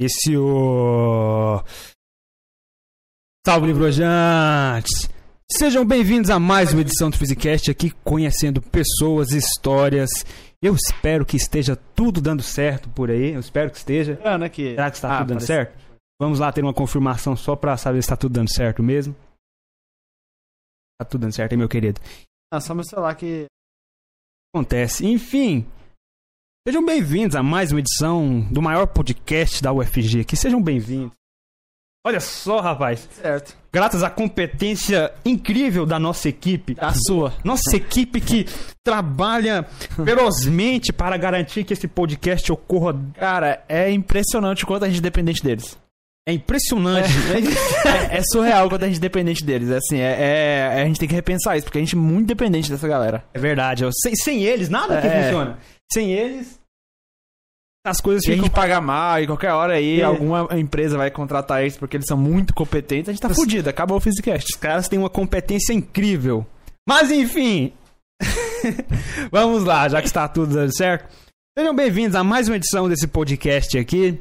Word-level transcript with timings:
Esse 0.00 0.34
o. 0.34 1.62
Salve, 3.46 3.66
livrojantes! 3.66 5.08
Sejam 5.52 5.84
bem-vindos 5.84 6.30
a 6.30 6.38
mais 6.38 6.72
uma 6.72 6.80
edição 6.80 7.10
do 7.10 7.18
Physicast 7.18 7.70
aqui, 7.70 7.90
conhecendo 8.02 8.62
pessoas, 8.62 9.32
histórias. 9.32 10.08
Eu 10.62 10.74
espero 10.74 11.26
que 11.26 11.36
esteja 11.36 11.76
tudo 11.94 12.20
dando 12.20 12.42
certo 12.42 12.88
por 12.90 13.10
aí. 13.10 13.32
Eu 13.34 13.40
espero 13.40 13.70
que 13.70 13.76
esteja. 13.76 14.18
Ano 14.24 14.44
aqui. 14.44 14.70
Será 14.70 14.90
que 14.90 14.96
está 14.96 15.08
Ah, 15.08 15.18
tudo 15.18 15.28
dando 15.28 15.36
parece- 15.38 15.46
certo? 15.46 15.90
Vamos 16.18 16.38
lá 16.38 16.50
ter 16.52 16.62
uma 16.62 16.72
confirmação 16.74 17.34
só 17.36 17.54
pra 17.56 17.76
saber 17.76 17.96
se 18.02 18.06
está 18.06 18.16
tudo 18.16 18.32
dando 18.32 18.50
certo 18.50 18.82
mesmo. 18.82 19.14
Tá 20.98 21.04
tudo 21.04 21.22
dando 21.22 21.32
certo, 21.34 21.52
hein, 21.52 21.58
meu 21.58 21.68
querido? 21.68 22.00
Ah, 22.52 22.60
só 22.60 22.74
meu 22.74 22.84
celular 22.84 23.14
que. 23.16 23.46
Acontece. 24.54 25.06
Enfim, 25.06 25.66
sejam 26.66 26.84
bem-vindos 26.84 27.34
a 27.36 27.42
mais 27.42 27.72
uma 27.72 27.80
edição 27.80 28.40
do 28.50 28.60
maior 28.60 28.86
podcast 28.86 29.62
da 29.62 29.72
UFG 29.72 30.20
aqui. 30.20 30.36
Sejam 30.36 30.62
bem-vindos. 30.62 31.12
Olha 32.06 32.20
só, 32.20 32.60
rapaz. 32.60 33.08
Certo. 33.12 33.54
Graças 33.72 34.02
à 34.02 34.08
competência 34.08 35.12
incrível 35.24 35.84
da 35.84 35.98
nossa 35.98 36.28
equipe. 36.28 36.74
A 36.78 36.92
sua. 36.94 37.32
Nossa 37.44 37.76
equipe 37.76 38.20
que 38.20 38.46
trabalha 38.82 39.64
ferozmente 40.04 40.92
para 40.92 41.16
garantir 41.18 41.64
que 41.64 41.74
esse 41.74 41.86
podcast 41.86 42.50
ocorra. 42.50 42.98
Cara, 43.14 43.62
é 43.68 43.90
impressionante 43.90 44.64
o 44.64 44.66
quanto 44.66 44.84
a 44.84 44.88
gente 44.88 44.98
é 44.98 45.02
dependente 45.02 45.42
deles. 45.42 45.78
É 46.26 46.32
impressionante. 46.32 47.08
É, 48.12 48.18
é 48.18 48.22
surreal 48.32 48.66
o 48.66 48.70
quanto 48.70 48.84
a 48.84 48.86
gente 48.86 48.98
é 48.98 49.00
dependente 49.00 49.44
deles. 49.44 49.70
É 49.70 49.76
assim, 49.76 49.98
é, 49.98 50.16
é- 50.78 50.82
a 50.82 50.84
gente 50.86 50.98
tem 51.00 51.08
que 51.08 51.14
repensar 51.14 51.56
isso, 51.56 51.64
porque 51.64 51.78
a 51.78 51.80
gente 51.82 51.94
é 51.96 51.98
muito 51.98 52.26
dependente 52.28 52.70
dessa 52.70 52.86
galera. 52.88 53.24
É 53.34 53.38
verdade. 53.38 53.84
ó. 53.84 53.90
Sem, 54.02 54.14
sem 54.14 54.42
eles, 54.42 54.68
nada 54.68 54.98
aqui 54.98 55.06
É. 55.06 55.22
funciona. 55.24 55.58
Sem 55.92 56.12
eles, 56.12 56.58
as 57.84 58.00
coisas 58.00 58.22
Se 58.22 58.30
a 58.30 58.34
ficam. 58.34 58.46
gente 58.46 58.54
pagar 58.54 58.80
mal 58.80 59.20
e 59.20 59.26
qualquer 59.26 59.52
hora 59.52 59.74
aí 59.74 60.00
É. 60.00 60.04
alguma 60.04 60.46
empresa 60.58 60.96
vai 60.96 61.10
contratar 61.10 61.62
eles 61.62 61.76
porque 61.76 61.96
eles 61.96 62.06
são 62.06 62.16
muito 62.16 62.54
competentes, 62.54 63.08
a 63.08 63.12
gente 63.12 63.22
tá 63.22 63.30
fudido. 63.30 63.68
Acabou 63.68 63.96
o 63.96 64.00
Physicast. 64.00 64.46
Os 64.52 64.60
caras 64.60 64.86
têm 64.88 64.98
uma 64.98 65.10
competência 65.10 65.72
incrível. 65.72 66.46
Mas 66.88 67.10
enfim. 67.10 67.72
Vamos 69.32 69.64
lá, 69.64 69.88
já 69.88 70.00
que 70.00 70.06
está 70.06 70.28
tudo 70.28 70.54
dando 70.54 70.76
certo. 70.76 71.08
Sejam 71.58 71.74
bem-vindos 71.74 72.14
a 72.14 72.22
mais 72.22 72.48
uma 72.48 72.56
edição 72.56 72.88
desse 72.88 73.06
podcast 73.08 73.76
aqui. 73.78 74.20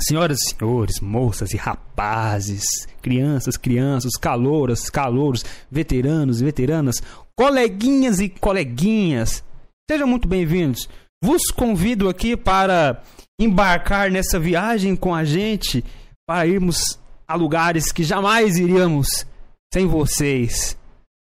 Senhoras 0.00 0.38
e 0.38 0.50
senhores, 0.56 1.00
moças 1.00 1.52
e 1.52 1.56
rapazes, 1.56 2.64
crianças, 3.02 3.56
crianças, 3.56 4.12
calouras, 4.16 4.88
calouros, 4.88 5.44
veteranos 5.70 6.40
e 6.40 6.44
veteranas, 6.44 6.96
coleguinhas 7.36 8.18
e 8.18 8.28
coleguinhas, 8.28 9.44
sejam 9.90 10.06
muito 10.06 10.28
bem-vindos. 10.28 10.88
Vos 11.22 11.50
convido 11.54 12.08
aqui 12.08 12.36
para 12.36 13.02
embarcar 13.38 14.10
nessa 14.10 14.38
viagem 14.38 14.96
com 14.96 15.14
a 15.14 15.24
gente 15.24 15.84
para 16.26 16.46
irmos 16.46 16.98
a 17.26 17.34
lugares 17.34 17.92
que 17.92 18.02
jamais 18.02 18.56
iríamos 18.56 19.26
sem 19.72 19.86
vocês. 19.86 20.76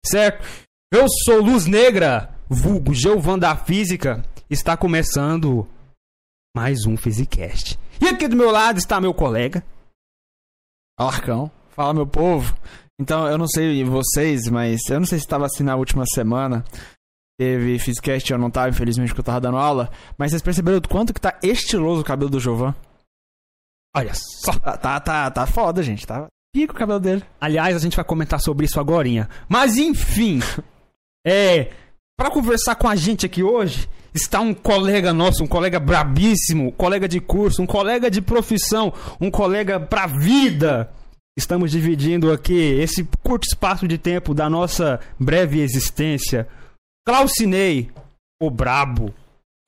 Certo? 0.05 0.47
Eu 0.93 1.07
sou 1.25 1.43
Luz 1.43 1.67
Negra, 1.67 2.35
vulgo 2.49 2.95
Geovan 2.95 3.39
da 3.39 3.57
Física. 3.57 4.25
Está 4.49 4.77
começando 4.77 5.69
mais 6.57 6.87
um 6.87 6.97
Physicast. 6.97 7.79
E 8.01 8.09
aqui 8.09 8.29
do 8.29 8.37
meu 8.37 8.51
lado 8.51 8.79
está 8.79 9.01
meu 9.01 9.13
colega. 9.13 9.65
Alarcão. 10.99 11.51
Fala, 11.71 11.93
meu 11.93 12.07
povo. 12.07 12.57
Então, 12.99 13.29
eu 13.29 13.37
não 13.37 13.47
sei 13.47 13.85
vocês, 13.85 14.49
mas 14.49 14.81
eu 14.89 14.99
não 14.99 15.07
sei 15.07 15.19
se 15.19 15.25
estava 15.27 15.45
assim 15.45 15.63
na 15.63 15.77
última 15.77 16.05
semana. 16.15 16.65
Teve 17.39 17.79
Physicast, 17.79 18.33
eu 18.33 18.39
não 18.39 18.51
tava, 18.51 18.71
infelizmente, 18.71 19.09
porque 19.09 19.21
eu 19.21 19.25
tava 19.25 19.41
dando 19.41 19.59
aula. 19.59 19.91
Mas 20.17 20.31
vocês 20.31 20.43
perceberam 20.43 20.79
o 20.79 20.89
quanto 20.89 21.13
que 21.13 21.21
tá 21.21 21.39
estiloso 21.43 22.01
o 22.01 22.05
cabelo 22.05 22.31
do 22.31 22.41
Jovan? 22.41 22.75
Olha 23.95 24.13
só. 24.15 24.53
Tá, 24.59 24.77
tá, 24.77 25.01
tá, 25.01 25.31
tá 25.31 25.47
foda, 25.47 25.83
gente. 25.83 26.07
Tá 26.07 26.29
pica 26.57 26.73
o 26.73 26.77
cabelo 26.77 26.99
dele. 26.99 27.23
Aliás, 27.39 27.77
a 27.77 27.79
gente 27.79 27.97
vai 27.97 28.05
comentar 28.05 28.41
sobre 28.41 28.65
isso 28.65 28.81
agorinha. 28.81 29.29
Mas 29.47 29.77
enfim, 29.77 30.41
é, 31.27 31.71
para 32.17 32.31
conversar 32.31 32.77
com 32.77 32.89
a 32.89 32.97
gente 32.97 33.27
aqui 33.27 33.43
hoje, 33.43 33.87
está 34.15 34.41
um 34.41 34.55
colega 34.55 35.13
nosso, 35.13 35.45
um 35.45 35.47
colega 35.47 35.79
brabíssimo, 35.79 36.73
colega 36.73 37.07
de 37.07 37.21
curso, 37.21 37.61
um 37.61 37.67
colega 37.67 38.11
de 38.11 38.23
profissão, 38.23 38.91
um 39.21 39.31
colega 39.31 39.79
pra 39.79 40.07
vida. 40.07 40.91
Estamos 41.37 41.71
dividindo 41.71 42.33
aqui 42.33 42.55
esse 42.55 43.07
curto 43.23 43.45
espaço 43.45 43.87
de 43.87 43.99
tempo 43.99 44.33
da 44.33 44.49
nossa 44.49 44.99
breve 45.21 45.61
existência. 45.61 46.49
Claucinei, 47.07 47.91
o 48.43 48.51
brabo. 48.51 49.15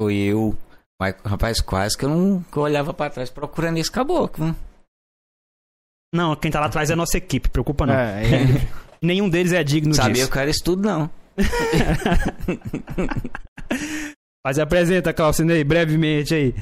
Foi 0.01 0.15
eu. 0.17 0.57
Mas, 1.01 1.15
rapaz, 1.25 1.61
quase 1.61 1.97
que 1.97 2.05
eu 2.05 2.09
não 2.09 2.43
que 2.43 2.57
eu 2.57 2.63
olhava 2.63 2.93
pra 2.93 3.09
trás 3.11 3.31
procurando 3.31 3.79
esse 3.79 3.91
caboclo. 3.91 4.47
né? 4.49 4.57
Não, 6.15 6.35
quem 6.35 6.51
tá 6.51 6.59
lá 6.59 6.67
atrás 6.67 6.91
é 6.91 6.95
a 6.95 6.97
nossa 6.97 7.19
equipe, 7.19 7.49
preocupa 7.49 7.87
não. 7.87 7.95
É, 7.95 8.25
ele- 8.25 8.69
Nenhum 9.01 9.29
deles 9.31 9.53
é 9.53 9.63
digno 9.63 9.95
Sabia 9.95 10.15
disso. 10.15 10.31
que 10.33 10.37
eu 10.39 10.43
era 10.43 10.51
isso 10.51 10.65
tudo, 10.65 10.83
não. 10.83 11.09
Mas 14.45 14.59
apresenta, 14.59 15.13
Claucinei, 15.13 15.63
brevemente 15.63 16.35
aí. 16.35 16.55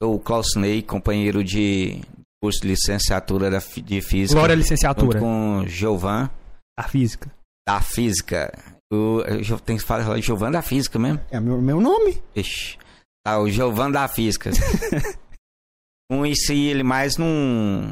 Eu, 0.00 0.18
Clausinei, 0.20 0.82
companheiro 0.82 1.42
de 1.42 2.00
curso 2.40 2.60
de 2.60 2.68
licenciatura 2.68 3.50
da 3.50 3.58
de 3.58 4.00
física. 4.00 4.34
Glória 4.38 4.54
licenciatura. 4.54 5.18
com 5.18 5.64
Giovan, 5.66 6.30
A 6.78 6.84
física. 6.84 7.30
da 7.66 7.80
física. 7.80 8.52
O, 8.92 9.20
eu 9.22 9.58
tenho 9.60 9.78
que 9.78 9.84
falar 9.84 10.20
Giovan 10.20 10.50
da 10.50 10.60
física 10.60 10.98
mesmo. 10.98 11.18
É 11.30 11.40
meu, 11.40 11.60
meu 11.62 11.80
nome. 11.80 12.22
Ixi. 12.36 12.78
Tá, 13.24 13.38
o 13.40 13.48
Giovan 13.48 13.90
da 13.90 14.06
física. 14.06 14.50
Conheci 16.10 16.66
ele 16.66 16.82
mais 16.82 17.16
num. 17.16 17.90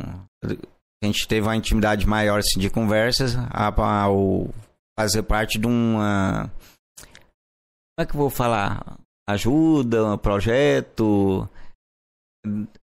A 1.02 1.06
gente 1.06 1.26
teve 1.26 1.46
uma 1.46 1.56
intimidade 1.56 2.06
maior 2.06 2.40
assim, 2.40 2.60
de 2.60 2.68
conversas 2.68 3.34
a- 3.36 4.02
ao 4.04 4.48
fazer 4.98 5.22
parte 5.22 5.58
de 5.58 5.66
uma. 5.66 6.50
Como 6.98 8.00
é 8.00 8.06
que 8.06 8.12
eu 8.12 8.18
vou 8.20 8.28
falar? 8.30 8.98
Ajuda, 9.28 10.04
um 10.14 10.18
projeto. 10.18 11.48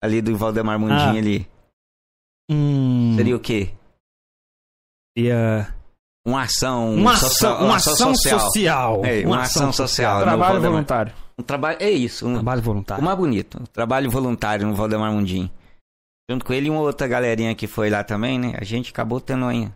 Ali 0.02 0.20
do 0.20 0.36
Valdemar 0.36 0.78
Mundinho 0.78 0.98
Ah. 1.14 1.18
ali. 1.18 1.48
Hum, 2.50 3.14
Seria 3.16 3.36
o 3.36 3.40
quê? 3.40 3.72
seria 5.16 5.74
Uma 6.26 6.42
ação. 6.42 6.94
uma 6.94 7.16
social- 7.16 7.54
ação, 7.54 7.66
uma 7.66 7.76
ação 7.76 8.14
social. 8.14 9.04
É, 9.04 9.26
uma 9.26 9.40
ação 9.42 9.72
social. 9.72 10.18
no 10.18 10.24
Trabalho 10.24 10.60
voluntário. 10.60 11.12
Um 11.38 11.42
trabalho. 11.42 11.78
É 11.80 11.90
isso. 11.90 12.26
Um, 12.28 12.34
Trabalho 12.34 12.60
O 12.60 12.64
voluntário. 12.64 13.02
mais 13.04 13.16
bonito, 13.16 13.58
trabalho 13.72 14.10
voluntário 14.10 14.66
no 14.66 14.74
Valdemar 14.74 15.10
Mundim. 15.12 15.50
Junto 16.30 16.44
com 16.44 16.52
ele 16.52 16.66
e 16.66 16.70
uma 16.70 16.80
outra 16.80 17.08
galerinha 17.08 17.54
que 17.54 17.66
foi 17.66 17.88
lá 17.90 18.04
também, 18.04 18.38
né? 18.38 18.52
A 18.60 18.64
gente 18.64 18.90
acabou 18.92 19.20
tendo 19.20 19.46
aí 19.46 19.68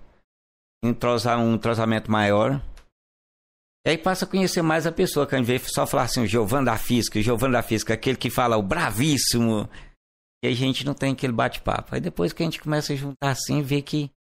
um, 0.84 0.90
entrosa- 0.90 1.36
um 1.38 1.54
entrosamento 1.54 2.10
maior. 2.10 2.60
E 3.86 3.90
aí 3.90 3.98
passa 3.98 4.24
a 4.24 4.28
conhecer 4.28 4.62
mais 4.62 4.86
a 4.86 4.92
pessoa, 4.92 5.26
que 5.26 5.34
ao 5.34 5.40
invés 5.40 5.62
de 5.62 5.72
só 5.74 5.86
falar 5.86 6.04
assim, 6.04 6.22
o 6.22 6.26
Giovanni 6.26 6.66
da 6.66 6.76
Física, 6.76 7.18
o 7.18 7.22
Giovanni 7.22 7.52
da 7.54 7.62
Física, 7.62 7.94
aquele 7.94 8.16
que 8.16 8.30
fala 8.30 8.56
o 8.56 8.62
bravíssimo. 8.62 9.68
E 10.44 10.48
a 10.48 10.52
gente 10.54 10.84
não 10.86 10.94
tem 10.94 11.12
aquele 11.12 11.32
bate-papo. 11.32 11.94
Aí 11.94 12.00
depois 12.00 12.32
que 12.32 12.42
a 12.42 12.46
gente 12.46 12.60
começa 12.60 12.92
a 12.92 12.96
juntar 12.96 13.30
assim, 13.30 13.62
vê 13.62 13.80
que 13.82 14.04
a 14.04 14.13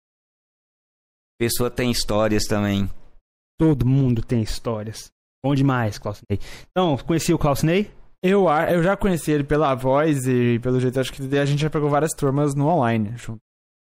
pessoa 1.43 1.69
tem 1.69 1.91
histórias 1.91 2.43
também. 2.45 2.89
Todo 3.59 3.85
mundo 3.85 4.21
tem 4.21 4.41
histórias. 4.41 5.11
Bom 5.45 5.53
demais, 5.53 5.97
Clausinei. 5.97 6.39
Então, 6.71 6.97
conheci 6.97 7.33
o 7.33 7.37
Clausinei? 7.37 7.91
Eu, 8.23 8.47
eu 8.69 8.81
já 8.81 8.95
conheci 8.95 9.31
ele 9.31 9.43
pela 9.43 9.75
voz 9.75 10.25
e 10.25 10.57
pelo 10.59 10.79
jeito, 10.79 10.97
acho 10.99 11.11
que 11.11 11.37
a 11.37 11.45
gente 11.45 11.59
já 11.61 11.69
pegou 11.69 11.89
várias 11.89 12.11
turmas 12.17 12.55
no 12.55 12.67
online. 12.67 13.13
junto. 13.17 13.39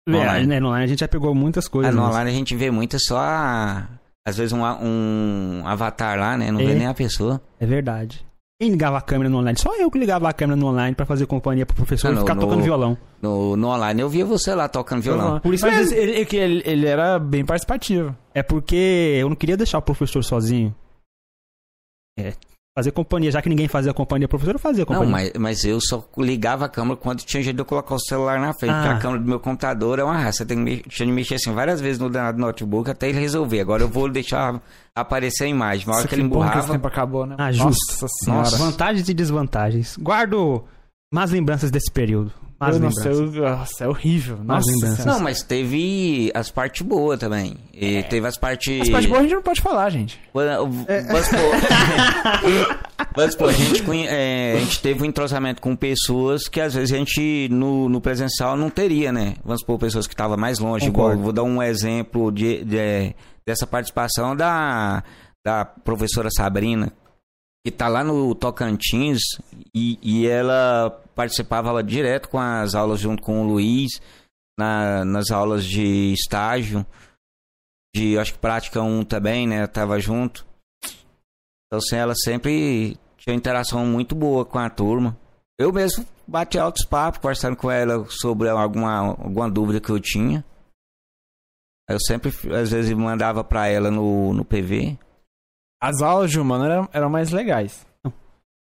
Online. 0.07 0.43
É, 0.43 0.47
né, 0.47 0.59
no 0.59 0.67
online 0.67 0.85
a 0.85 0.87
gente 0.87 0.99
já 1.01 1.07
pegou 1.07 1.35
muitas 1.35 1.67
coisas. 1.67 1.91
Ah, 1.91 1.95
no 1.95 2.01
mas- 2.03 2.11
online 2.11 2.29
a 2.29 2.33
gente 2.33 2.55
vê 2.55 2.71
muito 2.71 2.97
só 2.99 3.17
a- 3.19 3.87
às 4.25 4.37
vezes 4.37 4.53
um, 4.53 4.61
um 4.63 5.67
avatar 5.67 6.17
lá, 6.17 6.37
né? 6.37 6.51
Não 6.51 6.61
É. 6.61 6.65
vê 6.65 6.73
nem 6.75 6.87
a 6.87 6.93
pessoa. 6.93 7.41
É 7.59 7.65
verdade. 7.65 8.25
Quem 8.61 8.71
ligava 8.71 8.97
a 8.97 9.01
câmera 9.01 9.29
no 9.29 9.37
online? 9.37 9.57
Só 9.57 9.73
eu 9.77 9.89
que 9.89 9.97
ligava 9.97 10.27
a 10.27 10.33
câmera 10.33 10.59
no 10.59 10.67
online 10.67 10.93
pra 10.93 11.05
fazer 11.05 11.25
companhia 11.25 11.65
pro 11.65 11.77
professor 11.77 12.09
Ah, 12.09 12.13
e 12.13 12.17
ficar 12.17 12.35
no- 12.35 12.41
tocando 12.41 12.61
violão. 12.61 12.97
No, 13.21 13.55
no 13.55 13.67
online 13.69 14.01
eu 14.01 14.09
via 14.09 14.25
você 14.25 14.53
lá 14.53 14.67
tocando 14.67 15.01
violão. 15.01 15.39
Por 15.39 15.53
isso 15.53 15.65
Mas 15.65 15.77
mesmo. 15.77 15.95
ele, 15.97 16.11
ele, 16.11 16.35
ele, 16.37 16.63
ele 16.65 16.85
era 16.85 17.17
bem 17.17 17.45
participativo. 17.45 18.13
É 18.33 18.43
porque 18.43 19.15
eu 19.17 19.29
não 19.29 19.35
queria 19.37 19.55
deixar 19.55 19.77
o 19.77 19.81
professor 19.81 20.21
sozinho. 20.25 20.75
É. 22.17 22.33
Fazer 22.79 22.91
companhia, 22.91 23.29
já 23.29 23.41
que 23.41 23.49
ninguém 23.49 23.67
fazia 23.67 23.93
companhia, 23.93 24.25
o 24.25 24.29
professor 24.29 24.57
fazia 24.57 24.85
Não, 24.87 24.93
companhia. 24.95 25.11
mas, 25.11 25.31
mas 25.37 25.63
eu 25.65 25.79
só 25.81 26.01
ligava 26.17 26.63
a 26.63 26.69
câmera 26.69 26.95
quando 26.95 27.19
tinha 27.19 27.43
jeito 27.43 27.57
de 27.57 27.61
eu 27.61 27.65
colocar 27.65 27.93
o 27.93 27.99
celular 27.99 28.39
na 28.39 28.53
frente. 28.53 28.71
Ah. 28.71 28.79
Porque 28.81 28.93
a 28.95 28.99
câmera 28.99 29.21
do 29.21 29.27
meu 29.29 29.39
computador 29.39 29.99
é 29.99 30.03
uma 30.03 30.17
raça. 30.17 30.37
Você 30.39 30.45
tem 30.45 30.57
que 30.57 30.63
me- 30.63 30.77
tinha 30.83 31.05
de 31.05 31.11
mexer 31.11 31.35
assim 31.35 31.53
várias 31.53 31.81
vezes 31.81 31.99
no 31.99 32.09
danado 32.09 32.39
notebook 32.39 32.89
até 32.89 33.09
ele 33.09 33.19
resolver. 33.19 33.59
Agora 33.59 33.83
eu 33.83 33.89
vou 33.89 34.09
deixar 34.09 34.61
aparecer 34.95 35.43
a 35.43 35.47
imagem. 35.47 35.85
Na 35.85 35.91
hora 35.93 35.97
Nossa, 36.03 36.07
que 36.07 36.15
ele 36.15 36.21
que 36.21 36.27
esse 36.27 36.35
emburrava. 36.37 36.71
tempo 36.73 36.87
acabou, 36.87 37.25
né? 37.25 37.35
Ah, 37.37 37.51
justo. 37.51 37.91
Nossa 37.91 38.07
senhora. 38.23 38.43
Nossa, 38.43 38.57
vantagens 38.57 39.09
e 39.09 39.13
desvantagens. 39.13 39.97
Guardo 39.97 40.63
más 41.13 41.31
lembranças 41.31 41.69
desse 41.69 41.91
período. 41.91 42.31
Más 42.59 42.75
Eu 42.75 42.81
não 42.81 42.89
lembranças. 42.89 43.29
sei, 43.31 43.41
nossa, 43.41 43.83
é 43.85 43.87
horrível. 43.87 44.37
Nossa. 44.43 45.05
Não, 45.05 45.19
mas 45.21 45.41
teve 45.41 46.29
as 46.33 46.51
partes 46.51 46.81
boas 46.81 47.17
também. 47.17 47.55
E 47.73 48.03
teve 48.03 48.27
as 48.27 48.37
partes. 48.37 48.81
As 48.81 48.89
partes 48.89 49.07
boas 49.09 49.21
a 49.21 49.23
gente 49.23 49.35
não 49.35 49.41
pode 49.41 49.61
falar, 49.61 49.89
gente. 49.89 50.19
Mas, 53.15 53.35
pô, 53.35 53.45
a 53.45 53.51
gente, 53.51 53.83
é, 54.07 54.53
a 54.57 54.59
gente 54.59 54.81
teve 54.81 55.01
um 55.01 55.05
entrosamento 55.05 55.61
com 55.61 55.75
pessoas 55.75 56.47
que 56.47 56.59
às 56.61 56.73
vezes 56.73 56.93
a 56.93 56.97
gente 56.97 57.47
no, 57.49 57.87
no 57.89 58.01
presencial 58.01 58.55
não 58.55 58.69
teria, 58.69 59.11
né? 59.11 59.35
Vamos 59.43 59.61
supor, 59.61 59.79
pessoas 59.79 60.07
que 60.07 60.13
estavam 60.13 60.37
mais 60.37 60.59
longe. 60.59 60.87
Igual, 60.87 61.17
vou 61.17 61.31
dar 61.31 61.43
um 61.43 61.61
exemplo 61.61 62.31
de, 62.31 62.63
de- 62.63 63.15
dessa 63.45 63.65
participação 63.65 64.35
da, 64.35 65.03
da 65.45 65.65
professora 65.65 66.29
Sabrina, 66.29 66.91
que 67.65 67.71
tá 67.71 67.87
lá 67.87 68.03
no 68.03 68.35
Tocantins 68.35 69.19
e, 69.73 69.97
e 70.01 70.27
ela 70.27 71.01
participava 71.19 71.83
direto 71.83 72.29
com 72.29 72.39
as 72.39 72.73
aulas 72.75 72.97
junto 73.01 73.21
com 73.21 73.41
o 73.41 73.45
Luiz, 73.45 73.99
na- 74.57 75.03
nas 75.03 75.31
aulas 75.31 75.65
de 75.65 76.13
estágio, 76.13 76.85
de 77.93 78.17
acho 78.17 78.31
que 78.33 78.39
prática 78.39 78.81
1 78.81 79.03
também, 79.03 79.45
né? 79.45 79.67
Tava 79.67 79.99
junto. 79.99 80.47
Então, 81.67 81.79
assim, 81.79 81.97
ela 81.97 82.13
sempre 82.15 82.97
tinha 83.17 83.35
interação 83.35 83.85
muito 83.85 84.15
boa 84.15 84.45
com 84.45 84.59
a 84.59 84.69
turma. 84.69 85.17
Eu 85.59 85.73
mesmo 85.73 86.05
bati 86.25 86.57
altos 86.57 86.85
papos, 86.85 87.19
conversando 87.19 87.57
com 87.57 87.69
ela 87.69 88.05
sobre 88.09 88.47
alguma, 88.47 88.99
alguma 89.09 89.51
dúvida 89.51 89.81
que 89.81 89.89
eu 89.89 89.99
tinha. 89.99 90.45
Eu 91.89 91.99
sempre, 91.99 92.31
às 92.55 92.71
vezes, 92.71 92.93
mandava 92.93 93.43
pra 93.43 93.67
ela 93.67 93.91
no, 93.91 94.33
no 94.33 94.45
PV. 94.45 94.97
As 95.83 96.01
aulas 96.01 96.31
de 96.31 96.39
humano 96.39 96.63
eram, 96.63 96.89
eram 96.93 97.09
mais 97.09 97.31
legais. 97.31 97.85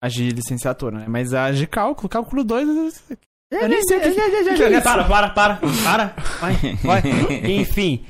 As 0.03 0.13
de 0.13 0.31
licenciatura, 0.31 0.99
né? 0.99 1.07
Mas 1.09 1.33
as 1.35 1.59
de 1.59 1.67
cálculo, 1.67 2.09
cálculo 2.09 2.45
2, 2.45 3.03
eu 3.51 3.67
nem 3.67 3.83
sei 3.83 3.97
o 3.97 4.01
que, 4.03 4.11
que 4.13 4.21
é 4.21 4.73
isso. 4.73 4.83
Para, 4.83 5.05
para, 5.05 5.31
para, 5.31 5.57
para. 5.57 6.15
Vai, 6.39 6.77
vai. 6.85 7.03
Enfim, 7.51 8.05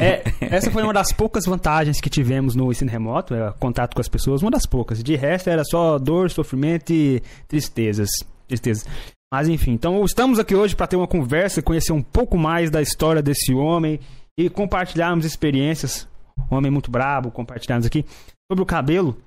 é, 0.00 0.22
essa 0.40 0.70
foi 0.70 0.82
uma 0.82 0.94
das 0.94 1.12
poucas 1.12 1.44
vantagens 1.44 2.00
que 2.00 2.08
tivemos 2.08 2.54
no 2.54 2.70
ensino 2.72 2.90
remoto, 2.90 3.34
é, 3.34 3.52
contato 3.60 3.94
com 3.94 4.00
as 4.00 4.08
pessoas, 4.08 4.40
uma 4.40 4.50
das 4.50 4.64
poucas. 4.64 5.02
De 5.02 5.14
resto 5.14 5.50
era 5.50 5.62
só 5.62 5.98
dor, 5.98 6.30
sofrimento 6.30 6.90
e 6.90 7.22
tristezas. 7.46 8.08
Tristezas. 8.46 8.86
Mas 9.30 9.46
enfim, 9.46 9.72
então 9.72 10.02
estamos 10.06 10.38
aqui 10.38 10.54
hoje 10.54 10.74
para 10.74 10.86
ter 10.86 10.96
uma 10.96 11.06
conversa, 11.06 11.60
conhecer 11.60 11.92
um 11.92 12.02
pouco 12.02 12.38
mais 12.38 12.70
da 12.70 12.80
história 12.80 13.20
desse 13.20 13.52
homem 13.52 14.00
e 14.38 14.48
compartilharmos 14.48 15.26
experiências. 15.26 16.08
Um 16.50 16.56
homem 16.56 16.70
muito 16.70 16.90
brabo, 16.90 17.30
compartilharmos 17.30 17.86
aqui 17.86 18.06
sobre 18.50 18.62
o 18.62 18.66
cabelo. 18.66 19.18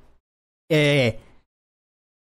É, 0.72 1.18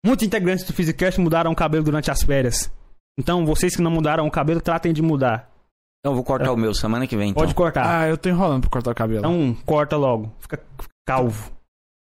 muitos 0.05 0.25
integrantes 0.25 0.65
do 0.65 0.73
Physicast 0.73 1.19
mudaram 1.19 1.51
o 1.51 1.55
cabelo 1.55 1.83
durante 1.83 2.11
as 2.11 2.21
férias. 2.23 2.71
Então, 3.19 3.45
vocês 3.45 3.75
que 3.75 3.81
não 3.81 3.91
mudaram 3.91 4.25
o 4.27 4.31
cabelo, 4.31 4.59
tratem 4.61 4.91
de 4.93 5.01
mudar. 5.01 5.49
Então, 5.99 6.11
eu 6.11 6.15
vou 6.15 6.23
cortar 6.23 6.51
o 6.51 6.57
meu 6.57 6.73
semana 6.73 7.07
que 7.07 7.15
vem, 7.15 7.29
então. 7.29 7.41
Pode 7.41 7.53
cortar. 7.55 8.01
Ah, 8.01 8.07
eu 8.09 8.17
tô 8.17 8.27
enrolando 8.29 8.61
pra 8.61 8.69
cortar 8.69 8.91
o 8.91 8.95
cabelo. 8.95 9.19
Então, 9.19 9.55
corta 9.65 9.95
logo. 9.95 10.31
Fica 10.39 10.59
calvo. 11.07 11.51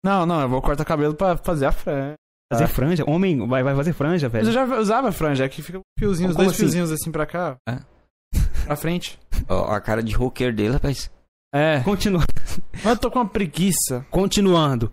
Não, 0.05 0.25
não, 0.25 0.41
eu 0.41 0.49
vou 0.49 0.61
cortar 0.61 0.83
o 0.83 0.85
cabelo 0.85 1.13
pra 1.15 1.37
fazer 1.37 1.65
a 1.65 1.71
franja. 1.71 2.15
Fazer 2.51 2.63
Ah. 2.65 2.67
franja? 2.67 3.03
Homem 3.09 3.45
vai, 3.47 3.63
vai 3.63 3.75
fazer 3.75 3.93
franja, 3.93 4.29
Mas 4.31 4.47
eu 4.47 4.53
velho. 4.53 4.69
já 4.69 4.79
usava 4.79 5.11
franja, 5.11 5.43
aqui 5.45 5.61
fica 5.61 5.79
um 5.79 5.81
fiozinho, 5.99 6.29
os 6.29 6.35
Como 6.35 6.45
dois 6.45 6.55
assim? 6.55 6.63
fiozinhos 6.63 6.91
assim 6.91 7.11
pra 7.11 7.25
cá. 7.25 7.57
É. 7.67 7.79
Pra 8.65 8.75
frente. 8.75 9.19
Ó, 9.49 9.65
a 9.71 9.81
cara 9.81 10.03
de 10.03 10.13
roqueiro 10.13 10.55
dele, 10.55 10.73
rapaz. 10.73 11.09
É. 11.53 11.79
Continu... 11.81 12.19
Mas 12.73 12.85
eu 12.85 12.97
tô 12.97 13.09
com 13.09 13.19
uma 13.19 13.27
preguiça. 13.27 14.05
Continuando. 14.11 14.91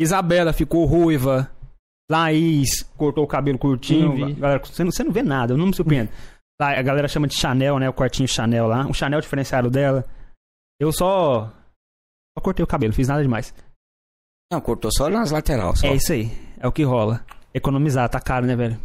Isabela 0.00 0.52
ficou 0.52 0.84
ruiva. 0.84 1.50
Laís 2.12 2.82
cortou 2.96 3.24
o 3.24 3.26
cabelo 3.26 3.58
curtinho. 3.58 4.36
Galera, 4.36 4.62
você, 4.62 4.84
não, 4.84 4.92
você 4.92 5.02
não 5.02 5.12
vê 5.12 5.22
nada, 5.22 5.54
eu 5.54 5.56
não 5.56 5.66
me 5.66 5.74
surpreendo. 5.74 6.10
Lá, 6.60 6.78
a 6.78 6.82
galera 6.82 7.08
chama 7.08 7.26
de 7.26 7.34
Chanel, 7.34 7.78
né? 7.78 7.88
O 7.88 7.94
quartinho 7.94 8.28
Chanel 8.28 8.66
lá. 8.66 8.86
O 8.86 8.92
Chanel 8.92 9.20
diferenciado 9.20 9.70
dela. 9.70 10.04
Eu 10.78 10.92
só. 10.92 11.50
Só 12.36 12.42
cortei 12.42 12.62
o 12.62 12.66
cabelo, 12.66 12.92
fiz 12.92 13.08
nada 13.08 13.22
demais. 13.22 13.54
Não, 14.52 14.60
cortou 14.60 14.90
só 14.92 15.08
nas 15.08 15.30
laterais. 15.30 15.82
É 15.82 15.94
isso 15.94 16.12
aí. 16.12 16.30
É 16.58 16.68
o 16.68 16.72
que 16.72 16.82
rola. 16.82 17.24
Economizar, 17.54 18.08
tá 18.10 18.20
caro, 18.20 18.46
né, 18.46 18.54
velho? 18.54 18.78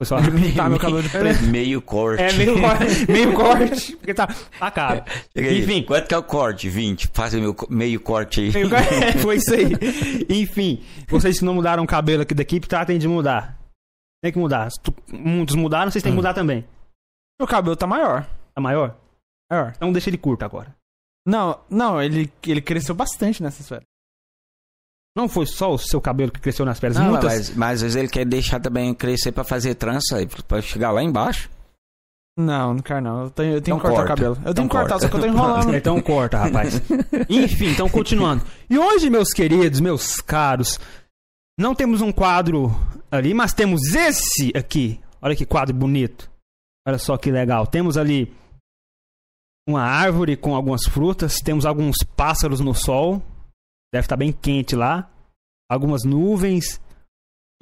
Foi 0.00 0.06
só 0.06 0.16
Pintar 0.22 0.70
meu 0.70 0.78
cabelo 0.78 1.02
de 1.02 1.08
preto. 1.08 1.42
Meio 1.44 1.82
corte. 1.82 2.22
É 2.22 2.32
meio 2.34 2.60
corte, 2.60 2.84
meio 3.10 3.34
corte, 3.34 3.96
porque 3.96 4.14
tá, 4.14 4.28
tá 4.58 4.70
caro. 4.70 5.02
Chega 5.36 5.48
aí. 5.50 5.62
Enfim. 5.62 5.82
Quanto 5.82 6.06
que 6.06 6.14
é 6.14 6.18
o 6.18 6.22
corte? 6.22 6.68
20. 6.68 7.08
Faz 7.12 7.34
o 7.34 7.40
meu 7.40 7.56
meio 7.68 8.00
corte 8.00 8.40
aí. 8.42 8.52
Meio 8.52 8.70
corte. 8.70 8.94
É, 8.94 9.12
Foi 9.18 9.36
isso 9.36 9.52
aí. 9.52 9.72
Enfim, 10.28 10.84
vocês 11.08 11.40
que 11.40 11.44
não 11.44 11.54
mudaram 11.54 11.82
o 11.82 11.86
cabelo 11.86 12.22
aqui 12.22 12.32
da 12.32 12.42
equipe, 12.42 12.68
tratem 12.68 12.96
de 12.98 13.08
mudar. 13.08 13.58
Tem 14.22 14.32
que 14.32 14.38
mudar. 14.38 14.70
Se 14.70 14.80
tu- 14.80 14.94
Muitos 15.12 15.56
mudaram, 15.56 15.90
vocês 15.90 16.02
têm 16.02 16.12
que 16.12 16.16
mudar 16.16 16.32
também. 16.34 16.64
Meu 17.40 17.48
cabelo 17.48 17.74
tá 17.76 17.86
maior. 17.86 18.24
Tá 18.54 18.60
maior? 18.60 18.96
Maior. 19.50 19.72
Então 19.76 19.92
deixa 19.92 20.10
ele 20.10 20.18
curto 20.18 20.44
agora. 20.44 20.74
Não, 21.26 21.60
não, 21.68 22.00
ele, 22.02 22.32
ele 22.46 22.60
cresceu 22.60 22.94
bastante 22.94 23.42
nessa 23.42 23.60
esfera. 23.62 23.82
Não 25.18 25.28
foi 25.28 25.46
só 25.46 25.74
o 25.74 25.78
seu 25.78 26.00
cabelo 26.00 26.30
que 26.30 26.38
cresceu 26.38 26.64
nas 26.64 26.78
pernas. 26.78 27.02
Não, 27.02 27.10
Muitas... 27.10 27.24
mas, 27.24 27.56
mas 27.56 27.72
às 27.78 27.80
vezes 27.82 27.96
ele 27.96 28.06
quer 28.08 28.24
deixar 28.24 28.60
também 28.60 28.94
crescer 28.94 29.32
pra 29.32 29.42
fazer 29.42 29.74
trança 29.74 30.16
aí, 30.18 30.28
pra 30.46 30.62
chegar 30.62 30.92
lá 30.92 31.02
embaixo. 31.02 31.50
Não, 32.38 32.74
não 32.74 32.80
quero 32.80 33.00
não. 33.00 33.22
Eu 33.24 33.30
tenho, 33.30 33.54
eu 33.54 33.60
tenho 33.60 33.76
Então 33.76 33.78
que 33.78 33.82
cortar 33.82 33.96
corta. 34.06 34.12
o 34.12 34.16
cabelo. 34.16 34.34
Eu 34.36 34.40
Então 34.52 34.54
tenho 34.54 34.68
que 34.68 34.76
cortar, 34.76 34.90
corta. 34.90 35.04
só 35.06 35.08
que 35.10 35.16
eu 35.16 35.20
tô 35.20 35.26
enrolando. 35.26 35.74
Então 35.76 36.00
corta, 36.00 36.38
rapaz. 36.38 36.80
Enfim, 37.28 37.70
então 37.70 37.88
continuando. 37.88 38.44
E 38.70 38.78
hoje, 38.78 39.10
meus 39.10 39.30
queridos, 39.32 39.80
meus 39.80 40.20
caros, 40.20 40.78
não 41.58 41.74
temos 41.74 42.00
um 42.00 42.12
quadro 42.12 42.70
ali, 43.10 43.34
mas 43.34 43.52
temos 43.52 43.92
esse 43.92 44.52
aqui. 44.56 45.00
Olha 45.20 45.34
que 45.34 45.44
quadro 45.44 45.74
bonito. 45.74 46.30
Olha 46.86 46.96
só 46.98 47.16
que 47.16 47.32
legal. 47.32 47.66
Temos 47.66 47.96
ali 47.98 48.32
uma 49.68 49.82
árvore 49.82 50.36
com 50.36 50.54
algumas 50.54 50.84
frutas, 50.84 51.38
temos 51.42 51.66
alguns 51.66 51.96
pássaros 52.16 52.60
no 52.60 52.72
sol. 52.72 53.20
Deve 53.92 54.04
estar 54.04 54.16
bem 54.16 54.32
quente 54.32 54.74
lá. 54.76 55.10
Algumas 55.70 56.04
nuvens, 56.04 56.80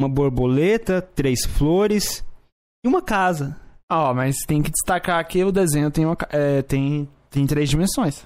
uma 0.00 0.08
borboleta, 0.08 1.02
três 1.02 1.44
flores 1.44 2.24
e 2.84 2.88
uma 2.88 3.02
casa. 3.02 3.60
Ó, 3.90 4.12
mas 4.14 4.36
tem 4.46 4.62
que 4.62 4.70
destacar 4.70 5.26
que 5.26 5.42
o 5.44 5.52
desenho 5.52 5.90
tem, 5.90 6.04
uma, 6.04 6.16
é, 6.30 6.62
tem, 6.62 7.08
tem 7.30 7.46
três 7.46 7.68
dimensões. 7.70 8.24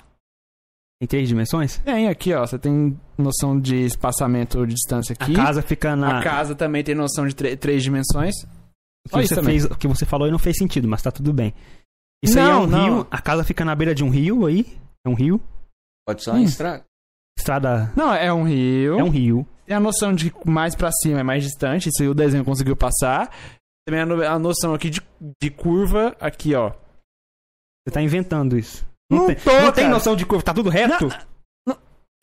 Em 1.03 1.07
três 1.07 1.29
dimensões? 1.29 1.79
Tem 1.79 2.09
aqui, 2.09 2.33
ó. 2.35 2.47
Você 2.47 2.59
tem 2.59 2.99
noção 3.17 3.59
de 3.59 3.77
espaçamento 3.85 4.67
de 4.67 4.75
distância 4.75 5.15
aqui. 5.15 5.33
A 5.33 5.37
casa 5.37 5.63
fica 5.63 5.97
na. 5.97 6.19
A 6.19 6.23
casa 6.23 6.55
também 6.55 6.85
tem 6.85 6.95
noção 6.95 7.27
de 7.27 7.35
três 7.35 7.83
dimensões. 7.83 8.35
O 9.07 9.19
que, 9.19 9.27
você 9.27 9.35
também. 9.35 9.59
fez, 9.59 9.65
o 9.65 9.77
que 9.79 9.89
você 9.89 10.05
falou 10.05 10.27
aí 10.27 10.31
não 10.31 10.39
fez 10.39 10.59
sentido, 10.59 10.87
mas 10.87 11.01
tá 11.01 11.11
tudo 11.11 11.33
bem. 11.33 11.55
Isso 12.23 12.39
aí 12.39 12.45
é 12.45 12.49
Não, 12.49 12.65
um 12.65 12.67
não. 12.67 12.85
rio, 12.85 13.07
a 13.11 13.21
casa 13.23 13.43
fica 13.45 13.65
na 13.65 13.75
beira 13.75 13.95
de 13.95 14.05
um 14.05 14.11
rio 14.11 14.45
aí. 14.45 14.67
É 15.07 15.09
um 15.09 15.15
rio. 15.15 15.41
Pode 16.07 16.23
só 16.23 16.35
Hum. 16.35 16.43
estragar. 16.43 16.85
Estrada 17.41 17.93
Não, 17.97 18.13
é 18.15 18.33
um 18.33 18.45
rio. 18.45 18.99
é 18.99 19.03
um 19.03 19.09
rio. 19.09 19.47
Tem 19.67 19.77
a 19.77 19.81
noção 19.81 20.13
de 20.15 20.33
mais 20.45 20.75
pra 20.75 20.91
cima 20.93 21.21
é 21.21 21.23
mais 21.23 21.43
distante. 21.43 21.89
Isso 21.89 22.03
aí 22.03 22.09
o 22.09 22.15
desenho 22.15 22.45
conseguiu 22.45 22.77
passar. 22.77 23.31
Também 23.87 24.03
a, 24.03 24.07
no- 24.07 24.23
a 24.27 24.39
noção 24.39 24.75
aqui 24.75 24.91
de, 24.91 25.01
de 25.43 25.51
curva. 25.51 26.15
Aqui, 26.21 26.55
ó. 26.55 26.71
Você 27.87 27.93
tá 27.95 28.03
inventando 28.03 28.59
isso. 28.59 28.87
Não 29.11 29.27
tem, 29.27 29.37
tô, 29.37 29.53
não 29.61 29.73
tem 29.73 29.89
noção 29.89 30.15
de 30.15 30.25
curva, 30.27 30.45
tá 30.45 30.55
tudo 30.55 30.71
reto? 30.71 31.09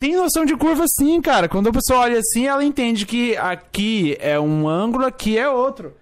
Tem 0.00 0.14
noção 0.14 0.44
de 0.44 0.56
curva 0.56 0.84
sim, 0.96 1.20
cara. 1.20 1.48
Quando 1.48 1.68
a 1.68 1.72
pessoa 1.72 2.00
olha 2.00 2.18
assim, 2.20 2.46
ela 2.46 2.62
entende 2.64 3.04
que 3.04 3.36
aqui 3.36 4.16
é 4.20 4.38
um 4.38 4.68
ângulo, 4.68 5.04
aqui 5.04 5.36
é 5.36 5.50
outro. 5.50 5.92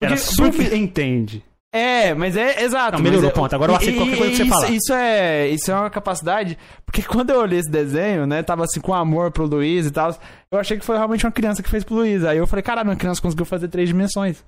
Porque- 0.00 0.16
super 0.16 0.72
entende. 0.72 1.44
É, 1.74 2.12
mas 2.14 2.36
é 2.36 2.62
exato. 2.62 2.98
Não, 2.98 3.02
melhorou, 3.02 3.22
mas 3.24 3.30
é- 3.30 3.34
ponto. 3.34 3.54
Agora 3.54 3.72
eu 3.72 3.76
aceito 3.76 3.96
qualquer 3.96 4.18
coisa 4.18 4.30
que 4.30 4.36
você 4.36 4.42
isso, 4.42 4.52
falar. 4.52 4.70
Isso 4.70 4.92
é, 4.92 5.48
isso 5.48 5.70
é 5.70 5.74
uma 5.74 5.90
capacidade. 5.90 6.58
Porque 6.84 7.02
quando 7.02 7.30
eu 7.30 7.40
olhei 7.40 7.58
esse 7.58 7.70
desenho, 7.70 8.26
né, 8.26 8.42
tava 8.42 8.64
assim 8.64 8.80
com 8.80 8.92
amor 8.92 9.30
pro 9.30 9.46
Luiz 9.46 9.86
e 9.86 9.90
tal, 9.90 10.14
eu 10.50 10.58
achei 10.58 10.78
que 10.78 10.84
foi 10.84 10.96
realmente 10.96 11.24
uma 11.24 11.32
criança 11.32 11.62
que 11.62 11.70
fez 11.70 11.82
pro 11.82 11.94
Luiz. 11.94 12.24
Aí 12.24 12.36
eu 12.36 12.46
falei, 12.46 12.62
caralho, 12.62 12.90
uma 12.90 12.96
criança 12.96 13.22
conseguiu 13.22 13.46
fazer 13.46 13.68
três 13.68 13.88
dimensões. 13.88 14.44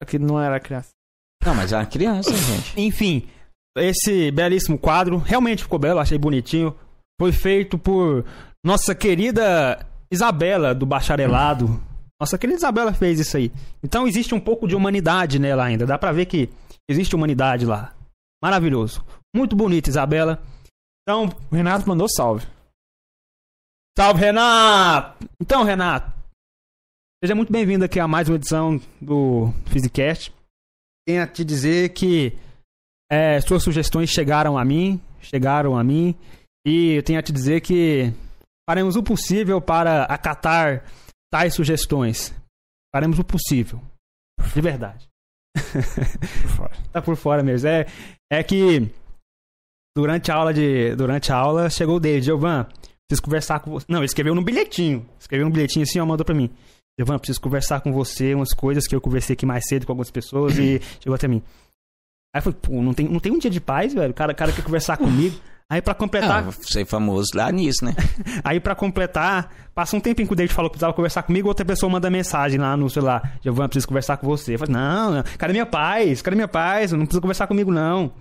Só 0.00 0.08
que 0.08 0.18
não 0.18 0.40
era 0.40 0.60
criança. 0.60 0.90
Não, 1.44 1.54
mas 1.54 1.72
é 1.72 1.76
uma 1.76 1.86
criança, 1.86 2.32
gente. 2.36 2.80
Enfim, 2.80 3.26
esse 3.76 4.30
belíssimo 4.30 4.78
quadro 4.78 5.18
realmente 5.18 5.62
ficou 5.62 5.78
belo, 5.78 5.98
achei 5.98 6.18
bonitinho. 6.18 6.74
Foi 7.20 7.32
feito 7.32 7.76
por 7.78 8.24
nossa 8.64 8.94
querida 8.94 9.86
Isabela 10.10 10.74
do 10.74 10.86
Bacharelado. 10.86 11.82
Nossa 12.20 12.36
querida 12.36 12.58
Isabela 12.58 12.92
fez 12.92 13.18
isso 13.18 13.36
aí. 13.36 13.50
Então 13.82 14.06
existe 14.06 14.34
um 14.34 14.40
pouco 14.40 14.68
de 14.68 14.76
humanidade 14.76 15.38
nela 15.38 15.64
ainda. 15.64 15.86
Dá 15.86 15.98
pra 15.98 16.12
ver 16.12 16.26
que 16.26 16.50
existe 16.88 17.16
humanidade 17.16 17.64
lá. 17.64 17.94
Maravilhoso. 18.42 19.04
Muito 19.34 19.56
bonito, 19.56 19.88
Isabela. 19.88 20.42
Então, 21.02 21.30
O 21.50 21.54
Renato 21.54 21.88
mandou 21.88 22.08
salve. 22.08 22.46
salve, 23.96 24.20
Renato! 24.20 25.26
Então, 25.40 25.62
Renato, 25.64 26.12
seja 27.22 27.34
muito 27.34 27.52
bem-vindo 27.52 27.84
aqui 27.84 27.98
a 27.98 28.06
mais 28.06 28.28
uma 28.28 28.36
edição 28.36 28.80
do 29.00 29.52
Physicast. 29.66 30.32
Tenho 31.06 31.22
a 31.22 31.26
te 31.26 31.44
dizer 31.44 31.90
que 31.90 32.38
é, 33.10 33.40
suas 33.40 33.62
sugestões 33.62 34.10
chegaram 34.10 34.56
a 34.58 34.64
mim, 34.64 35.00
chegaram 35.20 35.76
a 35.76 35.82
mim, 35.82 36.14
e 36.66 36.92
eu 36.92 37.02
tenho 37.02 37.18
a 37.18 37.22
te 37.22 37.32
dizer 37.32 37.60
que 37.60 38.12
faremos 38.68 38.94
o 38.94 39.02
possível 39.02 39.60
para 39.60 40.04
acatar 40.04 40.84
tais 41.30 41.54
sugestões. 41.54 42.34
Faremos 42.94 43.18
o 43.18 43.24
possível. 43.24 43.80
De 44.54 44.60
verdade. 44.60 45.08
Por 46.56 46.70
tá 46.92 47.02
por 47.02 47.16
fora 47.16 47.42
mesmo. 47.42 47.68
É, 47.68 47.86
é 48.30 48.42
que 48.42 48.90
durante 49.96 50.30
a 50.30 50.34
aula 50.34 50.52
de. 50.52 50.94
Durante 50.96 51.32
a 51.32 51.36
aula 51.36 51.70
chegou 51.70 51.96
o 51.96 52.00
David, 52.00 52.24
Giovan, 52.24 52.64
preciso 53.08 53.22
conversar 53.22 53.60
com 53.60 53.70
você. 53.70 53.86
Não, 53.88 53.98
ele 53.98 54.06
escreveu 54.06 54.34
no 54.34 54.42
bilhetinho. 54.42 55.08
Escreveu 55.18 55.46
no 55.46 55.52
bilhetinho 55.52 55.82
assim, 55.84 56.00
ó, 56.00 56.06
mandou 56.06 56.24
pra 56.24 56.34
mim. 56.34 56.50
Giovanni, 56.98 57.18
preciso 57.18 57.40
conversar 57.40 57.80
com 57.80 57.92
você 57.92 58.34
umas 58.34 58.52
coisas 58.52 58.86
que 58.86 58.94
eu 58.94 59.00
conversei 59.00 59.34
aqui 59.34 59.46
mais 59.46 59.64
cedo 59.66 59.86
com 59.86 59.92
algumas 59.92 60.10
pessoas 60.10 60.58
e 60.58 60.80
chegou 61.00 61.14
até 61.14 61.26
mim. 61.26 61.42
Aí 62.34 62.38
eu 62.38 62.42
falei, 62.42 62.58
pô, 62.60 62.82
não 62.82 62.92
tem, 62.94 63.08
não 63.08 63.18
tem 63.18 63.32
um 63.32 63.38
dia 63.38 63.50
de 63.50 63.60
paz, 63.60 63.94
velho. 63.94 64.10
O 64.10 64.14
cara, 64.14 64.32
o 64.32 64.36
cara 64.36 64.52
quer 64.52 64.62
conversar 64.62 64.96
comigo. 64.96 65.36
Aí 65.70 65.80
pra 65.80 65.94
completar. 65.94 66.48
Ah, 66.48 66.52
ser 66.62 66.84
famoso 66.84 67.28
lá 67.32 67.52
nisso, 67.52 67.84
né? 67.84 67.94
Aí 68.42 68.58
pra 68.58 68.74
completar, 68.74 69.70
passa 69.72 69.96
um 69.96 70.00
tempinho 70.00 70.26
que 70.26 70.32
o 70.32 70.36
David 70.36 70.52
falou 70.52 70.68
que 70.68 70.72
precisava 70.72 70.92
conversar 70.92 71.22
comigo, 71.22 71.46
outra 71.46 71.64
pessoa 71.64 71.88
manda 71.88 72.10
mensagem 72.10 72.58
lá 72.58 72.76
no 72.76 72.90
celular. 72.90 73.38
Giovanni, 73.40 73.68
preciso 73.68 73.86
conversar 73.86 74.16
com 74.16 74.26
você. 74.26 74.54
Eu 74.54 74.58
falei, 74.58 74.74
não, 74.74 75.12
não, 75.12 75.22
cadê 75.38 75.52
minha 75.52 75.66
paz? 75.66 76.22
Cadê 76.22 76.34
minha 76.34 76.48
paz? 76.48 76.90
Não 76.90 77.06
precisa 77.06 77.20
conversar 77.20 77.46
comigo, 77.46 77.70
não. 77.70 78.12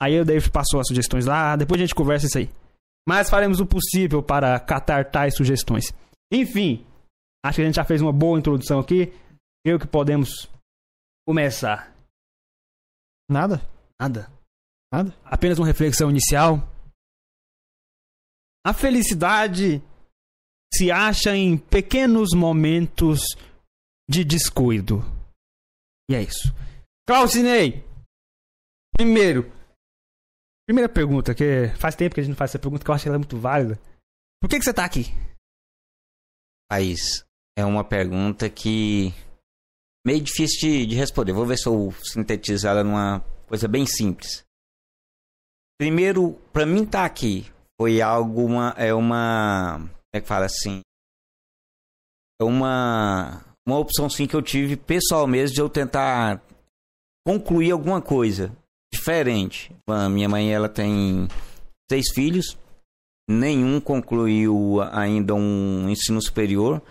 Aí 0.00 0.18
o 0.18 0.24
David 0.24 0.50
passou 0.50 0.80
as 0.80 0.88
sugestões 0.88 1.26
lá, 1.26 1.56
depois 1.56 1.78
a 1.78 1.84
gente 1.84 1.94
conversa 1.94 2.24
isso 2.24 2.38
aí. 2.38 2.50
Mas 3.06 3.28
faremos 3.28 3.60
o 3.60 3.66
possível 3.66 4.22
para 4.22 4.58
catar 4.58 5.04
tais 5.10 5.36
sugestões. 5.36 5.92
Enfim, 6.32 6.86
acho 7.44 7.56
que 7.56 7.62
a 7.62 7.66
gente 7.66 7.76
já 7.76 7.84
fez 7.84 8.00
uma 8.00 8.12
boa 8.14 8.38
introdução 8.38 8.80
aqui. 8.80 9.12
Eu 9.62 9.78
que 9.78 9.86
podemos 9.86 10.48
começar. 11.28 11.92
Nada? 13.30 13.60
Nada. 14.00 14.26
Nada? 14.90 15.14
Apenas 15.22 15.58
uma 15.58 15.66
reflexão 15.66 16.08
inicial. 16.08 16.73
A 18.66 18.72
felicidade 18.72 19.82
se 20.72 20.90
acha 20.90 21.36
em 21.36 21.58
pequenos 21.58 22.30
momentos 22.34 23.20
de 24.08 24.24
descuido. 24.24 25.02
E 26.10 26.14
é 26.14 26.22
isso. 26.22 26.54
Clausinei! 27.06 27.84
Primeiro. 28.96 29.52
Primeira 30.66 30.88
pergunta, 30.88 31.34
que 31.34 31.68
faz 31.78 31.94
tempo 31.94 32.14
que 32.14 32.20
a 32.20 32.22
gente 32.22 32.32
não 32.32 32.38
faz 32.38 32.52
essa 32.52 32.58
pergunta, 32.58 32.82
que 32.82 32.90
eu 32.90 32.94
acho 32.94 33.02
que 33.02 33.08
ela 33.08 33.16
é 33.16 33.18
muito 33.18 33.38
válida. 33.38 33.78
Por 34.40 34.48
que, 34.48 34.58
que 34.58 34.64
você 34.64 34.72
tá 34.72 34.84
aqui? 34.84 35.04
País, 36.70 37.24
é 37.56 37.64
uma 37.64 37.84
pergunta 37.84 38.48
que 38.48 39.12
meio 40.06 40.22
difícil 40.22 40.58
de, 40.60 40.86
de 40.86 40.94
responder. 40.94 41.32
Vou 41.32 41.46
ver 41.46 41.58
se 41.58 41.66
eu 41.66 41.92
sintetizo 42.02 42.66
ela 42.66 42.82
numa 42.82 43.20
coisa 43.46 43.68
bem 43.68 43.86
simples. 43.86 44.44
Primeiro, 45.78 46.32
para 46.52 46.64
mim 46.64 46.84
estar 46.84 47.00
tá 47.00 47.04
aqui 47.04 47.52
foi 47.80 48.00
algo 48.00 48.44
uma 48.44 48.74
é 48.76 48.92
uma 48.92 49.78
como 49.78 49.90
é 50.14 50.20
que 50.20 50.28
fala 50.28 50.46
assim 50.46 50.80
é 52.40 52.44
uma 52.44 53.44
uma 53.66 53.78
opção 53.78 54.08
sim 54.10 54.26
que 54.26 54.36
eu 54.36 54.42
tive 54.42 54.76
pessoal 54.76 55.26
mesmo 55.26 55.54
de 55.54 55.60
eu 55.60 55.68
tentar 55.68 56.42
concluir 57.26 57.70
alguma 57.70 58.02
coisa 58.02 58.54
diferente. 58.92 59.74
A 59.88 60.08
minha 60.08 60.28
mãe 60.28 60.52
ela 60.52 60.68
tem 60.68 61.26
seis 61.90 62.06
filhos, 62.14 62.56
nenhum 63.28 63.80
concluiu 63.80 64.80
ainda 64.92 65.34
um 65.34 65.88
ensino 65.88 66.20
superior. 66.22 66.82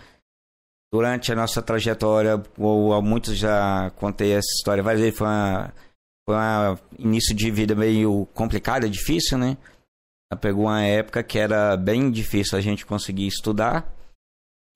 Durante 0.92 1.32
a 1.32 1.34
nossa 1.34 1.60
trajetória, 1.60 2.40
ou 2.56 3.02
muitos 3.02 3.36
já 3.36 3.90
contei 3.96 4.32
essa 4.32 4.46
história 4.58 4.82
várias 4.82 5.02
vezes, 5.02 5.18
foi 5.18 6.36
um 6.36 6.78
início 6.98 7.34
de 7.34 7.50
vida 7.50 7.74
meio 7.74 8.26
complicado, 8.32 8.88
difícil, 8.88 9.36
né? 9.36 9.56
Pegou 10.36 10.64
uma 10.64 10.82
época 10.82 11.22
que 11.22 11.38
era 11.38 11.76
bem 11.76 12.10
difícil 12.10 12.56
a 12.56 12.60
gente 12.60 12.86
conseguir 12.86 13.26
estudar. 13.26 13.92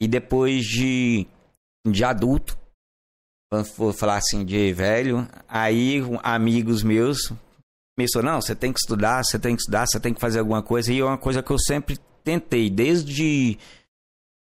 E 0.01 0.07
depois 0.07 0.65
de, 0.65 1.27
de 1.87 2.05
adulto, 2.05 2.57
vou 3.77 3.93
falar 3.93 4.17
assim, 4.17 4.45
de 4.45 4.73
velho, 4.73 5.29
aí 5.49 6.01
amigos 6.23 6.83
meus 6.83 7.33
começou, 7.97 8.23
não, 8.23 8.41
você 8.41 8.55
tem 8.55 8.73
que 8.73 8.79
estudar, 8.79 9.25
você 9.25 9.39
tem 9.41 9.57
que 9.57 9.63
estudar, 9.63 9.87
você 9.87 9.99
tem 9.99 10.15
que 10.15 10.21
fazer 10.21 10.39
alguma 10.39 10.63
coisa. 10.63 10.93
E 10.93 11.01
é 11.01 11.05
uma 11.05 11.19
coisa 11.19 11.43
que 11.43 11.51
eu 11.51 11.59
sempre 11.59 11.99
tentei, 12.23 12.71
desde 12.71 13.59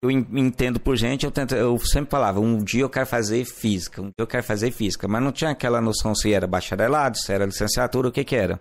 eu 0.03 0.11
entendo 0.11 0.81
por 0.81 0.97
gente, 0.97 1.27
eu, 1.27 1.33
eu 1.57 1.79
sempre 1.81 2.11
falava, 2.11 2.41
um 2.41 2.63
dia 2.63 2.83
eu 2.83 2.89
quero 2.89 3.07
fazer 3.07 3.45
física, 3.45 4.01
um 4.01 4.07
dia 4.07 4.15
eu 4.19 4.27
quero 4.27 4.45
fazer 4.45 4.71
física, 4.71 5.07
mas 5.09 5.23
não 5.23 5.33
tinha 5.33 5.51
aquela 5.51 5.81
noção 5.81 6.15
se 6.15 6.33
era 6.33 6.47
bacharelado, 6.47 7.19
se 7.19 7.33
era 7.33 7.45
licenciatura, 7.45 8.09
o 8.09 8.13
que 8.13 8.25
que 8.25 8.37
era. 8.37 8.61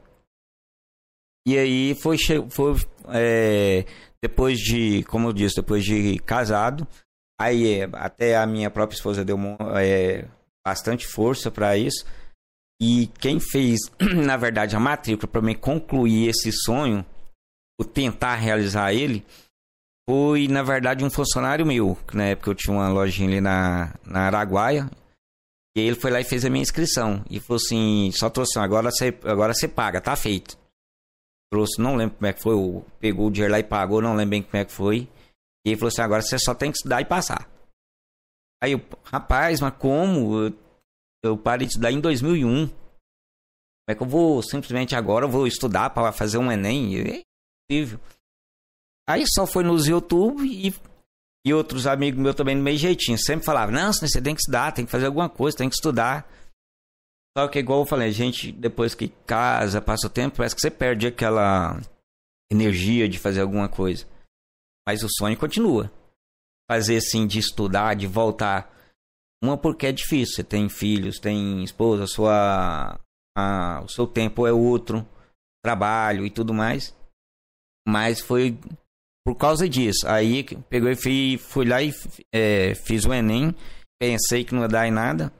E 1.49 1.57
aí 1.57 1.95
foi, 1.95 2.15
foi 2.51 2.75
é, 3.07 3.83
depois 4.21 4.59
de, 4.59 5.03
como 5.05 5.29
eu 5.29 5.33
disse, 5.33 5.55
depois 5.55 5.83
de 5.83 6.19
casado, 6.19 6.87
aí 7.41 7.81
é, 7.81 7.89
até 7.93 8.37
a 8.37 8.45
minha 8.45 8.69
própria 8.69 8.95
esposa 8.95 9.25
deu 9.25 9.35
é, 9.75 10.25
bastante 10.63 11.07
força 11.07 11.49
para 11.49 11.75
isso. 11.75 12.05
E 12.79 13.07
quem 13.19 13.39
fez, 13.39 13.79
na 13.99 14.37
verdade, 14.37 14.75
a 14.75 14.79
matrícula 14.79 15.27
para 15.27 15.41
mim 15.41 15.55
concluir 15.55 16.29
esse 16.29 16.51
sonho, 16.51 17.03
o 17.81 17.83
tentar 17.83 18.35
realizar 18.35 18.93
ele, 18.93 19.25
foi, 20.07 20.47
na 20.47 20.61
verdade, 20.61 21.03
um 21.03 21.09
funcionário 21.09 21.65
meu. 21.65 21.97
Que 22.07 22.15
na 22.15 22.25
época 22.25 22.51
eu 22.51 22.55
tinha 22.55 22.75
uma 22.75 22.89
lojinha 22.89 23.27
ali 23.27 23.41
na, 23.41 23.95
na 24.05 24.27
Araguaia. 24.27 24.87
E 25.75 25.81
ele 25.81 25.95
foi 25.95 26.11
lá 26.11 26.21
e 26.21 26.23
fez 26.23 26.45
a 26.45 26.49
minha 26.51 26.61
inscrição. 26.61 27.25
E 27.27 27.39
falou 27.39 27.57
assim: 27.57 28.11
só 28.13 28.29
trouxe, 28.29 28.59
agora 28.59 28.91
você, 28.91 29.17
agora 29.23 29.51
você 29.51 29.67
paga, 29.67 29.99
tá 29.99 30.15
feito. 30.15 30.55
Trouxe, 31.51 31.81
não 31.81 31.95
lembro 31.95 32.15
como 32.15 32.27
é 32.27 32.33
que 32.33 32.41
foi, 32.41 32.55
pegou 32.99 33.27
o 33.27 33.31
dinheiro 33.31 33.51
lá 33.51 33.59
e 33.59 33.63
pagou, 33.63 34.01
não 34.01 34.13
lembro 34.13 34.31
bem 34.31 34.43
como 34.43 34.57
é 34.57 34.65
que 34.65 34.71
foi. 34.71 35.09
E 35.65 35.71
ele 35.71 35.77
falou 35.77 35.89
assim: 35.89 36.01
agora 36.01 36.21
você 36.21 36.37
só 36.37 36.53
tem 36.53 36.71
que 36.71 36.77
estudar 36.77 37.01
e 37.01 37.05
passar. 37.05 37.49
Aí 38.61 38.73
eu, 38.73 38.81
rapaz, 39.03 39.59
mas 39.61 39.75
como? 39.77 40.53
Eu, 41.23 41.37
parei 41.37 41.65
de 41.65 41.73
estudar 41.73 41.91
em 41.91 41.99
2001. 41.99 42.67
Como 42.67 42.75
é 43.89 43.95
que 43.95 44.03
eu 44.03 44.07
vou 44.07 44.43
simplesmente 44.43 44.95
agora 44.95 45.25
eu 45.25 45.29
vou 45.29 45.47
estudar 45.47 45.89
para 45.89 46.11
fazer 46.11 46.37
um 46.37 46.51
Enem? 46.51 46.99
É 46.99 47.23
impossível. 47.71 47.99
Aí 49.09 49.23
só 49.27 49.47
foi 49.47 49.63
nos 49.63 49.87
YouTube 49.87 50.45
e, 50.45 50.73
e 51.45 51.53
outros 51.53 51.87
amigos 51.87 52.21
meus 52.21 52.35
também 52.35 52.55
no 52.55 52.61
meio 52.61 52.77
jeitinho. 52.77 53.17
Sempre 53.17 53.45
falavam, 53.45 53.73
não, 53.73 53.91
você 53.91 54.21
tem 54.21 54.35
que 54.35 54.41
estudar, 54.41 54.71
tem 54.71 54.85
que 54.85 54.91
fazer 54.91 55.07
alguma 55.07 55.29
coisa, 55.29 55.57
tem 55.57 55.69
que 55.69 55.75
estudar. 55.75 56.29
Só 57.39 57.47
que 57.47 57.59
igual 57.59 57.79
eu 57.79 57.85
falei, 57.85 58.09
a 58.09 58.11
gente, 58.11 58.51
depois 58.51 58.93
que 58.93 59.07
casa, 59.25 59.81
passa 59.81 60.07
o 60.07 60.09
tempo, 60.09 60.35
parece 60.35 60.53
que 60.53 60.59
você 60.59 60.69
perde 60.69 61.07
aquela 61.07 61.79
energia 62.51 63.07
de 63.07 63.17
fazer 63.17 63.39
alguma 63.39 63.69
coisa. 63.69 64.05
Mas 64.85 65.03
o 65.03 65.07
sonho 65.09 65.37
continua. 65.37 65.89
Fazer 66.69 66.97
assim, 66.97 67.25
de 67.25 67.39
estudar, 67.39 67.95
de 67.95 68.07
voltar. 68.07 68.69
Uma 69.41 69.57
porque 69.57 69.87
é 69.87 69.93
difícil, 69.93 70.35
você 70.35 70.43
tem 70.43 70.67
filhos, 70.67 71.17
tem 71.17 71.63
esposa, 71.63 72.07
sua, 72.07 72.99
a, 73.37 73.83
o 73.85 73.87
seu 73.87 74.05
tempo 74.05 74.45
é 74.45 74.51
outro, 74.51 75.07
trabalho 75.63 76.25
e 76.25 76.29
tudo 76.29 76.53
mais. 76.53 76.93
Mas 77.87 78.19
foi 78.19 78.59
por 79.25 79.35
causa 79.35 79.69
disso. 79.69 80.05
Aí 80.05 80.43
pegou 80.69 80.89
e 80.89 80.95
fui, 80.97 81.37
fui 81.37 81.65
lá 81.65 81.81
e 81.81 81.93
é, 82.35 82.75
fiz 82.75 83.05
o 83.05 83.13
Enem. 83.13 83.55
Pensei 83.97 84.43
que 84.43 84.53
não 84.53 84.63
ia 84.63 84.67
dar 84.67 84.85
em 84.85 84.91
nada. 84.91 85.31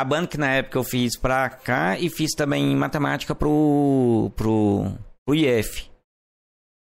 Acabando 0.00 0.28
que 0.28 0.38
na 0.38 0.50
época 0.50 0.78
eu 0.78 0.82
fiz 0.82 1.14
pra 1.14 1.50
cá 1.50 1.98
e 1.98 2.08
fiz 2.08 2.30
também 2.34 2.74
matemática 2.74 3.34
pro, 3.34 4.32
pro, 4.34 4.96
pro 5.26 5.34
IF. 5.34 5.90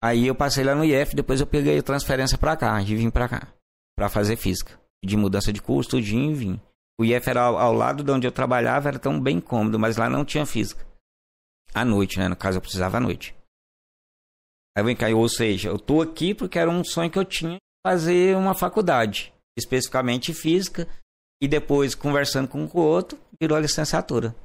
Aí 0.04 0.26
eu 0.26 0.34
passei 0.34 0.64
lá 0.64 0.74
no 0.74 0.84
IF, 0.84 1.16
depois 1.16 1.40
eu 1.40 1.46
peguei 1.46 1.78
a 1.78 1.84
transferência 1.84 2.36
pra 2.36 2.58
cá 2.58 2.82
e 2.82 2.96
vim 2.96 3.12
pra 3.12 3.30
cá. 3.30 3.54
Pra 3.96 4.10
fazer 4.10 4.38
física. 4.38 4.80
De 5.04 5.16
mudança 5.16 5.54
de 5.54 5.62
curso, 5.62 5.92
tudinho 5.92 6.34
vim. 6.34 6.60
O 7.00 7.06
IF 7.06 7.30
era 7.30 7.44
ao, 7.44 7.60
ao, 7.60 7.74
lado 7.74 8.04
de 8.04 8.12
onde 8.12 8.26
eu 8.26 8.32
trabalhava, 8.32 8.90
era 8.90 8.98
tão 8.98 9.22
bem 9.22 9.40
cômodo, 9.40 9.78
mas 9.78 9.98
lá 9.98 10.10
não 10.10 10.26
tinha 10.26 10.44
física. 10.44 10.84
À 11.72 11.86
noite, 11.86 12.18
né? 12.18 12.28
No 12.28 12.36
caso, 12.36 12.58
eu 12.58 12.62
precisava 12.62 12.98
à 12.98 13.00
noite. 13.00 13.36
Aí 14.76 14.84
vem 14.84 14.96
cá, 14.96 15.08
ou 15.10 15.30
seja, 15.30 15.70
eu 15.70 15.78
tô 15.78 16.02
aqui 16.02 16.34
porque 16.34 16.58
era 16.58 16.72
um 16.72 16.84
sonho 16.84 17.12
que 17.12 17.20
eu 17.20 17.26
tinha 17.26 17.60
fazer 17.86 18.36
uma 18.36 18.56
faculdade, 18.56 19.32
especificamente 19.56 20.34
física, 20.34 20.88
e 21.42 21.48
depois 21.48 21.96
conversando 21.96 22.48
com 22.48 22.65
o 22.65 22.77
outro, 22.80 23.18
virou 23.39 23.58
a 23.58 23.62
licenciatura. 23.62 24.36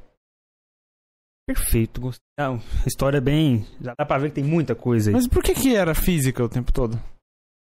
Perfeito, 1.47 2.00
gostei. 2.00 2.25
Ah, 2.38 2.59
história 2.87 3.18
é 3.18 3.20
bem. 3.20 3.66
Já 3.80 3.94
dá 3.99 4.06
pra 4.06 4.18
ver 4.18 4.28
que 4.28 4.37
tem 4.37 4.44
muita 4.44 4.75
coisa 4.75 5.11
aí. 5.11 5.14
Mas 5.14 5.26
por 5.26 5.42
que, 5.42 5.54
que 5.54 5.75
era 5.75 5.94
física 5.94 6.44
o 6.44 6.49
tempo 6.49 6.73
todo? 6.73 7.02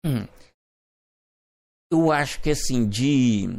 Hum. 0.05 0.27
Eu 1.91 2.11
acho 2.11 2.41
que 2.41 2.51
assim, 2.51 2.87
de. 2.87 3.49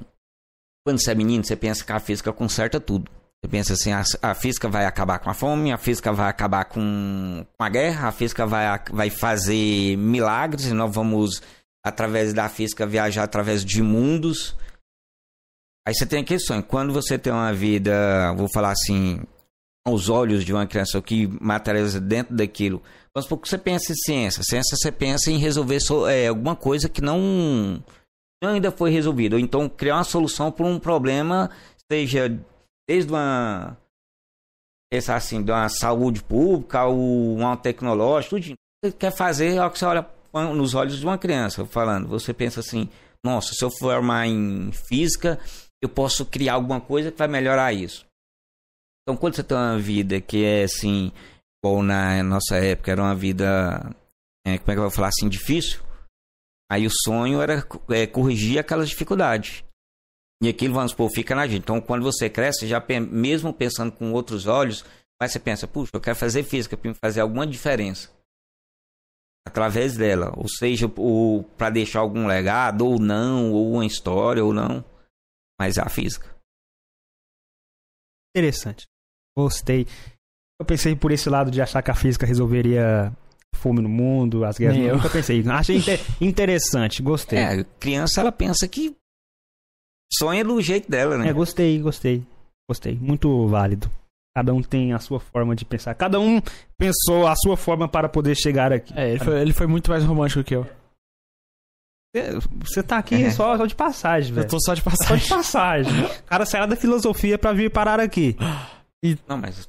Quando 0.84 1.00
você 1.00 1.12
é 1.12 1.14
menino, 1.14 1.44
você 1.44 1.56
pensa 1.56 1.84
que 1.84 1.92
a 1.92 2.00
física 2.00 2.32
conserta 2.32 2.78
tudo. 2.78 3.10
Você 3.42 3.50
pensa 3.50 3.72
assim, 3.72 3.92
a, 3.92 4.02
a, 4.20 4.34
física 4.34 4.68
vai 4.68 4.84
acabar 4.84 5.18
com 5.18 5.30
a 5.30 5.34
fome, 5.34 5.72
a 5.72 5.78
física 5.78 6.12
vai 6.12 6.28
acabar 6.28 6.66
com, 6.66 7.46
com 7.56 7.64
a 7.64 7.68
guerra, 7.70 8.08
a 8.08 8.12
física 8.12 8.44
vai, 8.44 8.66
vai 8.92 9.08
fazer 9.08 9.96
milagres, 9.96 10.66
e 10.66 10.74
nós 10.74 10.94
vamos, 10.94 11.42
através 11.82 12.34
da 12.34 12.50
física, 12.50 12.86
viajar 12.86 13.22
através 13.22 13.64
de 13.64 13.82
mundos. 13.82 14.54
Aí 15.86 15.94
você 15.94 16.06
tem 16.06 16.20
aquele 16.20 16.40
sonho. 16.40 16.62
Quando 16.62 16.92
você 16.92 17.18
tem 17.18 17.32
uma 17.32 17.52
vida, 17.52 18.32
vou 18.34 18.48
falar 18.52 18.72
assim, 18.72 19.20
aos 19.86 20.08
olhos 20.08 20.44
de 20.44 20.52
uma 20.52 20.66
criança, 20.66 20.98
o 20.98 21.02
que 21.02 21.26
materializa 21.40 22.00
dentro 22.00 22.34
daquilo. 22.34 22.82
Supor 23.18 23.38
que 23.38 23.48
você 23.48 23.58
pensa 23.58 23.92
em 23.92 23.96
ciência. 23.96 24.42
Ciência 24.42 24.76
você 24.76 24.92
pensa 24.92 25.30
em 25.30 25.38
resolver 25.38 25.80
so, 25.80 26.06
é, 26.06 26.28
alguma 26.28 26.54
coisa 26.54 26.88
que 26.88 27.00
não, 27.00 27.82
não 28.42 28.50
ainda 28.52 28.70
foi 28.70 28.90
resolvida. 28.90 29.36
Ou 29.36 29.40
então 29.40 29.68
criar 29.68 29.96
uma 29.96 30.04
solução 30.04 30.52
para 30.52 30.66
um 30.66 30.78
problema, 30.78 31.50
seja 31.90 32.28
desde 32.88 33.10
uma 33.10 33.76
pensar 34.92 35.16
assim, 35.16 35.42
de 35.42 35.52
uma 35.52 35.68
saúde 35.68 36.22
pública 36.22 36.84
ou 36.84 37.36
uma 37.36 37.56
tecnológica, 37.56 38.36
tudo 38.36 38.54
você 38.82 38.92
quer 38.92 39.12
fazer 39.12 39.54
é 39.54 39.64
o 39.64 39.70
que 39.70 39.78
você 39.78 39.84
olha 39.84 40.06
nos 40.54 40.74
olhos 40.74 40.98
de 40.98 41.06
uma 41.06 41.18
criança 41.18 41.64
falando. 41.64 42.08
Você 42.08 42.34
pensa 42.34 42.60
assim, 42.60 42.88
nossa, 43.24 43.52
se 43.54 43.64
eu 43.64 43.70
formar 43.70 44.26
em 44.26 44.72
física, 44.72 45.38
eu 45.82 45.88
posso 45.88 46.26
criar 46.26 46.54
alguma 46.54 46.80
coisa 46.80 47.10
que 47.10 47.18
vai 47.18 47.28
melhorar 47.28 47.72
isso. 47.72 48.06
Então, 49.02 49.16
quando 49.16 49.36
você 49.36 49.42
tem 49.42 49.56
uma 49.56 49.78
vida 49.78 50.20
que 50.20 50.44
é 50.44 50.64
assim, 50.64 51.12
ou 51.64 51.82
na 51.82 52.22
nossa 52.22 52.56
época 52.56 52.92
era 52.92 53.02
uma 53.02 53.14
vida, 53.14 53.94
é, 54.46 54.58
como 54.58 54.70
é 54.70 54.74
que 54.74 54.78
eu 54.78 54.82
vou 54.82 54.90
falar 54.90 55.08
assim, 55.08 55.28
difícil, 55.28 55.80
aí 56.70 56.86
o 56.86 56.90
sonho 56.90 57.40
era 57.40 57.66
é, 57.90 58.06
corrigir 58.06 58.58
aquelas 58.58 58.88
dificuldades. 58.88 59.64
E 60.42 60.48
aquilo, 60.48 60.74
vamos 60.74 60.92
supor, 60.92 61.10
fica 61.10 61.34
na 61.34 61.46
gente. 61.46 61.62
Então, 61.62 61.80
quando 61.80 62.02
você 62.02 62.30
cresce, 62.30 62.66
já 62.66 62.82
mesmo 63.10 63.52
pensando 63.52 63.92
com 63.92 64.12
outros 64.12 64.46
olhos, 64.46 64.84
mas 65.20 65.32
você 65.32 65.38
pensa, 65.38 65.66
puxa, 65.68 65.90
eu 65.92 66.00
quero 66.00 66.16
fazer 66.16 66.42
física 66.42 66.76
para 66.76 66.94
fazer 66.94 67.20
alguma 67.20 67.46
diferença 67.46 68.10
através 69.46 69.96
dela, 69.96 70.32
ou 70.36 70.48
seja, 70.48 70.86
para 71.56 71.70
deixar 71.70 72.00
algum 72.00 72.26
legado 72.26 72.86
ou 72.86 72.98
não, 72.98 73.52
ou 73.52 73.72
uma 73.72 73.86
história 73.86 74.44
ou 74.44 74.52
não, 74.52 74.84
mas 75.60 75.76
é 75.76 75.82
a 75.82 75.90
física. 75.90 76.26
Interessante. 78.34 78.86
Gostei. 79.36 79.86
Eu 80.58 80.64
pensei 80.64 80.96
por 80.96 81.12
esse 81.12 81.28
lado 81.28 81.50
de 81.50 81.60
achar 81.60 81.82
que 81.82 81.90
a 81.90 81.94
física 81.94 82.24
resolveria 82.24 83.14
fome 83.54 83.82
no 83.82 83.88
mundo, 83.88 84.42
as 84.42 84.56
guerras. 84.56 84.78
Eu 84.78 84.96
nunca 84.96 85.10
pensei. 85.10 85.46
Achei 85.46 85.76
inter 85.76 86.00
interessante, 86.18 87.02
gostei. 87.02 87.38
É, 87.38 87.64
criança 87.78 88.22
ela 88.22 88.32
pensa 88.32 88.66
que 88.66 88.96
sonha 90.10 90.42
do 90.42 90.58
jeito 90.62 90.90
dela, 90.90 91.18
né? 91.18 91.28
É, 91.28 91.32
gostei, 91.34 91.78
gostei. 91.78 92.24
Gostei. 92.66 92.94
Muito 92.94 93.46
válido. 93.46 93.90
Cada 94.34 94.54
um 94.54 94.62
tem 94.62 94.94
a 94.94 94.98
sua 94.98 95.20
forma 95.20 95.54
de 95.54 95.66
pensar. 95.66 95.94
Cada 95.94 96.18
um 96.18 96.40
pensou 96.78 97.26
a 97.26 97.36
sua 97.36 97.56
forma 97.58 97.86
para 97.86 98.08
poder 98.08 98.34
chegar 98.34 98.72
aqui. 98.72 98.94
É, 98.96 99.10
ele 99.10 99.18
foi, 99.18 99.40
ele 99.42 99.52
foi 99.52 99.66
muito 99.66 99.90
mais 99.90 100.04
romântico 100.04 100.42
que 100.42 100.54
eu. 100.54 100.66
Você 102.64 102.82
tá 102.82 102.98
aqui 102.98 103.22
é. 103.22 103.30
só, 103.30 103.56
só, 103.56 103.66
de 103.66 103.74
passagem, 103.74 104.32
velho. 104.32 104.44
Eu 104.44 104.48
tô 104.48 104.58
só 104.60 104.74
de 104.74 104.82
passagem. 104.82 105.06
Só 105.06 105.16
de 105.16 105.28
passagem. 105.28 106.04
o 106.04 106.24
cara 106.24 106.44
saiu 106.44 106.66
da 106.66 106.74
filosofia 106.74 107.38
para 107.38 107.52
vir 107.52 107.70
parar 107.70 108.00
aqui. 108.00 108.36
E... 109.02 109.16
Não, 109.28 109.38
mas. 109.38 109.68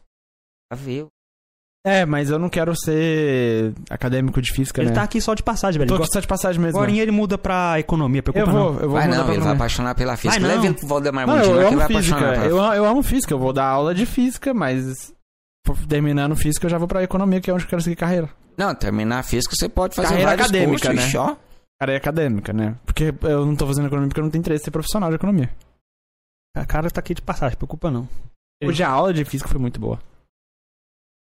Tá 0.69 0.75
ver. 0.75 1.05
É, 1.85 2.05
mas 2.05 2.29
eu 2.29 2.37
não 2.37 2.47
quero 2.47 2.75
ser 2.75 3.73
acadêmico 3.89 4.39
de 4.39 4.51
física, 4.51 4.81
ele 4.81 4.89
né? 4.89 4.93
Ele 4.93 4.99
tá 4.99 5.03
aqui 5.03 5.19
só 5.19 5.33
de 5.33 5.41
passagem, 5.41 5.79
velho. 5.79 5.89
Tô 5.89 5.95
aqui 5.95 6.13
só 6.13 6.19
de 6.19 6.27
passagem 6.27 6.61
mesmo. 6.61 6.77
Agora 6.77 6.91
ele 6.91 7.11
muda 7.11 7.39
pra 7.39 7.79
economia, 7.79 8.21
preocupa 8.21 8.45
eu 8.45 8.51
vou, 8.51 8.73
não. 8.73 8.79
Eu 8.79 8.89
vou 8.89 8.99
vai 8.99 9.07
não, 9.07 9.31
ele 9.31 9.41
vai 9.41 9.53
apaixonar 9.53 9.95
pela 9.95 10.15
física. 10.15 10.39
Vai 10.39 10.55
Leve 10.55 10.67
ele 10.67 10.75
pro 10.75 10.87
Valdemar 10.87 11.27
Mundinho, 11.27 11.55
eu, 11.55 11.61
eu 11.61 11.67
que 11.67 11.73
ele 11.73 11.75
vai 11.77 11.87
física. 11.87 12.17
apaixonar. 12.17 12.49
Eu, 12.49 12.57
eu 12.57 12.85
amo 12.85 13.01
física, 13.01 13.33
eu 13.33 13.39
vou 13.39 13.51
dar 13.51 13.65
aula 13.65 13.95
de 13.95 14.05
física, 14.05 14.53
mas 14.53 15.11
terminando 15.87 16.35
física 16.35 16.67
eu 16.67 16.69
já 16.69 16.77
vou 16.77 16.87
pra 16.87 17.01
economia, 17.01 17.41
que 17.41 17.49
é 17.49 17.53
onde 17.53 17.63
eu 17.63 17.69
quero 17.69 17.81
seguir 17.81 17.95
carreira. 17.95 18.29
Não, 18.55 18.75
terminar 18.75 19.19
a 19.19 19.23
física 19.23 19.55
você 19.55 19.67
pode 19.67 19.95
fazer 19.95 20.09
carreira 20.09 20.29
vários 20.29 20.47
acadêmica, 20.47 20.89
cursos, 20.89 21.13
né? 21.13 21.19
Ó. 21.19 21.50
Carreira 21.81 21.97
acadêmica, 21.97 22.53
né? 22.53 22.79
Porque 22.85 23.05
eu 23.23 23.43
não 23.43 23.55
tô 23.55 23.65
fazendo 23.65 23.87
economia 23.87 24.07
porque 24.07 24.19
eu 24.19 24.23
não 24.23 24.29
tenho 24.29 24.41
interesse 24.41 24.61
em 24.61 24.65
ser 24.65 24.71
profissional 24.71 25.09
de 25.09 25.15
economia. 25.15 25.51
A 26.55 26.63
cara 26.63 26.91
tá 26.91 26.99
aqui 26.99 27.15
de 27.15 27.23
passagem, 27.23 27.57
preocupa 27.57 27.89
não. 27.89 28.07
Hoje 28.63 28.83
a 28.83 28.89
aula 28.89 29.11
de 29.11 29.25
física 29.25 29.49
foi 29.49 29.59
muito 29.59 29.79
boa. 29.79 29.99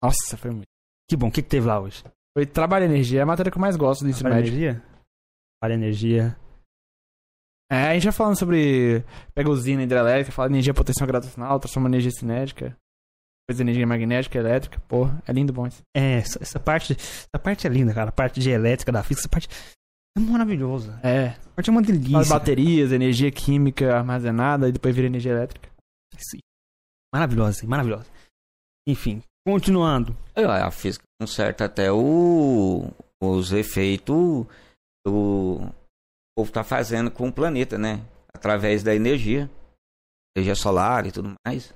Nossa, 0.03 0.37
foi 0.37 0.51
muito. 0.51 0.67
Que 1.09 1.17
bom, 1.17 1.29
o 1.29 1.31
que, 1.31 1.43
que 1.43 1.49
teve 1.49 1.65
lá 1.65 1.79
hoje? 1.79 2.03
Foi 2.37 2.45
trabalho 2.45 2.87
e 2.87 2.89
energia, 2.89 3.21
é 3.21 3.23
a 3.23 3.27
matéria 3.27 3.53
que 3.53 3.57
eu 3.57 3.61
mais 3.61 3.77
gosto 3.77 4.03
do 4.03 4.11
ensino 4.11 4.31
Trabalho 4.31 4.47
médio. 4.47 4.59
energia? 4.59 4.83
Trabalho 5.61 5.81
energia. 5.81 6.37
É, 7.71 7.91
a 7.91 7.95
gente 7.95 8.03
já 8.03 8.11
falando 8.11 8.37
sobre 8.37 9.05
pega 9.37 9.49
usina 9.49 9.85
hidrelétrica, 9.85 10.33
fala 10.33 10.49
energia 10.49 10.75
potencial 10.75 11.07
gravitacional, 11.07 11.61
transforma 11.61 11.89
energia 11.89 12.11
cinética, 12.11 12.77
depois 13.47 13.61
energia 13.61 13.87
magnética, 13.87 14.37
elétrica, 14.37 14.81
porra, 14.89 15.23
é 15.25 15.33
lindo 15.33 15.53
bom 15.53 15.69
isso. 15.69 15.83
É, 15.97 16.15
essa, 16.15 16.43
essa 16.43 16.59
parte, 16.59 16.95
essa 16.95 17.39
parte 17.41 17.65
é 17.65 17.71
linda, 17.71 17.95
cara. 17.95 18.09
A 18.09 18.13
parte 18.13 18.41
de 18.41 18.51
elétrica 18.51 18.91
da 18.91 19.05
física, 19.05 19.21
essa 19.21 19.29
parte 19.29 19.49
é 20.19 20.31
maravilhosa. 20.31 21.01
É. 21.03 21.31
Parte 21.55 21.71
é 21.71 21.73
uma 21.73 21.83
delícia. 21.83 22.23
De 22.23 22.29
baterias, 22.29 22.93
energia 22.93 23.31
química 23.31 23.97
armazenada 23.97 24.69
e 24.69 24.73
depois 24.73 24.95
vira 24.95 25.07
energia 25.07 25.33
elétrica. 25.33 25.69
Sim. 26.17 26.39
Maravilhosa, 27.15 27.67
maravilhosa. 27.67 28.07
Enfim, 28.87 29.23
continuando. 29.47 30.17
É, 30.35 30.45
A 30.45 30.71
física 30.71 31.05
conserta 31.21 31.65
até 31.65 31.91
o, 31.93 32.91
os 33.23 33.53
efeitos 33.53 34.47
do 35.07 35.61
o 35.61 36.43
povo 36.43 36.53
tá 36.53 36.63
fazendo 36.63 37.11
com 37.11 37.29
o 37.29 37.33
planeta, 37.33 37.77
né? 37.77 38.01
Através 38.33 38.83
da 38.83 38.95
energia. 38.95 39.51
Energia 40.37 40.55
solar 40.55 41.07
e 41.07 41.11
tudo 41.13 41.35
mais. 41.47 41.75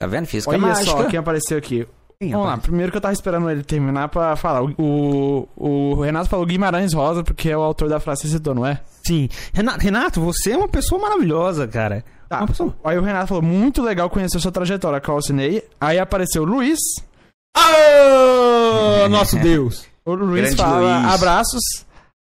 Tá 0.00 0.06
vendo? 0.06 0.26
Física 0.26 0.50
Olha 0.50 0.58
mágica. 0.60 0.86
só 0.90 1.08
quem 1.10 1.18
apareceu 1.18 1.58
aqui. 1.58 1.86
Quem 2.22 2.32
Vamos 2.32 2.44
lá, 2.44 2.52
aparece? 2.52 2.68
primeiro 2.68 2.92
que 2.92 2.98
eu 2.98 3.00
tava 3.00 3.14
esperando 3.14 3.48
ele 3.48 3.62
terminar 3.62 4.08
pra 4.10 4.36
falar. 4.36 4.62
O, 4.62 4.74
o, 4.76 5.48
o 5.56 6.02
Renato 6.02 6.28
falou 6.28 6.44
Guimarães 6.44 6.92
Rosa 6.92 7.24
porque 7.24 7.48
é 7.48 7.56
o 7.56 7.62
autor 7.62 7.88
da 7.88 7.98
frase 7.98 8.20
que 8.20 8.28
você 8.28 8.34
citou, 8.34 8.54
não 8.54 8.66
é? 8.66 8.78
Sim. 9.06 9.26
Renato, 9.54 9.80
Renato, 9.80 10.20
você 10.20 10.52
é 10.52 10.56
uma 10.58 10.68
pessoa 10.68 11.00
maravilhosa, 11.00 11.66
cara. 11.66 12.04
Tá. 12.28 12.40
Uma 12.40 12.48
pessoa... 12.48 12.76
Aí 12.84 12.98
o 12.98 13.02
Renato 13.02 13.28
falou, 13.28 13.42
muito 13.42 13.80
legal 13.80 14.10
conhecer 14.10 14.38
sua 14.38 14.52
trajetória, 14.52 15.00
Calcinei. 15.00 15.64
Aí 15.80 15.98
apareceu 15.98 16.42
o 16.42 16.44
Luiz. 16.44 16.78
Ah, 17.56 19.08
nosso 19.08 19.36
Deus. 19.40 19.86
O 20.04 20.12
Luiz 20.12 20.42
Grande 20.54 20.56
fala 20.56 21.00
Luiz. 21.00 21.14
abraços. 21.14 21.62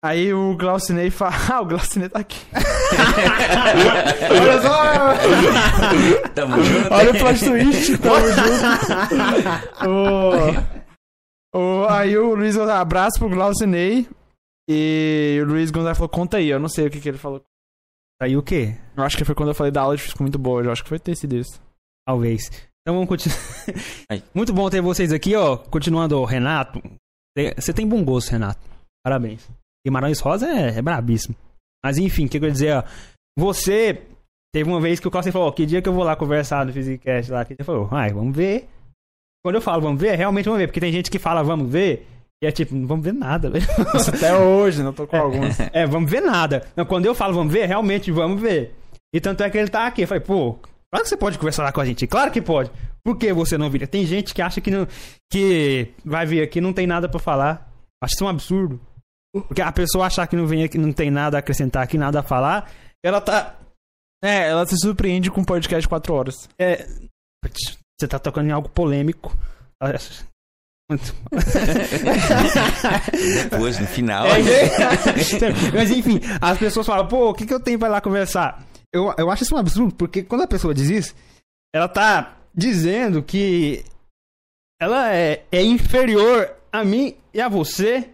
Aí 0.02 0.32
o 0.32 0.56
Glaucinei 0.56 1.10
fala. 1.10 1.32
Ah, 1.52 1.60
o 1.60 1.66
Glaucinei 1.66 2.08
tá 2.08 2.20
aqui. 2.20 2.38
Olha 4.30 4.62
só! 4.62 6.28
Tamo 6.34 6.62
junto. 6.62 6.92
Olha 6.94 7.10
o 7.10 7.18
plot 7.18 7.38
twist. 7.44 7.98
Tamo 7.98 8.26
junto. 8.32 9.90
O- 11.54 11.58
o- 11.58 11.86
aí 11.88 12.16
o 12.16 12.34
Luiz 12.34 12.54
falou, 12.56 12.72
abraço 12.72 13.18
pro 13.18 13.28
Glaucinei. 13.28 14.08
E 14.68 15.38
o 15.42 15.46
Luiz 15.46 15.70
Gonzalez 15.70 15.98
falou, 15.98 16.08
conta 16.08 16.36
aí. 16.38 16.48
Eu 16.48 16.60
não 16.60 16.68
sei 16.68 16.86
o 16.86 16.90
que, 16.90 17.00
que 17.00 17.08
ele 17.08 17.18
falou. 17.18 17.42
Aí 18.22 18.36
o 18.36 18.42
quê? 18.42 18.76
Eu 18.96 19.02
acho 19.02 19.16
que 19.16 19.24
foi 19.24 19.34
quando 19.34 19.48
eu 19.50 19.54
falei 19.54 19.72
da 19.72 19.80
aula 19.82 19.96
de 19.96 20.02
física 20.02 20.22
muito 20.22 20.38
boa. 20.38 20.62
Eu 20.62 20.70
acho 20.72 20.82
que 20.82 20.88
foi 20.88 20.98
ter 20.98 21.16
sido 21.16 21.36
isso. 21.36 21.60
Talvez. 22.06 22.50
Então 22.82 22.94
vamos 22.94 23.08
continuar. 23.08 23.38
Muito 24.34 24.52
bom 24.54 24.68
ter 24.70 24.80
vocês 24.80 25.12
aqui, 25.12 25.34
ó. 25.36 25.56
Continuando, 25.58 26.24
Renato. 26.24 26.80
Você 27.56 27.72
tem 27.74 27.86
bom 27.86 28.02
gosto, 28.02 28.30
Renato. 28.30 28.58
Parabéns. 29.04 29.46
Guimarães 29.86 30.20
Rosa 30.20 30.46
é, 30.46 30.78
é 30.78 30.82
brabíssimo. 30.82 31.34
Mas 31.84 31.98
enfim, 31.98 32.26
o 32.26 32.28
que 32.28 32.38
eu 32.38 32.44
ia 32.44 32.50
dizer, 32.50 32.76
ó. 32.76 32.84
Você 33.38 34.02
teve 34.54 34.68
uma 34.68 34.80
vez 34.80 35.00
que 35.00 35.08
o 35.08 35.10
Costa 35.10 35.32
falou, 35.32 35.52
que 35.52 35.64
dia 35.64 35.80
que 35.80 35.88
eu 35.88 35.92
vou 35.92 36.04
lá 36.04 36.16
conversar 36.16 36.66
no 36.66 36.72
Physicast 36.72 37.30
lá? 37.30 37.44
Que 37.44 37.54
você 37.54 37.64
falou, 37.64 37.88
ai, 37.90 38.12
vamos 38.12 38.36
ver. 38.36 38.68
Quando 39.42 39.54
eu 39.54 39.62
falo 39.62 39.80
vamos 39.80 40.00
ver, 40.00 40.08
é 40.08 40.16
realmente 40.16 40.44
vamos 40.44 40.58
ver. 40.58 40.66
Porque 40.66 40.80
tem 40.80 40.92
gente 40.92 41.10
que 41.10 41.18
fala 41.18 41.42
vamos 41.42 41.70
ver. 41.70 42.06
E 42.42 42.46
é 42.46 42.50
tipo, 42.50 42.74
não 42.74 42.86
vamos 42.86 43.04
ver 43.04 43.12
nada, 43.12 43.52
até 44.08 44.34
hoje, 44.34 44.82
não 44.82 44.94
tô 44.94 45.06
com 45.06 45.16
alguns. 45.16 45.58
É, 45.74 45.86
vamos 45.86 46.10
ver 46.10 46.22
nada. 46.22 46.66
Não, 46.74 46.86
quando 46.86 47.04
eu 47.04 47.14
falo 47.14 47.34
vamos 47.34 47.52
ver, 47.52 47.66
realmente 47.66 48.10
vamos 48.10 48.40
ver. 48.40 48.74
E 49.14 49.20
tanto 49.20 49.42
é 49.42 49.50
que 49.50 49.58
ele 49.58 49.68
tá 49.68 49.86
aqui. 49.86 50.02
Eu 50.02 50.08
falei, 50.08 50.22
pô, 50.22 50.54
claro 50.90 51.02
que 51.02 51.08
você 51.08 51.16
pode 51.16 51.38
conversar 51.38 51.64
lá 51.64 51.72
com 51.72 51.80
a 51.80 51.84
gente. 51.84 52.06
Claro 52.06 52.30
que 52.30 52.40
pode. 52.40 52.70
Por 53.04 53.16
que 53.16 53.32
você 53.32 53.58
não 53.58 53.68
viria? 53.68 53.86
Tem 53.86 54.06
gente 54.06 54.34
que 54.34 54.40
acha 54.40 54.60
que, 54.60 54.70
não, 54.70 54.86
que 55.30 55.88
vai 56.04 56.24
vir 56.24 56.42
aqui 56.42 56.58
e 56.58 56.62
não 56.62 56.72
tem 56.72 56.86
nada 56.86 57.08
pra 57.08 57.20
falar. 57.20 57.70
Acho 58.02 58.14
isso 58.14 58.24
um 58.24 58.28
absurdo. 58.28 58.80
Porque 59.32 59.62
a 59.62 59.70
pessoa 59.70 60.06
achar 60.06 60.26
que 60.26 60.36
não 60.36 60.46
vem 60.46 60.64
aqui, 60.64 60.76
não 60.76 60.92
tem 60.92 61.10
nada 61.10 61.36
a 61.36 61.40
acrescentar 61.40 61.82
aqui, 61.82 61.96
nada 61.96 62.20
a 62.20 62.22
falar, 62.22 62.70
ela 63.02 63.20
tá. 63.20 63.56
É, 64.22 64.48
ela 64.48 64.66
se 64.66 64.76
surpreende 64.76 65.30
com 65.30 65.40
um 65.40 65.44
podcast 65.44 65.82
de 65.82 65.88
4 65.88 66.12
horas. 66.12 66.48
é, 66.58 66.86
você 67.98 68.08
tá 68.08 68.18
tocando 68.18 68.48
em 68.48 68.52
algo 68.52 68.68
polêmico. 68.68 69.36
Depois, 73.42 73.78
no 73.78 73.86
final. 73.86 74.26
É, 74.26 74.38
Mas 75.74 75.90
enfim, 75.90 76.20
as 76.40 76.58
pessoas 76.58 76.86
falam, 76.86 77.06
pô, 77.06 77.30
o 77.30 77.34
que, 77.34 77.46
que 77.46 77.54
eu 77.54 77.60
tenho 77.60 77.78
pra 77.78 77.88
ir 77.88 77.92
lá 77.92 78.00
conversar? 78.00 78.64
Eu, 78.92 79.14
eu 79.16 79.30
acho 79.30 79.44
isso 79.44 79.54
um 79.54 79.58
absurdo, 79.58 79.94
porque 79.94 80.22
quando 80.22 80.42
a 80.42 80.48
pessoa 80.48 80.74
diz 80.74 80.90
isso, 80.90 81.14
ela 81.74 81.88
tá 81.88 82.36
dizendo 82.54 83.22
que 83.22 83.84
ela 84.80 85.14
é, 85.14 85.44
é 85.52 85.62
inferior 85.62 86.50
a 86.72 86.82
mim 86.84 87.16
e 87.32 87.40
a 87.40 87.48
você. 87.48 88.10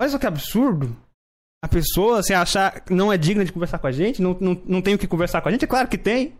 Olha 0.00 0.10
só 0.10 0.18
que 0.18 0.26
absurdo. 0.26 0.96
A 1.62 1.68
pessoa 1.68 2.22
se 2.22 2.32
achar 2.32 2.80
que 2.80 2.94
não 2.94 3.12
é 3.12 3.18
digna 3.18 3.44
de 3.44 3.52
conversar 3.52 3.78
com 3.78 3.86
a 3.88 3.92
gente, 3.92 4.22
não, 4.22 4.36
não, 4.40 4.62
não 4.64 4.80
tem 4.82 4.94
o 4.94 4.98
que 4.98 5.08
conversar 5.08 5.40
com 5.40 5.48
a 5.48 5.52
gente, 5.52 5.64
é 5.64 5.68
claro 5.68 5.88
que 5.88 5.98
tem. 5.98 6.34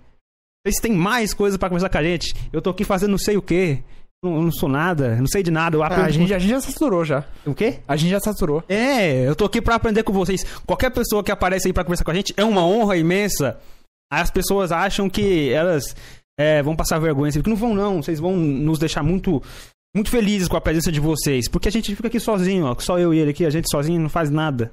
Eles 0.64 0.80
têm 0.80 0.92
mais 0.92 1.34
coisas 1.34 1.56
pra 1.58 1.68
conversar 1.68 1.88
com 1.88 1.98
a 1.98 2.02
gente. 2.02 2.34
Eu 2.52 2.62
tô 2.62 2.70
aqui 2.70 2.84
fazendo 2.84 3.10
não 3.10 3.18
sei 3.18 3.36
o 3.36 3.42
quê. 3.42 3.82
Não, 4.22 4.42
não 4.42 4.50
sou 4.52 4.68
nada, 4.68 5.16
não 5.16 5.26
sei 5.26 5.42
de 5.42 5.50
nada. 5.50 5.76
Eu 5.76 5.82
Ah, 5.82 5.86
aprendo 5.86 6.06
a, 6.06 6.10
gente, 6.10 6.34
a 6.34 6.38
gente 6.38 6.50
já 6.50 6.60
saturou 6.60 7.04
já. 7.04 7.24
O 7.46 7.54
quê? 7.54 7.80
A 7.86 7.96
gente 7.96 8.10
já 8.10 8.20
saturou. 8.20 8.62
É, 8.68 9.26
eu 9.28 9.34
tô 9.36 9.44
aqui 9.44 9.60
pra 9.62 9.76
aprender 9.76 10.02
com 10.02 10.12
vocês. 10.12 10.44
Qualquer 10.66 10.90
pessoa 10.90 11.22
que 11.22 11.30
aparece 11.30 11.68
aí 11.68 11.72
pra 11.72 11.84
conversar 11.84 12.04
com 12.04 12.10
a 12.10 12.14
gente 12.14 12.34
é 12.36 12.44
uma 12.44 12.64
honra 12.64 12.96
imensa. 12.96 13.58
As 14.10 14.30
pessoas 14.30 14.72
acham 14.72 15.08
que 15.08 15.50
elas 15.50 15.94
é, 16.38 16.62
vão 16.62 16.74
passar 16.76 16.98
vergonha. 16.98 17.30
Que 17.30 17.48
não 17.48 17.56
vão, 17.56 17.74
não. 17.74 18.02
Vocês 18.02 18.18
vão 18.18 18.36
nos 18.36 18.78
deixar 18.78 19.02
muito, 19.04 19.40
muito 19.94 20.10
felizes 20.10 20.48
com 20.48 20.56
a 20.56 20.60
presença 20.60 20.90
de 20.92 21.00
vocês. 21.00 21.48
Porque 21.48 21.68
a 21.68 21.72
gente 21.72 21.94
fica 21.94 22.08
aqui 22.08 22.20
sozinho, 22.20 22.66
ó. 22.66 22.76
Só 22.78 22.98
eu 22.98 23.12
e 23.14 23.18
ele 23.18 23.30
aqui. 23.30 23.44
A 23.46 23.50
gente 23.50 23.68
sozinho 23.70 24.00
não 24.00 24.08
faz 24.08 24.30
nada. 24.30 24.72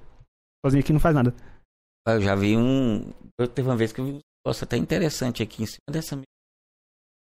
Sozinho 0.65 0.83
aqui 0.83 0.93
não 0.93 0.99
faz 0.99 1.15
nada. 1.15 1.33
Eu 2.07 2.21
já 2.21 2.35
vi 2.35 2.55
um. 2.57 3.11
Eu 3.39 3.47
teve 3.47 3.67
uma 3.67 3.75
vez 3.77 3.91
que 3.91 3.99
eu 4.01 4.05
vi 4.05 4.11
um 4.11 4.19
negócio 4.45 4.63
até 4.63 4.77
interessante 4.77 5.41
aqui 5.41 5.63
em 5.63 5.65
cima 5.65 5.79
dessa 5.89 6.15
minha 6.15 6.25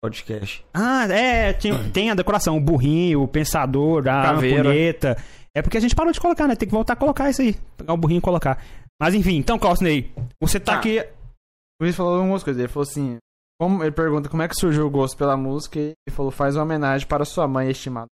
podcast. 0.02 0.64
Ah, 0.74 1.06
é. 1.08 1.52
Tem, 1.52 1.72
tem 1.92 2.10
a 2.10 2.14
decoração. 2.14 2.56
O 2.56 2.60
burrinho, 2.60 3.22
o 3.22 3.28
pensador, 3.28 4.00
a 4.08 4.22
Caveira. 4.22 4.60
ampulheta. 4.60 5.16
É 5.54 5.60
porque 5.62 5.76
a 5.76 5.80
gente 5.80 5.94
parou 5.94 6.12
de 6.12 6.20
colocar, 6.20 6.48
né? 6.48 6.56
Tem 6.56 6.66
que 6.68 6.74
voltar 6.74 6.94
a 6.94 6.96
colocar 6.96 7.28
isso 7.30 7.42
aí. 7.42 7.54
Pegar 7.76 7.92
o 7.92 7.96
burrinho 7.96 8.18
e 8.18 8.22
colocar. 8.22 8.62
Mas 9.00 9.14
enfim, 9.14 9.36
então, 9.36 9.58
Cosney, 9.58 10.10
você 10.40 10.58
tá 10.58 10.74
Ah. 10.74 10.78
aqui. 10.78 11.00
O 11.00 11.84
Luiz 11.84 11.94
falou 11.94 12.20
algumas 12.20 12.42
coisas. 12.42 12.60
Ele 12.60 12.72
falou 12.72 12.88
assim: 12.88 13.18
como, 13.62 13.84
ele 13.84 13.92
pergunta 13.92 14.28
como 14.28 14.42
é 14.42 14.48
que 14.48 14.56
surgiu 14.56 14.88
o 14.88 14.90
gosto 14.90 15.16
pela 15.16 15.36
música 15.36 15.78
e 15.78 15.92
ele 16.04 16.16
falou: 16.16 16.32
faz 16.32 16.56
uma 16.56 16.64
homenagem 16.64 17.06
para 17.06 17.24
sua 17.24 17.46
mãe 17.46 17.70
estimada. 17.70 18.08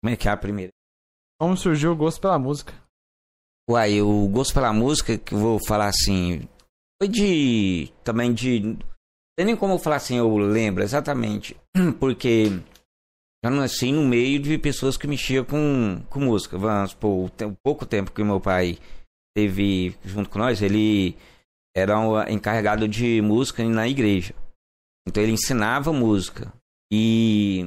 Como 0.00 0.14
é 0.14 0.16
que 0.16 0.28
é 0.28 0.30
a 0.30 0.36
primeira? 0.36 0.70
Como 1.40 1.56
surgiu 1.56 1.90
o 1.90 1.96
gosto 1.96 2.20
pela 2.20 2.38
música? 2.38 2.72
Uai, 3.68 4.00
o 4.00 4.28
gosto 4.28 4.54
pela 4.54 4.72
música, 4.72 5.18
que 5.18 5.34
eu 5.34 5.38
vou 5.38 5.58
falar 5.66 5.88
assim, 5.88 6.48
foi 7.02 7.08
de. 7.08 7.92
também 8.04 8.32
de. 8.32 8.60
Não 8.60 8.78
tem 9.36 9.46
nem 9.46 9.56
como 9.56 9.74
eu 9.74 9.78
falar 9.80 9.96
assim, 9.96 10.18
eu 10.18 10.38
lembro 10.38 10.84
exatamente. 10.84 11.56
Porque 11.98 12.52
eu 13.42 13.50
nasci 13.50 13.90
no 13.90 14.06
meio 14.06 14.38
de 14.38 14.56
pessoas 14.58 14.96
que 14.96 15.08
mexiam 15.08 15.44
com, 15.44 16.04
com 16.08 16.20
música. 16.20 16.56
Vamos 16.56 16.96
tem 17.36 17.48
um 17.48 17.56
pouco 17.64 17.84
tempo 17.84 18.12
que 18.12 18.22
meu 18.22 18.40
pai 18.40 18.78
teve 19.36 19.96
junto 20.04 20.30
com 20.30 20.38
nós, 20.38 20.62
ele 20.62 21.16
era 21.76 21.98
o 21.98 22.22
encarregado 22.28 22.88
de 22.88 23.20
música 23.22 23.64
na 23.64 23.88
igreja. 23.88 24.34
Então 25.06 25.22
ele 25.22 25.32
ensinava 25.32 25.92
música. 25.92 26.52
E, 26.92 27.66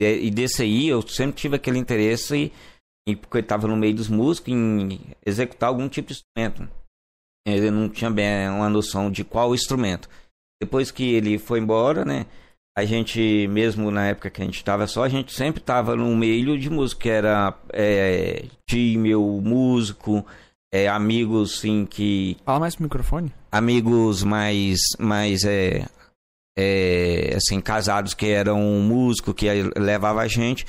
e 0.00 0.30
desse 0.30 0.62
aí 0.62 0.88
eu 0.88 1.02
sempre 1.02 1.36
tive 1.36 1.56
aquele 1.56 1.78
interesse 1.78 2.52
e 3.08 3.14
porque 3.14 3.38
ele 3.38 3.44
estava 3.44 3.68
no 3.68 3.76
meio 3.76 3.94
dos 3.94 4.08
músicos 4.08 4.52
em 4.52 5.00
executar 5.24 5.68
algum 5.68 5.88
tipo 5.88 6.08
de 6.08 6.14
instrumento. 6.14 6.68
Ele 7.46 7.70
não 7.70 7.88
tinha 7.88 8.10
bem 8.10 8.48
uma 8.48 8.68
noção 8.68 9.10
de 9.10 9.22
qual 9.22 9.54
instrumento. 9.54 10.08
Depois 10.60 10.90
que 10.90 11.14
ele 11.14 11.38
foi 11.38 11.60
embora, 11.60 12.04
né? 12.04 12.26
A 12.76 12.84
gente, 12.84 13.48
mesmo 13.48 13.90
na 13.90 14.08
época 14.08 14.28
que 14.28 14.42
a 14.42 14.44
gente 14.44 14.56
estava 14.56 14.86
só, 14.86 15.04
a 15.04 15.08
gente 15.08 15.32
sempre 15.32 15.60
estava 15.60 15.96
no 15.96 16.14
meio 16.14 16.58
de 16.58 16.68
música, 16.68 17.08
era 17.08 17.58
é, 17.72 18.44
tio 18.68 19.00
meu, 19.00 19.22
músico, 19.42 20.26
é, 20.84 20.88
amigos, 20.88 21.58
assim, 21.58 21.84
que 21.86 22.36
Fala 22.44 22.60
mais 22.60 22.74
pro 22.74 22.84
microfone. 22.84 23.32
amigos 23.50 24.22
mais 24.22 24.78
mais 24.98 25.44
é, 25.44 25.86
é, 26.58 27.34
assim 27.36 27.60
casados 27.60 28.14
que 28.14 28.26
eram 28.26 28.60
músicos 28.80 29.34
que 29.34 29.46
levava 29.76 30.20
a 30.22 30.28
gente. 30.28 30.66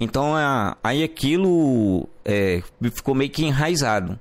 Então 0.00 0.34
a- 0.36 0.76
aí 0.82 1.02
aquilo 1.02 2.08
é, 2.24 2.62
ficou 2.92 3.14
meio 3.14 3.30
que 3.30 3.44
enraizado. 3.44 4.18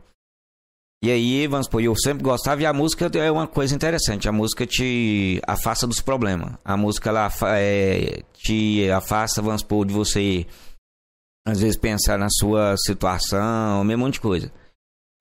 E 1.04 1.12
aí 1.12 1.46
vamos 1.46 1.68
supor 1.68 1.84
eu 1.84 1.96
sempre 1.96 2.24
gostava 2.24 2.60
e 2.62 2.66
a 2.66 2.74
música 2.74 3.06
é 3.20 3.32
uma 3.32 3.48
coisa 3.48 3.76
interessante. 3.76 4.28
A 4.28 4.32
música 4.32 4.66
te 4.66 5.40
afasta 5.46 5.86
dos 5.86 6.02
problemas. 6.02 6.54
A 6.66 6.76
música 6.76 7.10
ela 7.10 7.32
é, 7.56 8.24
te 8.34 8.90
afasta 8.90 9.42
vamos 9.42 9.62
supor 9.62 9.86
de 9.86 9.94
você 9.94 10.48
às 11.48 11.62
vezes 11.62 11.78
pensar 11.78 12.18
na 12.18 12.28
sua 12.30 12.76
situação 12.78 13.84
mesmo 13.84 14.04
monte 14.04 14.16
de 14.16 14.22
coisa 14.22 14.52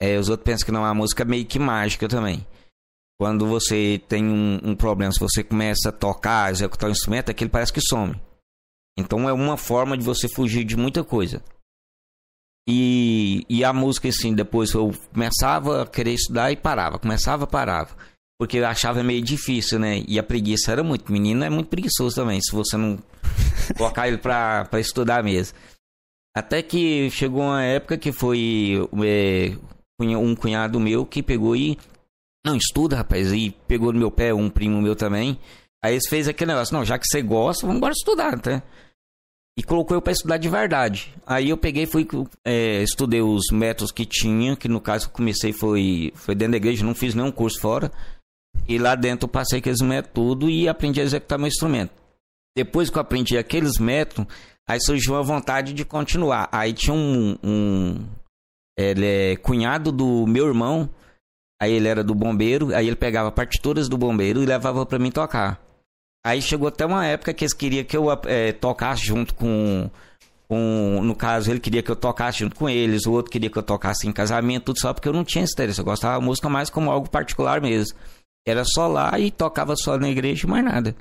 é, 0.00 0.18
os 0.18 0.28
outros 0.28 0.44
pensam 0.44 0.66
que 0.66 0.72
não 0.72 0.84
a 0.84 0.94
música 0.94 1.22
é 1.22 1.26
meio 1.26 1.46
que 1.46 1.58
mágica 1.58 2.08
também 2.08 2.46
quando 3.18 3.46
você 3.46 4.00
tem 4.08 4.24
um, 4.24 4.60
um 4.62 4.76
problema, 4.76 5.12
se 5.12 5.18
você 5.18 5.42
começa 5.42 5.88
a 5.88 5.92
tocar, 5.92 6.50
executar 6.50 6.88
o 6.88 6.92
instrumento, 6.92 7.30
aquele 7.30 7.50
parece 7.50 7.72
que 7.72 7.80
some. 7.80 8.20
Então 8.98 9.28
é 9.28 9.32
uma 9.32 9.56
forma 9.56 9.96
de 9.96 10.04
você 10.04 10.28
fugir 10.28 10.64
de 10.64 10.76
muita 10.76 11.02
coisa. 11.02 11.42
E, 12.68 13.44
e 13.48 13.64
a 13.64 13.72
música, 13.72 14.08
assim, 14.08 14.34
depois 14.34 14.72
eu 14.72 14.92
começava 15.12 15.82
a 15.82 15.86
querer 15.86 16.14
estudar 16.14 16.50
e 16.50 16.56
parava, 16.56 16.98
começava 16.98 17.46
parava. 17.46 17.96
Porque 18.38 18.58
eu 18.58 18.66
achava 18.66 19.02
meio 19.02 19.22
difícil, 19.22 19.78
né? 19.78 20.04
E 20.06 20.18
a 20.18 20.22
preguiça 20.22 20.72
era 20.72 20.82
muito. 20.82 21.10
Menino 21.10 21.42
é 21.42 21.48
muito 21.48 21.68
preguiçoso 21.68 22.16
também, 22.16 22.38
se 22.42 22.52
você 22.52 22.76
não 22.76 22.98
colocar 23.78 24.08
ele 24.08 24.18
pra, 24.18 24.66
pra 24.66 24.80
estudar 24.80 25.22
mesmo. 25.22 25.56
Até 26.36 26.60
que 26.60 27.08
chegou 27.10 27.42
uma 27.42 27.62
época 27.62 27.96
que 27.96 28.12
foi 28.12 28.86
é, 29.06 29.56
um 30.00 30.34
cunhado 30.34 30.78
meu 30.78 31.06
que 31.06 31.22
pegou 31.22 31.56
e 31.56 31.78
não, 32.46 32.56
estuda, 32.56 32.94
rapaz. 32.94 33.32
E 33.32 33.50
pegou 33.66 33.92
no 33.92 33.98
meu 33.98 34.10
pé, 34.10 34.32
um 34.32 34.48
primo 34.48 34.80
meu 34.80 34.94
também. 34.94 35.36
Aí 35.84 35.94
eles 35.94 36.08
fez 36.08 36.28
aquele 36.28 36.52
negócio, 36.52 36.72
não, 36.74 36.84
já 36.84 36.96
que 36.96 37.04
você 37.04 37.20
gosta, 37.20 37.66
vamos 37.66 37.78
embora 37.78 37.92
estudar, 37.92 38.38
tá? 38.38 38.62
E 39.58 39.64
colocou 39.64 39.96
eu 39.96 40.02
pra 40.02 40.12
estudar 40.12 40.36
de 40.36 40.48
verdade. 40.48 41.12
Aí 41.26 41.50
eu 41.50 41.56
peguei, 41.56 41.86
fui, 41.86 42.06
é, 42.44 42.82
estudei 42.84 43.20
os 43.20 43.46
métodos 43.50 43.90
que 43.90 44.06
tinha, 44.06 44.54
que 44.54 44.68
no 44.68 44.80
caso 44.80 45.06
eu 45.06 45.10
comecei 45.10 45.52
foi, 45.52 46.12
foi 46.14 46.36
dentro 46.36 46.52
da 46.52 46.58
igreja, 46.58 46.84
não 46.84 46.94
fiz 46.94 47.16
nenhum 47.16 47.32
curso 47.32 47.60
fora. 47.60 47.90
E 48.68 48.78
lá 48.78 48.94
dentro 48.94 49.24
eu 49.24 49.28
passei 49.28 49.58
aqueles 49.58 49.80
métodos 49.80 50.14
tudo 50.14 50.48
e 50.48 50.68
aprendi 50.68 51.00
a 51.00 51.04
executar 51.04 51.38
meu 51.38 51.48
instrumento. 51.48 51.90
Depois 52.56 52.88
que 52.88 52.96
eu 52.96 53.02
aprendi 53.02 53.36
aqueles 53.36 53.78
métodos, 53.78 54.32
aí 54.68 54.80
surgiu 54.80 55.16
a 55.16 55.22
vontade 55.22 55.72
de 55.72 55.84
continuar. 55.84 56.48
Aí 56.52 56.72
tinha 56.72 56.94
um, 56.94 57.36
um 57.42 58.06
ele 58.76 59.06
é 59.06 59.36
cunhado 59.36 59.90
do 59.90 60.26
meu 60.26 60.46
irmão, 60.46 60.90
Aí 61.60 61.72
ele 61.72 61.88
era 61.88 62.04
do 62.04 62.14
bombeiro, 62.14 62.74
aí 62.74 62.86
ele 62.86 62.96
pegava 62.96 63.32
partituras 63.32 63.88
do 63.88 63.96
bombeiro 63.96 64.42
e 64.42 64.46
levava 64.46 64.84
pra 64.84 64.98
mim 64.98 65.10
tocar. 65.10 65.60
Aí 66.24 66.42
chegou 66.42 66.68
até 66.68 66.84
uma 66.84 67.06
época 67.06 67.32
que 67.32 67.44
eles 67.44 67.54
queriam 67.54 67.84
que 67.84 67.96
eu 67.96 68.08
eh, 68.26 68.52
tocasse 68.52 69.06
junto 69.06 69.34
com, 69.34 69.88
com. 70.48 71.00
No 71.02 71.14
caso, 71.14 71.50
ele 71.50 71.60
queria 71.60 71.82
que 71.82 71.90
eu 71.90 71.96
tocasse 71.96 72.40
junto 72.40 72.56
com 72.56 72.68
eles, 72.68 73.06
o 73.06 73.12
outro 73.12 73.30
queria 73.32 73.48
que 73.48 73.56
eu 73.56 73.62
tocasse 73.62 74.06
em 74.06 74.12
casamento, 74.12 74.64
tudo 74.64 74.80
só 74.80 74.92
porque 74.92 75.08
eu 75.08 75.12
não 75.12 75.24
tinha 75.24 75.44
esse 75.44 75.54
interesse. 75.54 75.78
Eu 75.78 75.84
gostava 75.84 76.20
da 76.20 76.24
música 76.24 76.48
mais 76.48 76.68
como 76.68 76.90
algo 76.90 77.08
particular 77.08 77.60
mesmo. 77.60 77.96
Era 78.46 78.64
só 78.64 78.86
lá 78.86 79.18
e 79.18 79.30
tocava 79.30 79.74
só 79.76 79.96
na 79.96 80.10
igreja 80.10 80.46
e 80.46 80.50
mais 80.50 80.64
nada. 80.64 80.94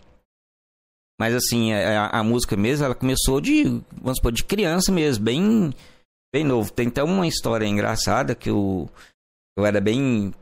Mas 1.20 1.34
assim, 1.34 1.74
a, 1.74 2.08
a 2.08 2.24
música 2.24 2.56
mesmo, 2.56 2.86
ela 2.86 2.96
começou 2.96 3.42
de, 3.42 3.64
vamos 4.02 4.18
supor, 4.18 4.32
de 4.32 4.44
criança 4.44 4.92
mesmo, 4.92 5.24
bem, 5.24 5.74
bem 6.36 6.44
novo. 6.44 6.70
Tem 6.70 6.90
até 6.90 7.02
uma 7.02 7.26
história 7.26 7.66
engraçada 7.66 8.36
que 8.36 8.50
eu, 8.50 8.90
eu 9.58 9.66
era 9.66 9.80
bem 9.80 10.34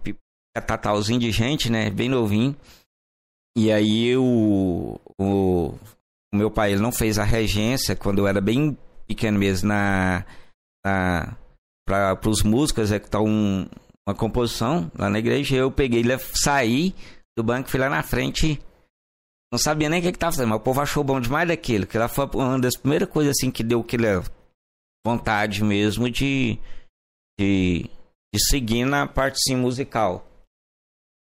tatalzinho 0.66 1.20
de 1.20 1.32
gente, 1.32 1.72
né? 1.72 1.92
Bem 1.92 2.10
novinho. 2.10 2.56
E 3.56 3.72
aí 3.72 4.18
o, 4.18 5.00
o, 5.20 5.68
o 6.34 6.36
meu 6.36 6.50
pai 6.50 6.72
ele 6.72 6.82
não 6.82 6.92
fez 6.92 7.20
a 7.20 7.24
regência 7.24 7.96
quando 7.96 8.18
eu 8.18 8.28
era 8.28 8.42
bem 8.42 8.76
pequeno 9.06 9.38
mesmo 9.38 9.70
na, 9.70 10.26
na 10.84 11.38
para 11.86 12.18
os 12.28 12.42
músicos 12.42 12.86
executar 12.86 13.22
um, 13.22 13.68
uma 14.08 14.16
composição 14.16 14.92
lá 14.98 15.12
na 15.12 15.20
igreja. 15.20 15.56
Eu 15.56 15.72
peguei, 15.72 16.04
saí 16.34 16.96
do 17.38 17.44
banco, 17.44 17.70
fui 17.70 17.80
lá 17.80 17.88
na 17.88 18.02
frente. 18.02 18.60
Não 19.52 19.60
sabia 19.60 19.90
nem 19.90 20.00
o 20.00 20.04
que 20.04 20.12
que 20.12 20.18
tava 20.18 20.32
fazendo, 20.32 20.50
mas 20.50 20.58
o 20.58 20.64
povo 20.64 20.82
achou 20.82 21.04
bom 21.04 21.22
demais 21.22 21.48
daquilo. 21.48 21.86
Que 21.86 21.98
ela 21.98 22.08
foi 22.08 22.28
uma 22.34 22.58
das 22.58 22.76
primeiras 22.76 23.08
coisas 23.08 23.36
assim 23.38 23.52
que 23.52 23.64
deu 23.64 23.82
aquela 23.82 24.24
vontade 25.06 25.64
mesmo 25.64 26.10
de, 26.10 26.58
de, 27.40 27.90
de 28.34 28.40
seguir 28.50 28.86
na 28.86 29.06
parte 29.06 29.40
sim 29.42 29.56
musical. 29.56 30.26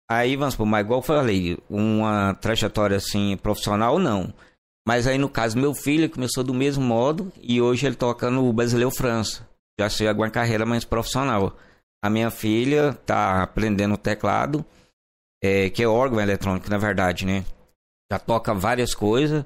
Aí 0.10 0.36
vamos 0.36 0.54
supor, 0.54 0.68
mas 0.68 0.86
igual 0.86 1.00
eu 1.00 1.04
falei, 1.04 1.58
uma 1.70 2.36
trajetória 2.36 2.98
assim 2.98 3.36
profissional 3.38 3.98
não. 3.98 4.34
Mas 4.88 5.08
aí 5.08 5.18
no 5.18 5.28
caso 5.28 5.58
meu 5.58 5.74
filho 5.74 6.10
começou 6.10 6.44
do 6.44 6.54
mesmo 6.54 6.84
modo 6.84 7.32
e 7.42 7.60
hoje 7.60 7.88
ele 7.88 7.96
toca 7.96 8.30
no 8.30 8.52
Brasileiro 8.54 8.92
França. 8.92 9.48
Já 9.80 9.90
chega 9.90 10.20
uma 10.20 10.30
carreira 10.30 10.66
mais 10.66 10.86
profissional. 10.86 11.58
A 12.04 12.10
minha 12.10 12.30
filha 12.30 12.94
tá 13.06 13.42
aprendendo 13.42 13.98
teclado, 13.98 14.64
é, 15.44 15.72
que 15.72 15.82
é 15.82 15.88
órgão 15.88 16.22
eletrônico 16.22 16.70
na 16.70 16.78
verdade, 16.78 17.26
né? 17.26 17.44
Já 18.12 18.20
toca 18.20 18.54
várias 18.54 18.94
coisas 18.94 19.44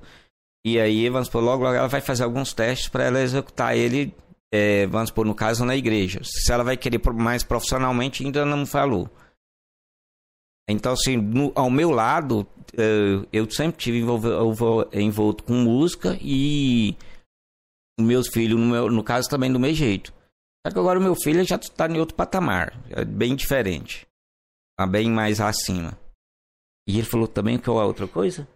e 0.66 0.80
aí 0.80 1.10
vamos 1.10 1.28
supor 1.28 1.44
logo, 1.44 1.64
logo 1.64 1.76
ela 1.76 1.88
vai 1.88 2.02
fazer 2.02 2.24
alguns 2.24 2.54
testes 2.54 2.90
para 2.90 3.06
ela 3.06 3.22
executar 3.22 3.76
ele, 3.78 4.14
é, 4.54 4.86
vamos 4.88 5.10
supor 5.10 5.26
no 5.26 5.36
caso 5.36 5.64
na 5.66 5.76
igreja. 5.76 6.22
Se 6.24 6.52
ela 6.52 6.64
vai 6.64 6.76
querer 6.78 7.02
mais 7.14 7.44
profissionalmente 7.44 8.24
ainda 8.26 8.46
não 8.46 8.66
falou. 8.66 9.10
Então, 10.70 10.94
assim, 10.94 11.18
no- 11.18 11.52
ao 11.56 11.70
meu 11.70 11.90
lado, 11.90 12.46
eh, 12.78 13.26
eu 13.34 13.50
sempre 13.50 13.80
tive 13.82 13.98
envolve- 14.00 14.30
envol- 14.30 14.90
envolto 14.94 15.44
com 15.44 15.54
música 15.54 16.16
e 16.22 16.96
meus 18.00 18.28
filhos, 18.28 18.60
no, 18.60 18.68
meu- 18.68 18.90
no 18.92 19.04
caso, 19.04 19.28
também 19.28 19.52
do 19.52 19.60
meu 19.60 19.74
jeito. 19.74 20.14
Só 20.66 20.72
que 20.72 20.78
agora 20.80 21.00
o 21.00 21.02
meu 21.02 21.16
filho 21.16 21.44
já 21.44 21.56
está 21.56 21.88
em 21.88 21.98
outro 22.00 22.16
patamar, 22.16 22.78
é 22.92 23.04
bem 23.04 23.36
diferente. 23.36 24.06
Tá 24.78 24.86
bem 24.86 25.10
mais 25.10 25.42
acima. 25.42 25.98
E 26.88 27.00
ele 27.00 27.08
falou 27.08 27.28
também 27.28 27.58
que 27.58 27.68
é 27.70 27.74
outra 27.74 28.08
coisa? 28.08 28.48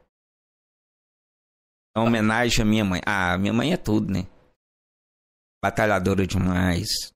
É 1.95 1.99
uma 1.99 2.07
homenagem 2.07 2.61
à 2.63 2.65
minha 2.65 2.83
mãe. 2.83 3.01
Ah, 3.05 3.37
minha 3.37 3.53
mãe 3.53 3.71
é 3.71 3.77
tudo, 3.77 4.11
né? 4.11 4.27
Batalhadora 5.63 6.25
demais. 6.25 7.13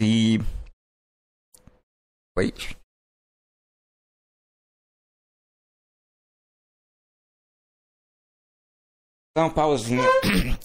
E. 0.00 0.38
Oi. 2.38 2.52
Dá 9.36 9.42
uma 9.42 9.52
pausinha. 9.54 10.02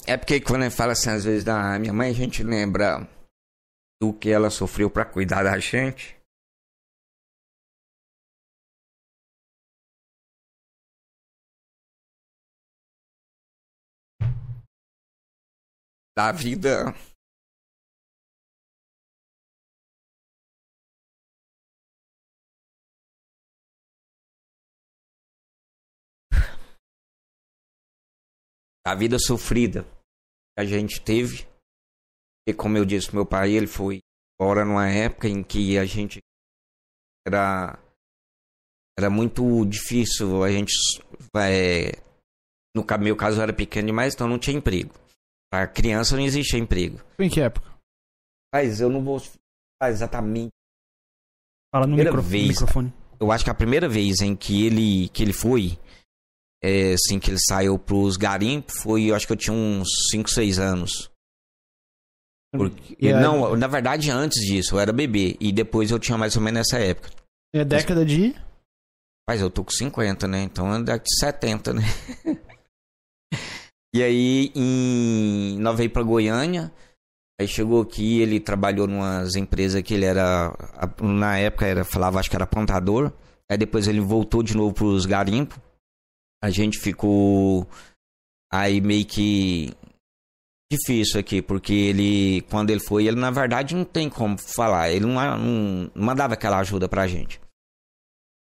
É 0.08 0.15
porque 0.15 0.39
quando 0.39 0.65
eu 0.65 0.71
falo 0.71 0.91
assim, 0.91 1.10
às 1.10 1.25
vezes, 1.25 1.43
da 1.43 1.80
minha 1.80 1.91
mãe, 1.91 2.12
a 2.12 2.13
gente 2.13 2.43
lembra 2.43 3.10
do 4.01 4.13
que 4.13 4.30
ela 4.30 4.49
sofreu 4.49 4.89
pra 4.89 5.04
cuidar 5.04 5.43
da 5.43 5.58
gente. 5.58 6.20
Da 16.21 16.31
vida. 16.31 16.93
A 28.86 28.95
vida 28.95 29.17
sofrida 29.19 29.84
que 29.84 30.62
a 30.62 30.65
gente 30.65 31.01
teve. 31.01 31.47
E 32.47 32.53
como 32.53 32.77
eu 32.77 32.86
disse, 32.86 33.13
meu 33.13 33.25
pai 33.25 33.53
ele 33.53 33.67
foi 33.67 33.99
embora 34.39 34.65
numa 34.65 34.89
época 34.89 35.27
em 35.27 35.43
que 35.43 35.77
a 35.77 35.86
gente 35.86 36.19
era 37.25 37.79
era 38.97 39.10
muito 39.10 39.65
difícil 39.65 40.43
a 40.43 40.51
gente 40.51 40.73
é, 41.36 41.91
no 42.75 42.84
meu 42.99 43.15
caso 43.15 43.38
eu 43.38 43.43
era 43.43 43.53
pequeno 43.53 43.88
demais 43.88 44.13
então 44.13 44.27
não 44.27 44.38
tinha 44.38 44.57
emprego 44.57 45.00
para 45.51 45.67
criança 45.67 46.15
não 46.15 46.23
existia 46.23 46.59
emprego 46.59 46.99
Em 47.19 47.29
que 47.29 47.41
época? 47.41 47.69
mas 48.53 48.79
eu 48.81 48.89
não 48.89 49.03
vou 49.03 49.19
falar 49.19 49.91
exatamente 49.91 50.49
Fala 51.73 51.87
no, 51.87 51.95
micro- 51.95 52.15
no 52.17 52.21
vez. 52.21 52.47
microfone. 52.49 52.93
eu 53.19 53.31
acho 53.31 53.43
que 53.43 53.49
a 53.49 53.53
primeira 53.55 53.87
vez 53.89 54.21
em 54.21 54.35
que 54.35 54.65
ele 54.65 55.09
que 55.09 55.21
ele 55.23 55.33
foi 55.33 55.77
é, 56.63 56.93
assim 56.93 57.19
que 57.19 57.29
ele 57.31 57.39
saiu 57.39 57.77
pros 57.79 58.17
garimpos 58.17 58.75
foi 58.81 59.05
eu 59.05 59.15
acho 59.15 59.25
que 59.27 59.33
eu 59.33 59.37
tinha 59.37 59.53
uns 59.55 59.87
5, 60.11 60.29
6 60.29 60.59
anos 60.59 61.09
Porque- 62.53 62.97
E 62.99 63.07
é- 63.07 63.19
não 63.19 63.55
na 63.55 63.67
verdade 63.67 64.11
antes 64.11 64.45
disso 64.45 64.75
eu 64.75 64.79
era 64.79 64.91
bebê 64.91 65.37
e 65.39 65.51
depois 65.53 65.89
eu 65.91 65.97
tinha 65.99 66.17
mais 66.17 66.35
ou 66.35 66.41
menos 66.41 66.59
nessa 66.59 66.77
época 66.83 67.09
É 67.53 67.63
década 67.65 68.05
de. 68.05 68.33
Mas 69.29 69.39
eu 69.39 69.49
tô 69.49 69.63
com 69.63 69.71
50, 69.71 70.27
né? 70.27 70.43
Então 70.43 70.73
é 70.73 70.81
de 70.83 71.15
70, 71.19 71.73
né? 71.73 71.81
e 73.93 74.01
aí, 74.01 74.51
em... 74.56 75.58
nós 75.60 75.77
veio 75.77 75.89
pra 75.89 76.04
Goiânia. 76.04 76.71
Aí 77.39 77.47
chegou 77.47 77.82
aqui, 77.82 78.21
ele 78.21 78.39
trabalhou 78.39 78.88
numas 78.88 79.36
empresas 79.36 79.82
que 79.82 79.95
ele 79.95 80.06
era. 80.06 80.56
Na 81.01 81.38
época 81.39 81.65
era, 81.65 81.84
falava, 81.84 82.19
acho 82.19 82.30
que 82.30 82.36
era 82.36 82.43
apontador. 82.43 83.12
Aí 83.49 83.58
depois 83.58 83.88
ele 83.88 83.99
voltou 83.99 84.43
de 84.43 84.56
novo 84.56 84.73
pros 84.73 85.06
garimpos. 85.06 85.58
A 86.43 86.49
gente 86.49 86.80
ficou. 86.80 87.67
Aí 88.54 88.80
meio 88.80 89.06
que. 89.06 89.73
Difícil 90.71 91.19
aqui, 91.19 91.41
porque 91.41 91.73
ele, 91.73 92.41
quando 92.49 92.69
ele 92.69 92.80
foi, 92.80 93.06
ele 93.06 93.19
na 93.19 93.30
verdade 93.30 93.75
não 93.75 93.84
tem 93.84 94.08
como 94.08 94.38
falar. 94.38 94.89
Ele 94.89 95.06
não, 95.06 95.15
não, 95.15 95.91
não 95.93 96.06
mandava 96.06 96.36
aquela 96.36 96.60
ajuda 96.60 96.88
pra 96.88 97.08
gente. 97.08 97.41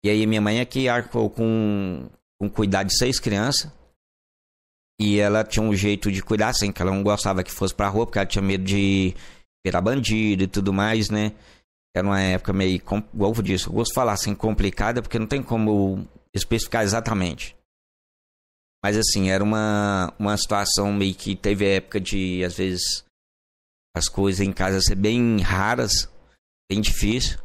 E 0.03 0.09
aí 0.09 0.25
minha 0.25 0.41
mãe 0.41 0.59
aqui 0.59 0.89
arcou 0.89 1.29
com, 1.29 2.09
com 2.39 2.49
cuidar 2.49 2.83
de 2.83 2.97
seis 2.97 3.19
crianças. 3.19 3.71
E 4.99 5.19
ela 5.19 5.43
tinha 5.43 5.63
um 5.63 5.75
jeito 5.75 6.11
de 6.11 6.23
cuidar 6.23 6.49
assim, 6.49 6.71
que 6.71 6.81
ela 6.81 6.91
não 6.91 7.03
gostava 7.03 7.43
que 7.43 7.51
fosse 7.51 7.73
pra 7.73 7.87
rua, 7.87 8.05
porque 8.05 8.19
ela 8.19 8.25
tinha 8.25 8.41
medo 8.41 8.63
de 8.63 9.15
virar 9.65 9.81
bandido 9.81 10.43
e 10.43 10.47
tudo 10.47 10.73
mais, 10.73 11.09
né? 11.09 11.33
Era 11.95 12.05
uma 12.05 12.19
época 12.19 12.53
meio, 12.53 12.75
igual 12.75 13.33
eu 13.35 13.41
disse, 13.41 13.67
eu 13.67 13.73
gosto 13.73 13.89
de 13.89 13.95
falar 13.95 14.13
assim, 14.13 14.33
complicada, 14.33 15.01
porque 15.01 15.19
não 15.19 15.27
tem 15.27 15.41
como 15.41 16.07
especificar 16.33 16.83
exatamente. 16.83 17.55
Mas 18.83 18.97
assim, 18.97 19.29
era 19.29 19.43
uma, 19.43 20.13
uma 20.17 20.37
situação 20.37 20.93
meio 20.93 21.13
que 21.13 21.35
teve 21.35 21.65
época 21.75 21.99
de, 21.99 22.43
às 22.43 22.55
vezes, 22.55 23.03
as 23.95 24.07
coisas 24.07 24.41
em 24.41 24.51
casa 24.51 24.81
ser 24.81 24.95
bem 24.95 25.39
raras, 25.41 26.09
bem 26.69 26.81
difícil 26.81 27.39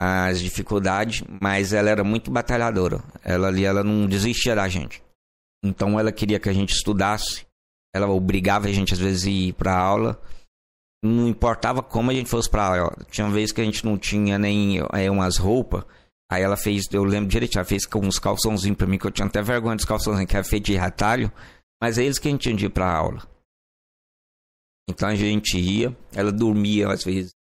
as 0.00 0.40
dificuldades, 0.40 1.24
mas 1.40 1.72
ela 1.72 1.90
era 1.90 2.04
muito 2.04 2.30
batalhadora. 2.30 3.02
Ela 3.24 3.48
ali, 3.48 3.64
ela 3.64 3.82
não 3.82 4.06
desistia 4.06 4.54
da 4.54 4.68
gente. 4.68 5.02
Então 5.64 5.98
ela 5.98 6.12
queria 6.12 6.38
que 6.38 6.48
a 6.48 6.52
gente 6.52 6.74
estudasse. 6.74 7.46
Ela 7.94 8.08
obrigava 8.08 8.68
a 8.68 8.72
gente 8.72 8.92
às 8.92 9.00
vezes 9.00 9.26
a 9.26 9.30
ir 9.30 9.52
para 9.54 9.76
aula. 9.76 10.20
Não 11.02 11.28
importava 11.28 11.82
como 11.82 12.10
a 12.10 12.14
gente 12.14 12.28
fosse 12.28 12.50
para 12.50 12.80
aula. 12.80 13.06
Tinha 13.10 13.28
vezes 13.30 13.52
que 13.52 13.60
a 13.60 13.64
gente 13.64 13.84
não 13.84 13.96
tinha 13.96 14.38
nem 14.38 14.78
é, 14.92 15.10
umas 15.10 15.36
roupas. 15.36 15.84
Aí 16.30 16.42
ela 16.42 16.56
fez, 16.56 16.84
eu 16.92 17.04
lembro 17.04 17.30
direitinho, 17.30 17.60
ela 17.60 17.68
fez 17.68 17.86
com 17.86 18.00
uns 18.00 18.18
calçãozinhos 18.18 18.76
para 18.76 18.86
mim 18.86 18.98
que 18.98 19.06
eu 19.06 19.10
tinha 19.10 19.26
até 19.26 19.40
vergonha 19.40 19.76
dos 19.76 19.86
calçãozinhos 19.86 20.28
que 20.30 20.36
era 20.36 20.44
feito 20.44 20.66
de 20.66 20.76
retalho, 20.76 21.32
mas 21.82 21.96
é 21.96 22.04
eles 22.04 22.18
que 22.18 22.28
a 22.28 22.30
gente 22.30 22.54
tinha 22.54 22.70
para 22.70 22.94
aula. 22.94 23.26
Então 24.90 25.08
a 25.08 25.14
gente 25.14 25.58
ia, 25.58 25.96
ela 26.12 26.30
dormia 26.30 26.92
às 26.92 27.02
vezes 27.02 27.32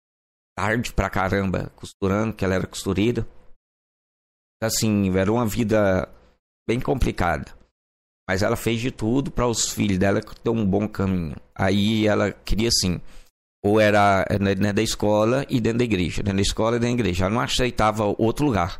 tarde 0.57 0.93
pra 0.93 1.09
caramba 1.09 1.69
costurando, 1.75 2.33
que 2.33 2.45
ela 2.45 2.55
era 2.55 2.65
costureira. 2.65 3.27
Assim, 4.61 5.15
era 5.17 5.31
uma 5.31 5.45
vida 5.45 6.09
bem 6.67 6.79
complicada. 6.79 7.56
Mas 8.29 8.41
ela 8.43 8.55
fez 8.57 8.81
de 8.81 8.91
tudo 8.91 9.31
para 9.31 9.47
os 9.47 9.69
filhos 9.71 9.97
dela 9.97 10.21
ter 10.21 10.49
um 10.49 10.65
bom 10.65 10.87
caminho. 10.87 11.35
Aí 11.55 12.05
ela 12.05 12.31
queria 12.31 12.67
assim, 12.67 12.99
ou 13.63 13.79
era 13.79 14.25
dentro 14.25 14.73
da 14.73 14.81
escola 14.81 15.45
e 15.49 15.61
dentro 15.61 15.79
da 15.79 15.83
igreja, 15.85 16.21
dentro 16.21 16.35
da 16.37 16.41
escola 16.41 16.75
e 16.75 16.79
dentro 16.79 16.97
da 16.97 17.01
igreja. 17.01 17.25
Ela 17.25 17.33
não 17.33 17.41
aceitava 17.41 18.03
outro 18.17 18.45
lugar. 18.45 18.77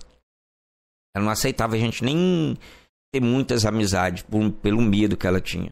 Ela 1.15 1.23
não 1.25 1.31
aceitava 1.31 1.75
a 1.75 1.79
gente 1.79 2.03
nem 2.03 2.57
ter 3.13 3.21
muitas 3.21 3.65
amizades 3.65 4.21
por- 4.23 4.51
pelo 4.51 4.81
medo 4.81 5.15
que 5.15 5.25
ela 5.25 5.39
tinha. 5.39 5.71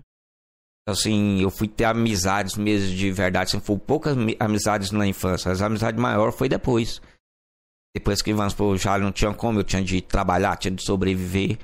Assim, 0.88 1.42
eu 1.42 1.50
fui 1.50 1.68
ter 1.68 1.84
amizades 1.86 2.56
mesmo 2.56 2.96
de 2.96 3.12
verdade. 3.12 3.50
Assim, 3.50 3.60
foi 3.60 3.78
poucas 3.78 4.16
ami- 4.18 4.38
amizades 4.40 4.92
na 4.92 5.06
infância. 5.06 5.52
As 5.52 5.62
amizades 5.62 6.00
maiores 6.00 6.36
foi 6.36 6.48
depois. 6.48 7.02
Depois 7.96 8.22
que, 8.22 8.34
vamos 8.34 8.56
já 8.82 8.98
não 8.98 9.12
tinha 9.12 9.34
como, 9.34 9.60
eu 9.60 9.64
tinha 9.64 9.84
de 9.84 10.02
trabalhar, 10.02 10.56
tinha 10.58 10.72
de 10.72 10.84
sobreviver. 10.84 11.58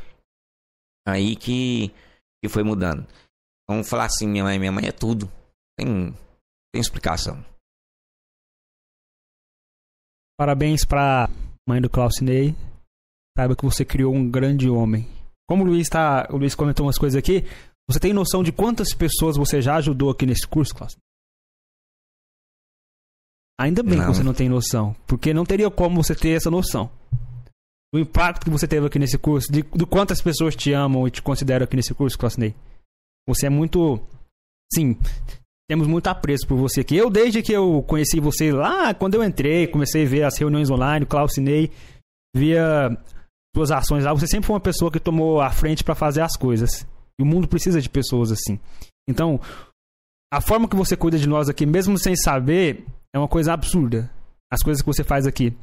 Aí 1.08 1.36
que, 1.36 1.90
que 2.42 2.50
foi 2.50 2.64
mudando. 2.64 3.06
Vamos 3.70 3.90
falar 3.90 4.06
assim, 4.06 4.28
minha 4.28 4.44
mãe, 4.44 4.60
minha 4.60 4.72
mãe 4.72 4.88
é 4.88 4.92
tudo. 4.92 5.32
Tem, 5.78 6.12
tem 6.74 6.82
explicação. 6.82 7.44
Parabéns 10.38 10.86
pra 10.86 11.30
mãe 11.68 11.82
do 11.82 11.90
Clausinei. 11.90 12.56
Saiba 13.38 13.56
que 13.56 13.64
você 13.64 13.86
criou 13.86 14.14
um 14.14 14.30
grande 14.30 14.70
homem. 14.70 15.08
Como 15.48 15.64
o 15.64 15.68
Luiz, 15.68 15.88
tá, 15.90 16.28
o 16.32 16.38
Luiz 16.38 16.56
comentou 16.56 16.86
umas 16.86 16.98
coisas 16.98 17.18
aqui, 17.18 17.44
você 17.90 18.00
tem 18.00 18.14
noção 18.14 18.42
de 18.44 18.52
quantas 18.52 18.94
pessoas 18.94 19.38
você 19.38 19.62
já 19.62 19.76
ajudou 19.76 20.10
aqui 20.10 20.26
nesse 20.26 20.48
curso, 20.48 20.74
Klaus? 20.74 20.96
Ainda 23.60 23.84
bem 23.84 23.98
Não. 23.98 24.08
que 24.08 24.16
você 24.16 24.24
não 24.24 24.34
tem 24.34 24.50
noção, 24.50 24.96
porque 25.06 25.34
não 25.34 25.46
teria 25.46 25.70
como 25.70 26.02
você 26.02 26.16
ter 26.16 26.36
essa 26.36 26.50
noção. 26.50 26.90
O 27.94 28.00
impacto 28.00 28.46
que 28.46 28.50
você 28.50 28.68
teve 28.68 28.86
aqui 28.88 28.98
nesse 28.98 29.18
curso, 29.18 29.52
de, 29.52 29.64
do 29.64 29.86
quantas 29.86 30.22
pessoas 30.22 30.56
te 30.56 30.72
amam 30.72 31.08
e 31.08 31.12
te 31.12 31.22
consideram 31.22 31.66
aqui 31.66 31.76
nesse 31.76 31.94
curso, 31.94 32.18
Clausinei. 32.18 32.56
Você 33.28 33.48
é 33.48 33.50
muito. 33.50 34.00
Sim, 34.74 34.98
temos 35.70 35.88
muito 35.88 36.08
apreço 36.08 36.48
por 36.48 36.58
você 36.58 36.82
aqui. 36.82 36.96
Eu, 36.96 37.10
desde 37.10 37.42
que 37.42 37.52
eu 37.52 37.84
conheci 37.84 38.20
você 38.20 38.52
lá, 38.52 38.94
quando 38.94 39.16
eu 39.16 39.24
entrei, 39.24 39.68
comecei 39.68 40.06
a 40.06 40.08
ver 40.08 40.24
as 40.24 40.38
reuniões 40.38 40.70
online, 40.70 41.04
o 41.04 41.08
Clausinei, 41.08 41.70
via 42.36 42.98
suas 43.56 43.72
ações 43.72 44.06
lá, 44.06 44.14
você 44.14 44.28
sempre 44.28 44.48
foi 44.48 44.54
uma 44.54 44.62
pessoa 44.62 44.92
que 44.92 45.00
tomou 45.00 45.42
a 45.42 45.50
frente 45.50 45.84
para 45.84 45.96
fazer 45.96 46.22
as 46.22 46.38
coisas. 46.38 46.88
E 47.20 47.24
o 47.24 47.26
mundo 47.26 47.48
precisa 47.48 47.82
de 47.82 47.90
pessoas 47.90 48.32
assim. 48.32 48.60
Então, 49.10 49.40
a 50.34 50.40
forma 50.40 50.68
que 50.68 50.76
você 50.76 50.96
cuida 50.96 51.18
de 51.18 51.28
nós 51.28 51.50
aqui, 51.50 51.66
mesmo 51.66 51.98
sem 51.98 52.16
saber, 52.16 52.86
é 53.14 53.20
uma 53.20 53.28
coisa 53.28 53.54
absurda. 53.54 54.10
As 54.52 54.62
coisas 54.62 54.82
que 54.82 54.88
você 54.88 55.04
faz 55.04 55.28
aqui. 55.28 55.54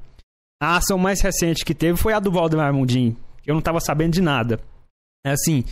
A 0.61 0.77
ação 0.77 0.99
mais 0.99 1.21
recente 1.21 1.65
que 1.65 1.75
teve 1.75 1.97
foi 1.99 2.13
a 2.13 2.19
do 2.19 2.33
Valdemar 2.33 2.73
Mundim. 2.73 3.17
Eu 3.47 3.55
não 3.55 3.63
tava 3.63 3.81
sabendo 3.81 4.13
de 4.13 4.21
nada. 4.21 4.61
É 5.25 5.31
assim, 5.31 5.65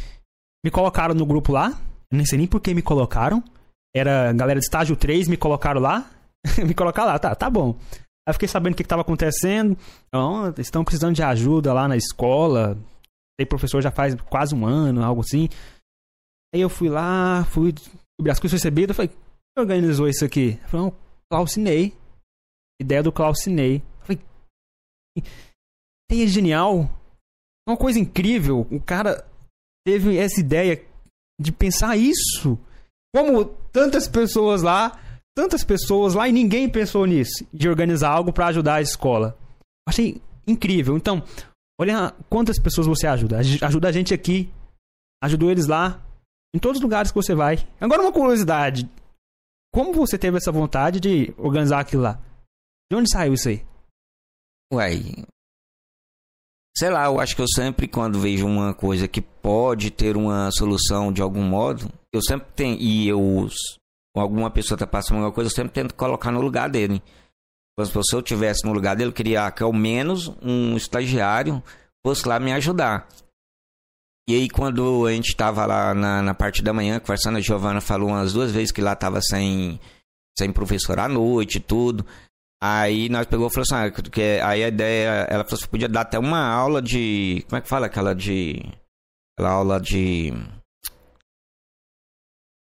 me 0.65 0.71
colocaram 0.71 1.15
no 1.15 1.27
grupo 1.27 1.53
lá. 1.53 1.79
Nem 2.11 2.25
sei 2.25 2.39
nem 2.39 2.47
por 2.47 2.61
que 2.61 2.73
me 2.73 2.83
colocaram. 2.83 3.43
Era 3.95 4.33
galera 4.33 4.61
de 4.61 4.67
estágio 4.67 4.97
3, 4.97 5.29
me 5.29 5.37
colocaram 5.37 5.81
lá. 5.81 6.11
me 6.65 6.75
colocaram 6.75 7.09
lá, 7.09 7.19
tá, 7.19 7.35
tá 7.35 7.51
bom. 7.51 7.77
Aí 8.27 8.33
fiquei 8.33 8.49
sabendo 8.49 8.75
o 8.75 8.77
que 8.77 8.83
estava 8.83 9.03
acontecendo. 9.03 9.77
Então, 10.09 10.53
estão 10.59 10.85
precisando 10.85 11.15
de 11.15 11.23
ajuda 11.23 11.73
lá 11.73 11.89
na 11.89 11.97
escola. 11.97 12.79
Tem 13.39 13.47
professor 13.47 13.83
já 13.83 13.91
faz 13.91 14.15
quase 14.15 14.55
um 14.55 14.67
ano, 14.67 15.05
algo 15.05 15.21
assim. 15.21 15.49
Aí 16.55 16.61
eu 16.61 16.69
fui 16.69 16.89
lá, 16.89 17.45
fui 17.51 17.75
as 18.31 18.41
coisas 18.41 18.61
recebidas. 18.61 18.97
Falei, 18.97 19.09
quem 19.09 19.63
organizou 19.63 20.09
isso 20.09 20.25
aqui? 20.25 20.59
Falei, 20.67 20.87
não, 20.87 20.95
Clausinei. 21.31 21.93
Ideia 22.81 23.03
do 23.03 23.13
Clausinei. 23.13 23.83
É 26.11 26.27
genial. 26.27 26.89
É 27.67 27.71
uma 27.71 27.77
coisa 27.77 27.99
incrível. 27.99 28.67
O 28.71 28.81
cara 28.81 29.27
teve 29.87 30.17
essa 30.17 30.41
ideia 30.41 30.85
de 31.41 31.53
pensar 31.53 31.97
isso. 31.97 32.59
Como 33.15 33.45
tantas 33.73 34.07
pessoas 34.09 34.63
lá, 34.63 35.01
tantas 35.37 35.65
pessoas 35.65 36.15
lá 36.15 36.29
e 36.29 36.33
ninguém 36.33 36.69
pensou 36.69 37.05
nisso, 37.07 37.47
de 37.53 37.69
organizar 37.69 38.11
algo 38.11 38.33
para 38.33 38.47
ajudar 38.49 38.75
a 38.77 38.81
escola. 38.83 39.37
Achei 39.89 40.21
incrível. 40.47 40.97
Então, 40.97 41.23
olha 41.81 42.15
quantas 42.31 42.59
pessoas 42.59 42.87
você 42.87 43.07
ajuda. 43.07 43.39
Aj- 43.39 43.65
Ajuda 43.65 43.89
a 43.89 43.93
gente 43.93 44.15
aqui, 44.15 44.49
ajudou 45.23 45.51
eles 45.51 45.67
lá, 45.67 46.01
em 46.55 46.59
todos 46.59 46.79
os 46.79 46.83
lugares 46.83 47.11
que 47.11 47.17
você 47.17 47.35
vai. 47.35 47.59
Agora 47.81 48.03
uma 48.03 48.13
curiosidade. 48.13 48.89
Como 49.75 49.93
você 49.93 50.17
teve 50.17 50.37
essa 50.37 50.53
vontade 50.53 51.01
de 51.01 51.35
organizar 51.37 51.81
aquilo 51.81 52.03
lá? 52.03 52.21
De 52.91 52.97
onde 52.97 53.11
saiu 53.11 53.35
isso 53.35 53.49
aí? 53.49 53.66
Uai. 54.73 55.25
Sei 56.77 56.91
lá, 56.91 57.07
eu 57.07 57.19
acho 57.21 57.35
que 57.35 57.43
eu 57.43 57.49
sempre, 57.49 57.89
quando 57.89 58.21
vejo 58.21 58.47
uma 58.47 58.75
coisa 58.75 59.09
que 59.09 59.23
pode 59.23 59.91
ter 59.91 60.17
uma 60.17 60.51
solução 60.51 61.13
de 61.13 61.23
algum 61.23 61.43
modo, 61.43 61.91
eu 62.13 62.21
sempre 62.21 62.49
tenho. 62.55 62.79
E 62.79 63.09
eu, 63.09 63.49
alguma 64.15 64.51
pessoa 64.51 64.77
tá 64.77 64.87
passando 64.87 65.17
alguma 65.17 65.33
coisa, 65.33 65.49
eu 65.49 65.55
sempre 65.55 65.73
tento 65.73 65.95
colocar 65.95 66.31
no 66.31 66.41
lugar 66.41 66.69
dele. 66.69 67.03
Então, 67.79 68.03
se 68.03 68.15
eu 68.15 68.23
tivesse 68.23 68.67
no 68.67 68.73
lugar 68.73 68.97
dele, 68.97 69.11
eu 69.11 69.15
queria 69.15 69.51
que 69.51 69.63
ao 69.63 69.73
menos 69.73 70.29
um 70.43 70.77
estagiário 70.77 71.63
fosse 72.05 72.27
lá 72.27 72.41
me 72.41 72.53
ajudar. 72.53 73.07
E 74.29 74.35
aí, 74.35 74.49
quando 74.49 75.07
a 75.07 75.13
gente 75.13 75.29
estava 75.29 75.65
lá 75.67 75.95
na, 75.95 76.21
na, 76.21 76.35
parte 76.35 76.63
da 76.63 76.73
manhã, 76.73 76.99
conversando, 76.99 77.39
a 77.39 77.41
Giovana 77.41 77.81
falou 77.81 78.09
umas 78.09 78.33
duas 78.33 78.51
vezes 78.51 78.73
que 78.73 78.81
lá 78.81 78.95
estava 78.95 79.21
sem, 79.23 79.79
sem 80.37 80.53
professor 80.53 80.99
à 80.99 81.09
noite 81.09 81.59
e 81.59 81.61
tudo. 81.61 82.05
Aí 82.63 83.09
nós 83.09 83.27
pegou 83.27 83.49
e 83.49 83.51
falou 83.51 83.65
assim, 83.71 83.75
ah, 83.75 83.91
que, 83.91 84.41
aí 84.43 84.65
a 84.65 84.69
ideia, 84.69 85.27
ela 85.29 85.45
falou 85.45 85.59
assim, 85.59 85.69
podia 85.69 85.89
dar 85.89 86.03
até 86.03 86.19
uma 86.19 86.41
aula 86.41 86.81
de, 86.81 87.45
como 87.49 87.59
é 87.59 87.61
que 87.61 87.69
fala 87.69 87.87
aquela 87.87 88.15
de, 88.15 88.63
aquela 89.37 89.53
aula 89.53 89.79
de, 89.79 90.33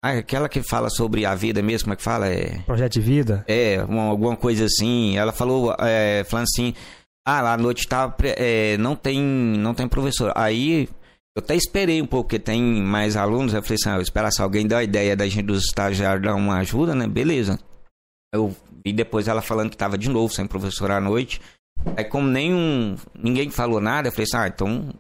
ah, 0.05 0.19
aquela 0.19 0.51
que 0.51 0.63
fala 0.63 0.91
sobre 0.91 1.25
a 1.25 1.35
vida 1.35 1.63
mesmo, 1.63 1.87
como 1.87 1.95
é 1.95 1.97
que 1.97 2.03
fala? 2.03 2.29
É, 2.29 2.59
Projeto 2.67 2.93
de 2.93 3.01
vida? 3.01 3.43
É, 3.49 3.83
uma, 3.85 4.03
alguma 4.03 4.37
coisa 4.37 4.67
assim, 4.67 5.17
ela 5.17 5.33
falou, 5.33 5.75
é, 5.79 6.23
falando 6.25 6.45
assim, 6.45 6.75
ah, 7.27 7.41
lá 7.41 7.55
à 7.55 7.57
noite 7.57 7.89
tá, 7.89 8.15
é, 8.37 8.77
não 8.77 8.95
tem, 8.95 9.19
não 9.23 9.73
tem 9.73 9.89
professor. 9.89 10.31
Aí, 10.37 10.91
eu 11.35 11.43
até 11.43 11.57
esperei 11.57 12.03
um 12.03 12.07
pouco, 12.07 12.29
porque 12.29 12.39
tem 12.39 12.63
mais 12.63 13.17
alunos, 13.17 13.55
eu 13.55 13.63
falei 13.63 13.77
assim, 13.81 13.89
ah, 13.89 13.97
eu 13.97 14.03
esperar 14.03 14.31
se 14.31 14.43
alguém 14.43 14.67
dá 14.67 14.79
a 14.79 14.85
ideia 14.85 15.17
da 15.17 15.27
gente 15.27 15.47
dos 15.47 15.65
estagiários 15.65 16.23
dar 16.23 16.35
uma 16.35 16.59
ajuda, 16.59 16.95
né, 16.95 17.07
beleza. 17.07 17.59
Eu 18.35 18.55
e 18.85 18.93
depois 18.93 19.27
ela 19.27 19.41
falando 19.41 19.71
que 19.71 19.77
tava 19.77 19.97
de 19.97 20.11
novo 20.11 20.33
sem 20.33 20.47
professor 20.47 20.91
à 20.91 21.01
noite. 21.01 21.41
Aí 21.97 22.05
como 22.05 22.29
nenhum. 22.29 22.97
ninguém 23.15 23.51
falou 23.51 23.81
nada, 23.81 24.09
eu 24.09 24.13
falei 24.13 24.25
assim, 24.25 24.37
ah, 24.37 24.49
então. 24.49 24.95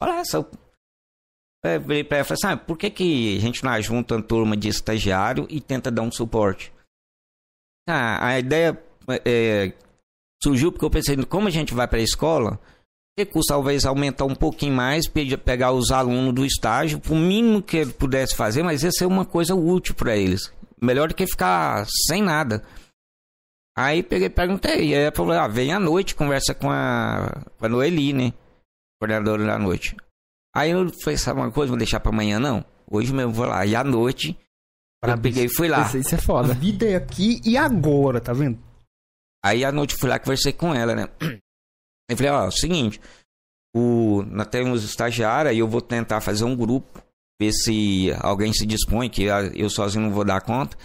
Olha 0.00 0.20
essa. 0.20 0.38
Eu 0.38 1.80
falei 1.82 2.04
pra 2.04 2.18
ela, 2.18 2.24
falei 2.24 2.38
assim, 2.42 2.54
ah, 2.54 2.56
por 2.56 2.76
que, 2.76 2.90
que 2.90 3.36
a 3.36 3.40
gente 3.40 3.64
não 3.64 3.82
junta 3.82 4.16
uma 4.16 4.22
turma 4.22 4.56
de 4.56 4.68
estagiário 4.68 5.46
e 5.48 5.60
tenta 5.60 5.90
dar 5.90 6.02
um 6.02 6.12
suporte? 6.12 6.72
Ah, 7.88 8.28
a 8.28 8.38
ideia 8.38 8.80
é, 9.24 9.72
surgiu 10.42 10.70
porque 10.70 10.84
eu 10.84 10.90
pensei, 10.90 11.16
como 11.24 11.48
a 11.48 11.50
gente 11.50 11.74
vai 11.74 11.88
para 11.88 11.98
a 11.98 12.02
escola, 12.02 12.60
custa 13.32 13.54
talvez 13.54 13.84
aumentar 13.84 14.26
um 14.26 14.34
pouquinho 14.34 14.74
mais, 14.74 15.08
pegar 15.08 15.72
os 15.72 15.90
alunos 15.90 16.32
do 16.32 16.46
estágio, 16.46 17.00
o 17.08 17.16
mínimo 17.16 17.60
que 17.60 17.78
ele 17.78 17.92
pudesse 17.92 18.36
fazer, 18.36 18.62
mas 18.62 18.84
ia 18.84 18.92
ser 18.92 19.06
uma 19.06 19.24
coisa 19.24 19.56
útil 19.56 19.94
para 19.94 20.16
eles 20.16 20.52
melhor 20.82 21.08
do 21.08 21.14
que 21.14 21.26
ficar 21.26 21.86
sem 22.06 22.22
nada. 22.22 22.62
Aí 23.76 24.02
peguei 24.02 24.28
perguntei, 24.28 24.88
e 24.88 24.94
aí 24.94 25.02
ela 25.02 25.12
falou, 25.14 25.32
ah, 25.32 25.46
vem 25.46 25.72
à 25.72 25.78
noite, 25.78 26.14
conversa 26.14 26.52
com 26.52 26.68
a, 26.70 27.44
com 27.56 27.66
a 27.66 27.68
Noeli, 27.68 28.12
né? 28.12 28.32
Coordenadora 29.00 29.46
da 29.46 29.58
noite. 29.58 29.96
Aí 30.54 30.72
eu 30.72 30.90
falei, 31.02 31.16
sabe 31.16 31.40
uma 31.40 31.52
coisa, 31.52 31.68
vou 31.68 31.78
deixar 31.78 32.00
pra 32.00 32.10
amanhã 32.10 32.40
não. 32.40 32.64
Hoje 32.90 33.12
mesmo 33.12 33.32
vou 33.32 33.46
lá. 33.46 33.64
E 33.64 33.76
à 33.76 33.84
noite, 33.84 34.36
eu 35.02 35.18
peguei 35.18 35.44
e 35.44 35.54
fui 35.54 35.68
lá. 35.68 35.82
Isso 35.94 36.14
é 36.14 36.18
foda. 36.18 36.52
A 36.52 36.56
vida 36.56 36.86
é 36.88 36.96
aqui 36.96 37.40
e 37.44 37.56
agora, 37.56 38.20
tá 38.20 38.32
vendo? 38.32 38.58
Aí 39.44 39.64
à 39.64 39.70
noite 39.70 39.94
fui 39.94 40.08
lá 40.08 40.18
conversei 40.18 40.52
com 40.52 40.74
ela, 40.74 40.94
né? 40.96 41.08
Eu 42.10 42.16
falei, 42.16 42.32
ó, 42.32 42.44
é 42.44 42.48
o 42.48 42.50
seguinte, 42.50 43.00
o, 43.76 44.22
nós 44.22 44.48
temos 44.48 44.82
estagiária 44.82 45.52
e 45.52 45.58
eu 45.58 45.68
vou 45.68 45.80
tentar 45.80 46.20
fazer 46.20 46.44
um 46.44 46.56
grupo 46.56 47.02
ver 47.40 47.52
se 47.52 48.10
alguém 48.20 48.52
se 48.52 48.66
dispõe, 48.66 49.08
que 49.08 49.24
eu 49.54 49.70
sozinho 49.70 50.04
não 50.04 50.12
vou 50.12 50.24
dar 50.24 50.40
conta. 50.40 50.76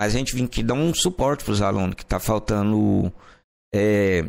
Mas 0.00 0.14
a 0.14 0.18
gente 0.18 0.34
vem 0.34 0.46
que 0.46 0.62
dar 0.62 0.74
um 0.74 0.94
suporte 0.94 1.44
para 1.44 1.52
os 1.52 1.62
alunos, 1.62 1.94
que 1.94 2.02
está 2.02 2.18
faltando. 2.18 3.12
É, 3.72 4.24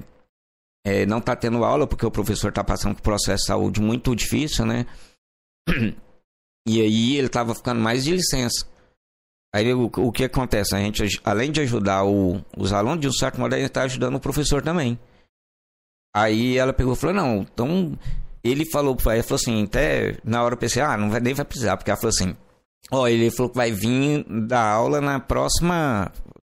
é, 0.86 1.06
não 1.06 1.20
está 1.20 1.36
tendo 1.36 1.64
aula, 1.64 1.88
porque 1.88 2.06
o 2.06 2.12
professor 2.12 2.50
está 2.50 2.64
passando 2.64 2.96
por 2.96 3.00
um 3.00 3.04
processo 3.04 3.44
de 3.44 3.48
saúde 3.48 3.82
muito 3.82 4.16
difícil, 4.16 4.66
né? 4.66 4.86
E 6.68 6.80
aí 6.80 7.18
ele 7.18 7.26
estava 7.26 7.56
ficando 7.56 7.82
mais 7.82 8.04
de 8.04 8.12
licença. 8.12 8.68
Aí 9.52 9.74
o, 9.74 9.86
o 9.86 10.12
que 10.12 10.26
acontece? 10.26 10.76
A 10.76 10.80
gente, 10.80 11.20
além 11.24 11.52
de 11.52 11.60
ajudar 11.60 12.06
o, 12.06 12.46
os 12.56 12.72
alunos, 12.72 13.02
de 13.02 13.08
um 13.08 13.12
certo 13.12 13.40
modo, 13.40 13.56
a 13.56 13.58
gente 13.58 13.68
está 13.68 13.82
ajudando 13.82 14.16
o 14.16 14.20
professor 14.20 14.62
também. 14.62 15.00
Aí 16.16 16.58
ela 16.58 16.72
pegou 16.72 16.94
e 16.94 16.96
falou: 16.96 17.16
não, 17.16 17.42
então 17.42 17.98
ele 18.44 18.66
falou 18.66 18.96
para 18.96 19.16
ela, 19.16 19.24
falou 19.24 19.40
assim, 19.42 19.64
até 19.64 20.18
na 20.24 20.44
hora 20.44 20.56
eu 20.56 20.58
pensei, 20.58 20.82
ah, 20.82 20.98
não 20.98 21.10
vai, 21.10 21.20
nem 21.20 21.34
vai 21.34 21.46
precisar, 21.46 21.78
porque 21.78 21.92
ela 21.92 22.00
falou 22.00 22.10
assim, 22.10 22.36
ó, 22.92 23.08
ele 23.08 23.30
falou 23.32 23.50
que 23.50 23.58
vai 23.58 23.72
vir 23.72 24.26
dar 24.48 24.72
aula 24.72 25.00
na 25.00 25.20
próxima, 25.20 26.12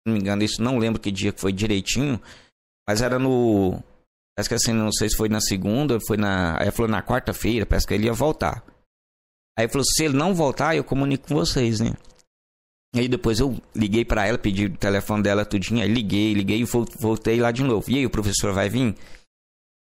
não 0.07 0.14
me 0.14 0.20
engano, 0.20 0.42
isso 0.42 0.62
não 0.62 0.79
lembro 0.79 1.01
que 1.01 1.11
dia 1.11 1.33
que 1.33 1.40
foi 1.40 1.53
direitinho, 1.53 2.20
mas 2.88 3.03
era 3.03 3.18
no, 3.18 3.83
parece 4.37 4.49
que 4.49 4.55
assim, 4.55 4.73
não 4.73 4.92
sei 4.92 5.09
se 5.09 5.16
foi 5.16 5.29
na 5.29 5.40
segunda, 5.40 5.99
foi 6.07 6.16
na, 6.16 6.61
aí 6.61 6.70
falou 6.70 6.90
na 6.90 7.03
quarta-feira, 7.03 7.66
parece 7.66 7.87
que 7.87 7.94
ele 7.94 8.07
ia 8.07 8.12
voltar. 8.12 8.64
Aí 9.57 9.68
falou, 9.68 9.85
se 9.85 10.05
ele 10.05 10.16
não 10.16 10.35
voltar, 10.35 10.75
eu 10.75 10.83
comunico 10.83 11.29
com 11.29 11.35
vocês, 11.35 11.81
né? 11.81 11.92
Aí 12.94 13.09
depois 13.09 13.40
eu 13.40 13.61
liguei 13.75 14.05
para 14.05 14.27
ela, 14.27 14.38
pedi 14.38 14.66
o 14.66 14.77
telefone 14.77 15.23
dela 15.23 15.44
tudinho, 15.44 15.83
aí 15.83 15.88
liguei, 15.88 16.33
liguei 16.33 16.61
e 16.61 16.64
voltei 16.64 17.40
lá 17.40 17.51
de 17.51 17.62
novo. 17.64 17.90
E 17.90 17.99
aí, 17.99 18.07
o 18.07 18.11
professor 18.11 18.53
vai 18.53 18.68
vir? 18.68 18.94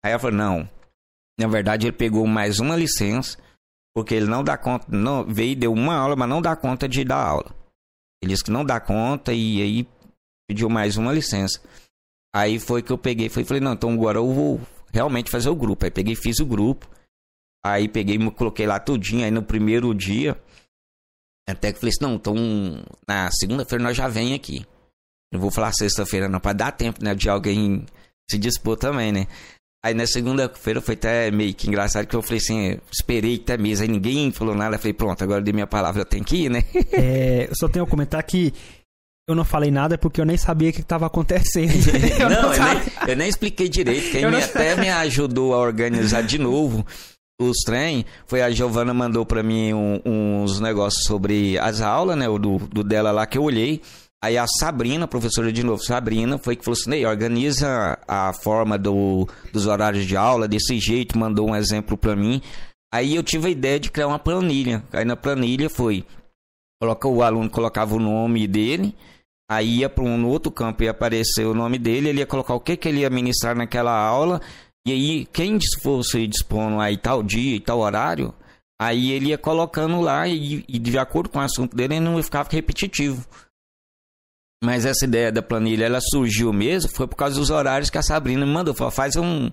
Aí 0.03 0.11
ela 0.11 0.19
falou, 0.19 0.37
não, 0.37 0.69
na 1.41 1.47
verdade, 1.47 1.87
ele 1.87 1.95
pegou 1.95 2.25
mais 2.27 2.59
uma 2.59 2.75
licença, 2.75 3.37
porque 3.93 4.15
ele 4.15 4.25
não 4.25 4.43
dá 4.43 4.57
conta, 4.57 4.85
não 4.89 5.25
veio 5.25 5.51
e 5.51 5.55
deu 5.55 5.73
uma 5.73 5.95
aula, 5.95 6.15
mas 6.15 6.29
não 6.29 6.41
dá 6.41 6.55
conta 6.55 6.87
de 6.87 7.03
dar 7.03 7.25
aula. 7.25 7.53
Ele 8.21 8.31
disse 8.31 8.43
que 8.43 8.51
não 8.51 8.63
dá 8.63 8.79
conta 8.79 9.33
e 9.33 9.61
aí 9.61 9.87
pediu 10.47 10.69
mais 10.69 10.97
uma 10.97 11.11
licença. 11.11 11.59
Aí 12.33 12.59
foi 12.59 12.81
que 12.81 12.91
eu 12.91 12.97
peguei, 12.97 13.29
foi 13.29 13.43
falei, 13.43 13.61
não, 13.61 13.73
então 13.73 13.91
agora 13.91 14.19
eu 14.19 14.31
vou 14.31 14.61
realmente 14.93 15.31
fazer 15.31 15.49
o 15.49 15.55
grupo. 15.55 15.85
Aí 15.85 15.91
peguei, 15.91 16.15
fiz 16.15 16.39
o 16.39 16.45
grupo. 16.45 16.89
Aí 17.63 17.87
peguei, 17.87 18.17
coloquei 18.31 18.65
lá 18.65 18.79
tudinho. 18.79 19.25
Aí 19.25 19.31
no 19.31 19.43
primeiro 19.43 19.93
dia, 19.93 20.41
até 21.49 21.73
que 21.73 21.79
falei 21.79 21.89
assim, 21.89 22.03
não, 22.03 22.15
então 22.15 22.35
na 23.07 23.29
segunda-feira 23.31 23.83
nós 23.83 23.97
já 23.97 24.07
vem 24.07 24.33
aqui. 24.33 24.65
Não 25.33 25.39
vou 25.39 25.51
falar 25.51 25.73
sexta-feira 25.73 26.29
não, 26.29 26.39
para 26.39 26.53
dar 26.53 26.71
tempo, 26.71 27.03
né, 27.03 27.15
de 27.15 27.29
alguém 27.29 27.85
se 28.29 28.37
dispor 28.37 28.77
também, 28.77 29.11
né? 29.11 29.27
Aí 29.83 29.95
na 29.95 30.05
segunda-feira 30.05 30.79
foi 30.79 30.93
até 30.93 31.31
meio 31.31 31.53
que 31.55 31.67
engraçado 31.67 32.05
que 32.05 32.15
eu 32.15 32.21
falei 32.21 32.37
assim, 32.37 32.77
esperei 32.91 33.35
até 33.35 33.57
mesmo, 33.57 33.83
aí 33.83 33.89
ninguém 33.89 34.31
falou 34.31 34.53
nada, 34.53 34.75
eu 34.75 34.79
falei, 34.79 34.93
pronto, 34.93 35.23
agora 35.23 35.41
dei 35.41 35.53
minha 35.53 35.65
palavra, 35.65 36.01
eu 36.01 36.05
tenho 36.05 36.23
que 36.23 36.45
ir, 36.45 36.49
né? 36.49 36.63
É, 36.93 37.47
eu 37.49 37.55
só 37.55 37.67
tenho 37.67 37.85
a 37.85 37.87
comentar 37.87 38.21
que 38.21 38.53
eu 39.27 39.33
não 39.33 39.43
falei 39.45 39.71
nada 39.71 39.97
porque 39.97 40.21
eu 40.21 40.25
nem 40.25 40.37
sabia 40.37 40.69
o 40.69 40.73
que 40.73 40.81
estava 40.81 41.07
acontecendo. 41.07 41.71
eu 42.19 42.29
não, 42.29 42.41
não 42.43 42.53
eu, 42.53 42.63
nem, 42.63 42.81
eu, 43.07 43.15
nem, 43.15 43.27
expliquei 43.27 43.67
direito. 43.67 44.11
Quem 44.11 44.29
me, 44.29 44.35
até 44.35 44.75
me 44.75 44.89
ajudou 44.89 45.53
a 45.53 45.57
organizar 45.57 46.21
de 46.21 46.37
novo 46.37 46.85
os 47.41 47.57
trem 47.65 48.05
foi 48.27 48.41
a 48.41 48.51
Giovana 48.51 48.93
mandou 48.93 49.25
para 49.25 49.41
mim 49.41 49.73
um, 49.73 49.99
uns 50.05 50.59
negócios 50.59 51.03
sobre 51.05 51.57
as 51.57 51.81
aulas, 51.81 52.17
né? 52.17 52.29
O 52.29 52.37
do, 52.37 52.59
do 52.59 52.83
dela 52.83 53.11
lá 53.11 53.25
que 53.25 53.37
eu 53.37 53.43
olhei. 53.43 53.81
Aí 54.23 54.37
a 54.37 54.45
Sabrina, 54.45 55.07
professora 55.07 55.51
de 55.51 55.63
novo, 55.63 55.83
Sabrina, 55.83 56.37
foi 56.37 56.55
que 56.55 56.63
falou 56.63 56.77
assim: 56.79 56.91
Ney, 56.91 57.05
organiza 57.05 57.97
a 58.07 58.31
forma 58.33 58.77
do, 58.77 59.27
dos 59.51 59.65
horários 59.65 60.05
de 60.05 60.15
aula 60.15 60.47
desse 60.47 60.77
jeito, 60.79 61.17
mandou 61.17 61.49
um 61.49 61.55
exemplo 61.55 61.97
para 61.97 62.15
mim. 62.15 62.39
Aí 62.93 63.15
eu 63.15 63.23
tive 63.23 63.47
a 63.47 63.51
ideia 63.51 63.79
de 63.79 63.89
criar 63.89 64.07
uma 64.07 64.19
planilha. 64.19 64.83
Aí 64.93 65.03
na 65.03 65.15
planilha 65.15 65.71
foi: 65.71 66.05
coloca, 66.79 67.07
o 67.07 67.23
aluno 67.23 67.49
colocava 67.49 67.95
o 67.95 67.99
nome 67.99 68.47
dele, 68.47 68.95
aí 69.49 69.79
ia 69.79 69.89
para 69.89 70.03
um 70.03 70.27
outro 70.27 70.51
campo 70.51 70.83
e 70.83 70.87
aparecer 70.87 71.47
o 71.47 71.55
nome 71.55 71.79
dele, 71.79 72.09
ele 72.09 72.19
ia 72.19 72.27
colocar 72.27 72.53
o 72.53 72.59
que, 72.59 72.77
que 72.77 72.87
ele 72.87 72.99
ia 72.99 73.09
ministrar 73.09 73.55
naquela 73.55 73.97
aula, 73.97 74.39
e 74.85 74.91
aí 74.91 75.25
quem 75.33 75.57
fosse 75.81 76.27
dispondo 76.27 76.79
aí 76.79 76.95
tal 76.95 77.23
dia 77.23 77.55
e 77.55 77.59
tal 77.59 77.79
horário, 77.79 78.35
aí 78.79 79.11
ele 79.11 79.29
ia 79.29 79.37
colocando 79.37 79.99
lá 79.99 80.27
e, 80.27 80.63
e 80.67 80.77
de 80.77 80.97
acordo 80.99 81.29
com 81.29 81.39
o 81.39 81.41
assunto 81.41 81.75
dele, 81.75 81.95
ele 81.95 82.05
não 82.05 82.21
ficava 82.21 82.47
repetitivo. 82.51 83.25
Mas 84.63 84.85
essa 84.85 85.05
ideia 85.05 85.31
da 85.31 85.41
planilha, 85.41 85.85
ela 85.85 85.99
surgiu 85.99 86.53
mesmo, 86.53 86.91
foi 86.91 87.07
por 87.07 87.15
causa 87.15 87.35
dos 87.35 87.49
horários 87.49 87.89
que 87.89 87.97
a 87.97 88.03
Sabrina 88.03 88.45
me 88.45 88.51
mandou. 88.51 88.75
Falou, 88.75 88.91
faz 88.91 89.15
um, 89.15 89.49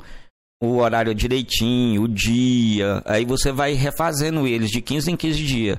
o 0.63 0.77
horário 0.77 1.15
direitinho, 1.15 2.03
o 2.03 2.09
dia. 2.09 3.03
Aí 3.07 3.25
você 3.25 3.51
vai 3.51 3.73
refazendo 3.73 4.47
eles 4.47 4.71
de 4.71 4.83
15 4.83 5.11
em 5.11 5.17
15 5.17 5.45
dias. 5.45 5.79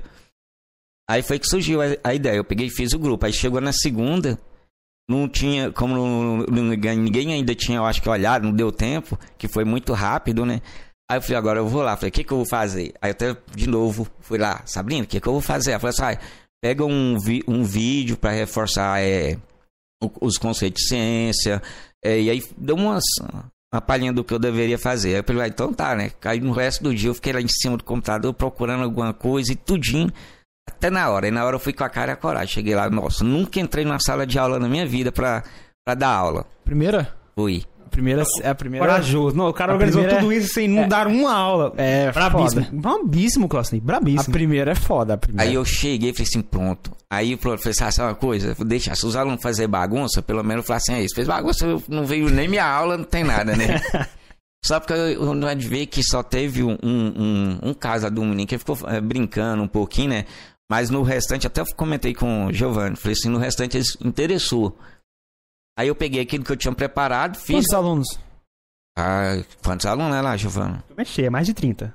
Aí 1.08 1.22
foi 1.22 1.38
que 1.38 1.46
surgiu 1.46 1.80
a, 1.80 1.86
a 2.02 2.14
ideia. 2.14 2.36
Eu 2.36 2.44
peguei 2.44 2.66
e 2.66 2.74
fiz 2.74 2.92
o 2.92 2.98
grupo. 2.98 3.24
Aí 3.24 3.32
chegou 3.32 3.60
na 3.60 3.72
segunda, 3.72 4.38
não 5.08 5.28
tinha, 5.28 5.70
como 5.72 5.94
não, 5.94 6.38
não, 6.38 6.64
ninguém 6.96 7.32
ainda 7.32 7.54
tinha, 7.54 7.78
eu 7.78 7.84
acho 7.84 8.00
que 8.00 8.08
olhado, 8.08 8.44
não 8.44 8.52
deu 8.52 8.72
tempo, 8.72 9.18
que 9.36 9.48
foi 9.48 9.64
muito 9.64 9.92
rápido, 9.92 10.46
né? 10.46 10.60
Aí 11.10 11.18
eu 11.18 11.22
falei, 11.22 11.36
agora 11.36 11.58
eu 11.58 11.66
vou 11.66 11.82
lá. 11.82 11.96
Falei, 11.96 12.10
o 12.10 12.12
que, 12.12 12.22
que 12.22 12.32
eu 12.32 12.36
vou 12.36 12.46
fazer? 12.46 12.94
Aí 13.02 13.10
eu 13.10 13.12
até, 13.12 13.36
de 13.54 13.68
novo, 13.68 14.06
fui 14.20 14.38
lá, 14.38 14.62
Sabrina, 14.64 15.02
o 15.02 15.06
que, 15.06 15.20
que 15.20 15.26
eu 15.26 15.32
vou 15.32 15.42
fazer? 15.42 15.72
Ela 15.72 15.80
falou 15.80 15.90
assim, 15.90 16.04
ah, 16.04 16.20
pega 16.62 16.84
um, 16.84 17.18
vi, 17.18 17.42
um 17.46 17.64
vídeo 17.64 18.16
para 18.16 18.30
reforçar 18.30 19.00
é, 19.02 19.38
os 20.20 20.38
conceitos 20.38 20.82
de 20.82 20.88
ciência, 20.88 21.62
é, 22.04 22.20
e 22.20 22.30
aí 22.30 22.42
deu 22.56 22.76
umas, 22.76 23.04
uma 23.72 23.80
palhinha 23.80 24.12
do 24.12 24.24
que 24.24 24.32
eu 24.32 24.38
deveria 24.38 24.78
fazer. 24.78 25.10
Aí 25.10 25.20
eu 25.20 25.24
falei, 25.24 25.42
ah, 25.42 25.48
então 25.48 25.72
tá, 25.72 25.94
né? 25.94 26.10
Aí 26.24 26.40
no 26.40 26.52
resto 26.52 26.82
do 26.82 26.94
dia 26.94 27.10
eu 27.10 27.14
fiquei 27.14 27.32
lá 27.32 27.40
em 27.40 27.48
cima 27.48 27.76
do 27.76 27.84
computador 27.84 28.32
procurando 28.34 28.84
alguma 28.84 29.12
coisa 29.12 29.52
e 29.52 29.56
tudinho, 29.56 30.10
até 30.68 30.90
na 30.90 31.08
hora. 31.10 31.28
E 31.28 31.30
na 31.30 31.44
hora 31.44 31.56
eu 31.56 31.60
fui 31.60 31.72
com 31.72 31.84
a 31.84 31.88
cara 31.88 32.12
e 32.12 32.14
a 32.14 32.16
coragem. 32.16 32.54
Cheguei 32.54 32.74
lá, 32.74 32.88
nossa, 32.88 33.22
nunca 33.24 33.60
entrei 33.60 33.84
numa 33.84 34.00
sala 34.00 34.26
de 34.26 34.38
aula 34.38 34.58
na 34.58 34.68
minha 34.68 34.86
vida 34.86 35.12
pra, 35.12 35.44
pra 35.84 35.94
dar 35.94 36.14
aula. 36.14 36.46
Primeira? 36.64 37.14
Fui. 37.34 37.64
Primeira, 37.90 38.22
é 38.42 38.48
a 38.48 38.54
primeira. 38.54 38.86
Corajoso. 38.86 39.36
Não, 39.36 39.48
o 39.48 39.52
cara 39.52 39.72
A 39.72 39.74
organizou 39.74 40.02
primeira 40.02 40.22
tudo 40.22 40.32
isso 40.32 40.54
sem 40.54 40.68
não 40.68 40.84
é- 40.84 40.86
dar 40.86 41.06
uma 41.06 41.34
aula. 41.34 41.72
É, 41.76 42.10
Brabíssimo. 42.12 42.64
foda. 42.64 42.68
Brabíssimo, 42.80 43.48
Clausinei. 43.48 43.80
A 43.82 43.86
Brabíssimo. 43.86 44.32
primeira 44.32 44.70
é 44.72 44.74
foda, 44.74 45.14
a 45.14 45.16
primeira. 45.18 45.48
Aí 45.50 45.54
eu 45.54 45.64
cheguei 45.64 46.10
e 46.10 46.12
falei 46.12 46.26
assim, 46.28 46.40
pronto. 46.42 46.90
Aí 47.10 47.36
pronto, 47.36 47.58
falei 47.58 47.72
assim, 47.72 47.84
ah, 47.84 47.90
sabe 47.90 48.08
uma 48.10 48.14
coisa? 48.14 48.56
Deixa, 48.64 48.94
se 48.94 49.04
os 49.04 49.16
alunos 49.16 49.42
fazer 49.42 49.66
bagunça, 49.66 50.22
pelo 50.22 50.42
menos 50.42 50.62
eu 50.62 50.66
falei 50.66 50.76
assim, 50.78 50.94
ah, 50.94 51.00
isso 51.02 51.14
fez 51.14 51.26
bagunça, 51.26 51.66
eu 51.66 51.82
não 51.88 52.06
veio 52.06 52.30
nem 52.30 52.48
minha 52.48 52.64
aula, 52.64 52.96
não 52.96 53.04
tem 53.04 53.24
nada, 53.24 53.56
né? 53.56 53.80
Só 54.64 54.78
porque 54.78 54.92
eu 54.92 55.34
não 55.34 55.48
é 55.48 55.54
de 55.54 55.66
ver 55.66 55.86
que 55.86 56.02
só 56.04 56.22
teve 56.22 56.62
um, 56.62 56.76
um, 56.82 57.58
um 57.70 57.72
caso 57.74 58.10
do 58.10 58.22
menino 58.22 58.46
que 58.46 58.58
ficou 58.58 58.76
eh, 58.88 59.00
brincando 59.00 59.62
um 59.62 59.66
pouquinho, 59.66 60.10
né? 60.10 60.26
Mas 60.70 60.90
no 60.90 61.02
restante, 61.02 61.46
até 61.46 61.62
eu 61.62 61.66
comentei 61.74 62.12
com 62.12 62.44
o 62.46 62.52
Giovanni, 62.52 62.94
falei 62.94 63.14
assim, 63.18 63.30
no 63.30 63.38
restante 63.38 63.78
eles 63.78 63.96
interessou. 64.04 64.76
Aí 65.78 65.88
eu 65.88 65.94
peguei 65.94 66.20
aquilo 66.20 66.44
que 66.44 66.52
eu 66.52 66.56
tinha 66.56 66.74
preparado, 66.74 67.36
fiz. 67.36 67.66
Quantos 67.66 67.74
alunos? 67.74 68.06
Ah, 68.98 69.42
quantos 69.62 69.86
alunos 69.86 70.14
é 70.14 70.20
lá, 70.20 70.36
Giovanni? 70.36 70.82
Mexer, 70.96 71.30
mais 71.30 71.46
de 71.46 71.54
30. 71.54 71.94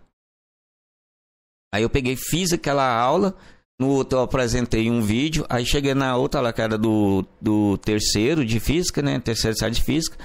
Aí 1.74 1.84
eu 1.84 1.90
peguei, 1.90 2.16
fiz 2.16 2.54
aquela 2.54 2.90
aula. 2.90 3.36
No 3.80 3.90
outro 3.90 4.20
eu 4.20 4.24
apresentei 4.24 4.90
um 4.90 5.02
vídeo. 5.02 5.46
Aí 5.50 5.66
cheguei 5.66 5.94
na 5.94 6.16
outra 6.16 6.40
lá, 6.40 6.54
que 6.54 6.62
era 6.62 6.78
do, 6.78 7.26
do 7.42 7.78
terceiro 7.80 8.46
de 8.46 8.60
física, 8.60 9.02
né? 9.02 9.20
Terceiro 9.20 9.56
de 9.70 9.84
física. 9.84 10.18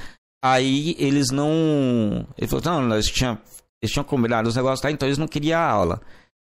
Aí 0.42 0.94
eles 0.98 1.26
não. 1.32 2.26
Ele 2.38 2.46
falou, 2.46 2.64
não, 2.64 2.82
nós 2.82 3.06
tinha, 3.06 3.40
eles 3.82 3.92
tinham 3.92 4.04
combinado 4.04 4.48
os 4.48 4.56
negócios 4.56 4.82
lá, 4.82 4.90
então 4.90 5.08
eles 5.08 5.18
não 5.18 5.28
queriam 5.28 5.60
a 5.60 5.64
aula. 5.64 6.00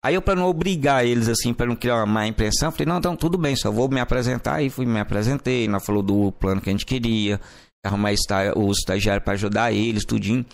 Aí 0.04 0.14
eu, 0.14 0.20
pra 0.20 0.34
não 0.34 0.44
obrigar 0.46 1.06
eles, 1.06 1.28
assim, 1.28 1.54
pra 1.54 1.64
não 1.64 1.74
criar 1.74 1.96
uma 1.96 2.06
má 2.06 2.26
impressão, 2.26 2.70
falei, 2.70 2.84
não, 2.86 2.98
então 2.98 3.16
tudo 3.16 3.38
bem, 3.38 3.56
só 3.56 3.70
vou 3.70 3.88
me 3.88 4.00
apresentar. 4.00 4.56
Aí 4.56 4.68
fui 4.68 4.84
me 4.84 5.00
apresentei, 5.00 5.66
nós 5.66 5.82
falou 5.82 6.02
do 6.02 6.30
plano 6.32 6.60
que 6.60 6.68
a 6.68 6.72
gente 6.72 6.84
queria, 6.84 7.40
arrumar 7.82 8.10
o 8.54 8.70
estagiário 8.70 9.22
pra 9.22 9.32
ajudar 9.32 9.72
eles, 9.72 10.04
tudinho. 10.04 10.44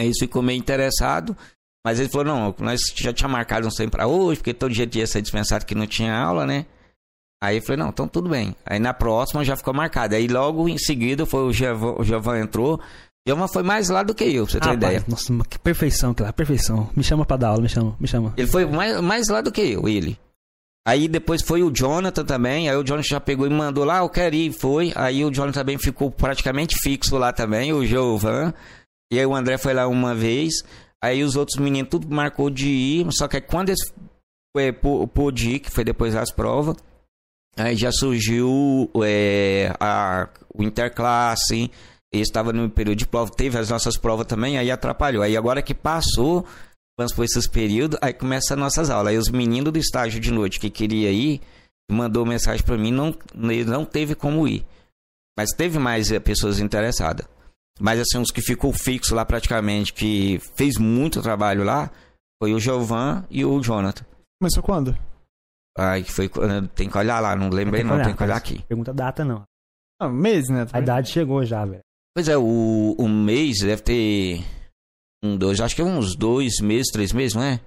Aí 0.00 0.06
eles 0.06 0.18
ficou 0.18 0.40
meio 0.40 0.58
interessado. 0.58 1.36
Mas 1.84 2.00
ele 2.00 2.08
falou, 2.08 2.26
não, 2.26 2.54
nós 2.60 2.80
já 2.94 3.12
tinha 3.12 3.28
marcado 3.28 3.66
um 3.66 3.70
trem 3.70 3.90
pra 3.90 4.06
hoje, 4.06 4.38
porque 4.38 4.54
todo 4.54 4.72
dia 4.72 4.88
ia 4.90 5.06
ser 5.06 5.20
dispensado 5.20 5.66
que 5.66 5.74
não 5.74 5.86
tinha 5.86 6.16
aula, 6.16 6.46
né? 6.46 6.64
Aí 7.42 7.56
eu 7.56 7.62
falei, 7.62 7.76
não, 7.76 7.88
então 7.90 8.08
tudo 8.08 8.30
bem. 8.30 8.56
Aí 8.64 8.78
na 8.78 8.94
próxima 8.94 9.44
já 9.44 9.54
ficou 9.54 9.74
marcado. 9.74 10.14
Aí 10.14 10.28
logo 10.28 10.68
em 10.68 10.78
seguida 10.78 11.26
foi 11.26 11.42
o 11.42 11.52
Giovanni 11.52 12.44
entrou. 12.44 12.80
Giovanni 13.26 13.52
foi 13.52 13.62
mais 13.62 13.88
lá 13.88 14.02
do 14.02 14.14
que 14.14 14.24
eu, 14.24 14.44
pra 14.44 14.52
você 14.52 14.60
ter 14.60 14.72
ideia. 14.72 15.04
Nossa, 15.06 15.32
que 15.48 15.58
perfeição, 15.58 16.12
cara. 16.12 16.32
Perfeição. 16.32 16.90
Me 16.96 17.04
chama 17.04 17.24
pra 17.24 17.36
dar 17.36 17.48
aula, 17.48 17.62
me 17.62 17.68
chama, 17.68 17.96
me 18.00 18.08
chama. 18.08 18.34
Ele 18.36 18.48
foi 18.48 18.66
mais, 18.66 19.00
mais 19.00 19.28
lá 19.28 19.40
do 19.40 19.52
que 19.52 19.60
eu, 19.60 19.88
ele. 19.88 20.18
Aí 20.86 21.06
depois 21.06 21.40
foi 21.42 21.62
o 21.62 21.70
Jonathan 21.70 22.24
também. 22.24 22.68
Aí 22.68 22.76
o 22.76 22.82
Jonathan 22.82 23.08
já 23.08 23.20
pegou 23.20 23.46
e 23.46 23.50
mandou 23.50 23.84
lá, 23.84 24.00
"Ah, 24.00 24.02
eu 24.02 24.08
quero 24.08 24.34
ir, 24.34 24.52
foi. 24.52 24.92
Aí 24.96 25.24
o 25.24 25.30
Jonathan 25.30 25.60
também 25.60 25.78
ficou 25.78 26.10
praticamente 26.10 26.74
fixo 26.82 27.16
lá 27.16 27.32
também, 27.32 27.72
o 27.72 27.86
Giovan. 27.86 28.52
E 29.12 29.18
aí 29.20 29.24
o 29.26 29.34
André 29.36 29.56
foi 29.56 29.72
lá 29.74 29.86
uma 29.86 30.14
vez. 30.16 30.54
Aí 31.00 31.22
os 31.22 31.36
outros 31.36 31.60
meninos 31.60 31.90
tudo 31.90 32.12
marcou 32.12 32.50
de 32.50 32.68
ir. 32.68 33.06
Só 33.12 33.28
que 33.28 33.40
quando 33.40 33.68
eles 33.68 33.92
é, 34.56 34.72
pô- 34.72 35.06
pôde 35.06 35.50
ir, 35.50 35.58
que 35.60 35.70
foi 35.70 35.84
depois 35.84 36.14
das 36.14 36.32
provas, 36.32 36.74
aí 37.56 37.76
já 37.76 37.92
surgiu 37.92 38.90
é, 39.04 39.72
a, 39.78 40.28
o 40.52 40.64
interclasse. 40.64 41.70
Estava 42.12 42.52
no 42.52 42.68
período 42.68 42.98
de 42.98 43.06
prova, 43.06 43.30
teve 43.30 43.58
as 43.58 43.70
nossas 43.70 43.96
provas 43.96 44.26
também, 44.26 44.58
aí 44.58 44.70
atrapalhou. 44.70 45.22
Aí 45.22 45.36
agora 45.36 45.62
que 45.62 45.74
passou, 45.74 46.46
Vamos 46.98 47.14
por 47.14 47.24
esses 47.24 47.48
períodos, 47.48 47.98
aí 48.02 48.12
começa 48.12 48.52
as 48.52 48.60
nossas 48.60 48.90
aulas. 48.90 49.12
Aí 49.12 49.18
os 49.18 49.30
meninos 49.30 49.72
do 49.72 49.78
estágio 49.78 50.20
de 50.20 50.30
noite 50.30 50.60
que 50.60 50.68
queria 50.68 51.10
ir, 51.10 51.40
mandou 51.90 52.24
mensagem 52.26 52.62
pra 52.64 52.76
mim, 52.76 52.92
não, 52.92 53.14
não 53.66 53.84
teve 53.86 54.14
como 54.14 54.46
ir. 54.46 54.64
Mas 55.36 55.50
teve 55.56 55.78
mais 55.78 56.12
eh, 56.12 56.20
pessoas 56.20 56.60
interessadas. 56.60 57.26
Mas 57.80 57.98
assim, 57.98 58.18
os 58.18 58.30
que 58.30 58.42
ficou 58.42 58.74
fixo 58.74 59.14
lá 59.14 59.24
praticamente, 59.24 59.90
que 59.94 60.38
fez 60.54 60.76
muito 60.78 61.22
trabalho 61.22 61.64
lá, 61.64 61.90
foi 62.40 62.52
o 62.52 62.60
Giovan 62.60 63.24
e 63.30 63.42
o 63.42 63.58
Jonathan. 63.62 64.04
Começou 64.38 64.62
quando? 64.62 64.96
Aí 65.78 66.04
que 66.04 66.12
foi, 66.12 66.28
quando- 66.28 66.68
tem 66.68 66.90
que 66.90 66.98
olhar 66.98 67.20
lá, 67.20 67.34
não 67.34 67.48
lembrei 67.48 67.82
não, 67.82 68.02
tem 68.02 68.14
que 68.14 68.22
olhar 68.22 68.36
aqui. 68.36 68.62
Pergunta 68.68 68.92
data, 68.92 69.24
não. 69.24 69.44
Ah, 69.98 70.08
um 70.08 70.12
mês, 70.12 70.50
né? 70.50 70.66
A 70.74 70.78
idade 70.78 71.10
chegou 71.10 71.42
já, 71.42 71.64
velho. 71.64 71.80
Pois 72.14 72.28
é, 72.28 72.36
o, 72.36 72.94
o 72.98 73.08
mês 73.08 73.58
deve 73.60 73.82
ter 73.82 74.44
um, 75.24 75.36
dois, 75.36 75.60
acho 75.60 75.74
que 75.74 75.80
é 75.82 75.84
uns 75.84 76.14
dois 76.16 76.60
meses, 76.60 76.90
três 76.92 77.12
meses, 77.12 77.34
não 77.34 77.42
é? 77.42 77.60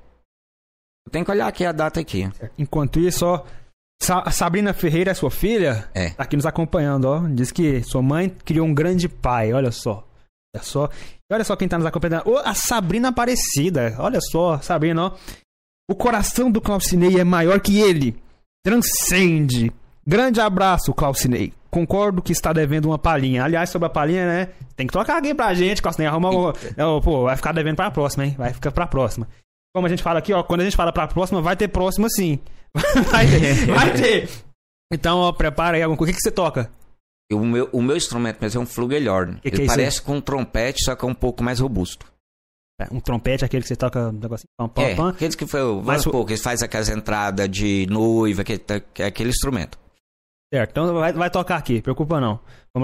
Tem 1.12 1.24
que 1.24 1.32
olhar 1.32 1.48
aqui 1.48 1.66
a 1.66 1.72
data 1.72 2.00
aqui. 2.00 2.30
Enquanto 2.58 3.00
isso, 3.00 3.26
ó. 3.26 3.44
Sa- 4.02 4.24
a 4.26 4.32
Sabrina 4.32 4.74
Ferreira 4.74 5.14
sua 5.16 5.32
filha? 5.32 5.90
É. 5.94 6.10
Tá 6.12 6.24
aqui 6.24 6.36
nos 6.36 6.46
acompanhando, 6.46 7.06
ó. 7.06 7.20
Diz 7.28 7.52
que 7.52 7.82
sua 7.84 8.02
mãe 8.02 8.30
criou 8.30 8.68
um 8.68 8.74
grande 8.74 9.08
pai, 9.08 9.54
olha 9.54 9.72
só. 9.72 10.06
Olha 10.56 10.64
só. 10.64 10.90
E 11.30 11.34
olha 11.34 11.44
só 11.44 11.56
quem 11.56 11.68
tá 11.68 11.78
nos 11.78 11.86
acompanhando. 11.88 12.28
Ô, 12.28 12.38
a 12.38 12.54
Sabrina 12.54 13.10
Aparecida. 13.10 13.96
Olha 14.00 14.20
só, 14.22 14.60
Sabrina, 14.60 15.06
ó. 15.06 15.18
O 15.90 15.96
coração 15.96 16.52
do 16.52 16.60
Claucinei 16.60 17.20
é 17.20 17.24
maior 17.24 17.60
que 17.60 17.80
ele. 17.80 18.16
Transcende. 18.66 19.72
Grande 20.06 20.42
abraço, 20.42 20.94
Claucinei. 20.94 21.54
Concordo 21.76 22.22
que 22.22 22.32
está 22.32 22.54
devendo 22.54 22.86
uma 22.86 22.98
palhinha. 22.98 23.44
Aliás, 23.44 23.70
sobre 23.70 23.88
a 23.88 23.90
palhinha, 23.90 24.26
né? 24.26 24.50
Tem 24.78 24.88
que 24.88 24.94
tocar 24.94 25.18
aqui 25.18 25.36
pra 25.36 25.54
gente, 25.54 25.82
Claucinei. 25.82 26.08
Arruma 26.08 26.30
o... 26.30 26.54
Não, 26.78 27.02
Pô, 27.02 27.24
vai 27.24 27.36
ficar 27.36 27.52
devendo 27.52 27.76
pra 27.76 27.92
próxima, 27.92 28.26
hein? 28.26 28.34
Vai 28.38 28.54
ficar 28.54 28.72
pra 28.72 28.88
próxima. 28.88 29.28
Como 29.76 29.86
a 29.86 29.90
gente 29.90 30.02
fala 30.02 30.20
aqui, 30.20 30.32
ó. 30.32 30.42
Quando 30.42 30.62
a 30.62 30.64
gente 30.64 30.78
fala 30.78 30.94
pra 30.94 31.06
próxima, 31.06 31.42
vai 31.42 31.58
ter 31.58 31.68
próxima 31.68 32.08
sim. 32.08 32.40
Vai 33.12 33.28
ter. 33.28 33.66
Vai 33.68 33.92
ter. 33.94 34.30
Então, 34.90 35.18
ó, 35.20 35.34
prepara 35.34 35.76
aí 35.76 35.84
alguma 35.84 35.98
coisa. 35.98 36.12
O 36.12 36.14
que, 36.14 36.18
que 36.18 36.24
você 36.24 36.32
toca? 36.32 36.72
O 37.30 37.40
meu, 37.40 37.70
o 37.74 37.82
meu 37.82 37.98
instrumento 37.98 38.40
mesmo 38.40 38.62
é 38.62 38.64
um 38.64 38.66
flugelhorn. 38.66 39.36
Que 39.42 39.52
que 39.52 39.58
Ele 39.58 39.64
é 39.66 39.68
parece 39.68 40.02
com 40.02 40.16
um 40.16 40.22
trompete, 40.22 40.82
só 40.86 40.96
que 40.96 41.04
é 41.04 41.08
um 41.10 41.14
pouco 41.14 41.44
mais 41.44 41.60
robusto. 41.60 42.06
É, 42.80 42.88
Um 42.90 43.02
trompete, 43.02 43.44
aquele 43.44 43.64
que 43.64 43.68
você 43.68 43.76
toca 43.76 44.00
um 44.00 44.12
negocinho. 44.14 44.48
Pam, 44.58 44.70
pam, 44.70 44.82
é, 44.82 44.96
pam. 44.96 45.10
aqueles 45.10 45.36
que 45.36 45.46
foi, 45.46 45.62
Mas 45.62 45.86
vamos 45.86 46.04
supor, 46.04 46.26
que 46.26 46.38
fazem 46.38 46.66
aquelas 46.66 46.88
entradas 46.88 47.50
de 47.50 47.86
noiva, 47.90 48.44
aquele, 48.44 48.62
aquele 49.06 49.30
instrumento. 49.30 49.78
Certo, 50.54 50.72
então 50.72 50.94
vai, 50.94 51.12
vai 51.14 51.30
tocar 51.30 51.58
aqui, 51.58 51.82
preocupa 51.82 52.20
não. 52.22 52.40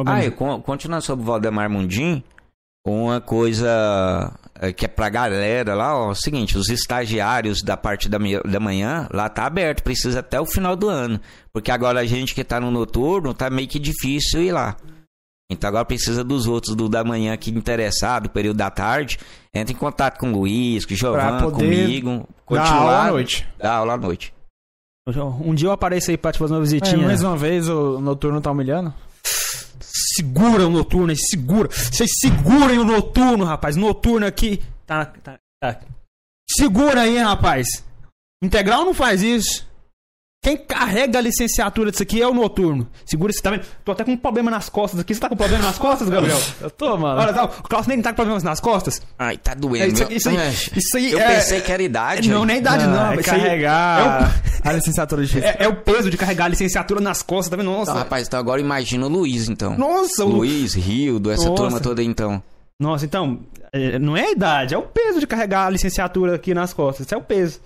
Ah, 0.08 0.26
e 0.26 0.32
con- 0.32 0.62
continuando 0.62 1.04
sobre 1.04 1.24
o 1.24 1.26
Valdemar 1.28 1.70
Mundim, 1.70 2.24
uma 2.86 3.22
coisa 3.22 4.34
é, 4.60 4.74
que 4.74 4.86
é 4.86 4.88
pra 4.88 5.10
galera 5.10 5.76
lá, 5.76 5.96
ó, 5.98 6.10
é 6.10 6.12
o 6.12 6.16
seguinte, 6.16 6.58
os 6.58 6.70
estagiários 6.70 7.62
da 7.62 7.78
parte 7.78 8.10
da, 8.10 8.18
da 8.46 8.60
manhã, 8.60 9.08
lá 9.14 9.30
tá 9.30 9.46
aberto, 9.46 9.84
precisa 9.84 10.20
até 10.22 10.40
o 10.42 10.46
final 10.46 10.76
do 10.76 10.90
ano. 10.90 11.20
Porque 11.54 11.72
agora 11.72 12.00
a 12.00 12.06
gente 12.06 12.34
que 12.34 12.44
tá 12.44 12.60
no 12.60 12.72
noturno, 12.72 13.34
tá 13.34 13.50
meio 13.50 13.68
que 13.68 13.78
difícil 13.80 14.42
ir 14.42 14.52
lá. 14.52 14.76
Então 15.52 15.68
agora 15.68 15.86
precisa 15.86 16.24
dos 16.24 16.48
outros 16.48 16.76
do 16.76 16.88
da 16.90 17.04
manhã 17.04 17.34
aqui 17.34 17.52
interessado, 17.52 18.30
período 18.30 18.58
da 18.58 18.70
tarde, 18.72 19.20
entra 19.54 19.74
em 19.74 19.78
contato 19.78 20.18
com 20.18 20.30
o 20.32 20.40
Luiz, 20.40 20.86
com 20.86 20.94
o 20.94 20.98
Giovanni, 20.98 21.52
comigo, 21.52 22.28
continuar. 22.46 22.74
aula 22.80 23.00
à 23.08 23.12
noite. 23.12 23.48
Dar 23.60 23.74
aula 23.74 23.94
à 23.94 23.98
noite. 23.98 24.34
Um 25.08 25.56
dia 25.56 25.68
eu 25.68 25.72
apareço 25.72 26.12
aí 26.12 26.18
pra 26.18 26.32
te 26.32 26.38
fazer 26.40 26.54
uma 26.54 26.60
É, 26.60 26.64
visitinha. 26.64 27.06
mais 27.06 27.24
uma 27.24 27.36
vez 27.36 27.68
o 27.68 28.00
noturno 28.00 28.40
tá 28.40 28.52
humilhando? 28.52 28.94
Segura 30.16 30.68
o 30.68 30.70
noturno 30.70 31.10
aí, 31.10 31.18
segura. 31.18 31.70
Vocês 31.72 32.10
segurem 32.20 32.78
o 32.78 32.84
noturno, 32.84 33.44
rapaz. 33.44 33.76
Noturno 33.76 34.26
aqui. 34.26 34.62
Tá, 34.86 35.06
tá, 35.06 35.40
tá. 35.60 35.80
Segura 36.50 37.02
aí, 37.02 37.18
rapaz. 37.18 37.66
Integral 38.44 38.86
não 38.86 38.94
faz 38.94 39.22
isso. 39.24 39.66
Quem 40.44 40.58
carrega 40.58 41.20
a 41.20 41.22
licenciatura 41.22 41.92
disso 41.92 42.02
aqui 42.02 42.20
é 42.20 42.28
o 42.28 42.34
noturno. 42.34 42.88
Segura 43.06 43.30
esse 43.30 43.40
tá 43.44 43.52
vendo? 43.52 43.62
Tô 43.86 43.92
até 43.92 44.04
com 44.04 44.14
um 44.14 44.18
problema 44.18 44.50
nas 44.50 44.70
costas 44.70 45.00
aqui. 45.00 45.14
Você 45.14 45.22
tá 45.22 45.30
com 45.30 45.36
problema 45.36 45.64
nas 45.64 45.78
costas, 45.78 46.10
Gabriel? 46.10 46.40
Eu 46.60 46.72
tô, 46.72 46.98
mano. 46.98 47.22
Olha, 47.22 47.32
tá, 47.32 47.44
o 47.46 47.48
Klaus 47.50 47.86
nem 47.86 48.02
tá 48.02 48.10
com 48.10 48.16
problemas 48.16 48.42
nas 48.42 48.60
costas. 48.60 49.04
Ai, 49.20 49.38
tá 49.38 49.52
É, 49.52 49.56
doendo. 49.56 49.94
isso, 49.94 50.12
isso 50.12 50.30
aí, 50.30 50.38
isso 50.76 50.98
aí 50.98 51.12
Eu 51.12 51.20
é, 51.20 51.36
pensei 51.36 51.62
que 51.62 51.72
era 51.72 51.84
idade. 51.84 52.28
Não, 52.28 52.44
nem 52.44 52.58
idade 52.58 52.86
não. 52.88 52.96
é 52.96 52.98
rapaz. 52.98 53.20
Isso 53.20 53.36
aí 53.36 53.40
carregar 53.42 54.42
a 54.66 54.74
licenciatura 54.74 55.24
de. 55.24 55.40
É, 55.44 55.58
é 55.60 55.68
o 55.68 55.76
peso 55.76 56.10
de 56.10 56.18
carregar 56.18 56.46
a 56.46 56.48
licenciatura 56.48 57.00
nas 57.00 57.22
costas, 57.22 57.52
tá 57.52 57.56
vendo? 57.56 57.68
Nossa. 57.70 57.92
Então, 57.92 58.02
rapaz, 58.02 58.26
então 58.28 58.40
agora 58.40 58.60
imagina 58.60 59.06
o 59.06 59.10
Luiz, 59.10 59.48
então. 59.48 59.78
Nossa, 59.78 60.26
o 60.26 60.28
Lu- 60.28 60.38
Luiz, 60.38 60.74
Rildo, 60.74 61.30
essa 61.30 61.44
Nossa. 61.50 61.56
turma 61.62 61.80
toda 61.80 62.02
aí, 62.02 62.08
então. 62.08 62.42
Nossa, 62.82 63.06
então, 63.06 63.42
é, 63.72 64.00
não 64.00 64.18
é 64.18 64.26
a 64.26 64.32
idade, 64.32 64.74
é 64.74 64.78
o 64.78 64.82
peso 64.82 65.20
de 65.20 65.28
carregar 65.28 65.68
a 65.68 65.70
licenciatura 65.70 66.34
aqui 66.34 66.52
nas 66.56 66.74
costas. 66.74 67.06
Isso 67.06 67.14
é 67.14 67.18
o 67.20 67.22
peso. 67.22 67.60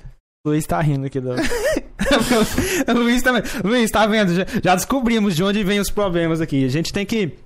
O 0.46 0.50
Luiz 0.50 0.66
tá 0.68 0.82
rindo 0.82 1.06
aqui 1.06 1.22
do. 1.22 1.30
Luiz 2.94 3.22
também. 3.22 3.44
Luiz, 3.64 3.92
tá 3.92 4.06
vendo? 4.08 4.34
Já, 4.34 4.46
já 4.64 4.76
descobrimos 4.76 5.36
de 5.36 5.44
onde 5.44 5.64
vem 5.64 5.80
os 5.80 5.92
problemas 5.92 6.42
aqui. 6.42 6.66
A 6.66 6.70
gente 6.70 6.92
tem 6.94 7.06
que 7.06 7.38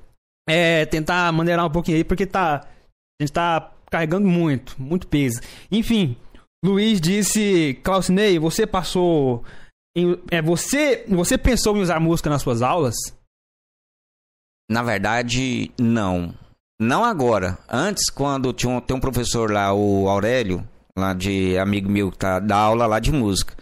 é, 0.47 0.86
tentar 0.86 1.32
maneirar 1.32 1.66
um 1.66 1.72
pouquinho 1.72 1.97
aí, 1.97 2.03
porque 2.03 2.26
tá. 2.26 2.66
A 3.20 3.24
gente 3.24 3.34
tá 3.34 3.72
carregando 3.89 4.28
muito, 4.28 4.76
muito 4.82 5.07
peso. 5.07 5.41
Enfim, 5.72 6.16
Luiz 6.64 6.99
disse, 6.99 7.80
Clausinei, 7.84 8.39
você 8.39 8.66
passou. 8.66 9.43
Em, 9.95 10.18
é, 10.32 10.41
você, 10.41 11.05
você 11.07 11.38
pensou 11.38 11.76
em 11.76 11.82
usar 11.82 11.99
música 11.99 12.30
nas 12.30 12.41
suas 12.41 12.62
aulas? 12.62 12.95
Na 14.70 14.84
verdade, 14.84 15.72
não. 15.80 16.34
Não 16.80 17.03
agora. 17.03 17.57
Antes, 17.68 18.10
quando 18.10 18.53
tinha 18.53 18.72
um, 18.72 18.80
tem 18.80 18.95
um 18.95 18.99
professor 18.99 19.51
lá, 19.51 19.74
o 19.74 20.07
Aurélio, 20.07 20.66
lá 20.97 21.14
de 21.14 21.57
amigo 21.57 21.89
meu, 21.89 22.12
que 22.12 22.18
tá, 22.18 22.39
dá 22.39 22.55
aula 22.55 22.86
lá 22.86 22.99
de 22.99 23.12
música. 23.12 23.55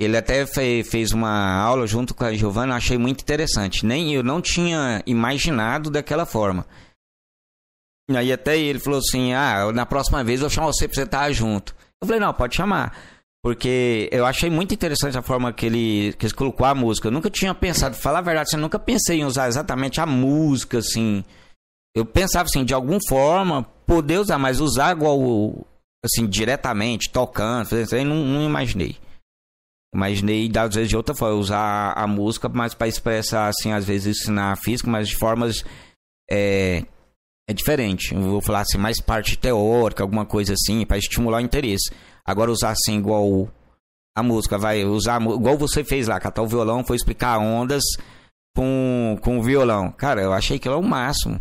Ele 0.00 0.16
até 0.16 0.46
fe- 0.46 0.84
fez 0.84 1.12
uma 1.12 1.60
aula 1.60 1.86
junto 1.86 2.14
com 2.14 2.24
a 2.24 2.32
Giovana, 2.32 2.76
achei 2.76 2.96
muito 2.96 3.20
interessante. 3.20 3.84
Nem 3.84 4.14
eu 4.14 4.22
não 4.22 4.40
tinha 4.40 5.02
imaginado 5.06 5.90
daquela 5.90 6.24
forma. 6.24 6.64
Aí 8.10 8.32
até 8.32 8.56
ele 8.56 8.78
falou 8.78 9.00
assim: 9.00 9.32
ah, 9.32 9.70
na 9.72 9.84
próxima 9.84 10.22
vez 10.24 10.40
eu 10.40 10.48
chamar 10.48 10.68
você 10.68 10.86
pra 10.86 10.94
você 10.94 11.02
estar 11.02 11.32
junto. 11.32 11.74
Eu 12.00 12.06
falei, 12.06 12.20
não, 12.20 12.32
pode 12.32 12.54
chamar. 12.54 12.96
Porque 13.42 14.08
eu 14.12 14.24
achei 14.24 14.50
muito 14.50 14.72
interessante 14.74 15.16
a 15.18 15.22
forma 15.22 15.52
que 15.52 15.66
ele, 15.66 16.12
que 16.18 16.26
ele 16.26 16.34
colocou 16.34 16.66
a 16.66 16.74
música. 16.74 17.08
Eu 17.08 17.12
nunca 17.12 17.30
tinha 17.30 17.54
pensado, 17.54 17.94
falar 17.96 18.18
a 18.18 18.22
verdade, 18.22 18.48
assim, 18.48 18.56
eu 18.56 18.62
nunca 18.62 18.78
pensei 18.78 19.20
em 19.20 19.24
usar 19.24 19.48
exatamente 19.48 20.00
a 20.00 20.06
música, 20.06 20.78
assim. 20.78 21.24
Eu 21.94 22.04
pensava 22.04 22.46
assim, 22.48 22.64
de 22.64 22.74
alguma 22.74 22.98
forma, 23.08 23.62
poder 23.86 24.18
usar, 24.18 24.38
mas 24.38 24.60
usar 24.60 24.92
igual, 24.96 25.66
assim, 26.04 26.26
diretamente, 26.26 27.10
tocando, 27.10 27.68
eu 27.74 28.04
não, 28.04 28.16
não 28.24 28.44
imaginei. 28.44 28.96
Imaginei, 29.94 30.50
às 30.56 30.74
vezes, 30.74 30.88
de 30.90 30.96
outra 30.96 31.14
forma, 31.14 31.38
usar 31.38 31.92
a 31.96 32.06
música, 32.06 32.48
mas 32.48 32.74
para 32.74 32.88
expressar, 32.88 33.48
assim, 33.48 33.72
às 33.72 33.84
vezes 33.84 34.18
ensinar 34.18 34.56
física, 34.58 34.90
mas 34.90 35.08
de 35.08 35.16
formas 35.16 35.64
é, 36.30 36.84
é 37.48 37.52
diferente. 37.54 38.14
Eu 38.14 38.20
vou 38.20 38.40
falar 38.40 38.60
assim, 38.60 38.76
mais 38.76 39.00
parte 39.00 39.38
teórica, 39.38 40.02
alguma 40.02 40.26
coisa 40.26 40.52
assim, 40.52 40.84
para 40.84 40.98
estimular 40.98 41.38
o 41.38 41.44
interesse. 41.44 41.90
Agora 42.24 42.50
usar 42.50 42.70
assim 42.70 42.98
igual 42.98 43.50
a 44.14 44.22
música, 44.22 44.58
vai 44.58 44.84
usar 44.84 45.22
igual 45.22 45.56
você 45.56 45.82
fez 45.82 46.06
lá, 46.06 46.20
catar 46.20 46.42
o 46.42 46.46
violão, 46.46 46.84
foi 46.84 46.96
explicar 46.96 47.38
ondas 47.38 47.82
com, 48.54 49.16
com 49.22 49.38
o 49.38 49.42
violão. 49.42 49.90
Cara, 49.92 50.20
eu 50.20 50.32
achei 50.32 50.58
que 50.58 50.68
era 50.68 50.76
o 50.76 50.82
máximo. 50.82 51.40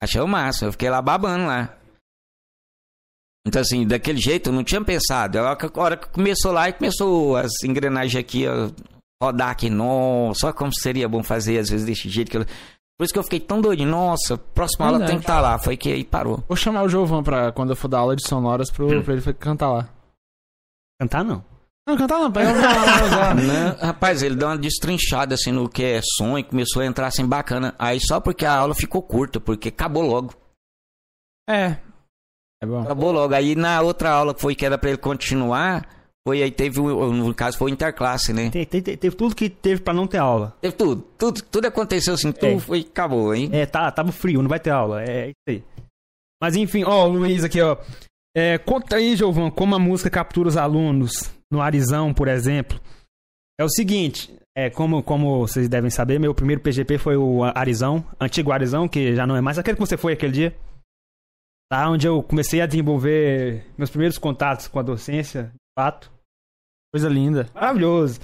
Achei 0.00 0.20
o 0.20 0.26
máximo, 0.26 0.68
eu 0.68 0.72
fiquei 0.72 0.88
lá 0.88 1.02
babando 1.02 1.46
lá. 1.46 1.76
Então, 3.46 3.60
assim, 3.60 3.86
daquele 3.86 4.20
jeito 4.20 4.50
eu 4.50 4.52
não 4.52 4.62
tinha 4.62 4.82
pensado. 4.82 5.38
A 5.38 5.56
hora 5.76 5.96
que 5.96 6.08
começou 6.08 6.52
lá 6.52 6.68
e 6.68 6.72
começou 6.72 7.36
as 7.36 7.50
engrenagens 7.64 8.16
aqui, 8.16 8.46
a 8.46 8.70
rodar 9.22 9.50
aqui, 9.50 9.68
nossa, 9.68 10.40
só 10.40 10.52
como 10.52 10.72
seria 10.74 11.08
bom 11.08 11.22
fazer 11.22 11.58
às 11.58 11.68
vezes 11.68 11.86
desse 11.86 12.08
jeito 12.08 12.30
que 12.30 12.36
eu... 12.36 12.46
Por 12.98 13.04
isso 13.04 13.12
que 13.12 13.18
eu 13.18 13.24
fiquei 13.24 13.40
tão 13.40 13.60
doido. 13.60 13.84
Nossa, 13.84 14.38
próxima 14.38 14.86
aula 14.86 15.00
tem 15.00 15.16
que 15.16 15.22
estar 15.22 15.36
tá 15.36 15.40
lá. 15.40 15.58
Foi 15.58 15.76
que 15.76 15.90
aí 15.90 16.04
parou. 16.04 16.44
Vou 16.46 16.56
chamar 16.56 16.84
o 16.84 16.88
Jovan 16.88 17.22
pra 17.22 17.50
quando 17.50 17.70
eu 17.70 17.76
for 17.76 17.88
dar 17.88 17.98
aula 17.98 18.14
de 18.14 18.24
sonoras 18.24 18.70
pro, 18.70 18.86
hum. 18.86 19.02
pra 19.02 19.14
ele 19.14 19.32
cantar 19.34 19.70
lá. 19.72 19.88
Cantar 21.00 21.24
não. 21.24 21.44
Não, 21.88 21.96
cantar 21.96 22.20
não, 22.20 22.30
pra 22.30 22.44
não, 22.44 22.52
não, 23.42 23.76
Rapaz, 23.80 24.22
ele 24.22 24.36
deu 24.36 24.46
uma 24.46 24.56
destrinchada 24.56 25.34
assim 25.34 25.50
no 25.50 25.68
que 25.68 25.82
é 25.82 26.00
som 26.00 26.38
e 26.38 26.44
começou 26.44 26.80
a 26.80 26.86
entrar 26.86 27.08
assim 27.08 27.26
bacana. 27.26 27.74
Aí 27.76 27.98
só 27.98 28.20
porque 28.20 28.46
a 28.46 28.54
aula 28.54 28.74
ficou 28.74 29.02
curta, 29.02 29.40
porque 29.40 29.70
acabou 29.70 30.06
logo. 30.06 30.32
É. 31.50 31.78
É. 32.62 32.80
Acabou 32.82 33.12
logo. 33.12 33.34
Aí 33.34 33.56
na 33.56 33.80
outra 33.80 34.10
aula 34.10 34.32
que 34.32 34.40
foi 34.40 34.54
que 34.54 34.64
era 34.64 34.78
pra 34.78 34.90
ele 34.90 34.98
continuar, 34.98 35.86
foi 36.26 36.42
aí, 36.42 36.50
teve, 36.52 36.80
no 36.80 37.34
caso, 37.34 37.58
foi 37.58 37.72
interclasse, 37.72 38.32
né? 38.32 38.48
Teve, 38.50 38.66
teve, 38.66 38.96
teve, 38.96 39.16
tudo 39.16 39.34
que 39.34 39.50
teve 39.50 39.80
pra 39.80 39.92
não 39.92 40.06
ter 40.06 40.18
aula. 40.18 40.56
Teve 40.60 40.74
tudo, 40.76 41.04
tudo, 41.18 41.42
tudo 41.42 41.66
aconteceu 41.66 42.14
assim, 42.14 42.30
tudo 42.30 42.46
é. 42.46 42.58
foi, 42.60 42.80
acabou, 42.80 43.34
hein? 43.34 43.50
É, 43.52 43.66
tá, 43.66 43.90
tava 43.90 44.12
frio, 44.12 44.40
não 44.40 44.48
vai 44.48 44.60
ter 44.60 44.70
aula, 44.70 45.02
é 45.02 45.30
isso 45.30 45.34
aí. 45.48 45.64
Mas 46.40 46.54
enfim, 46.54 46.84
ó, 46.84 47.08
o 47.08 47.12
Luiz 47.12 47.42
aqui, 47.42 47.60
ó. 47.60 47.76
É, 48.36 48.56
conta 48.58 48.96
aí, 48.96 49.16
Giovanni, 49.16 49.50
como 49.50 49.74
a 49.74 49.78
música 49.78 50.08
captura 50.08 50.48
os 50.48 50.56
alunos 50.56 51.30
no 51.52 51.60
Arizão, 51.60 52.14
por 52.14 52.28
exemplo. 52.28 52.80
É 53.60 53.64
o 53.64 53.68
seguinte, 53.68 54.32
é, 54.56 54.70
como, 54.70 55.02
como 55.02 55.40
vocês 55.40 55.68
devem 55.68 55.90
saber, 55.90 56.20
meu 56.20 56.34
primeiro 56.34 56.60
PGP 56.60 56.98
foi 56.98 57.16
o 57.16 57.42
Arizão, 57.42 58.04
antigo 58.20 58.52
Arizão, 58.52 58.88
que 58.88 59.14
já 59.14 59.26
não 59.26 59.36
é 59.36 59.40
mais 59.40 59.58
aquele 59.58 59.76
que 59.76 59.80
você 59.80 59.96
foi 59.96 60.12
aquele 60.12 60.32
dia. 60.32 60.56
Tá, 61.72 61.88
onde 61.88 62.06
eu 62.06 62.22
comecei 62.22 62.60
a 62.60 62.66
desenvolver 62.66 63.64
meus 63.78 63.88
primeiros 63.88 64.18
contatos 64.18 64.68
com 64.68 64.78
a 64.78 64.82
docência, 64.82 65.44
de 65.44 65.72
fato. 65.74 66.12
Coisa 66.92 67.08
linda. 67.08 67.50
Maravilhoso. 67.54 68.20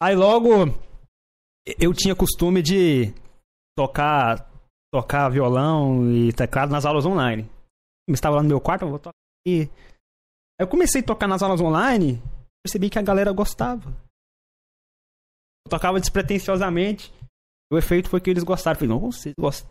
Aí 0.00 0.14
logo 0.14 0.48
eu 1.80 1.92
tinha 1.92 2.14
costume 2.14 2.62
de 2.62 3.12
tocar 3.76 4.48
tocar 4.94 5.28
violão 5.30 6.12
e 6.12 6.32
teclado 6.32 6.70
nas 6.70 6.84
aulas 6.84 7.04
online. 7.04 7.50
Eu 8.06 8.14
estava 8.14 8.36
lá 8.36 8.42
no 8.44 8.48
meu 8.48 8.60
quarto, 8.60 8.82
eu 8.82 8.90
vou 8.90 9.00
tocar 9.00 9.16
aqui. 9.44 9.62
Aí 10.60 10.60
eu 10.60 10.68
comecei 10.68 11.00
a 11.00 11.04
tocar 11.04 11.26
nas 11.26 11.42
aulas 11.42 11.60
online, 11.60 12.22
percebi 12.64 12.88
que 12.88 13.00
a 13.00 13.02
galera 13.02 13.32
gostava. 13.32 13.90
Eu 15.66 15.70
tocava 15.70 15.98
despretensiosamente. 15.98 17.12
O 17.72 17.76
efeito 17.76 18.08
foi 18.08 18.20
que 18.20 18.30
eles 18.30 18.44
gostaram. 18.44 18.76
Eu 18.76 18.78
falei, 18.78 18.94
não, 18.94 19.10
vocês 19.10 19.34
gostam. 19.36 19.68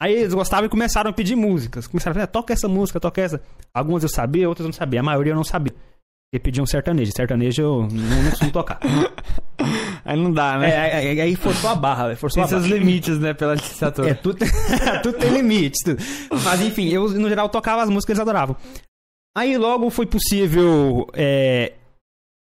Aí 0.00 0.12
eles 0.12 0.34
gostavam 0.34 0.66
e 0.66 0.68
começaram 0.68 1.10
a 1.10 1.12
pedir 1.12 1.36
músicas. 1.36 1.86
Começaram 1.86 2.12
a 2.12 2.14
falar, 2.14 2.26
toca 2.26 2.52
essa 2.52 2.68
música, 2.68 3.00
toca 3.00 3.20
essa. 3.20 3.42
Algumas 3.72 4.02
eu 4.02 4.08
sabia, 4.08 4.48
outras 4.48 4.64
eu 4.64 4.68
não 4.68 4.72
sabia. 4.72 5.00
A 5.00 5.02
maioria 5.02 5.32
eu 5.32 5.36
não 5.36 5.44
sabia. 5.44 5.74
E 6.34 6.38
pediam 6.38 6.66
sertanejo. 6.66 7.12
Sertanejo 7.12 7.62
eu 7.62 7.88
não, 7.90 8.22
não 8.22 8.30
costumo 8.30 8.52
tocar. 8.52 8.78
aí 10.04 10.16
não 10.16 10.30
dá, 10.30 10.58
né? 10.58 10.70
É, 10.70 10.96
aí, 10.96 11.20
aí 11.20 11.36
forçou 11.36 11.70
a 11.70 11.74
barra, 11.74 12.14
forçou 12.14 12.42
tem 12.42 12.48
seus 12.50 12.66
limites, 12.66 13.18
né, 13.18 13.32
pela 13.32 13.54
licenciatura. 13.54 14.10
É, 14.10 14.14
tudo, 14.14 14.38
tudo 15.02 15.18
tem 15.18 15.30
limites. 15.30 15.82
Tudo. 15.82 16.02
Mas 16.44 16.60
enfim, 16.60 16.88
eu 16.88 17.08
no 17.08 17.28
geral 17.28 17.48
tocava 17.48 17.82
as 17.82 17.88
músicas 17.88 18.18
eles 18.18 18.20
adoravam. 18.20 18.56
Aí 19.36 19.56
logo 19.56 19.88
foi 19.88 20.04
possível 20.04 21.06
é, 21.14 21.72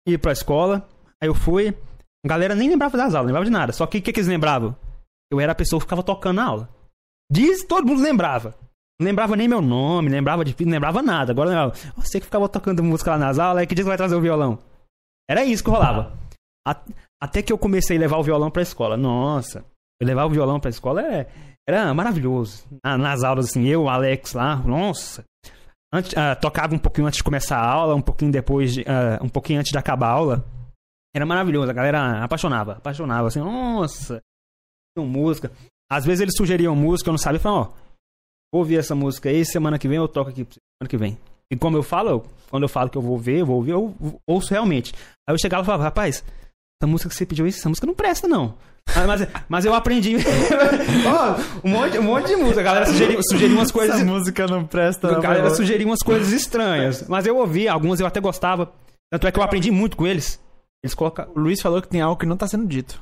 ir 0.08 0.18
pra 0.20 0.32
escola. 0.32 0.88
Aí 1.22 1.28
eu 1.28 1.36
fui. 1.36 1.76
A 2.24 2.28
galera 2.30 2.56
nem 2.56 2.70
lembrava 2.70 2.98
das 2.98 3.14
aulas, 3.14 3.24
não 3.24 3.28
lembrava 3.28 3.46
de 3.46 3.52
nada. 3.52 3.74
Só 3.74 3.86
que 3.88 3.98
o 3.98 4.02
que, 4.02 4.14
que 4.14 4.20
eles 4.20 4.28
lembravam? 4.28 4.76
Eu 5.32 5.40
era 5.40 5.52
a 5.52 5.56
pessoa 5.56 5.80
que 5.80 5.86
ficava 5.86 6.04
tocando 6.04 6.36
na 6.36 6.46
aula. 6.46 6.81
Diz, 7.32 7.66
todo 7.66 7.88
mundo 7.88 8.02
lembrava. 8.02 8.54
Não 9.00 9.06
lembrava 9.06 9.36
nem 9.36 9.48
meu 9.48 9.62
nome, 9.62 10.10
lembrava 10.10 10.44
de 10.44 10.56
não 10.66 10.74
lembrava 10.74 11.02
nada. 11.02 11.32
Agora 11.32 11.50
lembrava. 11.50 11.74
Você 11.96 12.20
que 12.20 12.26
ficava 12.26 12.50
tocando 12.50 12.84
música 12.84 13.12
lá 13.12 13.18
nas 13.18 13.40
aulas, 13.40 13.64
é 13.64 13.66
que 13.66 13.74
dia 13.74 13.84
que 13.84 13.90
vai 13.90 13.98
trazer 13.98 14.16
o 14.16 14.22
violão? 14.22 14.60
Era 15.30 15.46
isso 15.46 15.64
que 15.64 15.70
rolava. 15.70 16.14
Até 17.22 17.42
que 17.42 17.54
eu 17.54 17.58
comecei 17.58 17.98
a 17.98 18.00
levar 18.00 18.18
o 18.18 18.24
violão 18.24 18.52
pra 18.52 18.62
escola. 18.62 18.98
Nossa, 18.98 19.64
eu 20.00 20.06
levar 20.06 20.26
o 20.26 20.30
violão 20.30 20.60
pra 20.60 20.70
escola 20.70 21.02
era, 21.02 21.28
era 21.68 21.94
maravilhoso. 21.94 22.66
Nas 22.84 23.24
aulas, 23.24 23.50
assim, 23.50 23.66
eu, 23.66 23.84
o 23.84 23.90
Alex 23.90 24.34
lá, 24.34 24.58
nossa. 24.58 25.24
Antes, 25.94 26.14
uh, 26.14 26.40
tocava 26.40 26.76
um 26.76 26.80
pouquinho 26.80 27.08
antes 27.08 27.18
de 27.18 27.24
começar 27.24 27.58
a 27.58 27.70
aula, 27.70 27.96
um 27.96 28.02
pouquinho 28.02 28.32
depois, 28.32 28.74
de, 28.74 28.82
uh, 28.82 29.24
um 29.24 29.30
pouquinho 29.30 29.60
antes 29.60 29.72
de 29.72 29.78
acabar 29.78 30.08
a 30.08 30.12
aula. 30.12 30.46
Era 31.14 31.26
maravilhoso, 31.26 31.70
a 31.70 31.74
galera 31.74 32.24
apaixonava, 32.24 32.74
apaixonava, 32.74 33.28
assim, 33.28 33.40
nossa, 33.40 34.22
música. 34.98 35.52
Às 35.92 36.06
vezes 36.06 36.22
eles 36.22 36.34
sugeriam 36.38 36.74
música, 36.74 37.10
eu 37.10 37.12
não 37.12 37.18
sabia, 37.18 37.38
falavam, 37.38 37.64
ó, 37.64 37.66
vou 38.54 38.62
ouvir 38.62 38.78
essa 38.78 38.96
música 38.96 39.30
aí, 39.30 39.44
semana 39.44 39.78
que 39.78 39.90
vem 39.90 39.98
eu 39.98 40.08
toco 40.08 40.30
aqui 40.30 40.48
semana 40.48 40.90
que 40.90 40.96
vem. 40.96 41.18
E 41.52 41.58
como 41.58 41.76
eu 41.76 41.84
falo, 41.84 42.10
eu, 42.10 42.26
quando 42.50 42.64
eu 42.64 42.70
falo 42.70 42.90
que 42.90 42.98
eu 42.98 43.02
vou 43.02 43.18
ver, 43.18 43.42
eu 43.42 43.46
vou 43.46 43.58
ouvir, 43.58 43.72
eu 43.72 43.94
ouço 44.26 44.52
realmente. 44.52 44.94
Aí 45.28 45.36
eu 45.36 45.38
chegava 45.38 45.64
e 45.64 45.66
falava, 45.66 45.84
rapaz, 45.84 46.24
essa 46.82 46.88
música 46.90 47.10
que 47.10 47.16
você 47.16 47.26
pediu 47.26 47.46
isso, 47.46 47.60
essa 47.60 47.68
música 47.68 47.86
não 47.86 47.94
presta, 47.94 48.26
não. 48.26 48.54
Mas, 49.06 49.28
mas 49.50 49.66
eu 49.66 49.74
aprendi. 49.74 50.16
oh, 50.26 51.68
um, 51.68 51.72
monte, 51.72 52.00
um 52.00 52.04
monte 52.04 52.28
de 52.28 52.36
música. 52.38 52.62
A 52.62 52.64
galera 52.64 52.86
sugeriu, 52.86 53.20
sugeriu 53.24 53.58
umas 53.58 53.72
coisas. 53.72 53.96
Essa 53.98 54.06
música 54.06 54.48
não 54.48 54.66
presta, 54.66 55.18
A 55.18 55.20
galera 55.20 55.50
sugeriu 55.54 55.88
umas 55.88 56.02
coisas 56.02 56.32
estranhas. 56.32 57.06
Mas 57.08 57.26
eu 57.26 57.36
ouvi, 57.36 57.68
algumas 57.68 58.00
eu 58.00 58.08
até 58.08 58.22
gostava. 58.22 58.72
Tanto 59.12 59.28
é 59.28 59.32
que 59.32 59.38
eu 59.38 59.44
aprendi 59.44 59.70
muito 59.70 59.98
com 59.98 60.08
eles. 60.08 60.40
Eles 60.82 60.94
colocam. 60.94 61.28
O 61.36 61.40
Luiz 61.40 61.62
falou 61.62 61.82
que 61.82 61.90
tem 61.90 62.02
algo 62.02 62.18
que 62.18 62.26
não 62.26 62.38
tá 62.38 62.48
sendo 62.48 62.66
dito. 62.66 63.00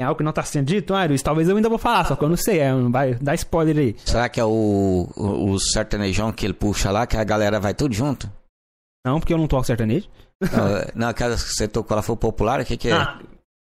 Tem 0.00 0.06
algo 0.06 0.16
que 0.16 0.24
não 0.24 0.32
tá 0.32 0.42
sendo 0.42 0.64
dito, 0.64 0.94
ah, 0.94 1.04
Luiz, 1.04 1.20
talvez 1.20 1.46
eu 1.46 1.54
ainda 1.54 1.68
vou 1.68 1.76
falar, 1.76 2.06
só 2.06 2.16
que 2.16 2.24
eu 2.24 2.28
não 2.30 2.36
sei, 2.38 2.58
é, 2.58 2.72
vai 2.88 3.16
dar 3.16 3.34
spoiler 3.34 3.76
aí. 3.76 3.96
Será 4.02 4.30
que 4.30 4.40
é 4.40 4.44
o, 4.46 5.06
o, 5.14 5.50
o, 5.50 5.60
sertanejão 5.60 6.32
que 6.32 6.46
ele 6.46 6.54
puxa 6.54 6.90
lá, 6.90 7.06
que 7.06 7.18
a 7.18 7.22
galera 7.22 7.60
vai 7.60 7.74
tudo 7.74 7.94
junto? 7.94 8.26
Não, 9.04 9.20
porque 9.20 9.34
eu 9.34 9.36
não 9.36 9.46
toco 9.46 9.66
sertanejo. 9.66 10.08
Não, 10.40 11.02
não 11.02 11.08
aquela 11.10 11.34
que 11.34 11.42
você 11.42 11.68
tocou, 11.68 11.94
ela 11.94 12.02
foi 12.02 12.16
popular, 12.16 12.60
o 12.60 12.64
que 12.64 12.78
que 12.78 12.88
é? 12.88 12.92
Ah, 12.92 13.18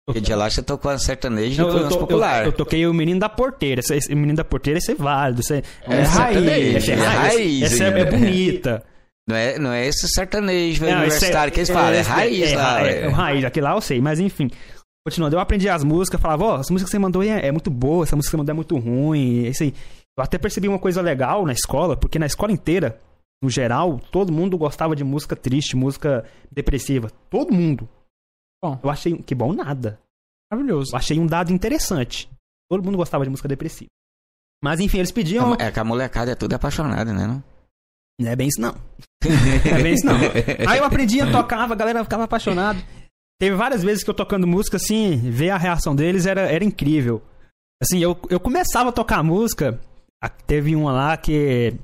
porque 0.07 0.21
de 0.21 0.35
lá 0.35 0.51
você 0.51 0.63
tocou 0.63 0.91
a 0.91 0.99
sertanejo 0.99 1.63
e 1.63 1.65
depois 1.65 1.85
eu, 1.85 1.89
to, 1.89 1.99
popular. 1.99 2.41
Eu, 2.41 2.49
eu, 2.49 2.53
toquei 2.53 2.87
o 2.87 2.93
Menino 2.93 3.21
da 3.21 3.31
Porteira. 3.31 3.81
Esse, 3.81 3.97
esse 3.97 4.15
Menino 4.15 4.37
da 4.37 4.45
Porteira, 4.45 4.79
esse 4.79 4.93
é 4.93 4.95
válido. 4.95 5.41
Esse 5.41 5.55
é, 5.55 5.63
é, 5.87 5.97
é 5.97 6.03
raiz. 6.03 6.77
Esse 6.77 6.91
é, 6.91 6.95
é 6.95 6.99
raiz. 6.99 7.63
Essa 7.73 7.85
é, 7.85 8.01
é 8.01 8.05
bonita. 8.05 8.85
Não 9.29 9.37
é, 9.37 9.59
não 9.59 9.71
é 9.71 9.87
esse 9.87 10.09
sertanejo 10.09 10.83
não, 10.83 10.93
universitário 10.93 11.51
é, 11.51 11.53
que 11.53 11.61
eles 11.61 11.69
falam, 11.69 11.93
é, 11.93 12.01
raiz 12.01 12.53
lá. 12.55 12.87
É, 12.87 13.01
é, 13.01 13.09
raiz, 13.09 13.45
aquele 13.45 13.65
lá 13.65 13.75
eu 13.75 13.81
sei, 13.83 14.01
mas 14.01 14.19
enfim. 14.19 14.51
Continuando, 15.09 15.37
eu 15.37 15.41
aprendi 15.41 15.71
as 15.71 15.83
músicas, 15.83 16.21
falava, 16.21 16.45
ó, 16.45 16.57
oh, 16.57 16.61
essa 16.61 16.71
música 16.71 16.87
que 16.87 16.91
você 16.91 16.99
mandou 16.99 17.23
é, 17.23 17.47
é 17.47 17.51
muito 17.51 17.71
boa, 17.71 18.05
essa 18.05 18.15
música 18.15 18.29
que 18.29 18.33
você 18.33 18.37
mandou 18.37 18.53
é 18.53 18.55
muito 18.55 18.77
ruim, 18.77 19.47
é 19.47 19.49
isso 19.49 19.63
aí. 19.63 19.75
Eu 20.17 20.23
até 20.23 20.37
percebi 20.37 20.69
uma 20.69 20.79
coisa 20.79 21.01
legal 21.01 21.47
na 21.47 21.53
escola, 21.53 21.97
porque 21.97 22.19
na 22.19 22.27
escola 22.27 22.53
inteira, 22.53 23.01
no 23.43 23.49
geral, 23.49 23.99
todo 24.13 24.31
mundo 24.31 24.59
gostava 24.59 24.95
de 24.95 25.03
música 25.03 25.35
triste, 25.35 25.77
música 25.77 26.27
depressiva. 26.53 27.11
Todo 27.31 27.55
mundo. 27.55 27.89
Bom, 28.63 28.79
eu 28.83 28.91
achei. 28.91 29.17
Que 29.23 29.35
bom 29.35 29.55
nada. 29.55 29.99
Maravilhoso. 30.53 30.93
Eu 30.93 30.99
achei 30.99 31.19
um 31.19 31.27
dado 31.27 31.53
interessante. 31.53 32.29
Todo 32.71 32.85
mundo 32.85 32.99
gostava 32.99 33.25
de 33.25 33.31
música 33.31 33.49
depressiva. 33.49 33.89
Mas 34.63 34.79
enfim, 34.79 34.99
eles 34.99 35.13
pediam. 35.13 35.55
É 35.55 35.71
que 35.71 35.81
a 35.81 35.85
molecada 35.85 36.33
é 36.33 36.35
tudo 36.35 36.53
apaixonada, 36.53 37.13
né? 37.15 37.27
Não? 37.27 37.43
não 38.21 38.31
é 38.31 38.37
bem 38.37 38.49
isso, 38.49 38.61
não. 38.61 38.75
não 39.25 39.79
é 39.79 39.83
bem 39.83 39.95
isso, 39.95 40.05
não. 40.05 40.19
Aí 40.69 40.79
eu 40.79 40.85
aprendia, 40.85 41.31
tocava, 41.31 41.73
a 41.73 41.77
galera 41.77 42.03
ficava 42.05 42.25
apaixonada. 42.25 42.79
Teve 43.41 43.55
várias 43.55 43.83
vezes 43.83 44.03
que 44.03 44.11
eu 44.11 44.15
tocando 44.15 44.47
música, 44.47 44.77
assim, 44.77 45.17
ver 45.31 45.51
a 45.51 45.57
reação 45.57 45.95
deles 45.95 46.27
era, 46.27 46.41
era 46.43 46.65
incrível. 46.65 47.23
Assim, 47.81 47.99
eu, 47.99 48.19
eu 48.29 48.41
começava 48.41 48.89
a 48.89 48.93
tocar 48.93 49.23
música, 49.23 49.81
teve 50.47 50.75
uma 50.75 50.93
lá 50.93 51.17
que 51.17 51.75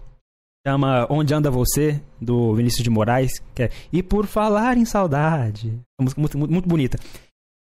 chama 0.66 1.07
Onde 1.09 1.32
Anda 1.32 1.50
Você, 1.50 2.02
do 2.20 2.55
Vinícius 2.55 2.82
de 2.82 2.90
Moraes, 2.90 3.38
que 3.55 3.64
é 3.64 3.70
E 3.92 4.02
Por 4.02 4.26
Falar 4.26 4.76
em 4.76 4.84
Saudade. 4.84 5.68
Uma 5.98 6.05
música 6.05 6.20
muito, 6.20 6.38
muito, 6.38 6.50
muito 6.50 6.68
bonita. 6.68 6.98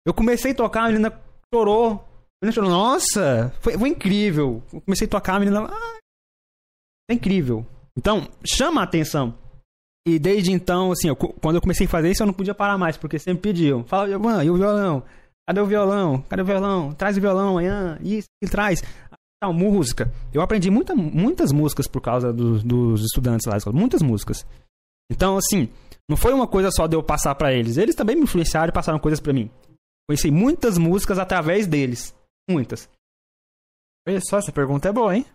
Eu 0.05 0.13
comecei 0.13 0.51
a 0.51 0.55
tocar, 0.55 0.85
a 0.85 0.87
menina 0.87 1.13
chorou. 1.53 1.91
A 2.41 2.45
menina 2.45 2.53
falou, 2.53 2.71
nossa, 2.71 3.53
foi, 3.61 3.77
foi 3.77 3.89
incrível. 3.89 4.63
Eu 4.73 4.81
comecei 4.81 5.05
a 5.05 5.09
tocar, 5.09 5.35
a 5.35 5.39
menina, 5.39 5.65
ah, 5.65 5.97
é 7.11 7.13
incrível. 7.13 7.65
Então, 7.95 8.27
chama 8.43 8.81
a 8.81 8.85
atenção. 8.85 9.37
E 10.08 10.20
desde 10.20 10.51
então, 10.51 10.91
assim, 10.91 11.08
eu- 11.08 11.16
quando 11.16 11.56
eu 11.56 11.62
comecei 11.62 11.86
a 11.88 11.89
fazer 11.89 12.12
isso, 12.12 12.24
eu 12.24 12.28
não 12.28 12.34
podia 12.34 12.54
parar 12.54 12.78
mais, 12.78 12.97
porque 12.97 13.18
sempre 13.18 13.41
pediam. 13.41 13.84
Fala, 13.86 14.08
Giovanni, 14.10 14.45
e 14.45 14.49
o 14.49 14.56
violão? 14.58 15.04
Cadê 15.47 15.62
o 15.62 15.66
violão? 15.66 16.22
Cadê 16.24 16.41
o 16.41 16.45
violão? 16.45 16.93
Traz 16.93 17.18
o 17.18 17.22
violão 17.22 17.49
amanhã. 17.51 17.97
Isso, 18.01 18.28
e 18.43 18.47
traz. 18.47 18.82
Tal, 19.41 19.54
música. 19.54 20.12
Eu 20.34 20.41
aprendi 20.41 20.70
muita, 20.70 20.95
muitas 20.95 21.51
músicas 21.51 21.88
por 21.88 22.01
causa 22.01 22.32
dos, 22.34 22.64
dos 22.64 23.01
estudantes 23.04 23.45
lá 23.45 23.51
da 23.51 23.58
escola. 23.58 23.76
Muitas 23.78 24.01
músicas. 24.01 24.45
Então, 25.12 25.38
assim, 25.38 25.70
não 26.10 26.16
foi 26.18 26.34
uma 26.34 26.47
coisa 26.47 26.70
só 26.72 26.88
de 26.88 26.95
eu 26.95 27.04
passar 27.04 27.36
pra 27.36 27.54
eles. 27.54 27.76
Eles 27.78 27.95
também 27.95 28.16
me 28.16 28.24
influenciaram 28.24 28.70
e 28.70 28.74
passaram 28.74 28.99
coisas 28.99 29.20
pra 29.20 29.34
mim. 29.34 29.49
Conheci 30.08 30.32
muitas 30.32 30.78
músicas 30.78 31.20
através 31.20 31.68
deles. 31.68 32.14
Muitas. 32.49 32.89
Olha 34.08 34.20
só, 34.22 34.38
essa 34.38 34.51
pergunta 34.51 34.89
é 34.89 34.91
boa, 34.93 35.16
hein? 35.16 35.26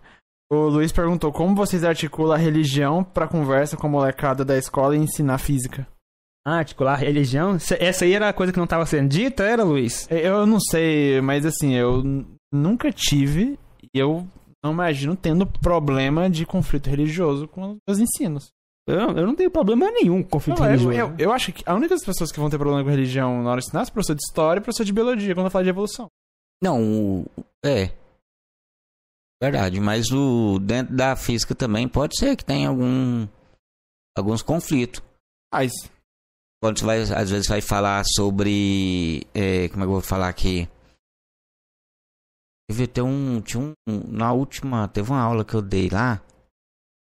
O 0.50 0.68
Luiz 0.68 0.90
perguntou 0.92 1.30
como 1.32 1.54
vocês 1.54 1.84
articulam 1.84 2.32
a 2.34 2.38
religião 2.38 3.04
pra 3.04 3.28
conversa 3.28 3.76
com 3.76 3.86
a 3.86 3.90
molecada 3.90 4.44
da 4.44 4.56
escola 4.56 4.96
e 4.96 5.00
ensinar 5.00 5.38
física. 5.38 5.86
Ah, 6.46 6.56
articular 6.58 6.96
religião. 6.96 7.58
Essa 7.78 8.04
aí 8.06 8.14
era 8.14 8.30
a 8.30 8.32
coisa 8.32 8.52
que 8.52 8.58
não 8.58 8.64
estava 8.64 8.86
sendo 8.86 9.08
dita, 9.10 9.42
era, 9.44 9.62
Luiz? 9.62 10.08
Eu 10.10 10.46
não 10.46 10.58
sei, 10.58 11.20
mas 11.20 11.44
assim, 11.44 11.74
eu 11.74 12.02
nunca 12.50 12.90
tive 12.90 13.58
e 13.82 13.98
eu 13.98 14.26
não 14.64 14.72
imagino 14.72 15.14
tendo 15.14 15.46
problema 15.46 16.30
de 16.30 16.46
conflito 16.46 16.88
religioso 16.88 17.46
com 17.46 17.72
os 17.72 17.76
meus 17.86 17.98
ensinos. 17.98 18.48
Eu, 18.88 18.96
eu 19.18 19.26
não 19.26 19.34
tenho 19.34 19.50
problema 19.50 19.90
nenhum 19.90 20.22
com 20.22 20.30
conflito 20.30 20.60
Não, 20.60 20.64
eu, 20.64 20.70
religioso. 20.70 20.96
eu, 20.98 21.14
eu 21.18 21.32
acho 21.32 21.52
que 21.52 21.62
a 21.66 21.74
única 21.74 21.94
das 21.94 22.02
pessoas 22.06 22.32
que 22.32 22.40
vão 22.40 22.48
ter 22.48 22.56
problema 22.56 22.82
com 22.82 22.88
religião 22.88 23.42
na 23.42 23.50
hora 23.50 23.60
de 23.60 23.66
ensinar 23.66 23.82
é 23.82 23.84
o 23.84 23.92
professor 23.92 24.14
de 24.14 24.22
história 24.26 24.58
e 24.58 24.62
o 24.62 24.64
professor 24.64 24.84
de 24.84 24.92
biologia, 24.94 25.34
quando 25.34 25.44
eu 25.46 25.50
falo 25.50 25.64
de 25.64 25.68
evolução. 25.70 26.06
Não, 26.62 26.82
o- 26.82 27.26
é. 27.62 27.90
Verdade, 29.40 29.78
mas 29.80 30.10
o 30.10 30.58
dentro 30.58 30.96
da 30.96 31.14
física 31.14 31.54
também 31.54 31.88
pode 31.88 32.18
ser 32.18 32.36
que 32.36 32.44
tenha 32.44 32.68
algum 32.68 33.26
alguns 34.16 34.42
conflitos. 34.42 35.00
Mas, 35.52 35.72
Quando 36.60 36.78
você 36.78 36.84
vai, 36.84 37.00
às 37.00 37.30
vezes 37.30 37.46
vai 37.46 37.60
falar 37.60 38.04
sobre. 38.04 39.24
é, 39.32 39.68
como 39.68 39.82
é 39.82 39.86
que 39.86 39.88
eu 39.88 39.92
vou 39.92 40.00
falar 40.00 40.28
aqui? 40.28 40.68
Teve 42.68 42.86
ter 42.88 43.02
um. 43.02 43.40
Tinha 43.40 43.72
um. 43.88 44.00
Na 44.08 44.32
última. 44.32 44.88
Teve 44.88 45.10
uma 45.10 45.22
aula 45.22 45.44
que 45.44 45.54
eu 45.54 45.62
dei 45.62 45.88
lá. 45.88 46.20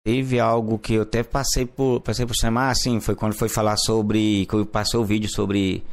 Teve 0.04 0.40
algo 0.40 0.78
que 0.78 0.94
eu 0.94 1.02
até 1.02 1.22
passei 1.22 1.66
por. 1.66 2.00
Passei 2.00 2.24
por 2.26 2.34
cima, 2.34 2.70
assim, 2.70 3.00
foi 3.00 3.14
quando 3.14 3.34
foi 3.34 3.48
falar 3.50 3.76
sobre. 3.76 4.46
Que 4.46 4.54
eu 4.54 4.66
passei 4.66 4.98
o 4.98 5.04
vídeo 5.04 5.28
sobre. 5.30 5.84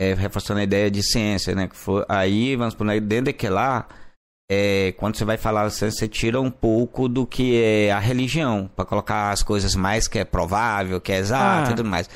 É, 0.00 0.12
reforçando 0.12 0.60
a 0.60 0.64
ideia 0.64 0.90
de 0.90 1.02
ciência, 1.02 1.54
né? 1.54 1.68
Que 1.68 1.76
foi, 1.76 2.04
aí, 2.08 2.54
vamos 2.56 2.74
por 2.74 2.88
aí, 2.90 3.00
dentro 3.00 3.26
daquele 3.26 3.54
lá. 3.54 3.88
É, 4.50 4.92
quando 4.96 5.16
você 5.16 5.24
vai 5.24 5.36
falar 5.36 5.68
você 5.68 6.06
tira 6.06 6.40
um 6.40 6.50
pouco 6.50 7.08
do 7.08 7.26
que 7.26 7.60
é 7.60 7.90
a 7.90 7.98
religião, 7.98 8.70
para 8.76 8.84
colocar 8.84 9.30
as 9.30 9.42
coisas 9.42 9.74
mais 9.74 10.06
que 10.06 10.20
é 10.20 10.24
provável, 10.24 11.00
que 11.00 11.10
é 11.12 11.16
exato 11.16 11.70
Ah. 11.70 11.72
e 11.72 11.74
tudo 11.74 11.88
mais. 11.88 12.08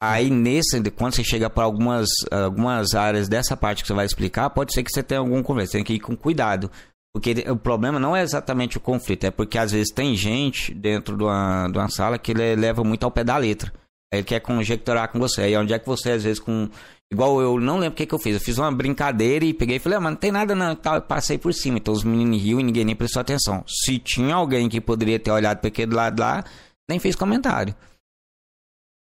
Aí 0.00 0.30
nesse, 0.30 0.80
quando 0.90 1.14
você 1.14 1.24
chega 1.24 1.48
para 1.50 1.64
algumas, 1.64 2.08
algumas 2.30 2.94
áreas 2.94 3.28
dessa 3.28 3.56
parte 3.56 3.82
que 3.82 3.88
você 3.88 3.94
vai 3.94 4.06
explicar, 4.06 4.50
pode 4.50 4.72
ser 4.72 4.82
que 4.82 4.90
você 4.92 5.02
tenha 5.02 5.20
algum 5.20 5.42
conflito. 5.42 5.70
Você 5.70 5.78
tem 5.78 5.84
que 5.84 5.94
ir 5.94 6.00
com 6.00 6.14
cuidado. 6.14 6.70
Porque 7.14 7.32
o 7.50 7.56
problema 7.56 7.98
não 7.98 8.14
é 8.14 8.20
exatamente 8.22 8.76
o 8.76 8.80
conflito, 8.80 9.24
é 9.24 9.30
porque 9.30 9.56
às 9.56 9.72
vezes 9.72 9.90
tem 9.90 10.14
gente 10.14 10.74
dentro 10.74 11.16
de 11.16 11.24
uma, 11.24 11.66
de 11.66 11.78
uma 11.78 11.88
sala 11.88 12.18
que 12.18 12.34
leva 12.34 12.84
muito 12.84 13.04
ao 13.04 13.10
pé 13.10 13.24
da 13.24 13.38
letra. 13.38 13.72
Ele 14.12 14.22
quer 14.22 14.40
conjecturar 14.40 15.08
com 15.10 15.18
você. 15.18 15.42
Aí 15.42 15.56
onde 15.56 15.72
é 15.72 15.78
que 15.78 15.86
você, 15.86 16.12
às 16.12 16.22
vezes, 16.22 16.38
com. 16.38 16.68
Igual 17.12 17.40
eu 17.40 17.60
não 17.60 17.78
lembro 17.78 17.94
o 17.94 17.96
que, 17.96 18.06
que 18.06 18.14
eu 18.14 18.18
fiz. 18.18 18.34
Eu 18.34 18.40
fiz 18.40 18.58
uma 18.58 18.72
brincadeira 18.72 19.44
e 19.44 19.54
peguei 19.54 19.76
e 19.76 19.78
falei, 19.78 19.98
ah, 19.98 20.00
mas 20.00 20.12
não 20.12 20.18
tem 20.18 20.32
nada 20.32 20.54
não. 20.54 20.74
tal. 20.74 21.00
Passei 21.02 21.38
por 21.38 21.54
cima. 21.54 21.78
Então 21.78 21.94
os 21.94 22.02
meninos 22.02 22.42
riam 22.42 22.60
e 22.60 22.62
ninguém 22.62 22.84
nem 22.84 22.96
prestou 22.96 23.20
atenção. 23.20 23.64
Se 23.66 23.98
tinha 23.98 24.34
alguém 24.34 24.68
que 24.68 24.80
poderia 24.80 25.18
ter 25.18 25.30
olhado 25.30 25.58
para 25.58 25.68
aquele 25.68 25.94
lado 25.94 26.20
lá, 26.20 26.44
nem 26.88 26.98
fez 26.98 27.14
comentário 27.14 27.74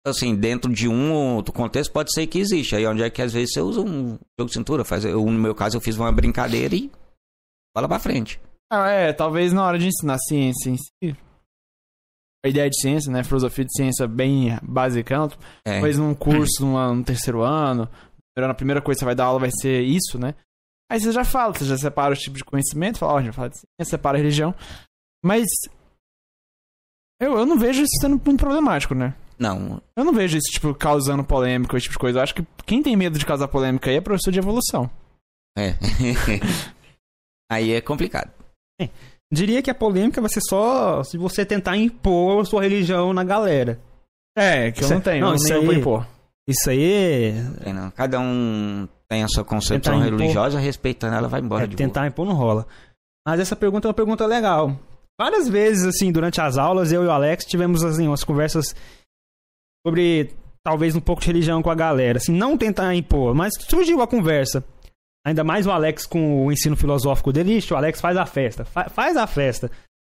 assim, 0.05 0.35
dentro 0.35 0.73
de 0.73 0.87
um 0.87 1.13
ou 1.13 1.35
outro 1.35 1.53
contexto, 1.53 1.91
pode 1.91 2.13
ser 2.13 2.27
que 2.27 2.39
existe. 2.39 2.75
Aí 2.75 2.85
onde 2.85 3.03
é 3.03 3.09
que 3.09 3.21
às 3.21 3.33
vezes 3.33 3.53
você 3.53 3.61
usa 3.61 3.81
um 3.81 4.17
jogo 4.37 4.49
de 4.49 4.53
cintura. 4.53 4.83
Faz, 4.83 5.05
eu, 5.05 5.23
no 5.25 5.31
meu 5.39 5.55
caso, 5.55 5.77
eu 5.77 5.81
fiz 5.81 5.97
uma 5.97 6.11
brincadeira 6.11 6.75
e 6.75 6.91
bola 7.75 7.87
pra 7.87 7.99
frente. 7.99 8.39
ah, 8.71 8.89
é, 8.89 9.13
talvez 9.13 9.53
na 9.53 9.63
hora 9.63 9.79
de 9.79 9.87
ensinar 9.87 10.17
ciência 10.19 10.69
em 10.69 10.77
si, 10.77 11.17
ideia 12.47 12.69
de 12.69 12.79
ciência, 12.79 13.11
né, 13.11 13.23
filosofia 13.23 13.65
de 13.65 13.73
ciência 13.75 14.07
bem 14.07 14.57
basicão, 14.61 15.29
É. 15.65 15.73
talvez 15.73 15.97
num 15.97 16.13
curso 16.15 16.61
numa- 16.65 16.93
no 16.93 17.03
terceiro 17.03 17.41
ano, 17.41 17.89
a 18.37 18.53
primeira 18.53 18.81
coisa 18.81 18.97
que 18.97 18.99
você 18.99 19.05
vai 19.05 19.15
dar 19.15 19.25
aula 19.25 19.39
vai 19.41 19.51
ser 19.51 19.81
isso, 19.81 20.17
né? 20.17 20.33
Aí 20.89 20.99
você 20.99 21.11
já 21.11 21.25
fala, 21.25 21.53
você 21.53 21.65
já 21.65 21.77
separa 21.77 22.13
os 22.13 22.19
tipos 22.19 22.37
de 22.39 22.45
conhecimento, 22.45 22.97
fala, 22.99 23.13
ó, 23.13 23.17
a 23.17 23.19
gente 23.21 23.27
vai 23.31 23.35
falar 23.35 23.47
de 23.49 23.55
ciência, 23.57 23.89
separa 23.97 24.17
a 24.17 24.21
religião. 24.21 24.55
Mas 25.23 25.43
eu, 27.21 27.37
eu 27.37 27.45
não 27.45 27.59
vejo 27.59 27.81
isso 27.81 27.99
sendo 27.99 28.19
muito 28.25 28.39
problemático, 28.39 28.95
né? 28.95 29.13
Não, 29.37 29.81
Eu 29.95 30.03
não 30.03 30.13
vejo 30.13 30.37
isso, 30.37 30.51
tipo, 30.51 30.73
causando 30.75 31.23
polêmica, 31.23 31.75
esse 31.77 31.83
tipo 31.83 31.93
de 31.93 31.99
coisa. 31.99 32.19
Eu 32.19 32.23
acho 32.23 32.35
que 32.35 32.45
quem 32.65 32.81
tem 32.83 32.95
medo 32.95 33.17
de 33.19 33.25
causar 33.25 33.47
polêmica 33.47 33.89
aí 33.89 33.97
é 33.97 34.01
professor 34.01 34.31
de 34.31 34.39
evolução. 34.39 34.89
é. 35.57 35.75
Aí 37.51 37.71
é 37.71 37.81
complicado. 37.81 38.31
Diria 39.31 39.61
que 39.61 39.69
a 39.69 39.75
polêmica 39.75 40.19
vai 40.21 40.29
ser 40.29 40.41
só 40.41 41.03
se 41.03 41.17
você 41.17 41.45
tentar 41.45 41.77
impor 41.77 42.45
sua 42.47 42.63
religião 42.63 43.13
na 43.13 43.23
galera. 43.23 43.79
É, 44.35 44.71
que 44.71 44.79
eu 44.79 44.83
Isso 44.85 44.93
não 44.93 44.99
é- 44.99 45.03
tenho, 45.03 45.21
não, 45.21 45.29
eu 45.29 45.35
isso 45.35 45.53
aí- 45.53 45.75
impor. 45.79 46.07
Isso 46.47 46.69
aí 46.69 47.33
Tem 47.63 47.73
não. 47.73 47.91
Cada 47.91 48.19
um 48.19 48.87
tem 49.07 49.23
a 49.23 49.27
sua 49.27 49.43
concepção 49.43 49.99
impor- 50.03 50.19
religiosa, 50.19 50.57
respeitando 50.59 51.15
ela, 51.15 51.27
vai 51.27 51.41
embora 51.41 51.63
é, 51.65 51.67
de 51.67 51.75
boa. 51.75 51.87
tentar 51.87 52.07
impor 52.07 52.25
não 52.25 52.33
rola. 52.33 52.65
Mas 53.27 53.39
essa 53.39 53.55
pergunta 53.55 53.87
é 53.87 53.89
uma 53.89 53.93
pergunta 53.93 54.25
legal. 54.25 54.75
Várias 55.19 55.47
vezes, 55.47 55.85
assim, 55.85 56.11
durante 56.11 56.41
as 56.41 56.57
aulas, 56.57 56.91
eu 56.91 57.03
e 57.03 57.07
o 57.07 57.11
Alex 57.11 57.45
tivemos, 57.45 57.83
assim, 57.83 58.07
umas 58.07 58.23
conversas 58.23 58.73
sobre 59.85 60.31
talvez 60.63 60.95
um 60.95 60.99
pouco 61.01 61.21
de 61.21 61.27
religião 61.27 61.61
com 61.61 61.69
a 61.69 61.75
galera. 61.75 62.17
Assim, 62.17 62.31
não 62.33 62.57
tentar 62.57 62.95
impor, 62.95 63.35
mas 63.35 63.53
surgiu 63.69 64.01
a 64.01 64.07
conversa. 64.07 64.63
Ainda 65.29 65.43
mais 65.43 65.65
o 65.67 65.71
Alex 65.71 66.05
com 66.05 66.45
o 66.45 66.51
ensino 66.51 66.75
filosófico 66.75 67.31
dele. 67.31 67.57
Ixi, 67.57 67.73
o 67.73 67.77
Alex 67.77 68.01
faz 68.01 68.17
a 68.17 68.25
festa. 68.25 68.65
Fa- 68.65 68.89
faz 68.89 69.15
a 69.15 69.27
festa. 69.27 69.69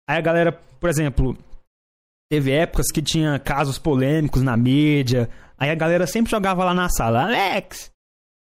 Aí 0.10 0.18
a 0.18 0.22
galera, 0.22 0.51
por 0.80 0.89
exemplo, 0.89 1.38
teve 2.32 2.51
épocas 2.51 2.91
que 2.91 3.01
tinha 3.01 3.39
casos 3.39 3.78
polêmicos 3.78 4.41
na 4.41 4.55
mídia. 4.55 5.30
Aí 5.57 5.70
a 5.70 5.76
galera 5.76 6.05
sempre 6.07 6.32
jogava 6.32 6.64
lá 6.64 6.74
na 6.74 6.89
sala. 6.89 7.24
Alex, 7.24 7.91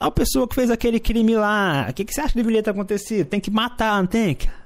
a 0.02 0.10
pessoa 0.10 0.46
que 0.48 0.54
fez 0.54 0.70
aquele 0.70 1.00
crime 1.00 1.34
lá, 1.36 1.86
o 1.90 1.94
que, 1.94 2.04
que 2.04 2.12
você 2.12 2.20
acha 2.20 2.30
que 2.30 2.36
deveria 2.38 2.62
ter 2.62 2.70
acontecido? 2.70 3.26
Tem 3.28 3.40
que 3.40 3.50
matar, 3.50 3.98
não 4.00 4.06
tem 4.06 4.34
que? 4.34 4.48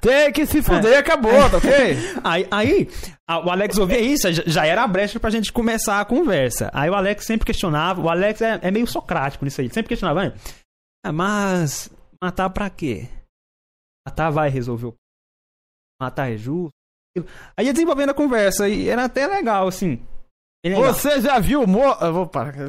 Tem 0.00 0.32
que 0.32 0.46
se 0.46 0.62
fuder 0.62 0.92
e 0.92 0.96
acabou, 0.96 1.30
tá 1.50 1.58
ok? 1.58 1.70
Aí, 2.24 2.46
aí 2.50 2.88
a- 3.28 3.38
o 3.46 3.50
Alex 3.50 3.76
ouvia 3.76 4.00
isso, 4.00 4.26
já, 4.46 4.64
era 4.64 4.82
a 4.82 4.88
brecha 4.88 5.20
pra 5.20 5.28
gente 5.28 5.52
começar 5.52 6.00
a 6.00 6.06
conversa. 6.06 6.70
Aí 6.72 6.88
o 6.88 6.94
Alex 6.94 7.26
sempre 7.26 7.44
questionava, 7.44 8.00
o 8.00 8.08
Alex 8.08 8.40
é, 8.40 8.58
é 8.62 8.70
meio 8.70 8.86
socrático 8.86 9.44
nisso 9.44 9.60
aí, 9.60 9.68
sempre 9.68 9.90
questionava, 9.90 10.32
"Ah, 11.04 11.08
ah, 11.08 11.12
mas 11.12 11.90
matar 12.22 12.50
pra 12.50 12.68
quê? 12.70 13.08
Matar 14.06 14.30
vai 14.30 14.48
resolver 14.48 14.86
o 14.86 14.94
Matar 16.00 16.32
é 16.32 16.36
justo? 16.36 16.72
Aí 17.56 17.66
ia 17.66 17.72
desenvolvendo 17.72 18.10
a 18.10 18.14
conversa 18.14 18.68
e 18.68 18.88
era 18.88 19.04
até 19.04 19.26
legal, 19.26 19.66
assim. 19.66 20.00
Legal. 20.64 20.94
Você 20.94 21.20
já 21.20 21.40
viu 21.40 21.62
o 21.62 21.66
mo... 21.66 21.82
Eu 22.00 22.12
vou 22.12 22.26
parar. 22.26 22.54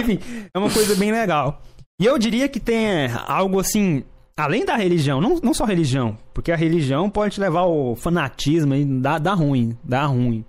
Enfim, 0.00 0.18
é 0.52 0.58
uma 0.58 0.70
coisa 0.70 0.94
bem 0.96 1.10
legal. 1.12 1.62
E 1.98 2.04
eu 2.04 2.18
diria 2.18 2.48
que 2.48 2.60
tem 2.60 3.06
algo 3.26 3.58
assim, 3.58 4.04
além 4.36 4.64
da 4.64 4.76
religião, 4.76 5.20
não, 5.20 5.36
não 5.42 5.54
só 5.54 5.64
religião, 5.64 6.18
porque 6.34 6.52
a 6.52 6.56
religião 6.56 7.08
pode 7.08 7.34
te 7.34 7.40
levar 7.40 7.60
ao 7.60 7.94
fanatismo 7.96 8.74
e 8.74 8.84
dá, 8.84 9.18
dá 9.18 9.32
ruim, 9.32 9.78
dá 9.82 10.04
ruim. 10.06 10.44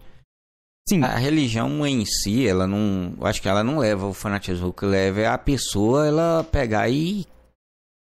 Sim, 0.90 1.04
A 1.04 1.16
religião 1.16 1.86
em 1.86 2.04
si, 2.06 2.48
ela 2.48 2.68
não. 2.68 3.14
Eu 3.20 3.26
acho 3.28 3.42
que 3.42 3.48
ela 3.48 3.64
não 3.64 3.78
leva 3.78 4.08
o 4.08 4.14
fanatismo. 4.14 4.68
O 4.70 4.74
que 4.74 4.86
leva 4.86 5.22
é 5.22 5.28
a 5.28 5.38
pessoa 5.38 6.08
ela 6.08 6.44
pegar 6.44 6.90
e. 6.90 7.26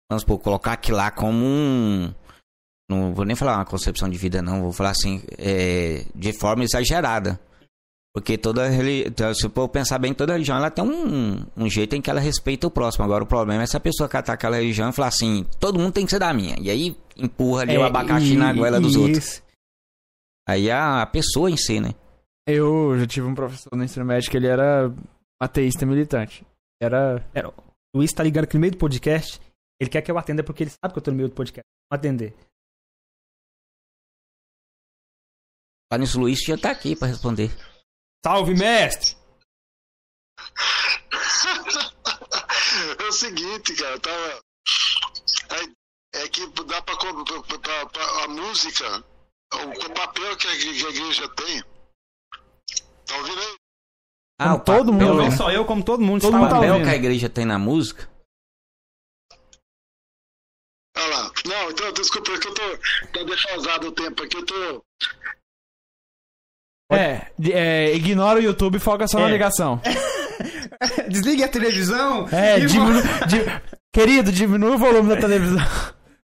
Vamos 0.10 0.22
supor, 0.22 0.40
colocar 0.40 0.74
aquilo 0.74 0.98
lá 0.98 1.10
como 1.12 1.44
um. 1.44 2.14
Não 2.90 3.14
vou 3.14 3.26
nem 3.26 3.36
falar 3.36 3.58
uma 3.58 3.66
concepção 3.66 4.10
de 4.10 4.18
vida, 4.18 4.42
não. 4.42 4.62
Vou 4.62 4.72
falar 4.74 4.92
assim, 4.92 5.24
é, 5.38 6.06
de 6.14 6.34
forma 6.34 6.64
exagerada. 6.64 7.40
Porque 8.14 8.38
toda 8.38 8.68
religião, 8.68 9.34
se 9.34 9.48
for 9.50 9.70
pensar 9.70 9.98
bem, 9.98 10.14
toda 10.14 10.34
religião 10.34 10.58
ela 10.58 10.70
tem 10.70 10.84
um, 10.84 11.46
um 11.56 11.70
jeito 11.70 11.96
em 11.96 12.02
que 12.02 12.10
ela 12.10 12.20
respeita 12.20 12.68
o 12.68 12.72
próximo. 12.72 13.06
Agora 13.06 13.24
o 13.24 13.28
problema 13.28 13.64
é 13.64 13.66
se 13.66 13.78
a 13.78 13.80
pessoa 13.80 14.10
catar 14.10 14.34
aquela 14.34 14.58
religião 14.58 14.90
e 14.90 14.94
falar 14.94 15.08
assim, 15.08 15.46
todo 15.62 15.80
mundo 15.80 15.94
tem 15.94 16.04
que 16.04 16.12
ser 16.12 16.20
da 16.20 16.34
minha. 16.34 16.58
E 16.60 16.70
aí 16.70 16.98
empurra 17.16 17.62
ali 17.62 17.78
o 17.78 17.84
é, 17.84 17.88
abacaxi 17.88 18.34
e- 18.34 18.38
na 18.38 18.52
goela 18.52 18.82
dos 18.82 18.98
outros. 18.98 19.18
isso. 19.18 19.44
Aí 20.48 20.68
é 20.68 20.74
a 20.74 21.06
pessoa 21.06 21.50
em 21.50 21.56
si, 21.56 21.80
né? 21.80 21.96
Eu 22.48 22.98
já 23.00 23.08
tive 23.08 23.28
um 23.28 23.36
professor 23.36 23.70
no 23.76 23.84
ensino 23.84 24.06
médio 24.06 24.30
que 24.30 24.38
ele 24.38 24.48
era 24.48 24.90
ateísta 25.40 25.86
militante. 25.86 26.46
Era. 26.82 27.18
O 27.94 28.00
Luiz 28.00 28.12
tá 28.14 28.24
ligando 28.24 28.46
aqui 28.46 28.56
no 28.56 28.62
meio 28.62 28.72
do 28.72 28.80
podcast, 28.80 29.40
ele 29.80 29.90
quer 29.90 30.02
que 30.02 30.10
eu 30.10 30.18
atenda 30.18 30.44
porque 30.44 30.64
ele 30.64 30.72
sabe 30.72 30.94
que 30.94 31.00
eu 31.00 31.04
tô 31.04 31.12
no 31.12 31.18
meio 31.18 31.30
do 31.30 31.36
podcast. 31.36 31.66
Vou 31.92 31.98
atender. 31.98 32.34
Nisso, 36.00 36.18
o 36.18 36.22
Luiz 36.22 36.40
já 36.40 36.58
tá 36.58 36.72
aqui 36.72 36.96
pra 36.96 37.08
responder. 37.10 37.52
Salve, 38.26 38.54
mestre! 38.54 39.18
É 43.00 43.04
o 43.04 43.12
seguinte, 43.12 43.76
cara, 43.76 44.00
tava. 44.00 44.42
É, 46.14 46.22
é 46.24 46.30
que 46.30 46.48
dá 46.48 46.82
pra, 46.82 46.96
pra, 46.96 47.60
pra, 47.60 47.86
pra 47.88 48.24
a 48.24 48.28
música, 48.30 49.04
o, 49.54 49.58
o 49.58 49.94
papel 49.94 50.38
que 50.38 50.48
a, 50.48 50.52
que 50.52 50.86
a 50.86 50.90
igreja 50.90 51.28
tem. 51.36 51.64
Tá 53.12 53.18
ouvindo 53.18 53.40
aí? 53.42 53.56
Ah, 54.40 54.56
o 54.56 54.60
todo 54.60 54.92
papel- 54.92 54.94
mundo, 55.08 55.18
Não 55.22 55.30
né? 55.30 55.36
só 55.38 55.52
eu, 55.52 55.66
como 55.66 55.84
todo 55.84 56.02
mundo 56.02 56.22
Todo 56.22 56.30
está 56.30 56.38
mundo 56.40 56.50
tá 56.50 56.56
O 56.56 56.60
papel 56.60 56.74
ouvindo. 56.74 56.88
que 56.90 56.94
a 56.94 56.98
igreja 56.98 57.30
tem 57.30 57.46
na 57.46 57.60
música? 57.60 58.10
Olha 60.98 61.08
lá. 61.08 61.32
Não, 61.46 61.72
então, 61.72 61.92
desculpa, 61.94 62.32
é 62.32 62.40
que 62.40 62.48
eu 62.48 62.54
tô. 62.54 62.78
Tá 63.14 63.24
defasado 63.24 63.88
o 63.88 63.92
tempo 63.92 64.24
aqui, 64.24 64.38
eu 64.38 64.46
tô. 64.46 64.84
É, 66.92 67.32
é, 67.54 67.94
ignora 67.96 68.40
o 68.40 68.44
YouTube 68.44 68.76
e 68.76 68.80
foca 68.80 69.08
só 69.08 69.20
na 69.20 69.28
É. 69.30 69.32
ligação. 69.32 69.80
Desligue 71.10 71.44
a 71.44 71.48
televisão. 71.50 72.28
É, 72.30 72.60
e 72.60 72.66
diminu... 72.66 73.02
di- 73.28 73.72
Querido, 73.94 74.32
diminui 74.32 74.72
o 74.76 74.78
volume 74.78 75.10
da 75.10 75.20
televisão. 75.22 75.58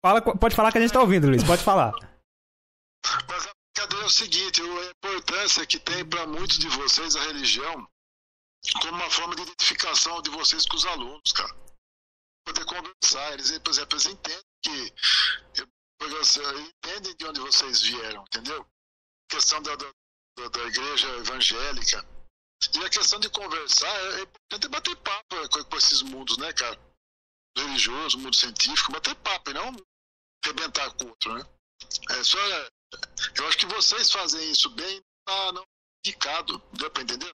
Fala, 0.04 0.20
pode 0.22 0.54
falar 0.54 0.70
que 0.72 0.78
a 0.78 0.80
gente 0.80 0.92
tá 0.92 1.00
ouvindo, 1.00 1.28
Luiz. 1.28 1.42
Pode 1.44 1.62
falar. 1.62 1.92
Mas 3.28 3.46
a 3.46 3.50
brincadeira 3.86 4.04
é 4.04 4.06
o 4.06 4.10
seguinte, 4.10 4.60
a 4.62 4.90
importância 4.90 5.66
que 5.66 5.78
tem 5.78 6.04
para 6.08 6.26
muitos 6.26 6.58
de 6.58 6.68
vocês 6.68 7.16
a 7.16 7.22
religião 7.22 7.88
como 8.80 8.92
uma 8.96 9.10
forma 9.10 9.36
de 9.36 9.42
identificação 9.42 10.20
de 10.22 10.30
vocês 10.30 10.66
com 10.66 10.76
os 10.76 10.84
alunos, 10.86 11.32
cara. 11.32 11.54
Poder 12.44 12.64
conversar, 12.64 13.32
eles, 13.32 13.58
por 13.58 13.70
exemplo, 13.70 13.94
eles 13.94 14.06
entendem 14.06 14.44
que 14.62 14.94
eles 16.00 16.36
entendem 16.36 17.16
de 17.16 17.26
onde 17.26 17.40
vocês 17.40 17.80
vieram, 17.82 18.22
entendeu? 18.22 18.66
questão 19.28 19.60
da, 19.62 19.74
da, 19.74 19.92
da- 20.48 20.64
igreja 20.64 21.08
evangélica. 21.16 22.08
E 22.74 22.84
a 22.84 22.90
questão 22.90 23.18
de 23.18 23.28
conversar, 23.28 23.88
é 23.88 24.20
é 24.20 24.22
importante 24.22 24.68
bater 24.68 24.96
papo 24.96 25.48
com, 25.50 25.64
com 25.64 25.76
esses 25.76 26.02
mundos, 26.02 26.38
né, 26.38 26.52
cara? 26.52 26.80
Religioso, 27.56 28.18
mundo 28.18 28.36
científico, 28.36 28.92
bater 28.92 29.14
papo 29.16 29.50
e 29.50 29.54
não 29.54 29.74
arrebentar 30.44 30.92
com 30.94 31.04
o 31.04 31.08
outro, 31.08 31.34
né? 31.34 31.44
É 32.10 32.24
só. 32.24 32.38
Eu 33.38 33.46
acho 33.48 33.58
que 33.58 33.66
vocês 33.66 34.10
fazem 34.10 34.50
isso 34.50 34.70
bem, 34.70 35.00
tá 35.26 35.52
não 35.52 35.62
indicado. 36.04 36.60
Deu 36.72 36.90
pra 36.90 37.02
entender? 37.02 37.30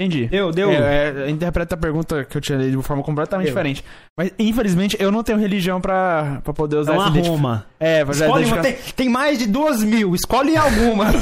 Entendi. 0.00 0.28
Deu, 0.28 0.50
deu. 0.50 0.70
É, 0.70 1.26
é, 1.26 1.30
interpreta 1.30 1.74
a 1.74 1.78
pergunta 1.78 2.24
que 2.24 2.34
eu 2.34 2.40
tinha 2.40 2.56
lido 2.56 2.80
de 2.80 2.86
forma 2.86 3.02
completamente 3.02 3.48
Deu. 3.48 3.54
diferente. 3.54 3.84
Mas, 4.16 4.32
infelizmente, 4.38 4.96
eu 4.98 5.12
não 5.12 5.22
tenho 5.22 5.38
religião 5.38 5.78
pra, 5.78 6.40
pra 6.42 6.54
poder 6.54 6.76
É 6.76 6.80
usar 6.80 6.92
uma 6.94 7.18
essa. 7.18 7.28
Roma. 7.28 7.66
É, 7.78 8.02
pra 8.02 8.14
Escolhe 8.14 8.46
uma, 8.46 8.62
tem, 8.62 8.76
tem 8.96 9.08
mais 9.10 9.38
de 9.38 9.46
duas 9.46 9.82
mil, 9.82 10.14
escolhe 10.14 10.56
alguma. 10.56 11.06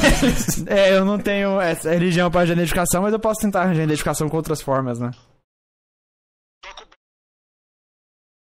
É, 0.68 0.97
eu 0.97 1.05
não 1.05 1.18
tenho 1.18 1.61
essa 1.61 1.91
religião 1.91 2.30
pra 2.30 2.45
identificação, 2.45 3.03
mas 3.03 3.12
eu 3.12 3.18
posso 3.18 3.41
tentar 3.41 3.62
arranjar 3.62 3.82
identificação 3.82 4.28
com 4.28 4.36
outras 4.36 4.61
formas, 4.61 5.01
né? 5.01 5.11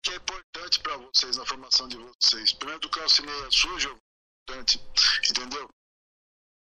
Que 0.03 0.13
é 0.13 0.17
importante 0.17 0.81
para 0.83 0.97
vocês 0.97 1.37
na 1.37 1.45
formação 1.45 1.89
de 1.89 1.99
vocês. 1.99 2.53
Primeiro 2.55 2.81
do 2.81 2.89
calcineia 2.89 3.49
suja, 3.51 3.91
é 3.91 3.93
importante, 4.53 4.81
entendeu? 5.31 5.69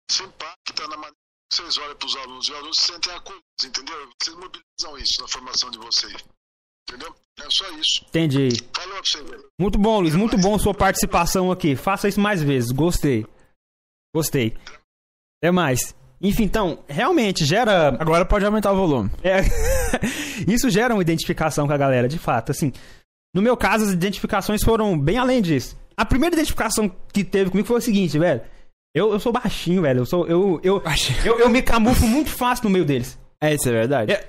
Isso 0.10 0.24
impacta 0.24 0.88
na 0.88 0.96
maneira 0.96 1.16
que 1.50 1.56
vocês 1.56 1.78
olham 1.78 1.96
para 1.96 2.08
os 2.08 2.16
alunos. 2.16 2.48
E 2.48 2.52
os 2.52 2.58
alunos 2.58 2.78
se 2.78 2.92
sentem 2.92 3.14
acolhidos, 3.14 3.66
entendeu? 3.66 4.10
Vocês 4.22 4.38
mobilizam 4.38 4.98
isso 4.98 5.22
na 5.22 5.28
formação 5.28 5.72
de 5.72 5.78
vocês. 5.80 6.26
Entendeu? 6.88 7.16
É 7.40 7.50
só 7.50 7.70
isso. 7.72 8.06
Entendi. 8.10 8.50
Falou 8.76 8.94
pra 8.94 9.04
você, 9.04 9.24
velho. 9.24 9.50
Muito 9.60 9.80
bom, 9.80 10.02
Luiz. 10.02 10.16
Muito 10.16 10.38
bom 10.38 10.60
sua 10.60 10.74
participação 10.74 11.52
aqui. 11.52 11.76
Faça 11.76 12.08
isso 12.08 12.20
mais 12.20 12.44
vezes. 12.44 12.72
Gostei. 12.72 13.26
Gostei. 14.14 14.56
Até 15.42 15.52
mais. 15.52 15.96
Enfim, 16.22 16.44
então, 16.44 16.84
realmente 16.88 17.46
gera. 17.46 17.90
Agora 18.00 18.26
pode 18.26 18.46
aumentar 18.46 18.72
o 18.72 18.78
volume. 18.78 19.10
é, 19.24 19.42
isso 20.48 20.70
gera 20.70 20.94
uma 20.94 21.02
identificação 21.02 21.66
com 21.68 21.74
a 21.74 21.78
galera, 21.78 22.08
de 22.08 22.20
fato. 22.20 22.52
Assim, 22.52 22.72
no 23.34 23.42
meu 23.42 23.58
caso, 23.58 23.86
as 23.86 23.92
identificações 23.92 24.64
foram 24.64 24.98
bem 24.98 25.18
além 25.18 25.42
disso. 25.42 25.78
A 25.96 26.06
primeira 26.06 26.36
identificação 26.36 26.92
que 27.12 27.24
teve 27.24 27.50
comigo 27.50 27.68
foi 27.68 27.78
o 27.78 27.82
seguinte, 27.82 28.18
velho. 28.20 28.42
Eu, 28.96 29.12
eu 29.14 29.20
sou 29.20 29.32
baixinho, 29.32 29.82
velho. 29.82 30.02
Eu, 30.02 30.06
sou, 30.06 30.28
eu, 30.28 30.60
eu, 30.64 30.82
eu, 31.26 31.40
eu 31.40 31.50
me 31.50 31.62
camuflo 31.62 32.08
muito 32.08 32.30
fácil 32.30 32.66
no 32.66 32.70
meio 32.70 32.86
deles. 32.86 33.18
É, 33.42 33.54
isso 33.54 33.68
é 33.68 33.72
verdade. 33.72 34.12
É, 34.12 34.28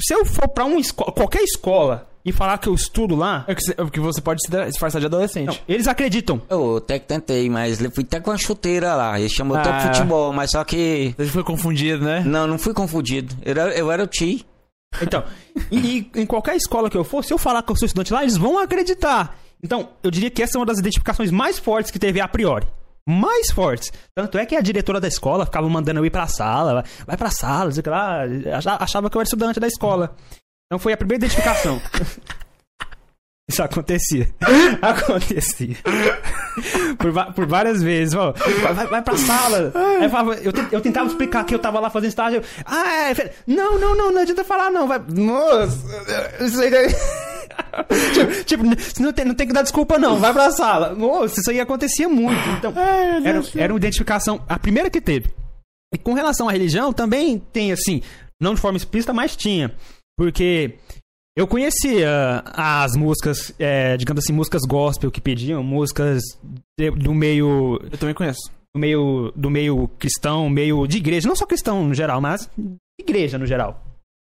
se 0.00 0.12
eu 0.14 0.24
for 0.26 0.48
pra 0.48 0.64
uma 0.64 0.78
escola, 0.78 1.10
qualquer 1.12 1.42
escola, 1.42 2.06
e 2.24 2.32
falar 2.32 2.56
que 2.58 2.68
eu 2.68 2.74
estudo 2.74 3.14
lá, 3.14 3.44
É 3.46 3.54
que 3.54 3.62
você, 3.62 3.72
é 3.72 3.74
porque 3.76 4.00
você 4.00 4.20
pode 4.20 4.40
se 4.42 4.50
disfarçar 4.66 4.98
de 5.00 5.06
adolescente. 5.06 5.46
não, 5.46 5.56
eles 5.68 5.86
acreditam. 5.86 6.40
Eu 6.48 6.78
até 6.78 6.98
que 6.98 7.06
tentei, 7.06 7.48
mas 7.50 7.80
eu 7.82 7.90
fui 7.90 8.02
até 8.04 8.18
com 8.20 8.30
a 8.30 8.36
chuteira 8.38 8.94
lá. 8.94 9.18
Ele 9.20 9.28
chamou 9.28 9.56
até 9.56 9.70
Ah. 9.70 9.80
pro 9.80 9.88
futebol, 9.94 10.32
mas 10.32 10.50
só 10.50 10.64
que. 10.64 11.14
Você 11.18 11.30
foi 11.30 11.44
confundido, 11.44 12.04
né? 12.04 12.20
Não, 12.24 12.46
não 12.46 12.58
fui 12.58 12.72
confundido. 12.74 13.34
Eu 13.42 13.50
era, 13.50 13.74
eu 13.76 13.90
era 13.92 14.02
o 14.02 14.06
Ti. 14.06 14.44
Então, 15.02 15.24
e, 15.72 16.08
e 16.14 16.20
em 16.22 16.24
qualquer 16.26 16.56
escola 16.56 16.88
que 16.88 16.96
eu 16.96 17.04
for, 17.04 17.24
se 17.24 17.32
eu 17.34 17.38
falar 17.38 17.62
que 17.62 17.72
eu 17.72 17.76
sou 17.76 17.84
estudante 17.86 18.12
lá, 18.12 18.22
eles 18.22 18.36
vão 18.36 18.58
acreditar. 18.58 19.36
Então, 19.64 19.88
eu 20.02 20.10
diria 20.10 20.30
que 20.30 20.42
essa 20.42 20.58
é 20.58 20.60
uma 20.60 20.66
das 20.66 20.78
identificações 20.78 21.30
mais 21.30 21.58
fortes 21.58 21.90
que 21.90 21.98
teve 21.98 22.20
a 22.20 22.28
priori. 22.28 22.66
Mais 23.08 23.50
fortes. 23.50 23.90
Tanto 24.14 24.36
é 24.38 24.44
que 24.44 24.54
a 24.54 24.60
diretora 24.60 25.00
da 25.00 25.08
escola 25.08 25.46
ficava 25.46 25.68
mandando 25.68 26.00
eu 26.00 26.06
ir 26.06 26.10
pra 26.10 26.26
sala, 26.26 26.84
vai- 27.06 27.16
pra 27.16 27.30
sala, 27.30 27.72
sei 27.72 27.82
lá, 27.86 28.22
acha- 28.56 28.76
achava 28.78 29.08
que 29.10 29.16
eu 29.16 29.20
era 29.20 29.26
estudante 29.26 29.58
da 29.58 29.66
escola. 29.66 30.14
Então 30.66 30.78
foi 30.78 30.92
a 30.92 30.96
primeira 30.96 31.24
identificação. 31.24 31.80
Isso 33.48 33.62
acontecia. 33.62 34.28
acontecia. 34.80 35.76
por, 36.98 37.32
por 37.34 37.46
várias 37.46 37.82
vezes. 37.82 38.14
Ó, 38.14 38.32
vai, 38.62 38.86
vai- 38.86 39.02
pra 39.02 39.16
sala. 39.18 39.70
Aí 39.74 40.04
eu, 40.04 40.10
falava- 40.10 40.34
eu 40.36 40.52
eu 40.72 40.80
tentava 40.80 41.08
explicar 41.08 41.44
que 41.44 41.54
eu 41.54 41.58
tava 41.58 41.78
lá 41.78 41.90
fazendo 41.90 42.08
estágio. 42.08 42.42
ah, 42.64 43.10
é. 43.10 43.32
Não, 43.46 43.78
não, 43.78 43.94
não, 43.94 44.12
não 44.12 44.22
adianta 44.22 44.44
falar, 44.44 44.70
não. 44.70 44.88
Vai. 44.88 44.98
Nossa, 45.14 45.76
isso 46.42 46.60
aí. 46.60 46.70
daí- 46.70 46.94
tipo, 48.14 48.44
tipo, 48.44 49.02
não 49.02 49.12
tem, 49.12 49.24
não 49.26 49.34
tem 49.34 49.46
que 49.46 49.52
dar 49.52 49.62
desculpa, 49.62 49.98
não. 49.98 50.16
Vai 50.18 50.32
pra 50.32 50.50
sala. 50.50 50.94
Nossa, 50.94 51.40
isso 51.40 51.50
aí 51.50 51.60
acontecia 51.60 52.08
muito. 52.08 52.40
Então, 52.58 52.72
era, 53.24 53.42
era 53.56 53.72
uma 53.72 53.78
identificação. 53.78 54.42
A 54.48 54.58
primeira 54.58 54.88
que 54.88 55.00
teve. 55.00 55.28
E 55.94 55.98
com 55.98 56.14
relação 56.14 56.48
à 56.48 56.52
religião, 56.52 56.92
também 56.92 57.38
tem, 57.52 57.72
assim, 57.72 58.02
não 58.40 58.54
de 58.54 58.60
forma 58.60 58.76
explícita, 58.78 59.12
mas 59.12 59.36
tinha. 59.36 59.72
Porque 60.16 60.74
eu 61.36 61.48
conhecia 61.48 62.42
as 62.46 62.94
músicas, 62.96 63.52
é, 63.58 63.96
digamos 63.96 64.22
assim, 64.22 64.32
músicas 64.32 64.62
gospel 64.62 65.10
que 65.10 65.20
pediam, 65.20 65.62
músicas 65.64 66.22
do 66.96 67.14
meio 67.14 67.80
Eu 67.90 67.98
também 67.98 68.14
conheço. 68.14 68.52
do 68.74 68.78
meio 68.78 69.32
do 69.34 69.50
meio 69.50 69.88
cristão, 69.98 70.48
meio 70.48 70.86
de 70.86 70.98
igreja, 70.98 71.28
não 71.28 71.34
só 71.34 71.44
cristão 71.44 71.86
no 71.88 71.94
geral, 71.94 72.20
mas 72.20 72.48
igreja 73.00 73.36
no 73.36 73.46
geral. 73.46 73.82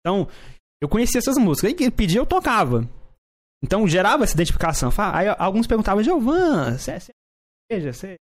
Então, 0.00 0.28
eu 0.80 0.88
conhecia 0.88 1.18
essas 1.18 1.36
músicas, 1.36 1.72
e 1.78 1.90
pedia 1.90 2.20
eu 2.20 2.26
tocava. 2.26 2.88
Então, 3.64 3.86
gerava 3.86 4.24
essa 4.24 4.34
identificação. 4.34 4.90
Aí 5.12 5.28
alguns 5.38 5.66
perguntavam, 5.66 6.02
Giovan, 6.02 6.76
você 6.76 6.92
é 6.92 7.00
você 7.00 7.12
é 7.12 7.74
igreja, 7.74 7.92
você 7.92 8.16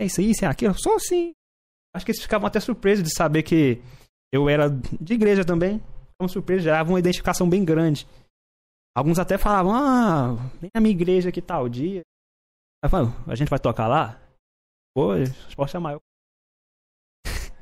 é 0.00 0.04
isso 0.04 0.20
aí, 0.20 0.34
você 0.34 0.44
é 0.44 0.48
aquilo? 0.48 0.72
Eu 0.72 0.78
sou 0.78 0.98
sim. 1.00 1.32
Acho 1.94 2.04
que 2.04 2.12
eles 2.12 2.22
ficavam 2.22 2.46
até 2.46 2.60
surpresos 2.60 3.02
de 3.02 3.14
saber 3.14 3.42
que 3.42 3.80
eu 4.32 4.48
era 4.48 4.68
de 4.68 5.14
igreja 5.14 5.44
também. 5.44 5.82
Ficavam 6.18 6.32
surpresos, 6.32 6.64
gerava 6.64 6.90
uma 6.90 6.98
identificação 6.98 7.48
bem 7.48 7.64
grande. 7.64 8.04
Alguns 8.96 9.20
até 9.20 9.38
falavam, 9.38 9.72
ah, 9.72 10.34
vem 10.60 10.68
na 10.74 10.80
minha 10.80 10.92
igreja 10.92 11.30
que 11.30 11.40
tal 11.40 11.68
dia. 11.68 12.00
Aí 12.82 12.88
eu 12.88 12.90
falava, 12.90 13.30
a 13.30 13.36
gente 13.36 13.48
vai 13.48 13.60
tocar 13.60 13.86
lá? 13.86 14.20
Pô, 14.96 15.10
pode 15.54 15.70
chamar 15.70 15.92
eu. 15.92 16.00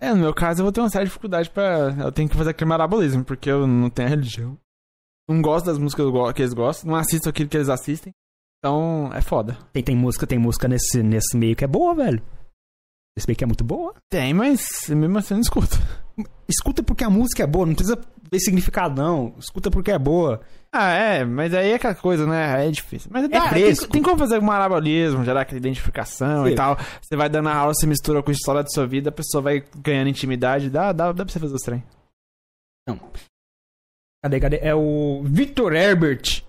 É, 0.01 0.11
no 0.15 0.21
meu 0.21 0.33
caso 0.33 0.61
eu 0.61 0.65
vou 0.65 0.73
ter 0.73 0.81
uma 0.81 0.89
séria 0.89 1.07
dificuldade 1.07 1.51
pra. 1.51 1.95
Eu 1.99 2.11
tenho 2.11 2.31
que 2.31 2.37
fazer 2.37 2.51
aquele 2.51 2.69
marabolismo, 2.69 3.23
porque 3.23 3.51
eu 3.51 3.67
não 3.67 3.91
tenho 3.91 4.09
a 4.09 4.11
religião. 4.11 4.59
Não 5.29 5.43
gosto 5.43 5.67
das 5.67 5.79
músicas 5.79 6.07
que 6.35 6.41
eles 6.41 6.55
gostam, 6.55 6.91
não 6.91 6.97
assisto 6.97 7.29
aquilo 7.29 7.51
que 7.51 7.57
eles 7.59 7.69
assistem. 7.69 8.15
Então, 8.59 9.11
é 9.13 9.21
foda. 9.21 9.59
Tem, 9.73 9.83
tem 9.83 9.97
música, 9.97 10.27
tem 10.27 10.39
música 10.39 10.67
nesse, 10.67 11.03
nesse 11.03 11.37
meio 11.37 11.55
que 11.55 11.65
é 11.65 11.69
boa, 11.69 11.95
velho. 11.95 12.23
Esse 13.17 13.27
meio 13.27 13.37
que 13.37 13.45
é 13.45 13.47
muito 13.47 13.65
boa. 13.65 13.95
Tem, 14.11 14.33
mas 14.33 14.89
mesmo 14.89 15.19
assim 15.19 15.35
eu 15.35 15.37
não 15.39 15.43
escuto. 15.43 15.77
Escuta 16.49 16.83
porque 16.83 17.05
a 17.05 17.11
música 17.11 17.43
é 17.43 17.47
boa, 17.47 17.67
não 17.67 17.75
precisa 17.75 17.97
ver 18.31 18.39
significado, 18.41 19.01
não. 19.01 19.35
Escuta 19.39 19.71
porque 19.71 19.91
é 19.91 19.99
boa. 19.99 20.41
Ah, 20.73 20.91
é, 20.93 21.25
mas 21.25 21.55
aí 21.55 21.71
é 21.71 21.75
aquela 21.75 21.95
coisa, 21.95 22.27
né? 22.27 22.67
É 22.67 22.71
difícil. 22.71 23.11
Mas 23.13 23.29
dá, 23.29 23.49
tem, 23.51 23.75
tem 23.75 24.03
como 24.03 24.19
fazer 24.19 24.39
um 24.39 24.43
marabolismo, 24.43 25.25
gerar 25.25 25.43
aquela 25.43 25.59
identificação 25.59 26.45
Sim. 26.45 26.51
e 26.51 26.55
tal. 26.55 26.77
Você 27.01 27.17
vai 27.17 27.29
dando 27.29 27.49
a 27.49 27.55
aula, 27.55 27.73
você 27.75 27.87
mistura 27.87 28.23
com 28.23 28.31
a 28.31 28.35
história 28.35 28.63
da 28.63 28.69
sua 28.69 28.87
vida, 28.87 29.09
a 29.09 29.13
pessoa 29.13 29.41
vai 29.43 29.65
ganhando 29.79 30.09
intimidade. 30.09 30.69
Dá, 30.69 30.93
dá, 30.93 31.13
dá 31.13 31.25
pra 31.25 31.33
você 31.33 31.39
fazer 31.39 31.55
os 31.55 31.63
trem. 31.63 31.83
Cadê, 34.23 34.41
cadê? 34.41 34.59
É 34.61 34.75
o 34.75 35.23
Victor 35.25 35.73
Herbert. 35.75 36.43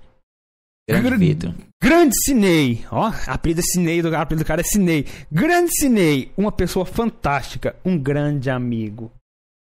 Grande 0.89 1.07
Grande- 1.09 1.25
Vitor. 1.25 1.53
Grande 1.83 2.15
Cinei. 2.23 2.85
Ó, 2.91 3.11
apelido 3.27 3.59
é 3.59 3.63
Cinei, 3.63 4.01
do, 4.01 4.15
apelido 4.15 4.43
do 4.43 4.47
cara 4.47 4.61
é 4.61 4.63
Cinei. 4.63 5.05
Grande 5.31 5.69
Cinei. 5.77 6.31
Uma 6.37 6.51
pessoa 6.51 6.85
fantástica. 6.85 7.75
Um 7.85 7.97
grande 7.97 8.49
amigo. 8.49 9.11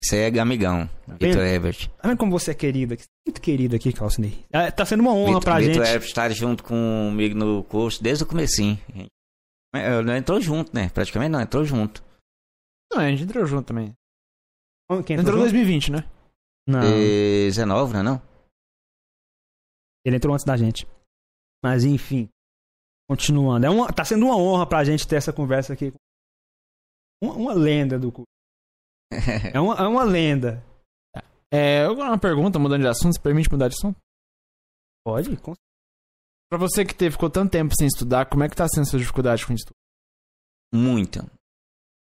Você 0.04 0.18
é 0.18 0.40
amigão, 0.40 0.88
Vitor 1.20 1.42
Herbert. 1.44 1.90
Tá 1.98 2.10
vendo 2.10 2.18
como 2.18 2.32
você 2.32 2.52
é 2.52 2.54
querido 2.54 2.94
aqui? 2.94 3.04
Muito 3.28 3.42
querido 3.42 3.76
aqui, 3.76 3.92
Calcinei. 3.92 4.46
É, 4.52 4.70
tá 4.70 4.86
sendo 4.86 5.00
uma 5.02 5.12
honra 5.14 5.40
Vitor, 5.40 5.44
pra 5.44 5.60
Vitor 5.60 5.74
gente. 5.74 5.88
Herbert 5.88 6.08
está 6.08 6.30
junto 6.30 6.64
comigo 6.64 7.36
no 7.36 7.64
curso 7.64 8.04
desde 8.04 8.24
o 8.24 8.28
comecinho. 8.28 8.78
É, 9.74 10.02
Não 10.04 10.16
entrou 10.16 10.40
junto, 10.40 10.74
né? 10.76 10.90
Praticamente 10.90 11.32
não, 11.32 11.42
entrou 11.42 11.66
junto. 11.66 12.04
Não, 12.94 13.00
a 13.00 13.10
gente 13.10 13.24
entrou 13.24 13.46
junto 13.46 13.68
também. 13.68 13.94
Quem 15.06 15.18
Entrou 15.18 15.38
em 15.38 15.40
junto? 15.42 15.52
2020, 15.52 15.92
né? 15.92 16.10
Não. 16.68 16.82
E 16.84 17.46
19, 17.48 17.94
não 17.94 18.00
é 18.00 18.04
não? 18.04 18.22
Ele 20.06 20.18
entrou 20.18 20.34
antes 20.34 20.46
da 20.46 20.56
gente. 20.56 20.88
Mas 21.64 21.84
enfim. 21.84 22.30
Continuando. 23.10 23.66
É 23.66 23.70
uma, 23.70 23.92
tá 23.92 24.06
sendo 24.06 24.26
uma 24.28 24.38
honra 24.38 24.68
pra 24.68 24.84
gente 24.84 25.08
ter 25.08 25.16
essa 25.16 25.34
conversa 25.34 25.74
aqui. 25.74 25.92
Uma, 27.22 27.34
uma 27.34 27.54
lenda 27.54 27.98
do 27.98 28.12
curso. 28.12 28.26
É 29.54 29.60
uma, 29.60 29.76
é 29.76 29.88
uma 29.88 30.04
lenda. 30.04 30.64
É, 31.54 31.86
eu 31.86 31.94
uma 31.94 32.18
pergunta, 32.18 32.60
mudando 32.60 32.82
de 32.82 32.88
assunto, 32.88 33.14
você 33.16 33.22
permite 33.22 33.52
mudar 33.52 33.68
de 33.68 33.76
assunto? 33.76 33.98
Pode? 35.06 35.36
Com- 35.38 35.54
Pra 36.50 36.60
você 36.60 36.86
que 36.86 36.94
teve, 36.94 37.12
ficou 37.14 37.30
tanto 37.30 37.52
tempo 37.52 37.74
sem 37.78 37.88
estudar, 37.88 38.26
como 38.28 38.44
é 38.44 38.50
que 38.50 38.56
tá 38.56 38.68
sendo 38.68 38.86
sua 38.88 39.00
dificuldade 39.00 39.46
com 39.46 39.54
o 39.54 39.56
estudo? 39.56 39.76
Muito. 40.74 41.26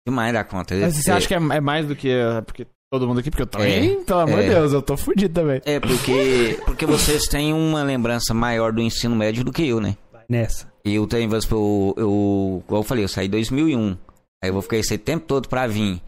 Demais 0.06 0.32
da 0.32 0.42
conta. 0.44 0.74
Mas 0.74 0.96
você 0.96 1.10
É- 1.10 1.14
acha 1.14 1.28
que 1.28 1.34
é, 1.34 1.36
é 1.36 1.60
mais 1.60 1.86
do 1.86 1.94
que 1.94 2.08
é, 2.10 2.40
porque 2.40 2.66
todo 2.90 3.06
mundo 3.06 3.20
aqui? 3.20 3.30
Porque 3.30 3.42
eu 3.42 3.46
também, 3.46 4.00
É, 4.00 4.04
pelo 4.04 4.20
amor 4.20 4.40
de 4.40 4.46
é. 4.46 4.54
Deus, 4.54 4.72
eu 4.72 4.82
tô 4.82 4.96
fudido 4.96 5.34
também. 5.34 5.60
É, 5.64 5.78
porque, 5.78 6.60
porque 6.64 6.86
vocês 6.86 7.26
têm 7.28 7.52
uma 7.52 7.82
lembrança 7.82 8.32
maior 8.34 8.72
do 8.72 8.80
ensino 8.80 9.14
médio 9.14 9.44
do 9.44 9.52
que 9.52 9.66
eu, 9.66 9.80
né? 9.80 9.96
Vai 10.10 10.24
nessa. 10.28 10.72
E 10.84 10.94
eu 10.94 11.06
tenho, 11.06 11.30
eu, 11.32 11.94
eu, 11.96 12.64
como 12.66 12.80
eu 12.80 12.82
falei, 12.82 13.04
eu 13.04 13.08
saí 13.08 13.26
em 13.26 13.30
2001. 13.30 13.96
Aí 14.42 14.48
eu 14.50 14.52
vou 14.54 14.62
ficar 14.62 14.76
esse 14.78 14.98
tempo 14.98 15.24
todo 15.26 15.48
pra 15.48 15.66
vir 15.66 16.02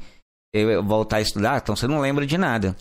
voltar 0.84 1.16
a 1.16 1.20
estudar, 1.20 1.60
então 1.60 1.74
você 1.74 1.86
não 1.86 2.00
lembra 2.00 2.26
de 2.26 2.38
nada. 2.38 2.76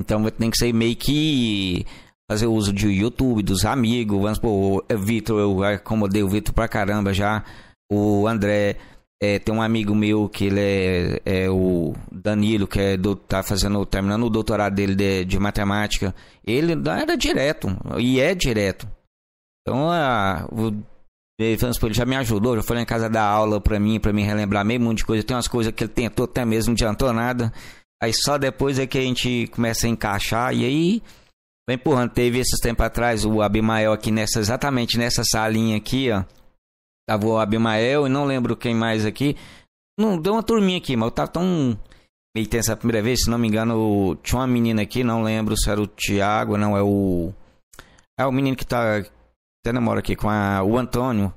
Então 0.00 0.28
tem 0.30 0.50
que 0.50 0.58
ser 0.58 0.72
meio 0.72 0.96
que 0.96 1.84
fazer 2.30 2.46
uso 2.46 2.72
de 2.72 2.88
YouTube, 2.88 3.42
dos 3.42 3.64
amigos. 3.64 4.20
Vamos 4.20 4.36
supor, 4.36 4.84
o 4.90 4.98
Vitor, 4.98 5.40
eu 5.40 5.62
acomodei 5.62 6.22
o 6.22 6.28
Vitor 6.28 6.54
pra 6.54 6.68
caramba 6.68 7.12
já. 7.12 7.44
O 7.90 8.26
André, 8.26 8.76
é, 9.20 9.38
tem 9.38 9.52
um 9.52 9.62
amigo 9.62 9.94
meu 9.94 10.28
que 10.28 10.44
ele 10.44 10.60
é, 10.60 11.20
é 11.24 11.50
o 11.50 11.94
Danilo, 12.12 12.68
que 12.68 12.80
é 12.80 12.96
do, 12.96 13.16
tá 13.16 13.42
fazendo, 13.42 13.84
terminando 13.84 14.24
o 14.24 14.30
doutorado 14.30 14.74
dele 14.74 14.94
de, 14.94 15.24
de 15.24 15.38
matemática. 15.38 16.14
Ele 16.46 16.74
era 16.88 17.16
direto, 17.16 17.68
e 17.98 18.20
é 18.20 18.34
direto. 18.34 18.86
Então, 19.60 19.88
o, 20.52 20.72
supor, 21.72 21.88
ele 21.88 21.94
já 21.94 22.04
me 22.04 22.16
ajudou, 22.16 22.56
já 22.56 22.62
foi 22.62 22.76
lá 22.76 22.82
em 22.82 22.86
casa 22.86 23.08
dar 23.08 23.24
aula 23.24 23.60
pra 23.60 23.78
mim, 23.78 24.00
pra 24.00 24.12
me 24.12 24.22
relembrar 24.22 24.64
meio 24.64 24.80
monte 24.80 24.98
de 24.98 25.04
coisa. 25.04 25.22
Tem 25.22 25.36
umas 25.36 25.46
coisas 25.46 25.72
que 25.72 25.84
ele 25.84 25.92
tentou 25.92 26.24
até 26.24 26.44
mesmo, 26.44 26.70
não 26.70 26.74
adiantou 26.74 27.12
nada. 27.12 27.52
Aí 28.02 28.12
só 28.12 28.38
depois 28.38 28.78
é 28.78 28.86
que 28.86 28.98
a 28.98 29.02
gente 29.02 29.46
começa 29.48 29.86
a 29.86 29.90
encaixar 29.90 30.54
e 30.54 30.64
aí 30.64 31.02
vai 31.68 31.76
empurrando. 31.76 32.10
Teve 32.10 32.38
esses 32.38 32.58
tempos 32.60 32.84
atrás 32.84 33.24
o 33.24 33.40
Abimael 33.40 33.92
aqui 33.92 34.10
nessa, 34.10 34.40
exatamente 34.40 34.98
nessa 34.98 35.22
salinha 35.24 35.76
aqui, 35.76 36.10
ó. 36.10 36.24
Tava 37.08 37.26
o 37.26 37.38
Abimael 37.38 38.06
e 38.06 38.10
não 38.10 38.24
lembro 38.24 38.56
quem 38.56 38.74
mais 38.74 39.06
aqui. 39.06 39.36
Não, 39.98 40.20
deu 40.20 40.34
uma 40.34 40.42
turminha 40.42 40.78
aqui, 40.78 40.96
mas 40.96 41.06
eu 41.06 41.10
tava 41.10 41.28
tão 41.28 41.78
meio 42.36 42.48
tenso 42.48 42.72
a 42.72 42.76
primeira 42.76 43.02
vez, 43.02 43.22
se 43.24 43.30
não 43.30 43.38
me 43.38 43.48
engano, 43.48 44.14
tinha 44.22 44.38
uma 44.40 44.46
menina 44.46 44.82
aqui, 44.82 45.02
não 45.02 45.22
lembro 45.22 45.56
se 45.56 45.70
era 45.70 45.80
o 45.80 45.86
Thiago, 45.86 46.56
não, 46.56 46.76
é 46.76 46.82
o. 46.82 47.32
É 48.18 48.26
o 48.26 48.32
menino 48.32 48.56
que 48.56 48.66
tá. 48.66 49.04
Até 49.62 49.72
namora 49.72 50.00
aqui 50.00 50.14
com 50.16 50.28
a, 50.28 50.62
o 50.62 50.78
Antônio. 50.78 51.32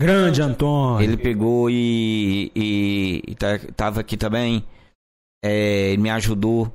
Grande 0.00 0.40
Antônio. 0.42 1.02
Ele 1.02 1.16
pegou 1.16 1.68
e, 1.68 2.52
e, 2.54 3.22
e 3.26 3.34
tá- 3.34 3.58
tava 3.76 4.00
aqui 4.00 4.16
também. 4.16 4.64
É, 5.44 5.96
me 5.96 6.08
ajudou. 6.10 6.72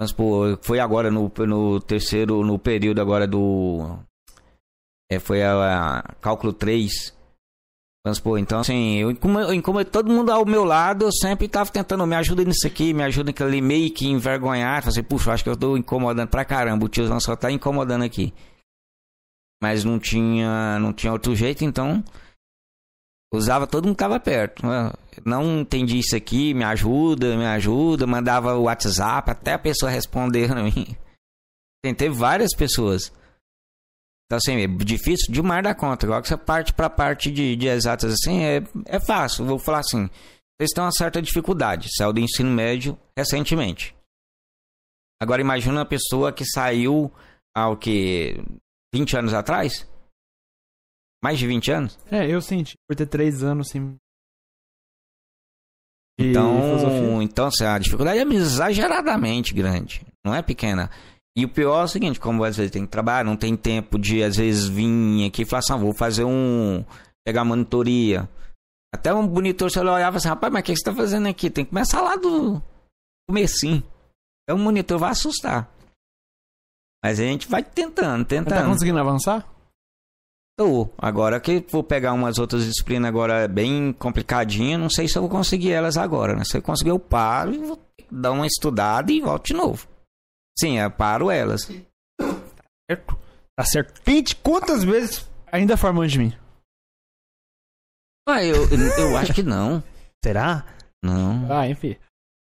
Vamos 0.00 0.10
supor, 0.10 0.58
foi 0.62 0.78
agora 0.80 1.10
no, 1.10 1.30
no 1.46 1.80
terceiro, 1.80 2.44
no 2.44 2.58
período 2.58 3.00
agora 3.00 3.26
do. 3.26 3.98
É, 5.10 5.18
foi 5.18 5.42
a, 5.42 5.98
a 5.98 6.02
cálculo 6.20 6.52
3. 6.52 7.14
Vamos 8.06 8.18
supor, 8.18 8.38
então 8.38 8.60
assim, 8.60 8.96
eu, 8.98 9.16
como, 9.16 9.38
eu- 9.40 9.62
como 9.62 9.84
todo 9.84 10.12
mundo 10.12 10.30
ao 10.30 10.44
meu 10.46 10.64
lado, 10.64 11.06
eu 11.06 11.12
sempre 11.12 11.48
tava 11.48 11.70
tentando, 11.70 12.06
me 12.06 12.14
ajuda 12.14 12.44
nisso 12.44 12.66
aqui, 12.66 12.94
me 12.94 13.02
ajuda 13.02 13.30
naquilo 13.30 13.48
ali, 13.48 13.60
meio 13.60 13.90
que 13.92 14.06
envergonhar. 14.06 14.86
Assim, 14.86 15.02
puxa, 15.02 15.32
acho 15.32 15.42
que 15.44 15.50
eu 15.50 15.56
tô 15.56 15.76
incomodando 15.76 16.28
pra 16.28 16.44
caramba, 16.44 16.84
o 16.84 16.88
tiozão 16.88 17.18
só 17.18 17.34
tá 17.34 17.50
incomodando 17.50 18.04
aqui. 18.04 18.32
Mas 19.62 19.84
não 19.84 19.98
tinha, 19.98 20.78
não 20.78 20.92
tinha 20.92 21.12
outro 21.12 21.34
jeito, 21.34 21.64
então 21.64 22.04
usava 23.32 23.66
todo 23.66 23.84
mundo 23.86 23.96
que 23.96 24.02
tava 24.02 24.20
perto. 24.20 24.66
né? 24.66 24.92
Não 25.24 25.60
entendi 25.60 25.98
isso 25.98 26.14
aqui, 26.16 26.54
me 26.54 26.64
ajuda, 26.64 27.36
me 27.36 27.46
ajuda, 27.46 28.06
mandava 28.06 28.54
o 28.54 28.64
WhatsApp 28.64 29.30
até 29.30 29.54
a 29.54 29.58
pessoa 29.58 29.90
responder 29.90 30.48
pra 30.52 30.62
mim. 30.62 30.96
Tentei 31.84 32.08
várias 32.08 32.54
pessoas. 32.56 33.12
Então, 34.26 34.38
assim, 34.38 34.56
é 34.56 34.66
difícil 34.66 35.32
demais 35.32 35.62
da 35.62 35.74
conta. 35.74 36.04
Agora 36.04 36.20
que 36.20 36.28
você 36.28 36.36
parte 36.36 36.72
pra 36.72 36.90
parte 36.90 37.30
de, 37.30 37.54
de 37.54 37.68
exatas 37.68 38.12
assim, 38.12 38.42
é, 38.42 38.62
é 38.86 38.98
fácil. 38.98 39.44
Vou 39.44 39.58
falar 39.58 39.78
assim, 39.78 40.10
vocês 40.58 40.70
têm 40.74 40.82
uma 40.82 40.90
certa 40.90 41.22
dificuldade. 41.22 41.88
Saiu 41.96 42.12
do 42.12 42.20
ensino 42.20 42.50
médio 42.50 42.98
recentemente. 43.16 43.94
Agora 45.22 45.40
imagina 45.40 45.78
uma 45.78 45.86
pessoa 45.86 46.32
que 46.32 46.44
saiu 46.44 47.12
há 47.54 47.68
o 47.68 47.76
que? 47.76 48.42
20 48.96 49.16
anos 49.16 49.34
atrás? 49.34 49.86
Mais 51.22 51.38
de 51.38 51.46
20 51.46 51.70
anos? 51.70 51.98
É, 52.10 52.26
eu 52.26 52.40
senti 52.40 52.74
por 52.88 52.96
ter 52.96 53.06
três 53.06 53.42
anos 53.42 53.68
sem. 53.68 53.96
de 56.18 56.24
filosofia. 56.24 56.98
Então, 56.98 57.22
então 57.22 57.46
assim, 57.46 57.64
a 57.64 57.78
dificuldade 57.78 58.18
é 58.18 58.22
exageradamente 58.22 59.52
grande, 59.52 60.06
não 60.24 60.34
é 60.34 60.40
pequena. 60.40 60.90
E 61.36 61.44
o 61.44 61.48
pior 61.48 61.82
é 61.82 61.84
o 61.84 61.88
seguinte, 61.88 62.18
como 62.18 62.42
às 62.44 62.56
vezes 62.56 62.72
tem 62.72 62.86
que 62.86 62.90
trabalhar, 62.90 63.24
não 63.24 63.36
tem 63.36 63.54
tempo 63.54 63.98
de 63.98 64.22
às 64.22 64.36
vezes 64.36 64.68
vir 64.68 65.26
aqui 65.26 65.42
e 65.42 65.44
falar 65.44 65.58
assim, 65.60 65.74
ah, 65.74 65.76
vou 65.76 65.92
fazer 65.92 66.24
um 66.24 66.82
pegar 67.26 67.44
monitoria. 67.44 68.26
Até 68.94 69.12
um 69.12 69.28
monitor 69.28 69.70
você 69.70 69.78
olhava 69.78 70.16
assim, 70.16 70.28
rapaz, 70.28 70.50
mas 70.50 70.62
o 70.62 70.64
que 70.64 70.74
você 70.74 70.84
tá 70.84 70.94
fazendo 70.94 71.28
aqui? 71.28 71.50
Tem 71.50 71.64
que 71.64 71.70
começar 71.70 72.00
lá 72.00 72.16
do 72.16 72.62
comecinho. 73.28 73.82
Então 74.44 74.56
o 74.56 74.64
monitor 74.64 74.98
vai 74.98 75.10
assustar. 75.10 75.70
Mas 77.06 77.20
a 77.20 77.22
gente 77.22 77.46
vai 77.46 77.62
tentando, 77.62 78.24
Tá 78.24 78.28
tentando. 78.30 78.68
conseguindo 78.68 78.98
avançar? 78.98 79.46
Tô. 80.58 80.88
Agora 80.98 81.38
que 81.38 81.64
vou 81.70 81.84
pegar 81.84 82.12
umas 82.14 82.36
outras 82.38 82.64
disciplinas 82.64 83.08
agora 83.08 83.46
bem 83.46 83.92
complicadinhas, 83.92 84.80
não 84.80 84.90
sei 84.90 85.06
se 85.06 85.16
eu 85.16 85.22
vou 85.22 85.30
conseguir 85.30 85.70
elas 85.70 85.96
agora, 85.96 86.34
né? 86.34 86.42
Se 86.44 86.56
eu 86.56 86.62
conseguir, 86.62 86.90
eu 86.90 86.98
paro 86.98 87.54
e 87.54 87.58
vou 87.58 87.78
dar 88.10 88.32
uma 88.32 88.46
estudada 88.46 89.12
e 89.12 89.20
volto 89.20 89.46
de 89.46 89.54
novo. 89.54 89.86
Sim, 90.58 90.78
eu 90.78 90.90
paro 90.90 91.30
elas. 91.30 91.60
Certo? 92.90 93.16
Tá 93.56 93.64
certo. 93.64 94.00
Tente 94.02 94.34
quantas 94.34 94.82
vezes. 94.82 95.28
Ainda 95.52 95.76
formando 95.76 96.08
de 96.08 96.18
mim. 96.18 96.32
Ah, 98.28 98.42
eu, 98.42 98.66
eu 98.98 99.16
acho 99.16 99.32
que 99.32 99.42
não. 99.44 99.80
Será? 100.24 100.64
Não. 101.04 101.46
Ah, 101.52 101.68
enfim. 101.68 101.94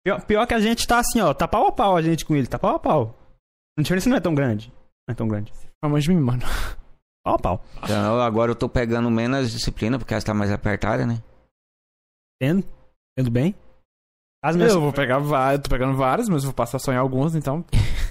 Pior, 0.04 0.24
pior 0.24 0.46
que 0.46 0.54
a 0.54 0.60
gente 0.60 0.86
tá 0.86 1.00
assim, 1.00 1.20
ó. 1.20 1.34
Tá 1.34 1.48
pau 1.48 1.66
a 1.66 1.72
pau 1.72 1.96
a 1.96 2.02
gente 2.02 2.24
com 2.24 2.36
ele. 2.36 2.46
Tá 2.46 2.58
pau 2.60 2.76
a 2.76 2.78
pau. 2.78 3.18
A 3.78 3.82
diferença 3.82 4.08
não 4.08 4.16
é 4.16 4.20
tão 4.20 4.34
grande. 4.34 4.72
Não 5.08 5.12
é 5.12 5.14
tão 5.14 5.28
grande. 5.28 5.52
Formando 5.82 6.02
de 6.02 6.08
mim, 6.08 6.20
mano. 6.20 6.42
Pau 7.24 7.34
a 7.34 7.38
pau. 7.38 7.64
Então, 7.82 8.20
agora 8.20 8.52
eu 8.52 8.56
tô 8.56 8.68
pegando 8.68 9.10
menos 9.10 9.50
disciplina 9.50 9.98
porque 9.98 10.14
ela 10.14 10.18
está 10.18 10.32
mais 10.32 10.50
apertada, 10.50 11.04
né? 11.04 11.22
Entendo? 12.40 12.64
Entendo 13.12 13.30
bem? 13.30 13.54
As 14.44 14.54
minhas... 14.56 14.72
Eu 14.72 14.80
vou 14.80 14.92
pegar 14.92 15.18
vários, 15.18 15.62
tô 15.62 15.70
pegando 15.70 15.96
vários, 15.96 16.28
mas 16.28 16.44
vou 16.44 16.52
passar 16.52 16.78
só 16.78 16.92
em 16.92 16.96
alguns, 16.96 17.34
então. 17.34 17.64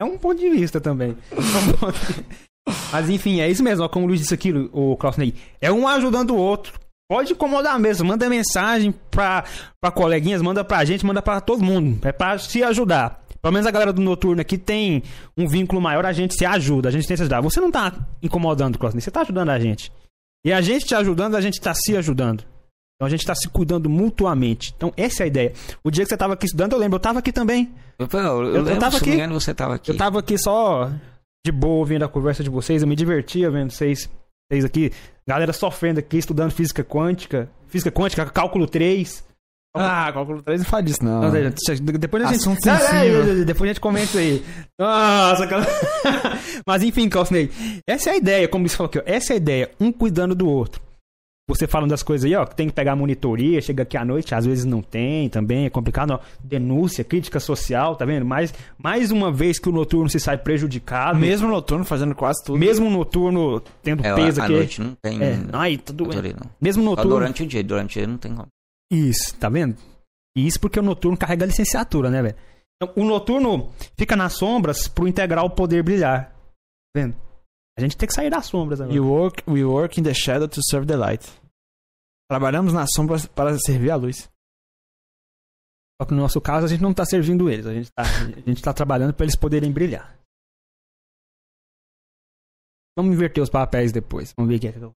É 0.00 0.04
um 0.04 0.18
ponto 0.18 0.40
de 0.40 0.50
vista 0.50 0.80
também. 0.80 1.16
Mas 2.92 3.08
enfim, 3.08 3.40
é 3.40 3.48
isso 3.48 3.62
mesmo. 3.62 3.84
ó, 3.84 3.88
Como 3.88 4.04
o 4.04 4.08
Luiz 4.08 4.20
disse 4.20 4.34
aqui, 4.34 4.52
o 4.72 4.96
Clausney. 4.96 5.34
É 5.60 5.70
um 5.70 5.86
ajudando 5.86 6.30
o 6.30 6.36
outro. 6.36 6.78
Pode 7.08 7.32
incomodar 7.32 7.78
mesmo. 7.78 8.08
Manda 8.08 8.28
mensagem 8.28 8.92
pra, 9.10 9.44
pra 9.80 9.92
coleguinhas, 9.92 10.42
manda 10.42 10.64
pra 10.64 10.84
gente, 10.84 11.06
manda 11.06 11.22
pra 11.22 11.40
todo 11.40 11.62
mundo. 11.62 12.04
É 12.06 12.10
pra 12.10 12.36
se 12.38 12.62
ajudar. 12.64 13.23
Pelo 13.44 13.52
menos 13.52 13.66
a 13.66 13.70
galera 13.70 13.92
do 13.92 14.00
Noturno 14.00 14.40
aqui 14.40 14.56
tem 14.56 15.02
um 15.36 15.46
vínculo 15.46 15.78
maior, 15.78 16.06
a 16.06 16.14
gente 16.14 16.34
se 16.34 16.46
ajuda, 16.46 16.88
a 16.88 16.90
gente 16.90 17.06
tem 17.06 17.14
que 17.14 17.18
se 17.18 17.24
ajudar. 17.24 17.42
Você 17.42 17.60
não 17.60 17.70
tá 17.70 17.92
incomodando, 18.22 18.78
Clausney, 18.78 19.02
você 19.02 19.10
tá 19.10 19.20
ajudando 19.20 19.50
a 19.50 19.58
gente. 19.58 19.92
E 20.46 20.50
a 20.50 20.62
gente 20.62 20.86
te 20.86 20.94
ajudando, 20.94 21.34
a 21.34 21.42
gente 21.42 21.60
tá 21.60 21.74
se 21.74 21.94
ajudando. 21.94 22.42
Então 22.96 23.06
a 23.06 23.10
gente 23.10 23.26
tá 23.26 23.34
se 23.34 23.46
cuidando 23.46 23.90
mutuamente. 23.90 24.72
Então 24.74 24.94
essa 24.96 25.22
é 25.22 25.24
a 25.24 25.26
ideia. 25.26 25.52
O 25.84 25.90
dia 25.90 26.04
que 26.04 26.08
você 26.08 26.16
tava 26.16 26.32
aqui 26.32 26.46
estudando, 26.46 26.72
eu 26.72 26.78
lembro, 26.78 26.96
eu 26.96 27.00
tava 27.00 27.18
aqui 27.18 27.30
também. 27.30 27.70
Eu, 27.98 28.08
eu, 28.10 28.18
eu, 28.18 28.44
eu 28.54 28.62
lembro, 28.62 28.80
tava 28.80 28.96
aqui. 28.96 29.10
engano, 29.10 29.38
você 29.38 29.52
tava 29.52 29.74
aqui. 29.74 29.90
Eu 29.90 29.96
tava 29.98 30.20
aqui 30.20 30.38
só 30.38 30.90
de 31.44 31.52
boa 31.52 31.80
ouvindo 31.80 32.02
a 32.02 32.08
conversa 32.08 32.42
de 32.42 32.48
vocês, 32.48 32.80
eu 32.80 32.88
me 32.88 32.96
divertia 32.96 33.50
vendo 33.50 33.72
vocês, 33.72 34.08
vocês 34.50 34.64
aqui, 34.64 34.90
galera 35.28 35.52
sofrendo 35.52 36.00
aqui, 36.00 36.16
estudando 36.16 36.50
física 36.50 36.82
quântica, 36.82 37.50
física 37.66 37.92
quântica, 37.92 38.24
cálculo 38.24 38.66
3. 38.66 39.22
Ah, 39.76 40.10
cálculo 40.12 40.40
3 40.40 40.60
não 40.60 40.66
fala 40.66 40.82
disso, 40.84 41.04
não. 41.04 41.22
Não, 41.22 41.30
depois 41.98 42.22
a 42.22 42.26
gente. 42.28 42.36
Assunto 42.40 42.64
Não, 42.64 42.74
é, 42.74 43.44
depois 43.44 43.68
a 43.68 43.72
gente 43.72 43.80
comenta 43.80 44.18
aí. 44.18 44.44
Nossa, 44.78 45.46
cara. 45.48 45.66
Mas 46.66 46.82
enfim, 46.84 47.08
Calcinei. 47.08 47.50
Essa 47.86 48.10
é 48.10 48.12
a 48.12 48.16
ideia, 48.16 48.46
como 48.48 48.68
você 48.68 48.76
falou 48.76 48.88
aqui, 48.88 48.98
ó. 49.00 49.02
Essa 49.04 49.32
é 49.32 49.34
a 49.34 49.36
ideia, 49.36 49.70
um 49.80 49.90
cuidando 49.90 50.34
do 50.34 50.48
outro. 50.48 50.80
Você 51.46 51.66
falando 51.66 51.90
das 51.90 52.02
coisas 52.02 52.24
aí, 52.24 52.34
ó, 52.34 52.46
que 52.46 52.56
tem 52.56 52.68
que 52.68 52.72
pegar 52.72 52.96
monitoria, 52.96 53.60
chega 53.60 53.82
aqui 53.82 53.98
à 53.98 54.04
noite, 54.04 54.34
às 54.34 54.46
vezes 54.46 54.64
não 54.64 54.80
tem 54.80 55.28
também, 55.28 55.66
é 55.66 55.70
complicado, 55.70 56.12
ó. 56.12 56.18
Denúncia, 56.42 57.04
crítica 57.04 57.38
social, 57.38 57.96
tá 57.96 58.06
vendo? 58.06 58.24
Mais, 58.24 58.54
mais 58.78 59.10
uma 59.10 59.30
vez 59.30 59.58
que 59.58 59.68
o 59.68 59.72
noturno 59.72 60.08
se 60.08 60.18
sai 60.18 60.38
prejudicado. 60.38 61.18
Mesmo 61.18 61.46
noturno 61.48 61.84
fazendo 61.84 62.14
quase 62.14 62.42
tudo. 62.44 62.58
Mesmo 62.58 62.88
noturno 62.88 63.60
tendo 63.82 64.06
É, 64.06 64.14
peso 64.14 64.40
à 64.40 64.44
aqui. 64.44 64.52
noite 64.54 64.80
não 64.80 64.94
tem. 65.02 65.20
É, 65.22 65.38
ai, 65.52 65.76
tudo. 65.76 66.08
Mesmo 66.58 66.82
Só 66.82 66.90
noturno. 66.90 67.10
durante 67.10 67.42
o 67.42 67.46
dia, 67.46 67.62
durante 67.62 67.98
o 67.98 68.00
dia 68.00 68.06
não 68.06 68.16
tem 68.16 68.32
como. 68.32 68.48
Isso, 68.90 69.36
tá 69.38 69.48
vendo? 69.48 69.76
E 70.36 70.46
isso 70.46 70.60
porque 70.60 70.78
o 70.78 70.82
noturno 70.82 71.16
carrega 71.16 71.44
a 71.44 71.48
licenciatura, 71.48 72.10
né, 72.10 72.22
velho? 72.22 72.36
Então, 72.76 73.02
o 73.02 73.06
noturno 73.06 73.72
fica 73.96 74.16
nas 74.16 74.34
sombras 74.34 74.88
pro 74.88 75.08
integral 75.08 75.50
poder 75.50 75.82
brilhar. 75.82 76.34
Vendo? 76.94 77.16
A 77.76 77.80
gente 77.80 77.96
tem 77.96 78.06
que 78.06 78.14
sair 78.14 78.30
das 78.30 78.46
sombras 78.46 78.80
agora. 78.80 78.94
We 78.94 79.00
work, 79.00 79.42
we 79.48 79.64
work 79.64 79.98
in 79.98 80.04
the 80.04 80.14
shadow 80.14 80.48
to 80.48 80.60
serve 80.62 80.86
the 80.86 80.96
light. 80.96 81.24
Trabalhamos 82.28 82.72
nas 82.72 82.88
sombras 82.94 83.26
para 83.26 83.56
servir 83.58 83.90
a 83.90 83.96
luz. 83.96 84.28
Só 86.00 86.06
que 86.06 86.14
no 86.14 86.20
nosso 86.20 86.40
caso 86.40 86.66
a 86.66 86.68
gente 86.68 86.82
não 86.82 86.92
tá 86.92 87.04
servindo 87.04 87.48
eles, 87.48 87.66
a 87.66 87.72
gente 87.72 87.92
tá, 87.92 88.02
gente 88.46 88.62
tá 88.62 88.72
trabalhando 88.72 89.14
para 89.14 89.24
eles 89.24 89.36
poderem 89.36 89.72
brilhar. 89.72 90.18
Vamos 92.96 93.14
inverter 93.14 93.42
os 93.42 93.50
papéis 93.50 93.92
depois. 93.92 94.32
Vamos 94.36 94.50
ver 94.50 94.56
o 94.56 94.60
que 94.60 94.68
é 94.68 94.72
que 94.72 94.78
eu... 94.78 94.92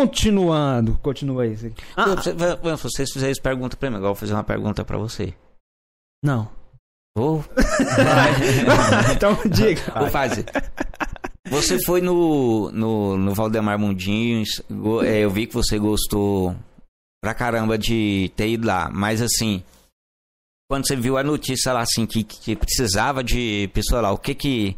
Continuando, 0.00 0.98
continua 1.02 1.44
aí. 1.44 1.56
Ah, 1.96 2.16
Você- 2.16 2.32
Se 2.36 2.82
vocês 2.82 3.12
fizerem 3.12 3.30
isso, 3.32 3.40
pergunta 3.40 3.76
pra 3.76 3.88
mim. 3.90 3.96
Agora 3.96 4.10
eu 4.10 4.14
vou 4.14 4.20
fazer 4.20 4.34
uma 4.34 4.42
pergunta 4.42 4.84
pra 4.84 4.98
você. 4.98 5.32
não. 6.22 6.50
Vou, 7.16 7.44
então 9.14 9.38
diga. 9.48 9.80
vou 9.96 10.10
fazer. 10.10 10.44
Você 11.48 11.80
foi 11.84 12.00
no, 12.00 12.72
no, 12.72 13.16
no 13.16 13.32
Valdemar 13.34 13.78
Mundinhos. 13.78 14.60
é, 15.06 15.20
eu 15.20 15.30
vi 15.30 15.46
que 15.46 15.54
você 15.54 15.78
gostou 15.78 16.56
pra 17.22 17.32
caramba 17.32 17.78
de 17.78 18.32
ter 18.34 18.48
ido 18.48 18.66
lá. 18.66 18.90
Mas 18.92 19.22
assim, 19.22 19.62
quando 20.68 20.88
você 20.88 20.96
viu 20.96 21.16
a 21.16 21.22
notícia 21.22 21.72
lá, 21.72 21.82
assim, 21.82 22.04
que, 22.04 22.24
que 22.24 22.56
precisava 22.56 23.22
de 23.22 23.70
pessoa 23.72 24.00
lá, 24.00 24.10
o 24.10 24.18
que 24.18 24.34
que 24.34 24.76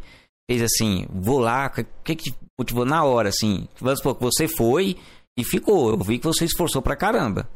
fez 0.49 0.61
assim? 0.61 1.05
Vou 1.09 1.39
lá, 1.39 1.67
o 1.67 2.03
que 2.03 2.15
que 2.15 2.35
motivou 2.57 2.85
na 2.85 3.03
hora, 3.03 3.29
assim? 3.29 3.67
Vamos 3.79 3.99
supor 3.99 4.15
que 4.15 4.23
você 4.23 4.47
foi 4.47 4.97
e 5.37 5.43
ficou. 5.43 5.91
Eu 5.91 5.97
vi 5.99 6.17
que 6.19 6.25
você 6.25 6.45
esforçou 6.45 6.81
pra 6.81 6.95
caramba. 6.95 7.49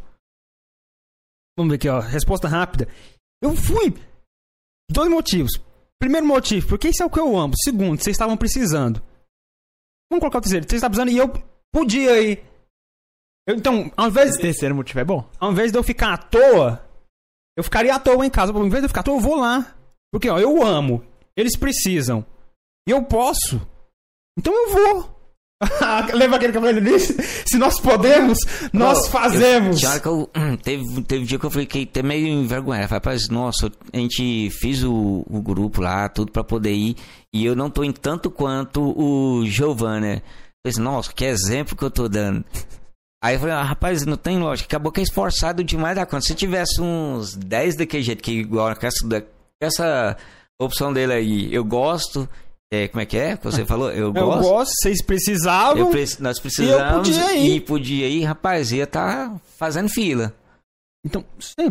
Vamos 1.58 1.72
ver 1.72 1.76
aqui, 1.78 1.90
ó. 1.90 2.00
Resposta 2.00 2.48
rápida. 2.48 2.88
Eu 3.42 3.56
fui. 3.56 3.94
Dois 4.90 5.10
motivos. 5.10 5.52
Primeiro 6.00 6.26
motivo, 6.26 6.68
porque 6.68 6.90
isso 6.90 7.04
é 7.04 7.06
o 7.06 7.10
que 7.10 7.20
eu 7.20 7.38
amo. 7.38 7.54
Segundo, 7.64 8.02
vocês 8.02 8.16
estavam 8.16 8.36
precisando. 8.36 9.02
Vamos 10.10 10.22
colocar 10.22 10.40
o 10.40 10.42
terceiro. 10.42 10.66
Vocês 10.68 10.82
estavam 10.82 10.96
precisando 10.96 11.12
e 11.12 11.18
eu 11.18 11.44
podia 11.72 12.22
ir. 12.22 12.44
Eu, 13.48 13.56
então, 13.56 13.92
ao 13.96 14.08
invés, 14.08 14.32
Esse 14.32 14.42
terceiro 14.42 14.76
motivo 14.76 15.00
é 15.00 15.06
bom. 15.06 15.28
ao 15.40 15.52
invés 15.52 15.72
de 15.72 15.78
eu 15.78 15.84
ficar 15.84 16.14
à 16.14 16.18
toa, 16.18 16.84
eu 17.58 17.64
ficaria 17.64 17.96
à 17.96 18.00
toa 18.00 18.26
em 18.26 18.30
casa. 18.30 18.52
Ao 18.52 18.66
invés 18.66 18.82
de 18.82 18.86
eu 18.86 18.90
ficar 18.90 19.02
à 19.02 19.04
toa, 19.04 19.16
eu 19.16 19.22
vou 19.22 19.36
lá. 19.36 19.76
Porque, 20.12 20.30
ó, 20.30 20.40
eu 20.40 20.62
amo. 20.66 21.04
Eles 21.36 21.56
precisam. 21.58 22.26
E 22.88 22.92
eu 22.92 23.04
posso. 23.04 23.62
Então 24.38 24.54
eu 24.54 24.74
vou. 24.74 25.22
Lembra 26.16 26.38
aquele 26.38 26.54
falei 26.54 26.82
disse? 26.82 27.16
Se 27.46 27.58
nós 27.58 27.80
podemos, 27.80 28.40
nós 28.74 29.02
Pô, 29.02 29.12
fazemos. 29.12 29.84
Eu, 29.84 30.02
que 30.02 30.08
eu, 30.08 30.30
teve, 30.58 31.04
teve 31.04 31.26
dia 31.26 31.38
que 31.38 31.46
eu 31.46 31.52
fiquei 31.52 31.84
até 31.84 32.02
meio 32.02 32.28
envergonhado. 32.28 32.88
Falei, 32.88 33.00
rapaz, 33.00 33.30
nossa, 33.30 33.72
a 33.94 33.98
gente 33.98 34.50
fez 34.50 34.84
o, 34.84 35.24
o 35.30 35.42
grupo 35.42 35.82
lá, 35.82 36.10
tudo 36.10 36.32
pra 36.32 36.44
poder 36.44 36.74
ir. 36.74 36.96
E 37.34 37.46
eu 37.46 37.56
não 37.56 37.70
tô 37.70 37.84
em 37.84 37.92
tanto 37.92 38.32
quanto 38.32 38.82
o 38.82 39.46
Giovanni. 39.46 40.24
Falei, 40.66 40.84
nossa, 40.84 41.14
que 41.14 41.26
exemplo 41.26 41.76
que 41.76 41.84
eu 41.84 41.92
tô 41.92 42.10
dando. 42.10 42.44
Aí 43.24 43.36
eu 43.36 43.40
falei, 43.40 43.54
ah, 43.54 43.64
rapaz, 43.64 44.04
não 44.04 44.18
tem 44.18 44.40
lógica. 44.40 44.68
Acabou 44.68 44.92
que 44.92 45.00
é 45.00 45.04
esforçado 45.04 45.64
demais 45.64 45.96
da 45.96 46.08
conta. 46.08 46.26
Se 46.26 46.34
tivesse 46.34 46.82
uns 46.82 47.36
10 47.36 47.78
daquele 47.78 48.02
jeito, 48.02 48.24
que 48.24 48.32
igual 48.32 48.70
essa, 48.72 49.28
essa 49.62 50.18
opção 50.60 50.92
dele 50.92 51.14
aí, 51.14 51.54
eu 51.54 51.64
gosto. 51.64 52.28
É, 52.74 52.88
como 52.88 53.02
é 53.02 53.06
que 53.06 53.18
é? 53.18 53.36
Você 53.36 53.66
falou? 53.66 53.92
Eu 53.92 54.08
Eu 54.08 54.14
gosto. 54.14 54.42
gosto, 54.50 54.74
vocês 54.82 55.02
precisavam. 55.04 55.92
Preci- 55.92 56.22
nós 56.24 56.40
precisamos 56.40 57.10
podia 57.10 57.34
ir. 57.36 57.56
e 57.56 57.60
podia 57.60 58.08
ir, 58.08 58.24
rapaz, 58.24 58.72
ia 58.72 58.88
tá 58.88 59.36
fazendo 59.58 59.90
fila. 59.90 60.34
Então, 61.06 61.26
é 61.60 61.68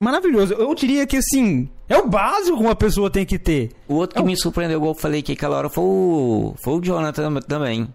maravilhoso. 0.00 0.54
Eu 0.54 0.72
diria 0.74 1.04
que, 1.06 1.16
assim, 1.16 1.68
é 1.88 1.96
o 1.98 2.06
básico 2.08 2.56
que 2.56 2.62
uma 2.62 2.76
pessoa 2.76 3.10
tem 3.10 3.26
que 3.26 3.38
ter. 3.40 3.72
O 3.88 3.94
outro 3.94 4.14
que 4.16 4.22
Eu- 4.22 4.26
me 4.26 4.36
surpreendeu, 4.36 4.76
igual 4.78 4.92
eu 4.92 4.98
falei 5.00 5.20
que 5.20 5.32
aquela 5.32 5.56
hora, 5.56 5.68
foi 5.68 5.82
o, 5.84 6.54
foi 6.62 6.74
o 6.74 6.80
Jonathan 6.80 7.34
também. 7.40 7.92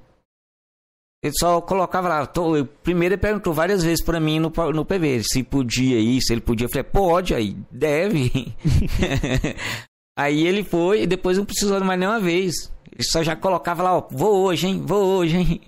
Ele 1.24 1.34
só 1.40 1.62
colocava 1.62 2.10
lá. 2.10 2.26
tô- 2.28 2.58
eu- 2.58 2.66
primeiro 2.66 3.14
ele 3.16 3.22
perguntou 3.22 3.54
várias 3.54 3.82
vezes 3.82 4.04
pra 4.04 4.20
mim 4.20 4.40
no, 4.40 4.52
no 4.74 4.86
PV 4.86 5.24
se 5.24 5.42
podia 5.42 6.00
ir, 6.00 6.22
se 6.22 6.34
ele 6.34 6.42
podia. 6.42 6.66
Eu 6.66 6.70
falei, 6.70 6.84
pode, 6.84 7.34
aí, 7.34 7.56
deve. 7.72 8.54
aí 10.18 10.46
ele 10.46 10.64
foi 10.64 11.04
e 11.04 11.08
depois 11.08 11.38
não 11.38 11.46
precisou 11.46 11.84
mais 11.84 12.00
nenhuma 12.00 12.20
vez. 12.20 12.72
Ele 12.92 13.04
só 13.04 13.22
já 13.24 13.36
colocava 13.36 13.84
lá, 13.84 13.98
ó, 13.98 14.08
vou 14.10 14.44
hoje, 14.44 14.68
hein, 14.68 14.82
vou 14.86 15.04
hoje, 15.18 15.38
hein. 15.38 15.62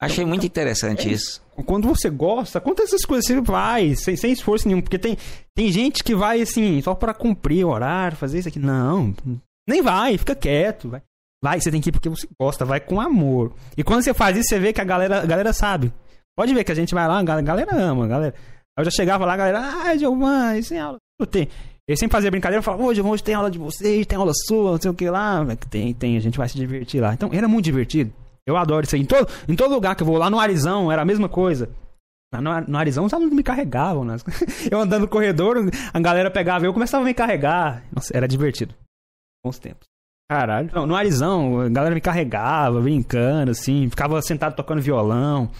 Achei 0.00 0.24
muito 0.24 0.44
interessante 0.44 1.10
isso. 1.10 1.42
Quando 1.64 1.88
você 1.88 2.10
gosta, 2.10 2.60
conta 2.60 2.82
essas 2.82 3.04
coisas, 3.04 3.24
você 3.26 3.40
vai, 3.40 3.94
sem, 3.94 4.16
sem 4.16 4.32
esforço 4.32 4.66
nenhum. 4.68 4.80
Porque 4.82 4.98
tem, 4.98 5.16
tem 5.54 5.70
gente 5.72 6.02
que 6.04 6.14
vai, 6.14 6.42
assim, 6.42 6.80
só 6.82 6.94
pra 6.94 7.14
cumprir 7.14 7.64
o 7.64 7.70
horário, 7.70 8.16
fazer 8.16 8.38
isso 8.40 8.48
aqui. 8.48 8.58
Não, 8.58 9.14
nem 9.68 9.80
vai, 9.80 10.18
fica 10.18 10.34
quieto. 10.34 10.88
Vai, 10.90 11.02
vai 11.42 11.60
você 11.60 11.70
tem 11.70 11.80
que 11.80 11.88
ir 11.88 11.92
porque 11.92 12.08
você 12.08 12.28
gosta, 12.38 12.64
vai 12.64 12.80
com 12.80 13.00
amor. 13.00 13.54
E 13.76 13.84
quando 13.84 14.02
você 14.02 14.12
faz 14.12 14.36
isso, 14.36 14.48
você 14.48 14.58
vê 14.58 14.72
que 14.72 14.80
a 14.80 14.84
galera, 14.84 15.22
a 15.22 15.26
galera 15.26 15.52
sabe. 15.52 15.92
Pode 16.36 16.52
ver 16.52 16.64
que 16.64 16.72
a 16.72 16.76
gente 16.76 16.92
vai 16.92 17.06
lá, 17.06 17.18
a 17.20 17.22
gal- 17.22 17.38
a 17.38 17.42
galera 17.42 17.74
ama, 17.76 18.04
a 18.04 18.08
galera. 18.08 18.34
Eu 18.76 18.84
já 18.84 18.90
chegava 18.90 19.24
lá, 19.24 19.34
a 19.34 19.36
galera, 19.36 19.60
ah, 19.60 19.96
Giovanni, 19.96 20.62
sem 20.64 20.78
aula. 20.80 20.98
Eu 21.18 21.26
tenho. 21.26 21.48
Eu 21.86 21.96
sempre 21.96 22.12
fazia 22.12 22.30
brincadeira, 22.30 22.60
eu 22.60 22.62
falava, 22.62 22.94
Giovanni, 22.94 23.14
hoje 23.14 23.24
tem 23.24 23.34
aula 23.34 23.50
de 23.50 23.58
vocês, 23.58 24.06
tem 24.06 24.16
aula 24.16 24.32
sua, 24.46 24.72
não 24.72 24.80
sei 24.80 24.90
o 24.90 24.94
que 24.94 25.08
lá. 25.10 25.44
Tem, 25.68 25.92
tem, 25.92 26.16
a 26.16 26.20
gente 26.20 26.38
vai 26.38 26.48
se 26.48 26.56
divertir 26.56 27.00
lá. 27.00 27.12
Então, 27.12 27.28
era 27.32 27.46
muito 27.46 27.64
divertido. 27.66 28.10
Eu 28.46 28.56
adoro 28.56 28.86
isso 28.86 28.94
aí. 28.94 29.02
Em 29.02 29.06
todo, 29.06 29.28
em 29.48 29.54
todo 29.54 29.74
lugar 29.74 29.94
que 29.94 30.02
eu 30.02 30.06
vou, 30.06 30.16
lá 30.16 30.30
no 30.30 30.40
Arizão, 30.40 30.90
era 30.90 31.02
a 31.02 31.04
mesma 31.04 31.28
coisa. 31.28 31.68
No, 32.32 32.60
no 32.62 32.78
Arizão, 32.78 33.04
os 33.04 33.12
alunos 33.12 33.34
me 33.34 33.42
carregavam. 33.42 34.04
Né? 34.04 34.16
Eu 34.70 34.80
andando 34.80 35.02
no 35.02 35.08
corredor, 35.08 35.56
a 35.92 36.00
galera 36.00 36.30
pegava 36.30 36.64
eu 36.66 36.72
começava 36.72 37.04
a 37.04 37.06
me 37.06 37.14
carregar. 37.14 37.84
Nossa, 37.94 38.16
era 38.16 38.26
divertido. 38.26 38.74
Bons 39.44 39.58
tempos. 39.58 39.86
Caralho. 40.28 40.70
Não, 40.74 40.86
no 40.86 40.96
Arizão, 40.96 41.60
a 41.60 41.68
galera 41.68 41.94
me 41.94 42.00
carregava, 42.00 42.80
brincando, 42.80 43.50
assim, 43.50 43.88
ficava 43.88 44.20
sentado 44.22 44.56
tocando 44.56 44.80
violão. 44.80 45.50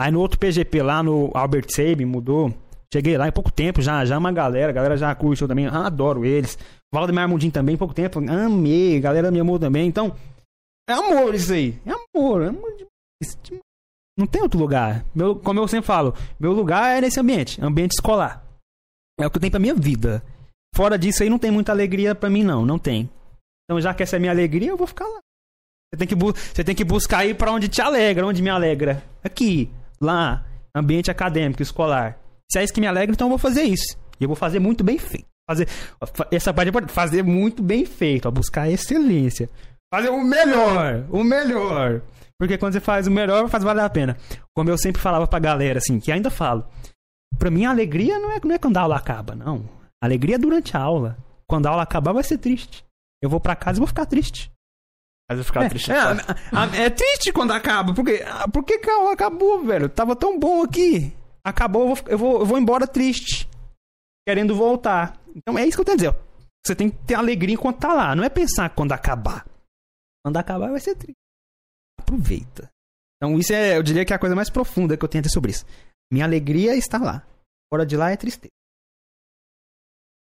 Aí 0.00 0.12
no 0.12 0.20
outro 0.20 0.38
PGP 0.38 0.82
lá 0.82 1.02
no 1.02 1.30
Albert 1.34 1.66
Sabin 1.70 2.04
mudou. 2.04 2.54
Cheguei 2.92 3.16
lá 3.16 3.26
em 3.26 3.32
pouco 3.32 3.50
tempo, 3.50 3.80
já, 3.80 4.04
já 4.04 4.18
uma 4.18 4.30
galera, 4.30 4.70
a 4.70 4.72
galera 4.74 4.96
já 4.98 5.14
curte 5.14 5.40
eu 5.40 5.48
também, 5.48 5.66
ah, 5.66 5.86
adoro 5.86 6.26
eles. 6.26 6.58
Valdemar 6.92 7.26
Mundinho 7.26 7.52
também, 7.52 7.74
em 7.74 7.78
pouco 7.78 7.94
tempo, 7.94 8.18
amei, 8.18 8.98
a 8.98 9.00
galera 9.00 9.30
me 9.30 9.40
amou 9.40 9.58
também. 9.58 9.86
Então, 9.86 10.14
é 10.88 10.92
amor 10.92 11.34
isso 11.34 11.52
aí, 11.54 11.80
é 11.86 11.90
amor, 11.90 12.42
é 12.42 12.48
amor 12.48 12.70
demais. 12.72 13.62
Não 14.18 14.26
tem 14.26 14.42
outro 14.42 14.60
lugar. 14.60 15.06
Meu, 15.14 15.34
como 15.36 15.58
eu 15.58 15.66
sempre 15.66 15.86
falo, 15.86 16.14
meu 16.38 16.52
lugar 16.52 16.98
é 16.98 17.00
nesse 17.00 17.18
ambiente, 17.18 17.64
ambiente 17.64 17.92
escolar. 17.92 18.44
É 19.18 19.26
o 19.26 19.30
que 19.30 19.38
eu 19.38 19.40
tenho 19.40 19.50
pra 19.50 19.60
minha 19.60 19.74
vida. 19.74 20.22
Fora 20.74 20.98
disso 20.98 21.22
aí 21.22 21.30
não 21.30 21.38
tem 21.38 21.50
muita 21.50 21.72
alegria 21.72 22.14
pra 22.14 22.28
mim 22.28 22.42
não, 22.42 22.66
não 22.66 22.78
tem. 22.78 23.08
Então, 23.64 23.80
já 23.80 23.94
que 23.94 24.02
essa 24.02 24.16
é 24.16 24.18
minha 24.18 24.32
alegria, 24.32 24.68
eu 24.68 24.76
vou 24.76 24.86
ficar 24.86 25.06
lá. 25.06 25.18
Você 25.94 25.98
tem 25.98 26.08
que, 26.08 26.14
você 26.14 26.64
tem 26.64 26.74
que 26.74 26.84
buscar 26.84 27.24
ir 27.24 27.36
pra 27.36 27.52
onde 27.52 27.68
te 27.68 27.80
alegra, 27.80 28.26
onde 28.26 28.42
me 28.42 28.50
alegra. 28.50 29.02
Aqui, 29.24 29.70
lá, 30.00 30.44
ambiente 30.74 31.10
acadêmico, 31.10 31.62
escolar. 31.62 32.21
Se 32.52 32.58
é 32.58 32.64
isso 32.64 32.72
que 32.72 32.80
me 32.80 32.86
alegra, 32.86 33.14
então 33.14 33.26
eu 33.26 33.30
vou 33.30 33.38
fazer 33.38 33.62
isso. 33.62 33.96
E 34.20 34.24
eu 34.24 34.28
vou 34.28 34.36
fazer 34.36 34.58
muito 34.58 34.84
bem 34.84 34.98
feito. 34.98 35.26
Fazer, 35.48 35.66
fa- 35.66 36.28
essa 36.30 36.52
parte 36.52 36.68
é 36.68 36.70
importante. 36.70 36.92
Fazer 36.92 37.22
muito 37.22 37.62
bem 37.62 37.84
feito, 37.84 38.26
ó, 38.26 38.30
buscar 38.30 38.62
a 38.62 38.70
excelência. 38.70 39.48
Fazer 39.92 40.10
o 40.10 40.22
melhor, 40.22 41.04
o 41.10 41.22
melhor. 41.24 42.02
Porque 42.38 42.58
quando 42.58 42.72
você 42.72 42.80
faz 42.80 43.06
o 43.06 43.10
melhor, 43.10 43.48
faz 43.48 43.62
valer 43.64 43.84
a 43.84 43.90
pena. 43.90 44.16
Como 44.54 44.68
eu 44.70 44.76
sempre 44.78 45.00
falava 45.00 45.26
pra 45.26 45.38
galera, 45.38 45.78
assim, 45.78 45.98
que 46.00 46.10
ainda 46.12 46.30
falo. 46.30 46.64
Pra 47.38 47.50
mim, 47.50 47.64
a 47.64 47.70
alegria 47.70 48.18
não 48.18 48.30
é, 48.32 48.40
não 48.44 48.54
é 48.54 48.58
quando 48.58 48.76
a 48.76 48.80
aula 48.82 48.96
acaba, 48.96 49.34
não. 49.34 49.68
A 50.02 50.06
alegria 50.06 50.34
é 50.34 50.38
durante 50.38 50.76
a 50.76 50.80
aula. 50.80 51.16
Quando 51.48 51.66
a 51.66 51.70
aula 51.70 51.82
acabar, 51.82 52.12
vai 52.12 52.22
ser 52.22 52.38
triste. 52.38 52.84
Eu 53.22 53.30
vou 53.30 53.40
pra 53.40 53.54
casa 53.56 53.78
e 53.78 53.80
vou 53.80 53.86
ficar 53.86 54.06
triste. 54.06 54.50
Mas 55.30 55.38
eu 55.38 55.44
ficava 55.44 55.66
É, 55.66 55.68
triste. 55.68 55.90
é, 55.92 55.94
a- 55.96 56.76
é 56.76 56.90
triste 56.90 57.32
quando 57.32 57.52
acaba, 57.52 57.94
porque 57.94 58.22
ah, 58.26 58.46
por 58.48 58.64
que 58.64 58.80
a 58.88 58.94
aula 58.94 59.12
acabou, 59.12 59.64
velho? 59.64 59.88
Tava 59.88 60.14
tão 60.16 60.38
bom 60.38 60.62
aqui. 60.62 61.12
Acabou, 61.44 61.88
eu 61.90 61.94
vou, 61.96 62.04
eu 62.08 62.18
vou, 62.18 62.40
eu 62.40 62.46
vou 62.46 62.58
embora 62.58 62.86
triste. 62.86 63.48
Querendo 64.26 64.54
voltar. 64.54 65.20
Então 65.34 65.58
é 65.58 65.66
isso 65.66 65.76
que 65.76 65.80
eu 65.80 65.84
tenho 65.84 65.94
a 65.94 65.96
dizer. 65.96 66.08
ó. 66.08 66.14
Você 66.64 66.76
tem 66.76 66.90
que 66.90 66.96
ter 67.04 67.14
alegria 67.14 67.54
enquanto 67.54 67.80
tá 67.80 67.92
lá. 67.92 68.14
Não 68.14 68.22
é 68.22 68.28
pensar 68.28 68.70
quando 68.74 68.92
acabar. 68.92 69.44
Quando 70.24 70.36
acabar 70.36 70.70
vai 70.70 70.78
ser 70.80 70.94
triste. 70.94 71.16
Aproveita. 71.98 72.70
Então 73.16 73.36
isso 73.38 73.52
é, 73.52 73.76
eu 73.76 73.82
diria 73.82 74.04
que 74.04 74.12
é 74.12 74.16
a 74.16 74.18
coisa 74.18 74.36
mais 74.36 74.48
profunda 74.50 74.96
que 74.96 75.04
eu 75.04 75.08
tenho 75.08 75.20
a 75.20 75.22
dizer 75.22 75.34
sobre 75.34 75.50
isso. 75.50 75.64
Minha 76.12 76.24
alegria 76.24 76.76
está 76.76 76.98
lá. 76.98 77.26
Fora 77.72 77.84
de 77.84 77.96
lá 77.96 78.10
é 78.10 78.16
tristeza. 78.16 78.52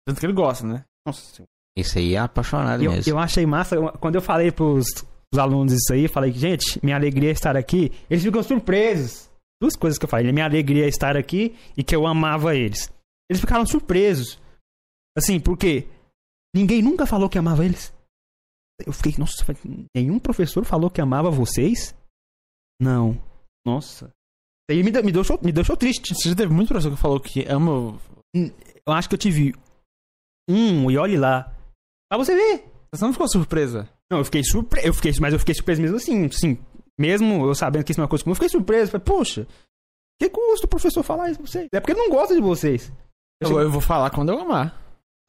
Tanto 0.07 0.19
que 0.19 0.25
ele 0.25 0.33
gosta, 0.33 0.65
né? 0.65 0.83
Nossa, 1.05 1.45
Isso 1.77 1.97
aí 1.97 2.15
é 2.15 2.19
apaixonado 2.19 2.83
eu, 2.83 2.91
mesmo. 2.91 3.11
eu 3.11 3.19
achei 3.19 3.45
massa. 3.45 3.75
eu- 3.75 3.91
Quando 3.99 4.15
eu 4.15 4.21
falei 4.21 4.51
pros 4.51 4.85
os 5.33 5.37
alunos 5.39 5.73
isso 5.73 5.93
aí, 5.93 6.07
falei 6.07 6.31
que, 6.33 6.39
gente, 6.39 6.79
minha 6.83 6.95
alegria 6.95 7.29
é 7.29 7.31
estar 7.33 7.55
aqui. 7.55 7.91
Eles 8.09 8.23
ficam 8.23 8.41
surpresos. 8.41 9.28
Duas 9.61 9.75
coisas 9.75 9.97
que 9.97 10.05
eu 10.05 10.09
falei. 10.09 10.31
Minha 10.31 10.45
alegria 10.45 10.85
é 10.85 10.87
estar 10.89 11.17
aqui 11.17 11.55
e 11.77 11.83
que 11.83 11.95
eu 11.95 12.07
amava 12.07 12.55
eles. 12.55 12.91
Eles 13.29 13.41
ficaram 13.41 13.65
surpresos. 13.65 14.39
Assim, 15.17 15.39
porque 15.39 15.87
ninguém 16.55 16.81
nunca 16.81 17.05
falou 17.05 17.29
que 17.29 17.37
amava 17.37 17.65
eles. 17.65 17.93
Eu 18.85 18.93
fiquei, 18.93 19.13
nossa, 19.17 19.43
nenhum 19.95 20.19
professor 20.19 20.63
falou 20.63 20.89
que 20.89 21.01
amava 21.01 21.29
vocês? 21.29 21.93
Não. 22.81 23.21
Nossa. 23.65 24.09
Aí 24.71 24.81
me, 24.83 24.91
deu- 24.91 25.03
me, 25.03 25.11
deixou, 25.11 25.37
me 25.43 25.51
deixou 25.51 25.75
triste. 25.75 26.13
Você 26.15 26.29
já 26.29 26.35
teve 26.35 26.53
muito 26.53 26.69
professor 26.69 26.91
que 26.91 27.01
falou 27.01 27.19
que 27.19 27.43
ama. 27.45 27.99
Eu 28.33 28.93
acho 28.93 29.09
que 29.09 29.15
eu 29.15 29.19
tive 29.19 29.53
um, 30.49 30.89
e 30.89 30.97
olhe 30.97 31.17
lá. 31.17 31.53
Pra 32.09 32.17
você 32.17 32.33
ver. 32.33 32.65
Você 32.93 33.03
não 33.05 33.11
ficou 33.11 33.27
surpresa? 33.27 33.89
Não, 34.11 34.19
eu 34.19 34.25
fiquei 34.25 34.43
surpreso, 34.43 34.87
eu 34.87 34.93
fiquei, 34.93 35.11
mas 35.19 35.33
eu 35.33 35.39
fiquei 35.39 35.53
surpreso 35.53 35.81
mesmo 35.81 35.97
assim, 35.97 36.25
assim, 36.25 36.57
mesmo 36.99 37.47
eu 37.47 37.55
sabendo 37.55 37.83
que 37.83 37.91
isso 37.91 38.01
é 38.01 38.03
uma 38.03 38.09
coisa 38.09 38.23
comum, 38.23 38.31
eu 38.31 38.35
fiquei 38.35 38.49
surpreso, 38.49 38.91
falei, 38.91 39.05
poxa, 39.05 39.47
que 40.19 40.29
custa 40.29 40.65
o 40.65 40.69
professor 40.69 41.01
falar 41.01 41.29
isso 41.29 41.39
pra 41.39 41.49
vocês? 41.49 41.67
É 41.71 41.79
porque 41.79 41.93
ele 41.93 42.01
não 42.01 42.09
gosta 42.09 42.35
de 42.35 42.41
vocês. 42.41 42.91
Eu, 43.41 43.59
eu 43.59 43.71
vou 43.71 43.79
falar 43.79 44.09
quando 44.09 44.29
eu 44.29 44.39
amar. 44.39 44.77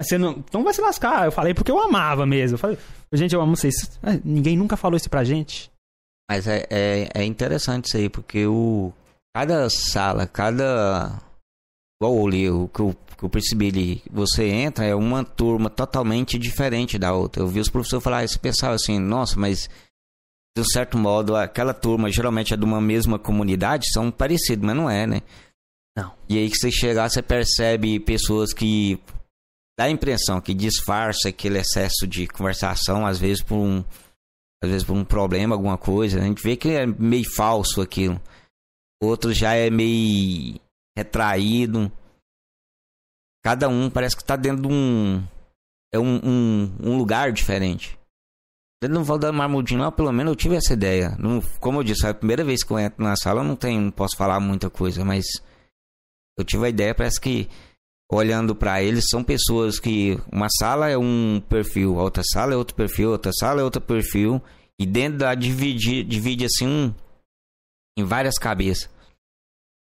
Você 0.02 0.18
não, 0.18 0.32
então 0.32 0.64
vai 0.64 0.74
se 0.74 0.80
lascar. 0.80 1.26
Eu 1.26 1.32
falei 1.32 1.54
porque 1.54 1.70
eu 1.70 1.78
amava 1.78 2.26
mesmo. 2.26 2.54
Eu 2.54 2.58
falei, 2.58 2.78
gente, 3.12 3.34
eu 3.34 3.40
amo 3.40 3.54
vocês. 3.54 3.98
Ninguém 4.24 4.56
nunca 4.56 4.76
falou 4.76 4.96
isso 4.96 5.08
pra 5.08 5.22
gente. 5.22 5.70
Mas 6.28 6.46
é, 6.46 6.66
é, 6.70 7.08
é 7.14 7.24
interessante 7.24 7.86
isso 7.86 7.96
aí, 7.96 8.08
porque 8.08 8.46
o. 8.46 8.92
Cada 9.34 9.68
sala, 9.70 10.26
cada. 10.26 11.20
Igual 12.02 12.32
eu 12.32 12.62
o 12.62 12.68
que 12.68 12.80
eu, 12.80 12.96
que 13.16 13.24
eu 13.24 13.28
percebi 13.28 13.68
ali, 13.68 14.02
você 14.10 14.48
entra, 14.48 14.84
é 14.84 14.94
uma 14.94 15.22
turma 15.22 15.68
totalmente 15.68 16.38
diferente 16.38 16.98
da 16.98 17.12
outra. 17.12 17.42
Eu 17.42 17.46
vi 17.46 17.60
os 17.60 17.68
professores 17.68 18.02
falar 18.02 18.24
isso, 18.24 18.40
pensava 18.40 18.74
assim, 18.74 18.98
nossa, 18.98 19.38
mas 19.38 19.68
de 20.56 20.62
um 20.62 20.64
certo 20.64 20.98
modo, 20.98 21.36
aquela 21.36 21.72
turma 21.72 22.10
geralmente 22.10 22.52
é 22.52 22.56
de 22.56 22.64
uma 22.64 22.80
mesma 22.80 23.18
comunidade, 23.18 23.90
são 23.92 24.10
parecidos, 24.10 24.64
mas 24.64 24.76
não 24.76 24.90
é, 24.90 25.06
né? 25.06 25.22
Não. 25.96 26.14
E 26.28 26.38
aí 26.38 26.50
que 26.50 26.56
você 26.56 26.70
chegar, 26.70 27.08
você 27.08 27.22
percebe 27.22 28.00
pessoas 28.00 28.52
que 28.52 29.00
dá 29.78 29.84
a 29.84 29.90
impressão 29.90 30.40
que 30.40 30.54
disfarça 30.54 31.28
aquele 31.28 31.58
excesso 31.58 32.06
de 32.06 32.26
conversação, 32.26 33.06
às 33.06 33.18
vezes 33.18 33.42
por 33.42 33.56
um 33.56 33.84
às 34.62 34.68
vezes 34.70 34.86
por 34.86 34.94
um 34.94 35.04
problema, 35.04 35.54
alguma 35.54 35.78
coisa. 35.78 36.20
A 36.20 36.22
gente 36.22 36.42
vê 36.42 36.56
que 36.56 36.68
é 36.68 36.84
meio 36.84 37.24
falso 37.34 37.80
aquilo. 37.80 38.20
Outro 39.02 39.32
já 39.32 39.54
é 39.54 39.70
meio 39.70 40.60
retraído. 40.96 41.90
Cada 43.42 43.68
um 43.68 43.88
parece 43.88 44.16
que 44.16 44.24
tá 44.24 44.36
dentro 44.36 44.62
de 44.62 44.68
um 44.68 45.26
é 45.92 45.98
um, 45.98 46.20
um, 46.22 46.76
um 46.80 46.98
lugar 46.98 47.32
diferente. 47.32 47.98
Dentro 48.82 48.98
do 48.98 49.04
Valdemar 49.04 49.34
Marmudinho 49.34 49.80
lá, 49.80 49.92
pelo 49.92 50.10
menos 50.10 50.32
eu 50.32 50.36
tive 50.36 50.56
essa 50.56 50.72
ideia. 50.72 51.14
Não, 51.18 51.42
como 51.60 51.80
eu 51.80 51.84
disse, 51.84 52.06
é 52.06 52.10
a 52.10 52.14
primeira 52.14 52.42
vez 52.42 52.64
que 52.64 52.72
eu 52.72 52.78
entro 52.78 53.04
na 53.04 53.14
sala, 53.14 53.40
eu 53.40 53.44
não 53.44 53.54
tenho, 53.54 53.80
não 53.80 53.90
posso 53.90 54.16
falar 54.16 54.40
muita 54.40 54.70
coisa, 54.70 55.04
mas 55.04 55.26
eu 56.38 56.44
tive 56.44 56.64
a 56.64 56.68
ideia, 56.70 56.94
parece 56.94 57.20
que 57.20 57.48
olhando 58.10 58.56
para 58.56 58.82
eles, 58.82 59.04
são 59.08 59.22
pessoas 59.22 59.78
que 59.78 60.18
uma 60.32 60.48
sala 60.58 60.88
é 60.88 60.96
um 60.96 61.42
perfil, 61.46 61.94
outra 61.96 62.22
sala 62.24 62.54
é 62.54 62.56
outro 62.56 62.74
perfil, 62.74 63.10
outra 63.10 63.30
sala 63.32 63.60
é 63.60 63.64
outro 63.64 63.82
perfil, 63.82 64.42
e 64.78 64.86
dentro 64.86 65.18
da 65.18 65.34
divide, 65.34 66.02
divide 66.02 66.46
assim 66.46 66.66
um, 66.66 66.94
em 67.98 68.04
várias 68.04 68.36
cabeças. 68.36 68.88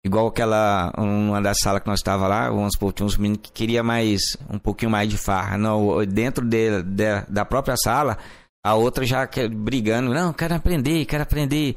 Igual 0.03 0.27
aquela, 0.27 0.91
uma 0.97 1.41
das 1.41 1.59
salas 1.59 1.81
que 1.81 1.87
nós 1.87 1.99
estava 1.99 2.27
lá, 2.27 2.49
vamos 2.49 2.73
supor, 2.73 2.91
tinha 2.91 3.05
uns 3.05 3.17
meninos 3.17 3.41
que 3.43 3.51
queria 3.51 3.83
mais, 3.83 4.21
um 4.49 4.57
pouquinho 4.57 4.89
mais 4.89 5.09
de 5.09 5.17
farra. 5.17 5.57
Não, 5.57 6.03
dentro 6.05 6.45
de, 6.45 6.81
de, 6.83 7.21
da 7.29 7.45
própria 7.45 7.75
sala, 7.77 8.17
a 8.63 8.75
outra 8.75 9.05
já 9.05 9.27
brigando, 9.51 10.13
não, 10.13 10.33
quero 10.33 10.55
aprender, 10.55 11.05
quero 11.05 11.23
aprender. 11.23 11.75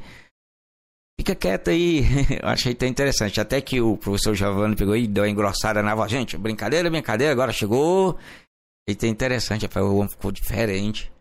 Fica 1.19 1.35
quieto 1.35 1.69
aí. 1.69 2.01
Eu 2.41 2.49
achei 2.49 2.73
até 2.73 2.87
interessante. 2.87 3.39
Até 3.39 3.61
que 3.61 3.79
o 3.79 3.97
professor 3.97 4.33
Giovanni 4.33 4.75
pegou 4.75 4.95
e 4.95 5.07
deu 5.07 5.23
uma 5.23 5.29
engrossada 5.29 5.81
na 5.81 5.95
voz. 5.95 6.11
Gente, 6.11 6.37
brincadeira, 6.37 6.89
brincadeira, 6.89 7.31
agora 7.31 7.53
chegou. 7.53 8.17
E 8.87 8.95
tá 8.95 9.07
interessante. 9.07 9.69
O 9.77 9.95
homem 9.97 10.09
ficou 10.09 10.31
diferente. 10.31 11.11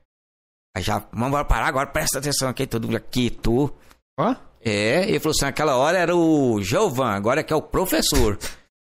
Aí 0.74 0.82
já, 0.82 1.06
vamos 1.12 1.42
parar 1.46 1.66
agora, 1.66 1.86
presta 1.86 2.18
atenção 2.18 2.48
aqui, 2.48 2.66
todo 2.66 2.86
mundo 2.86 2.96
aqui, 2.96 3.30
tu. 3.30 3.72
Ó. 4.18 4.34
É, 4.64 5.08
ele 5.08 5.20
falou 5.20 5.32
assim, 5.32 5.44
naquela 5.44 5.76
hora 5.76 5.98
era 5.98 6.16
o 6.16 6.62
Giovanni, 6.62 7.16
agora 7.16 7.40
é 7.40 7.42
que 7.42 7.52
é 7.52 7.56
o 7.56 7.60
professor. 7.60 8.38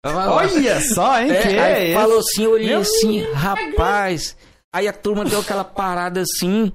Olha 0.04 0.82
só, 0.82 1.22
hein? 1.22 1.32
É, 1.32 1.42
que 1.42 1.48
aí 1.50 1.92
é 1.92 1.94
falou 1.94 2.20
assim, 2.20 2.44
eu 2.44 2.52
olhei 2.52 2.74
assim, 2.74 3.22
rapaz. 3.34 4.36
Aí 4.74 4.88
a 4.88 4.94
turma 4.94 5.26
deu 5.26 5.40
aquela 5.40 5.64
parada 5.64 6.22
assim. 6.22 6.72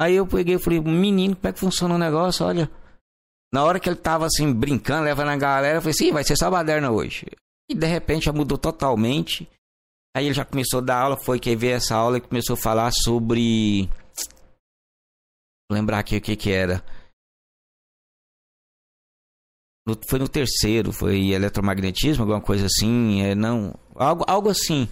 Aí 0.00 0.14
eu 0.14 0.26
peguei 0.26 0.56
e 0.56 0.58
falei, 0.58 0.80
menino, 0.80 1.36
como 1.36 1.48
é 1.48 1.52
que 1.52 1.60
funciona 1.60 1.94
o 1.94 1.98
negócio? 1.98 2.44
Olha. 2.44 2.70
Na 3.52 3.64
hora 3.64 3.78
que 3.78 3.88
ele 3.88 3.96
tava 3.96 4.26
assim, 4.26 4.52
brincando, 4.52 5.04
levando 5.04 5.28
a 5.28 5.36
galera, 5.36 5.78
eu 5.78 5.80
falei 5.80 5.92
assim, 5.92 6.12
vai 6.12 6.24
ser 6.24 6.36
só 6.36 6.50
baderna 6.50 6.90
hoje. 6.90 7.26
E 7.70 7.74
de 7.74 7.86
repente 7.86 8.24
já 8.24 8.32
mudou 8.32 8.58
totalmente. 8.58 9.48
Aí 10.16 10.26
ele 10.26 10.34
já 10.34 10.44
começou 10.44 10.80
a 10.80 10.82
dar 10.82 11.00
aula, 11.02 11.16
foi 11.16 11.38
que 11.38 11.54
veio 11.56 11.74
essa 11.74 11.94
aula 11.94 12.18
e 12.18 12.20
começou 12.20 12.54
a 12.54 12.56
falar 12.56 12.90
sobre. 12.92 13.88
Lembrar 15.70 16.00
aqui 16.00 16.16
o 16.16 16.20
que 16.20 16.36
que 16.36 16.50
era. 16.50 16.84
No- 19.86 19.98
foi 20.08 20.18
no 20.18 20.28
terceiro, 20.28 20.92
foi 20.92 21.30
eletromagnetismo, 21.30 22.22
alguma 22.22 22.40
coisa 22.40 22.66
assim, 22.66 23.22
é, 23.22 23.34
não, 23.34 23.74
algo, 23.94 24.24
algo 24.26 24.48
assim. 24.48 24.88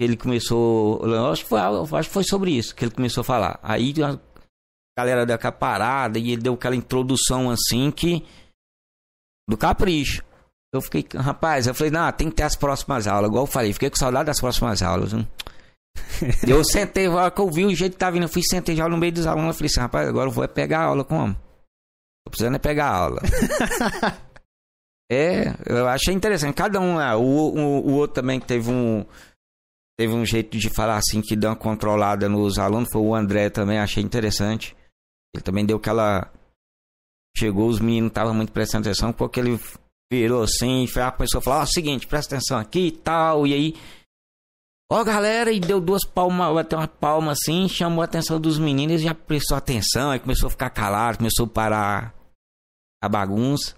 Ele 0.00 0.16
começou, 0.16 1.00
acho 1.30 1.44
que 1.44 1.48
foi 1.48 1.60
acho 1.60 2.08
que 2.08 2.14
foi 2.14 2.24
sobre 2.24 2.50
isso 2.50 2.74
que 2.74 2.84
ele 2.84 2.94
começou 2.94 3.20
a 3.20 3.24
falar. 3.24 3.60
Aí 3.62 3.94
a 4.02 4.18
galera 4.98 5.24
deu 5.24 5.36
aquela 5.36 5.52
parada 5.52 6.18
e 6.18 6.32
ele 6.32 6.42
deu 6.42 6.54
aquela 6.54 6.74
introdução 6.74 7.50
assim 7.50 7.90
que 7.90 8.26
do 9.48 9.56
capricho. 9.56 10.24
Eu 10.74 10.80
fiquei, 10.80 11.06
rapaz, 11.14 11.66
eu 11.66 11.74
falei, 11.74 11.90
não, 11.90 12.10
tem 12.12 12.30
que 12.30 12.36
ter 12.36 12.44
as 12.44 12.56
próximas 12.56 13.06
aulas. 13.06 13.28
Igual 13.28 13.44
eu 13.44 13.50
falei, 13.50 13.72
fiquei 13.74 13.90
com 13.90 13.96
saudade 13.96 14.26
das 14.26 14.40
próximas 14.40 14.82
aulas. 14.82 15.12
Eu 16.48 16.64
sentei, 16.64 17.06
a 17.06 17.10
hora 17.10 17.30
que 17.30 17.40
eu 17.40 17.50
vi 17.50 17.66
o 17.66 17.74
jeito 17.74 17.92
que 17.92 17.98
tava 17.98 18.12
vindo, 18.12 18.22
eu 18.22 18.28
fui 18.28 18.42
sentei 18.42 18.74
já 18.74 18.88
no 18.88 18.96
meio 18.96 19.12
dos 19.12 19.26
alunos. 19.26 19.48
Eu 19.48 19.54
falei 19.54 19.66
assim, 19.66 19.80
rapaz, 19.80 20.08
agora 20.08 20.28
eu 20.28 20.32
vou 20.32 20.42
é 20.42 20.48
pegar 20.48 20.80
a 20.80 20.84
aula 20.84 21.04
como? 21.04 21.34
Tô 22.24 22.30
precisando 22.30 22.54
é 22.54 22.58
pegar 22.58 22.86
a 22.86 22.96
aula. 22.96 23.20
é, 25.12 25.54
eu 25.66 25.86
achei 25.88 26.14
interessante. 26.14 26.54
Cada 26.54 26.80
um, 26.80 26.98
ah, 26.98 27.16
o, 27.16 27.22
o, 27.22 27.90
o 27.90 27.92
outro 27.92 28.14
também 28.14 28.40
que 28.40 28.46
teve 28.46 28.70
um. 28.70 29.04
Teve 30.02 30.14
um 30.14 30.26
jeito 30.26 30.58
de 30.58 30.68
falar 30.68 30.96
assim 30.96 31.22
que 31.22 31.36
deu 31.36 31.50
uma 31.50 31.54
controlada 31.54 32.28
nos 32.28 32.58
alunos. 32.58 32.88
Foi 32.92 33.00
o 33.00 33.14
André 33.14 33.48
também, 33.50 33.78
achei 33.78 34.02
interessante. 34.02 34.76
Ele 35.32 35.44
também 35.44 35.64
deu 35.64 35.76
aquela. 35.76 36.28
Chegou, 37.36 37.68
os 37.68 37.78
meninos 37.78 38.08
estavam 38.08 38.34
muito 38.34 38.50
prestando 38.50 38.88
atenção, 38.88 39.12
porque 39.12 39.38
ele 39.38 39.60
virou 40.12 40.42
assim, 40.42 40.88
foi- 40.88 41.02
a 41.02 41.12
pessoa 41.12 41.40
falou: 41.40 41.60
Ó, 41.60 41.66
seguinte, 41.66 42.08
presta 42.08 42.34
atenção 42.34 42.58
aqui 42.58 42.88
e 42.88 42.90
tal. 42.90 43.46
E 43.46 43.54
aí, 43.54 43.74
ó, 44.90 45.04
galera, 45.04 45.52
e 45.52 45.60
deu 45.60 45.80
duas 45.80 46.04
palmas, 46.04 46.52
bateu 46.52 46.80
uma 46.80 46.88
palma 46.88 47.30
assim, 47.30 47.68
chamou 47.68 48.02
a 48.02 48.04
atenção 48.04 48.40
dos 48.40 48.58
meninos, 48.58 49.02
já 49.02 49.14
prestou 49.14 49.56
atenção, 49.56 50.10
aí 50.10 50.18
começou 50.18 50.48
a 50.48 50.50
ficar 50.50 50.70
calado, 50.70 51.18
começou 51.18 51.46
a 51.46 51.48
parar 51.48 52.14
a 53.00 53.08
bagunça. 53.08 53.76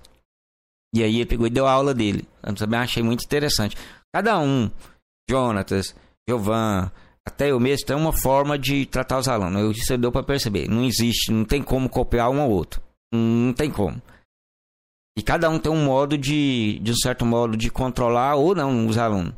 E 0.94 1.02
aí 1.02 1.16
ele 1.16 1.26
pegou 1.26 1.46
e 1.46 1.50
deu 1.50 1.66
a 1.66 1.72
aula 1.72 1.92
dele. 1.92 2.26
Eu 2.42 2.54
também 2.54 2.80
achei 2.80 3.02
muito 3.02 3.22
interessante. 3.26 3.76
Cada 4.10 4.38
um, 4.38 4.70
Jonatas, 5.28 5.94
Giovan, 6.28 6.90
até 7.26 7.50
eu 7.50 7.60
mesmo, 7.60 7.86
tem 7.86 7.96
uma 7.96 8.12
forma 8.12 8.58
de 8.58 8.86
tratar 8.86 9.18
os 9.18 9.28
alunos. 9.28 9.60
Eu- 9.60 9.70
Isso 9.70 9.96
deu 9.98 10.10
pra 10.12 10.22
perceber. 10.22 10.68
Não 10.68 10.84
existe, 10.84 11.30
não 11.32 11.44
tem 11.44 11.62
como 11.62 11.88
copiar 11.88 12.30
um 12.30 12.40
ao 12.40 12.50
outro. 12.50 12.82
Não 13.12 13.52
tem 13.52 13.70
como. 13.70 14.00
E 15.16 15.22
cada 15.22 15.48
um 15.48 15.58
tem 15.58 15.70
um 15.70 15.84
modo 15.84 16.18
de, 16.18 16.78
de 16.80 16.90
um 16.90 16.96
certo 16.96 17.24
modo, 17.24 17.56
de 17.56 17.70
controlar 17.70 18.34
ou 18.34 18.54
não 18.54 18.86
os 18.86 18.98
alunos. 18.98 19.34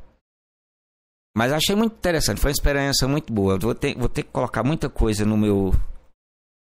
Mas 1.37 1.53
achei 1.53 1.77
muito 1.77 1.93
interessante, 1.97 2.41
foi 2.41 2.49
uma 2.51 2.55
experiência 2.55 3.07
muito 3.07 3.31
boa. 3.31 3.59
Vou 3.59 3.75
ter, 3.75 3.95
vou 3.95 4.09
ter 4.09 4.23
que 4.23 4.31
colocar 4.31 4.63
muita 4.65 4.89
coisa 4.89 5.25
no 5.27 5.37
meu 5.37 5.73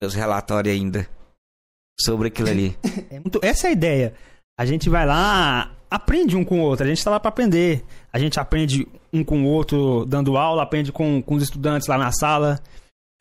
meus 0.02 0.14
relatórios 0.14 0.76
ainda 0.76 1.10
sobre 1.99 2.27
aquilo 2.27 2.49
ali. 2.49 2.77
É 3.10 3.19
muito- 3.19 3.39
essa 3.41 3.68
é 3.68 3.69
a 3.69 3.73
ideia. 3.73 4.14
A 4.60 4.65
gente 4.65 4.89
vai 4.89 5.06
lá, 5.06 5.73
aprende 5.89 6.35
um 6.35 6.44
com 6.44 6.60
o 6.60 6.64
outro. 6.64 6.85
A 6.85 6.89
gente 6.89 7.02
tá 7.03 7.10
lá 7.11 7.19
pra 7.19 7.30
aprender. 7.30 7.85
A 8.11 8.19
gente 8.19 8.39
aprende 8.39 8.85
um 9.13 9.23
com 9.23 9.43
o 9.43 9.47
outro 9.47 10.05
dando 10.05 10.38
aula, 10.38 10.63
aprende 10.63 10.91
com, 10.91 11.21
com 11.21 11.35
os 11.35 11.43
estudantes 11.43 11.88
lá 11.88 11.97
na 11.97 12.11
sala. 12.11 12.61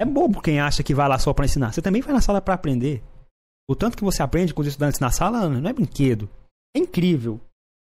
É 0.01 0.05
bobo 0.05 0.43
quem 0.43 0.61
acha 0.61 0.83
que 0.83 0.95
vai 0.95 1.09
lá 1.09 1.19
só 1.19 1.33
pra 1.33 1.45
ensinar. 1.45 1.73
Você 1.73 1.81
também 1.81 2.03
vai 2.03 2.13
na 2.13 2.21
sala 2.21 2.41
pra 2.41 2.55
aprender. 2.55 3.03
O 3.69 3.75
tanto 3.75 3.97
que 3.97 4.05
você 4.05 4.23
aprende 4.23 4.55
com 4.55 4.61
os 4.61 4.67
estudantes 4.67 5.01
na 5.01 5.11
sala 5.11 5.49
não 5.49 5.69
é 5.69 5.73
brinquedo. 5.73 6.29
É 6.77 6.79
incrível. 6.79 7.41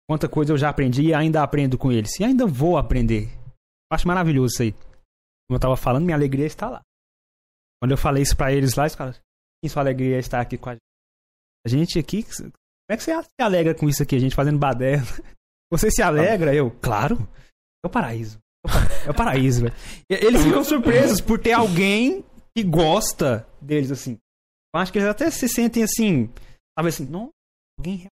Quanta 0.09 0.29
coisa 0.29 0.53
eu 0.53 0.59
já 0.59 0.69
aprendi 0.69 1.07
e 1.07 1.15
ainda 1.15 1.43
aprendo 1.43 1.77
com 1.77 1.91
eles. 1.91 2.21
E 2.21 2.25
ainda 2.25 2.47
vou 2.47 2.77
aprender. 2.79 3.29
Acho 3.93 4.07
maravilhoso 4.07 4.55
isso 4.55 4.63
aí. 4.63 4.73
Como 4.73 5.57
eu 5.57 5.61
tava 5.61 5.77
falando, 5.77 6.05
minha 6.05 6.17
alegria 6.17 6.47
está 6.47 6.69
lá. 6.69 6.81
Quando 7.81 7.93
eu 7.93 7.99
falei 7.99 8.23
isso 8.23 8.37
pra 8.37 8.53
eles 8.53 8.75
lá, 8.75 8.85
eles 8.85 8.95
falaram: 8.95 9.19
"Quem 9.63 9.71
sua 9.71 9.83
alegria 9.83 10.19
está 10.19 10.41
aqui 10.41 10.57
com 10.57 10.71
a 10.71 10.73
gente? 10.73 10.83
A 11.65 11.69
gente 11.69 11.99
aqui, 11.99 12.23
como 12.23 12.53
é 12.91 12.97
que 12.97 13.03
você 13.03 13.13
se 13.23 13.43
alegra 13.43 13.75
com 13.75 13.89
isso 13.89 14.03
aqui? 14.03 14.15
A 14.15 14.21
gente 14.21 14.35
fazendo 14.35 14.59
baderna. 14.59 15.05
Você 15.69 15.91
se 15.91 16.01
alegra? 16.01 16.55
Eu, 16.55 16.71
claro. 16.71 17.29
É 17.87 17.89
o 17.89 17.91
paraíso. 17.93 18.39
É 18.65 18.69
o 18.69 18.73
para- 18.73 19.11
o 19.13 19.15
paraíso, 19.15 19.63
velho. 19.63 19.75
Eles 20.11 20.43
ficam 20.43 20.65
surpresos 20.65 21.21
por 21.21 21.41
ter 21.41 21.53
alguém 21.53 22.25
que 22.57 22.65
gosta 22.65 23.47
deles, 23.63 23.91
assim. 23.93 24.19
Eu 24.75 24.81
acho 24.81 24.93
que 24.93 24.99
eles 24.99 25.09
até 25.09 25.31
se 25.31 25.49
sentem 25.49 25.85
assim, 25.85 26.27
talvez 26.77 26.97
assim, 26.97 27.07
não, 27.07 27.31
alguém. 27.79 28.09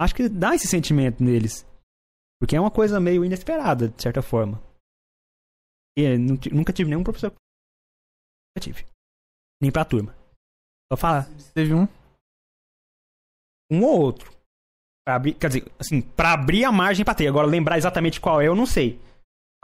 Acho 0.00 0.14
que 0.14 0.28
dá 0.28 0.54
esse 0.54 0.66
sentimento 0.66 1.22
neles. 1.22 1.66
Porque 2.40 2.56
é 2.56 2.60
uma 2.60 2.70
coisa 2.70 2.98
meio 2.98 3.24
inesperada, 3.24 3.88
de 3.88 4.02
certa 4.02 4.22
forma. 4.22 4.60
E 5.96 6.16
nunca 6.18 6.72
tive 6.72 6.88
nenhum 6.90 7.04
professor. 7.04 7.30
Nunca 7.30 8.60
tive. 8.60 8.86
Nem 9.60 9.70
pra 9.70 9.84
turma. 9.84 10.12
Só 10.90 10.96
falar 10.96 11.26
Teve 11.54 11.74
um. 11.74 11.86
um 13.70 13.84
ou 13.84 14.00
outro. 14.00 14.32
Pra 15.04 15.16
abrir, 15.16 15.34
quer 15.34 15.48
dizer, 15.48 15.64
assim, 15.78 16.00
pra 16.00 16.32
abrir 16.32 16.64
a 16.64 16.70
margem 16.72 17.04
pra 17.04 17.14
ter. 17.14 17.26
Agora, 17.26 17.46
lembrar 17.46 17.76
exatamente 17.78 18.20
qual 18.20 18.40
é, 18.40 18.46
eu 18.46 18.54
não 18.54 18.66
sei. 18.66 19.00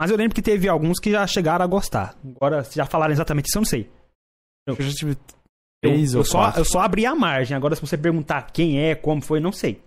Mas 0.01 0.11
eu 0.11 0.17
lembro 0.17 0.35
que 0.35 0.41
teve 0.41 0.67
alguns 0.67 0.99
que 0.99 1.11
já 1.11 1.25
chegaram 1.27 1.63
a 1.63 1.67
gostar. 1.67 2.17
Agora, 2.35 2.63
se 2.63 2.75
já 2.75 2.85
falaram 2.85 3.11
exatamente 3.13 3.47
isso, 3.47 3.57
eu 3.57 3.61
não 3.61 3.65
sei. 3.67 3.89
Eu 4.67 4.75
já 4.79 4.91
tive 4.93 5.11
Eu, 5.81 5.91
três 5.91 6.13
eu 6.13 6.19
ou 6.19 6.25
só, 6.25 6.39
quatro. 6.39 6.61
eu 6.61 6.65
só 6.65 6.79
abri 6.81 7.05
a 7.05 7.15
margem. 7.15 7.55
Agora, 7.55 7.75
se 7.75 7.81
você 7.81 7.97
perguntar 7.97 8.51
quem 8.51 8.79
é, 8.81 8.95
como 8.95 9.21
foi, 9.21 9.39
não 9.39 9.51
sei. 9.51 9.81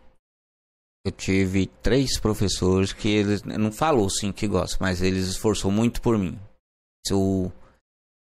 Eu 1.05 1.13
tive 1.13 1.67
três 1.67 2.19
professores 2.21 2.93
que 2.93 3.09
eles 3.09 3.43
não 3.43 3.73
falou 3.73 4.09
sim 4.09 4.31
que 4.33 4.47
gosta, 4.47 4.77
mas 4.81 5.03
eles 5.03 5.27
esforçou 5.27 5.71
muito 5.71 6.01
por 6.01 6.17
mim. 6.17 6.39
Eu, 7.11 7.53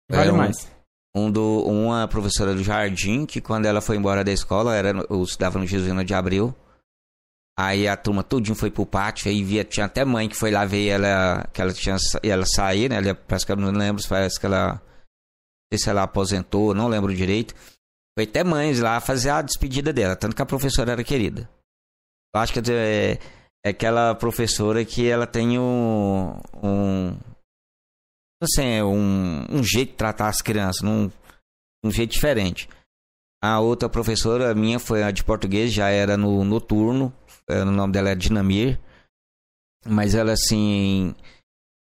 Vale 0.09 0.29
é, 0.29 0.33
um- 0.33 0.37
mais. 0.37 0.71
Um 1.15 1.29
do, 1.31 1.63
uma 1.65 2.07
professora 2.07 2.53
do 2.53 2.63
jardim, 2.63 3.25
que 3.25 3.41
quando 3.41 3.65
ela 3.65 3.81
foi 3.81 3.97
embora 3.97 4.23
da 4.23 4.31
escola, 4.31 4.75
era, 4.75 4.89
eu 5.09 5.23
estudava 5.23 5.57
no 5.59 5.65
Jesuíno 5.65 6.03
de 6.05 6.13
Abril. 6.13 6.55
Aí 7.61 7.89
a 7.89 7.97
turma 7.97 8.23
tudinho 8.23 8.55
foi 8.55 8.71
pro 8.71 8.85
pátio, 8.85 9.29
aí 9.29 9.43
via, 9.43 9.65
tinha 9.65 9.85
até 9.85 10.05
mãe 10.05 10.29
que 10.29 10.35
foi 10.37 10.49
lá 10.49 10.63
ver 10.63 10.87
ela, 10.87 11.45
que 11.51 11.61
ela 11.61 11.73
tinha 11.73 11.97
ela 12.23 12.45
sair, 12.45 12.89
né? 12.89 12.95
Ela, 12.95 13.13
parece 13.13 13.45
que 13.45 13.51
eu 13.51 13.57
não 13.57 13.69
lembro, 13.71 14.01
parece 14.07 14.39
que 14.39 14.45
ela. 14.45 14.75
Não 14.75 14.79
sei 15.73 15.77
se 15.77 15.89
ela 15.89 16.03
aposentou, 16.03 16.73
não 16.73 16.87
lembro 16.87 17.13
direito. 17.13 17.53
Foi 18.17 18.23
até 18.23 18.45
mães 18.45 18.79
lá 18.79 19.01
fazer 19.01 19.31
a 19.31 19.41
despedida 19.41 19.91
dela, 19.91 20.15
tanto 20.15 20.37
que 20.37 20.41
a 20.41 20.45
professora 20.45 20.93
era 20.93 21.03
querida. 21.03 21.49
Eu 22.33 22.39
acho 22.39 22.53
que 22.53 22.71
é, 22.71 23.19
é 23.65 23.69
aquela 23.69 24.15
professora 24.15 24.85
que 24.85 25.09
ela 25.09 25.27
tem 25.27 25.59
um. 25.59 26.39
um 26.63 27.17
assim, 28.41 28.67
é 28.67 28.83
um, 28.85 29.45
um 29.49 29.61
jeito 29.61 29.89
de 29.89 29.97
tratar 29.97 30.29
as 30.29 30.41
crianças, 30.41 30.81
num, 30.81 31.11
um 31.83 31.91
jeito 31.91 32.13
diferente. 32.13 32.69
A 33.43 33.59
outra 33.59 33.89
professora 33.89 34.55
minha 34.55 34.79
foi 34.79 35.03
a 35.03 35.11
de 35.11 35.25
português, 35.25 35.73
já 35.73 35.89
era 35.89 36.15
no 36.15 36.45
noturno, 36.45 37.13
o 37.49 37.65
nome 37.65 37.93
dela 37.93 38.09
é 38.09 38.15
Dinamir, 38.15 38.79
mas 39.85 40.15
ela 40.15 40.33
assim, 40.33 41.15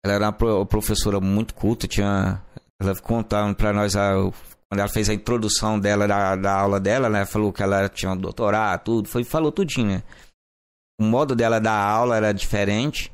ela 0.03 0.15
era 0.15 0.25
uma 0.25 0.33
pro- 0.33 0.65
professora 0.65 1.19
muito 1.19 1.53
culta, 1.53 1.87
tinha, 1.87 2.41
ela 2.81 2.95
contando 3.01 3.55
para 3.55 3.73
nós 3.73 3.95
a, 3.95 4.13
quando 4.69 4.79
ela 4.79 4.87
fez 4.89 5.09
a 5.09 5.13
introdução 5.13 5.79
dela 5.79 6.07
da, 6.07 6.35
da 6.35 6.53
aula 6.53 6.79
dela, 6.79 7.09
né, 7.09 7.25
falou 7.25 7.51
que 7.51 7.63
ela 7.63 7.89
tinha 7.89 8.11
um 8.11 8.17
doutorado, 8.17 8.83
tudo, 8.83 9.09
foi 9.09 9.23
falou 9.23 9.51
tudinho, 9.51 9.87
né? 9.87 10.03
O 10.99 11.03
modo 11.03 11.35
dela 11.35 11.59
dar 11.59 11.81
aula 11.81 12.17
era 12.17 12.33
diferente. 12.33 13.11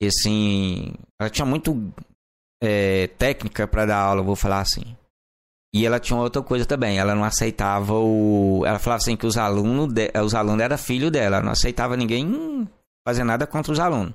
E 0.00 0.06
assim, 0.06 0.94
ela 1.20 1.28
tinha 1.28 1.44
muito 1.44 1.92
é, 2.62 3.08
técnica 3.08 3.66
para 3.66 3.86
dar 3.86 3.98
aula, 3.98 4.22
vou 4.22 4.36
falar 4.36 4.60
assim. 4.60 4.96
E 5.74 5.84
ela 5.84 6.00
tinha 6.00 6.18
outra 6.18 6.40
coisa 6.42 6.64
também, 6.64 6.98
ela 6.98 7.14
não 7.14 7.24
aceitava 7.24 7.92
o. 7.94 8.62
Ela 8.66 8.78
falava 8.78 9.02
assim 9.02 9.16
que 9.16 9.26
os 9.26 9.36
alunos, 9.36 9.92
de... 9.92 10.10
os 10.24 10.34
alunos 10.34 10.62
eram 10.62 10.78
filho 10.78 11.10
dela, 11.10 11.36
ela 11.36 11.44
não 11.44 11.52
aceitava 11.52 11.94
ninguém 11.96 12.66
fazer 13.06 13.22
nada 13.24 13.46
contra 13.46 13.72
os 13.72 13.78
alunos. 13.78 14.14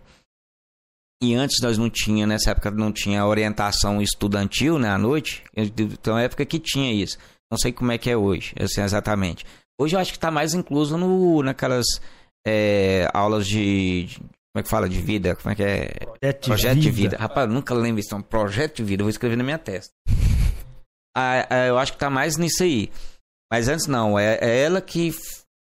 E 1.22 1.36
antes 1.36 1.62
nós 1.62 1.78
não 1.78 1.90
tinha, 1.90 2.26
nessa 2.28 2.52
época 2.52 2.72
não 2.72 2.92
tinha 2.92 3.26
orientação 3.26 4.02
estudantil, 4.02 4.78
né, 4.80 4.90
à 4.90 4.98
noite. 4.98 5.44
Então 5.56 6.18
é 6.18 6.26
época 6.26 6.46
que 6.46 6.60
tinha 6.60 6.92
isso. 6.92 7.18
Não 7.52 7.58
sei 7.58 7.72
como 7.72 7.92
é 7.92 7.98
que 7.98 8.10
é 8.10 8.18
hoje, 8.18 8.54
assim, 8.60 8.82
exatamente. 8.82 9.46
Hoje 9.80 9.96
eu 9.96 10.00
acho 10.00 10.12
que 10.12 10.18
está 10.18 10.32
mais 10.32 10.54
incluso 10.56 10.98
no, 10.98 11.42
naquelas 11.44 11.86
é, 12.46 13.08
aulas 13.14 13.48
de, 13.48 14.06
de- 14.06 14.18
Como 14.18 14.58
é 14.58 14.64
que 14.64 14.70
fala? 14.70 14.90
De 14.90 15.00
vida? 15.00 15.36
Como 15.36 15.52
é 15.52 15.56
que 15.56 15.64
é? 15.64 15.88
Projeto, 16.20 16.46
Projeto 16.48 16.80
de 16.80 16.92
vida. 16.92 17.18
Rapaz, 17.18 17.48
eu 17.48 17.54
nunca 17.54 17.74
lembro 17.74 18.00
isso. 18.02 18.14
É 18.14 18.18
um 18.18 18.22
projeto 18.22 18.78
de 18.78 18.84
vida. 18.84 19.02
Eu 19.02 19.06
vou 19.06 19.10
escrever 19.12 19.38
na 19.38 19.44
minha 19.44 19.58
testa. 19.60 19.94
Ah, 21.16 21.48
ah, 21.50 21.66
eu 21.68 21.78
acho 21.78 21.94
que 21.94 22.00
tá 22.00 22.10
mais 22.10 22.38
nisso 22.38 22.64
aí. 22.64 22.92
Mas 23.52 23.68
antes 23.68 23.88
não. 23.88 24.18
É, 24.18 24.40
é 24.42 24.64
ela 24.64 24.82
que 24.82 25.12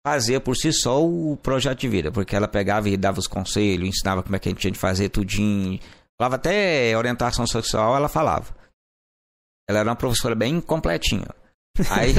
fazia 0.07 0.41
por 0.41 0.57
si 0.57 0.73
só 0.73 1.05
o 1.05 1.37
projeto 1.37 1.81
de 1.81 1.89
vida. 1.89 2.11
Porque 2.11 2.35
ela 2.35 2.49
pegava 2.49 2.89
e 2.89 2.97
dava 2.97 3.19
os 3.19 3.27
conselhos, 3.27 3.89
ensinava 3.89 4.23
como 4.23 4.35
é 4.35 4.39
que 4.39 4.49
a 4.49 4.53
gente 4.53 4.61
tinha 4.61 4.73
de 4.73 4.79
fazer 4.79 5.09
tudinho. 5.09 5.79
Falava 6.20 6.37
até 6.37 6.97
orientação 6.97 7.47
sexual, 7.47 7.97
ela 7.97 8.09
falava. 8.09 8.55
Ela 9.69 9.81
era 9.81 9.89
uma 9.91 9.97
professora 9.97 10.35
bem 10.35 10.61
completinha. 10.61 11.29
Aí, 11.91 12.12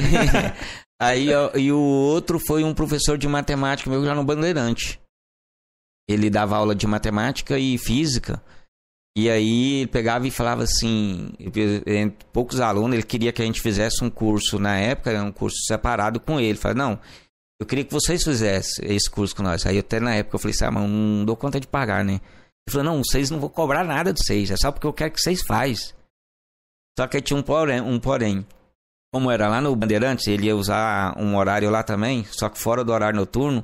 aí 0.99 1.27
e 1.55 1.72
o 1.72 1.80
outro 1.80 2.39
foi 2.39 2.64
um 2.64 2.73
professor 2.73 3.18
de 3.18 3.27
matemática 3.27 3.89
meu 3.89 4.03
já 4.03 4.15
no 4.15 4.23
Bandeirante. 4.23 4.99
Ele 6.07 6.30
dava 6.30 6.57
aula 6.57 6.76
de 6.76 6.85
matemática 6.85 7.57
e 7.57 7.77
física. 7.77 8.43
E 9.15 9.30
aí 9.30 9.81
ele 9.81 9.88
pegava 9.88 10.27
e 10.27 10.31
falava 10.31 10.64
assim, 10.64 11.31
entre 11.40 12.18
poucos 12.31 12.60
alunos, 12.60 12.94
ele 12.94 13.03
queria 13.03 13.31
que 13.31 13.44
a 13.44 13.45
gente 13.45 13.61
fizesse 13.61 14.03
um 14.03 14.10
curso 14.10 14.57
na 14.57 14.76
época, 14.77 15.23
um 15.23 15.31
curso 15.31 15.57
separado 15.68 16.19
com 16.19 16.40
ele. 16.40 16.57
Falei, 16.57 16.77
não, 16.77 16.99
eu 17.60 17.65
queria 17.65 17.85
que 17.85 17.94
vocês 17.94 18.23
fizessem 18.23 18.91
esse 18.91 19.10
curso 19.10 19.35
com 19.35 19.44
nós. 19.44 19.68
Aí 19.68 19.77
até 19.77 19.99
na 19.99 20.15
época 20.15 20.35
eu 20.35 20.40
falei 20.40 20.56
assim, 20.56 20.65
ah, 20.65 20.72
mas 20.72 20.90
não 20.90 21.26
dou 21.26 21.38
conta 21.38 21.60
de 21.60 21.68
pagar, 21.68 22.03
né? 22.03 22.14
Ele 22.14 22.72
falou, 22.72 22.85
não, 22.85 23.03
vocês 23.03 23.30
não 23.30 23.40
vão 23.40 23.49
cobrar 23.49 23.84
nada 23.84 24.11
de 24.11 24.19
vocês, 24.19 24.49
é 24.49 24.57
só 24.57 24.72
porque 24.72 24.88
eu 24.88 24.94
quero 24.94 25.11
que 25.11 25.22
vocês 25.22 25.41
faz. 25.44 25.94
Só 26.98 27.06
que 27.06 27.18
aí 27.18 27.22
tinha 27.22 27.38
um 27.38 27.44
porém, 27.44 27.81
um 27.81 27.99
porém. 27.99 28.45
Como 29.14 29.30
era 29.30 29.48
lá 29.48 29.61
no 29.61 29.76
Bandeirantes, 29.76 30.26
ele 30.26 30.48
ia 30.48 30.56
usar 30.56 31.15
um 31.19 31.38
horário 31.38 31.69
lá 31.69 31.84
também, 31.84 32.26
só 32.26 32.49
que 32.49 32.57
fora 32.57 32.84
do 32.84 32.91
horário 32.91 33.19
noturno. 33.19 33.64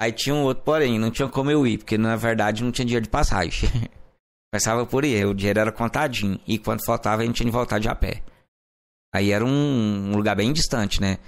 Aí 0.00 0.12
tinha 0.12 0.34
um 0.34 0.44
outro 0.44 0.62
porém, 0.62 0.96
não 0.96 1.10
tinha 1.10 1.28
como 1.28 1.50
eu 1.50 1.66
ir, 1.66 1.78
porque 1.78 1.98
na 1.98 2.14
verdade 2.14 2.62
não 2.62 2.70
tinha 2.70 2.84
dinheiro 2.84 3.04
de 3.04 3.10
passagem. 3.10 3.68
Começava 4.52 4.86
por 4.86 5.04
aí, 5.04 5.24
o 5.24 5.34
dinheiro 5.34 5.60
era 5.60 5.72
contadinho. 5.72 6.40
E 6.46 6.58
quando 6.58 6.84
faltava, 6.84 7.22
a 7.22 7.26
gente 7.26 7.36
tinha 7.36 7.46
que 7.46 7.52
voltar 7.52 7.78
de 7.78 7.88
a 7.88 7.94
pé. 7.94 8.22
Aí 9.14 9.30
era 9.30 9.44
um, 9.44 10.10
um 10.10 10.16
lugar 10.16 10.36
bem 10.36 10.52
distante, 10.52 11.00
né? 11.00 11.18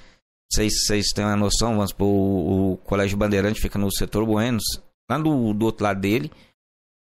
Vocês, 0.50 1.12
têm 1.14 1.24
uma 1.24 1.36
noção, 1.36 1.74
vamos 1.74 1.90
supor, 1.90 2.08
o, 2.08 2.72
o 2.72 2.76
Colégio 2.78 3.18
Bandeirante 3.18 3.60
fica 3.60 3.78
no 3.78 3.92
setor 3.92 4.24
Buenos, 4.24 4.64
lá 5.10 5.18
do, 5.18 5.52
do 5.52 5.66
outro 5.66 5.84
lado 5.84 6.00
dele. 6.00 6.30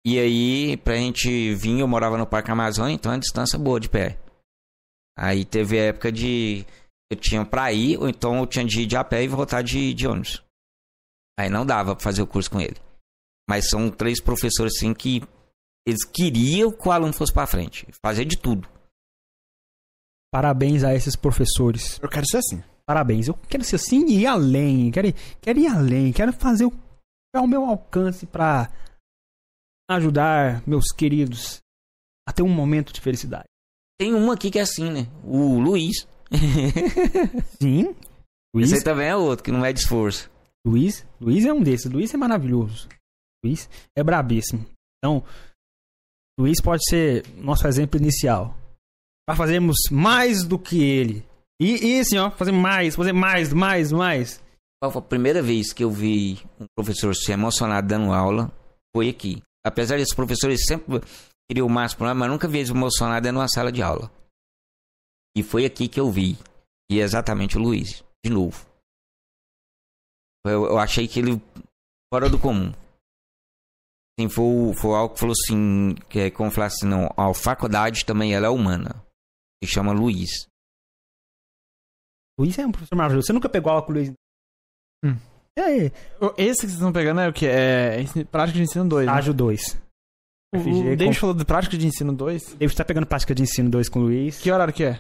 E 0.06 0.18
aí, 0.18 0.78
pra 0.78 0.96
gente 0.96 1.54
vir, 1.56 1.80
eu 1.80 1.88
morava 1.88 2.18
no 2.18 2.26
Parque 2.26 2.50
Amazônia, 2.50 2.96
então 2.96 3.12
é 3.12 3.16
uma 3.16 3.22
distância 3.22 3.60
boa 3.60 3.80
de 3.80 3.90
pé. 3.90 4.18
Aí 5.18 5.44
teve 5.44 5.78
a 5.78 5.84
época 5.86 6.12
de. 6.12 6.66
Eu 7.12 7.18
tinha 7.18 7.46
pra 7.46 7.72
ir, 7.74 7.98
ou 7.98 8.08
então 8.08 8.40
eu 8.40 8.48
tinha 8.48 8.66
de 8.66 8.82
ir 8.82 8.86
de 8.86 8.96
a 8.96 9.04
pé 9.04 9.24
e 9.24 9.28
voltar 9.28 9.62
de, 9.62 9.94
de 9.94 10.08
ônibus. 10.08 10.44
Aí 11.38 11.50
não 11.50 11.66
dava 11.66 11.96
pra 11.96 12.04
fazer 12.04 12.22
o 12.22 12.28
curso 12.28 12.50
com 12.50 12.62
ele. 12.62 12.78
Mas 13.50 13.70
são 13.70 13.90
três 13.90 14.22
professores 14.22 14.74
assim 14.78 14.94
que 14.94 15.22
eles 15.86 16.04
queriam 16.06 16.72
que 16.72 16.88
o 16.88 16.92
aluno 16.92 17.14
fosse 17.14 17.34
pra 17.34 17.48
frente. 17.48 17.88
Fazer 18.04 18.26
de 18.26 18.38
tudo. 18.38 18.68
Parabéns 20.32 20.84
a 20.84 20.94
esses 20.94 21.16
professores. 21.16 22.00
Eu 22.02 22.10
quero 22.10 22.28
ser 22.28 22.38
assim. 22.38 22.64
Parabéns. 22.86 23.28
Eu 23.28 23.34
quero 23.50 23.64
ser 23.64 23.78
assim 23.78 24.06
e 24.08 24.20
ir 24.22 24.28
além. 24.28 24.92
Quero 24.92 25.08
ir, 25.08 25.16
quero 25.42 25.60
ir 25.60 25.68
além. 25.68 26.14
Quero 26.14 26.34
fazer 26.34 26.66
o, 26.66 26.74
ao 27.36 27.48
meu 27.48 27.66
alcance 27.66 28.26
pra 28.26 28.72
ajudar 29.90 30.62
meus 30.68 30.92
queridos 30.92 31.62
a 32.28 32.32
ter 32.32 32.44
um 32.44 32.50
momento 32.50 32.94
de 32.94 33.02
felicidade. 33.02 33.46
Tem 34.00 34.14
um 34.14 34.32
aqui 34.32 34.52
que 34.52 34.60
é 34.60 34.62
assim, 34.62 34.92
né? 34.92 35.08
O 35.24 35.60
Luiz. 35.60 36.08
Sim. 37.60 37.96
Luiz, 38.56 38.72
Esse 38.72 38.76
aí 38.76 38.84
também 38.84 39.08
é 39.08 39.16
outro, 39.16 39.44
que 39.44 39.52
não 39.52 39.66
é 39.66 39.74
de 39.74 39.80
esforço. 39.80 40.30
Luiz, 40.66 41.06
Luiz 41.20 41.46
é 41.46 41.54
um 41.54 41.62
desses. 41.62 41.92
Luiz 41.92 42.14
é 42.14 42.18
maravilhoso. 42.18 42.88
Luiz 43.44 43.70
é 43.96 44.04
brabíssimo. 44.04 44.66
Então, 44.98 45.24
Luiz 46.40 46.62
pode 46.62 46.82
ser 46.90 47.28
nosso 47.36 47.68
exemplo 47.68 48.00
inicial. 48.00 48.56
Para 49.28 49.36
fazermos 49.36 49.76
mais 49.92 50.46
do 50.46 50.58
que 50.58 50.82
ele. 50.82 51.28
E, 51.62 51.86
e 51.86 52.00
assim, 52.00 52.18
ó, 52.18 52.32
fazer 52.32 52.54
mais, 52.54 52.96
fazer 52.96 53.12
mais, 53.12 53.52
mais, 53.52 53.92
mais. 53.92 54.42
A 54.82 55.02
primeira 55.02 55.42
vez 55.42 55.74
que 55.74 55.84
eu 55.84 55.92
vi 55.92 56.40
um 56.58 56.66
professor 56.74 57.14
se 57.14 57.34
emocionar 57.34 57.86
dando 57.86 58.14
aula? 58.14 58.50
Foi 58.96 59.10
aqui. 59.10 59.44
Apesar 59.66 59.98
desses 59.98 60.16
professores 60.16 60.66
sempre 60.66 61.02
queriam 61.50 61.68
o 61.68 61.70
máximo, 61.70 62.06
mas 62.16 62.30
nunca 62.30 62.48
vi 62.48 62.60
eles 62.60 62.70
emocionar 62.70 63.22
dentro 63.22 63.36
de 63.36 63.42
uma 63.42 63.50
sala 63.50 63.70
de 63.70 63.82
aula. 63.82 64.10
E 65.36 65.44
foi 65.44 65.66
aqui 65.66 65.90
que 65.90 66.00
eu 66.00 66.10
vi. 66.10 66.38
E 66.90 67.02
é 67.02 67.04
exatamente 67.04 67.58
o 67.58 67.62
Luiz, 67.62 68.02
de 68.24 68.32
novo. 68.32 68.66
Eu, 70.46 70.68
eu 70.68 70.80
achei 70.80 71.06
que 71.06 71.20
ele 71.20 71.42
fora 72.14 72.30
do 72.30 72.40
comum. 72.40 72.72
Assim, 74.20 74.28
foi, 74.30 74.74
foi 74.76 74.96
algo 74.96 75.14
que 75.14 75.20
falou 75.20 75.34
assim, 75.34 75.96
que 76.10 76.20
é 76.20 76.32
como 76.32 76.52
falar 76.52 76.68
assim, 76.68 76.86
não, 76.86 77.06
a 77.16 77.34
faculdade 77.34 78.06
também 78.06 78.34
ela 78.34 78.48
é 78.48 78.50
humana. 78.50 79.02
Se 79.64 79.70
chama 79.70 79.94
Luiz. 79.94 80.46
Luiz 82.38 82.58
é 82.60 82.66
um 82.66 82.72
professor 82.72 82.96
maravilhoso. 82.96 83.28
Você 83.28 83.34
nunca 83.34 83.48
pegou 83.50 83.72
aula 83.72 83.82
com 83.86 83.92
o 83.92 83.96
Luiz? 83.96 84.12
Hum. 85.04 85.16
E 85.58 85.62
aí? 85.62 85.92
Esse 86.38 86.62
que 86.62 86.68
vocês 86.68 86.74
estão 86.74 86.92
pegando 86.92 87.22
é 87.22 87.30
o 87.30 87.34
que? 87.34 87.46
É 87.46 88.02
ensino- 88.02 88.26
prática 88.26 88.58
de 88.58 88.64
ensino 88.64 88.88
2. 88.88 89.06
Né? 89.06 89.12
Estágio 89.12 89.34
2. 89.34 89.62
O, 90.54 90.60
FG 90.60 90.70
o 90.70 90.84
David 90.98 91.08
com- 91.08 91.14
falou 91.22 91.36
de 91.36 91.46
prática 91.46 91.78
de 91.78 91.88
ensino 91.88 92.14
2. 92.14 92.56
David 92.56 92.76
tá 92.76 92.86
pegando 92.86 93.08
prática 93.08 93.34
de 93.36 93.44
ensino 93.44 93.70
2 93.70 93.88
com 93.90 94.00
o 94.00 94.04
Luiz. 94.04 94.40
Que 94.42 94.52
horário 94.52 94.74
que 94.74 94.84
é? 94.84 95.00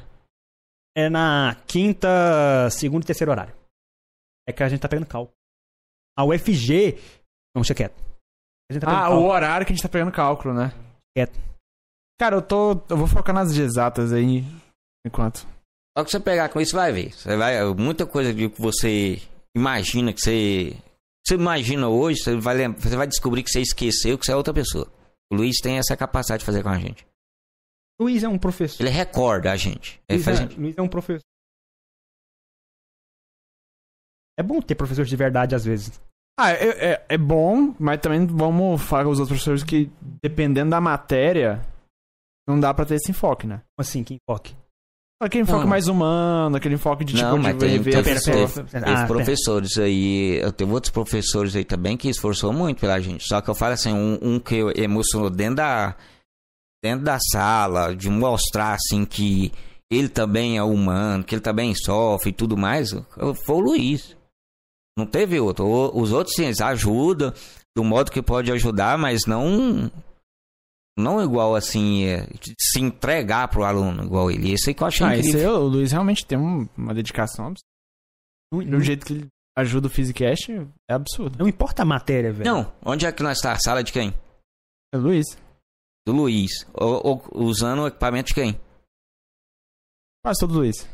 É 0.96 1.10
na 1.10 1.56
quinta, 1.68 2.70
segundo 2.72 3.04
e 3.04 3.06
terceiro 3.06 3.32
horário. 3.32 3.54
É 4.48 4.54
que 4.54 4.64
a 4.64 4.70
gente 4.70 4.80
tá 4.82 4.88
pegando 4.90 5.08
cálculo. 5.08 5.34
A 6.18 6.26
UFG. 6.26 6.98
Não, 7.56 7.62
deixa 7.62 7.74
quieto. 7.76 8.09
A 8.70 8.74
gente 8.74 8.82
tá 8.84 8.90
Ah, 8.92 9.08
o 9.10 9.12
cálculo. 9.14 9.30
horário 9.30 9.66
que 9.66 9.74
a 9.74 9.76
gente 9.76 9.84
tá 9.84 9.90
pegando 9.90 10.12
cálculo, 10.12 10.54
né? 10.54 10.72
É. 11.18 11.26
Cara, 12.20 12.36
eu 12.36 12.42
tô. 12.42 12.72
Eu 12.90 12.98
vou 12.98 13.08
focar 13.08 13.34
nas 13.34 13.52
exatas 13.52 14.12
aí. 14.14 14.44
Enquanto. 15.06 15.48
Só 15.98 16.04
que 16.04 16.12
você 16.12 16.20
pegar 16.20 16.50
com 16.50 16.62
isso, 16.62 16.76
vai 16.76 16.92
ver. 16.92 17.12
Você 17.14 17.36
vai, 17.36 17.64
muita 17.74 18.06
coisa 18.06 18.34
que 18.34 18.48
você 18.62 19.22
imagina 19.56 20.14
que 20.14 20.22
você. 20.22 20.78
Você 21.26 21.36
imagina 21.36 21.88
hoje, 21.90 22.20
você 22.22 22.36
vai, 22.38 22.56
lem- 22.56 22.74
você 22.74 22.96
vai 22.96 23.08
descobrir 23.08 23.44
que 23.44 23.50
você 23.50 23.62
esqueceu 23.62 24.18
que 24.18 24.26
você 24.26 24.32
é 24.32 24.36
outra 24.36 24.54
pessoa. 24.54 24.88
O 25.32 25.36
Luiz 25.36 25.58
tem 25.62 25.78
essa 25.78 25.96
capacidade 25.98 26.40
de 26.42 26.46
fazer 26.46 26.64
com 26.64 26.70
a 26.70 26.78
gente. 26.80 27.06
Luiz 28.00 28.24
é 28.24 28.28
um 28.28 28.38
professor. 28.40 28.82
Ele 28.84 28.90
recorda 28.90 29.52
a 29.52 29.56
gente. 29.58 30.02
Ele 30.08 30.18
Luiz, 30.24 30.28
é, 30.28 30.36
gente. 30.36 30.60
Luiz 30.60 30.78
é 30.78 30.82
um 30.82 30.88
professor. 30.88 31.22
É 34.38 34.44
bom 34.44 34.62
ter 34.62 34.76
professor 34.76 35.06
de 35.06 35.16
verdade 35.16 35.54
às 35.56 35.66
vezes. 35.66 36.00
Ah, 36.42 36.52
é, 36.52 36.92
é, 36.94 37.06
é 37.10 37.18
bom, 37.18 37.74
mas 37.80 38.00
também 38.00 38.26
vamos 38.26 38.82
falar 38.82 39.04
com 39.04 39.10
os 39.12 39.20
outros 39.20 39.38
professores 39.38 39.64
que, 39.64 39.92
dependendo 40.24 40.70
da 40.72 40.80
matéria, 40.80 41.62
não 42.48 42.60
dá 42.60 42.74
pra 42.74 42.86
ter 42.86 42.96
esse 42.96 43.12
enfoque, 43.12 43.46
né? 43.46 43.58
Como 43.58 43.82
assim, 43.88 44.04
que 44.04 44.16
enfoque? 44.16 44.56
Aquele 45.22 45.44
enfoque 45.44 45.64
Não. 45.64 45.68
mais 45.70 45.90
humano, 45.90 46.56
aquele 46.56 46.76
enfoque 46.76 47.04
de 47.04 47.14
tipo 47.14 47.26
Não, 47.28 47.40
de 47.42 47.54
tem, 47.56 47.78
ver 47.78 47.92
teve, 47.92 48.00
a 48.00 48.04
pera, 48.04 48.16
pessoa. 48.16 48.36
pera, 48.38 48.48
teve- 48.48 48.70
pera. 48.72 48.86
teve 48.86 48.98
Ah, 49.02 49.06
professores 49.06 49.78
aí, 49.78 50.40
eu 50.42 50.52
tenho 50.54 50.72
outros 50.72 50.92
professores 50.94 51.56
aí 51.58 51.66
também 51.66 51.98
que 51.98 52.08
esforçou 52.08 52.54
muito 52.54 52.80
pela 52.80 52.98
gente. 53.02 53.26
Só 53.28 53.42
que 53.42 53.50
eu 53.50 53.54
falo 53.56 53.74
assim, 53.74 53.92
um, 53.92 54.18
um 54.22 54.40
que 54.40 54.56
emocionou 54.78 55.30
dentro 55.30 55.56
da, 55.56 55.94
dentro 56.82 57.04
da 57.04 57.20
sala, 57.20 57.94
de 57.94 58.10
mostrar 58.10 58.76
assim 58.76 59.04
que 59.04 59.52
ele 59.92 60.08
também 60.08 60.58
é 60.58 60.64
humano, 60.64 61.22
que 61.26 61.36
ele 61.36 61.42
também 61.42 61.76
sofre 61.76 62.30
e 62.30 62.34
tudo 62.34 62.56
mais, 62.56 62.92
foi 63.46 63.56
o 63.56 63.60
Luiz. 63.60 64.16
Não 65.00 65.06
teve 65.06 65.40
outro. 65.40 65.66
O- 65.66 66.02
Os 66.02 66.12
outros 66.12 66.36
sim, 66.36 66.46
eles 66.46 66.60
ajudam 66.62 67.34
do 67.76 67.84
modo 67.84 68.12
que 68.12 68.22
pode 68.22 68.52
ajudar, 68.52 68.98
mas 68.98 69.22
não 69.28 69.90
não 70.98 71.24
igual 71.24 71.56
assim, 71.56 72.04
é, 72.04 72.28
se 72.60 72.82
entregar 72.82 73.48
pro 73.48 73.64
aluno 73.64 74.04
igual 74.04 74.30
ele. 74.30 74.52
Esse 74.52 74.70
aí 74.72 74.74
que 74.76 74.84
eu 74.84 74.88
achei 74.88 75.08
Ah, 75.08 75.16
esse 75.18 75.30
incrível. 75.30 75.52
aí, 75.56 75.62
o 75.62 75.68
Luiz 75.68 75.92
realmente 75.94 76.26
tem 76.26 76.38
um- 76.38 76.68
uma 76.78 76.94
dedicação 76.94 77.54
Do 78.52 78.82
jeito 78.82 79.06
que 79.06 79.14
ele 79.14 79.28
ajuda 79.58 79.88
o 79.88 79.90
Physicast, 79.90 80.52
é 80.90 80.94
absurdo. 80.94 81.38
não 81.40 81.48
importa 81.48 81.84
a 81.84 81.86
matéria, 81.86 82.34
velho. 82.34 82.52
Não, 82.52 82.74
onde 82.86 83.06
é 83.06 83.12
que 83.14 83.24
nós 83.24 83.38
está? 83.38 83.54
A 83.54 83.60
sala 83.60 83.82
de 83.84 83.94
quem? 83.94 84.10
É 84.94 84.98
o 84.98 85.02
Luiz. 85.02 85.26
Do 86.06 86.14
Luiz. 86.14 86.66
Ou, 86.74 87.02
ou 87.06 87.46
usando 87.46 87.84
o 87.84 87.88
equipamento 87.88 88.30
de 88.30 88.34
quem? 88.34 88.60
Quase 90.26 90.40
todo 90.42 90.54
Luiz. 90.56 90.86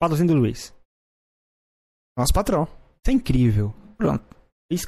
Patrocínio 0.00 0.34
do 0.34 0.40
Luiz. 0.40 0.72
Nosso 2.16 2.32
patrão. 2.32 2.62
Isso 2.64 3.10
é 3.10 3.12
incrível. 3.12 3.72
Pronto. 3.98 4.24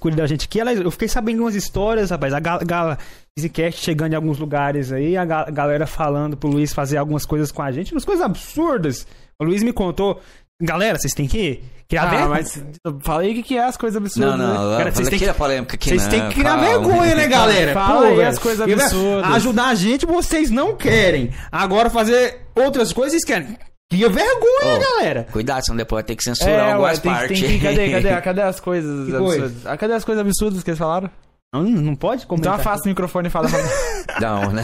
Cuida 0.01 0.17
da 0.17 0.27
gente 0.27 0.47
aqui. 0.47 0.59
Eu 0.59 0.91
fiquei 0.91 1.07
sabendo 1.07 1.37
de 1.37 1.43
umas 1.43 1.55
histórias, 1.55 2.11
rapaz. 2.11 2.33
A 2.35 2.41
gal- 2.41 2.59
gal- 2.65 2.97
Easycast 3.39 3.81
chegando 3.85 4.13
em 4.13 4.17
alguns 4.17 4.39
lugares 4.39 4.91
aí, 4.91 5.17
a 5.17 5.25
ga- 5.25 5.49
galera 5.51 5.87
falando 5.87 6.37
pro 6.37 6.49
Luiz 6.51 6.73
fazer 6.73 6.97
algumas 6.97 7.25
coisas 7.25 7.53
com 7.53 7.63
a 7.63 7.71
gente, 7.71 7.93
umas 7.93 8.05
coisas 8.05 8.25
absurdas. 8.25 9.07
O 9.41 9.45
Luiz 9.45 9.63
me 9.63 9.73
contou. 9.73 10.21
Galera, 10.61 10.99
vocês 10.99 11.15
têm 11.15 11.29
que 11.29 11.63
criar 11.89 12.03
Ah, 12.03 12.07
vergonha. 12.11 12.29
mas 12.31 12.65
fala 13.03 13.23
aí 13.23 13.31
o 13.31 13.35
que, 13.37 13.43
que 13.45 13.57
é 13.57 13.63
as 13.65 13.77
coisas 13.77 13.97
absurdas. 13.97 14.37
Não, 14.37 14.37
não, 14.37 14.71
né? 14.73 14.79
Cara, 14.79 14.91
vocês 14.91 14.95
falei 15.07 15.11
têm 15.11 15.19
que 15.21 15.25
que- 15.27 15.31
é 15.31 15.33
polêmica 15.35 15.75
aqui, 15.77 15.89
Vocês 15.91 16.03
não, 16.03 16.11
têm 16.11 16.29
que 16.31 16.35
criar 16.35 16.57
vergonha, 16.57 17.15
né, 17.15 17.29
galera? 17.29 17.73
Fala 17.75 18.07
aí 18.07 18.17
velho. 18.17 18.29
as 18.29 18.39
coisas 18.41 18.61
absurdas. 18.69 19.31
Ajudar 19.37 19.67
a 19.69 19.75
gente, 19.77 20.05
vocês 20.05 20.51
não 20.51 20.75
querem. 20.77 21.31
Agora 21.53 21.89
fazer 21.89 22.41
outras 22.57 22.93
coisas, 22.93 23.13
vocês 23.13 23.25
querem. 23.25 23.57
Cria 23.91 24.09
vergonha, 24.09 24.77
Ô, 24.77 24.79
galera. 24.79 25.27
Cuidado, 25.33 25.65
senão 25.65 25.77
depois 25.77 25.99
vai 25.99 26.05
ter 26.05 26.15
que 26.17 26.23
censurar 26.23 26.53
É, 26.55 26.63
ué, 26.67 26.73
algumas 26.73 26.99
tem, 26.99 27.11
partes. 27.13 27.41
tem 27.41 27.59
que. 27.59 27.65
Cadê, 27.65 27.91
cadê, 27.91 28.21
cadê 28.21 28.43
as 28.43 28.61
coisas 28.61 29.07
Que 29.07 29.13
coisa? 29.17 29.45
absurdas? 29.47 29.67
Ah, 29.67 29.77
cadê 29.79 29.93
as 29.95 30.05
coisas 30.05 30.21
absurdas 30.27 30.63
que 30.63 30.71
eles 30.71 30.79
falaram? 30.79 31.11
Não, 31.55 31.63
não 31.63 31.95
pode 31.95 32.25
Então 32.25 32.37
comentar. 32.37 32.61
afasta 32.61 32.85
o 32.85 32.89
microfone 32.91 33.29
e 33.29 33.31
fala. 33.31 33.49
Não, 34.21 34.53
né? 34.53 34.63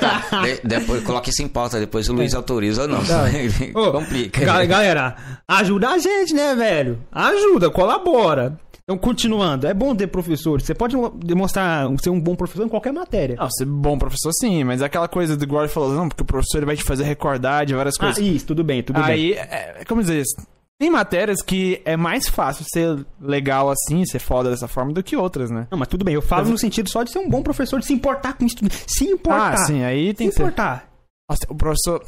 Tá. 0.00 0.42
De- 0.42 0.60
depois, 0.64 1.04
coloque 1.04 1.30
isso 1.30 1.42
em 1.42 1.48
pauta, 1.48 1.78
depois 1.78 2.08
o 2.08 2.12
Luiz 2.12 2.34
autoriza 2.34 2.82
ou 2.82 2.88
não. 2.88 2.98
Ô, 3.74 3.92
Complica. 3.92 4.44
Ga- 4.44 4.64
Galera, 4.64 5.14
ajuda 5.46 5.90
a 5.90 5.98
gente, 5.98 6.34
né, 6.34 6.54
velho? 6.54 6.98
Ajuda, 7.12 7.68
colabora. 7.70 8.58
Então, 8.88 8.96
continuando, 8.96 9.66
é 9.66 9.74
bom 9.74 9.94
ter 9.94 10.06
professores. 10.06 10.64
Você 10.64 10.74
pode 10.74 10.96
demonstrar 11.22 11.86
ser 12.02 12.08
um 12.08 12.18
bom 12.18 12.34
professor 12.34 12.64
em 12.64 12.70
qualquer 12.70 12.90
matéria. 12.90 13.36
Não, 13.36 13.50
ser 13.50 13.66
bom 13.66 13.98
professor 13.98 14.32
sim, 14.32 14.64
mas 14.64 14.80
é 14.80 14.86
aquela 14.86 15.06
coisa 15.06 15.36
do 15.36 15.46
Glória 15.46 15.68
falou, 15.68 15.92
não, 15.92 16.08
porque 16.08 16.22
o 16.22 16.24
professor 16.24 16.64
vai 16.64 16.74
te 16.74 16.82
fazer 16.82 17.04
recordar 17.04 17.66
de 17.66 17.74
várias 17.74 17.96
Ah, 17.96 18.00
coisas. 18.00 18.24
isso, 18.24 18.46
tudo 18.46 18.64
bem, 18.64 18.82
tudo 18.82 18.96
bem. 19.02 19.12
Aí, 19.12 19.32
é, 19.34 19.84
como 19.86 20.00
dizer 20.00 20.22
isso? 20.22 20.34
Tem 20.80 20.88
matérias 20.88 21.42
que 21.42 21.82
é 21.84 21.98
mais 21.98 22.30
fácil 22.30 22.64
ser 22.66 23.04
legal 23.20 23.68
assim, 23.68 24.06
ser 24.06 24.20
foda 24.20 24.48
dessa 24.48 24.66
forma, 24.66 24.90
do 24.94 25.02
que 25.02 25.14
outras, 25.16 25.50
né? 25.50 25.66
Não, 25.70 25.76
mas 25.78 25.88
tudo 25.88 26.02
bem, 26.02 26.14
eu 26.14 26.22
falo 26.22 26.48
no 26.48 26.56
sentido 26.56 26.88
só 26.88 27.02
de 27.02 27.10
ser 27.10 27.18
um 27.18 27.28
bom 27.28 27.42
professor, 27.42 27.78
de 27.80 27.84
se 27.84 27.92
importar 27.92 28.38
com 28.38 28.46
isso. 28.46 28.56
Se 28.86 29.04
importar. 29.04 29.52
Ah, 29.52 29.56
sim, 29.66 29.82
aí 29.84 30.14
tem 30.14 30.28
se 30.28 30.30
que 30.30 30.36
ser. 30.38 30.42
importar. 30.44 30.88
Nossa, 31.28 31.42
o 31.50 31.54
professor. 31.54 32.02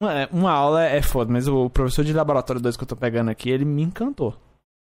Uma, 0.00 0.28
uma 0.30 0.52
aula 0.52 0.84
é 0.84 1.02
foda, 1.02 1.32
mas 1.32 1.48
o 1.48 1.68
professor 1.68 2.04
de 2.04 2.12
laboratório 2.12 2.62
2 2.62 2.76
que 2.76 2.84
eu 2.84 2.86
tô 2.86 2.94
pegando 2.94 3.28
aqui, 3.28 3.50
ele 3.50 3.64
me 3.64 3.82
encantou. 3.82 4.36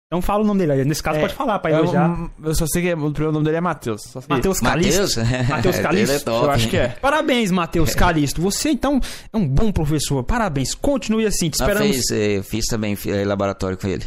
Então 0.08 0.22
fala 0.22 0.44
o 0.44 0.48
nome 0.48 0.60
dele. 0.60 0.72
aí. 0.74 0.86
Nesse 0.86 1.02
caso, 1.02 1.18
É, 1.18 1.22
pode 1.22 1.34
falar, 1.34 1.58
pra 1.60 1.72
Eu, 1.72 1.78
elogiar. 1.80 2.30
eu 2.44 2.56
só 2.56 2.66
sei 2.68 2.82
que 2.84 2.94
o 2.94 3.12
primeiro 3.12 3.32
nome 3.32 3.46
dele 3.46 3.58
é 3.58 3.62
Matheus. 3.62 4.02
Matheus 4.30 4.60
Calisto. 4.60 5.20
Matheus? 5.50 5.80
Calisto, 5.82 6.12
Ele 6.12 6.12
é 6.12 6.20
top. 6.20 6.46
Eu 6.46 6.52
acho 6.52 6.70
que 6.70 6.78
é. 6.78 6.88
Parabéns, 6.90 7.52
Matheus 7.52 7.96
Calisto. 7.96 8.40
Você, 8.42 8.70
então, 8.70 9.00
é 9.34 9.38
um 9.38 9.48
bom 9.48 9.72
professor. 9.72 10.24
Parabéns. 10.24 10.76
Continue 10.76 11.26
assim. 11.26 11.50
Te 11.50 11.60
Não, 11.60 11.68
esperamos. 11.68 11.96
fez, 11.96 12.12
eh, 12.12 12.44
fiz 12.44 12.66
também 12.68 12.96
eh, 13.08 13.26
laboratório 13.26 13.78
com 13.78 13.88
ele. 13.88 14.06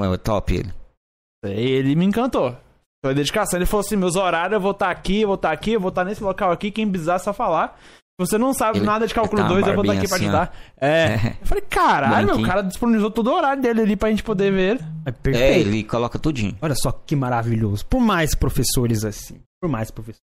É 0.00 0.16
top 0.16 0.54
ele. 0.54 0.72
Ele 1.44 1.94
me 1.96 2.04
encantou. 2.04 2.56
Foi 3.04 3.12
dedicação. 3.14 3.58
Ele 3.58 3.66
falou 3.66 3.84
assim: 3.84 3.96
meus 3.96 4.14
horários, 4.14 4.52
eu 4.54 4.60
vou 4.60 4.70
estar 4.70 4.90
aqui, 4.90 5.22
eu 5.22 5.28
vou 5.28 5.34
estar 5.34 5.50
aqui, 5.50 5.72
eu 5.72 5.80
vou 5.80 5.88
estar 5.88 6.04
nesse 6.04 6.22
local 6.22 6.52
aqui, 6.52 6.70
quem 6.70 6.88
precisar 6.88 7.16
é 7.16 7.18
só 7.18 7.32
falar. 7.32 7.78
Você 8.26 8.38
não 8.38 8.52
sabe 8.54 8.78
Ele- 8.78 8.86
nada 8.86 9.06
de 9.06 9.14
cálculo 9.14 9.40
ele 9.40 9.48
tá 9.48 9.54
2, 9.54 9.64
uma 9.64 9.70
eu 9.70 9.74
vou 9.74 9.84
estar 9.84 9.98
aqui 9.98 10.06
pra 10.08 10.16
assim, 10.16 10.24
ajudar. 10.26 10.56
É. 10.76 11.14
Eu 11.42 11.46
falei, 11.46 11.64
caralho, 11.68 12.26
meu, 12.26 12.36
o 12.38 12.42
cara 12.42 12.62
disponibilizou 12.62 13.10
todo 13.10 13.28
o 13.30 13.34
horário 13.34 13.62
dele 13.62 13.82
ali 13.82 13.96
pra 13.96 14.10
gente 14.10 14.22
poder 14.22 14.50
ver. 14.52 14.76
É 15.04 15.08
É, 15.08 15.12
perfeito. 15.12 15.68
ele 15.68 15.84
coloca 15.84 16.18
tudinho. 16.18 16.56
Olha 16.62 16.74
só 16.74 16.90
que 16.92 17.14
maravilhoso. 17.16 17.84
Por 17.86 18.00
mais 18.00 18.34
professores 18.34 19.04
assim. 19.04 19.40
Por 19.60 19.68
mais 19.70 19.90
professores. 19.90 20.20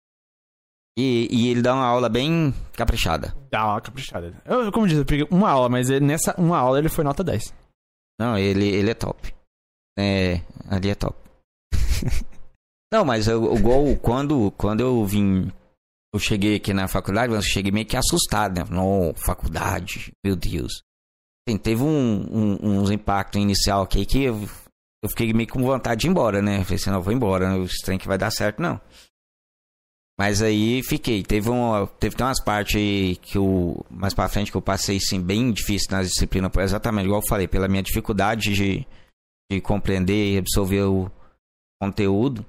E, 0.99 1.27
e 1.29 1.49
ele 1.49 1.61
dá 1.61 1.75
uma 1.75 1.85
aula 1.85 2.09
bem 2.09 2.53
caprichada. 2.73 3.35
Dá 3.51 3.65
uma 3.67 3.81
caprichada. 3.81 4.33
Eu, 4.45 4.71
como 4.71 4.87
diz, 4.87 4.97
eu 4.97 5.05
peguei 5.05 5.27
uma 5.29 5.49
aula, 5.49 5.69
mas 5.69 5.89
ele- 5.89 6.05
nessa 6.05 6.33
uma 6.39 6.57
aula 6.57 6.79
ele 6.79 6.89
foi 6.89 7.03
nota 7.03 7.23
10. 7.23 7.53
Não, 8.19 8.35
ele, 8.37 8.65
ele 8.67 8.89
é 8.89 8.93
top. 8.95 9.31
É, 9.99 10.41
ali 10.67 10.89
é 10.89 10.95
top. 10.95 11.15
Não, 12.91 13.03
mas 13.03 13.27
eu, 13.27 13.53
igual 13.55 13.83
quando, 14.01 14.51
quando 14.57 14.79
eu 14.81 15.05
vim, 15.05 15.51
eu 16.13 16.19
cheguei 16.19 16.55
aqui 16.55 16.73
na 16.73 16.87
faculdade, 16.87 17.33
eu 17.33 17.41
cheguei 17.41 17.71
meio 17.71 17.85
que 17.85 17.97
assustado, 17.97 18.57
né? 18.59 18.65
Não, 18.69 19.13
faculdade, 19.15 20.11
meu 20.23 20.35
Deus. 20.35 20.81
Assim, 21.47 21.57
teve 21.57 21.83
um, 21.83 21.87
um- 22.31 22.79
uns 22.81 22.91
impactos 22.91 23.41
inicial 23.41 23.81
aqui 23.83 24.05
que 24.05 24.23
eu, 24.23 24.41
eu 25.03 25.09
fiquei 25.09 25.31
meio 25.33 25.49
com 25.49 25.61
vontade 25.63 26.01
de 26.01 26.07
ir 26.07 26.09
embora, 26.09 26.41
né? 26.41 26.63
Falei 26.63 26.75
assim, 26.75 26.89
não, 26.89 27.01
vou 27.01 27.13
embora, 27.13 27.49
né? 27.49 27.63
esse 27.63 27.83
trem 27.83 27.97
que 27.97 28.07
vai 28.07 28.17
dar 28.17 28.31
certo, 28.31 28.61
não. 28.61 28.79
Mas 30.19 30.41
aí 30.41 30.81
fiquei. 30.83 31.21
Teve, 31.23 31.49
teve 31.99 32.15
umas 32.19 32.43
partes 32.43 32.73
que 33.21 33.37
eu, 33.37 33.85
mais 33.89 34.13
pra 34.15 34.27
frente 34.27 34.49
que 34.49 34.57
eu 34.57 34.61
passei, 34.61 34.99
sim, 34.99 35.21
bem 35.21 35.51
difícil 35.51 35.89
nas 35.91 36.07
disciplinas, 36.09 36.51
exatamente 36.57 37.05
igual 37.05 37.21
eu 37.21 37.27
falei, 37.27 37.47
pela 37.47 37.67
minha 37.67 37.83
dificuldade 37.83 38.51
de, 38.53 38.87
de 39.51 39.61
compreender 39.61 40.33
e 40.33 40.37
absorver 40.39 40.81
o 40.83 41.11
conteúdo. 41.79 42.43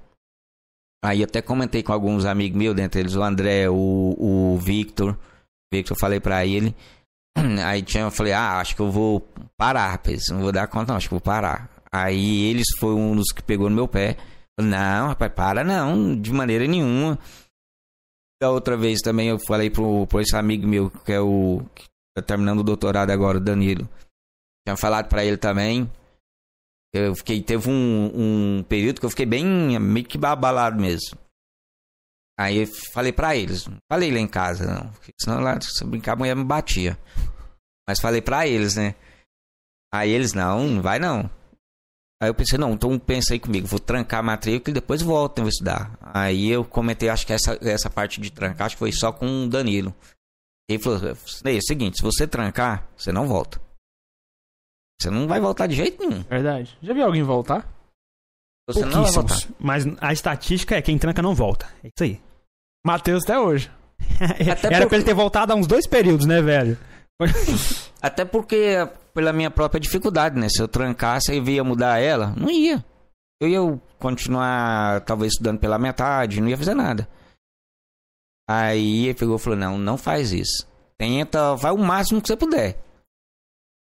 Aí 1.03 1.23
até 1.23 1.41
comentei 1.41 1.81
com 1.81 1.93
alguns 1.93 2.25
amigos 2.25 2.57
meus, 2.57 2.75
dentre 2.75 2.99
eles 2.99 3.15
o 3.15 3.23
André, 3.23 3.69
o, 3.69 4.15
o 4.17 4.57
Victor. 4.57 5.17
Victor, 5.71 5.97
falei 5.97 6.19
pra 6.19 6.45
ele. 6.45 6.75
Aí 7.65 7.81
tinha, 7.81 8.03
eu 8.03 8.11
falei, 8.11 8.33
ah, 8.33 8.59
acho 8.59 8.75
que 8.75 8.81
eu 8.81 8.91
vou 8.91 9.21
parar, 9.57 9.91
rapaz. 9.91 10.23
Não 10.29 10.41
vou 10.41 10.51
dar 10.51 10.67
conta, 10.67 10.91
não, 10.91 10.97
acho 10.97 11.07
que 11.07 11.13
vou 11.13 11.21
parar. 11.21 11.69
Aí 11.91 12.45
eles 12.45 12.67
foi 12.79 12.93
um 12.93 13.15
dos 13.15 13.31
que 13.31 13.41
pegou 13.41 13.69
no 13.69 13.75
meu 13.75 13.87
pé. 13.87 14.17
Não, 14.59 15.07
rapaz, 15.07 15.31
para 15.33 15.63
não, 15.63 16.19
de 16.19 16.31
maneira 16.31 16.67
nenhuma. 16.67 17.17
Da 18.41 18.51
outra 18.51 18.77
vez 18.77 18.99
também 19.01 19.29
eu 19.29 19.39
falei 19.47 19.69
pro, 19.69 20.05
pro 20.07 20.21
esse 20.21 20.35
amigo 20.35 20.67
meu, 20.67 20.89
que 20.89 21.11
é 21.11 21.19
o. 21.19 21.61
que 21.73 21.85
tá 22.15 22.21
terminando 22.21 22.59
o 22.59 22.63
doutorado 22.63 23.09
agora, 23.09 23.37
o 23.37 23.41
Danilo. 23.41 23.89
Tinha 24.65 24.77
falado 24.77 25.07
pra 25.07 25.23
ele 25.23 25.37
também. 25.37 25.89
Eu 26.93 27.15
fiquei, 27.15 27.41
teve 27.41 27.69
um, 27.69 28.11
um 28.59 28.63
período 28.63 28.99
que 28.99 29.05
eu 29.05 29.09
fiquei 29.09 29.25
bem, 29.25 29.45
meio 29.79 30.05
que 30.05 30.17
abalado 30.25 30.81
mesmo. 30.81 31.17
Aí 32.39 32.65
falei 32.93 33.11
pra 33.11 33.35
eles, 33.35 33.67
falei 33.91 34.11
lá 34.11 34.19
em 34.19 34.27
casa, 34.27 34.65
não, 34.65 34.93
senão 35.19 35.41
lá, 35.41 35.59
se 35.59 35.83
eu 35.83 35.87
brincar, 35.87 36.13
a 36.13 36.15
mulher 36.15 36.35
me 36.35 36.43
batia. 36.43 36.97
Mas 37.87 37.99
falei 37.99 38.21
pra 38.21 38.47
eles, 38.47 38.75
né? 38.75 38.95
Aí 39.93 40.09
eles, 40.09 40.33
não, 40.33 40.65
não 40.67 40.81
vai 40.81 40.99
não. 40.99 41.29
Aí 42.21 42.29
eu 42.29 42.35
pensei, 42.35 42.57
não, 42.57 42.73
então 42.73 42.97
pensa 42.97 43.33
aí 43.33 43.39
comigo, 43.39 43.67
vou 43.67 43.79
trancar 43.79 44.21
a 44.21 44.23
matrícula 44.23 44.71
e 44.71 44.73
depois 44.73 45.01
volto 45.01 45.41
a 45.41 45.47
estudar. 45.47 45.97
Aí 46.01 46.49
eu 46.49 46.65
comentei, 46.65 47.09
acho 47.09 47.25
que 47.25 47.33
essa, 47.33 47.57
essa 47.61 47.89
parte 47.89 48.21
de 48.21 48.31
trancar, 48.31 48.67
acho 48.67 48.75
que 48.75 48.79
foi 48.79 48.91
só 48.91 49.11
com 49.11 49.45
o 49.45 49.49
Danilo. 49.49 49.93
Ele 50.69 50.81
falou, 50.81 51.09
é 51.09 51.11
o 51.11 51.61
seguinte, 51.61 51.97
se 51.97 52.03
você 52.03 52.27
trancar, 52.27 52.87
você 52.95 53.11
não 53.11 53.27
volta. 53.27 53.59
Você 55.01 55.09
não 55.09 55.27
vai 55.27 55.39
voltar 55.39 55.67
de 55.67 55.75
jeito 55.75 55.99
nenhum. 56.05 56.21
Verdade. 56.23 56.77
Já 56.81 56.93
viu 56.93 57.05
alguém 57.05 57.23
voltar? 57.23 57.67
Você 58.67 58.81
não 58.85 59.03
vai 59.03 59.11
voltar. 59.11 59.13
Pouquíssimos. 59.29 59.55
Mas 59.59 59.85
a 60.01 60.11
estatística 60.13 60.75
é 60.75 60.81
quem 60.81 60.97
tranca 60.97 61.21
não 61.21 61.33
volta. 61.33 61.67
É 61.83 61.87
isso 61.87 62.03
aí. 62.03 62.21
Matheus 62.85 63.23
até 63.23 63.39
hoje. 63.39 63.71
Até 64.19 64.67
Era 64.67 64.77
porque- 64.77 64.87
pra 64.87 64.95
ele 64.97 65.03
ter 65.05 65.13
voltado 65.13 65.51
há 65.51 65.55
uns 65.55 65.67
dois 65.67 65.85
períodos, 65.85 66.25
né, 66.25 66.41
velho? 66.41 66.77
Até 68.01 68.23
porque, 68.23 68.75
pela 69.13 69.33
minha 69.33 69.51
própria 69.51 69.79
dificuldade, 69.79 70.39
né? 70.39 70.47
Se 70.47 70.61
eu 70.61 70.67
trancasse 70.69 71.33
e 71.33 71.41
via 71.41 71.63
mudar 71.65 71.99
ela, 71.99 72.33
não 72.37 72.49
ia. 72.49 72.83
eu 73.41 73.47
ia 73.49 73.81
continuar, 73.99 75.01
talvez, 75.01 75.33
estudando 75.33 75.59
pela 75.59 75.77
metade, 75.77 76.39
não 76.39 76.47
ia 76.47 76.57
fazer 76.57 76.73
nada. 76.75 77.07
Aí 78.49 79.05
ele 79.07 79.13
pegou 79.19 79.35
e 79.35 79.39
falou: 79.39 79.59
Não, 79.59 79.77
não 79.77 79.97
faz 79.97 80.31
isso. 80.31 80.65
Tenta, 80.97 81.55
vai 81.55 81.71
o 81.71 81.77
máximo 81.77 82.21
que 82.21 82.27
você 82.27 82.37
puder. 82.37 82.77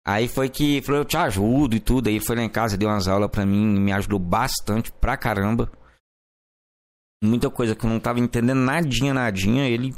Aí 0.09 0.27
foi 0.27 0.49
que 0.49 0.81
falou: 0.81 1.03
Eu 1.03 1.05
te 1.05 1.19
ajudo 1.19 1.77
e 1.77 1.81
tudo. 1.81 2.09
Aí 2.09 2.19
foi 2.19 2.35
lá 2.35 2.43
em 2.43 2.49
casa, 2.49 2.79
deu 2.79 2.89
umas 2.89 3.07
aulas 3.07 3.31
pra 3.31 3.45
mim, 3.45 3.79
me 3.79 3.93
ajudou 3.93 4.19
bastante 4.19 4.91
pra 4.91 5.19
caramba. 5.19 5.71
Muita 7.23 7.51
coisa 7.51 7.75
que 7.75 7.85
eu 7.85 7.91
não 7.91 8.01
tava 8.01 8.19
entendendo 8.19 8.59
nadinha, 8.59 9.13
nadinha. 9.13 9.69
Ele 9.69 9.95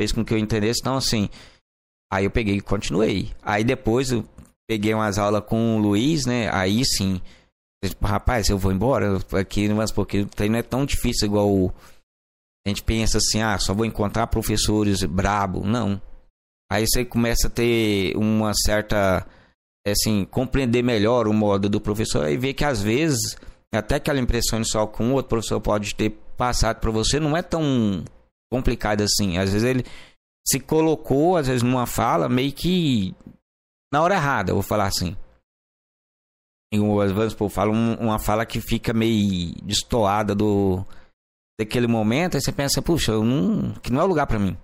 fez 0.00 0.10
com 0.10 0.24
que 0.24 0.34
eu 0.34 0.38
entendesse. 0.38 0.80
Então, 0.80 0.96
assim, 0.96 1.28
aí 2.12 2.24
eu 2.24 2.30
peguei 2.30 2.56
e 2.56 2.60
continuei. 2.60 3.30
Aí 3.40 3.62
depois 3.62 4.10
eu 4.10 4.28
peguei 4.68 4.92
umas 4.94 5.16
aulas 5.16 5.44
com 5.44 5.76
o 5.76 5.78
Luiz, 5.78 6.26
né? 6.26 6.52
Aí 6.52 6.82
sim. 6.84 7.20
Tipo, 7.84 8.08
rapaz, 8.08 8.48
eu 8.48 8.58
vou 8.58 8.72
embora 8.72 9.18
aqui, 9.38 9.68
mas 9.68 9.92
porque 9.92 10.26
não 10.48 10.58
é 10.58 10.62
tão 10.62 10.84
difícil 10.84 11.28
igual 11.28 11.48
o 11.48 11.72
a 12.66 12.68
gente 12.68 12.82
pensa 12.82 13.18
assim, 13.18 13.40
ah, 13.40 13.58
só 13.58 13.72
vou 13.72 13.86
encontrar 13.86 14.26
professores 14.26 15.02
brabo. 15.04 15.64
Não. 15.64 16.00
Aí 16.70 16.86
você 16.86 17.04
começa 17.04 17.48
a 17.48 17.50
ter 17.50 18.16
uma 18.16 18.52
certa, 18.54 19.26
assim, 19.84 20.24
compreender 20.24 20.82
melhor 20.82 21.26
o 21.26 21.34
modo 21.34 21.68
do 21.68 21.80
professor 21.80 22.28
e 22.28 22.36
ver 22.36 22.54
que 22.54 22.64
às 22.64 22.80
vezes, 22.80 23.36
até 23.74 23.96
aquela 23.96 24.20
impressão 24.20 24.62
só 24.62 24.86
com 24.86 25.06
um 25.06 25.14
outro 25.14 25.30
professor 25.30 25.60
pode 25.60 25.94
ter 25.96 26.10
passado 26.36 26.78
para 26.78 26.90
você, 26.90 27.18
não 27.18 27.36
é 27.36 27.42
tão 27.42 28.04
complicado 28.52 29.02
assim. 29.02 29.36
Às 29.36 29.52
vezes 29.52 29.68
ele 29.68 29.84
se 30.46 30.60
colocou, 30.60 31.36
às 31.36 31.48
vezes, 31.48 31.62
numa 31.62 31.86
fala 31.86 32.28
meio 32.28 32.52
que 32.52 33.14
na 33.92 34.00
hora 34.02 34.14
errada, 34.14 34.52
vou 34.52 34.62
falar 34.62 34.86
assim. 34.86 35.16
Vamos 36.72 37.32
supor, 37.32 37.50
fala 37.50 37.72
uma 37.72 38.20
fala 38.20 38.46
que 38.46 38.60
fica 38.60 38.92
meio 38.92 39.54
destoada 39.64 40.36
do 40.36 40.86
daquele 41.58 41.88
momento, 41.88 42.36
aí 42.36 42.40
você 42.40 42.52
pensa, 42.52 42.80
puxa, 42.80 43.12
não, 43.12 43.72
que 43.82 43.92
não 43.92 44.00
é 44.00 44.04
o 44.04 44.06
lugar 44.06 44.26
para 44.26 44.38
mim. 44.38 44.56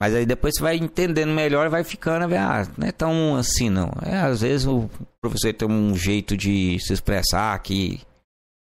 Mas 0.00 0.14
aí 0.14 0.26
depois 0.26 0.54
você 0.54 0.62
vai 0.62 0.76
entendendo 0.76 1.32
melhor 1.32 1.68
vai 1.70 1.84
ficando, 1.84 2.24
ah, 2.34 2.66
não 2.76 2.86
é 2.86 2.92
tão 2.92 3.36
assim 3.36 3.70
não. 3.70 3.90
É, 4.04 4.16
às 4.16 4.40
vezes 4.40 4.66
o 4.66 4.90
professor 5.20 5.52
tem 5.54 5.68
um 5.68 5.94
jeito 5.96 6.36
de 6.36 6.78
se 6.80 6.92
expressar 6.92 7.58
que 7.60 8.00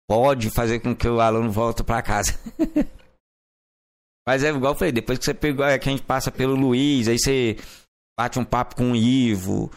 pode 0.08 0.48
fazer 0.50 0.80
com 0.80 0.94
que 0.94 1.08
o 1.08 1.20
aluno 1.20 1.50
volte 1.50 1.82
para 1.82 2.02
casa. 2.02 2.38
Mas 4.26 4.44
é 4.44 4.50
igual 4.50 4.72
eu 4.72 4.78
falei, 4.78 4.92
depois 4.92 5.18
que 5.18 5.24
você 5.24 5.34
pegou, 5.34 5.64
é 5.64 5.78
que 5.78 5.88
a 5.88 5.92
gente 5.92 6.04
passa 6.04 6.30
pelo 6.30 6.54
Luiz, 6.54 7.08
aí 7.08 7.18
você 7.18 7.56
bate 8.18 8.38
um 8.38 8.44
papo 8.44 8.76
com 8.76 8.92
o 8.92 8.96
Ivo, 8.96 9.70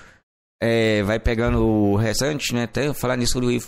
é, 0.62 1.02
vai 1.04 1.20
pegando 1.20 1.66
o 1.66 1.96
restante, 1.96 2.54
né? 2.54 2.64
Até 2.64 2.94
falar 2.94 3.16
nisso, 3.16 3.40
o 3.40 3.52
Ivo, 3.52 3.68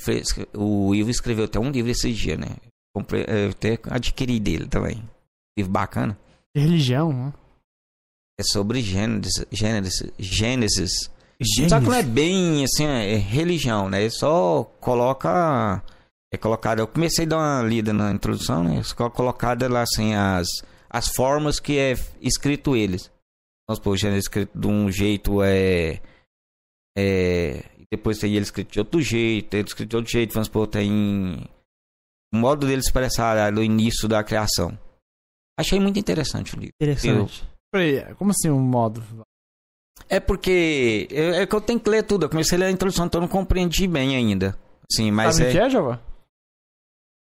o 0.54 0.94
Ivo 0.94 1.10
escreveu 1.10 1.46
até 1.46 1.60
um 1.60 1.72
livro 1.72 1.90
esse 1.90 2.12
dia, 2.12 2.36
né? 2.36 2.58
Comprei, 2.94 3.26
até 3.50 3.80
adquiri 3.90 4.40
dele 4.40 4.68
também. 4.68 5.02
Livro 5.58 5.72
bacana. 5.72 6.18
Religião, 6.56 7.12
né? 7.12 7.34
É 8.40 8.44
sobre 8.44 8.82
Gênesis. 8.82 9.46
Gênesis. 9.52 10.12
Gênesis. 10.18 11.10
Só 11.70 11.80
que 11.80 11.86
não 11.86 11.94
é 11.94 12.04
bem 12.04 12.64
assim, 12.64 12.86
é 12.86 13.16
religião, 13.16 13.90
né? 13.90 14.02
Ele 14.02 14.10
só 14.10 14.64
coloca. 14.80 15.84
É 16.34 16.38
colocado. 16.38 16.80
Eu 16.80 16.88
comecei 16.88 17.26
a 17.26 17.28
dar 17.28 17.38
uma 17.38 17.62
lida 17.62 17.94
na 17.94 18.12
introdução, 18.12 18.64
né? 18.64 18.82
Só 18.84 19.10
colocada 19.10 19.68
lá 19.70 19.82
assim 19.82 20.16
as, 20.16 20.48
as 20.90 21.10
formas 21.10 21.60
que 21.60 21.78
é 21.78 21.96
escrito 22.22 22.76
eles. 22.76 23.12
Vamos 23.68 23.78
supor, 23.78 23.98
Gênesis 23.98 24.26
escrito 24.26 24.58
de 24.58 24.68
um 24.68 24.92
jeito 24.92 25.44
é. 25.44 26.02
É. 26.98 27.64
Depois 27.92 28.18
tem 28.18 28.34
ele 28.34 28.44
escrito 28.44 28.72
de 28.72 28.80
outro 28.80 29.02
jeito, 29.02 29.50
tem 29.50 29.62
escrito 29.62 29.90
de 29.90 29.96
outro 29.96 30.12
jeito, 30.12 30.34
vamos 30.34 30.48
supor, 30.48 30.66
tem 30.66 31.48
o 32.34 32.38
modo 32.38 32.66
dele 32.66 32.82
expressar 32.82 33.52
no 33.52 33.64
início 33.64 34.08
da 34.08 34.24
criação. 34.24 34.78
Achei 35.60 35.80
muito 35.80 36.00
interessante 36.00 36.56
o 36.56 36.60
livro. 36.60 36.74
Interessante. 36.82 37.44
Eu... 37.44 37.53
Como 38.18 38.32
assim 38.32 38.50
um 38.50 38.60
modo? 38.60 39.04
É 40.10 40.20
porque 40.20 41.08
é 41.12 41.46
que 41.46 41.56
eu 41.56 41.62
tenho 41.62 41.80
que 41.80 41.90
ler 41.90 42.04
tudo. 42.04 42.26
Eu 42.26 42.30
comecei 42.30 42.58
a 42.58 42.60
ler 42.60 42.66
a 42.68 42.72
introdução, 42.72 43.06
então 43.06 43.20
eu 43.20 43.24
não 43.24 43.28
compreendi 43.28 43.88
bem 43.88 44.16
ainda. 44.16 44.58
Sim, 44.92 45.12
mas 45.12 45.36
Sabe 45.36 45.50
é... 45.50 45.52
que 45.52 45.58
é, 45.58 45.70
Jova? 45.70 46.02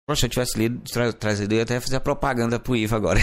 Poxa, 0.07 0.21
se 0.21 0.25
eu 0.25 0.29
tivesse 0.29 0.57
lido, 0.57 0.81
tra 0.91 1.13
trazido, 1.13 1.53
eu 1.53 1.57
ia 1.57 1.63
até 1.63 1.79
fazer 1.79 1.97
a 1.97 2.01
propaganda 2.01 2.59
pro 2.59 2.75
Ivo 2.75 2.95
agora. 2.95 3.19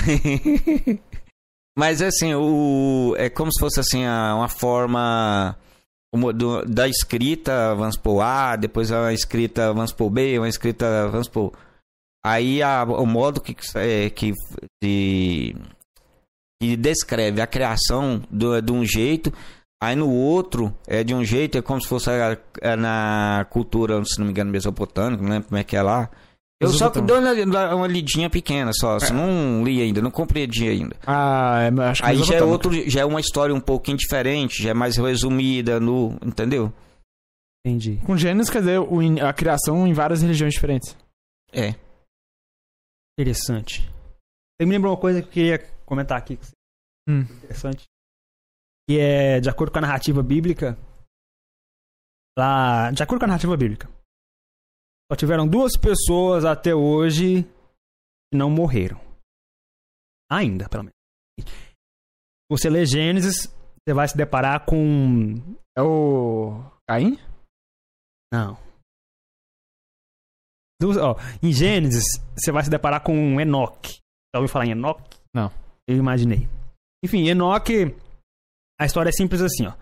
mas 1.76 2.02
assim, 2.02 2.34
o... 2.34 3.14
é 3.16 3.30
como 3.30 3.52
se 3.52 3.58
fosse 3.58 3.80
assim 3.80 4.04
uma 4.04 4.48
forma 4.48 5.56
do, 6.34 6.64
da 6.64 6.86
escrita, 6.86 7.74
vamos 7.74 7.96
por 7.96 8.20
A, 8.20 8.56
depois 8.56 8.92
a 8.92 9.12
escrita, 9.12 9.72
vamos 9.72 9.92
por 9.92 10.10
B, 10.10 10.38
uma 10.38 10.48
escrita, 10.48 11.08
vamos 11.08 11.28
por 11.28 11.52
Aí 12.26 12.60
a, 12.60 12.82
o 12.82 13.06
modo 13.06 13.40
que, 13.40 13.54
é, 13.76 14.10
que, 14.10 14.32
de, 14.82 15.54
que 16.60 16.76
descreve 16.76 17.40
a 17.40 17.46
criação 17.46 18.22
do, 18.30 18.60
de 18.60 18.72
um 18.72 18.84
jeito, 18.84 19.32
aí 19.82 19.94
no 19.94 20.10
outro 20.10 20.74
é 20.86 21.04
de 21.04 21.14
um 21.14 21.24
jeito, 21.24 21.58
é 21.58 21.62
como 21.62 21.80
se 21.80 21.88
fosse 21.88 22.10
a, 22.10 22.38
a, 22.62 22.76
na 22.76 23.46
cultura, 23.50 24.02
se 24.04 24.18
não 24.18 24.26
me 24.26 24.32
engano, 24.32 24.50
mesopotâmica, 24.50 25.22
não 25.22 25.30
lembro 25.30 25.48
como 25.48 25.58
é 25.58 25.64
que 25.64 25.76
é 25.76 25.82
lá. 25.82 26.10
Eu 26.58 26.70
só 26.70 26.88
dei 26.88 27.16
uma, 27.44 27.74
uma 27.74 27.86
lidinha 27.86 28.30
pequena 28.30 28.72
só, 28.72 28.96
é. 28.96 29.12
não 29.12 29.62
li 29.62 29.82
ainda, 29.82 30.00
não 30.00 30.10
compreendi 30.10 30.66
ainda. 30.66 30.96
Ah, 31.06 31.60
é, 31.60 31.82
acho 31.82 32.02
que 32.02 32.08
Aí 32.08 32.22
já 32.24 32.36
é 32.36 32.42
outro, 32.42 32.72
já 32.88 33.02
é 33.02 33.04
uma 33.04 33.20
história 33.20 33.54
um 33.54 33.60
pouquinho 33.60 33.98
diferente, 33.98 34.62
já 34.62 34.70
é 34.70 34.74
mais 34.74 34.96
resumida, 34.96 35.78
no, 35.78 36.16
entendeu? 36.24 36.72
Entendi. 37.66 38.00
Com 38.06 38.16
Gênesis 38.16 38.48
quer 38.48 38.60
dizer 38.60 38.80
a 39.22 39.32
criação 39.34 39.86
em 39.86 39.92
várias 39.92 40.22
religiões 40.22 40.54
diferentes. 40.54 40.96
É. 41.52 41.74
Interessante. 43.18 43.90
Você 44.56 44.66
me 44.66 44.72
lembrou 44.72 44.92
uma 44.92 45.00
coisa 45.00 45.20
que 45.20 45.28
eu 45.28 45.32
queria 45.32 45.75
comentar 45.86 46.18
aqui. 46.18 46.38
Hum. 47.08 47.20
Interessante. 47.20 47.84
Que 48.88 48.98
é, 48.98 49.40
de 49.40 49.48
acordo 49.48 49.72
com 49.72 49.78
a 49.78 49.82
narrativa 49.82 50.22
bíblica, 50.22 50.76
lá, 52.36 52.90
de 52.90 53.02
acordo 53.02 53.20
com 53.20 53.24
a 53.24 53.28
narrativa 53.28 53.56
bíblica, 53.56 53.88
só 55.10 55.16
tiveram 55.16 55.46
duas 55.46 55.72
pessoas 55.76 56.44
até 56.44 56.74
hoje 56.74 57.44
que 57.44 58.36
não 58.36 58.50
morreram. 58.50 59.00
Ainda, 60.30 60.68
pelo 60.68 60.84
menos. 60.84 60.96
Você 62.50 62.68
lê 62.68 62.84
Gênesis, 62.84 63.46
você 63.86 63.94
vai 63.94 64.08
se 64.08 64.16
deparar 64.16 64.64
com. 64.66 65.34
É 65.76 65.82
o. 65.82 66.62
Caim? 66.88 67.18
Não. 68.32 68.58
ó, 70.82 71.16
em 71.42 71.52
Gênesis, 71.52 72.04
você 72.36 72.50
vai 72.52 72.64
se 72.64 72.70
deparar 72.70 73.02
com 73.02 73.40
Enoque. 73.40 74.00
Já 74.34 74.40
ouviu 74.40 74.52
falar 74.52 74.66
em 74.66 74.72
Enoque? 74.72 75.18
Não. 75.34 75.50
Eu 75.88 75.96
imaginei. 75.96 76.48
Enfim, 77.04 77.28
Enoque. 77.28 77.94
A 78.78 78.84
história 78.84 79.10
é 79.10 79.12
simples 79.12 79.40
assim, 79.40 79.66
ó. 79.66 79.74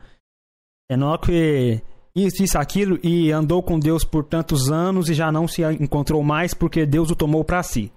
Enoque 0.90 1.82
isso, 2.16 2.44
isso, 2.44 2.58
aquilo, 2.58 2.98
e 3.02 3.32
andou 3.32 3.60
com 3.60 3.78
Deus 3.78 4.04
por 4.04 4.24
tantos 4.24 4.70
anos 4.70 5.08
e 5.08 5.14
já 5.14 5.32
não 5.32 5.48
se 5.48 5.62
encontrou 5.64 6.22
mais 6.22 6.54
porque 6.54 6.86
Deus 6.86 7.10
o 7.10 7.16
tomou 7.16 7.44
para 7.44 7.62
si. 7.62 7.92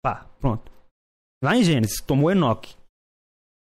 Pá, 0.00 0.26
pronto. 0.38 0.70
Lá 1.42 1.56
em 1.56 1.64
Gênesis, 1.64 2.00
tomou 2.00 2.30
Enoque. 2.30 2.76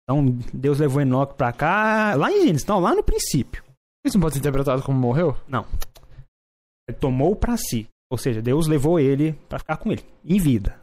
Então, 0.04 0.26
Deus 0.52 0.80
levou 0.80 1.02
Enoque 1.02 1.36
pra 1.36 1.54
cá. 1.54 2.16
Lá 2.16 2.32
em 2.32 2.42
Gênesis, 2.42 2.64
então, 2.64 2.80
lá 2.80 2.96
no 2.96 3.04
princípio. 3.04 3.64
Isso 4.06 4.18
não 4.18 4.22
pode 4.22 4.34
ser 4.34 4.40
interpretado 4.40 4.82
como 4.82 4.98
morreu? 4.98 5.38
Não. 5.48 5.66
Ele 6.88 6.98
tomou 6.98 7.36
para 7.36 7.56
si. 7.56 7.88
Ou 8.12 8.18
seja, 8.18 8.42
Deus 8.42 8.68
levou 8.68 9.00
ele 9.00 9.34
para 9.48 9.60
ficar 9.60 9.78
com 9.78 9.92
ele, 9.92 10.04
em 10.26 10.40
vida. 10.40 10.80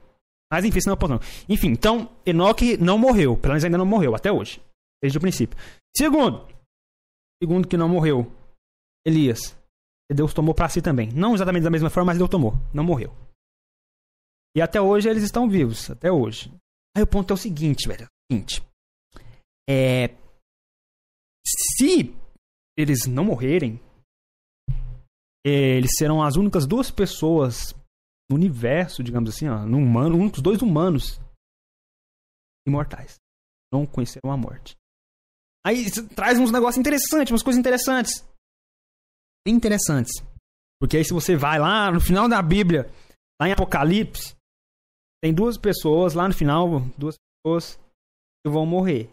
Mas 0.51 0.65
enfim, 0.65 0.79
isso 0.79 0.89
não 0.89 0.97
é 0.97 1.09
não. 1.09 1.21
Enfim, 1.49 1.69
então, 1.69 2.11
Enoque 2.27 2.77
não 2.77 2.99
morreu. 2.99 3.37
Pelo 3.37 3.53
menos 3.53 3.65
ainda 3.65 3.79
não 3.79 3.87
morreu, 3.87 4.15
até 4.15 4.33
hoje. 4.33 4.61
Desde 5.01 5.17
o 5.17 5.21
princípio. 5.21 5.57
Segundo. 5.97 6.49
Segundo 7.41 7.69
que 7.69 7.77
não 7.77 7.89
morreu. 7.89 8.31
Elias. 9.07 9.57
Deus 10.13 10.35
tomou 10.35 10.53
para 10.53 10.69
si 10.69 10.83
também. 10.83 11.11
Não 11.13 11.35
exatamente 11.35 11.63
da 11.63 11.71
mesma 11.71 11.89
forma, 11.89 12.07
mas 12.07 12.19
Deus 12.19 12.29
tomou. 12.29 12.55
Não 12.75 12.83
morreu. 12.83 13.15
E 14.57 14.61
até 14.61 14.81
hoje 14.81 15.09
eles 15.09 15.23
estão 15.23 15.49
vivos. 15.49 15.89
Até 15.89 16.11
hoje. 16.11 16.53
Aí 16.97 17.03
o 17.03 17.07
ponto 17.07 17.33
é 17.33 17.35
o 17.35 17.39
seguinte, 17.39 17.87
velho. 17.87 18.03
É 18.03 18.07
o 18.07 18.35
seguinte. 18.35 18.63
É. 19.69 20.09
Se 21.47 22.13
eles 22.77 23.07
não 23.07 23.25
morrerem, 23.25 23.81
eles 25.45 25.93
serão 25.97 26.23
as 26.23 26.35
únicas 26.35 26.67
duas 26.67 26.91
pessoas 26.91 27.75
no 28.31 28.37
universo, 28.37 29.03
digamos 29.03 29.35
assim, 29.35 29.49
ó, 29.49 29.67
no 29.67 29.79
humano, 29.79 30.17
únicos 30.17 30.41
dois 30.41 30.63
humanos 30.63 31.21
imortais. 32.67 33.17
Não 33.73 33.85
conheceram 33.85 34.31
a 34.31 34.37
morte. 34.37 34.77
Aí 35.67 35.91
traz 36.15 36.39
uns 36.39 36.53
negócios 36.53 36.79
interessantes, 36.79 37.33
umas 37.33 37.43
coisas 37.43 37.59
interessantes. 37.59 38.25
Interessantes. 39.47 40.13
Porque 40.81 40.97
aí 40.97 41.05
se 41.05 41.13
você 41.13 41.37
vai 41.37 41.59
lá 41.59 41.91
no 41.91 42.01
final 42.01 42.29
da 42.29 42.41
Bíblia, 42.41 42.89
lá 43.41 43.49
em 43.49 43.53
Apocalipse, 43.53 44.37
tem 45.23 45.35
duas 45.35 45.59
pessoas 45.59 46.15
lá 46.15 46.29
no 46.29 46.35
final, 46.35 46.81
duas 46.97 47.17
pessoas 47.17 47.79
que 48.45 48.51
vão 48.51 48.65
morrer. 48.65 49.11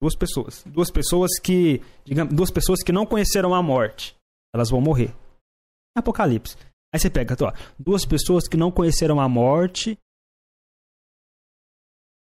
Duas 0.00 0.16
pessoas. 0.16 0.64
Duas 0.64 0.90
pessoas 0.90 1.38
que, 1.38 1.80
digamos, 2.04 2.34
duas 2.34 2.50
pessoas 2.50 2.82
que 2.82 2.92
não 2.92 3.04
conheceram 3.04 3.54
a 3.54 3.62
morte. 3.62 4.16
Elas 4.54 4.70
vão 4.70 4.80
morrer. 4.80 5.14
Apocalipse. 5.96 6.56
Aí 6.92 6.98
você 7.00 7.10
pega, 7.10 7.34
ó, 7.42 7.52
duas 7.78 8.04
pessoas 8.06 8.48
que 8.48 8.56
não 8.56 8.72
conheceram 8.72 9.20
a 9.20 9.28
morte. 9.28 9.98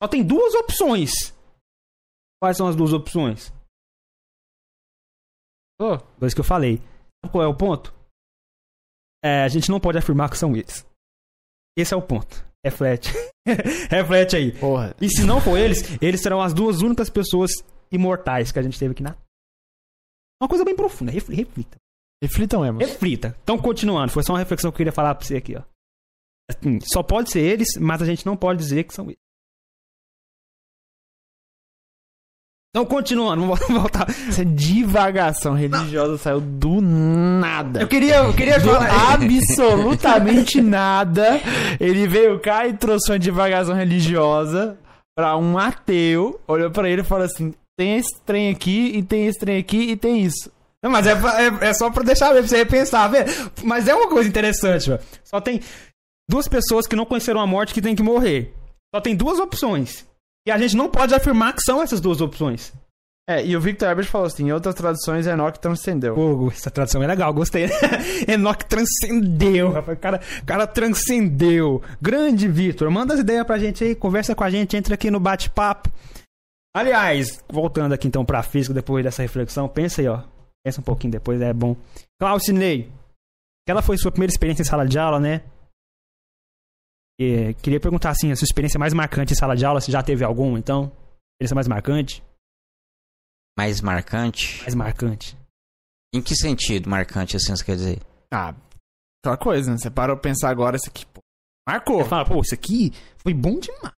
Só 0.02 0.08
tem 0.08 0.26
duas 0.26 0.54
opções. 0.54 1.10
Quais 2.40 2.56
são 2.56 2.66
as 2.68 2.76
duas 2.76 2.92
opções? 2.92 3.52
Ô, 5.80 5.96
Dois 6.18 6.32
que 6.34 6.40
eu 6.40 6.44
falei. 6.44 6.78
Qual 7.30 7.42
é 7.42 7.46
o 7.46 7.56
ponto? 7.56 7.94
É, 9.22 9.42
a 9.42 9.48
gente 9.48 9.70
não 9.70 9.80
pode 9.80 9.98
afirmar 9.98 10.30
que 10.30 10.38
são 10.38 10.54
eles. 10.56 10.86
Esse 11.76 11.92
é 11.92 11.96
o 11.96 12.02
ponto. 12.06 12.44
Reflete. 12.64 13.10
Reflete 13.90 14.36
aí. 14.36 14.58
porra. 14.58 14.94
E 15.00 15.08
se 15.08 15.24
não 15.24 15.40
for 15.40 15.56
eles, 15.58 15.78
eles 16.00 16.22
serão 16.22 16.40
as 16.40 16.54
duas 16.54 16.80
únicas 16.80 17.10
pessoas 17.10 17.50
imortais 17.90 18.50
que 18.52 18.58
a 18.58 18.62
gente 18.62 18.78
teve 18.78 18.92
aqui 18.92 19.02
na. 19.02 19.16
Uma 20.40 20.48
coisa 20.48 20.64
bem 20.64 20.76
profunda. 20.76 21.10
Refli- 21.12 21.36
Reflita. 21.36 21.76
Reflitam, 22.26 22.64
Emos. 22.64 22.84
Reflita. 22.86 23.36
Então, 23.42 23.56
continuando. 23.58 24.12
Foi 24.12 24.22
só 24.22 24.32
uma 24.32 24.38
reflexão 24.38 24.70
que 24.70 24.74
eu 24.74 24.78
queria 24.78 24.92
falar 24.92 25.14
pra 25.14 25.26
você 25.26 25.36
aqui, 25.36 25.56
ó. 25.56 25.62
Assim, 26.50 26.78
só 26.80 27.02
pode 27.02 27.30
ser 27.30 27.40
eles, 27.40 27.68
mas 27.80 28.00
a 28.02 28.06
gente 28.06 28.24
não 28.24 28.36
pode 28.36 28.58
dizer 28.58 28.84
que 28.84 28.94
são 28.94 29.06
eles. 29.06 29.18
Então, 32.70 32.84
continuando, 32.84 33.40
vamos 33.46 33.60
voltar. 33.68 34.06
Essa 34.28 34.44
divagação 34.44 35.54
religiosa 35.54 36.18
saiu 36.18 36.40
do 36.40 36.80
nada. 36.82 37.80
Eu 37.80 37.88
queria, 37.88 38.16
eu 38.16 38.34
queria 38.34 38.60
Do 38.60 38.68
falar. 38.68 39.14
absolutamente 39.14 40.60
nada. 40.60 41.40
Ele 41.80 42.06
veio 42.06 42.38
cá 42.38 42.66
e 42.66 42.76
trouxe 42.76 43.10
uma 43.10 43.18
divagação 43.18 43.74
religiosa 43.74 44.78
pra 45.16 45.36
um 45.38 45.56
ateu. 45.56 46.38
Olhou 46.46 46.70
pra 46.70 46.88
ele 46.88 47.00
e 47.00 47.04
falou 47.04 47.24
assim: 47.24 47.54
tem 47.78 47.96
esse 47.96 48.20
trem 48.26 48.50
aqui, 48.50 48.92
e 48.94 49.02
tem 49.02 49.26
esse 49.26 49.38
trem 49.38 49.58
aqui, 49.58 49.90
e 49.92 49.96
tem 49.96 50.20
isso. 50.22 50.52
Não, 50.86 50.92
mas 50.92 51.04
é, 51.04 51.14
é, 51.14 51.68
é 51.70 51.74
só 51.74 51.90
pra 51.90 52.04
deixar 52.04 52.32
ver, 52.32 52.38
pra 52.38 52.48
você 52.48 52.58
repensar, 52.58 53.08
vê. 53.08 53.24
Mas 53.64 53.88
é 53.88 53.94
uma 53.94 54.08
coisa 54.08 54.28
interessante, 54.28 54.88
velho. 54.88 55.02
Só 55.24 55.40
tem 55.40 55.60
duas 56.30 56.46
pessoas 56.46 56.86
que 56.86 56.94
não 56.94 57.04
conheceram 57.04 57.40
a 57.40 57.46
morte 57.46 57.74
que 57.74 57.82
tem 57.82 57.96
que 57.96 58.04
morrer. 58.04 58.54
Só 58.94 59.00
tem 59.00 59.16
duas 59.16 59.40
opções. 59.40 60.06
E 60.46 60.50
a 60.52 60.56
gente 60.56 60.76
não 60.76 60.88
pode 60.88 61.12
afirmar 61.12 61.54
que 61.54 61.62
são 61.62 61.82
essas 61.82 62.00
duas 62.00 62.20
opções. 62.20 62.72
É, 63.28 63.44
e 63.44 63.56
o 63.56 63.60
Victor 63.60 63.88
Herbert 63.88 64.06
falou 64.06 64.28
assim: 64.28 64.46
em 64.46 64.52
outras 64.52 64.76
traduções, 64.76 65.26
Enoch 65.26 65.58
transcendeu. 65.58 66.14
Pô, 66.14 66.48
essa 66.52 66.70
tradução 66.70 67.02
é 67.02 67.06
legal, 67.08 67.34
gostei. 67.34 67.68
Enoch 68.28 68.64
transcendeu, 68.66 69.72
rapaz. 69.72 69.98
O 69.98 70.00
cara, 70.00 70.20
cara 70.46 70.66
transcendeu. 70.68 71.82
Grande 72.00 72.46
Vitor, 72.46 72.88
manda 72.92 73.12
as 73.12 73.18
ideias 73.18 73.44
pra 73.44 73.58
gente 73.58 73.82
aí, 73.82 73.96
conversa 73.96 74.36
com 74.36 74.44
a 74.44 74.50
gente, 74.50 74.76
entra 74.76 74.94
aqui 74.94 75.10
no 75.10 75.18
bate-papo. 75.18 75.90
Aliás, 76.72 77.42
voltando 77.50 77.92
aqui 77.92 78.06
então 78.06 78.24
pra 78.24 78.44
física 78.44 78.72
depois 78.72 79.02
dessa 79.02 79.22
reflexão, 79.22 79.66
pensa 79.66 80.00
aí, 80.00 80.06
ó. 80.06 80.35
Pensa 80.66 80.80
um 80.80 80.84
pouquinho 80.84 81.12
depois, 81.12 81.40
é 81.40 81.52
bom. 81.52 81.76
Claucinei, 82.20 82.90
aquela 83.64 83.82
foi 83.82 83.96
sua 83.96 84.10
primeira 84.10 84.32
experiência 84.32 84.62
em 84.62 84.64
sala 84.64 84.84
de 84.84 84.98
aula, 84.98 85.20
né? 85.20 85.44
E, 87.20 87.54
queria 87.62 87.78
perguntar 87.78 88.10
assim, 88.10 88.32
a 88.32 88.36
sua 88.36 88.46
experiência 88.46 88.76
mais 88.76 88.92
marcante 88.92 89.32
em 89.32 89.36
sala 89.36 89.54
de 89.54 89.64
aula, 89.64 89.80
se 89.80 89.92
já 89.92 90.02
teve 90.02 90.24
alguma, 90.24 90.58
então? 90.58 90.90
Experiência 91.34 91.54
mais 91.54 91.68
marcante? 91.68 92.24
Mais 93.56 93.80
marcante? 93.80 94.60
Mais 94.62 94.74
marcante. 94.74 95.38
Em 96.12 96.20
que 96.20 96.34
sentido 96.34 96.90
marcante, 96.90 97.36
assim, 97.36 97.54
você 97.54 97.64
quer 97.64 97.76
dizer? 97.76 98.00
Ah, 98.32 98.52
aquela 99.22 99.36
coisa, 99.38 99.70
né? 99.70 99.78
Você 99.78 99.88
parou 99.88 100.16
pra 100.16 100.24
pensar 100.30 100.50
agora, 100.50 100.74
isso 100.74 100.88
aqui, 100.88 101.06
pô. 101.06 101.20
Marcou. 101.68 102.02
Você 102.02 102.08
fala, 102.08 102.24
pô, 102.26 102.40
isso 102.40 102.54
aqui 102.54 102.90
foi 103.18 103.32
bom 103.32 103.60
demais. 103.60 103.94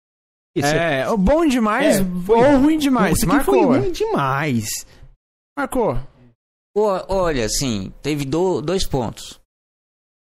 Isso 0.55 0.67
É, 0.69 1.17
bom 1.17 1.47
demais 1.47 2.01
É, 2.01 2.05
foi- 2.27 2.37
ou 2.37 2.59
ruim 2.61 2.77
demais. 2.77 3.17
Isso 3.17 3.25
aqui 3.25 3.35
Marcou. 3.37 3.55
foi 3.55 3.79
ruim 3.79 3.91
demais. 3.93 4.67
Marcou. 5.59 5.95
Olha, 7.09 7.45
assim, 7.45 7.93
teve 8.03 8.25
do- 8.25 8.61
dois 8.61 8.87
pontos. 8.87 9.41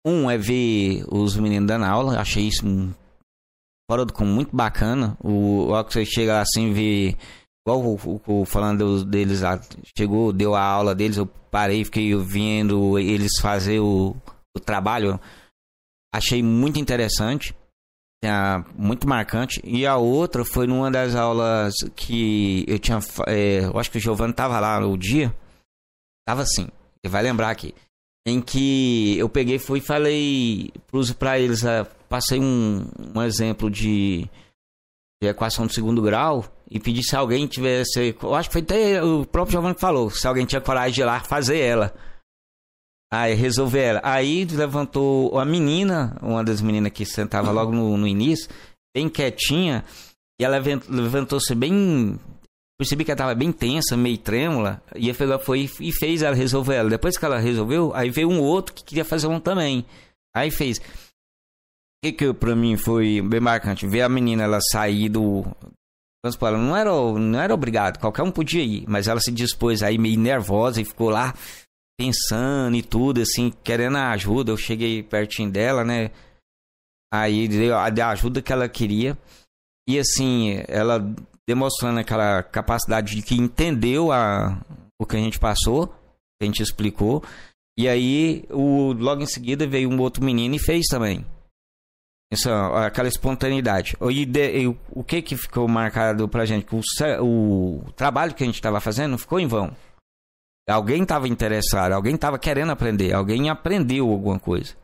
Um 0.06 0.30
é 0.30 0.38
ver 0.38 1.04
os 1.12 1.36
meninos 1.36 1.68
dando 1.68 1.86
aula, 1.86 2.20
achei 2.20 2.48
isso 2.48 2.64
fora 3.90 4.06
do 4.06 4.14
comum, 4.14 4.34
muito 4.36 4.56
bacana. 4.56 5.18
O, 5.24 5.68
você 5.84 6.06
chega 6.06 6.42
assim, 6.42 6.72
ver. 6.74 7.18
Igual 7.68 7.82
o, 7.84 7.96
o- 8.28 8.42
o- 8.42 8.46
falando 8.46 9.04
deles 9.06 9.42
lá, 9.42 9.60
chegou, 9.98 10.32
deu 10.32 10.54
a 10.54 10.62
aula 10.62 10.94
deles, 10.94 11.18
eu 11.18 11.26
parei, 11.26 11.84
fiquei 11.84 12.14
vendo 12.16 13.00
eles 13.00 13.40
fazer 13.42 13.80
o, 13.80 14.16
o 14.56 14.60
trabalho. 14.60 15.20
Achei 16.14 16.44
muito 16.44 16.80
interessante, 16.80 17.56
muito 18.78 19.08
marcante. 19.08 19.60
E 19.64 19.86
a 19.88 19.98
outra 19.98 20.46
foi 20.46 20.68
numa 20.68 20.92
das 20.92 21.16
aulas 21.16 21.74
que 21.96 22.64
eu 22.68 22.78
tinha. 22.78 23.00
é, 23.28 23.66
eu 23.66 23.80
acho 23.80 23.90
que 23.92 23.98
o 23.98 24.02
Giovanni 24.02 24.34
tava 24.34 24.60
lá 24.60 24.80
no 24.80 24.96
dia. 24.98 25.36
Tava 26.28 26.42
assim, 26.42 26.68
você 27.04 27.10
vai 27.10 27.22
lembrar 27.24 27.50
aqui. 27.50 27.74
Em 28.28 28.42
que 28.42 29.16
eu 29.20 29.30
peguei 29.30 29.60
fui 29.60 29.78
e 29.80 29.82
falei 29.82 30.72
pra 31.20 31.40
eles, 31.40 31.64
ah, 31.64 31.86
passei 32.10 32.40
um, 32.40 32.88
um 33.16 33.22
exemplo 33.22 33.70
de, 33.70 34.28
de 35.22 35.30
equação 35.30 35.68
de 35.68 35.74
segundo 35.76 36.02
grau 36.02 36.44
e 36.70 36.80
pedi 36.80 37.04
se 37.04 37.16
alguém 37.16 37.46
tivesse. 37.46 38.16
Eu 38.20 38.34
acho 38.34 38.50
que 38.50 38.54
foi 38.54 38.62
até 38.64 39.04
o 39.04 39.26
próprio 39.28 39.52
Giovanni 39.52 39.76
que 39.76 39.82
falou, 39.82 40.10
se 40.10 40.28
alguém 40.28 40.46
tinha 40.46 40.60
coragem 40.60 40.94
de 40.96 41.02
ir 41.02 41.06
lá 41.06 41.20
fazer 41.20 41.60
ela. 41.60 41.94
Aí 43.14 43.36
resolver 43.36 43.80
ela. 43.82 44.02
Aí 44.04 44.44
levantou 44.46 45.38
a 45.38 45.46
menina, 45.46 46.18
uma 46.24 46.44
das 46.44 46.60
meninas 46.62 46.92
que 46.92 47.06
sentava 47.06 47.52
logo 47.52 47.72
no, 47.72 47.96
no 47.96 48.08
início, 48.08 48.50
bem 48.96 49.08
quietinha, 49.08 49.86
e 50.42 50.44
ela 50.44 50.58
levan- 50.58 50.82
levantou-se 50.90 51.54
bem 51.54 52.20
percebi 52.78 53.06
que 53.06 53.12
ela 53.12 53.18
tava 53.18 53.36
bem 53.36 53.52
tensa, 53.52 53.96
meio 53.96 54.18
trêmula, 54.18 54.82
e 54.96 55.10
ela 55.10 55.40
foi 55.40 55.70
e 55.80 55.92
fez 55.92 56.22
ela 56.22 56.36
resolver 56.36 56.76
ela. 56.76 56.90
Depois 56.90 57.18
que 57.18 57.26
ela 57.26 57.40
resolveu, 57.40 57.94
aí 57.94 58.10
veio 58.10 58.30
um 58.30 58.42
outro 58.42 58.74
que 58.74 58.84
queria 58.84 59.06
fazer 59.06 59.28
um 59.28 59.40
também. 59.40 59.86
Aí 60.36 60.52
fez. 60.52 60.80
O 60.80 60.82
que 62.04 62.12
que 62.12 62.34
pra 62.34 62.56
mim 62.56 62.78
foi 62.78 63.22
bem 63.22 63.40
marcante? 63.40 63.88
Ver 63.88 64.02
a 64.02 64.10
menina 64.10 64.44
ela 64.44 64.60
sair 64.72 65.10
do. 65.10 65.46
Ela 66.24 66.58
não 66.58 66.76
era, 66.76 66.92
não 66.92 67.40
era 67.40 67.54
obrigado, 67.54 68.00
qualquer 68.00 68.24
um 68.24 68.32
podia 68.32 68.64
ir, 68.64 68.84
mas 68.88 69.08
ela 69.08 69.20
se 69.20 69.32
dispôs 69.32 69.84
aí 69.84 69.96
meio 69.98 70.20
nervosa 70.20 70.82
e 70.82 70.86
ficou 70.86 71.10
lá 71.10 71.36
pensando 71.98 72.76
e 72.76 72.82
tudo, 72.82 73.22
assim, 73.22 73.54
querendo 73.64 73.98
a 73.98 74.10
ajuda. 74.12 74.52
Eu 74.52 74.58
cheguei 74.58 75.04
pertinho 75.04 75.52
dela, 75.52 75.84
né? 75.84 76.12
Aí 77.14 77.48
deu 77.48 77.76
a 77.76 78.10
ajuda 78.10 78.42
que 78.42 78.52
ela 78.52 78.68
queria. 78.68 79.18
E 79.88 80.00
assim, 80.00 80.64
ela 80.68 81.00
demonstrando 81.48 82.00
aquela 82.00 82.42
capacidade 82.44 83.16
de 83.16 83.22
que 83.22 83.36
entendeu 83.36 84.12
a, 84.12 84.60
o 85.00 85.06
que 85.06 85.16
a 85.16 85.20
gente 85.20 85.40
passou, 85.40 85.94
a 86.42 86.46
gente 86.46 86.62
explicou. 86.64 87.24
E 87.78 87.88
aí, 87.90 88.46
o, 88.50 88.94
logo 88.94 89.22
em 89.22 89.28
seguida, 89.28 89.68
veio 89.68 89.90
um 89.90 90.00
outro 90.00 90.24
menino 90.24 90.56
e 90.56 90.60
fez 90.60 90.86
também. 90.88 91.26
Isso, 92.32 92.50
aquela 92.52 93.08
espontaneidade. 93.08 93.96
E, 94.10 94.26
de- 94.26 94.62
e 94.62 94.68
o- 94.68 95.04
que 95.04 95.22
que 95.22 95.38
ficou 95.38 95.68
marcado 95.68 96.28
pra 96.28 96.46
gente? 96.46 96.66
O, 97.22 97.82
o 97.86 97.92
trabalho 97.94 98.34
que 98.34 98.44
a 98.44 98.46
gente 98.46 98.56
estava 98.56 98.80
fazendo 98.82 99.12
não 99.12 99.18
ficou 99.18 99.40
em 99.40 99.48
vão. 99.48 99.76
Alguém 100.68 101.04
estava 101.04 101.28
interessado, 101.28 101.92
alguém 101.92 102.16
estava 102.16 102.40
querendo 102.40 102.72
aprender, 102.72 103.14
alguém 103.14 103.50
aprendeu 103.52 104.10
alguma 104.10 104.40
coisa. 104.40 104.76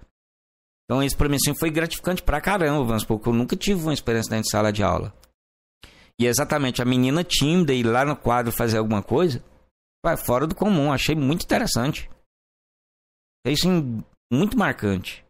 Então, 0.86 1.02
isso 1.02 1.18
pra 1.18 1.28
mim 1.28 1.38
assim, 1.38 1.58
foi 1.58 1.72
gratificante 1.72 2.22
pra 2.22 2.40
caramba, 2.40 2.84
vamos 2.84 3.02
supor, 3.02 3.18
porque 3.18 3.30
eu 3.30 3.34
nunca 3.34 3.56
tive 3.56 3.82
uma 3.82 3.94
experiência 3.94 4.30
dentro 4.30 4.44
de 4.44 4.52
sala 4.52 4.72
de 4.72 4.84
aula. 4.84 5.12
E 6.22 6.28
exatamente 6.28 6.84
a 6.84 6.86
menina 6.86 7.24
tímida 7.24 7.74
ir 7.74 7.82
lá 7.82 8.06
no 8.06 8.16
quadro 8.16 8.52
fazer 8.52 8.78
alguma 8.78 9.02
coisa, 9.02 9.44
vai 10.06 10.16
fora 10.16 10.46
do 10.46 10.54
comum, 10.54 10.94
achei 10.94 11.16
muito 11.16 11.42
interessante. 11.42 12.08
Achei 13.44 13.56
isso 13.56 14.04
muito 14.32 14.56
marcante. 14.56 15.26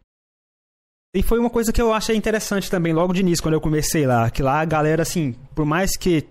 E 1.16 1.24
foi 1.24 1.40
uma 1.40 1.50
coisa 1.50 1.72
que 1.72 1.82
eu 1.82 1.94
achei 1.94 2.14
interessante 2.14 2.70
também 2.70 2.92
logo 2.92 3.14
de 3.14 3.22
início, 3.22 3.42
quando 3.42 3.54
eu 3.54 3.62
comecei 3.62 4.06
lá. 4.06 4.30
Que 4.30 4.44
lá 4.44 4.60
a 4.60 4.66
galera, 4.66 5.02
assim, 5.02 5.32
por 5.56 5.66
mais 5.66 5.96
que 5.96 6.28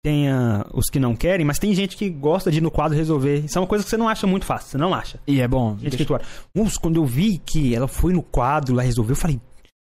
tenha 0.00 0.64
os 0.72 0.88
que 0.88 1.00
não 1.00 1.16
querem, 1.16 1.44
mas 1.44 1.58
tem 1.58 1.74
gente 1.74 1.96
que 1.96 2.08
gosta 2.08 2.52
de 2.52 2.58
ir 2.58 2.60
no 2.60 2.70
quadro 2.70 2.96
resolver. 2.96 3.40
Isso 3.40 3.58
é 3.58 3.60
uma 3.60 3.66
coisa 3.66 3.82
que 3.82 3.90
você 3.90 3.96
não 3.96 4.08
acha 4.08 4.28
muito 4.28 4.46
fácil, 4.46 4.70
você 4.70 4.78
não 4.78 4.94
acha. 4.94 5.18
E 5.26 5.40
é 5.40 5.48
bom. 5.48 5.76
Gente 5.78 5.96
que 5.96 6.06
quadro. 6.06 6.28
Uns, 6.54 6.78
quando 6.78 7.00
eu 7.00 7.04
vi 7.04 7.38
que 7.38 7.74
ela 7.74 7.88
foi 7.88 8.12
no 8.12 8.22
quadro 8.22 8.76
lá 8.76 8.82
resolver, 8.84 9.10
eu 9.10 9.16
falei, 9.16 9.40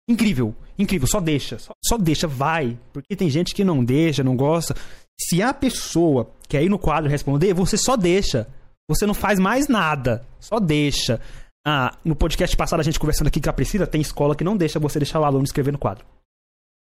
incrível, 0.07 0.55
incrível, 0.77 1.07
só 1.07 1.19
deixa, 1.19 1.57
só, 1.59 1.73
só 1.83 1.97
deixa, 1.97 2.27
vai. 2.27 2.77
Porque 2.93 3.15
tem 3.15 3.29
gente 3.29 3.53
que 3.53 3.63
não 3.63 3.83
deixa, 3.83 4.23
não 4.23 4.35
gosta. 4.35 4.75
Se 5.19 5.41
a 5.41 5.53
pessoa 5.53 6.29
quer 6.47 6.63
ir 6.63 6.69
no 6.69 6.79
quadro 6.79 7.09
responder, 7.09 7.53
você 7.53 7.77
só 7.77 7.95
deixa. 7.95 8.47
Você 8.89 9.05
não 9.05 9.13
faz 9.13 9.39
mais 9.39 9.67
nada, 9.67 10.25
só 10.39 10.59
deixa. 10.59 11.19
Ah, 11.65 11.97
no 12.05 12.15
podcast 12.15 12.55
passado 12.55 12.79
a 12.79 12.83
gente 12.83 12.99
conversando 12.99 13.27
aqui 13.27 13.41
com 13.41 13.49
a 13.49 13.53
Priscila, 13.53 13.85
tem 13.85 13.99
escola 13.99 14.35
que 14.35 14.43
não 14.43 14.55
deixa 14.55 14.79
você 14.79 14.99
deixar 14.99 15.19
o 15.19 15.25
aluno 15.25 15.43
escrever 15.43 15.71
no 15.71 15.77
quadro. 15.77 16.05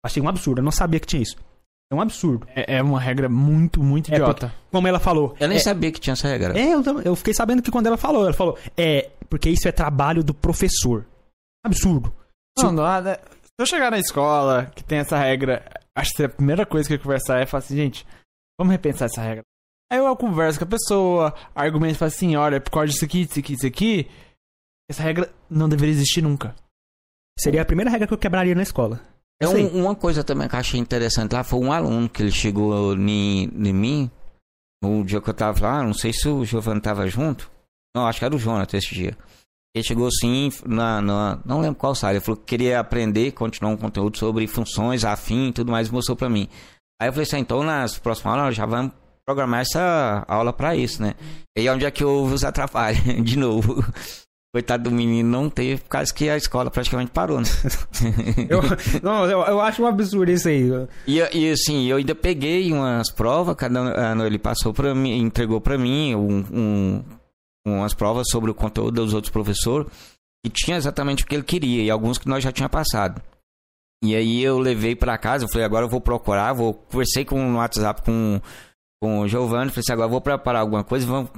Achei 0.04 0.22
um 0.22 0.28
absurdo, 0.28 0.60
eu 0.60 0.64
não 0.64 0.72
sabia 0.72 1.00
que 1.00 1.08
tinha 1.08 1.22
isso. 1.22 1.38
É 1.92 1.96
um 1.96 2.02
absurdo. 2.02 2.48
É, 2.56 2.78
é 2.78 2.84
uma 2.84 3.00
regra 3.00 3.30
muito, 3.30 3.82
muito 3.82 4.12
É 4.12 4.16
idiota. 4.16 4.54
Como 4.72 4.88
ela 4.88 5.00
falou. 5.00 5.36
Eu 5.40 5.48
nem 5.48 5.58
é, 5.58 5.62
sabia 5.62 5.92
que 5.92 6.00
tinha 6.00 6.14
essa 6.14 6.28
regra. 6.28 6.60
é, 6.60 6.74
eu, 6.74 6.84
eu 7.02 7.16
fiquei 7.16 7.34
sabendo 7.34 7.62
que 7.62 7.72
quando 7.72 7.86
ela 7.88 7.98
falou, 7.98 8.24
ela 8.24 8.34
falou, 8.34 8.58
é, 8.76 9.12
porque 9.30 9.50
isso 9.50 9.68
é 9.68 9.72
trabalho 9.72 10.24
do 10.24 10.34
professor. 10.34 11.06
Absurdo. 11.64 12.12
Não, 12.58 12.72
não, 12.72 12.84
nada. 12.84 13.20
Se 13.58 13.62
eu 13.62 13.66
chegar 13.66 13.90
na 13.92 14.00
escola 14.00 14.66
que 14.76 14.84
tem 14.84 15.00
essa 15.00 15.18
regra, 15.18 15.64
acho 15.98 16.12
que 16.14 16.24
a 16.24 16.30
primeira 16.30 16.66
coisa 16.66 16.88
que 16.88 16.96
eu 16.96 17.00
conversar 17.00 17.40
é 17.42 17.46
falar 17.46 17.60
assim, 17.64 17.76
gente, 17.76 18.06
vamos 18.60 18.72
repensar 18.72 19.06
essa 19.06 19.22
regra. 19.22 19.44
Aí 19.92 20.00
eu 20.00 20.16
converso 20.18 20.60
com 20.60 20.66
a 20.66 20.68
pessoa, 20.68 21.34
argumento 21.54 21.96
e 21.96 21.98
falo 21.98 22.08
assim, 22.08 22.36
olha, 22.36 22.60
por 22.60 22.72
causa 22.72 22.88
disso 22.88 23.06
aqui, 23.06 23.26
disso 23.26 23.40
aqui, 23.40 23.54
disso 23.54 23.68
aqui, 23.68 24.10
Essa 24.90 25.02
regra 25.02 25.34
não 25.50 25.68
deveria 25.68 25.94
existir 25.96 26.22
nunca. 26.22 26.54
Seria 27.40 27.64
a 27.64 27.66
primeira 27.66 27.90
regra 27.90 28.06
que 28.08 28.14
eu 28.14 28.18
quebraria 28.20 28.54
na 28.54 28.62
escola. 28.62 29.02
É 29.42 29.48
um- 29.48 29.84
uma 29.84 29.96
coisa 29.96 30.24
também 30.24 30.48
que 30.48 30.56
eu 30.56 30.60
achei 30.60 30.80
interessante 30.80 31.34
lá 31.34 31.44
foi 31.44 31.60
um 31.60 31.72
aluno 31.72 32.08
que 32.08 32.22
ele 32.22 32.32
chegou 32.32 32.94
em 32.94 33.46
em 33.46 33.74
mim 33.74 34.12
no 34.84 35.04
dia 35.04 35.20
que 35.20 35.28
eu 35.30 35.34
tava 35.34 35.60
lá, 35.68 35.84
não 35.84 35.94
sei 35.94 36.14
se 36.14 36.28
o 36.30 36.46
Giovanni 36.46 36.82
tava 36.82 37.08
junto. 37.08 37.50
Não, 37.96 38.06
acho 38.06 38.20
que 38.20 38.26
era 38.26 38.36
o 38.36 38.38
Jonathan 38.40 38.78
esse 38.78 38.94
dia. 38.94 39.18
Ele 39.76 39.84
chegou 39.84 40.08
assim, 40.08 40.50
na, 40.66 41.02
na- 41.02 41.40
não 41.46 41.60
lembro 41.60 41.76
qual 41.76 41.94
sala, 41.94 42.14
ele 42.14 42.22
falou 42.22 42.38
que 42.38 42.46
queria 42.46 42.80
aprender, 42.80 43.32
continuar 43.34 43.72
um 43.74 43.78
conteúdo 43.78 44.18
sobre 44.18 44.48
funções, 44.48 45.04
afim 45.04 45.50
e 45.50 45.52
tudo 45.52 45.70
mais, 45.70 45.90
mostrou 45.90 46.16
pra 46.16 46.30
mim. 46.30 46.48
Aí 47.02 47.10
eu 47.10 47.14
falei 47.14 47.28
assim, 47.28 47.40
então 47.40 47.62
nas 47.62 47.98
próximas 48.00 48.38
aulas 48.38 48.56
já 48.56 48.66
vamos 48.66 48.94
programar 49.26 49.60
essa 49.62 50.24
aula 50.30 50.54
pra 50.54 50.78
isso, 50.78 51.02
né? 51.02 51.14
E 51.58 51.62
aí 51.62 51.70
onde 51.70 51.84
é 51.86 51.92
que 51.92 52.06
houve 52.06 52.34
os 52.34 52.46
atrapalhos, 52.46 53.02
de 53.22 53.38
novo. 53.38 53.84
Coitado 54.54 54.86
do 54.90 54.92
menino 54.96 55.30
não 55.30 55.50
teve, 55.50 55.82
por 55.82 55.90
causa 55.90 56.14
que 56.14 56.30
a 56.30 56.38
escola 56.38 56.72
praticamente 56.72 57.12
parou, 57.12 57.42
né? 57.42 57.48
Eu, 58.50 58.62
não, 59.04 59.26
eu, 59.26 59.42
eu 59.42 59.60
acho 59.60 59.84
um 59.84 59.88
absurdo 59.88 60.32
isso 60.32 60.48
aí. 60.48 60.70
E, 61.06 61.18
e 61.20 61.52
assim, 61.52 61.86
eu 61.88 61.98
ainda 61.98 62.16
peguei 62.16 62.72
umas 62.72 63.12
provas, 63.12 63.56
cada 63.58 63.78
ano 63.80 64.26
ele 64.26 64.38
passou 64.40 64.74
pra 64.74 64.96
mim, 64.96 65.18
entregou 65.20 65.60
pra 65.60 65.78
mim 65.78 66.16
um, 66.16 66.46
um- 66.54 67.04
umas 67.66 67.94
provas 67.94 68.28
sobre 68.30 68.52
o 68.52 68.56
conteúdo 68.56 69.02
dos 69.02 69.14
outros 69.14 69.32
professores 69.32 69.92
e 70.46 70.50
tinha 70.50 70.78
exatamente 70.78 71.24
o 71.24 71.28
que 71.28 71.34
ele 71.34 71.44
queria 71.44 71.84
e 71.84 71.90
alguns 71.90 72.18
que 72.18 72.28
nós 72.28 72.44
já 72.44 72.52
tinha 72.52 72.70
passado. 72.70 73.22
E 74.04 74.16
aí 74.16 74.44
eu 74.44 74.60
levei 74.60 74.96
pra 74.96 75.18
casa, 75.18 75.46
eu 75.46 75.50
falei, 75.50 75.66
agora 75.66 75.86
eu 75.86 75.90
vou 75.90 76.00
procurar, 76.00 76.54
vou 76.54 76.74
conversei 76.74 77.26
com 77.26 77.42
no 77.50 77.58
WhatsApp 77.58 78.04
com, 78.04 78.40
com 79.02 79.22
o 79.22 79.28
Giovanni, 79.28 79.72
falei 79.72 79.80
assim, 79.80 79.94
agora 79.94 80.08
eu 80.08 80.12
vou 80.12 80.22
preparar 80.22 80.62
alguma 80.62 80.84
coisa, 80.84 81.08
vamos, 81.08 81.32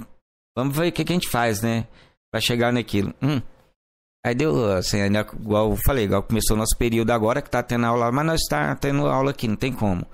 vamos 0.56 0.76
ver 0.76 0.88
o 0.88 0.92
que, 0.92 1.04
que 1.04 1.12
a 1.12 1.16
gente 1.16 1.30
faz, 1.30 1.62
né? 1.62 1.86
Pra 2.30 2.40
chegar 2.40 2.70
naquilo. 2.72 3.14
Hum. 3.22 3.40
Aí 4.26 4.34
deu, 4.34 4.72
assim, 4.72 4.98
igual 5.40 5.70
eu 5.70 5.76
falei, 5.86 6.04
igual 6.04 6.22
começou 6.22 6.56
nosso 6.56 6.76
período 6.76 7.10
agora, 7.10 7.40
que 7.40 7.48
tá 7.48 7.62
tendo 7.62 7.86
aula, 7.86 8.12
mas 8.12 8.26
nós 8.26 8.40
tá 8.50 8.74
tendo 8.76 9.06
aula 9.06 9.30
aqui, 9.30 9.48
não 9.48 9.56
tem 9.56 9.72
como. 9.72 10.06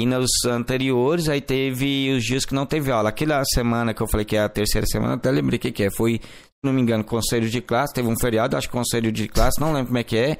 E 0.00 0.06
nos 0.06 0.30
anteriores, 0.46 1.28
aí 1.28 1.42
teve 1.42 2.10
os 2.10 2.24
dias 2.24 2.46
que 2.46 2.54
não 2.54 2.64
teve 2.64 2.90
aula. 2.90 3.10
Aquela 3.10 3.44
semana 3.44 3.92
que 3.92 4.02
eu 4.02 4.08
falei 4.08 4.24
que 4.24 4.34
é 4.34 4.40
a 4.40 4.48
terceira 4.48 4.86
semana, 4.86 5.16
até 5.16 5.30
lembrei 5.30 5.58
o 5.58 5.60
que, 5.60 5.70
que 5.70 5.82
é. 5.82 5.90
Foi, 5.90 6.14
se 6.22 6.64
não 6.64 6.72
me 6.72 6.80
engano, 6.80 7.04
conselho 7.04 7.50
de 7.50 7.60
classe, 7.60 7.92
teve 7.92 8.08
um 8.08 8.18
feriado, 8.18 8.56
acho 8.56 8.66
que 8.66 8.72
conselho 8.72 9.12
de 9.12 9.28
classe, 9.28 9.60
não 9.60 9.74
lembro 9.74 9.88
como 9.88 9.98
é 9.98 10.02
que 10.02 10.16
é. 10.16 10.38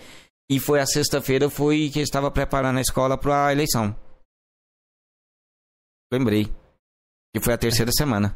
E 0.50 0.58
foi 0.58 0.80
a 0.80 0.86
sexta-feira, 0.86 1.50
foi 1.50 1.90
que 1.90 1.98
eu 1.98 2.02
estava 2.02 2.30
preparando 2.30 2.78
a 2.78 2.80
escola 2.80 3.18
para 3.18 3.48
a 3.48 3.52
eleição. 3.52 3.94
Lembrei. 6.10 6.46
Que 7.34 7.44
foi 7.44 7.52
a 7.52 7.58
terceira 7.58 7.92
semana. 7.92 8.34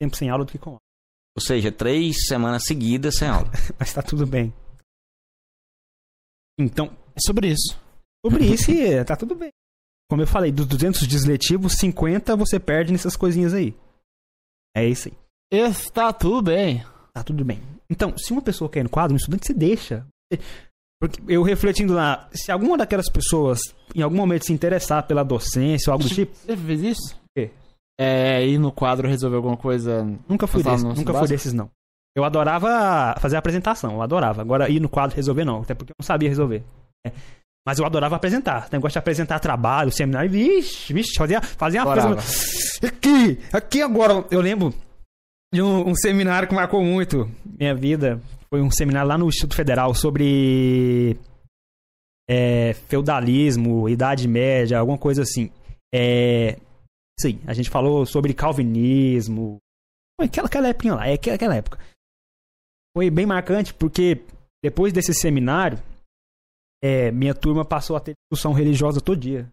Tempo 0.00 0.16
sem 0.16 0.30
aula 0.30 0.46
do 0.46 0.50
que 0.50 0.58
com 0.58 0.70
aula. 0.70 0.80
Ou 1.36 1.42
seja, 1.42 1.70
três 1.70 2.26
semanas 2.26 2.64
seguidas 2.64 3.18
sem 3.18 3.28
aula. 3.28 3.50
Mas 3.78 3.92
tá 3.92 4.02
tudo 4.02 4.26
bem. 4.26 4.54
Então, 6.58 6.86
É 7.14 7.20
sobre 7.20 7.48
isso. 7.48 7.78
sobre 8.24 8.46
isso, 8.46 8.70
e, 8.70 9.04
tá 9.04 9.16
tudo 9.16 9.34
bem. 9.34 9.50
Como 10.14 10.22
eu 10.22 10.28
falei, 10.28 10.52
dos 10.52 10.66
200 10.66 11.08
dias 11.08 11.24
letivos, 11.24 11.72
50 11.72 12.36
você 12.36 12.60
perde 12.60 12.92
nessas 12.92 13.16
coisinhas 13.16 13.52
aí. 13.52 13.74
É 14.72 14.86
isso 14.86 15.08
aí. 15.08 15.14
Está 15.50 16.12
tudo 16.12 16.40
bem. 16.40 16.84
Tá 17.12 17.24
tudo 17.24 17.44
bem. 17.44 17.60
Então, 17.90 18.16
se 18.16 18.32
uma 18.32 18.40
pessoa 18.40 18.70
quer 18.70 18.78
ir 18.78 18.82
no 18.84 18.90
quadro, 18.90 19.12
um 19.12 19.16
estudante, 19.16 19.44
você 19.44 19.52
deixa. 19.52 20.06
Porque 21.02 21.20
eu 21.26 21.42
refletindo 21.42 21.92
lá, 21.92 22.28
se 22.32 22.52
alguma 22.52 22.78
daquelas 22.78 23.10
pessoas 23.10 23.58
em 23.92 24.02
algum 24.02 24.16
momento 24.16 24.46
se 24.46 24.52
interessar 24.52 25.04
pela 25.04 25.24
docência 25.24 25.90
ou 25.90 25.94
algo 25.94 26.04
do 26.04 26.14
tipo, 26.14 26.32
Você 26.32 26.56
fez 26.56 26.80
isso? 26.80 27.16
O 27.16 27.26
quê? 27.36 27.50
É, 27.98 28.46
ir 28.46 28.58
no 28.58 28.70
quadro 28.70 29.08
resolver 29.08 29.34
alguma 29.34 29.56
coisa. 29.56 30.04
nunca 30.28 30.46
fui 30.46 30.62
desses, 30.62 30.84
nunca 30.84 30.94
fui 30.94 31.12
básico? 31.12 31.26
desses 31.26 31.52
não. 31.52 31.68
Eu 32.16 32.22
adorava 32.22 33.16
fazer 33.18 33.34
a 33.34 33.40
apresentação, 33.40 33.94
eu 33.94 34.02
adorava. 34.02 34.40
Agora 34.40 34.70
ir 34.70 34.78
no 34.78 34.88
quadro 34.88 35.16
resolver 35.16 35.44
não, 35.44 35.62
até 35.62 35.74
porque 35.74 35.90
eu 35.90 35.96
não 35.98 36.06
sabia 36.06 36.28
resolver. 36.28 36.62
É. 37.04 37.10
Mas 37.66 37.78
eu 37.78 37.86
adorava 37.86 38.16
apresentar. 38.16 38.68
Negócio 38.70 38.92
de 38.94 38.98
apresentar 38.98 39.40
trabalho, 39.40 39.90
seminário, 39.90 40.30
vixe, 40.30 40.92
vixe, 40.92 41.14
fazia, 41.16 41.40
fazia 41.40 41.82
uma 41.82 41.94
coisa. 41.94 42.86
Aqui, 42.86 43.40
aqui 43.52 43.80
agora, 43.80 44.26
eu 44.30 44.40
lembro 44.40 44.74
de 45.52 45.62
um, 45.62 45.88
um 45.88 45.94
seminário 45.94 46.46
que 46.46 46.54
marcou 46.54 46.82
muito 46.82 47.30
minha 47.58 47.74
vida. 47.74 48.20
Foi 48.50 48.60
um 48.60 48.70
seminário 48.70 49.08
lá 49.08 49.16
no 49.16 49.28
Instituto 49.28 49.56
Federal 49.56 49.94
sobre 49.94 51.18
é, 52.28 52.74
feudalismo, 52.88 53.88
Idade 53.88 54.28
Média, 54.28 54.78
alguma 54.78 54.98
coisa 54.98 55.22
assim. 55.22 55.50
É, 55.94 56.58
sim, 57.18 57.40
a 57.46 57.54
gente 57.54 57.70
falou 57.70 58.04
sobre 58.04 58.34
calvinismo. 58.34 59.58
Foi 60.20 60.26
Aquela, 60.26 60.48
aquela 60.48 60.68
época 60.68 60.94
lá, 60.94 61.08
é 61.08 61.14
aquela, 61.14 61.36
aquela 61.36 61.56
época. 61.56 61.78
Foi 62.94 63.10
bem 63.10 63.24
marcante 63.24 63.72
porque 63.72 64.22
depois 64.62 64.92
desse 64.92 65.14
seminário, 65.14 65.78
é, 66.84 67.10
minha 67.10 67.34
turma 67.34 67.64
passou 67.64 67.96
a 67.96 68.00
ter 68.00 68.12
discussão 68.12 68.52
religiosa 68.52 69.00
todo 69.00 69.18
dia. 69.18 69.48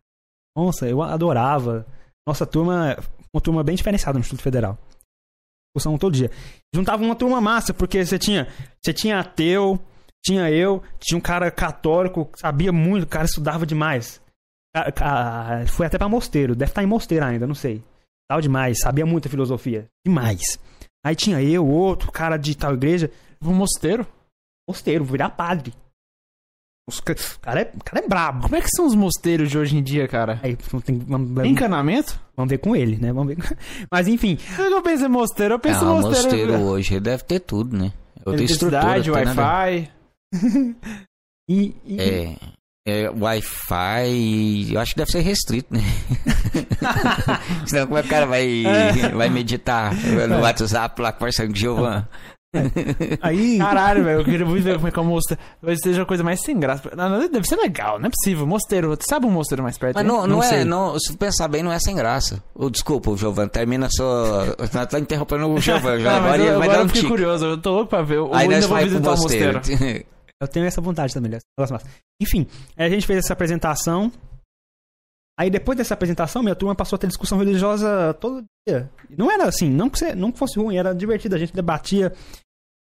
Nossa, 0.54 0.86
eu 0.90 1.02
adorava. 1.02 1.88
Nossa 2.28 2.46
turma, 2.46 2.98
uma 3.34 3.42
turma 3.42 3.64
bem 3.64 3.74
diferenciada 3.74 4.18
no 4.18 4.20
Instituto 4.20 4.44
Federal. 4.44 4.78
Discussão 5.70 5.98
todo 5.98 6.14
dia. 6.14 6.30
Juntava 6.76 7.02
uma 7.02 7.16
turma 7.16 7.40
massa, 7.40 7.74
porque 7.74 8.06
você 8.06 8.20
tinha, 8.20 8.50
você 8.82 8.92
tinha 8.94 9.18
ateu, 9.22 9.80
tinha 10.22 10.52
eu, 10.52 10.84
tinha 11.00 11.18
um 11.18 11.22
cara 11.22 11.50
católico, 11.50 12.30
sabia 12.36 12.74
muito, 12.74 13.06
o 13.06 13.08
cara 13.08 13.24
estudava 13.24 13.66
demais. 13.66 14.22
Foi 15.70 15.86
até 15.86 15.98
pra 15.98 16.10
mosteiro, 16.10 16.54
deve 16.54 16.72
estar 16.72 16.84
em 16.84 16.88
mosteiro 16.88 17.24
ainda, 17.24 17.48
não 17.48 17.56
sei. 17.56 17.82
Tal 18.30 18.42
demais, 18.42 18.80
sabia 18.80 19.06
muita 19.06 19.30
filosofia. 19.30 19.88
Demais. 20.06 20.60
Aí 21.06 21.16
tinha 21.16 21.42
eu, 21.42 21.66
outro 21.66 22.12
cara 22.12 22.36
de 22.36 22.56
tal 22.58 22.74
igreja, 22.74 23.10
Um 23.42 23.54
mosteiro? 23.54 24.06
mosteiro, 24.68 25.06
virar 25.06 25.30
padre. 25.30 25.74
Os 26.92 27.00
ca- 27.00 27.14
O 27.14 27.40
cara, 27.40 27.62
é, 27.62 27.72
o 27.76 27.84
cara 27.84 28.06
é 28.06 28.08
brabo. 28.08 28.44
Como 28.44 28.56
é 28.56 28.62
que 28.62 28.70
são 28.70 28.86
os 28.86 28.96
mosteiros 28.96 29.50
de 29.50 29.58
hoje 29.58 29.78
em 29.78 29.82
dia, 29.84 30.08
cara? 30.08 30.40
Aí, 30.44 30.56
tem- 30.86 31.00
vamos, 31.08 31.42
Tem 31.42 31.52
encanamento? 31.52 32.20
vamos 32.36 32.50
ver 32.50 32.58
com 32.60 32.76
ele, 32.76 32.98
né? 32.98 33.12
Vamos 33.14 33.36
ver. 33.36 33.58
Mas 33.92 34.08
enfim, 34.08 34.38
Eu 34.58 34.70
não 34.70 34.82
penso 34.82 35.06
em 35.06 35.10
mosteiro, 35.10 35.54
eu 35.56 35.60
penso 35.60 35.80
Ah, 35.80 35.84
em 35.84 35.88
o 35.88 35.96
mosteiro. 36.02 36.24
mosteiro 36.24 36.54
hoje 36.64 37.00
deve 37.00 37.24
ter 37.24 37.40
tudo, 37.40 37.78
né? 37.78 37.92
Outra 38.26 38.44
estrutura. 38.44 38.82
Eletricidade, 38.96 39.26
nada- 39.34 39.42
Wi-Fi. 39.42 39.92
e, 41.50 41.76
e- 41.86 41.98
É, 42.00 42.36
é 42.86 43.10
Wi-Fi, 43.10 44.74
eu 44.74 44.80
acho 44.80 44.92
que 44.94 44.98
deve 44.98 45.12
ser 45.12 45.22
restrito, 45.22 45.74
né? 45.74 45.82
Senão 47.66 47.88
como 47.88 47.98
é 47.98 48.02
que 48.02 48.08
o 48.08 48.12
cara 48.12 48.26
vai, 48.26 48.64
vai 49.16 49.30
meditar 49.30 49.94
no 49.96 50.40
WhatsApp 50.42 51.02
lá 51.02 51.12
conversando 51.12 51.48
com 51.48 51.54
o 51.54 51.56
Giovan? 51.58 52.08
Aí 53.22 53.58
Caralho, 53.58 54.04
velho, 54.04 54.20
eu 54.20 54.26
queria 54.26 54.46
muito 54.46 54.64
ver 54.64 54.76
como 54.76 54.88
é 54.88 54.92
que 54.92 55.00
é 55.00 55.02
o 55.02 55.06
mosteiro. 55.06 55.42
Talvez 55.62 55.80
seja 55.82 56.02
a 56.02 56.06
coisa 56.06 56.24
mais 56.24 56.42
sem 56.42 56.60
graça. 56.60 56.92
Não, 56.96 57.10
não, 57.10 57.30
deve 57.30 57.48
ser 57.48 57.56
legal, 57.56 57.98
não 57.98 58.08
é 58.08 58.10
possível. 58.10 58.46
Mosteiro, 58.46 58.98
sabe 59.02 59.26
um 59.26 59.32
mosteiro 59.32 59.64
mais 59.64 59.78
perto? 59.78 59.96
Mas 59.96 60.04
hein? 60.04 60.12
não, 60.12 60.28
não, 60.28 60.44
é, 60.44 60.48
sei. 60.48 60.66
não, 60.66 61.00
se 61.00 61.16
pensar 61.16 61.48
bem, 61.48 61.64
não 61.64 61.72
é 61.72 61.80
sem 61.80 61.96
graça. 61.96 62.44
Ô, 62.54 62.70
desculpa, 62.70 63.16
Giovan, 63.16 63.48
termina 63.48 63.86
a 63.86 63.90
sua... 63.90 64.56
Nós 64.74 64.88
tá 64.88 65.00
interrompendo 65.00 65.48
o 65.50 65.60
Giovan, 65.62 66.00
já 66.02 66.12
Não, 66.12 66.18
agora 66.26 66.42
eu, 66.42 66.60
vai 66.60 66.68
agora 66.68 66.72
dar 66.72 66.80
eu 66.80 66.86
um 66.86 66.88
fiquei 66.88 67.02
tique. 67.02 67.12
curioso, 67.14 67.46
eu 67.46 67.58
tô 67.58 67.72
louco 67.72 67.90
pra 67.90 68.02
ver. 68.02 68.18
Eu 68.18 68.34
Aí 68.34 68.42
ainda 68.44 68.56
nós 68.56 68.66
vou 68.66 68.78
visitar 68.78 69.12
o 69.14 69.18
mosteiro. 69.18 69.58
mosteiro. 69.58 70.06
eu 70.42 70.48
tenho 70.48 70.66
essa 70.66 70.82
vontade 70.82 71.14
também. 71.14 71.40
Enfim, 72.22 72.48
aí 72.76 72.86
a 72.86 72.90
gente 72.90 73.08
fez 73.08 73.20
essa 73.20 73.34
apresentação. 73.34 74.12
Aí 75.40 75.50
depois 75.50 75.78
dessa 75.78 75.94
apresentação, 75.94 76.44
minha 76.44 76.56
turma 76.56 76.76
passou 76.76 76.98
a 76.98 77.00
ter 77.00 77.08
discussão 77.08 77.38
religiosa 77.40 78.14
todo 78.16 78.44
dia. 78.68 78.92
Não 79.18 79.32
era 79.32 79.46
assim, 79.46 79.70
não 79.70 79.90
que, 79.90 79.98
você- 79.98 80.14
não 80.14 80.32
que 80.32 80.38
fosse 80.38 80.60
ruim, 80.60 80.78
era 80.78 80.94
divertido, 80.94 81.36
a 81.36 81.40
gente 81.40 81.54
debatia. 81.54 82.14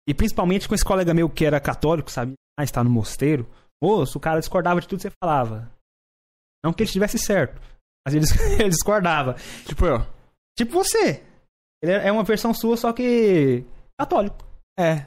E 0.08 0.14
principalmente 0.14 0.68
com 0.68 0.76
esse 0.76 0.86
colega 0.86 1.14
meu 1.14 1.30
que 1.30 1.44
era 1.46 1.60
católico, 1.60 2.10
sabe? 2.12 2.34
Ah, 2.58 2.64
está 2.64 2.84
no 2.84 2.90
mosteiro. 2.90 3.50
Moço, 3.84 4.18
o 4.18 4.22
cara 4.22 4.40
discordava 4.40 4.80
de 4.80 4.88
tudo 4.88 5.00
que 5.00 5.04
você 5.10 5.12
falava. 5.22 5.70
Não 6.64 6.72
que 6.72 6.84
ele 6.84 6.88
estivesse 6.88 7.18
certo, 7.20 7.60
mas 8.06 8.16
ele, 8.16 8.26
ele 8.62 8.70
discordava. 8.70 9.36
Tipo 9.66 9.86
eu. 9.86 10.06
Tipo 10.58 10.74
você. 10.74 11.24
Ele 11.84 11.92
é 11.92 12.12
uma 12.12 12.24
versão 12.24 12.54
sua, 12.54 12.78
só 12.78 12.94
que 12.94 13.66
católico. 14.00 14.38
É. 14.80 15.06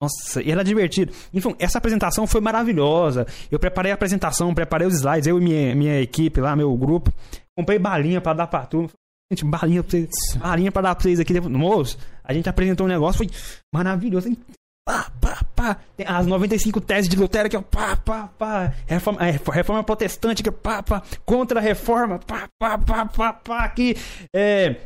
Nossa, 0.00 0.42
e 0.42 0.50
era 0.50 0.64
divertido. 0.64 1.12
Enfim, 1.32 1.54
essa 1.58 1.78
apresentação 1.78 2.26
foi 2.26 2.40
maravilhosa. 2.40 3.26
Eu 3.50 3.58
preparei 3.58 3.92
a 3.92 3.94
apresentação, 3.94 4.54
preparei 4.54 4.86
os 4.86 4.94
slides, 4.94 5.26
eu 5.26 5.38
e 5.38 5.42
minha, 5.42 5.74
minha 5.74 6.00
equipe 6.00 6.40
lá, 6.40 6.56
meu 6.56 6.74
grupo. 6.76 7.12
Comprei 7.56 7.78
balinha 7.78 8.20
pra 8.20 8.32
dar 8.32 8.46
pra 8.46 8.64
turma. 8.64 8.88
Gente, 9.30 9.44
balinha 9.44 9.82
pra 9.82 9.90
vocês, 9.90 10.08
balinha 10.36 10.72
pra 10.72 10.82
dar 10.82 10.94
pra 10.94 11.02
vocês 11.02 11.20
aqui. 11.20 11.38
Moço, 11.40 11.98
a 12.24 12.32
gente 12.32 12.48
apresentou 12.48 12.86
um 12.86 12.88
negócio, 12.88 13.18
foi 13.18 13.28
maravilhoso. 13.72 14.28
hein? 14.28 14.36
Pá, 14.88 15.10
pá, 15.20 15.38
pá. 15.54 15.76
As 16.06 16.26
95 16.26 16.80
teses 16.80 17.08
de 17.08 17.16
Lutero 17.16 17.46
aqui, 17.46 17.56
ó. 17.56 17.60
Pá, 17.62 17.94
pá, 17.96 18.28
pá. 18.38 18.72
Reforma, 18.86 19.20
é, 19.24 19.30
reforma 19.52 19.84
protestante 19.84 20.40
aqui, 20.40 20.50
pá, 20.50 20.82
pá. 20.82 21.02
Contra 21.26 21.60
a 21.60 21.62
reforma, 21.62 22.18
pá, 22.18 22.48
pá, 22.58 22.78
pá, 22.78 23.04
pá, 23.06 23.32
pá. 23.34 23.58
Aqui, 23.64 23.94
é. 24.34 24.76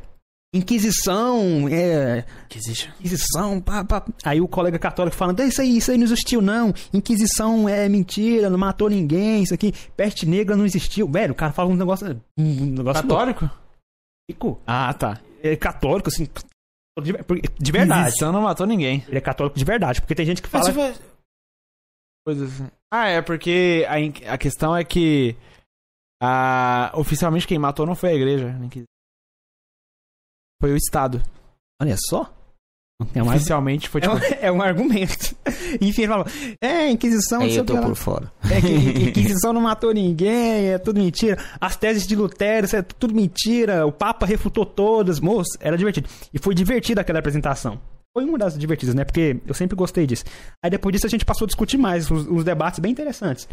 Inquisição, 0.54 1.68
é. 1.68 2.24
Existe. 2.54 2.88
Inquisição, 3.00 3.60
pá, 3.60 3.84
pá. 3.84 4.04
Aí 4.24 4.40
o 4.40 4.46
colega 4.46 4.78
católico 4.78 5.16
falando, 5.16 5.40
isso 5.40 5.60
aí, 5.60 5.76
isso 5.78 5.90
aí 5.90 5.98
não 5.98 6.04
existiu, 6.04 6.40
não. 6.40 6.72
Inquisição 6.92 7.68
é 7.68 7.88
mentira, 7.88 8.48
não 8.48 8.56
matou 8.58 8.88
ninguém, 8.88 9.42
isso 9.42 9.52
aqui. 9.52 9.72
Peste 9.96 10.24
negra 10.26 10.56
não 10.56 10.64
existiu. 10.64 11.08
Velho, 11.10 11.32
o 11.32 11.36
cara 11.36 11.52
fala 11.52 11.70
um 11.70 11.74
negócio. 11.76 12.20
Um 12.38 12.66
negócio 12.66 13.02
Católico? 13.02 13.50
louco. 14.30 14.60
Ah, 14.66 14.94
tá. 14.94 15.20
É, 15.42 15.56
católico, 15.56 16.08
assim. 16.08 16.28
De, 17.02 17.72
verdade. 17.72 18.00
Inquisição 18.02 18.30
não 18.32 18.42
matou 18.42 18.66
ninguém. 18.66 19.04
Ele 19.08 19.18
é 19.18 19.20
católico 19.20 19.58
de 19.58 19.64
verdade, 19.64 20.00
porque 20.00 20.14
tem 20.14 20.24
gente 20.24 20.40
que 20.40 20.48
Mas 20.52 20.68
fala. 20.68 20.92
for- 20.94 21.02
Coisas 22.24 22.52
assim. 22.60 22.70
Ah, 22.92 23.08
é 23.08 23.20
porque 23.20 23.84
a, 23.88 24.32
a 24.34 24.38
questão 24.38 24.74
é 24.74 24.84
que 24.84 25.36
a, 26.22 26.92
oficialmente 26.94 27.46
quem 27.46 27.58
matou 27.58 27.84
não 27.84 27.94
foi 27.96 28.10
a 28.10 28.14
igreja. 28.14 28.52
nem 28.52 28.68
que- 28.68 28.84
Foi 30.64 30.72
o 30.72 30.76
Estado. 30.78 31.22
Olha 31.78 31.94
só. 32.08 32.32
É 33.14 33.22
um, 33.22 33.28
Oficialmente 33.28 33.86
foi 33.86 34.00
é 34.00 34.04
tipo. 34.04 34.16
um, 34.16 34.20
é 34.40 34.50
um 34.50 34.62
argumento. 34.62 35.36
Enfim, 35.78 36.04
ele 36.04 36.08
fala: 36.08 36.24
É, 36.58 36.88
Inquisição, 36.88 37.42
Aí 37.42 37.54
eu 37.54 37.66
tô 37.66 37.74
lá. 37.74 37.82
por 37.82 37.94
fora. 37.94 38.32
É 38.50 38.62
que 38.62 38.68
a 38.68 38.70
Inquisição 39.10 39.52
não 39.52 39.60
matou 39.60 39.92
ninguém, 39.92 40.70
é 40.70 40.78
tudo 40.78 41.02
mentira. 41.02 41.36
As 41.60 41.76
teses 41.76 42.06
de 42.06 42.16
Lutero, 42.16 42.64
isso 42.64 42.76
é 42.76 42.80
tudo 42.80 43.14
mentira. 43.14 43.86
O 43.86 43.92
Papa 43.92 44.24
refutou 44.24 44.64
todas. 44.64 45.20
Moço, 45.20 45.50
era 45.60 45.76
divertido. 45.76 46.08
E 46.32 46.38
foi 46.38 46.54
divertida 46.54 47.02
aquela 47.02 47.18
apresentação. 47.18 47.78
Foi 48.16 48.24
uma 48.24 48.38
das 48.38 48.58
divertidas, 48.58 48.94
né? 48.94 49.04
Porque 49.04 49.42
eu 49.46 49.52
sempre 49.52 49.76
gostei 49.76 50.06
disso. 50.06 50.24
Aí 50.64 50.70
depois 50.70 50.94
disso 50.94 51.06
a 51.06 51.10
gente 51.10 51.26
passou 51.26 51.44
a 51.44 51.48
discutir 51.48 51.76
mais, 51.76 52.10
uns, 52.10 52.26
uns 52.26 52.42
debates 52.42 52.78
bem 52.78 52.90
interessantes. 52.90 53.46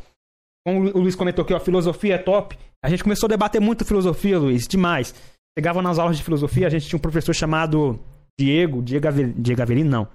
Como 0.65 0.91
o 0.91 0.99
Luiz 0.99 1.15
comentou 1.15 1.43
aqui, 1.43 1.53
ó, 1.53 1.59
filosofia 1.59 2.15
é 2.15 2.17
top. 2.17 2.57
A 2.81 2.89
gente 2.89 3.03
começou 3.03 3.27
a 3.27 3.29
debater 3.31 3.59
muito 3.59 3.83
filosofia, 3.83 4.39
Luiz, 4.39 4.65
demais. 4.65 5.13
Chegava 5.57 5.81
nas 5.81 5.99
aulas 5.99 6.17
de 6.17 6.23
filosofia, 6.23 6.67
a 6.67 6.69
gente 6.69 6.87
tinha 6.87 6.97
um 6.97 7.01
professor 7.01 7.33
chamado 7.33 7.99
Diego, 8.39 8.81
Diego, 8.81 9.07
Ave- 9.07 9.33
Diego 9.33 9.61
Avelino, 9.61 9.89
não. 9.89 10.07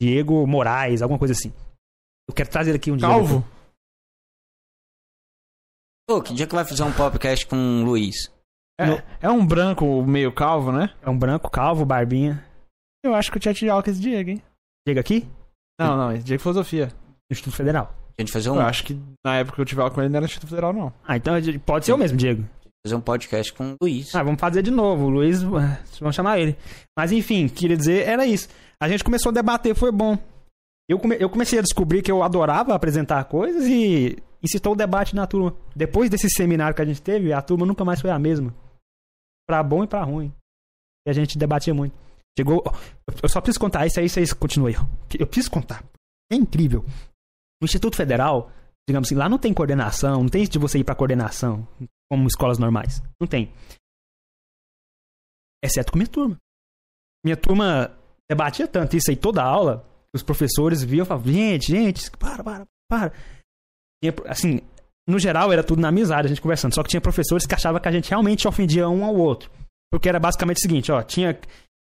Diego 0.00 0.46
Moraes, 0.46 1.02
alguma 1.02 1.18
coisa 1.18 1.32
assim. 1.32 1.52
Eu 2.28 2.34
quero 2.34 2.50
trazer 2.50 2.74
aqui 2.74 2.90
um 2.90 2.96
dia. 2.96 3.06
Calvo? 3.08 3.44
Ô, 6.08 6.22
que 6.22 6.34
dia 6.34 6.46
que 6.46 6.54
vai 6.54 6.64
fazer 6.64 6.82
um 6.82 6.92
podcast 6.92 7.46
com 7.46 7.56
o 7.56 7.84
Luiz? 7.84 8.32
É, 8.78 9.26
é 9.26 9.30
um 9.30 9.44
branco 9.46 10.02
meio 10.04 10.32
calvo, 10.32 10.70
né? 10.70 10.94
É 11.02 11.08
um 11.08 11.18
branco, 11.18 11.50
calvo, 11.50 11.84
barbinha. 11.84 12.44
Eu 13.04 13.14
acho 13.14 13.30
que 13.30 13.38
eu 13.38 13.40
tinha 13.40 13.54
tirado 13.54 13.82
com 13.82 13.90
esse 13.90 14.00
Diego, 14.00 14.30
hein? 14.30 14.42
Chega 14.86 15.00
aqui, 15.00 15.26
Não, 15.80 15.96
não, 15.96 16.12
esse 16.12 16.24
Diego 16.24 16.40
é 16.40 16.42
Filosofia. 16.42 16.92
Instituto 17.30 17.56
Federal. 17.56 17.92
A 18.18 18.22
gente 18.22 18.32
fazer 18.32 18.48
Eu 18.48 18.54
um, 18.54 18.60
acho 18.60 18.84
que 18.84 19.00
na 19.24 19.36
época 19.36 19.56
que 19.56 19.60
eu 19.60 19.64
tive 19.64 19.80
aula 19.80 19.92
com 19.92 20.00
ele 20.00 20.08
não 20.10 20.16
era 20.18 20.26
Instituto 20.26 20.48
Federal, 20.50 20.72
não. 20.72 20.92
Ah, 21.04 21.16
então 21.16 21.34
pode 21.64 21.86
ser 21.86 21.92
o 21.92 21.98
mesmo, 21.98 22.16
Diego. 22.16 22.44
Fazer 22.86 22.94
um 22.96 23.00
podcast 23.00 23.52
com 23.52 23.72
o 23.72 23.76
Luiz. 23.82 24.14
Ah, 24.14 24.22
vamos 24.22 24.40
fazer 24.40 24.62
de 24.62 24.70
novo. 24.70 25.06
O 25.06 25.10
Luiz, 25.10 25.42
vamos 26.00 26.14
chamar 26.14 26.38
ele. 26.38 26.56
Mas 26.98 27.12
enfim, 27.12 27.48
queria 27.48 27.76
dizer, 27.76 28.06
era 28.08 28.26
isso. 28.26 28.48
A 28.80 28.88
gente 28.88 29.02
começou 29.04 29.30
a 29.30 29.32
debater, 29.34 29.74
foi 29.74 29.90
bom. 29.92 30.18
Eu, 30.88 30.98
come- 30.98 31.16
eu 31.18 31.28
comecei 31.28 31.58
a 31.58 31.62
descobrir 31.62 32.02
que 32.02 32.10
eu 32.12 32.22
adorava 32.22 32.74
apresentar 32.74 33.24
coisas 33.24 33.66
e 33.66 34.16
incitou 34.42 34.72
o 34.74 34.76
debate 34.76 35.16
na 35.16 35.26
turma. 35.26 35.56
Depois 35.74 36.08
desse 36.08 36.28
seminário 36.30 36.74
que 36.76 36.82
a 36.82 36.84
gente 36.84 37.02
teve, 37.02 37.32
a 37.32 37.42
turma 37.42 37.66
nunca 37.66 37.84
mais 37.84 38.00
foi 38.00 38.10
a 38.10 38.18
mesma. 38.18 38.54
Pra 39.48 39.62
bom 39.62 39.82
e 39.82 39.86
pra 39.86 40.02
ruim. 40.04 40.32
E 41.06 41.10
a 41.10 41.12
gente 41.12 41.38
debatia 41.38 41.74
muito. 41.74 41.94
Chegou. 42.38 42.62
Eu 43.22 43.28
só 43.28 43.40
preciso 43.40 43.60
contar, 43.60 43.86
isso 43.86 43.98
aí 43.98 44.08
vocês 44.08 44.32
continuem. 44.32 44.76
Eu 45.18 45.26
preciso 45.26 45.50
contar. 45.50 45.82
É 46.30 46.36
incrível. 46.36 46.84
No 47.60 47.64
Instituto 47.64 47.96
Federal, 47.96 48.50
digamos 48.88 49.08
assim, 49.08 49.14
lá 49.14 49.28
não 49.28 49.38
tem 49.38 49.54
coordenação, 49.54 50.20
não 50.22 50.28
tem 50.28 50.42
isso 50.42 50.52
de 50.52 50.58
você 50.58 50.78
ir 50.78 50.84
pra 50.84 50.94
coordenação, 50.94 51.66
como 52.10 52.26
escolas 52.26 52.58
normais. 52.58 53.02
Não 53.20 53.26
tem. 53.26 53.52
Exceto 55.62 55.92
com 55.92 55.98
minha 55.98 56.08
turma. 56.08 56.36
Minha 57.24 57.36
turma 57.36 57.96
debatia 58.30 58.68
tanto 58.68 58.96
isso 58.96 59.10
aí 59.10 59.16
toda 59.16 59.42
a 59.42 59.46
aula, 59.46 59.84
que 60.12 60.16
os 60.16 60.22
professores 60.22 60.82
viam 60.82 61.04
e 61.04 61.06
falavam, 61.06 61.32
gente, 61.32 61.70
gente, 61.70 62.10
para, 62.12 62.42
para, 62.42 62.66
para. 62.88 63.12
Tinha, 64.02 64.14
assim, 64.26 64.60
no 65.08 65.18
geral 65.18 65.52
era 65.52 65.64
tudo 65.64 65.80
na 65.80 65.88
amizade, 65.88 66.26
a 66.26 66.28
gente 66.28 66.40
conversando. 66.40 66.74
Só 66.74 66.82
que 66.82 66.90
tinha 66.90 67.00
professores 67.00 67.46
que 67.46 67.54
achavam 67.54 67.80
que 67.80 67.88
a 67.88 67.92
gente 67.92 68.10
realmente 68.10 68.46
ofendia 68.46 68.88
um 68.88 69.04
ao 69.04 69.14
outro. 69.14 69.50
Porque 69.90 70.08
era 70.08 70.18
basicamente 70.18 70.58
o 70.58 70.62
seguinte, 70.62 70.90
ó, 70.92 71.02
tinha, 71.02 71.38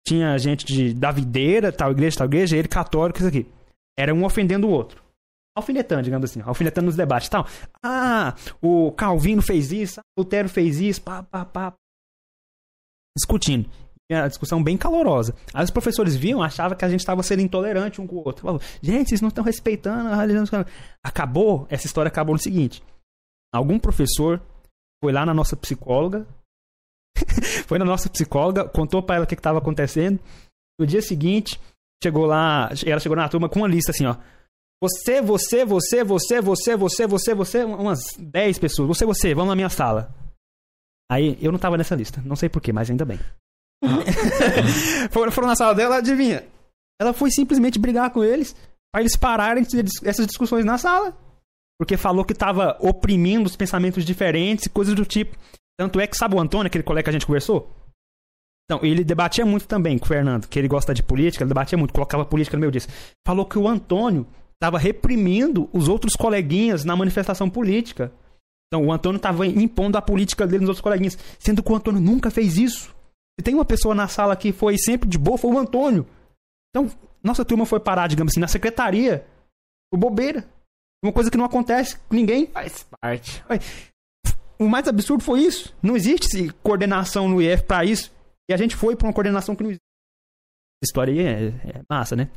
tinha 0.06 0.38
gente 0.38 0.64
de, 0.64 0.94
da 0.94 1.10
videira, 1.10 1.70
tal 1.70 1.90
igreja, 1.90 2.18
tal 2.18 2.26
igreja, 2.26 2.56
ele 2.56 2.68
católico, 2.68 3.18
isso 3.18 3.28
aqui. 3.28 3.46
Era 3.98 4.14
um 4.14 4.24
ofendendo 4.24 4.66
o 4.66 4.70
outro. 4.70 5.02
Alfinetando, 5.56 6.02
digamos 6.02 6.30
assim, 6.30 6.40
alfinetando 6.42 6.86
nos 6.86 6.96
debates 6.96 7.28
tal. 7.28 7.46
Ah, 7.82 8.34
o 8.62 8.92
Calvino 8.92 9.42
fez 9.42 9.72
isso, 9.72 10.00
o 10.16 10.20
Lutero 10.20 10.48
fez 10.48 10.80
isso, 10.80 11.02
pá, 11.02 11.22
pá, 11.22 11.44
pá. 11.44 11.74
Discutindo. 13.16 13.68
E 14.10 14.14
a 14.14 14.26
discussão 14.26 14.62
bem 14.62 14.76
calorosa. 14.76 15.34
Aí 15.54 15.62
os 15.62 15.70
professores 15.70 16.16
viam, 16.16 16.42
achavam 16.42 16.76
que 16.76 16.84
a 16.84 16.88
gente 16.88 17.00
estava 17.00 17.22
sendo 17.22 17.42
intolerante 17.42 18.00
um 18.00 18.06
com 18.06 18.16
o 18.16 18.24
outro. 18.24 18.60
Gente, 18.82 19.08
vocês 19.08 19.20
não 19.20 19.28
estão 19.28 19.44
respeitando 19.44 20.08
a 20.08 20.16
religião. 20.16 20.42
dos 20.42 20.50
caras." 20.50 20.66
Acabou, 21.04 21.66
essa 21.70 21.86
história 21.86 22.08
acabou 22.08 22.34
no 22.34 22.40
seguinte. 22.40 22.82
Algum 23.52 23.78
professor 23.78 24.40
foi 25.02 25.12
lá 25.12 25.24
na 25.24 25.32
nossa 25.32 25.56
psicóloga, 25.56 26.26
foi 27.66 27.78
na 27.78 27.84
nossa 27.84 28.08
psicóloga, 28.08 28.68
contou 28.68 29.02
pra 29.02 29.16
ela 29.16 29.24
o 29.24 29.28
que 29.28 29.34
estava 29.34 29.58
acontecendo. 29.58 30.20
No 30.78 30.86
dia 30.86 31.02
seguinte, 31.02 31.60
chegou 32.02 32.26
lá, 32.26 32.70
ela 32.86 33.00
chegou 33.00 33.16
na 33.16 33.28
turma 33.28 33.48
com 33.48 33.60
uma 33.60 33.68
lista 33.68 33.90
assim, 33.90 34.06
ó. 34.06 34.16
Você, 34.82 35.20
você, 35.20 35.64
você, 35.64 36.02
você, 36.02 36.40
você, 36.40 36.76
você, 36.76 37.06
você, 37.06 37.34
você, 37.34 37.64
umas 37.64 38.00
10 38.18 38.58
pessoas. 38.58 38.88
Você, 38.88 39.04
você, 39.04 39.34
vamos 39.34 39.50
na 39.50 39.56
minha 39.56 39.68
sala. 39.68 40.14
Aí 41.10 41.36
eu 41.42 41.52
não 41.52 41.58
tava 41.58 41.76
nessa 41.76 41.94
lista, 41.94 42.22
não 42.24 42.36
sei 42.36 42.48
porquê, 42.48 42.72
mas 42.72 42.88
ainda 42.88 43.04
bem. 43.04 43.18
foram, 45.10 45.30
foram 45.30 45.48
na 45.48 45.56
sala 45.56 45.74
dela, 45.74 45.96
adivinha? 45.96 46.46
Ela 47.00 47.12
foi 47.12 47.30
simplesmente 47.30 47.78
brigar 47.78 48.10
com 48.10 48.24
eles 48.24 48.54
pra 48.92 49.02
eles 49.02 49.16
pararem 49.16 49.66
essas 50.04 50.26
discussões 50.26 50.64
na 50.64 50.78
sala. 50.78 51.16
Porque 51.78 51.96
falou 51.96 52.24
que 52.24 52.34
tava 52.34 52.76
oprimindo 52.80 53.46
os 53.46 53.56
pensamentos 53.56 54.04
diferentes 54.04 54.66
e 54.66 54.70
coisas 54.70 54.94
do 54.94 55.04
tipo. 55.04 55.36
Tanto 55.78 55.98
é 55.98 56.06
que, 56.06 56.16
sabe 56.16 56.34
o 56.36 56.40
Antônio, 56.40 56.66
aquele 56.66 56.84
colega 56.84 57.04
que 57.04 57.10
a 57.10 57.12
gente 57.12 57.26
conversou? 57.26 57.74
Então, 58.70 58.80
ele 58.84 59.02
debatia 59.02 59.44
muito 59.44 59.66
também 59.66 59.98
com 59.98 60.04
o 60.04 60.08
Fernando, 60.08 60.46
que 60.46 60.58
ele 60.58 60.68
gosta 60.68 60.94
de 60.94 61.02
política, 61.02 61.42
ele 61.42 61.48
debatia 61.48 61.76
muito, 61.76 61.92
colocava 61.92 62.24
política 62.24 62.56
no 62.56 62.60
meio 62.60 62.70
disso. 62.70 62.86
Falou 63.26 63.46
que 63.46 63.58
o 63.58 63.66
Antônio 63.66 64.26
estava 64.60 64.78
reprimindo 64.78 65.70
os 65.72 65.88
outros 65.88 66.14
coleguinhas 66.14 66.84
na 66.84 66.94
manifestação 66.94 67.48
política. 67.48 68.12
Então, 68.68 68.86
o 68.86 68.92
Antônio 68.92 69.16
estava 69.16 69.46
impondo 69.46 69.96
a 69.96 70.02
política 70.02 70.46
dele 70.46 70.60
nos 70.60 70.68
outros 70.68 70.82
coleguinhas, 70.82 71.18
sendo 71.38 71.62
que 71.62 71.72
o 71.72 71.74
Antônio 71.74 72.00
nunca 72.00 72.30
fez 72.30 72.58
isso. 72.58 72.94
Se 73.38 73.42
tem 73.42 73.54
uma 73.54 73.64
pessoa 73.64 73.94
na 73.94 74.06
sala 74.06 74.36
que 74.36 74.52
foi 74.52 74.76
sempre 74.78 75.08
de 75.08 75.18
boa, 75.18 75.38
foi 75.38 75.50
o 75.50 75.58
Antônio. 75.58 76.06
Então, 76.68 76.88
nossa 77.22 77.44
turma 77.44 77.64
foi 77.64 77.80
parar, 77.80 78.06
digamos 78.06 78.32
assim, 78.32 78.40
na 78.40 78.46
secretaria. 78.46 79.26
Por 79.90 79.98
bobeira. 79.98 80.46
Uma 81.02 81.12
coisa 81.12 81.30
que 81.30 81.38
não 81.38 81.46
acontece 81.46 81.98
com 81.98 82.14
ninguém. 82.14 82.46
Faz 82.48 82.86
parte. 83.00 83.42
O 84.58 84.68
mais 84.68 84.86
absurdo 84.86 85.24
foi 85.24 85.40
isso. 85.40 85.74
Não 85.82 85.96
existe 85.96 86.50
coordenação 86.62 87.26
no 87.26 87.40
IF 87.40 87.64
pra 87.64 87.84
isso. 87.84 88.12
E 88.48 88.52
a 88.52 88.56
gente 88.58 88.76
foi 88.76 88.94
pra 88.94 89.08
uma 89.08 89.12
coordenação 89.12 89.56
que 89.56 89.62
não 89.62 89.70
existe. 89.70 89.80
Essa 90.82 90.90
história 90.90 91.12
aí 91.12 91.20
é, 91.20 91.78
é 91.78 91.82
massa, 91.88 92.14
né? 92.14 92.28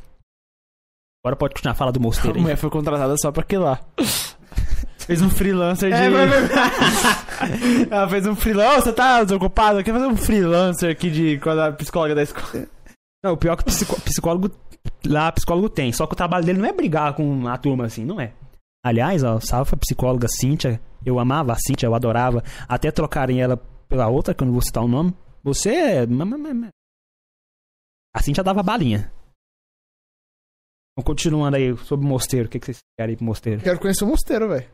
Agora 1.24 1.36
pode 1.38 1.54
continuar 1.54 1.72
a 1.72 1.76
fala 1.76 1.92
do 1.92 2.00
A 2.00 2.04
mosteiro 2.04 2.36
aí. 2.36 2.42
mulher 2.42 2.58
foi 2.58 2.70
contratada 2.70 3.16
só 3.18 3.32
pra 3.32 3.46
lá. 3.60 3.80
Fez 5.00 5.22
um 5.22 5.30
freelancer 5.30 5.90
de. 5.90 5.96
É, 5.96 6.10
mas- 6.12 7.90
Ela 7.90 8.10
fez 8.10 8.28
um 8.28 8.36
freelancer. 8.36 8.78
Ô, 8.78 8.82
você 8.82 8.94
tá 8.94 9.24
desocupado? 9.24 9.84
Quer 9.84 9.94
fazer 9.94 10.08
um 10.08 10.18
freelancer 10.18 10.92
aqui 10.92 11.10
de 11.10 11.38
quando 11.40 11.60
a 11.62 11.72
psicóloga 11.72 12.16
da 12.16 12.24
escola. 12.24 12.68
Não, 13.24 13.34
o 13.34 13.38
pior 13.38 13.54
é 13.54 13.56
que 13.58 13.64
psicó- 13.64 13.96
psicólogo. 14.02 14.52
Lá, 15.06 15.32
psicólogo 15.32 15.70
tem. 15.70 15.94
Só 15.94 16.06
que 16.08 16.14
o 16.14 16.16
trabalho 16.18 16.46
dele 16.46 16.60
não 16.60 16.68
é 16.68 16.74
brigar 16.74 17.14
com 17.14 17.48
a 17.48 17.58
turma 17.58 17.86
assim, 17.86 18.04
não 18.04 18.20
é. 18.20 18.34
Aliás, 18.86 19.24
ó, 19.24 19.40
salve 19.40 19.70
pra 19.72 19.80
psicóloga 19.80 20.28
Cíntia. 20.28 20.82
Eu 21.06 21.20
amava 21.20 21.54
a 21.54 21.58
Cíntia, 21.58 21.88
eu 21.88 21.96
adorava. 21.96 22.44
Até 22.68 22.92
trocarem 22.92 23.42
ela 23.42 23.56
pela 23.88 24.08
outra, 24.10 24.34
que 24.34 24.44
eu 24.44 24.46
não 24.46 24.52
vou 24.54 24.62
citar 24.62 24.84
o 24.84 24.90
nome. 24.90 25.14
Você 25.42 25.70
é. 25.70 26.06
A 28.14 28.22
Cíntia 28.22 28.44
dava 28.44 28.62
balinha. 28.62 29.10
Então, 30.98 31.04
continuando 31.04 31.58
aí 31.58 31.76
sobre 31.78 32.06
o 32.06 32.10
mosteiro, 32.10 32.48
o 32.48 32.50
que, 32.50 32.60
que 32.60 32.66
vocês 32.68 32.78
querem 33.00 33.14
ir 33.14 33.18
pro 33.18 33.26
mosteiro? 33.26 33.62
Quero 33.62 33.80
conhecer 33.80 34.04
o 34.04 34.08
mosteiro, 34.08 34.48
velho. 34.50 34.68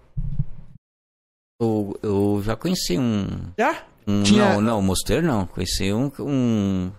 Eu, 1.62 1.98
eu 2.04 2.42
já 2.44 2.56
conheci 2.56 2.98
um. 2.98 3.26
Já? 3.58 3.84
um 4.08 4.24
Tinha- 4.24 4.54
Não, 4.54 4.62
não, 4.62 4.82
mosteiro 4.82 5.26
não. 5.26 5.46
Conheci 5.46 5.94
um, 5.94 6.12
um. 6.20 6.92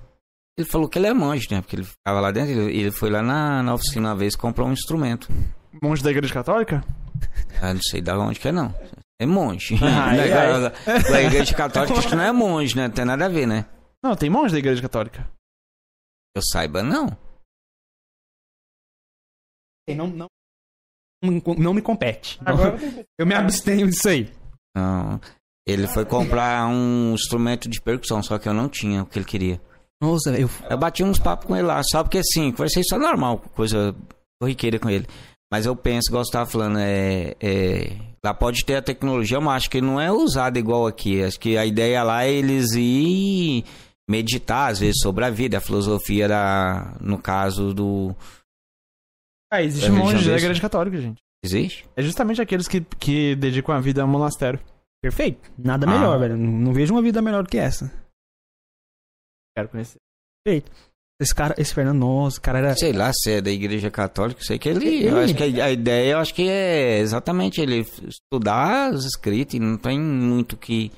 Ele 0.58 0.68
falou 0.68 0.88
que 0.88 0.98
ele 0.98 1.06
é 1.06 1.14
monge, 1.14 1.46
né? 1.50 1.60
Porque 1.60 1.76
ele 1.76 1.84
ficava 1.84 2.20
lá 2.20 2.30
dentro. 2.30 2.50
Ele, 2.52 2.76
ele 2.78 2.90
foi 2.90 3.10
lá 3.10 3.22
na, 3.22 3.62
na 3.62 3.74
oficina 3.74 4.08
uma 4.08 4.16
vez 4.16 4.34
comprar 4.36 4.64
um 4.64 4.72
instrumento. 4.72 5.28
Monge 5.82 6.02
da 6.02 6.10
igreja 6.10 6.32
católica? 6.32 6.84
Ah, 7.60 7.72
não 7.74 7.80
sei 7.82 8.00
da 8.00 8.18
onde 8.18 8.38
que 8.40 8.48
é, 8.48 8.52
não. 8.52 8.74
É 9.20 9.26
monge. 9.26 9.74
Não 9.80 9.86
é 9.86 9.92
ai. 9.92 10.28
igual 10.28 10.66
a- 10.66 11.16
a 11.16 11.22
igreja 11.22 11.54
católica 11.54 11.92
acho 11.98 12.08
que 12.08 12.16
não 12.16 12.24
é 12.24 12.32
monge, 12.32 12.74
né? 12.74 12.88
Não 12.88 12.94
tem 12.94 13.04
nada 13.04 13.26
a 13.26 13.28
ver, 13.28 13.46
né? 13.46 13.66
Não, 14.02 14.16
tem 14.16 14.30
monge 14.30 14.52
da 14.54 14.58
igreja 14.58 14.80
católica. 14.80 15.28
Eu 16.34 16.40
saiba, 16.42 16.82
não. 16.82 17.14
Não, 19.88 20.06
não, 20.06 20.28
não 21.58 21.74
me 21.74 21.82
compete. 21.82 22.38
Agora 22.44 22.78
Eu 23.18 23.26
me 23.26 23.34
abstenho 23.34 23.88
disso 23.88 24.08
aí. 24.08 24.32
Não. 24.76 25.20
Ele 25.66 25.86
foi 25.86 26.04
comprar 26.04 26.66
um 26.68 27.12
instrumento 27.14 27.68
de 27.68 27.80
percussão, 27.80 28.22
só 28.22 28.38
que 28.38 28.48
eu 28.48 28.54
não 28.54 28.68
tinha 28.68 29.02
o 29.02 29.06
que 29.06 29.18
ele 29.18 29.26
queria. 29.26 29.60
Nossa, 30.00 30.30
eu. 30.38 30.48
Eu 30.68 30.78
bati 30.78 31.04
uns 31.04 31.18
papos 31.18 31.46
com 31.46 31.54
ele 31.54 31.66
lá, 31.66 31.82
só 31.84 32.02
porque 32.02 32.18
assim, 32.18 32.50
conversei 32.50 32.82
só 32.82 32.98
normal, 32.98 33.38
coisa 33.54 33.94
corriqueira 34.40 34.78
com 34.78 34.88
ele. 34.88 35.06
Mas 35.52 35.66
eu 35.66 35.76
penso, 35.76 36.08
igual 36.08 36.24
você 36.24 36.32
tava 36.32 36.48
falando, 36.48 36.78
é, 36.78 37.34
é, 37.40 37.96
lá 38.24 38.32
pode 38.32 38.64
ter 38.64 38.76
a 38.76 38.82
tecnologia, 38.82 39.40
mas 39.40 39.56
acho 39.56 39.70
que 39.70 39.80
não 39.80 40.00
é 40.00 40.10
usada 40.10 40.58
igual 40.58 40.86
aqui. 40.86 41.22
Acho 41.22 41.38
que 41.38 41.58
a 41.58 41.66
ideia 41.66 42.02
lá 42.02 42.24
é 42.24 42.32
eles 42.32 42.72
ir 42.72 43.64
meditar, 44.08 44.70
às 44.70 44.78
vezes, 44.78 45.00
sobre 45.02 45.24
a 45.24 45.30
vida. 45.30 45.58
A 45.58 45.60
filosofia 45.60 46.24
era, 46.24 46.96
no 47.00 47.18
caso 47.18 47.74
do. 47.74 48.14
Ah, 49.52 49.62
existe 49.62 49.88
É 49.88 49.90
um 49.92 49.96
monte 49.96 50.10
religião 50.12 50.34
da 50.34 50.38
igreja 50.40 50.60
católica, 50.60 51.00
gente. 51.00 51.20
Existe? 51.44 51.88
É 51.96 52.02
justamente 52.02 52.40
aqueles 52.40 52.68
que, 52.68 52.80
que 52.80 53.34
dedicam 53.36 53.74
a 53.74 53.80
vida 53.80 54.02
a 54.02 54.04
um 54.04 54.08
monastério. 54.08 54.60
Perfeito. 55.02 55.50
Nada 55.58 55.86
Ah. 55.86 55.90
melhor, 55.90 56.18
velho. 56.18 56.36
Não, 56.36 56.52
não 56.52 56.72
vejo 56.72 56.92
uma 56.94 57.02
vida 57.02 57.20
melhor 57.22 57.42
do 57.42 57.48
que 57.48 57.58
essa. 57.58 57.90
Quero 59.56 59.68
conhecer. 59.68 59.98
Esse 61.20 61.34
cara, 61.34 61.54
esse 61.58 61.74
Fernando, 61.74 61.98
nossa, 61.98 62.38
o 62.38 62.40
cara 62.40 62.58
era. 62.58 62.74
Sei 62.76 62.92
lá 62.92 63.10
se 63.12 63.32
é 63.32 63.40
da 63.42 63.50
igreja 63.50 63.90
católica, 63.90 64.42
sei 64.42 64.58
que 64.58 64.68
ele. 64.68 65.04
Eu 65.06 65.18
acho 65.18 65.34
que 65.34 65.60
a, 65.60 65.70
ideia, 65.70 66.12
eu 66.12 66.18
acho 66.18 66.32
que 66.34 66.48
é 66.48 66.98
exatamente 66.98 67.60
ele 67.60 67.86
estudar 68.08 68.92
os 68.92 69.04
escritos 69.04 69.54
e 69.54 69.58
não 69.58 69.76
tem 69.76 70.00
muito 70.00 70.56
que 70.56 70.90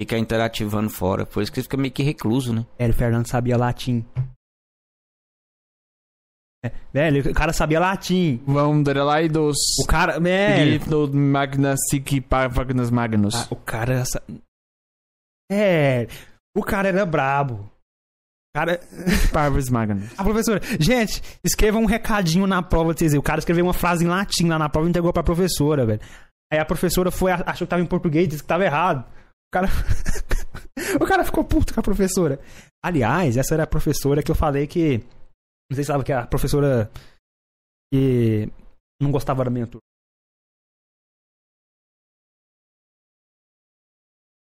ficar 0.00 0.18
interativando 0.18 0.90
fora. 0.90 1.24
Por 1.24 1.42
isso 1.42 1.50
que 1.50 1.58
ele 1.60 1.64
fica 1.64 1.76
meio 1.78 1.92
que 1.92 2.02
recluso, 2.02 2.52
né? 2.52 2.66
Velho, 2.78 2.92
o 2.92 2.96
Fernando 2.96 3.26
sabia 3.28 3.56
latim. 3.56 4.04
É, 6.64 6.70
velho, 6.92 7.30
o 7.30 7.34
cara 7.34 7.52
sabia 7.52 7.80
latim. 7.80 8.40
Vamos 8.46 8.84
dar 8.84 9.04
lá 9.04 9.20
e 9.20 9.28
dos. 9.28 9.56
O 9.82 9.86
cara. 9.86 10.20
Velho. 10.20 10.78
Grito 10.78 11.10
Magna 11.12 11.74
Sic 11.90 12.20
Parvagnas 12.20 12.90
Magnus. 12.90 13.34
Ah, 13.34 13.46
o 13.50 13.56
cara. 13.56 14.04
É. 15.50 16.06
O 16.56 16.62
cara 16.62 16.88
era 16.88 17.04
brabo. 17.04 17.54
O 17.54 18.54
cara. 18.54 18.80
Parvus 19.32 19.68
Magnus. 19.70 20.12
A 20.16 20.22
professora, 20.22 20.60
gente, 20.78 21.20
escreva 21.42 21.78
um 21.78 21.86
recadinho 21.86 22.46
na 22.46 22.62
prova. 22.62 22.92
Vocês, 22.92 23.12
o 23.14 23.22
cara 23.22 23.40
escreveu 23.40 23.64
uma 23.64 23.74
frase 23.74 24.04
em 24.04 24.08
latim 24.08 24.46
lá 24.46 24.58
na 24.58 24.68
prova 24.68 24.86
e 24.86 24.90
entregou 24.90 25.12
pra 25.12 25.22
professora, 25.22 25.84
velho. 25.84 26.00
Aí 26.52 26.60
a 26.60 26.64
professora 26.64 27.10
foi, 27.10 27.32
achou 27.32 27.66
que 27.66 27.70
tava 27.70 27.82
em 27.82 27.86
português, 27.86 28.28
disse 28.28 28.42
que 28.42 28.48
tava 28.48 28.64
errado. 28.64 29.00
O 29.00 29.52
cara. 29.52 29.68
o 31.00 31.04
cara 31.06 31.24
ficou 31.24 31.42
puto 31.42 31.74
com 31.74 31.80
a 31.80 31.82
professora. 31.82 32.38
Aliás, 32.84 33.36
essa 33.36 33.54
era 33.54 33.64
a 33.64 33.66
professora 33.66 34.22
que 34.22 34.30
eu 34.30 34.36
falei 34.36 34.68
que. 34.68 35.02
Não 35.70 35.74
sei 35.74 35.84
se 35.84 35.88
sabe 35.88 36.04
que 36.04 36.12
a 36.12 36.26
professora 36.26 36.90
que 37.92 38.46
não 39.00 39.10
gostava 39.10 39.44
da 39.44 39.50
minha 39.50 39.66
turma. 39.66 39.82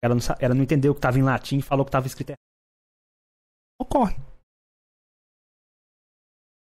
Ela 0.03 0.15
não, 0.15 0.21
ela 0.39 0.53
não 0.53 0.63
entendeu 0.63 0.93
que 0.93 0.99
tava 0.99 1.17
em 1.17 1.23
latim 1.23 1.59
e 1.59 1.61
falou 1.61 1.85
que 1.85 1.91
tava 1.91 2.07
escrito 2.07 2.31
errado. 2.31 2.39
Ocorre. 3.79 4.15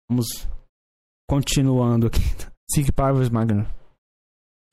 Vamos 0.09 0.27
continuando 1.27 2.07
aqui. 2.07 2.19
Sic 2.69 2.91
Parvus 2.95 3.29
Magnus. 3.29 3.67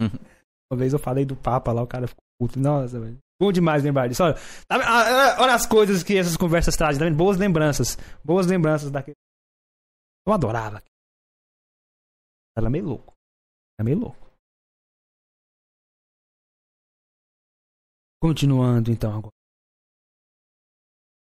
Uma 0.70 0.78
vez 0.78 0.92
eu 0.92 0.98
falei 0.98 1.24
do 1.24 1.36
Papa 1.36 1.72
lá, 1.72 1.82
o 1.82 1.86
cara 1.86 2.06
ficou 2.06 2.22
puto. 2.38 2.58
Nossa, 2.58 3.00
velho. 3.00 3.18
Bom 3.40 3.50
demais 3.50 3.82
lembrar 3.82 4.08
disso. 4.08 4.22
Olha, 4.22 4.34
tá? 4.68 4.76
Ah, 4.76 5.42
olha 5.42 5.54
as 5.54 5.66
coisas 5.66 6.02
que 6.02 6.16
essas 6.16 6.36
conversas 6.36 6.76
trazem, 6.76 7.10
tá? 7.10 7.16
Boas 7.16 7.36
lembranças. 7.36 7.98
Boas 8.24 8.46
lembranças 8.46 8.90
daquele. 8.90 9.16
Eu 10.26 10.32
adorava. 10.32 10.82
Era 12.56 12.70
meio 12.70 12.84
louco. 12.84 13.12
Era 13.78 13.84
meio 13.84 13.98
louco. 13.98 14.30
Continuando 18.22 18.90
então 18.90 19.18
agora. 19.18 19.32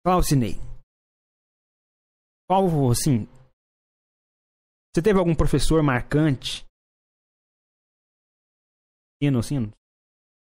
Claucinei. 0.05 0.55
Qual, 2.49 2.65
assim. 2.91 3.27
Você 4.95 5.03
teve 5.03 5.19
algum 5.19 5.35
professor 5.35 5.83
marcante? 5.83 6.65
Sino, 9.23 9.43
sino? 9.43 9.73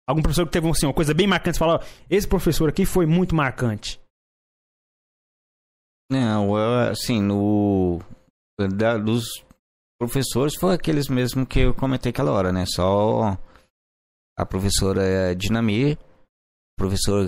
Algum 0.07 0.21
professor 0.21 0.45
que 0.45 0.51
teve 0.51 0.69
assim, 0.69 0.85
uma 0.85 0.93
coisa 0.93 1.13
bem 1.13 1.27
marcante? 1.27 1.57
Você 1.57 1.59
fala, 1.59 1.79
ó, 1.79 2.05
esse 2.09 2.27
professor 2.27 2.69
aqui 2.69 2.85
foi 2.85 3.05
muito 3.07 3.35
marcante. 3.35 3.99
Não, 6.09 6.55
assim, 6.91 7.19
no. 7.21 7.99
Da, 8.59 8.97
dos 8.97 9.25
professores 9.99 10.55
foi 10.55 10.73
aqueles 10.75 11.07
mesmo 11.07 11.45
que 11.45 11.59
eu 11.59 11.73
comentei 11.73 12.09
aquela 12.09 12.31
hora, 12.31 12.51
né? 12.51 12.65
Só 12.65 13.37
a 14.37 14.45
professora 14.45 15.35
Dinamir, 15.35 15.97
professor, 16.77 17.27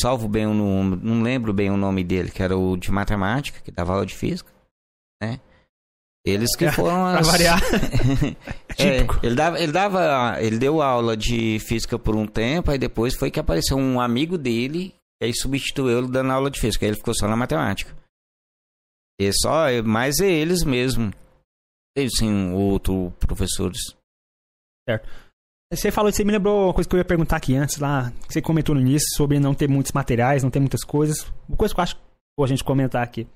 salvo 0.00 0.28
bem 0.28 0.46
o 0.46 0.54
nome, 0.54 0.96
não 1.02 1.22
lembro 1.22 1.52
bem 1.52 1.70
o 1.70 1.76
nome 1.76 2.02
dele, 2.02 2.30
que 2.30 2.42
era 2.42 2.56
o 2.56 2.76
de 2.76 2.90
matemática, 2.90 3.60
que 3.60 3.70
dava 3.70 3.92
aula 3.92 4.06
de 4.06 4.14
física, 4.14 4.52
né? 5.22 5.40
Eles 6.24 6.56
que 6.56 6.68
foram 6.72 7.12
Pra 7.12 7.20
as... 7.20 7.26
variar. 7.26 7.60
É, 8.78 9.06
ele 9.22 9.34
dava, 9.34 9.58
ele 9.58 9.72
dava, 9.72 10.36
ele 10.42 10.58
deu 10.58 10.82
aula 10.82 11.16
de 11.16 11.58
física 11.60 11.98
por 11.98 12.14
um 12.14 12.26
tempo, 12.26 12.70
aí 12.70 12.76
depois 12.76 13.14
foi 13.14 13.30
que 13.30 13.40
apareceu 13.40 13.78
um 13.78 13.98
amigo 13.98 14.36
dele, 14.36 14.94
e 15.18 15.24
aí 15.24 15.32
substituiu 15.34 15.96
ele 15.96 16.08
dando 16.08 16.30
aula 16.30 16.50
de 16.50 16.60
física, 16.60 16.84
aí 16.84 16.90
ele 16.90 16.98
ficou 16.98 17.14
só 17.14 17.26
na 17.26 17.36
matemática. 17.36 17.96
E 19.20 19.32
só, 19.32 19.66
mais 19.84 20.20
é 20.20 20.30
eles 20.30 20.62
mesmo. 20.62 21.10
Teve 21.96 22.10
sim 22.10 22.52
outros 22.52 23.12
professores. 23.18 23.78
Você 25.72 25.90
falou 25.90 26.08
isso, 26.10 26.18
você 26.18 26.24
me 26.24 26.32
lembrou 26.32 26.66
uma 26.66 26.74
coisa 26.74 26.88
que 26.88 26.94
eu 26.94 26.98
ia 26.98 27.04
perguntar 27.04 27.36
aqui 27.36 27.56
antes 27.56 27.78
lá. 27.78 28.12
que 28.26 28.32
Você 28.32 28.42
comentou 28.42 28.74
no 28.74 28.80
início 28.80 29.08
sobre 29.16 29.40
não 29.40 29.54
ter 29.54 29.68
muitos 29.68 29.92
materiais, 29.92 30.42
não 30.42 30.50
ter 30.50 30.60
muitas 30.60 30.84
coisas. 30.84 31.22
Uma 31.48 31.56
coisa 31.56 31.74
que 31.74 31.80
eu 31.80 31.82
acho 31.82 31.96
que 31.96 32.02
a 32.42 32.46
gente 32.46 32.62
comentar 32.62 33.02
aqui. 33.02 33.26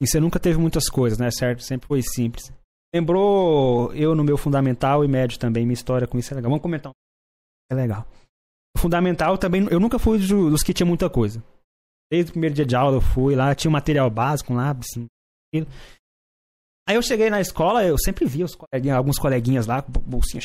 E 0.00 0.06
você 0.06 0.20
nunca 0.20 0.38
teve 0.38 0.58
muitas 0.58 0.88
coisas, 0.88 1.18
né? 1.18 1.30
Certo? 1.30 1.62
Sempre 1.62 1.88
foi 1.88 2.00
simples. 2.02 2.50
Lembrou 2.94 3.92
eu 3.94 4.14
no 4.14 4.24
meu 4.24 4.38
fundamental 4.38 5.04
e 5.04 5.08
médio 5.08 5.38
também. 5.38 5.64
Minha 5.66 5.74
história 5.74 6.06
com 6.06 6.16
isso 6.18 6.32
é 6.32 6.36
legal. 6.36 6.50
Vamos 6.50 6.62
comentar. 6.62 6.92
É 7.70 7.74
legal. 7.74 8.06
Fundamental 8.78 9.36
também, 9.36 9.66
eu 9.70 9.80
nunca 9.80 9.98
fui 9.98 10.18
do- 10.18 10.50
dos 10.50 10.62
que 10.62 10.72
tinha 10.72 10.86
muita 10.86 11.10
coisa. 11.10 11.42
Desde 12.10 12.30
o 12.30 12.32
primeiro 12.32 12.54
dia 12.54 12.64
de 12.64 12.74
aula 12.74 12.96
eu 12.96 13.00
fui 13.00 13.34
lá, 13.34 13.54
tinha 13.54 13.68
um 13.68 13.72
material 13.72 14.08
básico, 14.10 14.52
um 14.52 14.56
lápis, 14.56 14.88
aquilo. 15.52 15.66
Aí 16.88 16.96
eu 16.96 17.02
cheguei 17.02 17.28
na 17.28 17.40
escola, 17.40 17.84
eu 17.84 17.98
sempre 17.98 18.24
via 18.24 18.46
os 18.46 18.54
coleguinhas, 18.54 18.96
alguns 18.96 19.18
coleguinhas 19.18 19.66
lá 19.66 19.82
com 19.82 19.92
bolsinha 19.92 20.42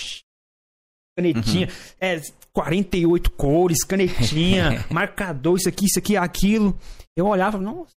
canetinha, 1.16 1.68
é, 2.00 2.20
48 2.52 3.32
cores, 3.32 3.84
canetinha, 3.84 4.86
marcador, 4.92 5.58
isso 5.58 5.70
aqui, 5.70 5.86
isso 5.86 6.00
aqui, 6.00 6.18
aquilo. 6.18 6.78
Eu 7.16 7.28
olhava, 7.28 7.58
nossa. 7.58 7.92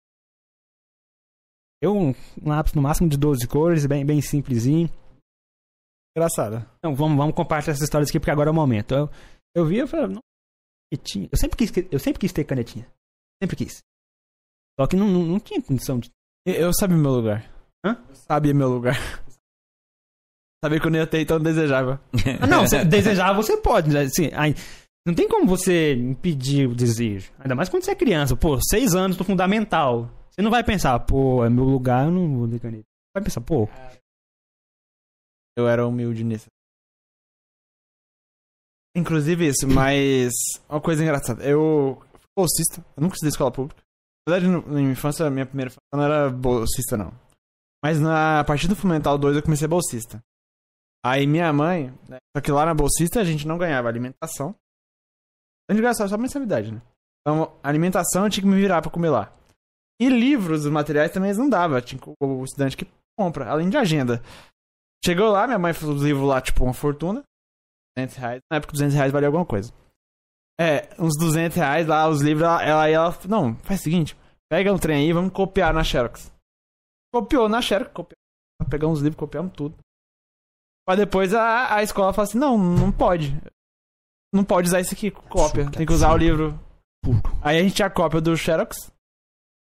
Eu, 1.81 1.97
um 1.97 2.15
lápis 2.43 2.75
no 2.75 2.83
máximo 2.83 3.09
de 3.09 3.17
12 3.17 3.47
cores, 3.47 3.87
bem, 3.87 4.05
bem 4.05 4.21
simplesinho. 4.21 4.91
Engraçado. 6.17 6.69
Então, 6.79 6.95
vamos, 6.95 7.17
vamos 7.17 7.35
compartilhar 7.35 7.73
essas 7.73 7.85
histórias 7.85 8.09
aqui, 8.09 8.19
porque 8.19 8.31
agora 8.31 8.49
é 8.49 8.53
o 8.53 8.55
momento. 8.55 8.95
Eu, 8.95 9.11
eu 9.55 9.67
vi, 9.67 9.79
eu 9.79 9.89
falei, 9.89 10.09
não, 10.09 10.21
canetinha. 10.93 11.29
Eu 11.31 11.39
sempre, 11.39 11.57
quis, 11.57 11.73
eu 11.91 11.99
sempre 11.99 12.21
quis 12.21 12.33
ter 12.33 12.45
canetinha. 12.45 12.87
Sempre 13.43 13.57
quis. 13.57 13.83
Só 14.79 14.87
que 14.87 14.97
não, 14.97 15.09
não, 15.09 15.23
não 15.23 15.41
tinha 15.41 15.63
condição 15.63 15.99
de. 15.99 16.11
Eu, 16.47 16.55
eu 16.55 16.73
sabia 16.75 16.97
meu 16.97 17.13
lugar. 17.13 17.51
Hã? 17.85 18.03
Eu 18.09 18.15
sabia 18.15 18.55
meu 18.55 18.69
lugar. 18.69 18.97
Sabia 20.65 20.81
que 20.81 20.87
eu 20.87 20.91
não 20.91 20.99
ia 20.99 21.07
ter, 21.07 21.21
então 21.21 21.37
eu 21.37 21.43
desejava. 21.43 22.01
Ah, 22.41 22.47
não, 22.47 22.67
você 22.67 22.83
desejar 22.87 23.35
você 23.35 23.55
pode, 23.55 23.91
né? 23.91 24.01
Assim, 24.01 24.31
aí, 24.33 24.55
não 25.07 25.15
tem 25.15 25.29
como 25.29 25.47
você 25.47 25.93
impedir 25.93 26.67
o 26.67 26.75
desejo. 26.75 27.31
Ainda 27.39 27.55
mais 27.55 27.69
quando 27.69 27.85
você 27.85 27.91
é 27.91 27.95
criança. 27.95 28.35
Pô, 28.35 28.59
seis 28.63 28.95
anos 28.95 29.19
do 29.19 29.25
fundamental. 29.25 30.11
Você 30.31 30.41
não 30.41 30.51
vai 30.51 30.65
pensar, 30.65 30.99
pô, 31.01 31.45
é 31.45 31.51
meu 31.51 31.65
lugar, 31.65 32.07
eu 32.07 32.11
não 32.11 32.39
vou 32.39 32.49
ter 32.49 32.59
caneta. 32.59 32.85
Vai 33.15 33.23
pensar, 33.23 33.43
pô, 33.43 33.69
Eu 35.55 35.69
era 35.69 35.87
humilde 35.87 36.25
nisso. 36.25 36.47
Inclusive 38.97 39.49
isso, 39.49 39.69
mas 39.69 40.33
uma 40.69 40.81
coisa 40.81 41.03
engraçada. 41.03 41.45
Eu 41.45 42.03
bolsista, 42.37 42.85
eu 42.97 43.03
nunca 43.03 43.15
estudei 43.15 43.31
escola 43.31 43.51
pública. 43.51 43.83
Na 44.27 44.35
verdade, 44.35 44.67
na 44.67 44.75
minha 44.75 44.93
infância, 44.93 45.29
minha 45.31 45.47
primeira 45.47 45.69
infância 45.69 45.83
não 45.93 46.03
era 46.03 46.31
bolsista, 46.31 46.97
não. 46.97 47.13
Mas 47.85 48.01
na 48.01 48.41
a 48.41 48.45
partir 48.45 48.67
do 48.69 48.77
Fundamental 48.77 49.19
2 49.19 49.37
eu 49.37 49.43
comecei 49.43 49.69
bolsista. 49.69 50.23
Aí 51.05 51.27
minha 51.27 51.53
mãe, 51.53 51.93
né, 52.09 52.17
só 52.35 52.41
que 52.41 52.51
lá 52.51 52.65
na 52.65 52.73
bolsista 52.73 53.21
a 53.21 53.25
gente 53.25 53.47
não 53.47 53.59
ganhava 53.59 53.89
alimentação. 53.89 54.55
A 55.69 55.73
gente 55.73 55.83
ganhava 55.83 56.09
só 56.09 56.17
mensalidade, 56.17 56.73
né? 56.73 56.81
Então, 57.21 57.59
alimentação 57.63 58.25
eu 58.25 58.31
tinha 58.31 58.43
que 58.43 58.49
me 58.49 58.57
virar 58.57 58.81
pra 58.83 58.91
comer 58.91 59.11
lá. 59.11 59.33
E 60.01 60.09
livros, 60.09 60.65
os 60.65 60.71
materiais 60.71 61.13
também 61.13 61.33
não 61.35 61.49
dava. 61.49 61.81
Tinha 61.81 62.01
o 62.23 62.45
estudante 62.45 62.77
que 62.77 62.87
compra, 63.19 63.49
além 63.49 63.69
de 63.69 63.77
agenda. 63.77 64.23
Chegou 65.05 65.31
lá, 65.31 65.47
minha 65.47 65.59
mãe 65.59 65.73
falou 65.73 65.95
os 65.95 66.03
livros 66.03 66.27
lá, 66.27 66.41
tipo, 66.41 66.65
uma 66.65 66.75
fortuna. 66.75 67.23
200 67.97 68.17
reais. 68.17 68.41
Na 68.51 68.57
época, 68.57 68.73
200 68.73 68.95
reais 68.95 69.13
valia 69.13 69.29
alguma 69.29 69.47
coisa. 69.47 69.73
É, 70.61 70.89
uns 70.99 71.17
200 71.19 71.57
reais 71.57 71.87
lá, 71.87 72.09
os 72.09 72.21
livros, 72.21 72.45
ela, 72.45 72.63
ela, 72.63 72.89
ela 72.89 73.19
não, 73.29 73.57
faz 73.57 73.81
o 73.81 73.85
seguinte, 73.85 74.17
pega 74.49 74.73
um 74.73 74.79
trem 74.79 75.05
aí, 75.05 75.13
vamos 75.13 75.33
copiar 75.33 75.75
na 75.75 75.83
Xerox. 75.83 76.33
Copiou 77.13 77.49
na 77.49 77.61
Xerox, 77.61 77.93
copiou. 77.93 78.17
Pegamos 78.71 78.99
os 78.99 79.03
livros, 79.03 79.19
copiamos 79.19 79.53
tudo. 79.53 79.77
Pra 80.87 80.97
depois 80.97 81.35
a, 81.35 81.77
a 81.77 81.83
escola 81.83 82.13
fala 82.13 82.29
assim, 82.29 82.39
não, 82.39 82.57
não 82.57 82.93
pode. 82.93 83.37
Não 84.33 84.45
pode 84.45 84.69
usar 84.69 84.81
isso 84.81 84.95
aqui, 84.95 85.11
cópia. 85.11 85.71
Tem 85.71 85.87
que 85.87 85.93
usar 85.93 86.13
o 86.13 86.17
livro. 86.17 86.59
Aí 87.43 87.59
a 87.59 87.63
gente 87.63 87.75
tinha 87.75 87.87
a 87.87 87.91
cópia 87.91 88.21
do 88.21 88.37
Xerox, 88.37 88.93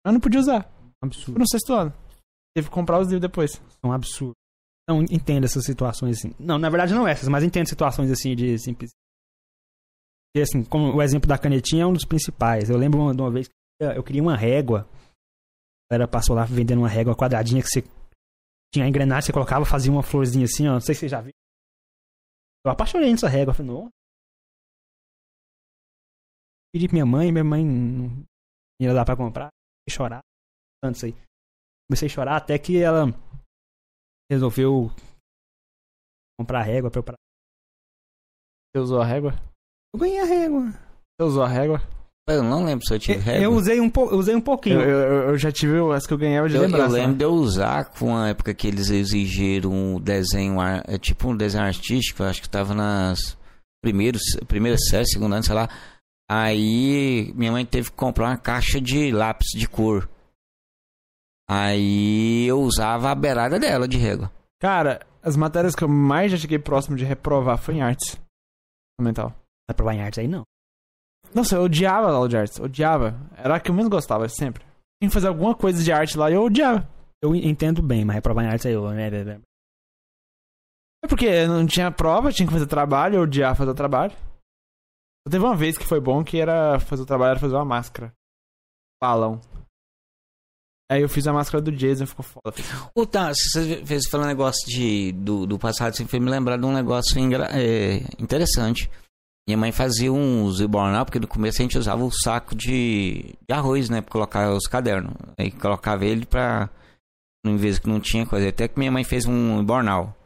mas 0.05 0.15
não 0.15 0.21
podia 0.21 0.41
usar. 0.41 0.71
absurdo. 1.03 1.39
No 1.39 1.49
sexto 1.49 1.73
ano. 1.73 1.93
Teve 2.57 2.69
que 2.69 2.75
comprar 2.75 3.01
os 3.01 3.09
livros 3.09 3.21
depois. 3.21 3.61
É 3.83 3.87
um 3.87 3.93
absurdo. 3.93 4.35
Não 4.89 5.03
entendo 5.03 5.45
essas 5.45 5.65
situações 5.65 6.19
assim. 6.19 6.35
Não, 6.39 6.59
na 6.59 6.69
verdade 6.69 6.95
não 6.95 7.09
essas, 7.09 7.29
mas 7.29 7.43
entendo 7.43 7.69
situações 7.69 8.11
assim 8.11 8.37
de 8.37 8.59
simples. 8.59 8.91
E 10.37 10.41
assim, 10.41 10.65
como 10.65 10.97
o 10.97 11.03
exemplo 11.03 11.29
da 11.29 11.39
canetinha 11.39 11.85
é 11.85 11.87
um 11.87 11.93
dos 11.93 12.05
principais. 12.05 12.69
Eu 12.69 12.77
lembro 12.77 13.15
de 13.15 13.23
uma 13.23 13.31
vez 13.31 13.49
que 13.49 13.55
eu 13.81 14.03
queria 14.03 14.23
uma 14.23 14.37
régua. 14.37 14.89
A 15.91 15.95
galera 15.95 16.11
passou 16.11 16.35
lá 16.35 16.45
vendendo 16.45 16.79
uma 16.79 16.89
régua 16.89 17.15
quadradinha 17.17 17.63
que 17.63 17.69
você 17.69 17.83
tinha 18.73 18.85
a 18.85 18.89
engrenagem, 18.89 19.27
você 19.27 19.33
colocava, 19.33 19.65
fazia 19.65 19.93
uma 19.93 20.03
florzinha 20.03 20.45
assim, 20.45 20.67
ó. 20.67 20.73
Não 20.73 20.81
sei 20.81 20.95
se 20.95 21.03
você 21.03 21.09
já 21.09 21.21
viu. 21.21 21.31
Eu 22.67 22.73
apaixonei 22.73 23.13
nessa 23.13 23.29
régua. 23.29 23.55
Falei, 23.55 23.71
não. 23.71 23.89
Pedi 26.73 26.89
pra 26.89 26.95
minha 26.95 27.07
mãe, 27.07 27.31
minha 27.31 27.45
mãe 27.45 27.65
não 27.65 28.25
ia 28.81 28.93
dar 28.93 29.05
pra 29.05 29.17
comprar. 29.17 29.51
Chorar. 29.89 30.21
Tanto 30.83 30.97
isso 30.97 31.07
aí. 31.07 31.13
Comecei 31.87 32.09
a 32.09 32.11
chorar 32.11 32.37
até 32.39 32.59
que 32.59 32.83
ela 32.83 33.05
resolveu 34.29 34.89
comprar 36.41 36.63
régua 36.63 36.91
pra 36.91 37.01
eu. 37.01 37.05
Você 38.75 38.83
usou 38.83 39.01
a 39.01 39.05
régua? 39.05 39.31
Eu 39.95 39.99
ganhei 40.01 40.19
a 40.21 40.25
régua. 40.25 40.71
Você 41.21 41.23
usou 41.29 41.43
a 41.45 41.49
régua? 41.49 41.81
Eu 42.29 42.43
não 42.43 42.65
lembro 42.65 42.85
se 42.85 42.93
eu 42.95 42.99
tive 42.99 43.19
Eu, 43.19 43.23
régua. 43.23 43.43
eu 43.45 43.53
usei 43.53 43.81
um, 43.81 43.89
po- 43.89 44.11
eu 44.11 44.19
usei 44.19 44.35
um 44.35 44.41
pouquinho. 44.41 44.81
Eu, 44.81 44.89
eu, 44.99 45.29
eu 45.31 45.39
já 45.39 45.53
tive 45.53 45.79
as 45.95 46.05
que 46.07 46.13
eu 46.13 46.19
ganhava 46.19 46.49
de 46.49 46.57
Eu, 46.57 46.63
eu 46.63 46.67
lembrança. 46.69 46.93
lembro 46.93 47.13
né? 47.13 47.19
de 47.19 47.25
eu 47.25 47.31
usar 47.33 47.85
com 47.97 48.17
a 48.17 48.29
época 48.31 48.53
que 48.53 48.67
eles 48.67 48.91
exigiram 48.91 49.71
um 49.71 50.01
desenho, 50.01 50.57
é 50.61 50.99
tipo 50.99 51.29
um 51.29 51.37
desenho 51.37 51.65
artístico, 51.65 52.23
eu 52.23 52.27
acho 52.27 52.43
que 52.43 52.49
tava 52.49 52.75
nas 52.75 53.37
primeiros, 53.83 54.23
primeira 54.49 54.77
série, 54.79 55.07
segundo 55.07 55.35
ano, 55.35 55.45
sei 55.45 55.55
lá. 55.55 55.69
Aí 56.29 57.33
minha 57.37 57.53
mãe 57.53 57.65
teve 57.65 57.91
que 57.91 57.97
comprar 57.97 58.31
uma 58.31 58.39
caixa 58.39 58.81
de 58.81 59.13
lápis 59.13 59.49
de 59.55 59.69
cor. 59.69 60.09
Aí 61.49 62.47
eu 62.47 62.61
usava 62.61 63.11
a 63.11 63.15
beirada 63.15 63.61
dela 63.61 63.87
de 63.87 63.99
régua. 63.99 64.33
Cara, 64.61 65.07
as 65.23 65.37
matérias 65.37 65.75
que 65.75 65.85
eu 65.85 65.89
mais 65.89 66.33
já 66.33 66.39
cheguei 66.39 66.59
próximo 66.59 66.97
de 66.97 67.05
reprovar 67.05 67.59
foi 67.59 67.75
em 67.75 67.83
artes. 67.83 68.19
Fundamental. 68.99 69.35
Vai 69.69 69.75
provar 69.75 69.95
em 69.95 70.03
artes 70.03 70.19
aí, 70.19 70.29
não. 70.29 70.45
Nossa, 71.35 71.57
eu 71.57 71.63
odiava 71.63 72.09
a 72.09 72.13
aula 72.13 72.29
de 72.29 72.37
artes. 72.37 72.61
Odiava. 72.61 73.19
Era 73.37 73.57
a 73.57 73.61
que 73.61 73.71
eu 73.71 73.75
menos 73.75 73.91
gostava, 73.91 74.29
sempre. 74.29 74.63
Tinha 75.01 75.09
que 75.09 75.15
fazer 75.15 75.29
alguma 75.29 75.55
coisa 75.55 75.83
de 75.83 75.93
arte 75.93 76.17
lá 76.17 76.31
e 76.31 76.35
eu 76.35 76.45
odiava. 76.45 76.89
Eu 77.23 77.35
entendo 77.35 77.83
bem, 77.83 78.05
mas 78.05 78.17
reprovar 78.17 78.45
em 78.45 78.49
artes 78.49 78.67
aí 78.67 78.73
eu. 78.73 78.87
É 81.05 81.07
porque 81.09 81.47
não 81.47 81.67
tinha 81.67 81.91
prova, 81.91 82.33
tinha 82.33 82.47
que 82.47 82.53
fazer 82.53 82.67
trabalho, 82.67 83.17
eu 83.17 83.23
odiava 83.23 83.55
fazer 83.55 83.75
trabalho. 83.75 84.13
Só 84.13 85.31
teve 85.31 85.45
uma 85.45 85.57
vez 85.57 85.77
que 85.77 85.85
foi 85.85 86.01
bom 86.01 86.23
que 86.23 86.39
era 86.39 86.79
fazer 86.79 87.03
o 87.03 87.07
trabalho, 87.07 87.31
era 87.31 87.41
fazer 87.41 87.55
uma 87.55 87.65
máscara. 87.65 88.13
Balão. 89.03 89.41
Aí 90.91 91.01
eu 91.01 91.09
fiz 91.09 91.27
a 91.27 91.33
máscara 91.33 91.63
do 91.63 91.73
Jason, 91.73 92.07
ficou 92.07 92.25
foda. 92.25 92.55
Ô, 92.95 93.07
tá, 93.07 93.33
você 93.33 93.85
fez 93.87 94.07
falando 94.07 94.29
negócio 94.29 94.67
de, 94.69 95.13
do, 95.13 95.47
do 95.47 95.59
passado, 95.59 95.97
você 95.97 96.05
fez 96.05 96.23
me 96.23 96.31
lembrar 96.31 96.59
de 96.59 96.67
um 96.67 96.73
negócio 96.73 97.19
é, 97.19 97.97
interessante. 98.19 98.91
Minha 99.47 99.59
mãe 99.59 99.73
fazia 99.73 100.11
uns 100.11 100.61
bornal, 100.63 101.05
porque 101.05 101.21
no 101.21 101.29
começo 101.29 101.61
a 101.61 101.65
gente 101.65 101.77
usava 101.77 102.03
o 102.03 102.11
saco 102.11 102.55
de, 102.55 103.35
de 103.47 103.55
arroz, 103.55 103.91
né? 103.91 104.01
Pra 104.01 104.11
colocar 104.11 104.51
os 104.53 104.67
cadernos. 104.67 105.15
Aí 105.39 105.51
colocava 105.51 106.05
ele 106.05 106.25
pra. 106.25 106.71
Em 107.47 107.57
vez 107.57 107.79
que 107.79 107.89
não 107.89 108.01
tinha 108.01 108.25
coisa. 108.25 108.49
Até 108.49 108.69
que 108.69 108.79
minha 108.79 108.91
mãe 108.91 109.05
fez 109.05 109.27
um 109.27 109.63
bornal. 109.63 110.17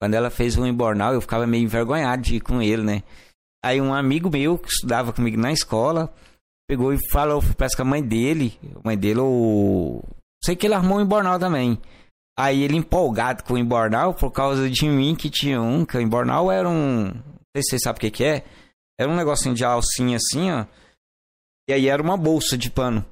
Quando 0.00 0.14
ela 0.14 0.30
fez 0.30 0.56
um 0.56 0.74
bornal, 0.74 1.12
eu 1.12 1.20
ficava 1.20 1.46
meio 1.46 1.64
envergonhado 1.64 2.22
de 2.22 2.36
ir 2.36 2.40
com 2.40 2.62
ele, 2.62 2.82
né? 2.82 3.02
Aí 3.64 3.80
um 3.80 3.94
amigo 3.94 4.30
meu 4.30 4.58
que 4.58 4.68
estudava 4.68 5.12
comigo 5.12 5.38
na 5.38 5.52
escola 5.52 6.12
pegou 6.68 6.92
e 6.92 6.98
falou, 7.10 7.42
parece 7.56 7.76
que 7.76 7.82
a 7.82 7.84
mãe 7.84 8.02
dele, 8.02 8.58
a 8.76 8.80
mãe 8.82 8.96
dele, 8.96 9.20
o. 9.20 10.02
Sei 10.42 10.56
que 10.56 10.66
ele 10.66 10.74
armou 10.74 10.98
um 10.98 11.02
embornal 11.02 11.38
também. 11.38 11.78
Aí 12.36 12.62
ele 12.62 12.76
empolgado 12.76 13.44
com 13.44 13.54
o 13.54 13.58
embornal 13.58 14.14
por 14.14 14.32
causa 14.32 14.68
de 14.70 14.86
mim 14.86 15.14
que 15.14 15.28
tinha 15.28 15.60
um, 15.60 15.84
que 15.84 15.96
o 15.96 16.00
embornal 16.00 16.50
era 16.50 16.68
um. 16.68 17.04
Não 17.04 17.12
sei 17.54 17.62
se 17.62 17.70
vocês 17.70 17.82
sabem 17.84 17.98
o 17.98 18.00
que, 18.00 18.10
que 18.10 18.24
é. 18.24 18.44
Era 18.98 19.10
um 19.10 19.16
negocinho 19.16 19.54
de 19.54 19.64
alcinha 19.64 20.16
assim, 20.16 20.50
ó. 20.50 20.66
E 21.68 21.72
aí 21.72 21.88
era 21.88 22.02
uma 22.02 22.16
bolsa 22.16 22.56
de 22.56 22.70
pano. 22.70 23.04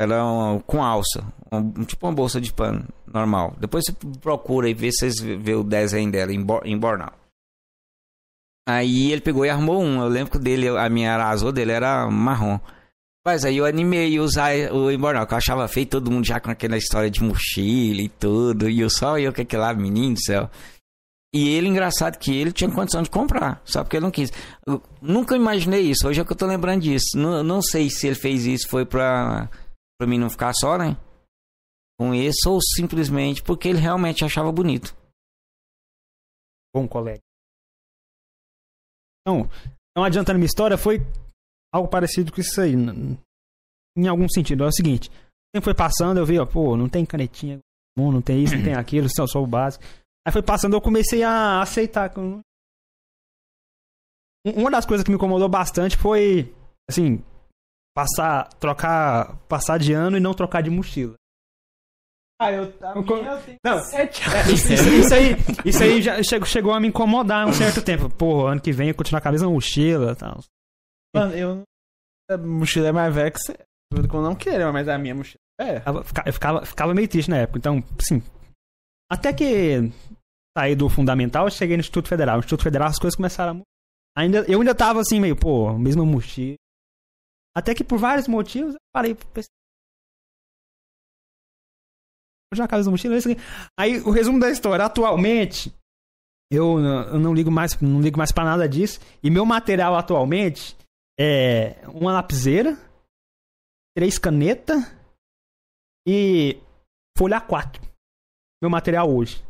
Era 0.00 0.24
uma- 0.24 0.60
com 0.62 0.82
alça. 0.82 1.22
um- 1.52 1.84
tipo 1.84 2.06
uma 2.06 2.14
bolsa 2.14 2.40
de 2.40 2.50
pano 2.52 2.88
normal. 3.06 3.54
Depois 3.60 3.84
você 3.84 3.92
procura 4.20 4.68
e 4.70 4.72
vê 4.74 4.90
se 4.90 5.10
vocês 5.10 5.20
vê 5.20 5.54
o 5.54 5.62
desenho 5.62 6.10
dela 6.10 6.32
em 6.32 6.44
em 6.64 6.78
bornal. 6.78 7.12
Aí 8.66 9.12
ele 9.12 9.20
pegou 9.20 9.44
e 9.44 9.50
armou 9.50 9.82
um. 9.82 10.00
Eu 10.00 10.08
lembro 10.08 10.32
que 10.32 10.38
dele, 10.38 10.68
a 10.68 10.88
minha 10.88 11.10
era 11.12 11.28
azul, 11.28 11.52
dele 11.52 11.72
era 11.72 12.08
marrom. 12.10 12.58
Mas 13.24 13.44
aí 13.44 13.58
eu 13.58 13.66
animei 13.66 14.16
a 14.16 14.22
usar 14.22 14.52
o 14.72 14.90
embornal, 14.90 15.26
que 15.26 15.34
eu 15.34 15.38
achava 15.38 15.68
feio, 15.68 15.86
todo 15.86 16.10
mundo 16.10 16.26
já 16.26 16.40
com 16.40 16.50
aquela 16.50 16.76
história 16.76 17.10
de 17.10 17.22
mochila 17.22 18.00
e 18.00 18.08
tudo. 18.08 18.68
E 18.68 18.80
eu 18.80 18.88
só 18.90 19.18
eu 19.18 19.32
com 19.32 19.42
aquele 19.42 19.62
lá, 19.62 19.74
menino 19.74 20.14
do 20.14 20.20
céu. 20.22 20.50
E 21.34 21.48
ele, 21.48 21.68
engraçado 21.68 22.18
que 22.18 22.30
ele 22.30 22.52
tinha 22.52 22.70
condição 22.70 23.02
de 23.02 23.08
comprar, 23.08 23.62
só 23.64 23.82
porque 23.82 23.96
ele 23.96 24.04
não 24.04 24.10
quis. 24.10 24.30
Eu 24.66 24.82
nunca 25.00 25.34
imaginei 25.34 25.80
isso, 25.80 26.06
hoje 26.06 26.20
é 26.20 26.24
que 26.24 26.32
eu 26.32 26.36
tô 26.36 26.46
lembrando 26.46 26.82
disso. 26.82 27.16
Não, 27.16 27.42
não 27.42 27.62
sei 27.62 27.88
se 27.88 28.06
ele 28.06 28.16
fez 28.16 28.44
isso 28.44 28.68
foi 28.68 28.84
pra, 28.84 29.48
pra 29.98 30.06
mim 30.06 30.18
não 30.18 30.28
ficar 30.28 30.52
só, 30.52 30.76
né? 30.76 30.94
Com 31.98 32.14
esse, 32.14 32.46
ou 32.46 32.60
simplesmente 32.60 33.42
porque 33.42 33.68
ele 33.68 33.78
realmente 33.78 34.24
achava 34.24 34.52
bonito. 34.52 34.94
Bom 36.74 36.86
colega. 36.86 37.20
Então, 39.20 39.48
não 39.96 40.04
adiantando 40.04 40.38
minha 40.38 40.46
história, 40.46 40.76
foi 40.76 41.00
algo 41.72 41.88
parecido 41.88 42.30
com 42.30 42.40
isso 42.40 42.60
aí. 42.60 42.74
Em 43.96 44.08
algum 44.08 44.28
sentido. 44.28 44.64
É 44.64 44.66
o 44.66 44.72
seguinte: 44.72 45.08
o 45.08 45.54
tempo 45.54 45.64
foi 45.64 45.74
passando, 45.74 46.18
eu 46.18 46.26
vi, 46.26 46.38
ó, 46.38 46.44
pô, 46.44 46.76
não 46.76 46.88
tem 46.88 47.06
canetinha, 47.06 47.58
não 47.96 48.20
tem 48.20 48.42
isso, 48.42 48.54
não 48.54 48.64
tem 48.64 48.74
aquilo, 48.76 49.08
só, 49.08 49.26
só 49.26 49.42
o 49.42 49.46
básico. 49.46 49.82
Aí 50.26 50.32
foi 50.32 50.42
passando, 50.42 50.74
eu 50.74 50.80
comecei 50.80 51.22
a 51.22 51.60
aceitar. 51.62 52.12
eu 52.16 52.40
Um- 54.46 54.60
Uma 54.62 54.70
das 54.70 54.84
coisas 54.86 55.04
que 55.04 55.10
me 55.10 55.16
incomodou 55.16 55.48
bastante 55.48 55.96
foi, 55.96 56.52
assim, 56.90 57.22
passar, 57.94 58.48
trocar, 58.54 59.36
passar 59.48 59.78
de 59.78 59.92
ano 59.92 60.16
e 60.16 60.20
não 60.20 60.34
trocar 60.34 60.62
de 60.62 60.70
mochila. 60.70 61.14
Ah, 62.40 62.50
eu, 62.50 62.64
Não, 63.64 63.78
sete 63.84 64.20
é, 64.28 64.52
isso, 64.52 64.72
isso- 64.72 64.88
isso 64.88 65.14
aí, 65.14 65.36
isso 65.64 65.80
aí 65.82 66.02
já 66.02 66.20
chegou, 66.24 66.46
chegou 66.46 66.72
a 66.72 66.80
me 66.80 66.88
incomodar 66.88 67.46
um 67.46 67.52
certo 67.52 67.84
tempo. 67.84 68.10
Pô, 68.10 68.46
ano 68.48 68.60
que 68.60 68.72
vem 68.72 68.88
eu 68.88 68.94
continuar 68.96 69.20
com 69.20 69.28
a 69.28 69.32
mesma 69.32 69.48
mochila 69.48 70.10
e 70.10 70.16
tal. 70.16 70.40
Mano, 71.14 71.34
eu. 71.36 71.62
A 72.28 72.36
mochila 72.36 72.88
é 72.88 72.92
mais 72.92 73.14
velha 73.14 73.30
que 73.30 73.38
você. 73.38 73.56
Eu 73.92 74.22
não 74.22 74.34
queria, 74.34 74.72
mas 74.72 74.88
a 74.88 74.98
minha 74.98 75.14
mochila 75.14 75.38
é. 75.60 75.78
Ficava- 75.78 76.02
fica- 76.04 76.22
Eu 76.26 76.32
ficava, 76.32 76.66
ficava 76.66 76.94
meio 76.94 77.06
triste 77.08 77.30
na 77.30 77.36
época. 77.36 77.58
Então, 77.58 77.84
assim, 78.00 78.20
até 79.12 79.30
que 79.30 79.92
saí 80.56 80.74
do 80.74 80.88
fundamental, 80.88 81.50
cheguei 81.50 81.76
no 81.76 81.82
Instituto 81.82 82.08
Federal. 82.08 82.36
No 82.36 82.40
Instituto 82.40 82.62
Federal 82.62 82.88
as 82.88 82.98
coisas 82.98 83.14
começaram 83.14 83.60
a. 83.60 84.20
Ainda, 84.22 84.38
eu 84.50 84.58
ainda 84.58 84.74
tava 84.74 85.00
assim, 85.00 85.20
meio, 85.20 85.36
pô, 85.36 85.70
mesma 85.78 86.02
mochila. 86.02 86.56
Até 87.54 87.74
que 87.74 87.84
por 87.84 87.98
vários 87.98 88.26
motivos 88.26 88.72
eu 88.72 88.80
parei 88.90 89.14
pra 89.14 89.28
pensar. 89.28 89.50
Eu 92.50 92.56
já 92.56 92.64
acabei 92.64 92.86
mochila, 92.86 93.14
isso. 93.14 93.28
Aí 93.78 94.00
o 94.00 94.10
resumo 94.10 94.40
da 94.40 94.50
história, 94.50 94.86
atualmente, 94.86 95.70
eu, 96.50 96.78
eu 96.78 97.20
não 97.20 97.34
ligo 97.34 97.50
mais, 97.50 97.78
não 97.82 98.00
ligo 98.00 98.16
mais 98.16 98.32
para 98.32 98.44
nada 98.44 98.66
disso. 98.66 98.98
E 99.22 99.30
meu 99.30 99.44
material 99.44 99.94
atualmente 99.94 100.74
é 101.20 101.86
uma 101.88 102.14
lapiseira, 102.14 102.78
três 103.94 104.18
canetas 104.18 104.82
e 106.08 106.58
folha 107.14 107.38
A4. 107.38 107.91
Meu 108.62 108.70
material 108.70 109.12
hoje. 109.12 109.42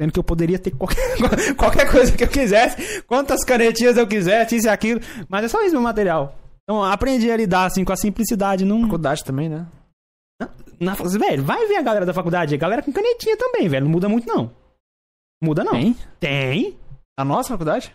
Sendo 0.00 0.12
que 0.12 0.18
eu 0.18 0.24
poderia 0.24 0.58
ter 0.58 0.70
qualquer, 0.72 1.16
qualquer 1.56 1.90
coisa 1.90 2.16
que 2.16 2.22
eu 2.22 2.28
quisesse, 2.28 3.02
quantas 3.02 3.42
canetinhas 3.42 3.96
eu 3.96 4.06
quisesse, 4.06 4.56
isso 4.56 4.68
e 4.68 4.70
aquilo, 4.70 5.00
mas 5.28 5.44
é 5.44 5.48
só 5.48 5.60
isso 5.62 5.72
meu 5.72 5.80
material. 5.80 6.36
Então 6.62 6.84
aprendi 6.84 7.30
a 7.30 7.36
lidar 7.36 7.64
assim 7.64 7.84
com 7.84 7.92
a 7.92 7.96
simplicidade. 7.96 8.64
Não, 8.64 8.82
Faculdade 8.82 9.24
também, 9.24 9.48
né? 9.48 9.66
na, 10.78 10.94
velho, 10.94 11.42
vai 11.42 11.66
ver 11.66 11.76
a 11.76 11.82
galera 11.82 12.06
da 12.06 12.14
faculdade, 12.14 12.54
a 12.54 12.58
galera 12.58 12.82
com 12.82 12.92
canetinha 12.92 13.36
também, 13.36 13.68
velho. 13.68 13.86
Não 13.86 13.92
muda 13.92 14.08
muito, 14.08 14.28
não. 14.28 14.52
Muda 15.42 15.64
não. 15.64 15.72
Tem? 15.72 15.96
Tem. 16.20 16.78
A 17.18 17.24
nossa 17.24 17.48
faculdade? 17.48 17.92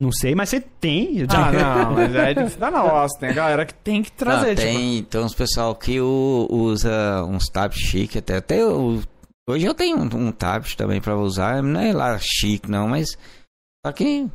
Não 0.00 0.10
sei, 0.10 0.34
mas 0.34 0.48
você 0.48 0.60
tem. 0.60 1.26
Ah, 1.28 1.52
não, 1.52 1.92
mas 1.92 2.14
é 2.14 2.32
difícil 2.32 2.58
da 2.58 2.70
nossa. 2.70 3.18
Tem 3.20 3.28
a 3.28 3.34
galera 3.34 3.66
que 3.66 3.74
tem 3.74 4.02
que 4.02 4.10
trazer, 4.10 4.52
Ah, 4.52 4.54
tipo. 4.54 4.66
tem, 4.66 5.04
tem 5.04 5.20
uns 5.20 5.34
pessoal 5.34 5.74
que 5.74 6.00
usa 6.00 7.22
uns 7.24 7.44
tabs 7.52 7.76
chique 7.78 8.16
até. 8.18 8.36
Até 8.36 8.62
eu, 8.62 9.02
hoje 9.48 9.66
eu 9.66 9.74
tenho 9.74 9.98
um, 9.98 10.28
um 10.28 10.32
tablet 10.32 10.74
também 10.76 11.00
pra 11.02 11.16
usar. 11.18 11.62
Não 11.62 11.78
é 11.80 11.92
lá 11.92 12.18
chique, 12.18 12.70
não, 12.70 12.88
mas. 12.88 13.10
Só 13.84 13.92
que. 13.92 14.26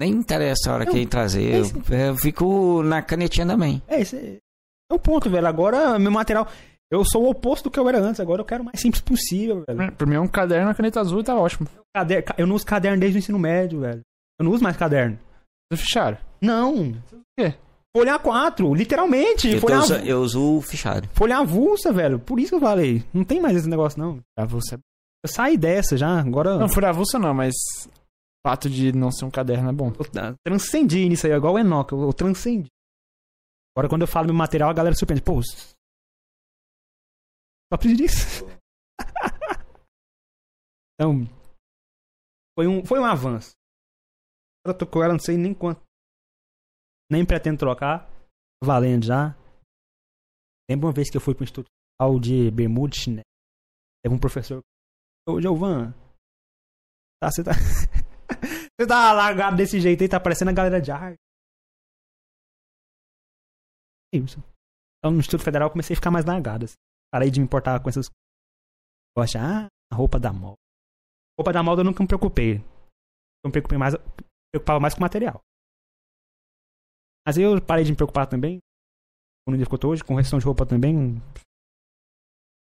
Nem 0.00 0.12
interessa 0.12 0.70
a 0.70 0.74
hora 0.74 0.86
que 0.86 0.96
ele 0.96 1.06
trazer. 1.06 1.54
Eu, 1.54 1.64
eu 1.96 2.16
fico 2.16 2.82
na 2.82 3.02
canetinha 3.02 3.46
também. 3.46 3.82
É, 3.88 4.00
esse 4.00 4.16
é 4.16 4.38
é 4.90 4.94
o 4.94 4.98
ponto, 4.98 5.28
velho. 5.30 5.46
Agora, 5.46 5.98
meu 5.98 6.12
material. 6.12 6.46
Eu 6.92 7.04
sou 7.04 7.24
o 7.24 7.30
oposto 7.30 7.64
do 7.64 7.70
que 7.72 7.80
eu 7.80 7.88
era 7.88 7.98
antes. 7.98 8.20
Agora 8.20 8.40
eu 8.40 8.44
quero 8.44 8.62
o 8.62 8.66
mais 8.66 8.80
simples 8.80 9.00
possível, 9.00 9.64
velho. 9.66 9.92
Pra 9.92 10.06
mim 10.06 10.14
é 10.14 10.20
um 10.20 10.28
caderno, 10.28 10.68
uma 10.68 10.74
caneta 10.74 11.00
azul 11.00 11.20
e 11.20 11.24
tá 11.24 11.34
ótimo. 11.34 11.66
Eu 12.36 12.46
não 12.46 12.54
uso 12.54 12.64
caderno 12.66 13.00
desde 13.00 13.18
o 13.18 13.20
ensino 13.20 13.38
médio, 13.38 13.80
velho. 13.80 14.00
Eu 14.38 14.44
não 14.44 14.52
uso 14.52 14.62
mais 14.62 14.76
caderno. 14.76 15.18
Vocês 15.72 15.86
fecharam? 15.86 16.18
Não. 16.40 16.92
quê? 17.38 17.56
Folha 17.96 18.18
A4, 18.18 18.76
literalmente. 18.76 19.48
Eu, 19.48 19.60
Folha, 19.60 19.78
usa- 19.78 20.04
eu 20.04 20.20
uso 20.20 20.56
o 20.58 20.60
fichário. 20.60 21.08
folha 21.14 21.38
avulsa, 21.38 21.92
velho. 21.92 22.18
Por 22.18 22.40
isso 22.40 22.48
que 22.50 22.56
eu 22.56 22.60
falei. 22.60 23.04
Não 23.14 23.24
tem 23.24 23.40
mais 23.40 23.56
esse 23.56 23.68
negócio, 23.68 23.98
não. 24.00 24.20
Avulsa. 24.36 24.78
Eu 25.24 25.28
saí 25.28 25.56
dessa 25.56 25.96
já. 25.96 26.18
Agora. 26.20 26.58
Não, 26.58 26.68
fura 26.68 26.88
avulsa 26.90 27.18
não, 27.18 27.32
mas 27.32 27.54
o 27.86 27.90
fato 28.46 28.68
de 28.68 28.92
não 28.92 29.12
ser 29.12 29.24
um 29.24 29.30
caderno 29.30 29.70
é 29.70 29.72
bom. 29.72 29.92
Eu 29.96 30.34
transcendi 30.44 31.08
nisso 31.08 31.26
aí, 31.26 31.32
igual 31.32 31.54
o 31.54 31.58
Enoch. 31.58 31.92
Eu, 31.92 32.02
eu 32.02 32.12
transcendi. 32.12 32.66
Agora, 33.76 33.88
quando 33.88 34.02
eu 34.02 34.08
falo 34.08 34.26
meu 34.26 34.34
material, 34.34 34.70
a 34.70 34.74
galera 34.74 34.94
surpreende. 34.96 35.22
Pô, 35.22 35.40
só 37.72 37.78
preciso 37.78 37.96
disso. 38.02 38.44
então, 41.00 41.24
foi 42.58 42.66
um, 42.66 42.84
foi 42.84 42.98
um 43.00 43.04
avanço. 43.04 43.52
Eu 44.66 44.76
tô 44.76 44.86
com 44.86 45.02
ela, 45.02 45.12
não 45.12 45.20
sei 45.20 45.36
nem 45.36 45.52
quanto. 45.52 45.82
Nem 47.10 47.24
pretendo 47.24 47.58
trocar. 47.58 48.08
Valendo 48.62 49.04
já. 49.04 49.36
Lembra 50.70 50.86
uma 50.86 50.92
vez 50.92 51.10
que 51.10 51.16
eu 51.16 51.20
fui 51.20 51.34
pro 51.34 51.44
Instituto 51.44 51.68
de 52.20 52.50
Bermuda, 52.50 52.96
né? 53.08 53.22
Teve 54.02 54.14
um 54.14 54.18
professor. 54.18 54.62
Ô, 55.28 55.40
Giovan. 55.40 55.92
Tá, 57.20 57.30
você 57.30 57.44
tá. 57.44 57.52
você 58.78 58.86
tá 58.86 59.12
largado 59.12 59.56
desse 59.56 59.80
jeito 59.80 60.02
aí, 60.02 60.08
tá 60.08 60.18
parecendo 60.20 60.50
a 60.50 60.54
galera 60.54 60.80
de 60.80 60.90
arte. 60.90 61.18
Isso. 64.12 64.38
Então, 64.98 65.12
no 65.12 65.18
Instituto 65.18 65.44
Federal, 65.44 65.68
eu 65.68 65.72
comecei 65.72 65.94
a 65.94 65.96
ficar 65.96 66.10
mais 66.10 66.24
largado. 66.24 66.64
Assim. 66.64 66.74
Parei 67.12 67.30
de 67.30 67.40
me 67.40 67.46
importar 67.46 67.80
com 67.82 67.88
essas 67.88 68.08
coisas. 68.08 68.24
Eu 69.16 69.22
achei, 69.22 69.40
ah, 69.40 69.68
a 69.92 69.94
roupa 69.94 70.18
da 70.18 70.32
moda. 70.32 70.56
Roupa 71.38 71.52
da 71.52 71.62
moda 71.62 71.80
eu 71.80 71.84
nunca 71.84 72.02
me 72.02 72.08
preocupei. 72.08 72.56
Eu 72.56 73.48
me 73.48 73.52
preocupei 73.52 73.78
mais, 73.78 73.94
preocupava 74.54 74.78
mais 74.78 74.94
com 74.94 75.00
material. 75.00 75.42
Mas 77.26 77.36
eu 77.36 77.60
parei 77.60 77.84
de 77.84 77.90
me 77.90 77.96
preocupar 77.96 78.28
também. 78.28 78.60
Que 79.46 79.74
eu 79.74 79.78
tô 79.78 79.90
hoje, 79.90 80.02
com 80.02 80.16
questão 80.16 80.38
de 80.38 80.44
roupa 80.44 80.64
também. 80.64 81.20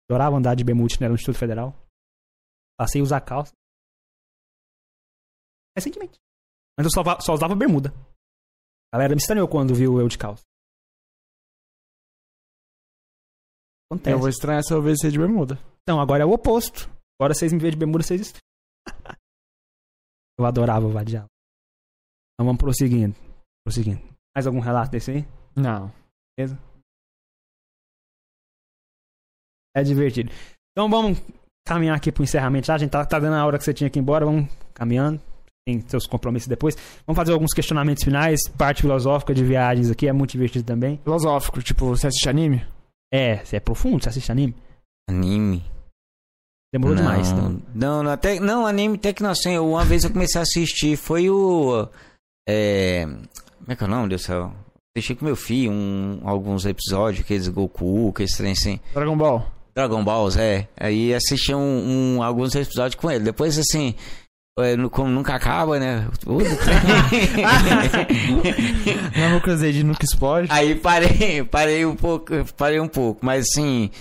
Adorava 0.09 0.35
andar 0.35 0.55
de 0.55 0.63
bermuda 0.63 0.93
né, 1.01 1.07
no 1.07 1.15
Instituto 1.15 1.39
Federal. 1.39 1.73
Passei 2.77 3.01
a 3.01 3.03
usar 3.03 3.21
calça. 3.21 3.51
Recentemente. 5.75 6.17
Mas 6.77 6.85
eu 6.85 6.91
só, 6.91 7.19
só 7.19 7.33
usava 7.33 7.55
bermuda. 7.55 7.89
A 8.93 8.97
galera 8.97 9.15
me 9.15 9.21
estranhou 9.21 9.47
quando 9.47 9.73
viu 9.73 9.99
eu 9.99 10.07
de 10.07 10.17
calça. 10.17 10.43
Acontece. 13.89 14.13
Eu 14.15 14.19
vou 14.19 14.29
estranhar 14.29 14.63
se 14.63 14.73
eu 14.73 14.81
ver 14.81 14.97
você 14.97 15.09
de 15.09 15.17
bermuda. 15.17 15.55
Então, 15.81 15.99
agora 15.99 16.23
é 16.23 16.25
o 16.25 16.31
oposto. 16.31 16.89
Agora 17.19 17.33
vocês 17.33 17.51
me 17.51 17.59
veem 17.59 17.71
de 17.71 17.79
bermuda, 17.79 18.03
vocês 18.03 18.21
estranham. 18.21 18.43
eu 20.37 20.45
adorava 20.45 20.85
o 20.85 20.91
vadial. 20.91 21.27
Então 22.37 22.45
vamos 22.45 22.59
prosseguindo. 22.59 23.15
Prosseguindo. 23.65 23.99
Mais 24.35 24.45
algum 24.45 24.59
relato 24.59 24.91
desse 24.91 25.09
aí? 25.09 25.27
Não. 25.55 25.91
Beleza? 26.37 26.57
É 29.75 29.81
divertido. 29.81 30.31
Então 30.71 30.87
vamos 30.87 31.19
caminhar 31.67 31.97
aqui 31.97 32.11
pro 32.11 32.23
encerramento 32.23 32.67
já. 32.67 32.75
A 32.75 32.77
gente 32.77 32.91
tá, 32.91 33.03
tá 33.03 33.19
dando 33.19 33.33
a 33.33 33.45
hora 33.45 33.57
que 33.57 33.63
você 33.63 33.73
tinha 33.73 33.89
que 33.89 33.97
ir 33.97 34.01
embora. 34.01 34.25
Vamos 34.25 34.47
caminhando. 34.71 35.19
Tem 35.65 35.81
seus 35.87 36.05
compromissos 36.05 36.47
depois. 36.47 36.75
Vamos 37.07 37.17
fazer 37.17 37.33
alguns 37.33 37.53
questionamentos 37.53 38.03
finais. 38.03 38.39
Parte 38.55 38.83
filosófica 38.83 39.33
de 39.33 39.43
viagens 39.43 39.89
aqui. 39.89 40.07
É 40.07 40.13
muito 40.13 40.31
divertido 40.31 40.63
também. 40.63 40.99
Filosófico, 41.03 41.61
tipo, 41.63 41.87
você 41.87 42.05
assiste 42.05 42.29
anime? 42.29 42.63
É, 43.11 43.43
você 43.43 43.55
é 43.57 43.59
profundo? 43.59 44.03
Você 44.03 44.09
assiste 44.09 44.31
anime? 44.31 44.55
Anime. 45.09 45.65
Demorou 46.71 46.95
não, 46.95 47.03
demais. 47.03 47.31
Então. 47.31 47.61
Não, 47.73 48.03
não, 48.03 48.11
até, 48.11 48.39
não, 48.39 48.65
anime 48.65 48.95
até 48.95 49.11
que 49.11 49.23
não 49.23 49.31
assim, 49.31 49.57
Uma 49.57 49.83
vez 49.83 50.03
eu 50.03 50.11
comecei 50.11 50.39
a 50.39 50.43
assistir, 50.43 50.95
foi 50.95 51.29
o. 51.29 51.87
É, 52.47 53.05
como 53.05 53.27
é 53.67 53.75
que 53.75 53.83
é 53.83 53.87
o 53.87 53.89
nome, 53.89 54.09
Deus 54.09 54.21
do 54.21 54.25
céu? 54.25 54.53
Deixei 54.95 55.15
com 55.15 55.25
meu 55.25 55.35
filho 55.35 55.71
um, 55.71 56.21
alguns 56.23 56.65
episódios, 56.65 57.23
aqueles 57.23 57.47
Goku, 57.47 58.09
aqueles 58.09 58.31
trem 58.31 58.53
assim. 58.53 58.79
Dragon 58.93 59.17
Ball. 59.17 59.45
Dragon 59.75 60.03
Balls, 60.03 60.37
é. 60.37 60.67
Aí 60.75 61.13
assisti 61.13 61.53
um, 61.53 62.17
um, 62.17 62.23
alguns 62.23 62.55
episódios 62.55 62.95
com 62.95 63.11
ele. 63.11 63.25
Depois, 63.25 63.59
assim, 63.59 63.93
é, 64.59 64.75
como 64.89 65.11
nunca 65.11 65.35
acaba, 65.35 65.77
né? 65.77 66.07
Não 69.15 69.39
cruzei 69.39 69.71
de 69.71 69.83
nunca 69.83 70.03
explode. 70.03 70.47
Aí 70.51 70.73
parei, 70.73 71.43
parei 71.43 71.85
um 71.85 71.95
pouco, 71.95 72.33
parei 72.55 72.79
um 72.79 72.87
pouco, 72.87 73.23
mas 73.23 73.45
assim, 73.51 73.91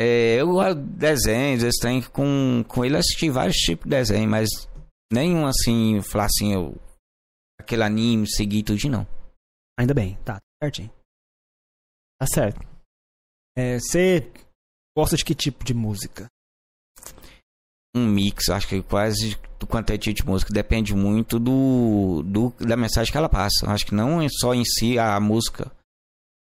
é, 0.00 0.36
eu 0.36 0.48
gosto 0.48 0.76
de 0.76 0.82
desenhos, 0.82 1.62
esse 1.62 1.78
trem 1.78 2.00
com, 2.00 2.64
com 2.66 2.84
ele 2.84 2.96
assisti 2.96 3.28
vários 3.28 3.56
tipos 3.56 3.84
de 3.84 3.90
desenho, 3.90 4.30
mas 4.30 4.48
nenhum 5.12 5.46
assim, 5.46 6.00
falar 6.00 6.24
assim, 6.24 6.54
eu, 6.54 6.74
aquele 7.58 7.82
anime, 7.82 8.28
seguir 8.28 8.62
tudo 8.62 8.88
não. 8.88 9.06
Ainda 9.78 9.94
bem, 9.94 10.16
tá, 10.24 10.38
certinho. 10.62 10.90
Tá 12.20 12.26
certo. 12.26 12.60
É, 13.56 13.78
você 13.78 14.30
gosta 14.96 15.16
de 15.16 15.24
que 15.24 15.34
tipo 15.34 15.64
de 15.64 15.74
música? 15.74 16.26
Um 17.94 18.06
mix, 18.06 18.48
acho 18.48 18.68
que 18.68 18.82
quase 18.82 19.36
do 19.58 19.66
quanto 19.66 19.90
é 19.90 19.98
tipo 19.98 20.16
de 20.16 20.26
música, 20.26 20.52
depende 20.52 20.94
muito 20.94 21.38
do, 21.38 22.22
do 22.22 22.50
da 22.58 22.76
mensagem 22.76 23.10
que 23.10 23.18
ela 23.18 23.28
passa. 23.28 23.68
Acho 23.68 23.86
que 23.86 23.94
não 23.94 24.20
é 24.20 24.28
só 24.28 24.54
em 24.54 24.64
si 24.64 24.98
a 24.98 25.18
música, 25.18 25.72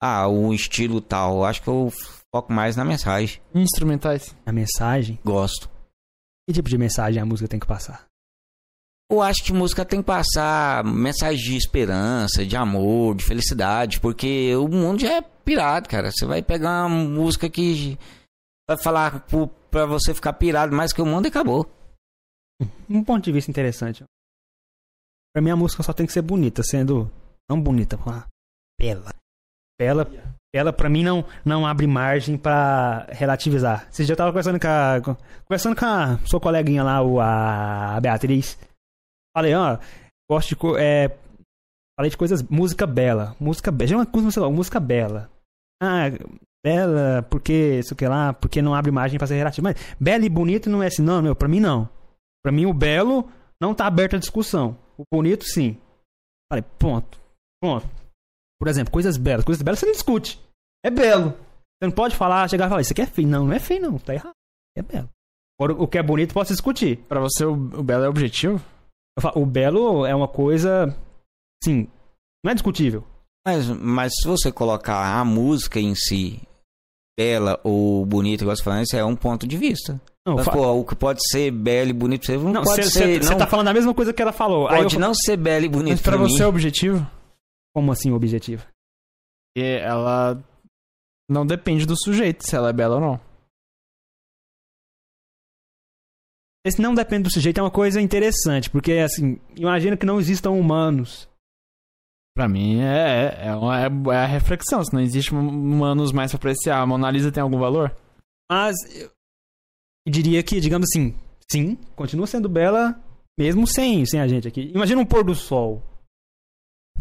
ah, 0.02 0.28
o 0.28 0.54
estilo 0.54 1.02
tal. 1.02 1.46
Acho 1.46 1.62
que 1.62 1.68
eu 1.68 1.92
foco 2.34 2.52
mais 2.52 2.76
na 2.76 2.84
mensagem. 2.84 3.42
Instrumentais. 3.54 4.36
A 4.46 4.52
mensagem? 4.52 5.20
Gosto. 5.24 5.70
Que 6.48 6.54
tipo 6.54 6.70
de 6.70 6.78
mensagem 6.78 7.22
a 7.22 7.26
música 7.26 7.48
tem 7.48 7.60
que 7.60 7.68
passar? 7.68 8.06
Eu 9.10 9.22
acho 9.22 9.44
que 9.44 9.54
música 9.54 9.86
tem 9.86 10.00
que 10.02 10.06
passar 10.06 10.84
mensagem 10.84 11.44
de 11.44 11.56
esperança, 11.56 12.44
de 12.44 12.56
amor, 12.56 13.16
de 13.16 13.24
felicidade, 13.24 14.00
porque 14.00 14.56
o 14.56 14.68
mundo 14.68 15.02
já 15.02 15.18
é 15.18 15.22
pirado, 15.22 15.88
cara. 15.88 16.12
Você 16.12 16.26
vai 16.26 16.42
pegar 16.42 16.88
uma 16.88 16.90
música 16.90 17.48
que 17.48 17.98
vai 18.68 18.78
falar 18.78 19.24
pra 19.70 19.86
você 19.86 20.14
ficar 20.14 20.34
pirado 20.34 20.76
mais 20.76 20.92
que 20.92 21.02
o 21.02 21.06
mundo 21.06 21.26
e 21.26 21.28
acabou. 21.28 21.70
Um 22.90 23.04
ponto 23.04 23.24
de 23.24 23.32
vista 23.32 23.52
interessante. 23.52 24.04
Pra 25.34 25.42
mim 25.42 25.52
a 25.52 25.56
música 25.56 25.84
só 25.84 25.94
tem 25.94 26.06
que 26.06 26.14
ser 26.14 26.22
bonita, 26.22 26.64
sendo 26.64 27.12
não 27.50 27.62
bonita, 27.62 28.00
ah, 28.08 28.26
bela. 28.80 29.14
Bela, 29.80 30.10
bela 30.54 30.72
pra 30.74 30.90
mim 30.90 31.04
não, 31.04 31.26
não 31.44 31.68
abre 31.68 31.86
margem 31.86 32.38
pra 32.38 33.06
relativizar. 33.10 33.88
Dia 33.92 34.14
eu 34.14 34.16
tava 34.16 34.32
conversando 34.32 34.60
com 34.60 34.68
a, 34.68 35.20
conversando 35.46 35.76
com 35.76 35.86
a 35.86 36.18
sua 36.26 36.40
coleguinha 36.40 36.82
lá, 36.82 37.96
a 37.96 38.00
Beatriz. 38.00 38.58
Falei, 39.36 39.54
ó, 39.54 39.78
gosto 40.32 40.56
de. 40.56 40.56
É, 40.80 41.10
falei 42.00 42.10
de 42.10 42.18
coisas. 42.18 42.42
Música 42.44 42.88
bela. 42.88 43.36
Música 43.40 43.72
bela. 43.72 43.88
Já 43.88 43.96
é 43.96 44.00
uma 44.00 44.32
sei 44.32 44.42
lá, 44.42 44.50
música 44.50 44.80
bela. 44.80 45.30
Ah, 45.82 46.06
bela, 46.66 47.22
porque, 47.30 47.80
isso 47.80 47.96
que 47.96 48.08
lá, 48.08 48.34
porque 48.34 48.62
não 48.62 48.74
abre 48.74 48.92
margem 48.92 49.18
pra 49.18 49.28
ser 49.28 49.36
relativo. 49.36 49.66
Mas 49.66 49.76
bela 50.00 50.26
e 50.26 50.30
bonito 50.30 50.70
não 50.70 50.82
é 50.82 50.88
assim, 50.88 51.04
não, 51.04 51.22
meu, 51.22 51.36
pra 51.36 51.48
mim 51.48 51.60
não. 51.60 51.90
Pra 52.42 52.52
mim 52.52 52.66
o 52.66 52.74
belo 52.74 53.30
não 53.62 53.76
tá 53.76 53.86
aberto 53.86 54.16
à 54.16 54.20
discussão. 54.20 54.78
O 54.98 55.04
bonito, 55.12 55.44
sim. 55.44 55.78
Falei, 56.50 56.64
ponto. 56.80 57.20
Ponto. 57.62 57.88
Por 58.60 58.68
exemplo, 58.68 58.92
coisas 58.92 59.18
belas. 59.18 59.44
Coisas 59.44 59.62
belas 59.62 59.80
você 59.80 59.86
não 59.86 59.94
discute. 59.94 60.40
É 60.84 60.90
belo. 60.90 61.32
Você 61.32 61.88
não 61.88 61.92
pode 61.92 62.16
falar, 62.16 62.50
chegar 62.50 62.68
e 62.68 62.70
falar, 62.70 62.82
isso 62.82 62.94
aqui 62.94 63.02
é 63.02 63.06
feio. 63.06 63.28
Não, 63.28 63.46
não 63.46 63.54
é 63.54 63.60
feio, 63.60 63.82
não. 63.82 63.98
Tá 64.00 64.14
errado. 64.14 64.34
É 64.78 64.82
belo. 64.82 65.10
Agora, 65.60 65.82
o 65.82 65.88
que 65.88 65.98
é 65.98 66.04
bonito 66.04 66.34
pode 66.34 66.50
discutir. 66.50 66.98
Pra 67.08 67.20
você, 67.20 67.46
o 67.46 67.56
belo 67.56 68.06
é 68.06 68.10
objetivo? 68.10 68.64
O 69.36 69.46
belo 69.46 70.06
é 70.06 70.14
uma 70.14 70.28
coisa. 70.28 70.96
Sim, 71.64 71.88
não 72.44 72.52
é 72.52 72.54
discutível. 72.54 73.04
Mas, 73.46 73.70
mas 73.70 74.12
se 74.14 74.28
você 74.28 74.52
colocar 74.52 75.20
a 75.20 75.24
música 75.24 75.80
em 75.80 75.96
si, 75.96 76.42
bela 77.18 77.60
ou 77.64 78.06
bonita, 78.06 78.44
igual 78.44 78.56
você 78.56 78.64
falando, 78.64 78.84
isso 78.84 78.98
é 78.98 79.06
um 79.06 79.16
ponto 79.16 79.48
de 79.48 79.58
vista. 79.58 80.02
Não, 80.28 80.36
mas, 80.36 80.46
fa... 80.46 80.52
pô, 80.52 80.72
o 80.74 80.84
que 80.84 80.96
pode 80.96 81.20
ser 81.30 81.52
belo 81.52 81.92
e 81.92 81.94
bonito 81.94 82.26
você 82.26 82.38
não, 82.38 82.52
não 82.52 82.64
pode 82.64 82.84
cê, 82.86 82.90
ser. 82.90 83.24
Você 83.24 83.36
tá 83.36 83.46
falando 83.46 83.68
a 83.68 83.74
mesma 83.74 83.94
coisa 83.94 84.12
que 84.12 84.22
ela 84.22 84.32
falou. 84.32 84.68
Pode 84.68 84.96
eu... 84.96 85.00
não 85.00 85.14
ser 85.14 85.38
belo 85.38 85.66
e 85.66 85.70
bonito. 85.70 85.94
Mas 85.94 86.02
pra, 86.02 86.18
pra 86.18 86.22
você 86.22 86.44
é 86.44 86.48
objetivo? 86.48 87.08
Como 87.74 87.92
assim 87.92 88.12
objetivo? 88.12 88.66
E 89.56 89.62
ela 89.62 90.44
não 91.30 91.46
depende 91.46 91.86
do 91.86 91.96
sujeito 91.96 92.46
se 92.46 92.56
ela 92.56 92.70
é 92.70 92.74
bela 92.74 92.96
ou 92.96 93.02
não. 93.02 93.20
Esse 96.66 96.82
não 96.82 96.96
depende 96.96 97.24
do 97.24 97.32
sujeito 97.32 97.60
é 97.60 97.62
uma 97.62 97.70
coisa 97.70 98.02
interessante, 98.02 98.72
porque 98.72 98.94
assim, 98.94 99.40
imagina 99.56 99.96
que 99.96 100.06
não 100.06 100.20
existam 100.20 100.50
humanos. 100.50 101.30
Pra 102.36 102.50
mim 102.50 102.82
é, 102.82 103.38
é, 103.40 103.56
uma, 103.56 103.80
é, 103.80 103.86
é 103.86 104.18
a 104.18 104.26
reflexão, 104.26 104.84
se 104.84 104.92
não 104.92 105.00
existe 105.00 105.32
humanos 105.32 106.12
mais 106.12 106.32
pra 106.32 106.38
apreciar, 106.38 106.82
a 106.82 106.86
Mona 106.86 107.12
Lisa 107.12 107.32
tem 107.32 107.44
algum 107.44 107.60
valor? 107.60 107.96
Mas 108.52 108.76
eu 108.96 109.12
diria 110.08 110.42
que, 110.42 110.60
digamos 110.60 110.88
assim, 110.92 111.14
sim, 111.52 111.78
continua 111.96 112.26
sendo 112.26 112.50
bela 112.50 113.00
mesmo 113.38 113.68
sem, 113.68 114.04
sem 114.08 114.20
a 114.20 114.28
gente 114.28 114.48
aqui. 114.48 114.72
Imagina 114.74 115.00
um 115.00 115.06
pôr 115.06 115.24
do 115.24 115.36
sol. 115.36 115.84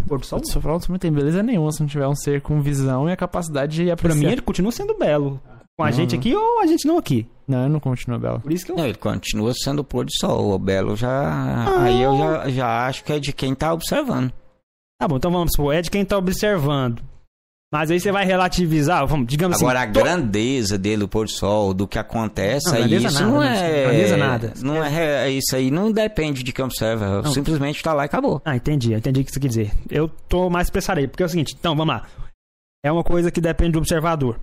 Pôr 0.06 0.18
do 0.18 0.26
sol? 0.26 0.40
O 0.40 0.46
sol 0.46 0.80
não 0.90 0.98
tem 0.98 1.10
beleza 1.10 1.42
nenhuma 1.42 1.72
se 1.72 1.80
não 1.80 1.88
tiver 1.88 2.06
um 2.06 2.14
ser 2.14 2.42
com 2.42 2.60
visão 2.60 3.08
e 3.08 3.12
a 3.12 3.16
capacidade 3.16 3.76
de 3.76 3.90
apreciar. 3.90 4.20
Pra 4.20 4.28
mim 4.28 4.32
ele 4.32 4.42
continua 4.42 4.72
sendo 4.72 4.98
belo. 4.98 5.40
Com 5.76 5.84
a 5.84 5.90
não, 5.90 5.92
gente 5.92 6.14
aqui 6.14 6.34
ou 6.34 6.60
a 6.60 6.66
gente 6.66 6.86
não 6.86 6.98
aqui? 6.98 7.26
Não, 7.46 7.68
não 7.68 7.80
continua 7.80 8.18
belo. 8.18 8.40
Por 8.40 8.52
isso 8.52 8.64
que 8.64 8.72
eu... 8.72 8.76
Não, 8.76 8.84
ele 8.84 8.96
continua 8.96 9.52
sendo 9.54 9.80
o 9.80 9.84
pôr 9.84 10.04
do 10.04 10.12
sol. 10.18 10.52
O 10.52 10.58
belo 10.58 10.96
já. 10.96 11.10
Ah. 11.10 11.82
Aí 11.82 12.00
eu 12.00 12.16
já, 12.16 12.48
já 12.48 12.86
acho 12.86 13.04
que 13.04 13.12
é 13.12 13.18
de 13.18 13.32
quem 13.32 13.54
tá 13.54 13.72
observando. 13.72 14.32
Tá 15.00 15.08
bom, 15.08 15.16
então 15.16 15.30
vamos 15.30 15.50
supor, 15.54 15.74
é 15.74 15.82
de 15.82 15.90
quem 15.90 16.04
tá 16.04 16.16
observando. 16.16 17.02
Mas 17.72 17.90
aí 17.90 17.98
você 17.98 18.12
vai 18.12 18.24
relativizar, 18.24 19.04
vamos, 19.04 19.26
digamos 19.26 19.60
Agora, 19.60 19.80
assim. 19.80 19.88
Agora, 19.88 20.12
a 20.12 20.16
grandeza 20.16 20.78
dele, 20.78 21.02
o 21.02 21.08
pôr 21.08 21.24
do 21.24 21.32
sol, 21.32 21.74
do 21.74 21.88
que 21.88 21.98
acontece, 21.98 22.68
não, 22.68 22.76
aí 22.76 22.94
isso 22.94 23.14
nada, 23.14 23.26
não 23.26 23.42
é. 23.42 23.82
Grandeza 23.82 24.16
nada. 24.16 24.52
Não 24.62 24.84
é, 24.84 25.30
isso 25.30 25.56
aí 25.56 25.72
não 25.72 25.90
depende 25.90 26.44
de 26.44 26.52
quem 26.52 26.64
observa. 26.64 27.20
Não. 27.22 27.32
Simplesmente 27.32 27.82
tá 27.82 27.92
lá 27.92 28.04
e 28.04 28.06
acabou. 28.06 28.40
Ah, 28.44 28.54
entendi, 28.54 28.94
entendi 28.94 29.22
o 29.22 29.24
que 29.24 29.32
você 29.32 29.40
quer 29.40 29.48
dizer. 29.48 29.72
Eu 29.90 30.08
tô 30.08 30.48
mais 30.48 30.68
expressarei, 30.68 31.08
porque 31.08 31.24
é 31.24 31.26
o 31.26 31.28
seguinte, 31.28 31.56
então, 31.58 31.74
vamos 31.74 31.92
lá. 31.92 32.06
é 32.84 32.92
uma 32.92 33.02
coisa 33.02 33.32
que 33.32 33.40
depende 33.40 33.72
do 33.72 33.78
observador. 33.78 34.38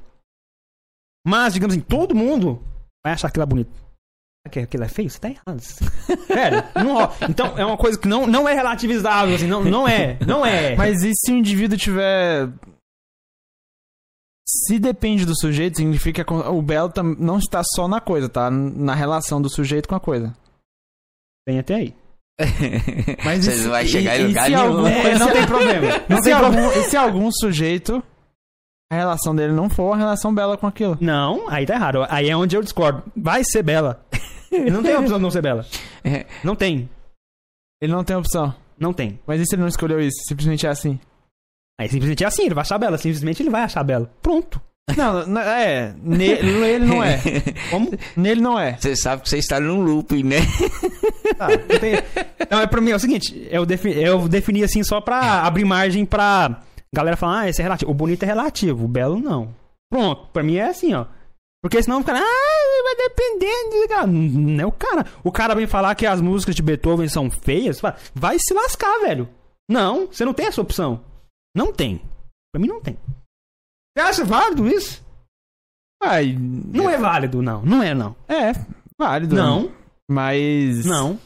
Mas, 1.25 1.53
digamos 1.53 1.75
assim, 1.75 1.83
todo 1.83 2.15
mundo 2.15 2.61
vai 3.03 3.13
achar 3.13 3.27
aquilo 3.27 3.45
bonito. 3.45 3.71
Que 4.51 4.59
aquilo 4.61 4.83
é 4.83 4.87
feio? 4.87 5.07
Você 5.09 5.19
tá 5.19 5.29
errado. 5.29 5.61
Sério, 6.25 6.63
não 6.75 6.93
rola. 6.93 7.15
Então, 7.29 7.55
é 7.57 7.63
uma 7.63 7.77
coisa 7.77 7.97
que 7.99 8.07
não, 8.07 8.25
não 8.25 8.49
é 8.49 8.53
relativizável, 8.55 9.35
assim, 9.35 9.45
não, 9.47 9.63
não 9.63 9.87
é, 9.87 10.17
não 10.25 10.43
é. 10.45 10.75
Mas 10.75 11.03
e 11.03 11.11
se 11.15 11.31
o 11.31 11.37
indivíduo 11.37 11.77
tiver. 11.77 12.49
Se 14.47 14.79
depende 14.79 15.25
do 15.25 15.37
sujeito, 15.39 15.77
significa 15.77 16.25
que 16.25 16.33
o 16.33 16.61
belo 16.61 16.91
não 17.19 17.37
está 17.37 17.61
só 17.75 17.87
na 17.87 18.01
coisa, 18.01 18.27
tá? 18.27 18.49
Na 18.49 18.93
relação 18.95 19.41
do 19.41 19.49
sujeito 19.49 19.87
com 19.87 19.95
a 19.95 19.99
coisa. 19.99 20.35
Tem 21.45 21.59
até 21.59 21.75
aí. 21.75 21.95
Mas 23.23 23.45
Você 23.45 23.51
e 23.51 23.57
se- 23.57 23.63
não 23.63 23.71
vai 23.71 23.85
chegar 23.85 24.17
e- 24.17 24.21
em 24.21 24.23
e 24.23 24.27
lugar 24.29 24.45
se 24.45 24.49
nenhum. 24.51 24.63
algum- 24.63 24.87
É, 24.87 25.19
não 25.19 25.31
tem 25.31 25.45
problema. 25.45 25.87
Não 26.09 26.21
tem 26.21 26.33
algum, 26.33 26.51
problema. 26.51 26.75
e 26.75 26.83
se 26.89 26.97
algum 26.97 27.29
sujeito, 27.31 28.03
a 28.91 28.95
relação 28.95 29.33
dele 29.33 29.53
não 29.53 29.69
for 29.69 29.85
uma 29.85 29.95
relação 29.97 30.35
bela 30.35 30.57
com 30.57 30.67
aquilo? 30.67 30.97
Não, 30.99 31.49
aí 31.49 31.65
tá 31.65 31.75
errado. 31.75 32.05
Aí 32.09 32.29
é 32.29 32.35
onde 32.35 32.57
eu 32.57 32.61
discordo. 32.61 33.01
Vai 33.15 33.41
ser 33.43 33.63
bela. 33.63 34.03
Não 34.69 34.83
tem 34.83 34.93
opção 34.97 35.15
de 35.15 35.23
não 35.23 35.31
ser 35.31 35.41
bela. 35.41 35.65
É. 36.03 36.25
Não 36.43 36.57
tem. 36.57 36.89
Ele 37.81 37.93
não 37.93 38.03
tem 38.03 38.17
opção. 38.17 38.53
Não 38.77 38.91
tem. 38.91 39.17
Mas 39.25 39.39
e 39.39 39.45
se 39.45 39.55
ele 39.55 39.61
não 39.61 39.69
escolheu 39.69 40.01
isso? 40.01 40.17
Simplesmente 40.27 40.67
é 40.67 40.69
assim? 40.69 40.99
Aí 41.79 41.87
simplesmente 41.87 42.25
é 42.25 42.27
assim, 42.27 42.43
ele 42.47 42.53
vai 42.53 42.63
achar 42.63 42.77
bela. 42.77 42.97
Simplesmente 42.97 43.41
ele 43.41 43.49
vai 43.49 43.61
achar 43.61 43.81
bela. 43.81 44.11
Pronto. 44.21 44.59
Não, 44.97 45.25
não 45.25 45.39
é. 45.39 45.95
Ne- 46.03 46.41
Nele 46.43 46.85
não 46.85 47.01
é. 47.01 47.21
Como? 47.71 47.91
Nele 48.17 48.41
não 48.41 48.59
é. 48.59 48.75
Você 48.77 48.93
sabe 48.93 49.21
que 49.21 49.29
você 49.29 49.37
está 49.37 49.57
num 49.57 49.79
looping, 49.81 50.23
né? 50.23 50.39
Tá, 51.37 51.47
não 51.47 51.79
tem... 51.79 51.93
Não, 52.51 52.59
é 52.59 52.67
pra 52.67 52.81
mim 52.81 52.91
é 52.91 52.95
o 52.95 52.99
seguinte, 52.99 53.47
eu, 53.49 53.65
defi... 53.65 53.89
eu 53.97 54.27
defini 54.27 54.63
assim 54.63 54.83
só 54.83 54.99
pra 54.99 55.43
abrir 55.43 55.63
margem 55.63 56.05
pra 56.05 56.59
galera 56.93 57.17
falar, 57.17 57.41
ah, 57.41 57.49
esse 57.49 57.61
é 57.61 57.63
relativo. 57.63 57.91
O 57.91 57.93
bonito 57.93 58.23
é 58.23 58.25
relativo, 58.25 58.85
o 58.85 58.87
belo 58.87 59.19
não. 59.19 59.53
Pronto, 59.91 60.27
pra 60.31 60.43
mim 60.43 60.55
é 60.55 60.69
assim, 60.69 60.93
ó. 60.93 61.05
Porque 61.63 61.81
senão 61.83 61.99
fica, 61.99 62.13
ah, 62.17 62.83
vai 62.83 62.95
depender. 63.09 63.87
Cara. 63.87 64.07
Não 64.07 64.63
é 64.63 64.65
o 64.65 64.71
cara. 64.71 65.05
O 65.23 65.31
cara 65.31 65.53
vem 65.55 65.67
falar 65.67 65.93
que 65.95 66.05
as 66.07 66.19
músicas 66.21 66.55
de 66.55 66.61
Beethoven 66.63 67.07
são 67.07 67.29
feias, 67.29 67.79
fala, 67.79 67.97
vai 68.15 68.37
se 68.39 68.53
lascar, 68.53 68.99
velho. 69.01 69.29
Não, 69.69 70.07
você 70.07 70.25
não 70.25 70.33
tem 70.33 70.47
essa 70.47 70.61
opção. 70.61 71.03
Não 71.55 71.71
tem. 71.71 72.01
Pra 72.51 72.59
mim 72.61 72.67
não 72.67 72.81
tem. 72.81 72.97
Você 73.95 74.03
acha 74.03 74.25
válido 74.25 74.67
isso? 74.67 75.05
Ai, 76.01 76.35
Não 76.37 76.89
é 76.89 76.97
válido, 76.97 77.41
não. 77.41 77.61
Não 77.61 77.83
é, 77.83 77.93
não. 77.93 78.15
é 78.27 78.53
válido. 78.97 79.35
Não, 79.35 79.71
Mas. 80.09 80.83
não. 80.85 81.19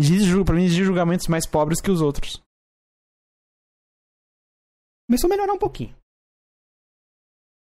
Ju- 0.00 0.44
pra 0.44 0.54
mim, 0.56 0.64
existem 0.64 0.84
julgamentos 0.84 1.28
mais 1.28 1.46
pobres 1.46 1.80
que 1.80 1.90
os 1.90 2.00
outros. 2.00 2.42
Começou 5.08 5.28
a 5.28 5.30
melhorar 5.30 5.52
um 5.52 5.58
pouquinho. 5.58 5.94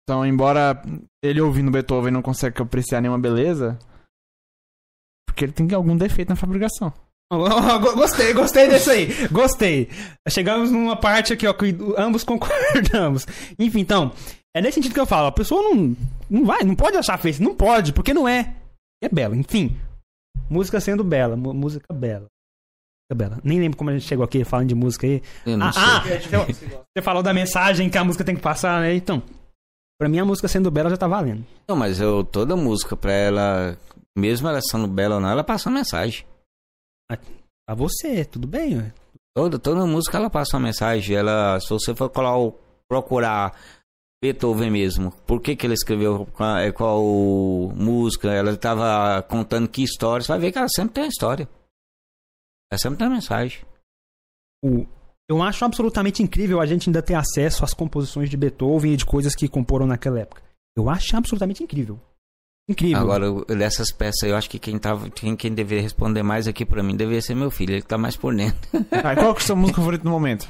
Então, 0.03 0.25
embora 0.25 0.81
ele 1.23 1.39
ouvindo 1.39 1.71
Beethoven 1.71 2.11
não 2.11 2.21
consiga 2.21 2.63
apreciar 2.63 2.99
nenhuma 3.01 3.19
beleza, 3.19 3.77
porque 5.27 5.45
ele 5.45 5.53
tem 5.53 5.71
algum 5.73 5.95
defeito 5.95 6.29
na 6.29 6.35
fabricação. 6.35 6.91
Go- 7.31 7.95
Gostei, 7.95 8.33
gostei 8.33 8.67
desse 8.67 8.89
aí. 8.89 9.27
Gostei. 9.27 9.87
Chegamos 10.27 10.71
numa 10.71 10.99
parte 10.99 11.31
aqui, 11.33 11.45
ó, 11.45 11.53
que 11.53 11.77
ambos 11.95 12.23
concordamos. 12.25 13.25
Enfim, 13.59 13.81
então, 13.81 14.11
é 14.55 14.61
nesse 14.61 14.75
sentido 14.75 14.95
que 14.95 14.99
eu 14.99 15.05
falo. 15.05 15.27
A 15.27 15.31
pessoa 15.31 15.61
não, 15.61 15.95
não 16.27 16.45
vai, 16.45 16.63
não 16.63 16.75
pode 16.75 16.97
achar 16.97 17.19
feio. 17.19 17.35
Não 17.43 17.55
pode, 17.55 17.93
porque 17.93 18.13
não 18.15 18.27
é. 18.27 18.55
É 19.03 19.07
belo. 19.07 19.35
Enfim, 19.35 19.77
música 20.49 20.81
sendo 20.81 21.03
bela. 21.03 21.35
Música 21.37 21.93
bela. 21.93 22.25
Bela. 23.15 23.39
Nem 23.43 23.59
lembro 23.59 23.77
como 23.77 23.89
a 23.89 23.93
gente 23.93 24.05
chegou 24.07 24.23
aqui 24.23 24.43
falando 24.43 24.67
de 24.69 24.75
música 24.75 25.07
aí. 25.07 25.21
Eu 25.45 25.57
não 25.57 25.67
Ah, 25.67 25.73
sei. 25.73 25.81
ah, 25.83 25.99
você- 26.45 26.65
você 26.65 27.01
falou 27.03 27.23
da 27.23 27.33
mensagem 27.33 27.89
que 27.89 27.97
a 27.97 28.03
música 28.03 28.23
tem 28.23 28.35
que 28.35 28.41
passar, 28.41 28.81
né? 28.81 28.93
Então, 28.93 29.23
pra 29.99 30.07
mim 30.07 30.19
a 30.19 30.25
música 30.25 30.47
sendo 30.47 30.69
bela 30.69 30.89
já 30.91 30.97
tá 30.97 31.07
valendo. 31.07 31.43
Não, 31.67 31.75
mas 31.75 31.99
eu, 31.99 32.23
toda 32.23 32.55
música 32.55 32.95
pra 32.95 33.11
ela, 33.11 33.77
mesmo 34.17 34.47
ela 34.47 34.59
sendo 34.61 34.87
bela 34.87 35.15
ou 35.15 35.21
não, 35.21 35.29
ela 35.29 35.43
passa 35.43 35.69
uma 35.69 35.79
mensagem. 35.79 36.23
Pra 37.67 37.75
você, 37.75 38.23
tudo 38.25 38.47
bem, 38.47 38.77
ué. 38.77 38.93
Toda, 39.35 39.57
toda 39.57 39.85
música 39.85 40.17
ela 40.17 40.29
passa 40.29 40.57
uma 40.57 40.63
mensagem. 40.67 41.15
Ela, 41.15 41.59
se 41.59 41.69
você 41.69 41.95
for 41.95 42.09
colar, 42.09 42.51
procurar 42.87 43.55
Beethoven 44.23 44.69
mesmo, 44.69 45.11
por 45.25 45.41
que, 45.41 45.55
que 45.55 45.65
ele 45.65 45.73
escreveu 45.73 46.27
qual, 46.33 46.57
é, 46.57 46.71
qual 46.71 47.01
música, 47.75 48.29
ela 48.31 48.51
estava 48.51 49.21
contando 49.23 49.67
que 49.67 49.81
história, 49.83 50.21
você 50.23 50.27
vai 50.31 50.39
ver 50.39 50.51
que 50.51 50.57
ela 50.59 50.67
sempre 50.69 50.93
tem 50.93 51.03
uma 51.05 51.09
história. 51.09 51.47
Sempre 52.77 52.99
tem 52.99 53.07
uma 53.07 53.15
mensagem. 53.15 53.61
O- 54.63 54.85
eu 55.29 55.41
acho 55.41 55.63
absolutamente 55.65 56.21
incrível 56.23 56.59
a 56.59 56.65
gente 56.65 56.89
ainda 56.89 57.01
ter 57.01 57.13
acesso 57.15 57.63
às 57.63 57.73
composições 57.73 58.29
de 58.29 58.37
Beethoven 58.37 58.93
e 58.93 58.97
de 58.97 59.05
coisas 59.05 59.35
que 59.35 59.47
comporam 59.47 59.85
naquela 59.87 60.19
época. 60.19 60.41
Eu 60.77 60.89
acho 60.89 61.15
absolutamente 61.15 61.63
incrível. 61.63 61.99
Incrível. 62.69 62.99
Agora, 62.99 63.45
dessas 63.55 63.91
peças, 63.91 64.23
eu 64.29 64.35
acho 64.35 64.49
que 64.49 64.59
quem, 64.59 64.77
tava, 64.77 65.09
quem, 65.09 65.35
quem 65.35 65.53
deveria 65.53 65.81
responder 65.81 66.21
mais 66.21 66.47
aqui 66.47 66.63
pra 66.65 66.83
mim 66.83 66.95
deveria 66.95 67.21
ser 67.21 67.33
meu 67.35 67.49
filho, 67.49 67.73
ele 67.73 67.81
que 67.81 67.87
tá 67.87 67.97
mais 67.97 68.15
por 68.15 68.35
dentro. 68.35 68.59
Ah, 68.91 69.15
qual 69.15 69.33
que 69.33 69.41
é 69.41 69.43
a 69.43 69.47
sua 69.47 69.55
música 69.55 69.77
favorita 69.77 70.03
no 70.03 70.11
momento? 70.11 70.47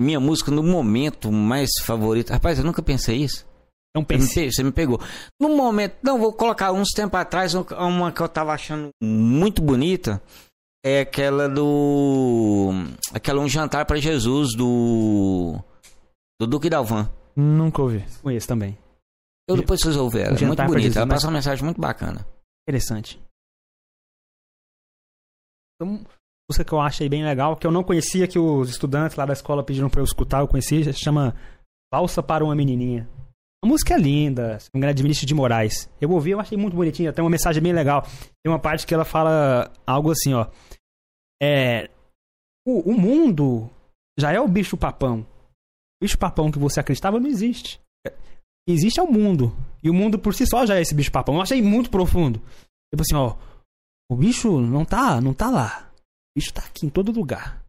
Minha 0.00 0.20
música 0.20 0.50
no 0.52 0.62
momento 0.62 1.32
mais 1.32 1.70
favorita. 1.84 2.32
Rapaz, 2.34 2.58
eu 2.58 2.64
nunca 2.64 2.82
pensei 2.82 3.16
isso. 3.16 3.44
Então 3.90 4.06
Você 4.06 4.14
me, 4.14 4.20
pense. 4.20 4.34
pe- 4.34 4.52
você 4.52 4.62
me 4.62 4.70
pegou. 4.72 5.00
No 5.40 5.56
momento, 5.56 5.96
não, 6.02 6.18
vou 6.20 6.32
colocar 6.32 6.70
uns 6.72 6.90
tempos 6.90 7.18
atrás 7.18 7.52
um- 7.54 7.62
uma 7.80 8.12
que 8.12 8.20
eu 8.20 8.28
tava 8.28 8.52
achando 8.52 8.90
muito 9.02 9.60
bonita. 9.60 10.22
É 10.88 11.00
aquela 11.02 11.48
do. 11.48 12.70
Aquela 13.12 13.40
Um 13.42 13.48
Jantar 13.48 13.84
para 13.84 13.98
Jesus 14.00 14.54
do. 14.56 15.58
Do 16.40 16.46
Duque 16.46 16.70
Dalvan. 16.70 17.10
Nunca 17.36 17.82
ouvi. 17.82 18.04
Conheço 18.22 18.48
também. 18.48 18.78
Eu 19.46 19.56
depois 19.56 19.80
vocês 19.80 19.96
ouvem 19.96 20.22
ela. 20.22 20.32
Um 20.32 20.36
É 20.36 20.38
muito 20.38 20.48
Jantar 20.50 20.56
pra 20.56 20.66
bonita. 20.66 20.82
Jesus, 20.82 20.96
Ela 20.96 21.06
mas- 21.06 21.14
passa 21.16 21.26
uma 21.26 21.32
mensagem 21.34 21.64
muito 21.64 21.80
bacana. 21.80 22.26
Interessante. 22.66 23.20
Então, 25.74 26.00
música 26.50 26.64
que 26.64 26.72
eu 26.72 26.80
achei 26.80 27.08
bem 27.08 27.24
legal, 27.24 27.56
que 27.56 27.66
eu 27.66 27.70
não 27.70 27.84
conhecia, 27.84 28.26
que 28.26 28.38
os 28.38 28.68
estudantes 28.70 29.16
lá 29.16 29.24
da 29.26 29.32
escola 29.32 29.62
pediram 29.62 29.88
pra 29.90 30.00
eu 30.00 30.04
escutar, 30.04 30.40
eu 30.40 30.48
conheci, 30.48 30.84
se 30.84 30.92
chama 30.94 31.34
Valsa 31.92 32.22
para 32.22 32.44
uma 32.44 32.54
Menininha. 32.54 33.08
A 33.64 33.66
música 33.66 33.94
é 33.94 33.98
linda, 33.98 34.58
se 34.60 34.66
não 34.72 34.78
me 34.78 34.80
engano, 34.80 34.90
é 34.90 34.94
de 34.94 35.02
Vinícius 35.02 35.26
de 35.26 35.34
Moraes. 35.34 35.90
Eu 36.00 36.10
ouvi, 36.10 36.30
eu 36.30 36.40
achei 36.40 36.56
muito 36.56 36.76
bonitinha, 36.76 37.12
tem 37.12 37.22
uma 37.24 37.30
mensagem 37.30 37.62
bem 37.62 37.72
legal. 37.72 38.02
Tem 38.42 38.52
uma 38.52 38.58
parte 38.58 38.86
que 38.86 38.94
ela 38.94 39.04
fala 39.04 39.70
algo 39.86 40.10
assim, 40.12 40.32
ó. 40.34 40.46
É. 41.42 41.90
O, 42.66 42.92
o 42.92 42.98
mundo 42.98 43.70
já 44.18 44.32
é 44.32 44.40
o 44.40 44.48
bicho 44.48 44.76
papão. 44.76 45.20
O 45.20 46.04
bicho 46.04 46.18
papão 46.18 46.50
que 46.50 46.58
você 46.58 46.80
acreditava 46.80 47.18
não 47.18 47.28
existe. 47.28 47.80
Existe 48.68 49.00
é 49.00 49.02
o 49.02 49.10
mundo. 49.10 49.56
E 49.82 49.88
o 49.88 49.94
mundo 49.94 50.18
por 50.18 50.34
si 50.34 50.46
só 50.46 50.66
já 50.66 50.76
é 50.76 50.82
esse 50.82 50.94
bicho 50.94 51.10
papão. 51.10 51.36
Eu 51.36 51.42
achei 51.42 51.62
muito 51.62 51.90
profundo. 51.90 52.40
Tipo 52.92 53.02
assim, 53.02 53.14
ó. 53.14 53.36
O 54.10 54.16
bicho 54.16 54.60
não 54.60 54.84
tá, 54.84 55.20
não 55.20 55.34
tá 55.34 55.50
lá. 55.50 55.90
O 55.90 56.38
bicho 56.38 56.52
tá 56.52 56.62
aqui 56.64 56.86
em 56.86 56.90
todo 56.90 57.12
lugar. 57.12 57.64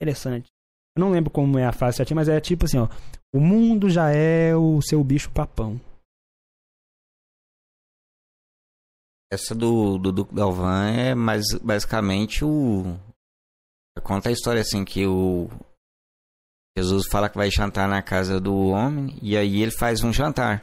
Interessante. 0.00 0.48
Eu 0.96 1.00
não 1.00 1.10
lembro 1.10 1.30
como 1.30 1.58
é 1.58 1.64
a 1.64 1.72
frase 1.72 1.96
certinha, 1.96 2.16
mas 2.16 2.28
é 2.28 2.40
tipo 2.40 2.64
assim, 2.64 2.78
ó. 2.78 2.88
O 3.34 3.40
mundo 3.40 3.88
já 3.88 4.10
é 4.10 4.54
o 4.54 4.80
seu 4.82 5.02
bicho 5.02 5.30
papão. 5.30 5.80
Essa 9.32 9.54
do, 9.54 9.96
do 9.96 10.12
Duque 10.12 10.34
é 10.94 11.14
mais, 11.14 11.42
basicamente 11.62 12.44
o. 12.44 12.98
Conta 14.02 14.28
a 14.28 14.32
história 14.32 14.60
assim 14.60 14.84
que 14.84 15.06
o. 15.06 15.48
Jesus 16.76 17.06
fala 17.10 17.30
que 17.30 17.38
vai 17.38 17.50
jantar 17.50 17.88
na 17.88 18.02
casa 18.02 18.38
do 18.38 18.54
homem 18.66 19.16
e 19.22 19.34
aí 19.34 19.62
ele 19.62 19.70
faz 19.70 20.04
um 20.04 20.12
jantar. 20.12 20.62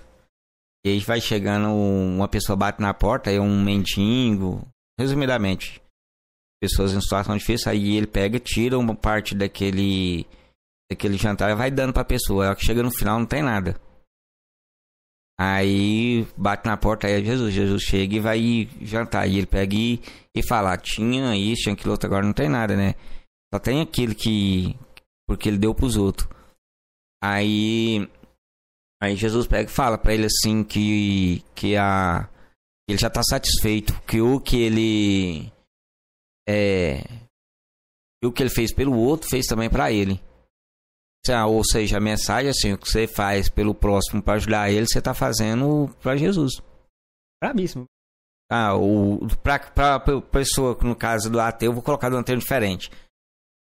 E 0.85 0.89
aí 0.89 0.99
vai 0.99 1.19
chegando, 1.19 1.69
uma 1.69 2.27
pessoa 2.27 2.55
bate 2.55 2.79
na 2.79 2.93
porta, 2.93 3.31
aí 3.31 3.39
um 3.39 3.63
mendigo, 3.63 4.61
resumidamente, 4.99 5.81
pessoas 6.61 6.93
em 6.93 7.01
situação 7.01 7.35
difícil, 7.35 7.71
aí 7.71 7.97
ele 7.97 8.05
pega, 8.05 8.39
tira 8.39 8.77
uma 8.77 8.95
parte 8.95 9.33
daquele 9.33 10.27
daquele 10.91 11.17
jantar 11.17 11.49
e 11.49 11.55
vai 11.55 11.71
dando 11.71 11.91
pra 11.91 12.05
pessoa. 12.05 12.51
Aí 12.51 12.55
que 12.55 12.65
chega 12.65 12.83
no 12.83 12.91
final 12.91 13.17
não 13.17 13.25
tem 13.25 13.41
nada. 13.41 13.81
Aí 15.41 16.27
bate 16.35 16.67
na 16.67 16.75
porta, 16.75 17.07
aí 17.07 17.13
é 17.13 17.23
Jesus. 17.23 17.53
Jesus 17.53 17.81
chega 17.83 18.13
e 18.13 18.19
vai 18.19 18.69
jantar. 18.81 19.25
E 19.25 19.37
ele 19.37 19.47
pega 19.47 19.73
e, 19.73 20.01
e 20.35 20.45
fala: 20.45 20.75
tinha 20.75 21.33
isso, 21.33 21.63
tinha 21.63 21.73
aquilo 21.73 21.91
outro, 21.91 22.07
agora 22.07 22.25
não 22.25 22.33
tem 22.33 22.49
nada, 22.49 22.75
né? 22.75 22.93
Só 23.53 23.57
tem 23.57 23.79
aquilo 23.79 24.13
que. 24.13 24.75
Porque 25.25 25.47
ele 25.47 25.57
deu 25.57 25.73
pros 25.73 25.95
outros. 25.95 26.27
Aí. 27.23 28.05
Aí 29.01 29.15
Jesus 29.15 29.47
pega 29.47 29.69
e 29.69 29.73
fala 29.73 29.97
pra 29.97 30.13
ele 30.13 30.25
assim 30.25 30.61
que. 30.61 31.41
Que 31.55 31.77
a. 31.77 32.27
Ele 32.89 32.99
já 32.99 33.09
tá 33.09 33.21
satisfeito. 33.23 33.93
Que 34.01 34.19
o 34.19 34.41
que 34.41 34.57
ele. 34.57 35.53
É. 36.49 37.01
o 38.25 38.31
que 38.33 38.43
ele 38.43 38.49
fez 38.49 38.73
pelo 38.73 38.93
outro, 38.93 39.29
fez 39.29 39.45
também 39.45 39.69
pra 39.69 39.89
ele. 39.89 40.21
Ah, 41.27 41.45
Ou 41.45 41.63
seja, 41.63 41.97
a 41.97 42.01
mensagem 42.01 42.49
assim, 42.49 42.73
o 42.73 42.77
que 42.77 42.89
você 42.89 43.07
faz 43.07 43.49
pelo 43.49 43.75
próximo 43.75 44.21
para 44.21 44.35
ajudar 44.35 44.71
ele, 44.71 44.87
você 44.87 45.01
tá 45.01 45.13
fazendo 45.13 45.89
para 46.01 46.15
Jesus. 46.17 46.53
Brabíssimo. 47.43 47.85
Ah, 48.51 48.73
o 48.75 49.19
pra 49.43 49.99
pessoa, 50.31 50.75
no 50.81 50.95
caso 50.95 51.29
do 51.29 51.39
ateu, 51.39 51.69
eu 51.69 51.73
vou 51.73 51.83
colocar 51.83 52.09
de 52.09 52.15
um 52.15 52.23
termo 52.23 52.41
diferente. 52.41 52.89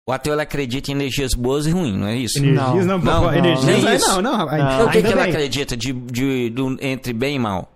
O 0.08 0.12
ateu 0.12 0.32
ele 0.32 0.42
acredita 0.42 0.90
em 0.90 0.94
energias 0.94 1.34
boas 1.34 1.66
e 1.66 1.70
ruins, 1.70 1.94
não 1.96 2.06
é 2.06 2.16
isso? 2.16 2.38
Energias 2.38 2.86
não, 2.86 2.98
Não, 2.98 3.20
não, 3.22 3.34
energias 3.34 3.64
nem 3.66 3.86
aí 3.88 3.96
isso. 3.96 4.08
não, 4.08 4.22
não. 4.22 4.38
Não. 4.46 4.54
Então, 4.56 4.86
o 4.86 4.90
que, 4.90 5.02
que 5.02 5.08
ele 5.08 5.20
acredita 5.20 5.76
de, 5.76 5.92
de- 5.92 6.50
do- 6.50 6.78
entre 6.80 7.12
bem 7.12 7.36
e 7.36 7.38
mal? 7.38 7.70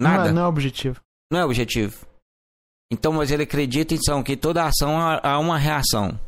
Nada. 0.00 0.26
Não, 0.28 0.34
não 0.34 0.42
é 0.42 0.46
objetivo. 0.46 1.00
Não 1.32 1.40
é 1.40 1.44
objetivo. 1.44 2.06
Então, 2.92 3.12
mas 3.12 3.30
ele 3.32 3.42
acredita, 3.42 3.92
então, 3.92 4.22
que 4.22 4.36
toda 4.36 4.64
ação 4.64 4.96
há, 4.96 5.20
há 5.28 5.38
uma 5.38 5.58
reação. 5.58 6.18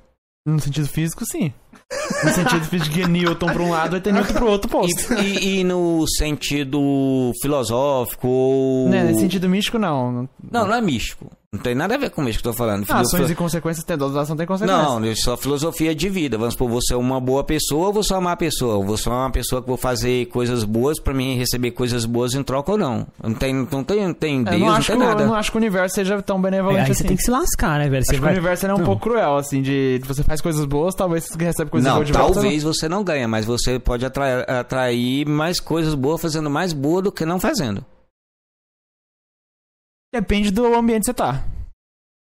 No 0.44 0.58
sentido 0.60 0.88
físico, 0.88 1.24
sim. 1.24 1.54
No 2.24 2.30
sentido 2.32 2.64
físico 2.64 2.94
que 2.94 3.06
Newton 3.06 3.46
pra 3.46 3.62
um 3.62 3.70
lado 3.70 3.92
vai 3.92 4.00
ter 4.00 4.12
Newton 4.12 4.32
pro 4.34 4.46
outro 4.50 4.68
E, 4.68 4.72
posto. 4.72 5.14
e- 5.14 5.60
e 5.60 5.64
no 5.64 6.04
sentido 6.18 7.32
filosófico 7.40 8.26
ou... 8.26 8.88
Né, 8.88 9.04
nesse 9.04 9.20
sentido 9.20 9.48
místico, 9.48 9.78
não. 9.78 10.28
Não, 10.50 10.66
não 10.66 10.74
é 10.74 10.80
místico. 10.80 11.30
Não 11.52 11.60
tem 11.60 11.74
nada 11.74 11.94
a 11.94 11.98
ver 11.98 12.10
com 12.10 12.20
místico 12.22 12.42
que 12.42 12.48
eu 12.48 12.52
tô 12.52 12.58
falando. 12.58 12.84
Ah, 12.88 13.00
ações 13.00 13.30
e 13.30 13.34
consequências 13.34 13.84
tem, 13.84 13.96
todas 13.96 14.16
as 14.16 14.24
ações 14.24 14.36
têm 14.36 14.46
consequências. 14.46 14.82
Não, 14.84 15.04
isso 15.06 15.20
é 15.22 15.24
só 15.24 15.36
filosofia 15.36 15.94
de 15.94 16.08
vida. 16.08 16.36
Vamos 16.36 16.54
supor, 16.54 16.68
você 16.68 16.92
é 16.92 16.96
uma 16.96 17.20
boa 17.20 17.44
pessoa 17.44 17.86
ou 17.86 17.92
você 17.92 18.12
é 18.12 18.16
uma 18.16 18.30
má 18.30 18.36
pessoa? 18.36 18.74
Ou 18.76 18.84
Você 18.84 19.08
é 19.08 19.12
uma 19.12 19.30
pessoa 19.30 19.62
que 19.62 19.68
vou 19.68 19.76
fazer 19.76 20.26
coisas 20.26 20.64
boas 20.64 20.98
pra 21.00 21.14
mim 21.14 21.36
receber 21.36 21.70
coisas 21.70 22.04
boas 22.04 22.34
em 22.34 22.42
troca 22.42 22.72
ou 22.72 22.78
não. 22.78 23.06
Não 23.22 23.32
tem, 23.34 23.54
não 23.54 23.84
tem, 23.84 24.04
não 24.06 24.12
tem 24.14 24.38
Eu 24.38 24.44
Deus, 24.44 24.60
não, 24.60 24.68
não, 24.68 24.74
tem 24.76 24.84
que, 24.84 24.96
nada. 24.96 25.22
eu 25.22 25.26
não 25.28 25.34
acho 25.34 25.50
que 25.50 25.56
o 25.56 25.60
universo 25.60 25.94
seja 25.94 26.20
tão 26.20 26.38
É, 26.38 26.42
benevolente 26.42 26.80
aí 26.80 26.90
assim. 26.90 26.94
você 27.02 27.04
tem 27.08 27.16
que 27.16 27.22
se 27.22 27.30
lascar, 27.30 27.78
né, 27.78 27.88
velho? 27.88 28.04
Você 28.04 28.10
Acho 28.12 28.20
que 28.20 28.24
vai... 28.24 28.32
o 28.32 28.36
universo 28.36 28.66
é 28.66 28.74
um 28.74 28.78
Não. 28.78 28.84
pouco 28.84 29.02
cruel, 29.02 29.36
assim, 29.36 29.62
de 29.62 30.00
você 30.06 30.22
faz 30.24 30.40
coisas 30.40 30.64
boas, 30.66 30.94
talvez 30.94 31.24
você 31.24 31.42
recebe 31.42 31.70
coisas 31.70 31.88
Não, 31.88 31.96
boas 31.96 32.06
de 32.08 32.12
volta. 32.12 32.32
talvez 32.34 32.62
você 32.62 32.88
não 32.88 33.02
ganhe, 33.04 33.26
mas 33.26 33.44
você 33.46 33.78
pode 33.78 34.04
atrair, 34.04 34.44
atrair 34.50 35.26
mais 35.26 35.60
coisas 35.60 35.94
boas 35.94 36.20
fazendo 36.20 36.50
mais 36.50 36.72
boa 36.72 37.00
do 37.00 37.12
que 37.12 37.24
não 37.24 37.38
fazendo. 37.40 37.84
Depende 40.20 40.50
do 40.50 40.74
ambiente 40.74 41.00
que 41.00 41.06
você 41.06 41.14
tá. 41.14 41.44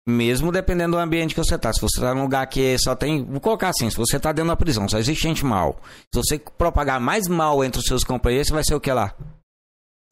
Mesmo 0.09 0.53
dependendo 0.53 0.97
do 0.97 1.01
ambiente 1.01 1.35
que 1.35 1.41
você 1.43 1.59
tá. 1.59 1.73
Se 1.73 1.81
você 1.81 2.01
tá 2.01 2.15
num 2.15 2.23
lugar 2.23 2.47
que 2.47 2.77
só 2.79 2.95
tem. 2.95 3.25
Vou 3.25 3.41
colocar 3.41 3.69
assim: 3.71 3.91
se 3.91 3.97
você 3.97 4.19
tá 4.21 4.31
dentro 4.33 4.49
da 4.51 4.57
prisão, 4.57 4.89
só 4.89 4.99
existe 4.99 5.23
gente 5.23 5.45
mal. 5.45 5.81
Se 6.15 6.21
você 6.21 6.39
propagar 6.39 7.01
mais 7.01 7.27
mal 7.27 7.65
entre 7.65 7.81
os 7.81 7.87
seus 7.87 8.05
companheiros, 8.05 8.49
você 8.49 8.55
vai 8.55 8.65
ser 8.65 8.75
o 8.75 8.81
que 8.81 8.93
lá? 8.93 9.15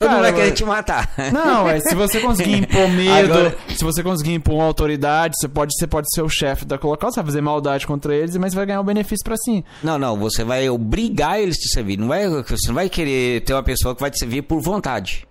Todo 0.01 0.09
Cara, 0.09 0.15
mundo 0.15 0.23
vai 0.23 0.33
querer 0.33 0.53
te 0.53 0.65
matar. 0.65 1.15
Não, 1.33 1.69
é, 1.69 1.79
se 1.81 1.95
você 1.95 2.21
conseguir 2.21 2.57
impor 2.57 2.89
medo, 2.91 3.33
Agora- 3.33 3.57
se 3.69 3.85
você 3.85 4.03
conseguir 4.03 4.35
impor 4.35 4.57
uma 4.57 4.65
autoridade, 4.65 5.35
você 5.39 5.47
pode, 5.47 5.73
você 5.79 5.87
pode 5.87 6.13
ser 6.13 6.23
o 6.23 6.29
chefe 6.29 6.65
da 6.65 6.77
local, 6.83 7.11
você 7.13 7.21
vai 7.21 7.27
fazer 7.27 7.41
maldade 7.41 7.87
contra 7.87 8.15
eles, 8.15 8.37
mas 8.37 8.53
vai 8.53 8.67
ganhar 8.67 8.81
um 8.81 8.85
benefício 8.85 9.25
pra 9.25 9.37
sim. 9.37 9.63
Não, 9.85 9.97
não, 9.97 10.17
você 10.19 10.43
vai 10.43 10.69
obrigar 10.69 11.41
eles 11.41 11.57
a 11.57 11.61
te 11.61 11.69
servir. 11.73 11.97
Não 11.97 12.09
vai, 12.09 12.29
você 12.29 12.67
não 12.67 12.75
vai 12.75 12.89
querer 12.89 13.43
ter 13.45 13.55
uma 13.55 13.63
pessoa 13.63 13.95
que 13.95 14.01
vai 14.01 14.11
te 14.11 14.19
servir 14.19 14.43
por 14.43 14.61
vontade. 14.61 15.25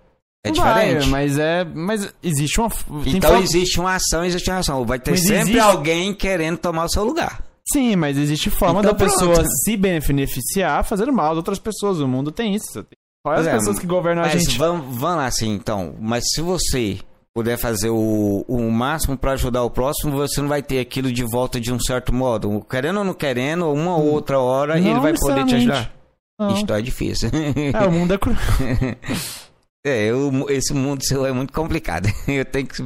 É 0.44 0.50
diferente. 0.50 1.00
Vai, 1.00 1.06
mas 1.08 1.38
é. 1.38 1.64
Mas 1.64 2.14
existe 2.22 2.60
uma. 2.60 2.70
Então 3.06 3.30
forma- 3.30 3.44
existe 3.44 3.80
uma 3.80 3.94
ação, 3.94 4.22
existe 4.24 4.50
uma 4.50 4.58
ação. 4.58 4.84
Vai 4.84 4.98
ter 4.98 5.12
Mas 5.12 5.20
sempre 5.22 5.36
existe- 5.40 5.58
alguém 5.58 6.12
querendo 6.14 6.58
tomar 6.58 6.84
o 6.84 6.88
seu 6.88 7.02
lugar. 7.02 7.42
Sim, 7.72 7.96
mas 7.96 8.18
existe 8.18 8.50
forma 8.50 8.80
Então 8.80 8.92
da 8.92 8.98
pessoa 8.98 9.32
pronto. 9.36 9.48
se 9.64 9.74
beneficiar 9.76 10.84
fazendo 10.84 11.10
mal 11.12 11.30
de 11.32 11.38
outras 11.38 11.58
pessoas. 11.58 11.98
O 11.98 12.06
mundo 12.06 12.30
tem 12.30 12.54
isso. 12.54 12.84
Olha 13.26 13.40
as 13.40 13.46
é, 13.46 13.52
pessoas 13.52 13.78
que 13.78 13.86
governam 13.86 14.22
a 14.22 14.28
gente. 14.28 14.58
vamos, 14.58 14.98
vamos 14.98 15.16
lá 15.16 15.24
assim, 15.26 15.50
então. 15.54 15.94
Mas 15.98 16.24
se 16.34 16.42
você 16.42 16.98
puder 17.34 17.56
fazer 17.56 17.88
o, 17.88 18.44
o 18.46 18.70
máximo 18.70 19.16
pra 19.16 19.32
ajudar 19.32 19.62
o 19.62 19.70
próximo, 19.70 20.12
você 20.12 20.42
não 20.42 20.48
vai 20.48 20.62
ter 20.62 20.78
aquilo 20.78 21.10
de 21.10 21.24
volta 21.24 21.58
de 21.58 21.72
um 21.72 21.80
certo 21.80 22.12
modo. 22.14 22.60
Querendo 22.68 22.98
ou 22.98 23.04
não 23.04 23.14
querendo, 23.14 23.66
uma 23.72 23.96
ou 23.96 24.12
outra 24.12 24.38
hora 24.38 24.76
ele 24.78 24.92
Não 24.92 25.00
vai 25.00 25.14
poder 25.14 25.46
te 25.46 25.54
ajudar. 25.54 25.90
Não. 26.38 26.52
Isto 26.54 26.74
é 26.74 26.82
difícil. 26.82 27.30
É, 27.72 27.86
o 27.86 27.90
mundo 27.92 28.12
é 28.12 28.18
cruel. 28.18 28.36
é, 29.84 30.06
eu- 30.06 30.48
esse 30.50 30.72
mundo 30.72 31.04
seu 31.04 31.24
é 31.26 31.32
muito 31.32 31.52
complicado. 31.52 32.08
Eu 32.28 32.44
tenho 32.44 32.66
que. 32.66 32.82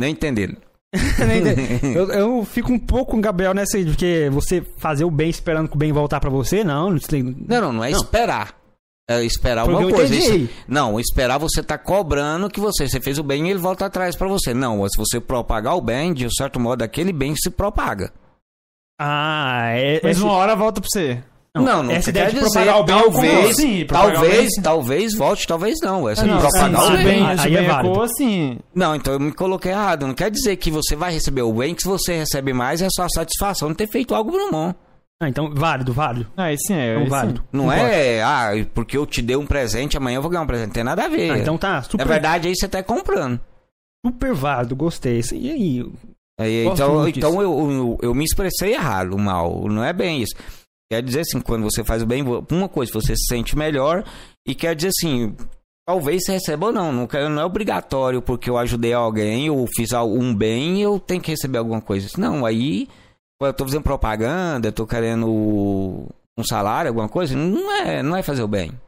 Não 0.00 0.08
entender. 0.08 0.56
eu, 1.94 2.10
eu 2.10 2.44
fico 2.44 2.70
um 2.72 2.78
pouco 2.78 3.12
com 3.12 3.18
o 3.18 3.20
Gabriel 3.20 3.54
nessa 3.54 3.76
aí, 3.78 3.84
porque 3.86 4.28
você 4.30 4.60
fazer 4.76 5.04
o 5.04 5.10
bem 5.10 5.30
esperando 5.30 5.68
que 5.68 5.74
o 5.74 5.78
bem 5.78 5.92
voltar 5.92 6.20
pra 6.20 6.28
você, 6.28 6.62
não. 6.62 6.94
Isso 6.94 7.08
tem... 7.08 7.22
Não, 7.22 7.60
não, 7.62 7.72
não 7.72 7.84
é 7.84 7.90
Não. 7.90 7.98
esperar. 7.98 8.54
É 9.08 9.24
esperar 9.24 9.62
alguma 9.62 9.90
coisa. 9.90 10.14
Isso- 10.14 10.48
não, 10.68 10.98
esperar 11.00 11.38
você 11.38 11.62
tá 11.62 11.76
cobrando 11.78 12.48
que 12.50 12.60
você, 12.60 12.86
você 12.88 13.00
fez 13.00 13.18
o 13.18 13.22
bem 13.22 13.46
e 13.46 13.50
ele 13.50 13.58
volta 13.58 13.86
atrás 13.86 14.14
pra 14.16 14.28
você. 14.28 14.52
Não, 14.54 14.86
se 14.88 14.96
você 14.98 15.18
propagar 15.20 15.76
o 15.76 15.80
bem, 15.80 16.12
de 16.12 16.26
um 16.26 16.30
certo 16.30 16.60
modo, 16.60 16.82
aquele 16.82 17.12
bem 17.12 17.34
se 17.36 17.50
propaga. 17.50 18.12
Ah, 19.00 19.70
é. 19.74 20.00
Mas 20.02 20.16
esse- 20.18 20.22
uma 20.24 20.32
hora 20.34 20.54
volta 20.54 20.80
pra 20.80 20.88
você. 20.92 21.22
Não, 21.54 21.82
não, 21.82 21.92
essa 21.92 22.10
quer 22.10 22.28
ideia 22.28 22.30
de 22.30 22.40
dizer, 22.40 22.64
propagar 22.64 22.80
o 22.80 22.84
bem 22.84 22.96
talvez, 23.02 23.56
Sim, 23.56 23.86
talvez, 23.86 24.16
o 24.48 24.54
bem. 24.54 24.62
talvez 24.62 25.14
volte, 25.14 25.46
talvez 25.46 25.78
não. 25.82 26.08
Essa 26.08 26.24
não, 26.24 26.38
propagar 26.40 26.80
sim, 26.80 26.86
o 26.86 26.96
bem. 26.96 27.04
bem, 27.04 27.26
Aí 27.26 27.38
se 27.38 27.56
é 27.56 27.62
válido. 27.62 27.92
ecoa, 27.92 28.08
sim. 28.08 28.58
Não, 28.74 28.94
então 28.94 29.12
eu 29.12 29.20
me 29.20 29.32
coloquei 29.32 29.70
errado. 29.70 30.06
Não 30.06 30.14
quer 30.14 30.30
dizer 30.30 30.56
que 30.56 30.70
você 30.70 30.96
vai 30.96 31.12
receber 31.12 31.42
o 31.42 31.52
bem, 31.52 31.74
que 31.74 31.82
se 31.82 31.88
você 31.88 32.16
recebe 32.16 32.54
mais 32.54 32.80
é 32.80 32.88
só 32.90 33.06
satisfação 33.06 33.68
de 33.68 33.74
ter 33.76 33.86
feito 33.86 34.14
algo 34.14 34.30
no 34.30 34.50
bom. 34.50 34.74
Ah, 35.22 35.28
então, 35.28 35.52
válido, 35.54 35.92
válido. 35.92 36.26
Ah, 36.36 36.44
aí 36.44 36.56
sim, 36.58 36.72
é. 36.72 36.92
Então, 36.92 37.02
aí 37.02 37.08
válido. 37.10 37.40
sim. 37.40 37.46
Não 37.52 37.70
é, 37.70 38.22
ah, 38.22 38.50
porque 38.72 38.96
eu 38.96 39.04
te 39.04 39.20
dei 39.20 39.36
um 39.36 39.46
presente, 39.46 39.96
amanhã 39.96 40.16
eu 40.16 40.22
vou 40.22 40.30
ganhar 40.30 40.42
um 40.42 40.46
presente. 40.46 40.68
Não 40.68 40.74
tem 40.74 40.84
nada 40.84 41.04
a 41.04 41.08
ver. 41.08 41.32
Ah, 41.32 41.38
então 41.38 41.58
tá, 41.58 41.82
super, 41.82 41.98
Na 41.98 42.04
verdade, 42.04 42.48
aí 42.48 42.56
você 42.56 42.66
tá 42.66 42.82
comprando. 42.82 43.38
super 44.06 44.32
válido, 44.32 44.74
gostei. 44.74 45.20
E 45.34 45.50
aí? 45.50 45.92
Aí, 46.40 46.66
então 46.66 47.06
então 47.06 47.42
eu, 47.42 47.70
eu, 47.70 47.98
eu 48.02 48.14
me 48.14 48.24
expressei 48.24 48.72
errado, 48.72 49.18
mal. 49.18 49.68
Não 49.68 49.84
é 49.84 49.92
bem 49.92 50.22
isso. 50.22 50.34
Quer 50.92 51.02
dizer 51.02 51.20
assim, 51.20 51.40
quando 51.40 51.62
você 51.62 51.82
faz 51.82 52.02
o 52.02 52.06
bem, 52.06 52.22
uma 52.50 52.68
coisa, 52.68 52.92
você 52.92 53.16
se 53.16 53.24
sente 53.26 53.56
melhor. 53.56 54.04
E 54.46 54.54
quer 54.54 54.76
dizer 54.76 54.90
assim, 54.90 55.34
talvez 55.86 56.22
você 56.22 56.32
receba 56.32 56.66
ou 56.66 56.72
não. 56.72 56.92
Não, 56.92 57.08
não 57.30 57.40
é 57.40 57.44
obrigatório 57.46 58.20
porque 58.20 58.50
eu 58.50 58.58
ajudei 58.58 58.92
alguém 58.92 59.48
ou 59.48 59.66
fiz 59.74 59.90
um 59.92 60.34
bem, 60.36 60.82
eu 60.82 61.00
tenho 61.00 61.22
que 61.22 61.30
receber 61.30 61.56
alguma 61.56 61.80
coisa. 61.80 62.10
Não, 62.18 62.44
aí 62.44 62.86
eu 63.40 63.54
tô 63.54 63.64
fazendo 63.64 63.82
propaganda, 63.82 64.68
eu 64.68 64.72
tô 64.72 64.86
querendo 64.86 65.26
um 65.26 66.44
salário, 66.44 66.90
alguma 66.90 67.08
coisa. 67.08 67.34
Não 67.34 67.72
é, 67.72 68.02
não 68.02 68.14
é 68.14 68.22
fazer 68.22 68.42
o 68.42 68.48
bem. 68.48 68.78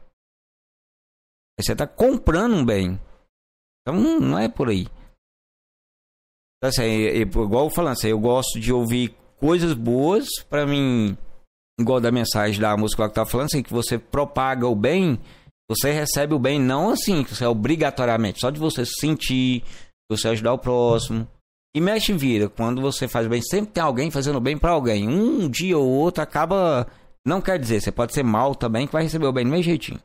Você 1.59 1.75
tá 1.75 1.87
comprando 1.87 2.53
um 2.53 2.63
bem. 2.63 3.01
Então 3.81 3.99
não- 3.99 4.37
é 4.37 4.47
por 4.47 4.69
aí. 4.69 4.85
Então, 6.57 6.69
assim, 6.69 6.83
é- 6.83 7.17
é- 7.17 7.21
igual 7.21 7.67
falando, 7.71 7.93
assim, 7.93 8.09
eu 8.09 8.19
gosto 8.19 8.59
de 8.59 8.71
ouvir 8.71 9.17
coisas 9.39 9.73
boas 9.73 10.27
pra 10.47 10.67
mim, 10.67 11.17
igual 11.79 11.99
da 11.99 12.11
mensagem 12.11 12.59
da 12.59 12.75
música 12.77 13.03
lá 13.03 13.09
que 13.09 13.15
tava 13.15 13.29
falando, 13.29 13.47
assim, 13.47 13.63
que 13.63 13.73
você 13.73 13.97
propaga 13.97 14.67
o 14.67 14.75
bem, 14.75 15.19
você 15.69 15.91
recebe 15.91 16.33
o 16.33 16.39
bem, 16.39 16.59
não 16.59 16.89
assim, 16.89 17.23
que 17.23 17.35
você 17.35 17.43
é 17.43 17.49
obrigatoriamente, 17.49 18.39
só 18.39 18.49
de 18.49 18.59
você 18.59 18.85
sentir, 18.85 19.63
você 20.09 20.27
ajudar 20.29 20.53
o 20.53 20.59
próximo. 20.59 21.27
E 21.75 21.81
mexe 21.81 22.13
e 22.13 22.17
vira, 22.17 22.47
quando 22.47 22.81
você 22.81 23.07
faz 23.07 23.27
bem, 23.27 23.41
sempre 23.41 23.71
tem 23.71 23.83
alguém 23.83 24.09
fazendo 24.09 24.39
bem 24.39 24.57
pra 24.57 24.71
alguém. 24.71 25.09
Um 25.09 25.49
dia 25.49 25.77
ou 25.77 25.85
outro 25.85 26.23
acaba. 26.23 26.87
Não 27.27 27.41
quer 27.41 27.59
dizer, 27.59 27.81
você 27.81 27.91
pode 27.91 28.13
ser 28.13 28.23
mal 28.23 28.55
também, 28.55 28.87
que 28.87 28.93
vai 28.93 29.03
receber 29.03 29.25
o 29.25 29.33
bem 29.33 29.43
do 29.43 29.51
mesmo 29.51 29.63
jeitinho. 29.63 29.99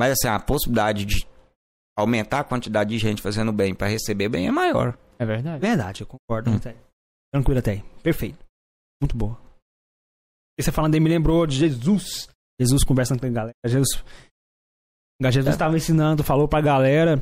Mas 0.00 0.12
assim, 0.12 0.28
a 0.28 0.40
possibilidade 0.40 1.04
de 1.04 1.26
aumentar 1.94 2.40
a 2.40 2.44
quantidade 2.44 2.88
de 2.88 2.98
gente 2.98 3.20
fazendo 3.20 3.52
bem 3.52 3.74
pra 3.74 3.86
receber 3.86 4.30
bem 4.30 4.46
é 4.46 4.50
maior. 4.50 4.96
É 5.18 5.26
verdade. 5.26 5.60
Verdade, 5.60 6.00
eu 6.02 6.06
concordo. 6.06 6.50
Hum. 6.50 6.56
até. 6.56 6.74
Tranquilo 7.30 7.58
até 7.58 7.72
aí. 7.72 7.84
Perfeito. 8.02 8.38
Muito 9.00 9.14
boa. 9.14 9.38
E 10.62 10.64
você 10.64 10.70
falando 10.70 10.94
aí 10.94 11.00
me 11.00 11.08
lembrou 11.08 11.44
de 11.44 11.56
Jesus. 11.56 12.28
Jesus 12.60 12.84
conversando 12.84 13.18
com 13.18 13.26
a 13.26 13.30
galera. 13.30 13.56
Jesus, 13.66 13.88
Jesus 15.20 15.48
estava 15.48 15.76
ensinando, 15.76 16.22
falou 16.22 16.46
pra 16.46 16.60
galera. 16.60 17.20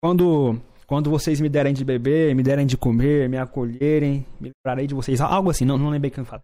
Quando, 0.00 0.62
quando 0.86 1.10
vocês 1.10 1.40
me 1.40 1.48
derem 1.48 1.74
de 1.74 1.84
beber, 1.84 2.32
me 2.36 2.44
derem 2.44 2.68
de 2.68 2.76
comer, 2.76 3.28
me 3.28 3.36
acolherem, 3.36 4.24
me 4.40 4.52
lembrarei 4.64 4.86
de 4.86 4.94
vocês. 4.94 5.20
Algo 5.20 5.50
assim, 5.50 5.64
não, 5.64 5.76
não 5.76 5.90
lembrei 5.90 6.12
quem 6.12 6.24
fala. 6.24 6.40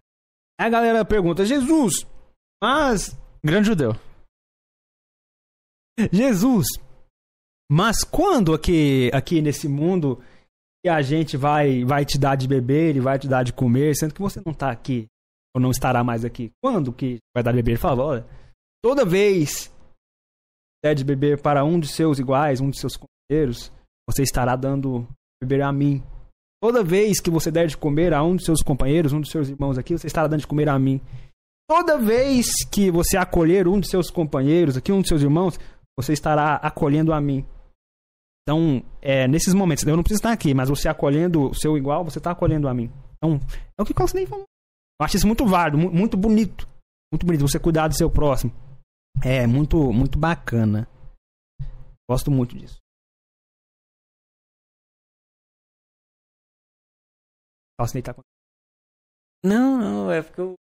Aí 0.59 0.67
a 0.67 0.69
galera 0.69 1.05
pergunta, 1.05 1.45
Jesus, 1.45 2.05
mas. 2.61 3.17
Grande 3.41 3.67
judeu. 3.67 3.95
Jesus, 6.11 6.67
mas 7.71 8.03
quando 8.03 8.53
aqui, 8.53 9.09
aqui 9.13 9.41
nesse 9.41 9.69
mundo 9.69 10.21
que 10.83 10.89
a 10.89 11.01
gente 11.01 11.37
vai, 11.37 11.85
vai 11.85 12.03
te 12.03 12.17
dar 12.19 12.35
de 12.35 12.45
beber, 12.45 12.89
ele 12.89 12.99
vai 12.99 13.17
te 13.17 13.29
dar 13.29 13.43
de 13.43 13.53
comer, 13.53 13.95
sendo 13.95 14.13
que 14.13 14.21
você 14.21 14.41
não 14.45 14.53
tá 14.53 14.69
aqui, 14.69 15.07
ou 15.55 15.61
não 15.61 15.71
estará 15.71 16.03
mais 16.03 16.23
aqui, 16.23 16.51
quando 16.61 16.93
que 16.93 17.17
vai 17.35 17.43
dar 17.43 17.53
beber? 17.53 17.71
Ele 17.71 17.79
falava, 17.79 18.03
olha, 18.03 18.25
toda 18.83 19.05
vez 19.05 19.71
der 20.83 20.95
de 20.95 21.03
beber 21.03 21.41
para 21.41 21.63
um 21.63 21.79
de 21.79 21.87
seus 21.87 22.19
iguais, 22.19 22.61
um 22.61 22.69
de 22.69 22.79
seus 22.79 22.95
companheiros, 22.95 23.71
você 24.07 24.23
estará 24.23 24.55
dando 24.55 25.07
beber 25.41 25.61
a 25.63 25.71
mim. 25.71 26.03
Toda 26.61 26.83
vez 26.83 27.19
que 27.19 27.29
você 27.29 27.51
der 27.51 27.67
de 27.67 27.77
comer 27.77 28.13
a 28.13 28.23
um 28.23 28.35
de 28.35 28.43
seus 28.43 28.61
companheiros, 28.61 29.13
um 29.13 29.21
dos 29.21 29.29
seus 29.29 29.49
irmãos 29.49 29.77
aqui, 29.77 29.97
você 29.97 30.07
estará 30.07 30.27
dando 30.27 30.41
de 30.41 30.47
comer 30.47 30.69
a 30.69 30.79
mim. 30.79 31.01
Toda 31.69 31.97
vez 31.97 32.47
que 32.71 32.89
você 32.89 33.17
acolher 33.17 33.67
um 33.67 33.79
de 33.79 33.89
seus 33.89 34.09
companheiros 34.09 34.77
aqui, 34.77 34.91
um 34.91 35.01
de 35.01 35.07
seus 35.07 35.21
irmãos, 35.21 35.59
você 35.97 36.13
estará 36.13 36.55
acolhendo 36.55 37.11
a 37.11 37.19
mim. 37.19 37.45
Então, 38.43 38.81
é, 39.01 39.27
nesses 39.27 39.53
momentos, 39.53 39.85
eu 39.85 39.95
não 39.95 40.03
preciso 40.03 40.19
estar 40.19 40.31
aqui, 40.31 40.53
mas 40.53 40.69
você 40.69 40.87
acolhendo 40.87 41.49
o 41.49 41.53
seu 41.53 41.77
igual, 41.77 42.05
você 42.05 42.17
está 42.17 42.31
acolhendo 42.31 42.69
a 42.69 42.73
mim. 42.73 42.89
Então, 43.17 43.39
é 43.77 43.81
o 43.81 43.85
que 43.85 43.91
o 43.91 43.95
Claudinei 43.95 44.25
falou. 44.25 44.45
Eu 44.99 45.05
acho 45.05 45.17
isso 45.17 45.27
muito 45.27 45.45
válido, 45.45 45.77
mu- 45.77 45.91
muito 45.91 46.17
bonito. 46.17 46.67
Muito 47.11 47.25
bonito, 47.25 47.41
você 47.47 47.59
cuidar 47.59 47.87
do 47.87 47.95
seu 47.95 48.09
próximo. 48.11 48.51
É 49.23 49.45
muito, 49.47 49.91
muito 49.93 50.17
bacana. 50.17 50.87
Gosto 52.09 52.31
muito 52.31 52.57
disso. 52.57 52.77
Não, 59.43 59.77
não, 59.77 60.11
é 60.11 60.21
porque 60.21 60.41
eu 60.41 60.55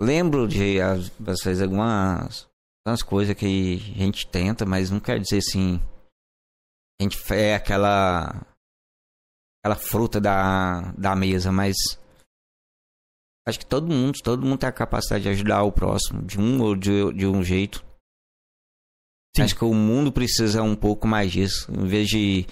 lembro 0.00 0.48
de, 0.48 0.80
às 0.80 1.08
vezes, 1.44 1.62
algumas, 1.62 2.48
algumas 2.84 3.02
coisas 3.02 3.36
que 3.36 3.46
a 3.76 3.98
gente 3.98 4.26
tenta, 4.28 4.66
mas 4.66 4.90
não 4.90 4.98
quer 5.00 5.20
dizer 5.20 5.38
assim. 5.38 5.76
A 7.00 7.04
gente 7.04 7.16
é 7.32 7.54
aquela. 7.54 8.28
aquela 9.64 9.76
fruta 9.76 10.20
da, 10.20 10.92
da 10.92 11.14
mesa, 11.14 11.52
mas. 11.52 11.76
Acho 13.46 13.58
que 13.58 13.66
todo 13.66 13.92
mundo, 13.92 14.18
todo 14.22 14.46
mundo 14.46 14.58
tem 14.58 14.68
a 14.68 14.72
capacidade 14.72 15.24
de 15.24 15.30
ajudar 15.30 15.62
o 15.64 15.72
próximo, 15.72 16.22
de 16.22 16.38
um 16.40 16.62
ou 16.62 16.76
de, 16.76 17.12
de 17.12 17.26
um 17.26 17.42
jeito. 17.42 17.84
Sim. 19.34 19.42
Acho 19.42 19.56
que 19.56 19.64
o 19.64 19.74
mundo 19.74 20.12
precisa 20.12 20.62
um 20.62 20.76
pouco 20.76 21.06
mais 21.06 21.32
disso. 21.32 21.70
Em 21.72 21.86
vez 21.86 22.08
de 22.08 22.46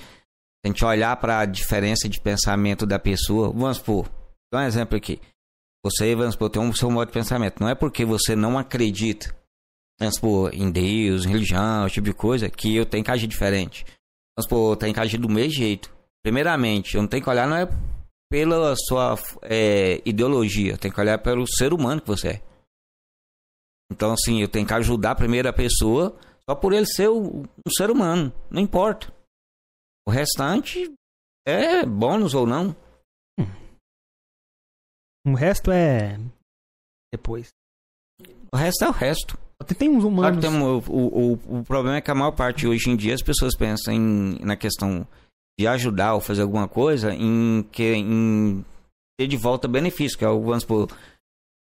a 0.65 0.69
gente 0.69 0.85
olhar 0.85 1.17
para 1.17 1.41
a 1.41 1.47
diferença 1.47 2.09
de 2.09 2.21
pensamento 2.21 2.85
da 2.85 2.99
pessoa. 2.99 3.51
Vamos 3.51 3.79
supor, 3.79 4.11
dá 4.53 4.61
um 4.61 4.67
exemplo 4.67 4.97
aqui. 4.97 5.21
Você, 5.85 6.15
vamos 6.15 6.35
supor, 6.35 6.51
tem 6.51 6.61
um 6.61 6.73
seu 6.73 6.91
modo 6.91 7.09
de 7.09 7.15
pensamento. 7.15 7.61
Não 7.61 7.69
é 7.69 7.75
porque 7.75 8.05
você 8.05 8.37
não 8.37 8.59
acredita, 8.59 9.35
vamos 9.99 10.17
supor, 10.17 10.55
em 10.55 10.71
Deus, 10.71 11.25
em 11.25 11.31
religião, 11.31 11.87
esse 11.87 11.95
tipo 11.95 12.07
de 12.07 12.15
coisa, 12.15 12.51
que 12.51 12.77
eu 12.77 12.85
tenho 12.85 13.03
que 13.03 13.11
agir 13.11 13.27
diferente. 13.27 13.85
Vamos 14.37 14.45
supor, 14.45 14.73
eu 14.73 14.77
tenho 14.77 14.93
que 14.93 15.01
agir 15.01 15.19
do 15.19 15.29
mesmo 15.29 15.53
jeito. 15.53 15.91
Primeiramente, 16.23 16.97
eu 16.97 17.03
não 17.03 17.09
tenho 17.09 17.23
que 17.23 17.31
olhar, 17.31 17.49
não 17.49 17.57
é 17.57 17.67
pela 18.31 18.75
sua 18.77 19.17
é, 19.43 20.01
ideologia, 20.09 20.79
tenho 20.79 20.95
que 20.95 21.01
olhar 21.01 21.19
pelo 21.19 21.47
ser 21.47 21.73
humano 21.73 22.01
que 22.01 22.07
você 22.07 22.29
é. 22.29 22.43
Então, 23.93 24.13
assim, 24.13 24.41
eu 24.41 24.49
tenho 24.49 24.67
que 24.67 24.73
ajudar 24.75 25.11
a 25.13 25.17
primeira 25.17 25.53
pessoa 25.53 26.17
só 26.49 26.55
por 26.55 26.73
ele 26.73 26.87
ser 26.87 27.09
o- 27.09 27.43
um 27.43 27.71
ser 27.77 27.91
humano, 27.91 28.33
não 28.49 28.63
importa. 28.63 29.13
O 30.07 30.11
restante 30.13 30.93
é 31.47 31.85
bônus 31.85 32.33
ou 32.35 32.47
não. 32.47 32.75
O 35.27 35.35
resto 35.35 35.71
é. 35.71 36.17
Depois. 37.13 37.49
O 38.53 38.57
resto 38.57 38.85
é 38.85 38.89
o 38.89 38.93
resto. 38.93 39.39
Tem 39.79 39.89
uns 39.91 40.03
Claro 40.03 40.09
humanos. 40.09 40.37
que 40.45 40.51
tem 40.51 40.51
um- 40.51 40.79
o, 40.79 41.33
o, 41.59 41.59
o 41.61 41.65
problema 41.65 41.97
é 41.99 42.01
que 42.01 42.11
a 42.11 42.15
maior 42.15 42.33
parte 42.33 42.67
hoje 42.67 42.89
em 42.89 42.97
dia 42.97 43.15
as 43.15 43.23
pessoas 43.23 43.55
pensam 43.57 43.93
em, 43.93 44.39
na 44.45 44.57
questão 44.57 45.07
de 45.61 45.67
ajudar 45.67 46.15
ou 46.15 46.23
fazer 46.23 46.41
alguma 46.41 46.67
coisa 46.67 47.13
em, 47.13 47.63
que, 47.71 47.93
em 47.93 48.65
ter 49.19 49.27
de 49.27 49.37
volta 49.37 49.69
benefício, 49.69 50.17
que 50.17 50.25
é 50.25 50.29
o, 50.29 50.41
vamos 50.41 50.63
supor, 50.63 50.89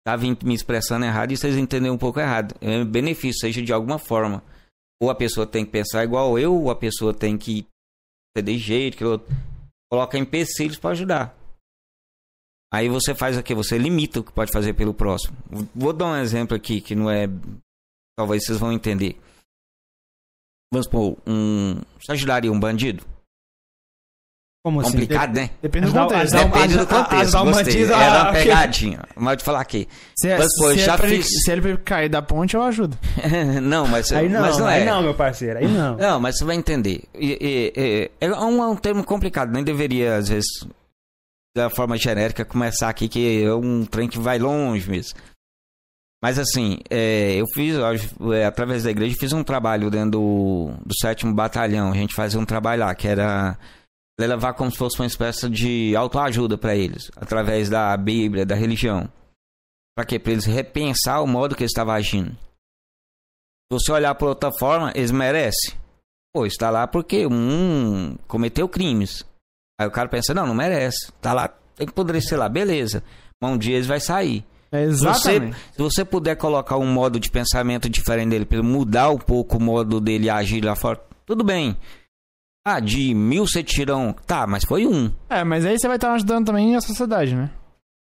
estava 0.01 0.25
me 0.43 0.53
expressando 0.53 1.05
errado 1.05 1.31
e 1.31 1.37
vocês 1.37 1.57
entenderam 1.57 1.95
um 1.95 1.99
pouco 1.99 2.19
errado. 2.19 2.57
É 2.61 2.85
benefício, 2.85 3.39
seja 3.39 3.63
de 3.63 3.73
alguma 3.73 3.97
forma. 3.97 4.43
Ou 5.01 5.11
a 5.11 5.15
pessoa 5.15 5.47
tem 5.47 5.65
que 5.65 5.71
pensar 5.71 6.03
igual 6.03 6.37
eu, 6.37 6.53
ou 6.53 6.71
a 6.73 6.75
pessoa 6.75 7.15
tem 7.15 7.39
que 7.39 7.65
ser 8.37 8.43
de 8.43 8.59
jeito, 8.59 8.97
que 8.97 9.05
eu 9.05 9.25
coloca 9.89 10.19
empecilhos 10.19 10.77
para 10.77 10.91
ajudar. 10.91 11.39
Aí 12.73 12.89
você 12.89 13.15
faz 13.15 13.39
o 13.39 13.45
quê? 13.45 13.55
Você 13.55 13.79
limita 13.79 14.19
o 14.19 14.25
que 14.25 14.33
pode 14.33 14.51
fazer 14.51 14.73
pelo 14.73 14.93
próximo. 14.93 15.37
Vou 15.73 15.93
dar 15.93 16.07
um 16.07 16.17
exemplo 16.17 16.57
aqui 16.57 16.81
que 16.81 16.97
não 16.97 17.09
é 17.09 17.29
talvez 18.19 18.45
vocês 18.45 18.59
vão 18.59 18.73
entender. 18.73 19.17
Vamos 20.73 20.87
supor, 20.87 21.17
um. 21.25 21.81
Você 22.01 22.11
ajudaria 22.11 22.51
um 22.51 22.59
bandido? 22.59 23.14
Como 24.65 24.81
assim? 24.81 24.93
Complicado, 24.93 25.35
né? 25.35 25.51
Depende 25.61 25.87
do 25.89 25.93
contexto. 25.93 26.33
Depende 26.39 26.79
do 26.79 26.87
contexto. 26.87 27.45
Gostei. 27.45 27.85
Era 27.85 27.93
uma 28.23 28.31
a- 28.31 28.33
pegadinha. 28.33 29.01
Mas 29.15 29.37
te 29.37 29.45
falar 29.45 29.61
aqui. 29.61 29.87
Se, 30.17 30.29
é- 30.31 30.39
Mas, 30.39 30.49
pô, 30.57 30.71
se, 30.71 30.79
já 30.79 30.95
é 30.95 30.99
ele, 31.07 31.17
fiz- 31.23 31.45
se 31.45 31.51
ele 31.53 31.77
cair 31.77 32.09
da 32.09 32.23
ponte, 32.23 32.55
eu 32.57 32.63
ajudo. 32.63 32.97
não, 33.63 33.87
mas, 33.87 34.11
Aí 34.11 34.27
não, 34.27 34.41
mas 34.41 34.57
não 34.59 34.67
é. 34.69 34.79
aí 34.79 34.85
não, 34.87 35.03
meu 35.03 35.13
parceiro, 35.15 35.59
aí 35.59 35.69
não. 35.69 35.97
Não, 35.99 36.19
mas 36.19 36.39
você 36.39 36.47
vai 36.47 36.57
entender. 36.57 37.03
E- 37.15 37.39
e- 37.39 37.73
e- 37.79 38.11
é 38.23 38.31
um, 38.33 38.63
é 38.63 38.67
um 38.69 38.75
termo 38.77 39.05
complicado, 39.05 39.53
nem 39.53 39.63
deveria, 39.63 40.17
às 40.17 40.29
vezes, 40.31 40.49
da 41.55 41.69
forma 41.69 41.99
genérica, 41.99 42.43
começar 42.43 42.89
aqui, 42.89 43.07
que 43.07 43.45
é 43.45 43.53
um 43.55 43.85
trem 43.85 44.09
que 44.09 44.19
vai 44.19 44.39
longe 44.39 44.89
mesmo. 44.89 45.13
Mas 46.23 46.39
assim, 46.39 46.79
é, 46.89 47.35
eu 47.35 47.45
fiz, 47.55 47.77
é, 48.35 48.47
através 48.47 48.85
da 48.85 48.91
igreja, 48.91 49.15
fiz 49.21 49.35
um 49.35 49.45
trabalho 49.45 49.91
dentro 49.91 50.13
do, 50.13 50.71
do 50.87 50.95
sétimo 50.99 51.35
batalhão. 51.35 51.93
A 51.93 51.95
gente 51.95 52.15
fazia 52.15 52.41
um 52.41 52.47
trabalho 52.47 52.81
lá, 52.81 52.95
que 52.95 53.07
era 53.07 53.59
levar 54.19 54.55
como 54.55 54.71
se 54.71 54.79
fosse 54.79 54.99
uma 55.01 55.07
espécie 55.07 55.49
de 55.49 55.95
autoajuda 55.97 56.57
para 56.57 56.75
eles, 56.77 57.11
através 57.17 57.69
da 57.69 57.97
Bíblia, 57.97 58.47
da 58.47 58.55
religião. 58.55 59.09
Para 59.97 60.05
quê? 60.07 60.19
Para 60.19 60.33
eles 60.33 60.45
repensar 60.45 61.21
o 61.23 61.27
modo 61.27 61.55
que 61.55 61.63
eles 61.63 61.71
estavam 61.71 61.95
agindo. 61.95 62.31
Se 62.31 63.79
você 63.79 63.93
olhar 63.93 64.15
por 64.15 64.29
outra 64.29 64.51
forma, 64.59 64.93
eles 64.95 65.11
merecem. 65.11 65.75
Pô, 66.33 66.47
está 66.47 66.69
lá 66.71 66.87
porque 66.87 67.27
um 67.27 68.17
cometeu 68.27 68.69
crimes. 68.69 69.25
Aí 69.81 69.87
o 69.87 69.91
cara 69.91 70.09
pensa, 70.09 70.35
não, 70.35 70.47
não 70.47 70.55
merece. 70.55 71.13
Tá 71.21 71.33
lá, 71.33 71.49
tem 71.77 71.87
que 71.87 71.93
poder 71.93 72.21
ser 72.21 72.37
lá, 72.37 72.49
beleza. 72.49 73.03
Mas 73.41 73.53
um 73.53 73.59
dia 73.59 73.77
eles 73.77 73.87
vai 73.87 74.01
sair. 74.01 74.45
É 74.71 74.87
Se 74.91 74.97
você, 74.99 75.31
exatamente. 75.31 75.57
se 75.73 75.79
você 75.79 76.05
puder 76.05 76.37
colocar 76.37 76.77
um 76.77 76.87
modo 76.87 77.21
de 77.21 77.31
pensamento 77.31 77.89
diferente 77.89 78.31
dele, 78.31 78.63
mudar 78.63 79.11
um 79.11 79.19
pouco 79.19 79.59
o 79.59 79.61
modo 79.61 80.01
dele 80.01 80.29
agir 80.29 80.65
lá 80.65 80.75
fora, 80.75 81.01
tudo 81.25 81.45
bem. 81.45 81.77
Ah, 82.67 82.81
de 82.81 83.13
mil 83.15 83.47
você 83.47 83.63
tira 83.63 83.97
um. 83.97 84.13
Tá, 84.13 84.47
mas 84.47 84.65
foi 84.65 84.87
um, 84.87 85.13
É, 85.29 85.45
mas 85.45 85.65
aí 85.67 85.79
você 85.79 85.87
vai 85.87 85.97
estar 85.97 86.13
ajudando 86.15 86.47
também 86.47 86.75
a 86.75 86.81
sociedade, 86.81 87.35
né? 87.35 87.51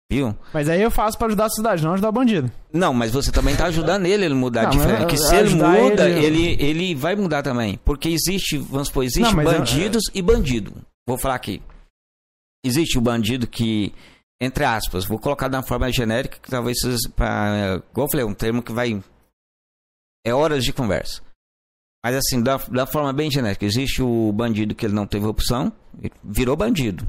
viu? 0.10 0.34
Mas 0.53 0.69
aí 0.69 0.82
eu 0.82 0.90
faço 0.90 1.18
pra 1.18 1.28
ajudar 1.28 1.45
a 1.48 1.49
sociedade, 1.49 1.84
não 1.84 1.91
ajudar 1.91 2.07
o 2.07 2.14
bandido. 2.14 2.49
Não, 2.72 2.94
mas 2.94 3.11
você 3.11 3.30
também 3.30 3.57
tá 3.57 3.65
ajudando 3.65 4.06
ele 4.06 4.26
a 4.26 4.30
mudar 4.34 4.64
Não, 4.64 4.69
diferente. 4.69 5.02
mas 5.02 5.07
Que 5.11 5.15
eu- 5.18 5.28
se 5.28 5.36
ele 5.36 5.56
muda, 5.56 6.10
ele- 6.10 6.26
ele, 6.26 6.64
ele 6.64 6.95
vai 6.95 7.14
mudar 7.14 7.44
também. 7.44 7.78
Porque 7.84 8.07
existe, 8.07 8.57
vamos 8.57 8.88
supor, 8.88 9.03
existe 9.03 9.19
Não, 9.24 9.34
mas 9.34 9.52
eu- 9.52 9.57
bandidos 9.60 10.03
e 10.14 10.22
bandido. 10.22 10.74
Vou 11.06 11.18
falar 11.18 11.36
aqui. 11.36 11.61
Existe 12.65 12.98
o 12.98 13.02
bandido 13.02 13.45
que, 13.48 13.94
entre 14.41 14.64
aspas, 14.64 15.03
vou 15.03 15.19
colocar 15.19 15.49
de 15.49 15.57
uma 15.57 15.64
forma 15.64 15.91
genérica, 15.91 16.38
que 16.41 16.49
talvez 16.49 16.78
vocês, 16.80 17.02
pra, 17.14 17.82
igual 17.91 18.07
eu 18.07 18.11
falei, 18.11 18.26
um 18.26 18.34
termo 18.34 18.64
que 18.64 18.72
vai. 18.72 19.03
É 20.26 20.34
horas 20.34 20.64
de 20.64 20.72
conversa. 20.72 21.22
Mas 22.08 22.16
assim, 22.16 22.42
da, 22.42 22.56
da 22.56 22.88
forma 22.88 23.12
bem 23.12 23.30
genérica, 23.30 23.66
existe 23.66 24.02
o 24.02 24.32
bandido 24.32 24.74
que 24.74 24.86
ele 24.86 24.94
não 24.94 25.06
teve 25.06 25.26
opção, 25.26 25.74
virou 26.24 26.56
bandido. 26.56 27.06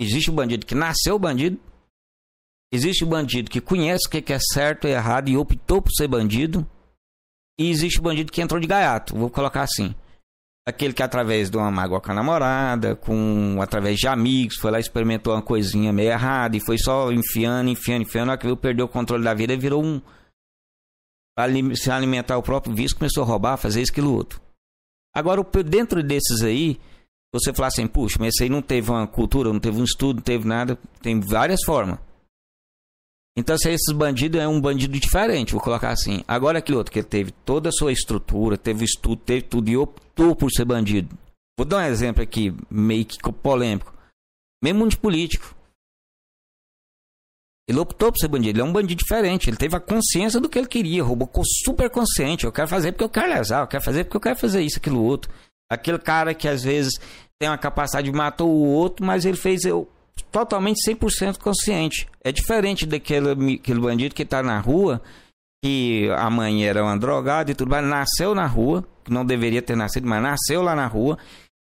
Existe 0.00 0.30
o 0.30 0.32
bandido 0.32 0.64
que 0.64 0.76
nasceu 0.76 1.18
bandido. 1.18 1.58
Existe 2.72 3.02
o 3.02 3.08
bandido 3.08 3.50
que 3.50 3.60
conhece 3.60 4.06
o 4.06 4.10
que 4.10 4.32
é 4.32 4.38
certo 4.38 4.86
e 4.86 4.92
errado 4.92 5.28
e 5.28 5.36
optou 5.36 5.82
por 5.82 5.90
ser 5.90 6.06
bandido. 6.06 6.64
E 7.58 7.68
existe 7.68 7.98
o 7.98 8.02
bandido 8.02 8.30
que 8.30 8.40
entrou 8.40 8.60
de 8.60 8.68
gaiato, 8.68 9.16
vou 9.16 9.28
colocar 9.28 9.62
assim. 9.62 9.92
Aquele 10.64 10.92
que 10.92 11.02
através 11.02 11.50
de 11.50 11.56
uma 11.56 11.72
mágoa 11.72 12.00
com 12.00 12.12
a 12.12 12.14
namorada, 12.14 12.94
com, 12.94 13.58
através 13.60 13.98
de 13.98 14.06
amigos, 14.06 14.54
foi 14.58 14.70
lá 14.70 14.78
experimentou 14.78 15.34
uma 15.34 15.42
coisinha 15.42 15.92
meio 15.92 16.12
errada 16.12 16.56
e 16.56 16.60
foi 16.60 16.78
só 16.78 17.10
enfiando, 17.10 17.70
enfiando, 17.70 18.02
enfiando. 18.02 18.38
Viu, 18.40 18.56
perdeu 18.56 18.86
o 18.86 18.88
controle 18.88 19.24
da 19.24 19.34
vida 19.34 19.52
e 19.52 19.56
virou 19.56 19.84
um. 19.84 20.00
Se 21.76 21.90
alimentar 21.90 22.36
o 22.36 22.42
próprio 22.42 22.74
vício, 22.74 22.96
começou 22.96 23.22
a 23.22 23.26
roubar, 23.26 23.56
fazer 23.56 23.80
isso, 23.80 23.92
aquilo, 23.92 24.12
outro. 24.12 24.40
Agora, 25.14 25.42
dentro 25.64 26.02
desses 26.02 26.42
aí, 26.42 26.80
você 27.32 27.52
falar 27.52 27.68
assim, 27.68 27.86
puxa, 27.86 28.16
mas 28.18 28.34
esse 28.34 28.44
aí 28.44 28.50
não 28.50 28.62
teve 28.62 28.90
uma 28.90 29.06
cultura, 29.06 29.52
não 29.52 29.60
teve 29.60 29.80
um 29.80 29.84
estudo, 29.84 30.16
não 30.16 30.22
teve 30.22 30.46
nada, 30.46 30.78
tem 31.00 31.20
várias 31.20 31.60
formas. 31.64 31.98
Então, 33.36 33.56
se 33.56 33.70
esses 33.70 33.94
bandidos 33.94 34.40
é 34.40 34.48
um 34.48 34.60
bandido 34.60 34.98
diferente, 34.98 35.52
vou 35.52 35.60
colocar 35.60 35.90
assim. 35.90 36.24
Agora 36.26 36.58
aquele 36.58 36.76
outro 36.76 36.92
que 36.92 37.02
teve 37.04 37.30
toda 37.30 37.68
a 37.68 37.72
sua 37.72 37.92
estrutura, 37.92 38.58
teve 38.58 38.84
estudo, 38.84 39.22
teve 39.22 39.42
tudo 39.42 39.68
e 39.68 39.76
optou 39.76 40.34
por 40.34 40.50
ser 40.50 40.64
bandido. 40.64 41.16
Vou 41.56 41.64
dar 41.64 41.78
um 41.78 41.86
exemplo 41.86 42.22
aqui, 42.22 42.52
meio 42.68 43.04
que 43.04 43.16
polêmico. 43.32 43.94
Mesmo 44.62 44.88
de 44.88 44.96
político. 44.96 45.54
Ele 47.68 47.78
optou 47.78 48.10
por 48.10 48.18
ser 48.18 48.28
bandido, 48.28 48.58
ele 48.58 48.66
é 48.66 48.68
um 48.68 48.72
bandido 48.72 48.98
diferente, 48.98 49.50
ele 49.50 49.56
teve 49.58 49.76
a 49.76 49.80
consciência 49.80 50.40
do 50.40 50.48
que 50.48 50.58
ele 50.58 50.66
queria, 50.66 51.02
roubou 51.02 51.30
super 51.64 51.90
consciente. 51.90 52.46
Eu 52.46 52.52
quero 52.52 52.66
fazer 52.66 52.92
porque 52.92 53.04
eu 53.04 53.10
quero 53.10 53.28
lesar, 53.28 53.60
eu 53.60 53.66
quero 53.66 53.84
fazer 53.84 54.04
porque 54.04 54.16
eu 54.16 54.20
quero 54.22 54.36
fazer 54.36 54.62
isso, 54.62 54.78
aquilo, 54.78 55.02
outro. 55.02 55.30
Aquele 55.70 55.98
cara 55.98 56.32
que 56.32 56.48
às 56.48 56.62
vezes 56.64 56.94
tem 57.38 57.46
uma 57.46 57.58
capacidade 57.58 58.10
de 58.10 58.16
matar 58.16 58.44
o 58.44 58.64
outro, 58.64 59.04
mas 59.04 59.26
ele 59.26 59.36
fez 59.36 59.64
eu 59.64 59.86
totalmente 60.32 60.78
100% 60.90 61.38
consciente. 61.38 62.08
É 62.24 62.32
diferente 62.32 62.86
daquele 62.86 63.56
aquele 63.56 63.80
bandido 63.80 64.14
que 64.14 64.24
tá 64.24 64.42
na 64.42 64.58
rua, 64.58 65.02
que 65.62 66.08
a 66.16 66.30
mãe 66.30 66.66
era 66.66 66.82
uma 66.82 66.98
drogada 66.98 67.50
e 67.50 67.54
tudo 67.54 67.70
mais, 67.70 67.84
nasceu 67.86 68.34
na 68.34 68.46
rua, 68.46 68.82
que 69.04 69.12
não 69.12 69.26
deveria 69.26 69.60
ter 69.60 69.76
nascido, 69.76 70.08
mas 70.08 70.22
nasceu 70.22 70.62
lá 70.62 70.74
na 70.74 70.86
rua, 70.86 71.18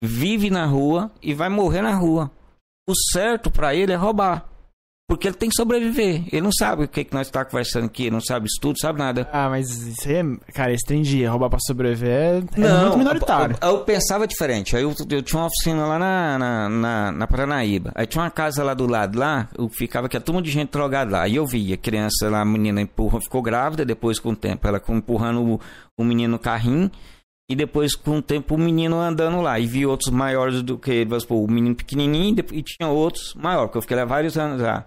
vive 0.03 0.51
na 0.51 0.67
rua 0.67 1.13
e 1.23 1.33
vai 1.33 1.49
morrer 1.49 1.81
na 1.81 1.95
rua. 1.95 2.29
O 2.89 2.95
certo 3.13 3.53
pra 3.53 3.73
ele 3.73 3.93
é 3.93 3.97
roubar. 3.97 4.52
Porque 5.13 5.29
ele 5.29 5.35
tem 5.35 5.51
que 5.51 5.55
sobreviver. 5.55 6.25
Ele 6.33 6.41
não 6.41 6.51
sabe 6.51 6.85
o 6.85 6.89
que, 6.89 7.05
que 7.05 7.13
nós 7.13 7.27
estamos 7.27 7.51
conversando 7.51 7.85
aqui, 7.85 8.05
ele 8.05 8.13
não 8.13 8.21
sabe 8.23 8.47
estudo, 8.47 8.79
sabe 8.81 8.99
nada. 8.99 9.29
Ah, 9.31 9.47
mas 9.51 9.69
isso 9.69 10.09
aí 10.09 10.15
é. 10.15 10.53
Cara, 10.55 10.73
esse 10.73 10.87
trem 10.87 11.03
de 11.03 11.23
roubar 11.27 11.51
pra 11.51 11.59
sobreviver 11.67 12.11
é, 12.11 12.39
é 12.39 12.81
muito 12.81 12.97
minoritário. 12.97 13.55
Eu, 13.61 13.69
eu 13.69 13.79
pensava 13.81 14.27
diferente. 14.27 14.75
Aí 14.75 14.83
eu, 14.83 14.95
eu 15.11 15.23
tinha 15.23 15.39
uma 15.39 15.49
oficina 15.49 15.85
lá 15.85 15.99
na, 15.99 16.39
na, 16.39 16.69
na, 16.71 17.13
na 17.13 17.27
Paranaíba. 17.27 17.93
Aí 17.95 18.07
tinha 18.07 18.25
uma 18.25 18.31
casa 18.31 18.65
lá 18.65 18.73
do 18.73 18.87
lado, 18.87 19.19
lá, 19.19 19.51
eu 19.59 19.69
ficava 19.69 20.09
que 20.09 20.17
a 20.17 20.21
turma 20.21 20.41
de 20.41 20.51
gente 20.51 20.71
drogada 20.71 21.11
lá. 21.11 21.29
E 21.29 21.37
eu 21.37 21.45
via 21.45 21.77
criança 21.77 22.31
lá, 22.31 22.41
a 22.41 22.47
menina 22.47 22.81
empurra, 22.81 23.21
ficou 23.21 23.43
grávida, 23.43 23.85
depois 23.85 24.19
com 24.19 24.31
o 24.31 24.37
tempo 24.37 24.67
ela 24.67 24.81
empurrando 24.89 25.43
o, 25.43 25.61
o 25.99 26.05
menino 26.05 26.33
no 26.33 26.39
carrinho. 26.39 26.91
E 27.51 27.55
depois, 27.55 27.95
com 27.95 28.17
o 28.17 28.23
tempo, 28.23 28.55
o 28.55 28.59
menino 28.59 28.99
andando 28.99 29.43
lá. 29.43 29.61
E 29.61 29.67
vi 29.67 29.85
outros 29.85 30.09
maiores 30.09 30.63
do 30.63 30.79
que 30.79 30.91
ele. 30.91 31.11
O 31.29 31.47
menino 31.47 31.77
pequenininho 31.77 32.35
e 32.51 32.63
tinha 32.63 32.89
outros 32.89 33.35
maiores, 33.35 33.67
porque 33.67 33.77
eu 33.77 33.83
fiquei 33.83 33.97
lá 33.99 34.07
vários 34.07 34.39
anos 34.39 34.63
lá. 34.63 34.87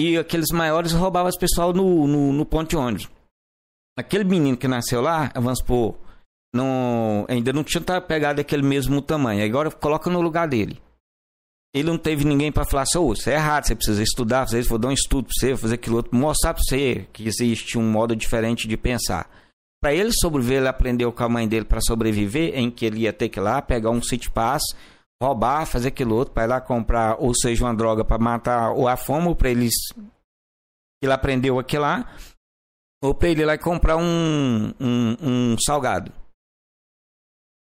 E 0.00 0.16
aqueles 0.16 0.50
maiores 0.50 0.92
roubavam 0.92 1.28
as 1.28 1.36
pessoal 1.36 1.74
no, 1.74 2.06
no, 2.06 2.32
no 2.32 2.46
ponto 2.46 2.70
de 2.70 2.76
ônibus. 2.76 3.06
Aquele 3.98 4.24
menino 4.24 4.56
que 4.56 4.66
nasceu 4.66 5.02
lá, 5.02 5.30
vamos 5.34 5.58
supor, 5.58 5.98
não, 6.54 7.26
ainda 7.28 7.52
não 7.52 7.62
tinha 7.62 7.82
pegado 8.00 8.40
aquele 8.40 8.62
mesmo 8.62 9.02
tamanho. 9.02 9.44
Agora 9.44 9.70
coloca 9.70 10.08
no 10.08 10.22
lugar 10.22 10.48
dele. 10.48 10.80
Ele 11.74 11.88
não 11.88 11.98
teve 11.98 12.24
ninguém 12.24 12.50
para 12.50 12.64
falar 12.64 12.84
oh, 12.96 13.12
isso 13.12 13.28
é 13.28 13.34
errado, 13.34 13.66
você 13.66 13.76
precisa 13.76 14.02
estudar, 14.02 14.46
isso, 14.54 14.70
vou 14.70 14.78
dar 14.78 14.88
um 14.88 14.92
estudo 14.92 15.26
para 15.26 15.34
você, 15.38 15.56
fazer 15.56 15.74
aquilo 15.74 15.96
outro, 15.96 16.16
mostrar 16.16 16.54
para 16.54 16.62
você 16.64 17.06
que 17.12 17.28
existe 17.28 17.78
um 17.78 17.88
modo 17.88 18.16
diferente 18.16 18.66
de 18.66 18.76
pensar. 18.76 19.30
Para 19.82 19.94
ele 19.94 20.10
sobreviver, 20.12 20.58
ele 20.58 20.68
aprendeu 20.68 21.12
com 21.12 21.22
a 21.22 21.28
mãe 21.28 21.46
dele 21.46 21.66
para 21.66 21.80
sobreviver, 21.80 22.58
em 22.58 22.70
que 22.70 22.86
ele 22.86 23.00
ia 23.00 23.12
ter 23.12 23.28
que 23.28 23.38
ir 23.38 23.42
lá 23.42 23.60
pegar 23.60 23.90
um 23.90 24.02
city 24.02 24.30
pass, 24.30 24.62
roubar, 25.22 25.66
fazer 25.66 25.88
aquilo 25.88 26.14
outro, 26.14 26.32
para 26.32 26.44
ir 26.44 26.46
lá 26.48 26.60
comprar, 26.60 27.16
ou 27.18 27.34
seja, 27.34 27.64
uma 27.64 27.74
droga 27.74 28.04
para 28.04 28.18
matar 28.18 28.72
ou 28.72 28.88
a 28.88 28.96
fome, 28.96 29.28
ou 29.28 29.36
para 29.36 29.50
eles 29.50 29.74
ele 31.02 31.12
aprendeu 31.12 31.58
aquilo 31.58 31.82
lá, 31.82 32.14
ou 33.02 33.14
para 33.14 33.28
ele 33.28 33.42
ir 33.42 33.44
lá 33.46 33.54
e 33.54 33.58
comprar 33.58 33.96
um, 33.96 34.74
um, 34.80 35.16
um 35.22 35.56
salgado. 35.58 36.12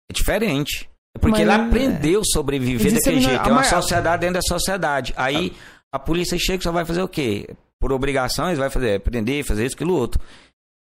É 0.09 0.13
diferente. 0.13 0.89
É 1.15 1.19
porque 1.19 1.31
Mas 1.31 1.41
ele 1.41 1.51
é- 1.51 1.55
aprendeu 1.55 2.21
a 2.21 2.25
sobreviver 2.25 2.93
daquele 2.93 3.17
a 3.17 3.21
jeito. 3.21 3.49
É 3.49 3.51
uma 3.51 3.63
sociedade 3.63 4.21
dentro 4.21 4.35
da 4.35 4.41
sociedade. 4.41 5.13
Aí 5.17 5.55
a 5.91 5.99
polícia 5.99 6.37
chega 6.37 6.61
e 6.61 6.63
só 6.63 6.71
vai 6.71 6.85
fazer 6.85 7.01
o 7.01 7.07
quê? 7.07 7.55
Por 7.79 7.91
obrigações, 7.91 8.57
vai 8.57 8.69
fazer, 8.69 9.01
prender, 9.01 9.43
fazer 9.45 9.65
isso, 9.65 9.75
aquilo 9.75 9.93
outro. 9.93 10.21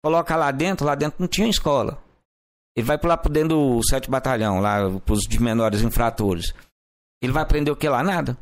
Coloca 0.04 0.36
lá 0.36 0.50
dentro, 0.52 0.86
lá 0.86 0.94
dentro 0.94 1.16
não 1.18 1.26
tinha 1.26 1.48
escola. 1.48 2.00
Ele 2.76 2.86
vai 2.86 2.98
lá 3.02 3.16
pro 3.16 3.32
dentro 3.32 3.48
do 3.48 3.80
7 3.88 4.10
batalhão, 4.10 4.60
lá 4.60 4.78
pros 5.00 5.20
de 5.20 5.40
menores 5.40 5.80
infratores. 5.80 6.52
Ele 7.22 7.32
vai 7.32 7.42
aprender 7.42 7.70
o 7.70 7.76
que 7.76 7.88
lá? 7.88 8.02
Nada. 8.02 8.36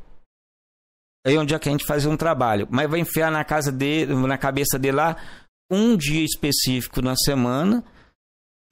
Aí 1.25 1.37
é 1.37 1.59
que 1.59 1.69
a 1.69 1.73
gente 1.73 1.87
faz 1.87 2.05
um 2.05 2.17
trabalho. 2.17 2.67
Mas 2.71 2.91
vai 2.91 3.01
enfiar 3.01 3.31
na 3.31 3.45
casa 3.45 3.71
dele, 3.71 4.15
na 4.15 4.37
cabeça 4.37 4.79
dele 4.79 4.97
lá, 4.97 5.17
um 5.71 5.97
dia 5.97 6.25
específico 6.25 7.01
na 7.01 7.17
semana, 7.17 7.83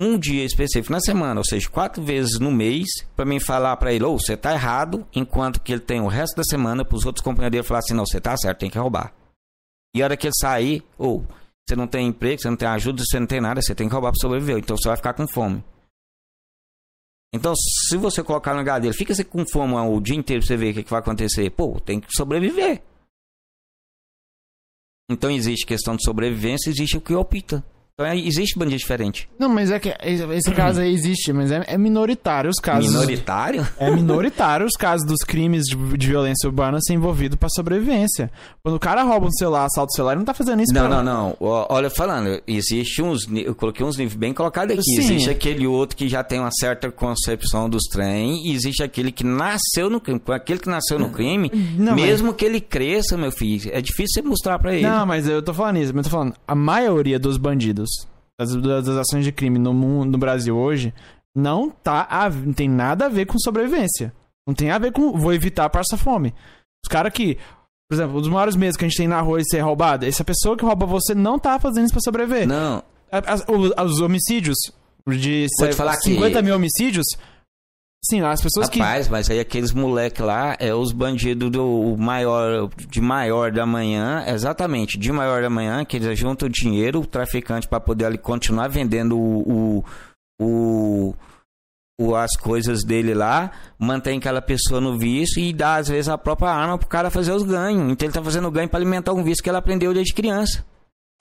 um 0.00 0.18
dia 0.18 0.44
específico 0.44 0.92
na 0.92 1.00
semana, 1.00 1.40
ou 1.40 1.44
seja, 1.44 1.68
quatro 1.70 2.02
vezes 2.02 2.38
no 2.40 2.50
mês, 2.50 2.88
para 3.14 3.24
mim 3.24 3.38
falar 3.38 3.76
para 3.76 3.92
ele, 3.92 4.04
ou 4.04 4.18
você 4.18 4.36
tá 4.36 4.52
errado, 4.52 5.06
enquanto 5.14 5.60
que 5.60 5.72
ele 5.72 5.80
tem 5.80 6.00
o 6.00 6.08
resto 6.08 6.36
da 6.36 6.42
semana 6.42 6.84
para 6.84 6.96
os 6.96 7.06
outros 7.06 7.24
companheiros 7.24 7.52
dele 7.52 7.66
falar 7.66 7.78
assim, 7.78 7.94
não, 7.94 8.04
você 8.04 8.20
tá 8.20 8.36
certo, 8.36 8.58
tem 8.58 8.70
que 8.70 8.78
roubar. 8.78 9.14
E 9.94 10.02
a 10.02 10.06
hora 10.06 10.16
que 10.16 10.26
ele 10.26 10.34
sair, 10.38 10.82
ou 10.98 11.24
você 11.68 11.76
não 11.76 11.86
tem 11.86 12.06
emprego, 12.08 12.40
você 12.40 12.50
não 12.50 12.56
tem 12.56 12.68
ajuda, 12.68 13.02
você 13.04 13.20
não 13.20 13.26
tem 13.26 13.40
nada, 13.40 13.60
você 13.62 13.74
tem 13.74 13.88
que 13.88 13.92
roubar 13.92 14.10
para 14.10 14.20
sobreviver, 14.20 14.58
então 14.58 14.76
você 14.76 14.88
vai 14.88 14.96
ficar 14.96 15.14
com 15.14 15.26
fome. 15.26 15.64
Então, 17.34 17.54
se 17.56 17.96
você 17.96 18.22
colocar 18.22 18.52
no 18.52 18.58
lugar 18.58 18.78
dele, 18.78 18.92
fica 18.92 19.12
assim 19.12 19.24
com 19.24 19.46
fome 19.46 19.74
o 19.74 20.00
dia 20.00 20.16
inteiro 20.16 20.42
pra 20.42 20.48
você 20.48 20.56
ver 20.56 20.72
o 20.72 20.74
que, 20.74 20.82
que 20.82 20.90
vai 20.90 21.00
acontecer. 21.00 21.48
Pô, 21.50 21.80
tem 21.80 21.98
que 21.98 22.08
sobreviver. 22.14 22.82
Então 25.10 25.30
existe 25.30 25.66
questão 25.66 25.96
de 25.96 26.04
sobrevivência, 26.04 26.70
existe 26.70 26.96
o 26.96 27.00
que 27.00 27.14
opta. 27.14 27.64
Então 28.02 28.12
é- 28.12 28.18
existe 28.18 28.58
bandido 28.58 28.78
diferente. 28.78 29.28
Não, 29.38 29.48
mas 29.48 29.70
é 29.70 29.78
que 29.78 29.94
esse 30.02 30.50
caso 30.52 30.80
aí 30.80 30.92
existe, 30.92 31.32
mas 31.32 31.50
é, 31.50 31.62
é 31.66 31.78
minoritário 31.78 32.50
os 32.50 32.58
casos. 32.58 32.90
Minoritário? 32.90 33.66
É 33.78 33.90
minoritário 33.90 34.66
os 34.66 34.72
casos 34.76 35.06
dos 35.06 35.18
crimes 35.18 35.64
de, 35.64 35.76
de 35.96 36.06
violência 36.08 36.46
urbana 36.48 36.78
ser 36.80 36.94
envolvido 36.94 37.36
pra 37.36 37.48
sobrevivência. 37.48 38.30
Quando 38.62 38.76
o 38.76 38.80
cara 38.80 39.02
rouba 39.02 39.26
um 39.26 39.30
celular, 39.32 39.64
assalta 39.66 39.90
o 39.92 39.96
celular, 39.96 40.12
ele 40.12 40.18
não 40.20 40.24
tá 40.26 40.34
fazendo 40.34 40.62
isso 40.62 40.72
Não, 40.74 40.88
pra... 40.88 41.02
não, 41.02 41.30
não. 41.30 41.36
Olha, 41.40 41.90
falando, 41.90 42.40
existe 42.46 43.02
uns. 43.02 43.26
Eu 43.30 43.54
coloquei 43.54 43.84
uns 43.84 43.96
níveis 43.96 44.16
bem 44.16 44.32
colocados 44.32 44.72
aqui. 44.74 44.82
Sim. 44.82 44.98
Existe 45.00 45.30
aquele 45.30 45.66
outro 45.66 45.96
que 45.96 46.08
já 46.08 46.22
tem 46.24 46.38
uma 46.38 46.50
certa 46.52 46.90
concepção 46.90 47.68
dos 47.68 47.82
trem, 47.90 48.46
e 48.48 48.52
existe 48.52 48.82
aquele 48.82 49.12
que 49.12 49.24
nasceu 49.24 49.88
no 49.90 50.00
crime. 50.00 50.20
Aquele 50.28 50.58
que 50.60 50.68
nasceu 50.68 50.98
no 50.98 51.10
crime, 51.10 51.50
Não, 51.76 51.92
mas- 51.92 52.02
mesmo 52.02 52.32
que 52.34 52.44
ele 52.44 52.60
cresça, 52.60 53.16
meu 53.16 53.30
filho, 53.32 53.70
é 53.72 53.80
difícil 53.80 54.22
você 54.22 54.22
mostrar 54.22 54.58
pra 54.58 54.72
ele. 54.74 54.82
Não, 54.86 55.04
mas 55.06 55.26
eu 55.28 55.42
tô 55.42 55.52
falando 55.52 55.76
isso, 55.78 55.92
mas 55.94 56.06
eu 56.06 56.10
tô 56.10 56.16
falando, 56.16 56.34
a 56.46 56.54
maioria 56.54 57.18
dos 57.18 57.36
bandidos, 57.36 57.90
das, 58.44 58.84
das 58.84 58.96
ações 58.96 59.24
de 59.24 59.32
crime 59.32 59.58
no 59.58 59.72
mundo, 59.72 60.12
no 60.12 60.18
Brasil 60.18 60.56
hoje, 60.56 60.92
não 61.34 61.70
tá 61.70 62.06
a- 62.10 62.28
não 62.30 62.52
tem 62.52 62.68
nada 62.68 63.06
a 63.06 63.08
ver 63.08 63.26
com 63.26 63.38
sobrevivência. 63.38 64.12
Não 64.46 64.54
tem 64.54 64.70
a 64.70 64.78
ver 64.78 64.92
com 64.92 65.12
vou 65.12 65.32
evitar 65.32 65.68
passar 65.70 65.96
fome. 65.96 66.34
Os 66.84 66.88
caras 66.90 67.12
que, 67.12 67.36
por 67.88 67.94
exemplo, 67.94 68.18
um 68.18 68.20
dos 68.20 68.28
maiores 68.30 68.56
medos 68.56 68.76
que 68.76 68.84
a 68.84 68.88
gente 68.88 68.96
tem 68.96 69.06
na 69.08 69.20
rua 69.20 69.38
de 69.38 69.48
ser 69.48 69.60
roubado, 69.60 70.04
essa 70.04 70.24
pessoa 70.24 70.56
que 70.56 70.64
rouba 70.64 70.84
você 70.84 71.14
não 71.14 71.38
tá 71.38 71.58
fazendo 71.58 71.84
isso 71.84 71.94
pra 71.94 72.00
sobreviver. 72.02 72.46
Não, 72.46 72.82
As- 73.10 73.44
os, 73.48 73.92
os 73.92 74.00
homicídios 74.00 74.56
de 75.08 75.46
falar 75.74 75.94
50 75.96 76.38
que- 76.38 76.42
mil 76.44 76.54
homicídios, 76.56 77.06
sim, 78.04 78.20
as 78.20 78.40
pessoas 78.42 78.68
que 78.68 78.78
Rapaz, 78.78 79.08
mas 79.08 79.30
aí 79.30 79.38
aqueles 79.40 79.72
moleque 79.72 80.20
lá 80.22 80.56
é 80.58 80.74
os 80.74 80.92
bandidos 80.92 81.50
do 81.50 81.96
maior, 81.98 82.68
de 82.88 83.00
maior 83.00 83.50
da 83.52 83.64
manhã, 83.64 84.24
exatamente, 84.26 84.98
de 84.98 85.12
maior 85.12 85.42
da 85.42 85.48
manhã, 85.50 85.84
que 85.84 85.96
eles 85.96 86.18
juntam 86.18 86.48
o 86.48 86.50
dinheiro, 86.50 87.00
o 87.00 87.06
traficante, 87.06 87.68
para 87.68 87.80
poder 87.80 88.06
ali 88.06 88.18
continuar 88.18 88.68
vendendo 88.68 89.18
o, 89.18 89.84
o- 90.40 91.14
o- 92.00 92.14
as 92.16 92.36
coisas 92.36 92.82
dele 92.84 93.14
lá, 93.14 93.52
mantém 93.78 94.18
aquela 94.18 94.42
pessoa 94.42 94.80
no 94.80 94.98
vício 94.98 95.40
e 95.40 95.52
dá 95.52 95.76
às 95.76 95.86
vezes 95.88 96.08
a 96.08 96.18
própria 96.18 96.50
arma 96.50 96.76
pro 96.76 96.88
cara 96.88 97.10
fazer 97.10 97.30
os 97.32 97.44
ganhos. 97.44 97.90
Então 97.92 98.06
ele 98.06 98.12
tá 98.14 98.22
fazendo 98.22 98.50
ganho 98.50 98.68
para 98.68 98.78
alimentar 98.80 99.12
um 99.12 99.22
vício 99.22 99.42
que 99.42 99.48
ele 99.48 99.56
aprendeu 99.58 99.94
desde 99.94 100.12
criança. 100.12 100.64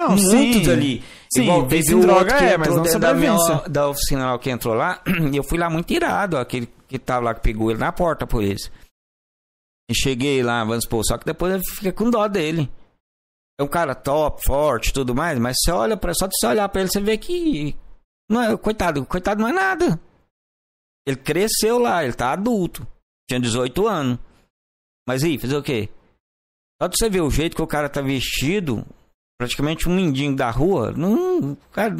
Não, 0.02 0.10
Muitos 0.16 0.66
sim. 0.66 0.72
ali. 0.72 1.04
Sim, 1.32 1.44
Igual 1.44 1.68
teve 1.68 1.96
o 1.96 2.02
droga 2.02 2.38
que 2.38 2.44
é, 2.44 2.58
mas 2.58 2.76
não 2.76 3.00
da, 3.00 3.14
minha, 3.14 3.36
da 3.70 3.88
oficina 3.88 4.32
lá 4.32 4.40
que 4.40 4.50
entrou 4.50 4.74
lá, 4.74 5.02
e 5.32 5.36
eu 5.38 5.44
fui 5.44 5.58
lá 5.58 5.70
muito 5.70 5.92
irado, 5.94 6.38
aquele 6.38 6.68
que 6.88 7.00
tava 7.00 7.26
lá 7.26 7.34
que 7.34 7.42
pegou 7.42 7.70
ele 7.70 7.80
na 7.80 7.92
porta 7.92 8.26
por 8.28 8.44
eles. 8.44 8.72
E 9.90 9.96
cheguei 9.96 10.42
lá, 10.42 10.64
vamos 10.64 10.84
supor, 10.84 11.04
só 11.06 11.18
que 11.18 11.26
depois 11.26 11.54
eu 11.54 11.62
fiquei 11.76 11.92
com 11.92 12.10
dó 12.10 12.28
dele. 12.28 12.70
É 13.60 13.64
um 13.64 13.68
cara 13.68 13.94
top, 13.94 14.42
forte, 14.46 14.92
tudo 14.92 15.14
mais, 15.14 15.38
mas 15.38 15.56
você 15.60 15.72
olha 15.72 15.96
para 15.96 16.14
só 16.14 16.26
de 16.26 16.34
você 16.36 16.48
olhar 16.48 16.68
para 16.68 16.82
ele, 16.82 16.90
você 16.92 17.00
vê 17.00 17.18
que 17.18 17.76
não 18.30 18.42
é, 18.42 18.58
coitado, 18.58 19.06
coitado 19.06 19.42
não 19.42 19.50
é 19.50 19.54
nada. 19.54 20.00
Ele 21.06 21.18
cresceu 21.18 21.78
lá, 21.78 22.04
ele 22.04 22.14
tá 22.14 22.32
adulto. 22.32 22.88
Tinha 23.30 23.40
18 23.40 23.88
anos. 23.88 24.20
Mas 25.08 25.24
aí, 25.24 25.38
fazer 25.38 25.58
o 25.58 25.64
quê? 25.64 25.90
Só 26.82 26.88
de 26.88 26.98
você 26.98 27.10
ver 27.10 27.22
o 27.22 27.30
jeito 27.30 27.56
que 27.56 27.62
o 27.62 27.68
cara 27.68 27.90
tá 27.90 28.02
vestido, 28.02 28.86
praticamente 29.42 29.90
um 29.90 29.96
mendigo 29.96 30.36
da 30.36 30.52
rua, 30.52 30.92
não, 30.92 31.58
cara, 31.72 31.96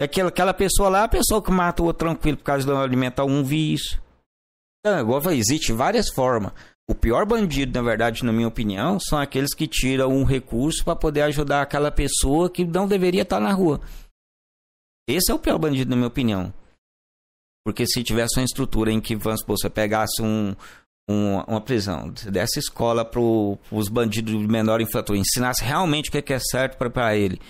é 0.00 0.04
aquela, 0.06 0.28
aquela 0.28 0.52
pessoa 0.52 0.88
lá, 0.88 1.04
a 1.04 1.08
pessoa 1.08 1.40
que 1.40 1.52
mata 1.52 1.80
o 1.80 1.86
outro 1.86 2.08
tranquilo 2.08 2.36
por 2.36 2.42
causa 2.42 2.66
de 2.66 2.72
alimentar 2.72 3.24
um 3.24 3.44
vício. 3.44 4.02
Então, 4.84 5.22
falei, 5.22 5.38
existe 5.38 5.72
várias 5.72 6.08
formas. 6.08 6.52
O 6.90 6.96
pior 6.96 7.24
bandido, 7.24 7.78
na 7.78 7.88
verdade, 7.88 8.24
na 8.24 8.32
minha 8.32 8.48
opinião, 8.48 8.98
são 8.98 9.20
aqueles 9.20 9.54
que 9.54 9.68
tiram 9.68 10.08
um 10.08 10.24
recurso 10.24 10.84
para 10.84 10.96
poder 10.96 11.22
ajudar 11.22 11.62
aquela 11.62 11.92
pessoa 11.92 12.50
que 12.50 12.64
não 12.64 12.88
deveria 12.88 13.22
estar 13.22 13.38
na 13.38 13.52
rua. 13.52 13.80
Esse 15.08 15.30
é 15.30 15.34
o 15.34 15.38
pior 15.38 15.60
bandido, 15.60 15.90
na 15.90 15.96
minha 15.96 16.08
opinião. 16.08 16.52
Porque 17.64 17.86
se 17.86 18.02
tivesse 18.02 18.40
uma 18.40 18.44
estrutura 18.44 18.90
em 18.90 19.00
que, 19.00 19.14
vamos 19.14 19.42
supor, 19.42 19.56
você 19.56 19.70
pegasse 19.70 20.20
um, 20.20 20.56
um- 21.12 21.40
uma 21.42 21.60
prisão, 21.60 22.08
desse 22.10 22.58
escola 22.58 23.04
para 23.04 23.20
os 23.20 23.88
bandidos 23.88 24.32
de 24.32 24.46
menor 24.48 24.80
infrator, 24.80 25.16
ensinasse 25.16 25.62
realmente 25.62 26.08
o 26.08 26.12
que 26.12 26.32
é 26.32 26.36
é 26.36 26.38
certo 26.40 26.76
para 26.78 27.16
ele, 27.16 27.40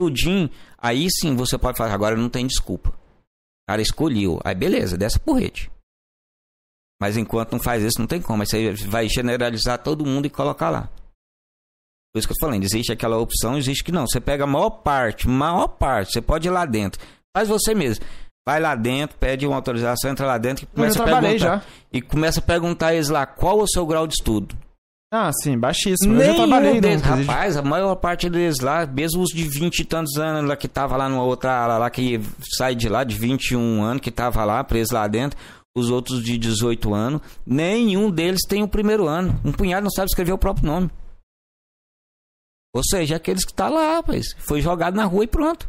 tudinho, 0.00 0.50
aí 0.78 1.08
sim 1.10 1.34
você 1.36 1.56
pode 1.56 1.78
falar, 1.78 1.92
agora 1.94 2.16
não 2.16 2.28
tem 2.28 2.46
desculpa. 2.46 2.90
O 2.90 3.70
cara 3.70 3.80
escolheu, 3.80 4.40
aí 4.44 4.54
beleza, 4.54 4.96
dessa 4.98 5.18
porrete. 5.18 5.70
Mas 7.00 7.16
enquanto 7.16 7.52
não 7.52 7.60
faz 7.60 7.82
isso, 7.82 7.98
não 7.98 8.06
tem 8.06 8.20
como. 8.22 8.42
Aí 8.42 8.46
você 8.46 8.72
vai 8.86 9.08
generalizar 9.08 9.82
todo 9.82 10.06
mundo 10.06 10.26
e 10.26 10.30
colocar 10.30 10.70
lá. 10.70 10.88
Por 12.12 12.18
isso 12.18 12.28
que 12.28 12.32
eu 12.32 12.36
tô 12.38 12.46
falando, 12.46 12.62
existe 12.62 12.92
aquela 12.92 13.18
opção, 13.18 13.56
existe 13.56 13.82
que 13.82 13.90
não. 13.90 14.06
Você 14.06 14.20
pega 14.20 14.44
a 14.44 14.46
maior 14.46 14.70
parte, 14.70 15.26
maior 15.26 15.66
parte, 15.66 16.12
você 16.12 16.20
pode 16.20 16.46
ir 16.46 16.50
lá 16.50 16.64
dentro. 16.64 17.00
Faz 17.36 17.48
você 17.48 17.74
mesmo. 17.74 18.04
Vai 18.46 18.60
lá 18.60 18.74
dentro, 18.74 19.16
pede 19.18 19.46
uma 19.46 19.56
autorização, 19.56 20.10
entra 20.10 20.26
lá 20.26 20.36
dentro 20.36 20.64
e 20.64 20.66
começa 20.66 21.00
a 21.02 21.04
perguntar. 21.04 21.38
já. 21.38 21.62
E 21.92 22.02
começa 22.02 22.40
a 22.40 22.42
perguntar 22.42 22.94
eles 22.94 23.08
lá, 23.08 23.24
qual 23.24 23.60
é 23.60 23.62
o 23.62 23.68
seu 23.68 23.86
grau 23.86 24.06
de 24.06 24.14
estudo? 24.14 24.56
Ah, 25.14 25.30
sim, 25.42 25.58
baixíssimo. 25.58 26.14
eu 26.14 26.24
já 26.24 26.34
trabalhei 26.34 26.80
deles, 26.80 27.02
presídio. 27.02 27.26
rapaz, 27.26 27.56
a 27.56 27.62
maior 27.62 27.94
parte 27.96 28.30
deles 28.30 28.60
lá, 28.60 28.86
mesmo 28.86 29.22
os 29.22 29.28
de 29.28 29.44
20 29.44 29.80
e 29.80 29.84
tantos 29.84 30.16
anos 30.16 30.48
lá 30.48 30.56
que 30.56 30.66
tava 30.66 30.96
lá 30.96 31.06
numa 31.06 31.22
outra 31.22 31.52
ala 31.52 31.76
lá 31.76 31.90
que 31.90 32.18
sai 32.56 32.74
de 32.74 32.88
lá, 32.88 33.04
de 33.04 33.14
21 33.16 33.82
anos, 33.82 34.00
que 34.00 34.10
tava 34.10 34.42
lá, 34.44 34.64
preso 34.64 34.94
lá 34.94 35.06
dentro, 35.06 35.38
os 35.76 35.90
outros 35.90 36.24
de 36.24 36.38
18 36.38 36.94
anos, 36.94 37.20
nenhum 37.46 38.10
deles 38.10 38.40
tem 38.48 38.62
o 38.62 38.68
primeiro 38.68 39.06
ano. 39.06 39.38
Um 39.44 39.52
punhado 39.52 39.84
não 39.84 39.90
sabe 39.90 40.08
escrever 40.08 40.32
o 40.32 40.38
próprio 40.38 40.66
nome. 40.66 40.90
Ou 42.74 42.82
seja, 42.82 43.16
aqueles 43.16 43.44
que 43.44 43.52
tá 43.52 43.68
lá, 43.68 43.96
rapaz, 43.96 44.24
foi 44.38 44.62
jogado 44.62 44.94
na 44.94 45.04
rua 45.04 45.24
e 45.24 45.28
pronto. 45.28 45.68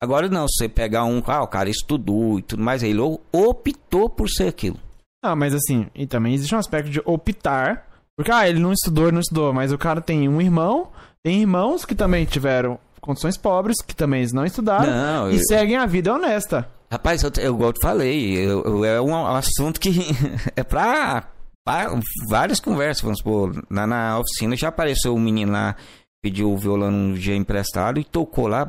Agora 0.00 0.28
não, 0.28 0.46
você 0.48 0.68
pegar 0.68 1.04
um, 1.04 1.22
ah, 1.26 1.42
o 1.42 1.48
cara 1.48 1.68
estudou 1.68 2.38
e 2.38 2.42
tudo 2.42 2.62
mais, 2.62 2.82
ele 2.82 3.00
optou 3.32 4.08
por 4.08 4.28
ser 4.28 4.48
aquilo. 4.48 4.78
Ah, 5.22 5.34
mas 5.34 5.52
assim, 5.52 5.86
e 5.94 6.06
também 6.06 6.34
existe 6.34 6.54
um 6.54 6.58
aspecto 6.58 6.88
de 6.90 7.00
optar. 7.04 7.86
Porque, 8.16 8.30
ah, 8.30 8.48
ele 8.48 8.60
não 8.60 8.72
estudou, 8.72 9.04
ele 9.06 9.12
não 9.14 9.20
estudou, 9.20 9.52
mas 9.52 9.72
o 9.72 9.78
cara 9.78 10.00
tem 10.00 10.28
um 10.28 10.40
irmão, 10.40 10.88
tem 11.22 11.40
irmãos 11.40 11.84
que 11.84 11.94
também 11.94 12.24
tiveram 12.24 12.78
condições 13.00 13.36
pobres, 13.36 13.76
que 13.80 13.94
também 13.94 14.26
não 14.32 14.44
estudaram, 14.44 14.86
Não, 14.90 15.30
e 15.30 15.36
eu- 15.36 15.42
seguem 15.48 15.76
a 15.76 15.86
vida 15.86 16.12
honesta. 16.14 16.68
Rapaz, 16.90 17.22
eu, 17.22 17.30
eu 17.38 17.54
igual 17.54 17.72
te 17.72 17.80
falei, 17.82 18.34
eu- 18.36 18.62
eu- 18.64 18.84
é 18.84 19.00
um 19.00 19.26
assunto 19.26 19.78
que 19.80 19.90
é 20.56 20.62
pra 20.64 21.24
va- 21.66 22.00
várias 22.28 22.60
conversas, 22.60 23.02
vamos 23.02 23.18
supor, 23.18 23.64
na, 23.70 23.86
na 23.86 24.18
oficina 24.18 24.56
já 24.56 24.68
apareceu 24.68 25.14
um 25.14 25.20
menino 25.20 25.52
lá, 25.52 25.76
pediu 26.22 26.50
o 26.52 26.56
violão 26.58 26.88
um 26.90 27.12
dia 27.14 27.36
emprestado 27.36 28.00
e 28.00 28.04
tocou 28.04 28.48
lá 28.48 28.68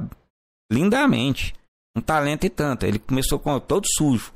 lindamente. 0.71 1.53
Um 1.95 2.01
talento 2.01 2.45
e 2.45 2.49
tanto. 2.49 2.85
Ele 2.85 2.99
começou 2.99 3.39
com 3.39 3.59
todo 3.59 3.85
sujo. 3.97 4.31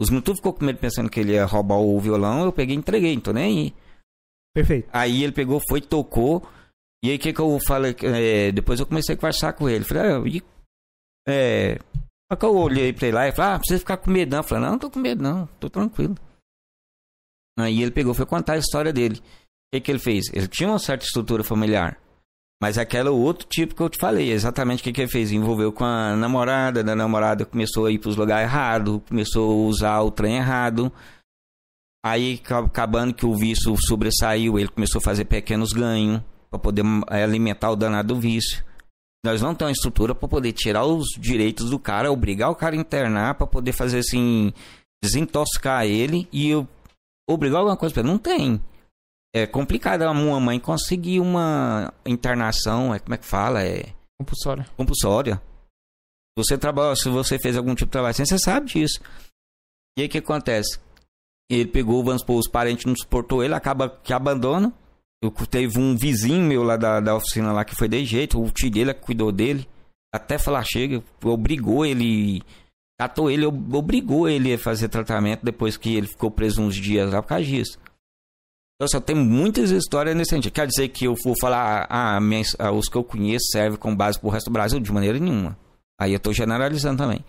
Os 0.00 0.08
tudo 0.08 0.36
ficou 0.36 0.52
com 0.52 0.64
medo 0.64 0.78
pensando 0.78 1.08
que 1.08 1.20
ele 1.20 1.32
ia 1.32 1.44
roubar 1.44 1.76
o 1.76 2.00
violão, 2.00 2.44
eu 2.44 2.52
peguei 2.52 2.74
e 2.74 2.78
entreguei, 2.78 3.14
não 3.14 3.22
tô 3.22 3.32
nem 3.32 3.44
aí. 3.44 3.74
Perfeito. 4.52 4.88
Aí 4.92 5.22
ele 5.22 5.32
pegou, 5.32 5.60
foi, 5.68 5.80
tocou. 5.80 6.42
E 7.04 7.10
aí 7.10 7.16
o 7.16 7.18
que 7.18 7.32
que 7.32 7.40
eu 7.40 7.58
falei? 7.66 7.94
é, 8.02 8.50
depois 8.50 8.80
eu 8.80 8.86
comecei 8.86 9.14
a 9.14 9.18
conversar 9.18 9.52
com 9.52 9.68
ele. 9.68 9.84
Falei, 9.84 10.02
ah, 10.02 10.22
e, 10.26 10.42
é. 11.28 11.78
Só 12.30 12.36
que 12.36 12.44
eu 12.44 12.56
olhei 12.56 12.92
pra 12.92 13.06
ele 13.06 13.16
lá 13.16 13.28
e 13.28 13.32
falei, 13.32 13.52
ah, 13.52 13.58
precisa 13.58 13.78
ficar 13.78 13.96
com 13.96 14.10
medo 14.10 14.30
não. 14.30 14.38
Eu 14.38 14.44
falei, 14.44 14.64
não, 14.64 14.72
não 14.72 14.78
tô 14.78 14.90
com 14.90 14.98
medo 14.98 15.22
não, 15.22 15.46
tô 15.60 15.70
tranquilo. 15.70 16.16
Aí 17.58 17.82
ele 17.82 17.90
pegou, 17.90 18.14
foi 18.14 18.26
contar 18.26 18.54
a 18.54 18.58
história 18.58 18.92
dele. 18.92 19.18
O 19.18 19.22
que 19.74 19.80
que 19.80 19.90
ele 19.90 19.98
fez? 19.98 20.26
Ele 20.32 20.48
tinha 20.48 20.68
uma 20.68 20.78
certa 20.78 21.04
estrutura 21.04 21.44
familiar. 21.44 21.98
Mas 22.62 22.78
aquela 22.78 23.10
outro 23.10 23.44
tipo 23.48 23.74
que 23.74 23.82
eu 23.82 23.88
te 23.90 23.98
falei, 23.98 24.30
exatamente 24.30 24.82
o 24.82 24.84
que, 24.84 24.92
que 24.92 25.00
ele 25.00 25.10
fez? 25.10 25.32
Envolveu 25.32 25.72
com 25.72 25.84
a 25.84 26.14
namorada, 26.14 26.84
da 26.84 26.94
namorada 26.94 27.44
começou 27.44 27.86
a 27.86 27.90
ir 27.90 27.98
pros 27.98 28.14
lugares 28.14 28.48
errados, 28.48 29.00
começou 29.08 29.50
a 29.50 29.68
usar 29.68 30.00
o 30.02 30.12
trem 30.12 30.36
errado. 30.36 30.92
Aí, 32.06 32.38
ca- 32.38 32.60
acabando 32.60 33.14
que 33.14 33.26
o 33.26 33.34
vício 33.36 33.74
sobressaiu, 33.76 34.60
ele 34.60 34.68
começou 34.68 35.00
a 35.00 35.02
fazer 35.02 35.24
pequenos 35.24 35.72
ganhos 35.72 36.22
para 36.50 36.58
poder 36.60 36.84
eh, 37.10 37.24
alimentar 37.24 37.68
o 37.72 37.74
danado 37.74 38.14
do 38.14 38.20
vício. 38.20 38.64
Nós 39.24 39.42
não 39.42 39.56
temos 39.56 39.72
estrutura 39.78 40.14
para 40.14 40.28
poder 40.28 40.52
tirar 40.52 40.84
os 40.84 41.06
direitos 41.18 41.68
do 41.68 41.80
cara, 41.80 42.12
obrigar 42.12 42.48
o 42.48 42.54
cara 42.54 42.76
a 42.76 42.78
internar 42.78 43.34
para 43.34 43.46
poder 43.46 43.72
fazer 43.72 43.98
assim, 43.98 44.52
desintoxicar 45.02 45.84
ele 45.84 46.28
e 46.32 46.52
obrigar 47.28 47.58
alguma 47.58 47.76
coisa 47.76 47.92
para 47.92 48.02
ele. 48.04 48.10
Não 48.12 48.18
tem. 48.18 48.60
É 49.34 49.46
complicado 49.46 50.02
uma 50.02 50.38
mãe 50.40 50.60
conseguir 50.60 51.20
uma 51.20 51.92
internação, 52.04 52.94
é 52.94 52.98
como 52.98 53.14
é 53.14 53.18
que 53.18 53.24
fala? 53.26 53.62
É 53.64 53.94
Compulsório. 54.20 54.64
compulsória. 54.76 55.42
Você 56.36 56.56
trabalha, 56.56 56.94
se 56.96 57.08
você 57.08 57.38
fez 57.38 57.56
algum 57.56 57.74
tipo 57.74 57.86
de 57.86 57.92
trabalho 57.92 58.10
assim, 58.12 58.24
você 58.24 58.38
sabe 58.38 58.66
disso. 58.66 59.00
E 59.98 60.02
aí 60.02 60.06
o 60.06 60.10
que 60.10 60.18
acontece? 60.18 60.78
Ele 61.50 61.66
pegou, 61.68 62.02
vamos 62.04 62.20
supor, 62.22 62.38
os 62.38 62.48
parentes 62.48 62.84
não 62.86 62.94
suportou 62.96 63.42
ele, 63.42 63.54
acaba 63.54 63.88
que 63.88 64.12
abandona. 64.12 64.72
Eu, 65.22 65.30
teve 65.30 65.78
um 65.78 65.96
vizinho 65.96 66.42
meu 66.46 66.62
lá 66.62 66.76
da, 66.76 67.00
da 67.00 67.14
oficina 67.14 67.52
lá 67.52 67.64
que 67.64 67.74
foi 67.76 67.88
de 67.88 68.04
jeito, 68.04 68.42
o 68.42 68.50
tio 68.50 68.70
dele 68.70 68.92
que 68.94 69.00
cuidou 69.00 69.30
dele. 69.30 69.68
Até 70.14 70.36
falar 70.38 70.64
chega, 70.64 71.02
obrigou 71.24 71.86
ele, 71.86 72.42
catou 73.00 73.30
ele, 73.30 73.46
ob- 73.46 73.74
obrigou 73.74 74.28
ele 74.28 74.52
a 74.54 74.58
fazer 74.58 74.88
tratamento 74.88 75.42
depois 75.42 75.76
que 75.76 75.94
ele 75.94 76.06
ficou 76.06 76.30
preso 76.30 76.60
uns 76.60 76.74
dias 76.74 77.12
lá 77.12 77.22
por 77.22 77.28
causa 77.28 77.44
disso. 77.44 77.78
Então 78.76 78.88
só 78.88 79.00
tem 79.00 79.14
muitas 79.14 79.70
histórias 79.70 80.16
nesse 80.16 80.30
sentido. 80.30 80.52
Quer 80.52 80.66
dizer 80.66 80.88
que 80.88 81.04
eu 81.04 81.14
vou 81.24 81.34
falar, 81.40 81.86
ah, 81.88 82.20
minhas- 82.20 82.56
ah, 82.58 82.72
os 82.72 82.88
que 82.88 82.96
eu 82.96 83.04
conheço 83.04 83.46
servem 83.52 83.78
como 83.78 83.94
base 83.96 84.18
pro 84.18 84.28
resto 84.30 84.46
do 84.46 84.52
Brasil? 84.52 84.80
De 84.80 84.92
maneira 84.92 85.18
nenhuma. 85.18 85.56
Aí 86.00 86.12
eu 86.12 86.20
tô 86.20 86.32
generalizando 86.32 86.98
também. 87.02 87.24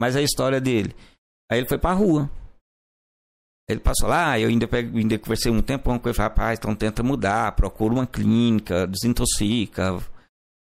Mas 0.00 0.14
a 0.16 0.22
história 0.22 0.60
dele. 0.60 0.94
Aí 1.50 1.58
ele 1.58 1.68
foi 1.68 1.78
pra 1.78 1.92
rua. 1.92 2.30
Ele 3.68 3.80
passou 3.80 4.08
lá, 4.08 4.38
eu 4.38 4.48
ainda, 4.48 4.68
peguei- 4.68 5.00
ainda 5.00 5.18
conversei 5.18 5.50
um 5.50 5.62
tempão 5.62 5.98
com 5.98 6.08
ele, 6.08 6.18
rapaz, 6.18 6.58
então 6.58 6.74
tenta 6.74 7.02
mudar, 7.02 7.52
procura 7.52 7.94
uma 7.94 8.06
clínica, 8.06 8.86
desintoxica. 8.86 9.98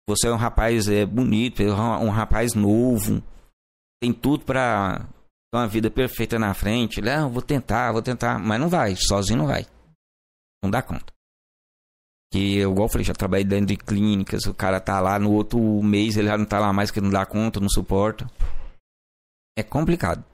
Você 0.07 0.29
é 0.29 0.31
um 0.33 0.37
rapaz 0.37 0.87
é, 0.89 1.07
bonito, 1.07 1.63
é 1.63 1.73
um 1.73 2.11
rapaz 2.11 2.53
novo, 2.55 3.23
tem 4.03 4.13
tudo 4.13 4.45
ter 4.45 5.09
uma 5.55 5.67
vida 5.67 5.91
perfeita 5.91 6.39
na 6.39 6.55
frente. 6.55 7.01
Ele, 7.01 7.11
ah, 7.11 7.27
vou 7.27 7.43
tentar, 7.43 7.93
vou 7.93 8.03
tentar, 8.03 8.39
mas 8.39 8.61
não 8.61 8.69
vai, 8.69 8.95
sozinho 8.97 9.39
não 9.41 9.47
vai. 9.47 9.67
Não 10.63 10.71
dá 10.71 10.83
conta. 10.83 11.13
Que 12.33 12.59
eu, 12.59 12.71
igual 12.71 12.87
eu 12.87 12.93
falei, 12.93 13.05
já 13.05 13.13
trabalhei 13.13 13.45
dentro 13.45 13.67
de 13.67 13.77
clínicas, 13.77 14.45
o 14.47 14.55
cara 14.55 14.81
tá 14.81 15.01
lá 15.01 15.19
no 15.19 15.33
outro 15.33 15.59
mês, 15.83 16.17
ele 16.17 16.29
já 16.29 16.39
não 16.39 16.45
tá 16.45 16.61
lá 16.61 16.73
mais 16.73 16.91
que 16.91 17.01
não 17.01 17.11
dá 17.11 17.27
conta, 17.27 17.59
não 17.59 17.69
suporta. 17.69 18.31
É 19.59 19.63
complicado. 19.63 20.25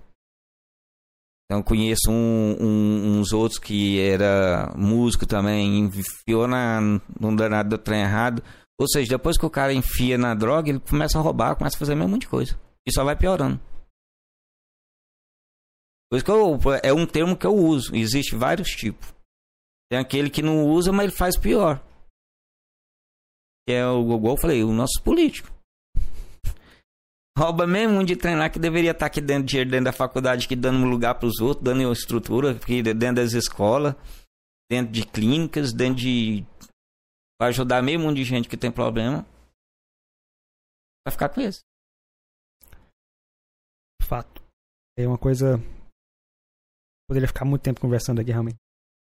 Então 1.44 1.62
conheço 1.62 2.10
um- 2.10 2.56
um- 2.60 3.18
uns 3.20 3.32
outros 3.32 3.58
que 3.58 4.00
era 4.00 4.72
músico 4.76 5.24
também, 5.24 5.78
enfiou 5.78 6.46
na, 6.48 6.80
num 7.18 7.34
danado 7.34 7.70
do 7.70 7.78
trem 7.78 8.02
errado. 8.02 8.42
Ou 8.78 8.86
seja, 8.88 9.10
depois 9.16 9.38
que 9.38 9.46
o 9.46 9.50
cara 9.50 9.72
enfia 9.72 10.18
na 10.18 10.34
droga, 10.34 10.68
ele 10.68 10.80
começa 10.80 11.18
a 11.18 11.22
roubar, 11.22 11.56
começa 11.56 11.76
a 11.76 11.78
fazer 11.78 11.94
mesma 11.94 12.10
monte 12.10 12.22
de 12.22 12.28
coisa. 12.28 12.58
E 12.86 12.92
só 12.92 13.04
vai 13.04 13.16
piorando. 13.16 13.58
Por 16.10 16.16
isso 16.16 16.24
que 16.24 16.30
eu, 16.30 16.58
é 16.82 16.92
um 16.92 17.06
termo 17.06 17.36
que 17.36 17.46
eu 17.46 17.54
uso. 17.54 17.94
Existe 17.94 18.36
vários 18.36 18.70
tipos. 18.70 19.14
Tem 19.90 19.98
aquele 19.98 20.30
que 20.30 20.42
não 20.42 20.64
usa, 20.64 20.92
mas 20.92 21.06
ele 21.06 21.16
faz 21.16 21.36
pior. 21.36 21.82
Que 23.66 23.74
é 23.74 23.86
o, 23.86 24.16
igual 24.16 24.34
eu 24.34 24.40
falei, 24.40 24.62
o 24.62 24.72
nosso 24.72 25.02
político. 25.02 25.50
Rouba 27.38 27.66
mesmo 27.66 27.98
um 27.98 28.04
de 28.04 28.14
lá 28.14 28.48
que 28.48 28.58
deveria 28.58 28.92
estar 28.92 29.06
aqui 29.06 29.20
dentro, 29.20 29.44
dinheiro 29.44 29.70
dentro 29.70 29.86
da 29.86 29.92
faculdade, 29.92 30.46
aqui 30.46 30.56
dando 30.56 30.86
lugar 30.86 31.16
para 31.16 31.26
os 31.26 31.40
outros, 31.40 31.64
dando 31.64 31.92
estrutura, 31.92 32.52
aqui 32.52 32.82
dentro 32.82 33.16
das 33.16 33.32
escolas, 33.32 33.94
dentro 34.70 34.92
de 34.92 35.04
clínicas, 35.04 35.72
dentro 35.72 35.96
de. 35.96 36.44
Vai 37.40 37.50
ajudar 37.50 37.82
meio 37.82 38.00
mundo 38.00 38.16
de 38.16 38.24
gente 38.24 38.48
que 38.48 38.56
tem 38.56 38.70
problema. 38.70 39.26
Vai 41.06 41.12
ficar 41.12 41.28
com 41.28 41.40
isso. 41.40 41.60
Fato. 44.02 44.42
É 44.96 45.06
uma 45.06 45.18
coisa. 45.18 45.60
Poderia 47.08 47.28
ficar 47.28 47.44
muito 47.44 47.62
tempo 47.62 47.80
conversando 47.80 48.20
aqui, 48.20 48.30
realmente. 48.30 48.56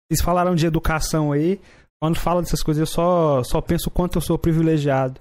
Vocês 0.09 0.25
falaram 0.25 0.55
de 0.55 0.67
educação 0.67 1.33
aí. 1.33 1.61
Quando 2.01 2.19
falo 2.19 2.43
dessas 2.43 2.63
coisas, 2.63 2.81
eu 2.81 2.87
só, 2.87 3.43
só 3.43 3.61
penso 3.61 3.89
o 3.89 3.93
quanto 3.93 4.19
eu 4.19 4.23
sou 4.23 4.39
privilegiado. 4.39 5.21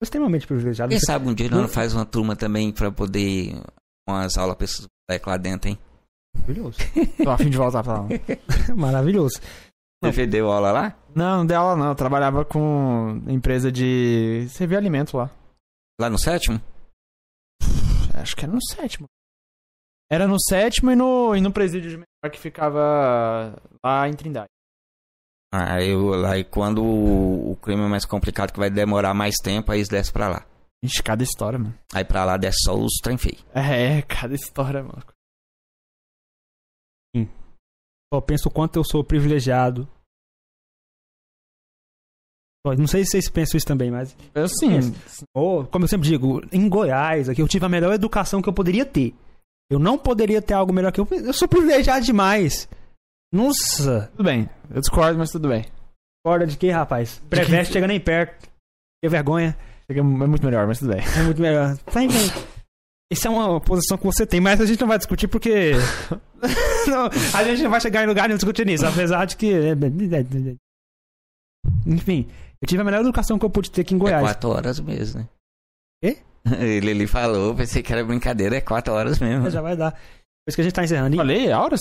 Eu 0.00 0.04
extremamente 0.04 0.46
privilegiado. 0.46 0.90
Quem 0.90 0.98
sabe 0.98 1.28
um 1.28 1.34
dia 1.34 1.48
não 1.50 1.68
faz 1.68 1.94
uma 1.94 2.06
turma 2.06 2.34
também 2.34 2.72
para 2.72 2.90
poder. 2.90 3.54
umas 4.08 4.36
aulas 4.36 4.56
pra 4.56 4.64
esses 4.64 4.86
moleques 5.08 5.26
lá 5.26 5.36
dentro, 5.36 5.68
hein? 5.68 5.78
Maravilhoso. 6.34 6.78
Tô 7.22 7.30
a 7.30 7.38
fim 7.38 7.50
de 7.50 7.56
voltar 7.56 7.82
pra 7.82 8.00
lá. 8.00 8.08
Maravilhoso. 8.74 9.40
Você 10.02 10.26
deu 10.26 10.50
aula 10.50 10.72
lá? 10.72 10.96
Não, 11.14 11.38
não 11.38 11.46
dei 11.46 11.56
aula 11.56 11.76
não. 11.76 11.88
Eu 11.88 11.94
trabalhava 11.94 12.44
com 12.44 13.22
empresa 13.28 13.70
de 13.70 14.46
servir 14.50 14.76
alimento 14.76 15.16
lá. 15.16 15.30
Lá 15.98 16.10
no 16.10 16.18
sétimo? 16.18 16.60
Acho 18.12 18.36
que 18.36 18.44
era 18.44 18.52
no 18.52 18.60
sétimo. 18.62 19.06
Era 20.14 20.28
no 20.28 20.40
sétimo 20.40 20.92
e 20.92 20.94
no, 20.94 21.34
e 21.34 21.40
no 21.40 21.52
presídio 21.52 21.90
de 21.90 21.96
menor 21.96 22.32
que 22.32 22.38
ficava 22.38 23.60
lá 23.84 24.08
em 24.08 24.12
Trindade. 24.12 24.46
Ah, 25.52 25.82
eu 25.82 26.10
lá 26.10 26.38
e 26.38 26.44
quando 26.44 26.84
o, 26.84 27.50
o 27.50 27.56
crime 27.56 27.82
é 27.82 27.88
mais 27.88 28.04
complicado, 28.04 28.52
que 28.52 28.60
vai 28.60 28.70
demorar 28.70 29.12
mais 29.12 29.34
tempo, 29.42 29.72
aí 29.72 29.78
eles 29.78 29.88
descem 29.88 30.12
pra 30.12 30.28
lá. 30.28 30.46
Ixi, 30.84 31.02
cada 31.02 31.24
história, 31.24 31.58
mano. 31.58 31.76
Aí 31.92 32.04
pra 32.04 32.24
lá 32.24 32.36
desce 32.36 32.58
só 32.62 32.76
os 32.76 32.92
trem 33.02 33.18
feio. 33.18 33.38
É, 33.52 34.02
cada 34.02 34.36
história, 34.36 34.84
mano. 34.84 35.02
Só 38.12 38.20
penso 38.20 38.48
o 38.48 38.52
quanto 38.52 38.76
eu 38.76 38.84
sou 38.84 39.02
privilegiado. 39.02 39.88
Não 42.78 42.86
sei 42.86 43.04
se 43.04 43.10
vocês 43.10 43.28
pensam 43.28 43.58
isso 43.58 43.66
também, 43.66 43.90
mas. 43.90 44.16
Eu 44.32 44.48
sim. 44.48 44.78
Ou, 45.34 45.66
como 45.66 45.86
eu 45.86 45.88
sempre 45.88 46.06
digo, 46.06 46.40
em 46.52 46.68
Goiás, 46.68 47.28
aqui 47.28 47.42
eu 47.42 47.48
tive 47.48 47.66
a 47.66 47.68
melhor 47.68 47.92
educação 47.92 48.40
que 48.40 48.48
eu 48.48 48.52
poderia 48.52 48.86
ter. 48.86 49.12
Eu 49.74 49.78
não 49.80 49.98
poderia 49.98 50.40
ter 50.40 50.54
algo 50.54 50.72
melhor 50.72 50.92
que 50.92 51.00
eu. 51.00 51.08
Eu 51.10 51.32
sou 51.32 51.48
privilegiado 51.48 52.04
demais. 52.04 52.68
Nossa! 53.32 54.08
Tudo 54.16 54.24
bem. 54.24 54.48
Eu 54.72 54.80
discordo, 54.80 55.18
mas 55.18 55.30
tudo 55.30 55.48
bem. 55.48 55.64
Corda 56.24 56.46
de 56.46 56.56
quê, 56.56 56.70
rapaz? 56.70 57.20
Preveste 57.28 57.72
chega 57.72 57.86
nem 57.86 58.00
perto. 58.00 58.48
Que 59.02 59.08
vergonha. 59.08 59.56
Chega- 59.86 60.00
É 60.00 60.02
muito 60.02 60.44
melhor, 60.44 60.66
mas 60.66 60.78
tudo 60.78 60.92
bem. 60.94 61.02
É 61.18 61.22
muito 61.22 61.42
melhor. 61.42 61.76
Vai. 61.88 62.06
Essa 63.12 63.28
é 63.28 63.30
uma 63.30 63.60
posição 63.60 63.98
que 63.98 64.04
você 64.04 64.24
tem, 64.26 64.40
mas 64.40 64.60
a 64.60 64.66
gente 64.66 64.80
não 64.80 64.88
vai 64.88 64.96
discutir 64.98 65.28
porque. 65.28 65.72
Não, 66.86 67.06
a 67.38 67.44
gente 67.44 67.62
não 67.62 67.70
vai 67.70 67.80
chegar 67.80 68.04
em 68.04 68.06
lugar 68.06 68.28
nenhum 68.28 68.36
discutindo 68.36 68.70
isso, 68.70 68.86
apesar 68.86 69.24
de 69.24 69.36
que. 69.36 69.50
Enfim, 71.86 72.28
eu 72.60 72.68
tive 72.68 72.80
a 72.82 72.84
melhor 72.84 73.00
educação 73.00 73.38
que 73.38 73.44
eu 73.44 73.50
pude 73.50 73.70
ter 73.70 73.80
aqui 73.82 73.94
em 73.94 73.96
É 73.96 74.00
Goiás. 74.00 74.22
quatro 74.22 74.50
horas 74.50 74.78
mesmo, 74.80 75.20
né? 75.20 75.28
Quê? 76.02 76.18
Ele, 76.60 76.90
ele 76.90 77.06
falou, 77.06 77.54
pensei 77.54 77.82
que 77.82 77.90
era 77.92 78.04
brincadeira, 78.04 78.56
é 78.56 78.60
quatro 78.60 78.92
horas 78.92 79.18
mesmo. 79.18 79.48
Já 79.50 79.62
vai 79.62 79.74
dar. 79.76 79.92
Por 79.92 80.48
isso 80.48 80.56
que 80.56 80.60
a 80.60 80.64
gente 80.64 80.74
tá 80.74 80.84
encerrando. 80.84 81.16
Falei, 81.16 81.50
auras? 81.50 81.80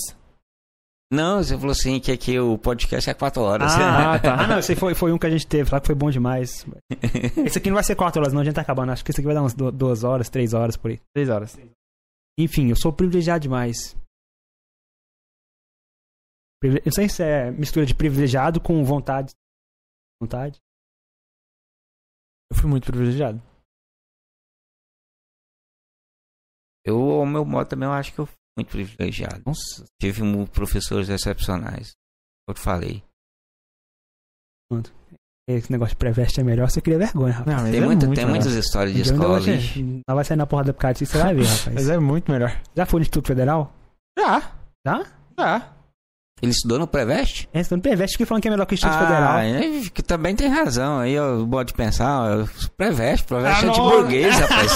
Não, 1.12 1.44
você 1.44 1.56
falou 1.58 1.72
assim 1.74 2.00
que 2.00 2.12
aqui 2.12 2.40
o 2.40 2.58
podcast 2.58 3.10
é 3.10 3.14
quatro 3.14 3.42
horas. 3.42 3.74
Ah, 3.78 4.18
tá. 4.20 4.36
Ah, 4.44 4.48
não, 4.48 4.60
esse 4.60 4.74
foi, 4.76 4.96
foi 4.96 5.12
um 5.12 5.18
que 5.18 5.28
a 5.28 5.30
gente 5.30 5.46
teve 5.46 5.70
lá 5.70 5.82
que 5.82 5.86
foi 5.88 5.96
bom 5.96 6.10
demais. 6.10 6.66
Esse 7.46 7.58
aqui 7.58 7.70
não 7.70 7.76
vai 7.76 7.84
ser 7.84 7.96
quatro 7.96 8.22
horas, 8.22 8.34
não, 8.34 8.40
a 8.42 8.44
gente 8.46 8.56
tá 8.56 8.62
acabando. 8.62 8.92
Acho 8.94 9.04
que 9.04 9.12
esse 9.12 9.20
aqui 9.20 9.26
vai 9.26 9.36
dar 9.36 9.42
umas 9.44 9.54
du- 9.54 9.72
duas 9.72 10.04
horas, 10.04 10.30
três 10.30 10.54
horas 10.54 10.78
por 10.78 10.92
aí. 10.92 11.00
Três 11.14 11.30
horas. 11.30 11.58
Enfim, 12.40 12.70
eu 12.70 12.76
sou 12.76 12.92
privilegiado 12.94 13.42
demais. 13.42 13.96
Eu 16.64 16.72
não 16.86 16.92
sei 16.94 17.10
se 17.10 17.22
é 17.22 17.52
mistura 17.52 17.86
de 17.86 17.94
privilegiado 17.94 18.62
com 18.62 18.82
vontade. 18.86 19.34
Vontade? 20.22 20.58
Eu 22.50 22.58
fui 22.58 22.70
muito 22.70 22.86
privilegiado. 22.86 23.42
Eu, 26.86 27.00
ao 27.12 27.26
meu 27.26 27.46
modo 27.46 27.68
também, 27.68 27.88
eu 27.88 27.94
acho 27.94 28.14
que 28.14 28.20
eu 28.20 28.28
muito 28.58 28.70
privilegiado. 28.70 29.42
Nossa, 29.46 29.86
Tive 30.02 30.22
um, 30.22 30.46
professores 30.46 31.10
excepcionais. 31.10 31.94
Eu 32.48 32.54
te 32.54 32.60
falei. 32.60 33.04
esse 35.50 35.72
negócio 35.72 35.94
de 35.96 35.98
pré-veste 35.98 36.40
é 36.40 36.44
melhor, 36.44 36.70
você 36.70 36.82
cria 36.82 36.98
vergonha, 36.98 37.34
rapaz. 37.34 37.58
Não, 37.64 37.72
Tem, 37.72 37.80
é 37.82 37.86
muita, 37.86 38.06
muito 38.06 38.18
tem 38.20 38.26
melhor. 38.26 38.30
muitas 38.42 38.54
histórias 38.54 38.96
de 38.96 39.02
escola. 39.02 39.40
É- 39.50 39.56
ixi. 39.56 40.02
Ela 40.08 40.16
vai 40.16 40.26
sair 40.26 40.38
na 40.38 40.46
porra 40.46 40.64
da 40.66 40.74
por 40.74 41.06
você 41.06 41.18
vai 41.18 41.34
ver, 41.36 41.46
rapaz. 41.48 41.74
Mas 41.74 41.90
é 41.90 41.98
muito 42.00 42.32
melhor. 42.32 42.62
Já 42.76 42.86
foi 42.86 43.00
no 43.00 43.02
Instituto 43.04 43.28
Federal? 43.28 43.74
Já, 44.18 44.52
Já? 44.86 45.04
já. 45.40 45.74
Ele 46.42 46.52
estudou 46.52 46.78
no 46.78 46.86
Preveste? 46.86 47.48
É, 47.54 47.64
você 47.64 47.74
não 47.74 47.82
pré-veste 47.82 48.18
que 48.18 48.26
falando 48.26 48.42
que 48.42 48.50
é 48.50 48.52
melhor 48.52 48.66
que 48.66 48.74
o 48.74 48.76
Instituto 48.76 48.98
ah, 48.98 49.08
Federal. 49.08 49.38
é, 49.40 49.90
que 49.94 50.04
também 50.04 50.36
tem 50.36 50.50
razão. 50.50 51.00
Aí 51.00 51.14
eu 51.14 51.46
de 51.64 51.74
pensar, 51.74 52.22
ó, 52.22 52.46
Preveste, 52.76 53.26
Preveste 53.26 53.66
Ah, 53.66 53.70
é 53.70 53.72
de 53.72 53.80
burguês, 53.80 54.36
rapaz. 54.40 54.72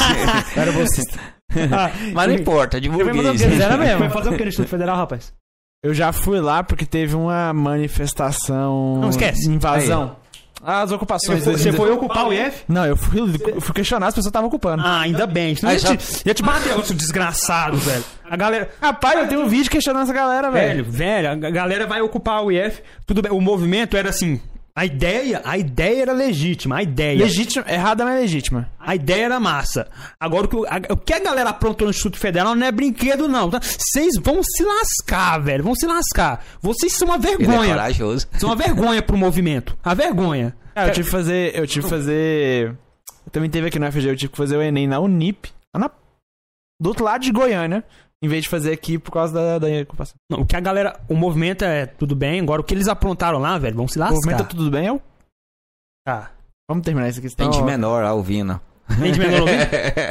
Era 0.57 0.71
bolsista. 0.71 1.19
Ah, 1.71 1.89
Mas 2.13 2.27
não 2.27 2.35
importa, 2.35 2.77
é 2.77 2.79
de 2.79 2.89
Você 2.89 3.03
burguês. 3.03 3.41
Era 3.59 3.77
mesmo. 3.77 3.99
Foi 3.99 4.09
fazer 4.09 4.29
o 4.29 4.37
que 4.37 4.43
no 4.43 4.49
Instituto 4.49 4.69
Federal, 4.69 4.97
rapaz? 4.97 5.33
Eu 5.81 5.93
já 5.93 6.11
fui 6.11 6.39
lá 6.41 6.61
porque 6.61 6.85
teve 6.85 7.15
uma 7.15 7.53
manifestação. 7.53 8.97
Não 8.99 9.09
esquece. 9.09 9.49
Invasão. 9.49 10.17
As 10.69 10.91
ocupações. 10.91 11.39
Você 11.39 11.45
foi, 11.45 11.57
você 11.57 11.67
das- 11.71 11.75
foi 11.77 11.91
ocupar 11.91 12.27
o 12.27 12.33
IF? 12.33 12.63
Não, 12.67 12.85
eu 12.85 12.97
fui, 12.97 13.21
eu 13.21 13.61
fui 13.61 13.73
questionar, 13.73 14.07
as 14.07 14.13
pessoas 14.13 14.27
estavam 14.29 14.49
ocupando. 14.49 14.83
Ah, 14.85 14.99
ainda 14.99 15.25
bem. 15.25 15.55
Aí 15.63 15.73
ia, 15.75 15.79
já- 15.79 15.95
te, 15.95 16.27
ia 16.27 16.33
te 16.33 16.43
bater, 16.43 16.73
seu 16.85 16.93
desgraçado, 16.95 17.77
velho. 17.77 18.03
A 18.29 18.35
galera... 18.35 18.69
Rapaz, 18.81 19.17
eu 19.19 19.27
tenho 19.29 19.41
um 19.43 19.47
vídeo 19.47 19.71
questionando 19.71 20.03
essa 20.03 20.13
galera, 20.13 20.51
velho. 20.51 20.83
Velho, 20.83 20.91
velho, 21.31 21.47
a 21.47 21.49
galera 21.49 21.87
vai 21.87 22.01
ocupar 22.01 22.43
o 22.43 22.51
IF. 22.51 22.81
Tudo 23.05 23.21
bem, 23.21 23.31
o 23.31 23.39
movimento 23.39 23.95
era 23.95 24.09
assim... 24.09 24.41
A 24.79 24.85
ideia, 24.85 25.41
a 25.43 25.57
ideia 25.57 26.03
era 26.03 26.13
legítima, 26.13 26.77
a 26.77 26.83
ideia. 26.83 27.17
Legítima, 27.23 27.65
errada, 27.67 28.05
mas 28.05 28.19
legítima. 28.19 28.69
A 28.79 28.93
ideia 28.93 29.25
era 29.25 29.39
massa. 29.39 29.87
Agora, 30.19 30.45
o 30.45 30.47
que, 30.47 30.57
a- 30.67 30.93
o 30.93 30.97
que 30.97 31.13
a 31.13 31.19
galera 31.19 31.49
aprontou 31.49 31.85
no 31.87 31.89
Instituto 31.89 32.19
Federal 32.19 32.53
não 32.53 32.67
é 32.67 32.71
brinquedo, 32.71 33.27
não. 33.27 33.49
tá? 33.49 33.59
Vocês 33.59 34.13
vão 34.21 34.43
se 34.43 34.61
lascar, 34.63 35.39
velho. 35.39 35.63
Vão 35.63 35.73
se 35.73 35.87
lascar. 35.87 36.45
Vocês 36.61 36.93
são 36.93 37.07
uma 37.07 37.15
Ele 37.17 37.25
é 37.27 37.37
vergonha. 37.37 37.69
corajoso. 37.73 38.27
são 38.37 38.49
uma 38.49 38.55
vergonha 38.55 39.01
pro 39.01 39.17
movimento. 39.17 39.75
A 39.83 39.95
vergonha. 39.95 40.55
Ah, 40.75 40.85
eu 40.85 40.91
tive 40.93 41.05
que 41.05 41.11
fazer. 41.11 41.55
Eu 41.57 41.65
tive 41.65 41.83
que 41.85 41.89
fazer. 41.89 42.75
Eu 43.25 43.31
também 43.31 43.49
teve 43.49 43.67
aqui 43.69 43.79
no 43.79 43.91
FG, 43.91 44.09
eu 44.11 44.15
tive 44.15 44.31
que 44.31 44.37
fazer 44.37 44.57
o 44.57 44.61
Enem 44.61 44.85
na 44.85 44.99
Unip, 44.99 45.49
lá 45.73 45.79
na- 45.81 45.91
do 46.79 46.89
outro 46.89 47.03
lado 47.03 47.23
de 47.23 47.31
Goiânia, 47.31 47.83
em 48.23 48.27
vez 48.27 48.43
de 48.43 48.49
fazer 48.49 48.71
aqui 48.71 48.97
por 48.97 49.11
causa 49.11 49.33
da, 49.33 49.59
da 49.59 49.67
ocupação. 49.81 50.15
Não, 50.29 50.39
o 50.41 50.45
que 50.45 50.55
a 50.55 50.59
galera. 50.59 50.99
O 51.07 51.15
movimento 51.15 51.63
é 51.63 51.85
tudo 51.85 52.15
bem. 52.15 52.39
Agora, 52.39 52.61
o 52.61 52.63
que 52.63 52.73
eles 52.73 52.87
aprontaram 52.87 53.39
lá, 53.39 53.57
velho, 53.57 53.75
vão 53.75 53.87
se 53.87 53.97
O 53.97 54.01
lascar. 54.01 54.15
movimento 54.15 54.37
tá 54.39 54.43
tudo 54.45 54.71
bem? 54.71 54.87
Eu... 54.87 55.01
Tá. 56.05 56.31
Vamos 56.69 56.83
terminar 56.83 57.09
isso 57.09 57.19
aqui. 57.19 57.35
Tem 57.35 57.49
de 57.49 57.61
menor 57.63 58.03
lá 58.03 58.13
ouvindo. 58.13 58.59
Tem 58.99 59.11
de 59.11 59.19
menor 59.19 59.41
ouvido? 59.41 59.59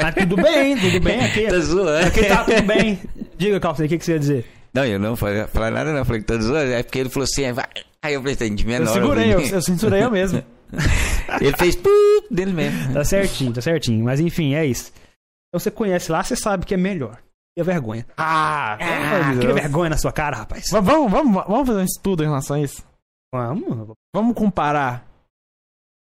Mas 0.03 0.15
tudo 0.17 0.37
bem, 0.37 0.77
tudo 0.79 1.01
bem. 1.01 1.25
Aqui, 1.25 1.47
Tá 1.49 1.59
zoando. 1.59 2.07
aqui 2.07 2.25
tá 2.25 2.45
tudo 2.45 2.63
bem. 2.63 2.99
Diga, 3.37 3.61
Calça, 3.61 3.85
o 3.85 3.89
que, 3.89 3.99
que 3.99 4.05
você 4.05 4.13
ia 4.13 4.19
dizer? 4.19 4.47
Não, 4.73 4.85
eu 4.85 4.99
não 4.99 5.17
falei, 5.17 5.47
falei 5.47 5.71
nada, 5.71 5.93
não. 5.93 6.05
Falei 6.05 6.21
que 6.21 6.27
tá 6.27 6.39
zoando. 6.39 6.73
É 6.73 6.83
porque 6.83 6.99
ele 6.99 7.09
falou 7.09 7.25
assim, 7.25 7.51
vai. 7.53 7.65
Aí 8.03 8.15
eu 8.15 8.21
falei, 8.21 8.37
tem 8.37 8.55
de 8.55 8.63
Eu 8.65 8.69
menor. 8.69 8.93
segurei, 8.93 9.33
eu, 9.33 9.39
ouvindo. 9.39 9.55
eu 9.55 9.63
censurei 9.63 10.05
eu 10.05 10.11
mesmo. 10.11 10.43
Ele 11.41 11.57
fez 11.57 11.79
dele 12.31 12.53
mesmo. 12.53 12.93
Tá 12.93 13.05
certinho, 13.05 13.53
tá 13.53 13.61
certinho. 13.61 14.05
Mas 14.05 14.19
enfim, 14.21 14.55
é 14.55 14.67
isso. 14.67 14.93
Então 15.49 15.61
você 15.61 15.71
conhece 15.71 16.11
lá, 16.11 16.23
você 16.23 16.35
sabe 16.37 16.67
que 16.67 16.75
é 16.75 16.77
melhor. 16.77 17.19
E 17.57 17.61
a 17.61 17.65
vergonha. 17.65 18.07
Ah, 18.17 18.75
Ah, 18.75 19.33
de 19.33 19.41
Deus. 19.41 19.55
vergonha 19.55 19.91
na 19.91 19.97
sua 19.99 20.13
cara, 20.13 20.37
rapaz. 20.37 20.65
Va- 20.71 20.81
Vamos, 20.81 21.11
vamos, 21.11 21.45
vamos 21.47 21.67
fazer 21.67 21.81
um 21.81 21.85
estudo 21.85 22.23
em 22.23 22.27
relação 22.27 22.57
a 22.57 22.61
isso. 22.61 22.85
Vamos, 23.35 23.97
Vamos 24.15 24.35
comparar. 24.37 25.07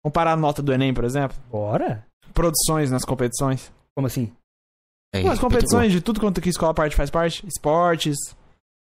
Comparar 0.03 0.33
a 0.33 0.37
nota 0.37 0.61
do 0.61 0.73
Enem, 0.73 0.93
por 0.93 1.03
exemplo. 1.03 1.37
bora. 1.49 2.05
Produções 2.33 2.89
nas 2.91 3.05
competições. 3.05 3.71
Como 3.95 4.07
assim? 4.07 4.33
Aí, 5.13 5.27
As 5.27 5.39
competições 5.39 5.91
de 5.91 6.01
tudo 6.01 6.19
quanto 6.19 6.41
que 6.41 6.49
escola 6.49 6.73
parte 6.73 6.95
faz 6.95 7.09
parte. 7.11 7.45
Esportes, 7.45 8.17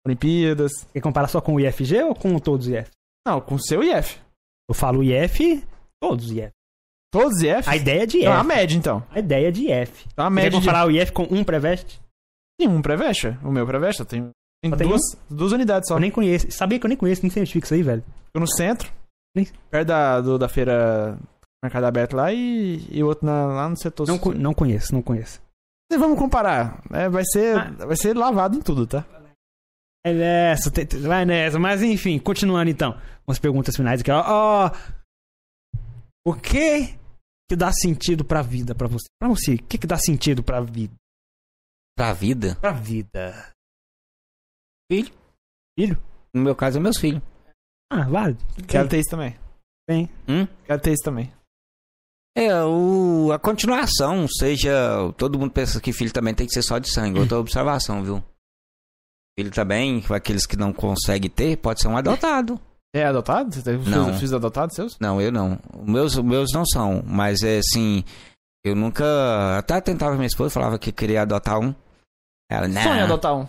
Olimpíadas. 0.05 0.71
Quer 0.93 1.01
comparar 1.01 1.27
só 1.27 1.41
com 1.41 1.55
o 1.55 1.59
IFG 1.59 2.03
ou 2.03 2.15
com 2.15 2.37
todos 2.39 2.67
os 2.67 2.73
IF? 2.73 2.89
Não, 3.27 3.41
com 3.41 3.55
o 3.55 3.59
seu 3.61 3.83
IF. 3.83 4.19
Eu 4.69 4.73
falo 4.75 5.03
IF, 5.03 5.63
todos 6.01 6.25
os 6.27 6.31
IF. 6.31 6.51
Todos 7.11 7.37
os 7.37 7.43
IF? 7.43 7.69
A 7.69 7.75
ideia 7.75 8.03
é 8.03 8.05
de 8.05 8.17
IF. 8.17 8.25
Então, 8.25 8.39
a 8.39 8.43
média, 8.43 8.77
então. 8.77 9.07
A 9.11 9.19
ideia 9.19 9.47
é 9.49 9.51
de 9.51 9.69
IF. 9.69 10.05
Então, 10.11 10.25
a 10.25 10.29
Quer 10.29 10.33
média 10.35 10.49
de... 10.51 10.57
comparar 10.57 10.87
o 10.87 10.91
IF 10.91 11.11
com 11.11 11.23
um 11.23 11.43
pré-veste? 11.43 12.01
Tem 12.59 12.67
um 12.67 12.81
pré-veste. 12.81 13.27
O 13.43 13.51
meu 13.51 13.65
tenho, 14.05 14.29
tem 14.63 14.71
tem 14.71 14.87
duas, 14.87 15.01
duas 15.29 15.51
unidades 15.51 15.87
só. 15.87 15.95
Eu 15.95 15.99
nem 15.99 16.11
conheço. 16.11 16.49
Sabia 16.51 16.79
que 16.79 16.85
eu 16.85 16.89
nem 16.89 16.97
conheço, 16.97 17.21
nem 17.23 17.29
cientifica 17.31 17.65
isso 17.65 17.73
aí, 17.73 17.83
velho. 17.83 18.03
Fico 18.27 18.39
no 18.39 18.47
centro, 18.47 18.91
Nem- 19.35 19.47
perto 19.69 19.87
da, 19.87 20.21
do- 20.21 20.37
da 20.37 20.47
feira 20.47 21.17
Mercado 21.63 21.85
Aberto 21.85 22.15
lá 22.15 22.31
e, 22.31 22.85
e 22.91 23.03
outro 23.03 23.25
na- 23.25 23.45
lá 23.47 23.69
no 23.69 23.77
setor 23.77 24.07
Não, 24.07 24.17
co- 24.19 24.33
não 24.33 24.53
conheço, 24.53 24.93
não 24.93 25.01
conheço. 25.01 25.41
E 25.91 25.97
Vamos 25.97 26.17
comparar. 26.17 26.81
É, 26.91 27.09
vai, 27.09 27.23
ser, 27.25 27.57
Ah. 27.57 27.85
vai 27.85 27.95
ser 27.95 28.15
lavado 28.15 28.57
em 28.57 28.61
tudo, 28.61 28.85
tá? 28.87 29.05
É 30.05 30.13
nessa, 30.13 30.69
vai 31.01 31.23
nessa. 31.25 31.57
Mas 31.59 31.81
enfim, 31.81 32.19
continuando 32.19 32.69
então. 32.69 32.99
Umas 33.27 33.39
perguntas 33.39 33.75
finais 33.75 34.01
aqui. 34.01 34.11
Ó, 34.11 34.21
Ó, 34.25 34.71
o 36.25 36.33
que 36.33 36.95
que 37.49 37.55
dá 37.55 37.71
sentido 37.71 38.23
pra 38.25 38.41
vida 38.41 38.73
pra 38.75 38.87
você? 38.87 39.05
Pra 39.19 39.29
você, 39.29 39.55
o 39.55 39.63
que 39.63 39.77
que 39.77 39.87
dá 39.87 39.97
sentido 39.97 40.43
pra 40.43 40.61
vida? 40.61 40.93
Pra 41.95 42.13
vida. 42.13 42.55
Pra 42.59 42.71
vida. 42.71 43.51
Filho. 44.91 45.13
Filho? 45.77 46.03
No 46.33 46.41
meu 46.41 46.55
caso, 46.55 46.77
é 46.77 46.81
meus 46.81 46.97
filhos. 46.97 47.21
Ah, 47.91 48.03
válido. 48.03 48.43
Quero 48.67 48.89
ter 48.89 48.99
isso 48.99 49.09
também. 49.11 49.35
Bem. 49.87 50.09
Hum? 50.27 50.47
Quero 50.65 50.81
ter 50.81 50.93
isso 50.93 51.03
também. 51.03 51.31
É, 52.35 52.63
o, 52.63 53.31
a 53.31 53.37
continuação, 53.37 54.27
seja. 54.27 54.71
Todo 55.17 55.37
mundo 55.37 55.51
pensa 55.51 55.79
que 55.79 55.93
filho 55.93 56.11
também 56.11 56.33
tem 56.33 56.47
que 56.47 56.53
ser 56.53 56.63
só 56.63 56.79
de 56.79 56.89
sangue. 56.91 57.19
Outra 57.19 57.37
observação, 57.37 58.03
viu? 58.03 58.23
Filho 59.37 59.51
também, 59.51 60.03
aqueles 60.09 60.45
que 60.45 60.55
não 60.57 60.73
conseguem 60.73 61.29
ter, 61.29 61.57
pode 61.57 61.81
ser 61.81 61.87
um 61.87 61.97
adotado. 61.97 62.59
É 62.95 63.05
adotado? 63.05 63.53
Você 63.53 63.63
tem 63.63 63.77
Não. 63.77 64.05
filhos, 64.05 64.17
filhos 64.17 64.33
adotados 64.33 64.75
seus? 64.75 64.97
Não, 64.99 65.19
eu 65.19 65.31
não. 65.31 65.59
Meus, 65.83 66.15
os 66.15 66.23
meus 66.23 66.51
não 66.53 66.63
são, 66.65 67.03
mas 67.05 67.41
é 67.41 67.57
assim. 67.59 68.03
Eu 68.63 68.75
nunca. 68.75 69.57
Até 69.57 69.81
tentava 69.81 70.15
minha 70.15 70.27
esposa, 70.27 70.51
falava 70.53 70.79
que 70.79 70.91
queria 70.91 71.23
adotar 71.23 71.59
um. 71.59 71.73
Ela, 72.49 72.67
não. 72.67 72.81
Sonho 72.81 73.03
adotar 73.03 73.35
um. 73.35 73.47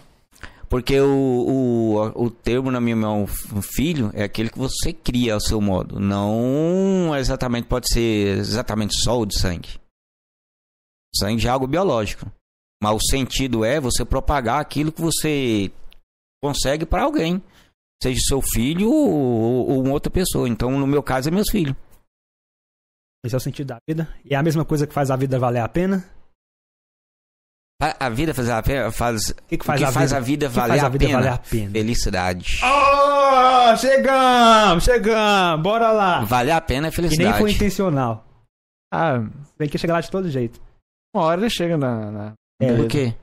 Porque 0.68 0.98
o, 0.98 1.06
o, 1.06 2.24
o 2.24 2.30
termo, 2.30 2.70
na 2.70 2.80
minha 2.80 2.96
mão, 2.96 3.26
filho, 3.76 4.10
é 4.12 4.24
aquele 4.24 4.50
que 4.50 4.58
você 4.58 4.92
cria 4.92 5.34
ao 5.34 5.40
seu 5.40 5.60
modo. 5.60 6.00
Não 6.00 7.14
exatamente 7.16 7.68
pode 7.68 7.86
ser 7.92 8.38
exatamente 8.38 8.94
só 9.02 9.20
o 9.20 9.26
de 9.26 9.38
sangue. 9.38 9.78
Sangue 11.14 11.46
é 11.46 11.50
algo 11.50 11.66
biológico. 11.66 12.26
Mas 12.82 12.96
o 12.96 13.06
sentido 13.08 13.64
é 13.64 13.80
você 13.80 14.04
propagar 14.04 14.60
aquilo 14.60 14.90
que 14.90 15.00
você 15.00 15.70
consegue 16.42 16.84
para 16.84 17.04
alguém. 17.04 17.42
Seja 18.02 18.20
seu 18.26 18.42
filho 18.42 18.90
ou, 18.90 19.68
ou 19.70 19.82
uma 19.82 19.92
outra 19.92 20.10
pessoa. 20.10 20.48
Então, 20.48 20.70
no 20.70 20.86
meu 20.86 21.02
caso, 21.02 21.28
é 21.28 21.32
meus 21.32 21.50
filhos. 21.50 21.74
Esse 23.24 23.34
é 23.34 23.38
o 23.38 23.40
sentido 23.40 23.68
da 23.68 23.78
vida. 23.88 24.12
E 24.24 24.34
é 24.34 24.36
a 24.36 24.42
mesma 24.42 24.64
coisa 24.64 24.86
que 24.86 24.92
faz 24.92 25.10
a 25.10 25.16
vida 25.16 25.38
valer 25.38 25.60
a 25.60 25.68
pena. 25.68 26.04
A, 27.98 28.06
a 28.06 28.08
vida 28.08 28.32
faz 28.32 28.48
a 28.48 28.62
pena. 28.62 28.90
Faz, 28.90 29.30
O 29.30 29.34
que, 29.48 29.56
que 29.58 29.62
o 29.64 29.66
faz, 29.66 29.80
que 29.80 29.84
a, 29.86 29.92
faz 29.92 30.10
vida? 30.12 30.16
a 30.16 30.20
vida 30.20 30.46
o 30.46 30.50
que 30.50 30.56
valer 30.56 30.68
faz 30.70 30.82
a 30.82 30.86
a 30.86 30.88
vida 30.90 31.06
pena? 31.06 31.18
valer 31.18 31.32
a 31.32 31.38
pena? 31.38 31.70
Felicidade. 31.72 32.60
Oh, 32.64 33.76
chegamos, 33.76 34.84
chegamos, 34.84 35.62
bora 35.62 35.90
lá. 35.92 36.20
Valer 36.24 36.52
a 36.52 36.60
pena 36.60 36.86
é 36.88 36.90
E 36.90 36.92
felicidade. 36.92 37.30
nem 37.30 37.38
foi 37.40 37.50
intencional. 37.52 38.24
Ah, 38.92 39.24
Tem 39.58 39.68
que 39.68 39.76
chegar 39.78 39.94
lá 39.94 40.00
de 40.00 40.10
todo 40.10 40.30
jeito. 40.30 40.60
uma 41.14 41.24
hora 41.24 41.40
ele 41.40 41.50
chega 41.50 41.76
na. 41.76 42.10
na... 42.10 42.32
É, 42.60 42.74
Por 42.76 42.86
quê? 42.88 43.14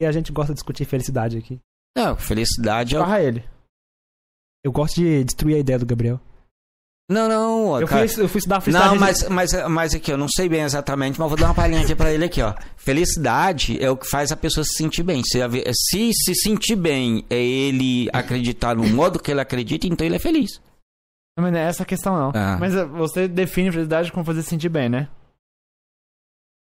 E 0.00 0.06
a 0.06 0.12
gente 0.12 0.30
gosta 0.32 0.52
de 0.52 0.56
discutir 0.58 0.84
felicidade 0.84 1.36
aqui. 1.36 1.58
Não, 1.96 2.16
felicidade 2.16 2.94
é 2.94 2.98
o 2.98 3.02
Barra 3.02 3.20
ele. 3.20 3.44
Eu 4.64 4.70
gosto 4.70 4.94
de 4.96 5.24
destruir 5.24 5.56
a 5.56 5.58
ideia 5.58 5.78
do 5.78 5.86
Gabriel. 5.86 6.20
Não, 7.10 7.26
não, 7.26 7.80
Eu 7.80 7.88
cara. 7.88 8.06
fui, 8.06 8.24
eu 8.24 8.28
fui 8.28 8.38
estudar 8.38 8.60
felicidade. 8.60 8.92
Não, 8.94 9.00
mas, 9.00 9.26
mas, 9.30 9.68
mas 9.68 9.94
aqui, 9.94 10.12
eu 10.12 10.18
não 10.18 10.28
sei 10.28 10.46
bem 10.46 10.60
exatamente, 10.60 11.18
mas 11.18 11.28
vou 11.28 11.38
dar 11.38 11.46
uma 11.46 11.54
palhinha 11.54 11.80
aqui 11.80 11.94
pra 11.94 12.12
ele 12.12 12.26
aqui, 12.26 12.42
ó. 12.42 12.52
Felicidade 12.76 13.82
é 13.82 13.90
o 13.90 13.96
que 13.96 14.06
faz 14.06 14.30
a 14.30 14.36
pessoa 14.36 14.62
se 14.62 14.76
sentir 14.76 15.02
bem. 15.02 15.22
Se, 15.24 15.38
se 15.72 16.10
se 16.12 16.34
sentir 16.34 16.76
bem 16.76 17.24
é 17.30 17.42
ele 17.42 18.10
acreditar 18.12 18.76
no 18.76 18.86
modo 18.88 19.18
que 19.18 19.30
ele 19.30 19.40
acredita, 19.40 19.86
então 19.86 20.06
ele 20.06 20.16
é 20.16 20.18
feliz. 20.18 20.60
Não, 21.34 21.42
mas 21.44 21.52
não 21.52 21.58
é 21.60 21.62
essa 21.68 21.82
a 21.82 21.86
questão, 21.86 22.14
não. 22.14 22.32
Ah. 22.34 22.58
Mas 22.60 22.74
eh, 22.74 22.84
você 22.84 23.26
define 23.26 23.72
felicidade 23.72 24.12
como 24.12 24.24
fazer 24.24 24.42
se 24.42 24.50
sentir 24.50 24.68
bem, 24.68 24.90
né? 24.90 25.08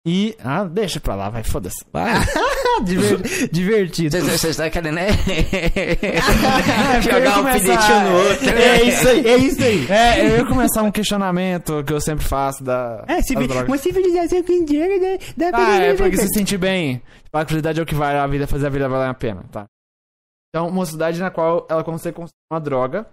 E. 0.05 0.35
Ah, 0.43 0.63
deixa 0.65 0.99
pra 0.99 1.15
lá, 1.15 1.29
vai, 1.29 1.43
foda-se. 1.43 1.83
Vai. 1.91 2.13
Diver- 2.85 3.49
divertido. 3.51 4.09
Vocês 4.17 4.23
vocês 4.23 4.51
estão 4.51 4.69
querendo, 4.69 4.95
né? 4.95 5.07
Jogar 7.01 7.39
um 7.39 7.43
começar- 7.43 7.59
pinitinho 7.59 8.01
no 8.09 8.17
outro. 8.29 8.45
né? 8.45 8.61
É 8.61 8.83
isso 8.83 9.07
aí, 9.07 9.27
é 9.27 9.37
isso 9.37 9.63
aí. 9.63 9.87
É, 9.91 10.25
eu 10.25 10.37
ia 10.37 10.45
começar 10.45 10.83
um 10.83 10.91
questionamento 10.91 11.83
que 11.83 11.93
eu 11.93 12.01
sempre 12.01 12.25
faço 12.25 12.63
da. 12.63 13.03
É, 13.07 13.21
civilização 13.21 14.43
que 14.43 14.53
indiana 14.53 14.97
né? 14.97 15.17
dá 15.35 15.49
pra 15.49 15.67
Ah, 15.67 15.75
é 15.83 15.93
porque 15.93 16.17
bem. 16.17 16.27
se 16.27 16.33
sentir 16.33 16.57
bem. 16.57 17.01
A 17.33 17.45
felicidade 17.45 17.79
é 17.79 17.83
o 17.83 17.85
que 17.85 17.93
vai 17.95 18.17
a 18.17 18.25
vida 18.25 18.47
fazer 18.47 18.67
a 18.67 18.69
vida 18.69 18.89
valer 18.89 19.09
a 19.09 19.13
pena, 19.13 19.43
tá? 19.51 19.65
Então, 20.49 20.67
uma 20.69 20.85
sociedade 20.85 21.19
na 21.19 21.29
qual 21.29 21.67
ela 21.69 21.83
consegue 21.83 22.15
construir 22.15 22.33
uma 22.51 22.59
droga, 22.59 23.05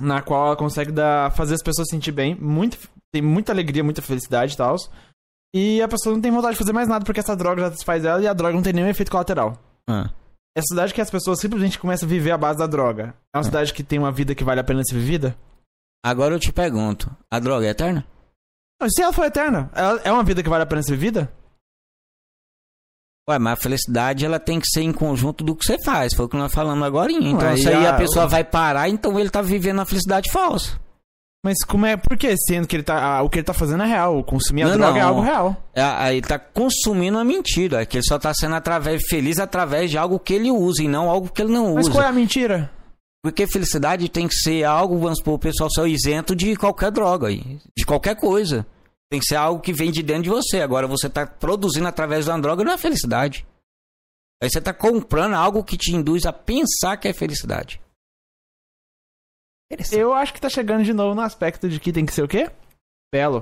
na 0.00 0.20
qual 0.20 0.46
ela 0.46 0.56
consegue 0.56 0.90
dar, 0.90 1.30
fazer 1.32 1.54
as 1.54 1.62
pessoas 1.62 1.86
se 1.88 1.94
sentir 1.94 2.10
bem, 2.10 2.34
muito, 2.34 2.76
tem 3.12 3.22
muita 3.22 3.52
alegria, 3.52 3.84
muita 3.84 4.02
felicidade 4.02 4.54
e 4.54 4.56
tal. 4.56 4.74
E 5.54 5.82
a 5.82 5.88
pessoa 5.88 6.14
não 6.14 6.20
tem 6.22 6.30
vontade 6.30 6.52
de 6.52 6.58
fazer 6.58 6.72
mais 6.72 6.88
nada 6.88 7.04
porque 7.04 7.20
essa 7.20 7.34
droga 7.36 7.62
já 7.62 7.70
satisfaz 7.70 8.04
ela 8.04 8.22
e 8.22 8.26
a 8.28 8.32
droga 8.32 8.54
não 8.54 8.62
tem 8.62 8.72
nenhum 8.72 8.88
efeito 8.88 9.10
colateral. 9.10 9.58
Ah. 9.88 10.10
É 10.56 10.60
a 10.60 10.62
cidade 10.62 10.92
que 10.94 11.00
as 11.00 11.10
pessoas 11.10 11.40
simplesmente 11.40 11.78
começam 11.78 12.06
a 12.06 12.10
viver 12.10 12.30
à 12.32 12.38
base 12.38 12.58
da 12.58 12.66
droga. 12.66 13.14
É 13.34 13.38
uma 13.38 13.44
cidade 13.44 13.72
que 13.72 13.82
tem 13.82 13.98
uma 13.98 14.12
vida 14.12 14.34
que 14.34 14.44
vale 14.44 14.60
a 14.60 14.64
pena 14.64 14.82
ser 14.84 14.94
vivida? 14.94 15.36
Agora 16.04 16.34
eu 16.34 16.40
te 16.40 16.52
pergunto: 16.52 17.10
a 17.30 17.38
droga 17.38 17.66
é 17.66 17.70
eterna? 17.70 18.06
Se 18.88 19.02
ela 19.02 19.12
for 19.12 19.24
eterna, 19.26 19.70
ela 19.74 20.00
é 20.04 20.10
uma 20.12 20.22
vida 20.24 20.42
que 20.42 20.48
vale 20.48 20.62
a 20.62 20.66
pena 20.66 20.82
ser 20.82 20.92
vivida? 20.92 21.32
Ué, 23.28 23.38
mas 23.38 23.52
a 23.52 23.62
felicidade 23.62 24.24
ela 24.24 24.40
tem 24.40 24.58
que 24.58 24.66
ser 24.68 24.82
em 24.82 24.92
conjunto 24.92 25.44
do 25.44 25.54
que 25.54 25.64
você 25.64 25.76
faz. 25.84 26.14
Foi 26.14 26.24
o 26.26 26.28
que 26.28 26.36
nós 26.36 26.52
falamos 26.52 26.84
agora. 26.84 27.12
Então, 27.12 27.38
Ué, 27.48 27.56
se 27.56 27.64
e 27.64 27.68
aí 27.68 27.86
a- 27.86 27.94
a 27.94 27.96
pessoa 27.98 28.26
vai 28.26 28.42
parar, 28.42 28.88
então 28.88 29.18
ele 29.20 29.30
tá 29.30 29.42
vivendo 29.42 29.80
a 29.80 29.84
felicidade 29.86 30.30
falsa. 30.32 30.80
Mas 31.44 31.56
como 31.66 31.86
é? 31.86 31.96
Por 31.96 32.18
que? 32.18 32.36
Sendo 32.36 32.66
que 32.68 32.76
ele 32.76 32.82
tá, 32.82 33.02
ah, 33.02 33.22
o 33.22 33.30
que 33.30 33.38
ele 33.38 33.44
tá 33.46 33.54
fazendo 33.54 33.82
é 33.82 33.86
real. 33.86 34.22
Consumir 34.24 34.62
a 34.62 34.68
Não, 34.68 34.76
droga 34.76 34.98
é 34.98 35.02
não. 35.02 35.08
algo 35.08 35.20
real. 35.22 35.56
É, 35.74 35.82
Aí 35.82 36.16
ele 36.18 36.26
tá 36.26 36.38
consumindo 36.38 37.18
a 37.18 37.24
mentira. 37.24 37.86
Que 37.86 37.96
ele 37.96 38.04
só 38.04 38.18
tá 38.18 38.32
sendo 38.34 38.54
através, 38.56 39.02
feliz 39.08 39.38
através 39.38 39.90
de 39.90 39.96
algo 39.96 40.18
que 40.18 40.34
ele 40.34 40.50
usa 40.50 40.82
e 40.82 40.88
não 40.88 41.08
algo 41.08 41.30
que 41.30 41.40
ele 41.40 41.52
não 41.52 41.74
Mas 41.74 41.86
usa. 41.86 41.94
qual 41.94 42.04
é 42.04 42.08
a 42.08 42.12
mentira? 42.12 42.70
Porque 43.22 43.46
felicidade 43.46 44.08
tem 44.08 44.28
que 44.28 44.34
ser 44.34 44.64
algo, 44.64 44.98
vamos 44.98 45.18
supor, 45.18 45.34
o 45.34 45.38
pessoal 45.38 45.70
ser 45.70 45.86
isento 45.88 46.34
de 46.34 46.56
qualquer 46.56 46.90
droga, 46.90 47.28
de 47.30 47.84
qualquer 47.86 48.16
coisa. 48.16 48.66
Tem 49.10 49.18
que 49.20 49.26
ser 49.26 49.36
algo 49.36 49.60
que 49.60 49.72
vem 49.72 49.90
de 49.90 50.02
dentro 50.02 50.24
de 50.24 50.30
você. 50.30 50.60
Agora 50.60 50.86
você 50.86 51.08
tá 51.08 51.26
produzindo 51.26 51.86
através 51.88 52.24
de 52.26 52.30
uma 52.30 52.40
droga, 52.40 52.64
não 52.64 52.72
é 52.72 52.78
felicidade. 52.78 53.46
Aí 54.42 54.48
você 54.50 54.60
tá 54.60 54.72
comprando 54.72 55.34
algo 55.34 55.64
que 55.64 55.76
te 55.76 55.94
induz 55.94 56.24
a 56.24 56.32
pensar 56.32 56.96
que 56.96 57.08
é 57.08 57.12
felicidade. 57.12 57.80
Eu 59.92 60.12
acho 60.12 60.32
que 60.34 60.40
tá 60.40 60.48
chegando 60.48 60.82
de 60.84 60.92
novo 60.92 61.14
no 61.14 61.20
aspecto 61.20 61.68
de 61.68 61.78
que 61.78 61.92
tem 61.92 62.04
que 62.04 62.12
ser 62.12 62.22
o 62.22 62.28
quê? 62.28 62.48
Belo. 63.14 63.40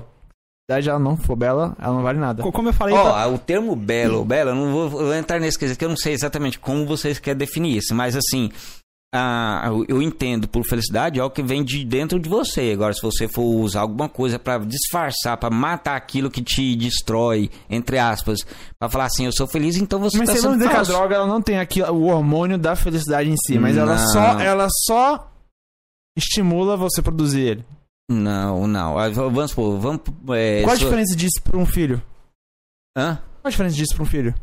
Se 0.69 0.73
a 0.73 0.75
cidade 0.75 0.89
ela 0.89 0.99
não 0.99 1.17
for 1.17 1.35
bela, 1.35 1.75
ela 1.79 1.93
não 1.95 2.03
vale 2.03 2.19
nada. 2.19 2.43
Co- 2.43 2.51
Como 2.51 2.69
eu 2.69 2.73
falei, 2.73 2.93
Ó, 2.95 3.03
tá- 3.03 3.27
o 3.27 3.39
termo 3.39 3.75
belo, 3.75 4.23
belo, 4.23 4.51
eu 4.51 4.55
não 4.55 4.71
vou, 4.71 4.83
eu 4.83 4.89
vou 4.89 5.13
entrar 5.15 5.39
nesse 5.39 5.57
quesito, 5.57 5.79
que 5.79 5.85
eu 5.85 5.89
não 5.89 5.97
sei 5.97 6.13
exatamente 6.13 6.59
como 6.59 6.85
vocês 6.85 7.17
querem 7.17 7.37
definir 7.39 7.75
isso, 7.77 7.95
mas 7.95 8.15
assim, 8.15 8.51
ah, 9.13 9.63
eu, 9.87 9.99
entendo 9.99 10.47
por 10.47 10.63
felicidade 10.63 11.17
é 11.17 11.23
algo 11.23 11.33
que 11.33 11.41
vem 11.41 11.63
de 11.63 11.83
dentro 11.83 12.19
de 12.19 12.29
você. 12.29 12.71
Agora, 12.71 12.93
se 12.93 13.01
você 13.01 13.27
for 13.27 13.41
usar 13.41 13.81
alguma 13.81 14.07
coisa 14.07 14.37
pra 14.37 14.59
disfarçar, 14.59 15.35
pra 15.37 15.49
matar 15.49 15.95
aquilo 15.95 16.29
que 16.29 16.43
te 16.43 16.75
destrói, 16.75 17.49
entre 17.67 17.97
aspas, 17.97 18.37
pra 18.77 18.87
falar 18.87 19.05
assim, 19.05 19.25
eu 19.25 19.31
sou 19.31 19.47
feliz, 19.47 19.75
então 19.77 19.99
você 19.99 20.19
Mas 20.19 20.27
tá 20.27 20.33
você 20.35 20.41
sendo 20.41 20.51
não 20.51 20.57
dizer 20.59 20.69
que 20.69 20.75
a 20.75 20.83
droga 20.83 21.15
ela 21.15 21.25
não 21.25 21.41
tem 21.41 21.57
aqui 21.59 21.81
o 21.81 22.03
hormônio 22.03 22.59
da 22.59 22.75
felicidade 22.75 23.27
em 23.31 23.35
si, 23.37 23.57
mas 23.57 23.75
ela 23.75 23.95
Não. 23.95 24.07
só, 24.09 24.39
ela 24.39 24.67
só 24.85 25.25
estimula 26.19 26.77
você 26.77 27.01
produzir 27.01 27.41
ele. 27.41 27.65
Não, 28.11 28.67
não. 28.67 28.97
Ah, 28.97 29.09
Vamos 29.09 29.49
supor, 29.51 29.77
vamos. 29.79 30.01
É, 30.35 30.61
Qual 30.63 30.73
a 30.73 30.77
sou- 30.77 30.87
diferença 30.87 31.15
disso 31.15 31.41
pra 31.43 31.57
um 31.57 31.65
filho? 31.65 32.01
Hã? 32.97 33.15
Qual 33.41 33.45
a 33.45 33.49
diferença 33.49 33.75
disso 33.75 33.93
pra 33.95 34.03
um 34.03 34.07
filho? 34.07 34.33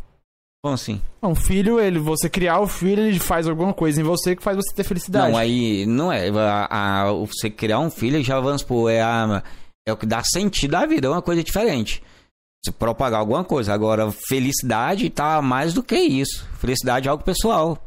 Como 0.65 0.75
assim? 0.75 1.01
Um 1.23 1.35
filho, 1.35 1.79
ele, 1.79 1.99
você 1.99 2.29
criar 2.29 2.61
o 2.61 2.67
filho, 2.67 3.03
ele 3.03 3.19
faz 3.21 3.47
alguma 3.47 3.73
coisa 3.73 4.01
em 4.01 4.05
você 4.05 4.35
que 4.35 4.43
faz 4.43 4.57
você 4.57 4.75
ter 4.75 4.85
felicidade. 4.85 5.31
Não, 5.33 5.39
aí 5.39 5.87
não 5.87 6.13
é. 6.13 6.29
A, 6.31 7.03
a- 7.09 7.13
você 7.13 7.51
criar 7.51 7.79
um 7.81 7.91
filho, 7.91 8.23
já 8.23 8.41
vamos 8.41 8.63
supor, 8.63 8.91
é, 8.91 9.01
a, 9.03 9.43
é 9.87 9.93
o 9.93 9.97
que 9.97 10.07
dá 10.07 10.23
sentido 10.25 10.75
à 10.75 10.87
vida, 10.87 11.07
é 11.07 11.11
uma 11.11 11.23
coisa 11.23 11.43
diferente. 11.43 12.03
Você 12.65 12.73
propagar 12.73 13.21
alguma 13.21 13.45
coisa. 13.45 13.73
Agora, 13.73 14.11
felicidade 14.29 15.09
tá 15.11 15.41
mais 15.43 15.73
do 15.73 15.83
que 15.85 15.97
isso. 15.97 16.45
Felicidade 16.59 17.07
é 17.07 17.11
algo 17.11 17.23
pessoal. 17.23 17.79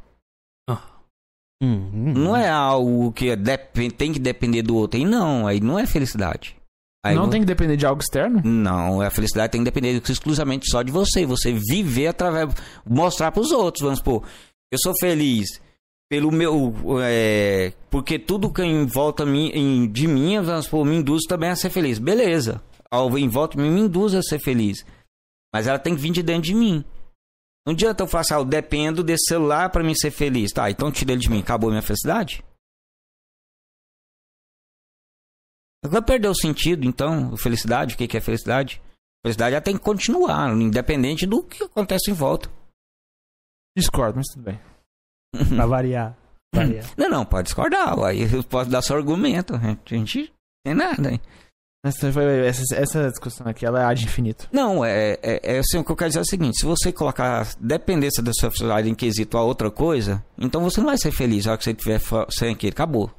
Hum, 1.62 1.90
hum. 1.94 2.14
Não 2.14 2.36
é 2.38 2.50
algo 2.50 3.12
que 3.12 3.36
dep- 3.36 3.74
tem 3.98 4.14
que 4.14 4.20
depender 4.20 4.62
do 4.62 4.76
outro. 4.76 4.98
Aí 5.00 5.06
não, 5.06 5.46
aí 5.48 5.60
não 5.60 5.78
é 5.78 5.86
felicidade. 5.86 6.56
Aí 7.06 7.16
não 7.16 7.26
vo- 7.26 7.32
tem 7.32 7.42
que 7.42 7.46
depender 7.48 7.76
de 7.78 7.86
algo 7.86 8.02
externo? 8.02 8.42
Não, 8.44 9.02
a 9.02 9.10
felicidade 9.10 9.52
tem 9.52 9.62
que 9.62 9.66
depender 9.66 10.02
exclusivamente 10.10 10.70
só 10.70 10.82
de 10.82 10.92
você. 10.92 11.26
Você 11.26 11.52
viver 11.54 12.08
através. 12.08 12.54
Mostrar 12.86 13.32
pros 13.32 13.52
outros, 13.52 13.82
vamos 13.84 14.00
supor. 14.00 14.24
Eu 14.72 14.78
sou 14.82 14.94
feliz 15.00 15.62
pelo 16.10 16.32
meu. 16.32 16.74
é, 17.02 17.74
porque 17.90 18.18
tudo 18.20 18.52
que 18.52 18.62
em 18.64 18.86
volta 18.86 19.26
de 19.26 20.08
mim, 20.08 20.42
vamos 20.42 20.66
supor, 20.66 20.86
me 20.86 20.96
induz 20.96 21.24
também 21.28 21.50
a 21.50 21.56
ser 21.56 21.70
feliz. 21.70 22.00
Beleza. 22.00 22.62
Ao 22.92 23.18
em 23.18 23.28
volta 23.30 23.56
de 23.58 23.64
mim 23.64 23.70
me 23.72 23.82
induz 23.82 24.14
a 24.16 24.22
ser 24.22 24.40
feliz. 24.40 24.86
Mas 25.54 25.68
ela 25.68 25.80
tem 25.80 25.96
que 25.96 26.02
vir 26.02 26.12
de 26.12 26.24
dentro 26.24 26.44
de 26.44 26.56
mim. 26.56 26.84
Não 27.66 27.74
adianta 27.74 28.04
eu 28.04 28.08
falar 28.08 28.22
assim, 28.22 28.34
ah, 28.34 28.38
eu 28.38 28.46
dependo 28.46 29.04
desse 29.04 29.26
celular 29.28 29.70
pra 29.70 29.84
mim 29.84 29.94
ser 29.94 30.12
feliz. 30.12 30.52
Tá, 30.52 30.70
então 30.70 30.92
tira 30.92 31.12
ele 31.12 31.22
de 31.22 31.30
mim. 31.30 31.40
Acabou 31.42 31.70
a 31.70 31.74
minha 31.74 31.82
felicidade? 31.82 32.44
Agora 35.84 36.02
perdeu 36.02 36.32
o 36.32 36.36
sentido, 36.36 36.86
então, 36.86 37.38
felicidade, 37.38 37.96
o 37.96 37.98
que 37.98 38.18
é 38.18 38.22
felicidade? 38.22 38.82
Felicidade 39.26 39.56
ela 39.56 39.64
tem 39.64 39.78
que 39.78 39.84
continuar, 39.84 40.52
independente 40.58 41.26
do 41.26 41.42
que 41.42 41.64
acontece 41.64 42.12
em 42.12 42.14
volta. 42.14 42.50
Discordo, 43.78 44.18
mas 44.18 44.28
tudo 44.28 44.44
bem. 44.44 44.60
Pra 45.56 45.66
variar. 45.66 46.18
variar. 46.54 46.84
Não, 46.98 47.10
não, 47.10 47.26
pode 47.26 47.46
discordar, 47.46 47.98
aí 48.04 48.22
eu 48.34 48.44
posso 48.44 48.70
dar 48.70 48.82
seu 48.82 48.98
argumento, 48.98 49.56
a 49.56 49.60
gente 49.96 50.34
tem 50.66 50.74
nada. 50.74 51.12
hein? 51.12 51.22
Essa, 51.86 52.08
essa, 52.10 52.76
essa 52.76 53.10
discussão 53.10 53.48
aqui, 53.48 53.66
ela 53.66 53.82
é 53.82 53.86
ad 53.86 54.04
infinito. 54.04 54.50
Não, 54.52 54.84
é, 54.84 55.18
é, 55.24 55.56
é 55.56 55.60
assim, 55.60 55.78
o 55.78 55.84
que 55.84 55.92
eu 55.92 55.96
quero 55.96 56.10
dizer 56.10 56.20
é 56.20 56.24
o 56.24 56.26
seguinte, 56.26 56.60
se 56.60 56.66
você 56.66 56.92
colocar 56.92 57.48
dependência 57.60 58.22
da 58.22 58.34
sua 58.34 58.52
felicidade 58.52 58.90
em 58.90 58.94
quesito 58.96 59.38
a 59.38 59.44
outra 59.44 59.72
coisa, 59.72 60.24
então 60.38 60.62
você 60.62 60.82
não 60.82 60.88
vai 60.88 60.98
ser 60.98 61.12
feliz 61.12 61.46
na 61.46 61.52
hora 61.54 61.58
que 61.58 61.64
você 61.64 61.72
estiver 61.72 62.00
fo- 62.00 62.26
sem 62.30 62.52
aquilo, 62.52 62.74
acabou. 62.74 63.10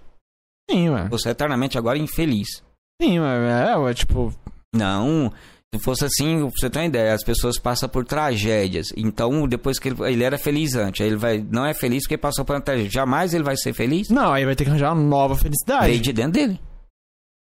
Sim, 0.71 0.91
ué. 0.91 1.09
Você 1.09 1.29
é 1.29 1.33
eternamente 1.33 1.79
agora 1.79 1.97
infeliz. 1.99 2.63
Sim, 3.01 3.19
ué. 3.21 3.71
É, 3.73 3.77
ué, 3.79 3.95
tipo... 3.95 4.31
Não, 4.75 5.33
se 5.75 5.83
fosse 5.83 6.05
assim, 6.05 6.41
pra 6.41 6.51
você 6.51 6.69
ter 6.69 6.79
uma 6.81 6.85
ideia, 6.85 7.15
as 7.15 7.25
pessoas 7.25 7.59
passam 7.59 7.89
por 7.89 8.05
tragédias. 8.05 8.89
Então, 8.95 9.49
depois 9.49 9.79
que 9.79 9.89
ele, 9.89 9.97
ele 10.05 10.23
era 10.23 10.37
feliz 10.37 10.75
antes, 10.75 11.01
aí 11.01 11.07
ele 11.09 11.17
vai, 11.17 11.39
não 11.51 11.65
é 11.65 11.73
feliz 11.73 12.03
porque 12.05 12.19
passou 12.19 12.45
por 12.45 12.55
uma 12.55 12.61
tragédia. 12.61 12.91
Jamais 12.91 13.33
ele 13.33 13.43
vai 13.43 13.57
ser 13.57 13.73
feliz. 13.73 14.11
Não, 14.11 14.33
aí 14.33 14.45
vai 14.45 14.55
ter 14.55 14.65
que 14.65 14.71
arranjar 14.71 14.93
uma 14.93 15.03
nova 15.03 15.35
felicidade. 15.35 15.87
Veio 15.87 16.01
de 16.01 16.13
dentro 16.13 16.33
dele. 16.33 16.61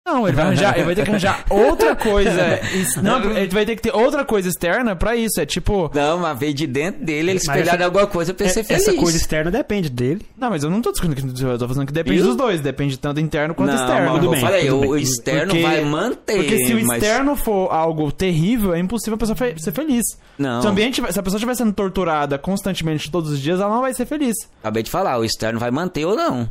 Não, 0.06 0.28
ele 0.28 0.36
vai 0.36 0.44
arranjar, 0.44 0.74
ele 0.76 0.84
vai 0.84 0.94
ter 0.94 1.02
que 1.04 1.10
arranjar 1.10 1.44
outra 1.48 1.96
coisa. 1.96 2.60
Não, 3.02 3.22
ele 3.38 3.48
vai 3.48 3.64
ter 3.64 3.74
que 3.74 3.80
ter 3.80 3.96
outra 3.96 4.22
coisa 4.22 4.50
externa 4.50 4.94
pra 4.94 5.16
isso. 5.16 5.40
É 5.40 5.46
tipo. 5.46 5.90
Não, 5.94 6.18
mas 6.18 6.38
veio 6.38 6.52
de 6.52 6.66
dentro 6.66 7.02
dele, 7.02 7.30
ele 7.30 7.32
Mas 7.34 7.42
espelhar 7.44 7.68
essa- 7.68 7.76
de 7.78 7.82
alguma 7.84 8.06
coisa 8.06 8.34
pra 8.34 8.44
ele 8.44 8.52
ser 8.52 8.64
feliz. 8.64 8.86
Essa 8.86 8.98
coisa 8.98 9.16
externa 9.16 9.50
depende 9.50 9.88
dele. 9.88 10.20
Não, 10.36 10.50
mas 10.50 10.62
eu 10.62 10.68
não 10.68 10.82
tô 10.82 10.92
discutindo 10.92 11.32
que 11.32 11.42
eu 11.42 11.58
tô 11.58 11.66
falando 11.66 11.86
que 11.86 11.92
depende 11.92 12.20
dos 12.22 12.36
dois. 12.36 12.60
Depende 12.60 12.98
tanto 12.98 13.18
interno 13.18 13.54
quanto 13.54 13.70
não, 13.72 13.76
externo. 13.82 14.10
mas 14.12 14.20
Tudo 14.20 14.30
bem, 14.32 14.40
falei, 14.42 14.66
tudo 14.68 14.86
o 14.88 14.92
bem. 14.92 15.02
externo 15.02 15.46
Porque- 15.52 15.62
vai 15.62 15.84
manter. 15.84 16.36
Porque 16.36 16.66
se 16.66 16.74
o 16.74 16.86
mas- 16.86 17.02
externo 17.02 17.34
for 17.36 17.72
algo 17.72 18.12
terrível, 18.12 18.74
é 18.74 18.78
impossível 18.78 19.14
a 19.14 19.18
pessoa 19.18 19.36
fe- 19.36 19.54
ser 19.58 19.72
feliz. 19.72 20.04
Não, 20.36 20.60
Se, 20.60 20.66
o 20.66 20.70
ambiente, 20.70 20.96
se 20.96 21.18
a 21.18 21.22
pessoa 21.22 21.38
estiver 21.38 21.54
sendo 21.54 21.72
torturada 21.72 22.36
constantemente 22.36 23.10
todos 23.10 23.30
os 23.30 23.40
dias, 23.40 23.58
ela 23.58 23.72
não 23.74 23.80
vai 23.80 23.94
ser 23.94 24.04
feliz. 24.04 24.34
acabei 24.60 24.82
de 24.82 24.90
falar, 24.90 25.16
o 25.18 25.24
externo 25.24 25.58
vai 25.58 25.70
manter 25.70 26.04
ou 26.04 26.14
não. 26.14 26.46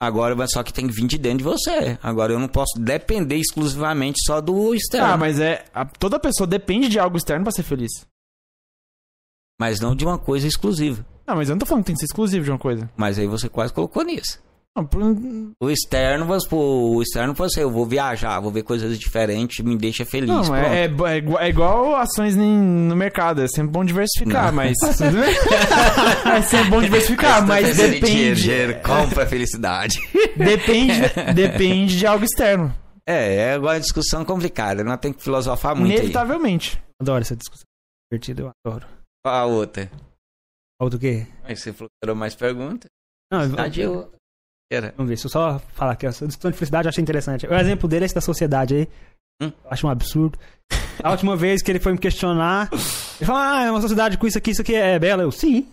Agora, 0.00 0.34
só 0.48 0.62
que 0.62 0.72
tem 0.72 0.86
que 0.86 0.92
vir 0.94 1.06
de 1.06 1.16
dentro 1.16 1.38
de 1.38 1.44
você. 1.44 1.98
Agora, 2.02 2.32
eu 2.32 2.38
não 2.38 2.48
posso 2.48 2.78
depender 2.78 3.36
exclusivamente 3.36 4.18
só 4.26 4.40
do 4.42 4.74
externo. 4.74 5.06
Ah, 5.06 5.16
mas 5.16 5.40
é. 5.40 5.64
a- 5.72 5.86
toda 5.86 6.20
pessoa 6.20 6.46
depende 6.46 6.88
de 6.88 6.98
algo 6.98 7.16
externo 7.16 7.44
pra 7.44 7.52
ser 7.52 7.62
feliz. 7.62 7.90
mas 9.58 9.80
não 9.80 9.94
de 9.96 10.04
uma 10.04 10.18
coisa 10.18 10.46
exclusiva. 10.46 11.04
Não, 11.26 11.34
mas 11.36 11.48
eu 11.48 11.54
não 11.54 11.58
tô 11.60 11.64
falando 11.66 11.82
que 11.82 11.86
tem 11.86 11.94
que 11.94 12.00
ser 12.00 12.06
exclusivo 12.06 12.44
de 12.44 12.50
uma 12.50 12.58
coisa. 12.58 12.90
Mas 12.94 13.18
aí 13.18 13.26
você 13.26 13.48
quase 13.48 13.72
colocou 13.72 14.02
nisso. 14.04 14.38
Por- 14.84 15.02
O 15.62 15.70
externo, 15.70 16.26
vamos 16.26 16.44
supor, 16.44 16.96
o 16.96 17.02
externo 17.02 17.34
pode 17.34 17.52
ser, 17.54 17.62
eu 17.62 17.70
vou 17.70 17.86
viajar, 17.86 18.38
vou 18.40 18.50
ver 18.52 18.62
coisas 18.62 18.98
diferentes, 18.98 19.64
me 19.64 19.76
deixa 19.76 20.04
feliz. 20.04 20.28
Não, 20.28 20.54
é, 20.54 20.84
é, 20.84 20.84
é 20.84 21.16
igual- 21.16 21.40
é 21.40 21.48
igual 21.48 21.96
ações 21.96 22.36
em- 22.36 22.58
no 22.88 22.94
mercado. 22.94 23.40
É 23.42 23.48
sempre 23.48 23.70
bom 23.72 23.84
diversificar, 23.84 24.46
Não. 24.46 24.52
mas. 24.56 24.76
é 26.26 26.42
sempre 26.42 26.70
bom 26.70 26.82
diversificar, 26.82 27.40
Tá 27.40 27.46
mas 27.46 27.76
depende. 27.76 28.34
dinheiro, 28.42 28.80
compra 28.82 29.24
a 29.24 29.26
felicidade. 29.26 29.98
Depende, 30.36 30.94
depende 31.34 31.96
de 31.98 32.06
algo 32.06 32.24
externo. 32.24 32.74
É, 33.08 33.36
é 33.36 33.52
agora 33.54 33.74
uma 33.74 33.80
discussão 33.80 34.24
complicada, 34.24 34.82
não 34.82 34.96
tem 34.98 35.12
que 35.12 35.22
filosofar 35.22 35.74
muito 35.76 35.90
aí. 35.92 35.98
Inevitavelmente. 35.98 36.82
Adoro 37.00 37.20
essa 37.22 37.36
discussão. 37.36 37.64
Divertida, 38.10 38.42
eu 38.42 38.50
adoro. 38.66 38.86
Qual 39.24 39.34
a 39.34 39.44
outra? 39.46 39.90
Qual 40.78 40.90
do 40.90 40.98
quê? 40.98 41.26
Aí 41.44 41.56
você 41.56 41.72
falou 41.72 42.16
mais 42.16 42.34
perguntas. 42.34 42.90
Não, 43.32 43.42
eu- 43.42 43.56
é 43.58 43.88
outra. 43.88 44.15
Era. 44.70 44.92
Vamos 44.96 45.08
ver, 45.08 45.14
deixa 45.14 45.26
eu 45.26 45.30
só 45.30 45.60
falar 45.74 45.92
aqui. 45.92 46.06
Essa 46.06 46.26
discussão 46.26 46.50
de 46.50 46.56
felicidade 46.56 46.86
eu 46.86 46.90
achei 46.90 47.02
interessante. 47.02 47.46
O 47.46 47.54
exemplo 47.54 47.88
dele 47.88 48.04
é 48.04 48.06
esse 48.06 48.14
da 48.14 48.20
sociedade 48.20 48.74
aí. 48.74 48.88
Hum. 49.42 49.52
Acho 49.70 49.86
um 49.86 49.90
absurdo. 49.90 50.38
A 51.02 51.10
última 51.10 51.36
vez 51.36 51.62
que 51.62 51.70
ele 51.70 51.78
foi 51.78 51.92
me 51.92 51.98
questionar, 51.98 52.68
ele 52.72 53.26
falou: 53.26 53.40
Ah, 53.40 53.64
é 53.64 53.70
uma 53.70 53.80
sociedade 53.80 54.18
com 54.18 54.26
isso 54.26 54.38
aqui, 54.38 54.50
isso 54.50 54.62
aqui 54.62 54.74
é 54.74 54.98
bela. 54.98 55.22
Eu, 55.22 55.30
sim. 55.30 55.68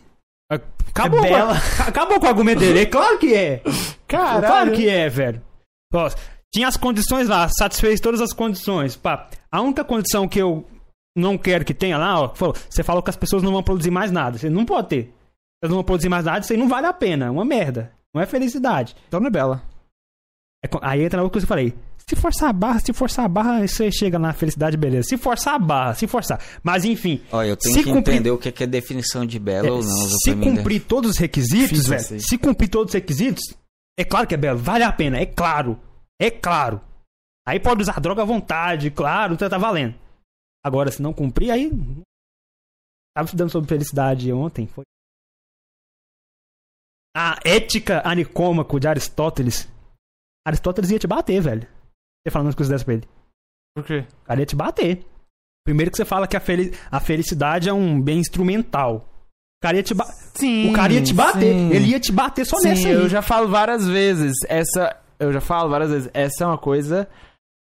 Acabou, 0.51 1.19
É 1.25 1.29
com, 1.29 1.33
a- 1.35 1.37
bela. 1.37 1.53
acabou 1.87 2.19
com 2.19 2.25
o 2.25 2.29
argumento 2.29 2.59
dele. 2.59 2.81
É 2.81 2.85
claro 2.85 3.17
que 3.17 3.33
é. 3.33 3.61
Caralho. 4.07 4.41
Claro 4.45 4.71
que 4.73 4.87
é, 4.87 5.09
velho. 5.09 5.41
Ó, 5.93 6.09
tinha 6.53 6.67
as 6.67 6.77
condições 6.77 7.27
lá, 7.27 7.47
satisfez 7.49 7.99
todas 7.99 8.21
as 8.21 8.31
condições. 8.33 8.95
Pá, 8.95 9.27
a 9.51 9.61
única 9.61 9.83
condição 9.83 10.27
que 10.27 10.39
eu 10.39 10.67
não 11.17 11.35
quero 11.37 11.65
que 11.65 11.73
tenha 11.73 11.97
lá, 11.97 12.19
ó, 12.21 12.29
falou, 12.35 12.55
você 12.69 12.83
falou 12.83 13.01
que 13.01 13.09
as 13.09 13.15
pessoas 13.15 13.41
não 13.41 13.51
vão 13.51 13.63
produzir 13.63 13.89
mais 13.89 14.11
nada. 14.11 14.37
Você 14.37 14.49
não 14.51 14.65
pode 14.65 14.89
ter. 14.89 15.13
Elas 15.63 15.69
não 15.71 15.77
vão 15.77 15.83
produzir 15.83 16.09
mais 16.09 16.25
nada, 16.25 16.39
isso 16.41 16.53
aí 16.53 16.59
não 16.59 16.67
vale 16.67 16.85
a 16.85 16.93
pena. 16.93 17.25
É 17.25 17.29
uma 17.31 17.45
merda. 17.45 17.91
Não 18.13 18.21
é 18.21 18.25
felicidade. 18.25 18.95
Então 19.07 19.19
não 19.19 19.27
é 19.27 19.31
bela. 19.31 19.63
É 20.63 20.69
Aí 20.81 21.03
entra 21.03 21.17
na 21.17 21.23
outra 21.23 21.33
coisa 21.33 21.47
que 21.47 21.51
eu 21.51 21.55
falei. 21.55 21.73
Se 22.07 22.15
forçar 22.17 22.49
a 22.49 22.53
barra, 22.53 22.79
se 22.79 22.93
forçar 22.93 23.25
a 23.25 23.29
barra, 23.29 23.65
você 23.67 23.89
chega 23.91 24.19
na 24.19 24.33
felicidade, 24.33 24.75
beleza. 24.75 25.07
Se 25.07 25.17
forçar 25.17 25.55
a 25.55 25.59
barra, 25.59 25.93
se 25.95 26.05
forçar. 26.05 26.39
Mas 26.61 26.83
enfim, 26.83 27.21
Olha, 27.31 27.47
eu 27.47 27.57
tenho 27.57 27.75
Se 27.75 27.83
que 27.83 27.89
cumprir- 27.91 28.15
entender 28.15 28.31
o 28.31 28.37
que 28.37 28.51
que 28.51 28.63
é 28.63 28.67
definição 28.67 29.25
de 29.25 29.39
belo 29.39 29.67
é, 29.67 29.71
ou 29.71 29.81
não. 29.83 30.07
se 30.23 30.35
né? 30.35 30.43
cumprir 30.45 30.81
todos 30.85 31.11
os 31.11 31.17
requisitos, 31.17 31.87
velho. 31.87 32.05
aí. 32.11 32.19
Se 32.21 32.37
cumprir 32.37 32.67
todos 32.69 32.89
os 32.89 32.93
requisitos, 32.93 33.41
é 33.97 34.03
claro 34.03 34.27
que 34.27 34.33
é 34.33 34.37
belo. 34.37 34.59
Vale 34.59 34.83
a 34.83 34.91
pena, 34.91 35.17
é 35.17 35.25
claro. 35.25 35.79
É 36.21 36.29
claro. 36.29 36.81
Aí 37.47 37.59
pode 37.59 37.81
usar 37.81 37.99
droga 37.99 38.21
à 38.21 38.25
vontade, 38.25 38.91
claro, 38.91 39.35
tá, 39.37 39.49
tá 39.49 39.57
valendo. 39.57 39.95
Agora, 40.63 40.91
se 40.91 41.01
não 41.01 41.13
cumprir, 41.13 41.51
aí. 41.51 41.69
Tava 43.15 43.25
estudando 43.25 43.49
sobre 43.49 43.69
felicidade 43.69 44.31
ontem. 44.31 44.67
Foi. 44.67 44.83
A 47.15 47.39
ética 47.45 48.01
anicômaco 48.05 48.79
de 48.79 48.87
Aristóteles. 48.87 49.69
Aristóteles 50.47 50.89
ia 50.91 50.99
te 50.99 51.07
bater, 51.07 51.39
velho. 51.41 51.61
Você 52.25 52.31
falando 52.31 52.49
as 52.49 52.55
coisas 52.55 52.71
dessas 52.71 52.83
pra 52.83 52.95
ele. 52.95 53.07
Por 53.75 53.83
quê? 53.85 54.05
O 54.23 54.25
cara 54.25 54.39
ia 54.39 54.45
te 54.45 54.55
bater. 54.55 55.05
Primeiro 55.65 55.91
que 55.91 55.97
você 55.97 56.05
fala 56.05 56.27
que 56.27 56.35
a, 56.35 56.39
fel- 56.39 56.71
a 56.91 56.99
felicidade 56.99 57.69
é 57.69 57.73
um 57.73 58.01
bem 58.01 58.19
instrumental. 58.19 59.09
O 59.61 59.65
cara 59.65 59.77
ia 59.77 59.83
te, 59.83 59.93
ba- 59.93 60.11
Sim. 60.35 60.69
o 60.69 60.73
cara 60.73 60.91
ia 60.93 61.01
te 61.01 61.13
bater. 61.13 61.53
sim. 61.53 61.69
Ele 61.71 61.87
ia 61.87 61.99
te 61.99 62.11
bater 62.11 62.45
só 62.45 62.57
Sim, 62.57 62.69
nessa 62.69 62.87
aí. 62.87 62.93
eu 62.93 63.07
já 63.07 63.21
falo 63.21 63.47
várias 63.47 63.87
vezes. 63.87 64.33
Essa. 64.49 64.99
Eu 65.19 65.31
já 65.31 65.39
falo 65.39 65.69
várias 65.69 65.89
vezes. 65.91 66.09
Essa 66.13 66.43
é 66.43 66.47
uma 66.47 66.57
coisa 66.57 67.07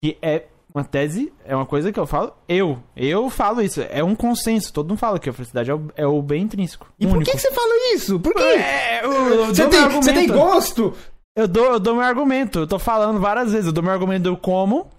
que 0.02 0.16
é 0.22 0.46
uma 0.74 0.84
tese, 0.84 1.32
é 1.44 1.54
uma 1.54 1.66
coisa 1.66 1.92
que 1.92 1.98
eu 1.98 2.06
falo. 2.06 2.32
Eu. 2.48 2.82
Eu 2.94 3.28
falo 3.30 3.60
isso. 3.60 3.80
É 3.82 4.02
um 4.04 4.14
consenso. 4.14 4.72
Todo 4.72 4.88
mundo 4.88 4.98
fala 4.98 5.18
que 5.18 5.28
a 5.28 5.32
felicidade 5.32 5.70
é 5.70 5.74
o, 5.74 5.90
é 5.96 6.06
o 6.06 6.22
bem 6.22 6.42
intrínseco. 6.42 6.86
E 6.98 7.06
por 7.06 7.16
único. 7.16 7.30
que, 7.30 7.36
que 7.36 7.42
você 7.42 7.52
fala 7.52 7.94
isso? 7.94 8.20
Por 8.20 8.34
quê? 8.34 8.42
É, 8.42 9.04
eu, 9.04 9.12
eu 9.12 9.46
você, 9.46 9.68
tem, 9.68 9.88
você 9.88 10.12
tem 10.12 10.28
gosto? 10.28 10.94
Eu 11.36 11.48
dou, 11.48 11.64
eu 11.72 11.80
dou 11.80 11.94
meu 11.94 12.04
argumento. 12.04 12.60
Eu 12.60 12.66
tô 12.66 12.78
falando 12.78 13.18
várias 13.20 13.52
vezes. 13.52 13.66
Eu 13.66 13.72
dou 13.72 13.82
meu 13.82 13.92
argumento 13.92 14.24
do 14.24 14.36
como 14.36 14.90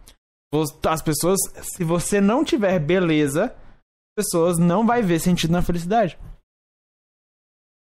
as 0.89 1.01
pessoas, 1.01 1.39
se 1.61 1.81
você 1.83 2.19
não 2.19 2.43
tiver 2.43 2.77
beleza, 2.77 3.45
as 3.45 4.25
pessoas 4.25 4.57
não 4.57 4.85
vai 4.85 5.01
ver 5.01 5.19
sentido 5.19 5.51
na 5.51 5.61
felicidade. 5.61 6.19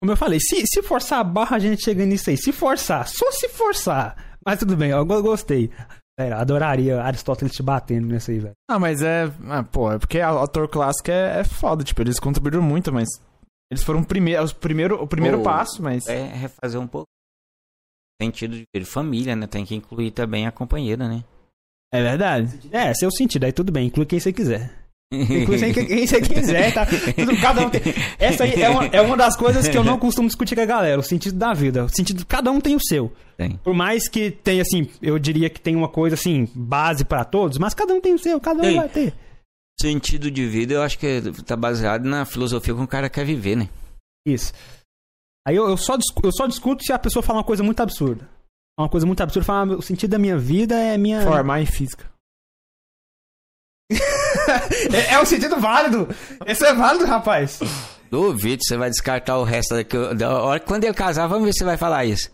Como 0.01 0.11
eu 0.11 0.17
falei, 0.17 0.39
se, 0.39 0.63
se 0.67 0.83
forçar 0.83 1.19
a 1.19 1.23
barra, 1.23 1.55
a 1.55 1.59
gente 1.59 1.83
chega 1.83 2.05
nisso 2.05 2.29
aí. 2.29 2.37
Se 2.37 2.51
forçar, 2.51 3.07
só 3.07 3.31
se 3.31 3.47
forçar. 3.49 4.37
Mas 4.45 4.59
tudo 4.59 4.75
bem, 4.75 4.91
eu 4.91 5.05
go- 5.05 5.21
gostei. 5.23 5.71
Velho, 6.19 6.35
adoraria 6.35 7.01
Aristóteles 7.01 7.53
te 7.53 7.61
batendo 7.61 8.07
nessa 8.07 8.31
aí, 8.31 8.39
velho. 8.39 8.55
Ah, 8.69 8.79
mas 8.79 9.01
é. 9.01 9.25
Ah, 9.49 9.63
pô, 9.63 9.91
é 9.91 9.99
porque 9.99 10.19
a 10.19 10.29
autor 10.29 10.67
clássico 10.67 11.11
é, 11.11 11.41
é 11.41 11.43
foda. 11.43 11.83
Tipo, 11.83 12.01
eles 12.01 12.19
contribuíram 12.19 12.61
muito, 12.61 12.91
mas. 12.91 13.07
Eles 13.71 13.83
foram 13.83 13.99
o 13.99 14.05
primeiro, 14.05 14.41
os 14.43 14.53
primeiro, 14.53 15.01
o 15.01 15.07
primeiro 15.07 15.41
Ô, 15.41 15.43
passo, 15.43 15.81
mas. 15.81 16.07
É 16.07 16.25
refazer 16.25 16.79
um 16.81 16.87
pouco. 16.87 17.05
Sentido 18.19 18.55
de 18.55 18.63
ver 18.73 18.83
família, 18.83 19.35
né? 19.35 19.45
Tem 19.45 19.63
que 19.63 19.75
incluir 19.75 20.09
também 20.09 20.47
a 20.47 20.51
companheira, 20.51 21.07
né? 21.07 21.23
É 21.93 22.01
verdade. 22.01 22.67
É, 22.71 22.93
seu 22.93 23.11
sentido, 23.11 23.45
aí 23.45 23.53
tudo 23.53 23.71
bem, 23.71 23.87
inclui 23.87 24.05
quem 24.05 24.19
você 24.19 24.33
quiser. 24.33 24.76
Inclui 25.13 25.57
quem, 25.57 25.85
quem 25.85 26.05
você 26.05 26.19
quiser, 26.21 26.73
tá? 26.73 26.85
Tudo- 26.85 27.39
Cada 27.41 27.65
um 27.65 27.69
tem... 27.69 27.81
Essa 28.19 28.43
aí 28.43 28.61
é 28.61 28.69
uma, 28.69 28.85
é 28.87 29.01
uma 29.01 29.15
das 29.15 29.37
coisas 29.37 29.65
que 29.67 29.77
eu 29.77 29.83
não 29.83 29.97
costumo 29.97 30.27
discutir 30.27 30.53
com 30.55 30.61
a 30.61 30.65
galera, 30.65 30.99
o 30.99 31.03
sentido 31.03 31.37
da 31.37 31.53
vida. 31.53 31.85
O 31.85 31.89
sentido, 31.89 32.25
cada 32.25 32.51
um 32.51 32.59
tem 32.59 32.75
o 32.75 32.79
seu. 32.79 33.11
Tem. 33.37 33.55
Por 33.63 33.73
mais 33.73 34.09
que 34.09 34.29
tenha, 34.31 34.61
assim, 34.61 34.89
eu 35.01 35.17
diria 35.17 35.49
que 35.49 35.61
tem 35.61 35.75
uma 35.77 35.87
coisa, 35.87 36.15
assim, 36.15 36.49
base 36.53 37.05
pra 37.05 37.23
todos, 37.23 37.57
mas 37.57 37.73
cada 37.73 37.93
um 37.93 38.01
tem 38.01 38.13
o 38.13 38.19
seu, 38.19 38.39
cada 38.41 38.61
um 38.61 38.65
Ei. 38.65 38.75
vai 38.75 38.89
ter. 38.89 39.13
Sentido 39.79 40.29
de 40.29 40.45
vida, 40.45 40.73
eu 40.73 40.81
acho 40.81 40.97
que 40.99 41.21
tá 41.45 41.55
baseado 41.55 42.03
na 42.03 42.25
filosofia 42.25 42.73
que 42.73 42.81
o 42.81 42.87
cara 42.87 43.09
quer 43.09 43.23
viver, 43.25 43.55
né? 43.55 43.69
Isso. 44.27 44.51
Aí 45.47 45.55
eu, 45.55 45.69
eu 45.69 45.77
só, 45.77 45.95
discu- 45.95 46.25
eu 46.25 46.31
só 46.33 46.47
discuto 46.47 46.83
se 46.83 46.91
a 46.91 46.99
pessoa 46.99 47.23
fala 47.23 47.39
uma 47.39 47.45
coisa 47.45 47.63
muito 47.63 47.79
absurda. 47.79 48.27
Uma 48.77 48.89
coisa 48.89 49.05
muito 49.05 49.21
absurda, 49.23 49.45
fala, 49.45 49.73
"Ah, 49.73 49.77
o 49.77 49.81
sentido 49.81 50.09
da 50.11 50.19
minha 50.19 50.37
vida 50.37 50.75
é 50.75 50.97
minha... 50.97 51.21
Formar 51.21 51.61
em 51.61 51.65
física. 51.65 52.05
é, 54.93 55.13
é 55.13 55.19
um 55.21 55.25
sentido 55.25 55.57
válido. 55.59 56.07
Esse 56.45 56.65
é 56.65 56.73
válido, 56.73 57.05
rapaz. 57.05 57.59
Duvido, 58.09 58.61
você 58.63 58.77
vai 58.77 58.89
descartar 58.89 59.37
o 59.37 59.43
resto 59.43 59.75
daqui. 59.75 59.97
Da 60.15 60.41
hora, 60.41 60.59
quando 60.59 60.83
ele 60.85 60.93
casar, 60.93 61.27
vamos 61.27 61.45
ver 61.45 61.51
se 61.53 61.59
você 61.59 61.65
vai 61.65 61.77
falar 61.77 62.05
isso. 62.05 62.29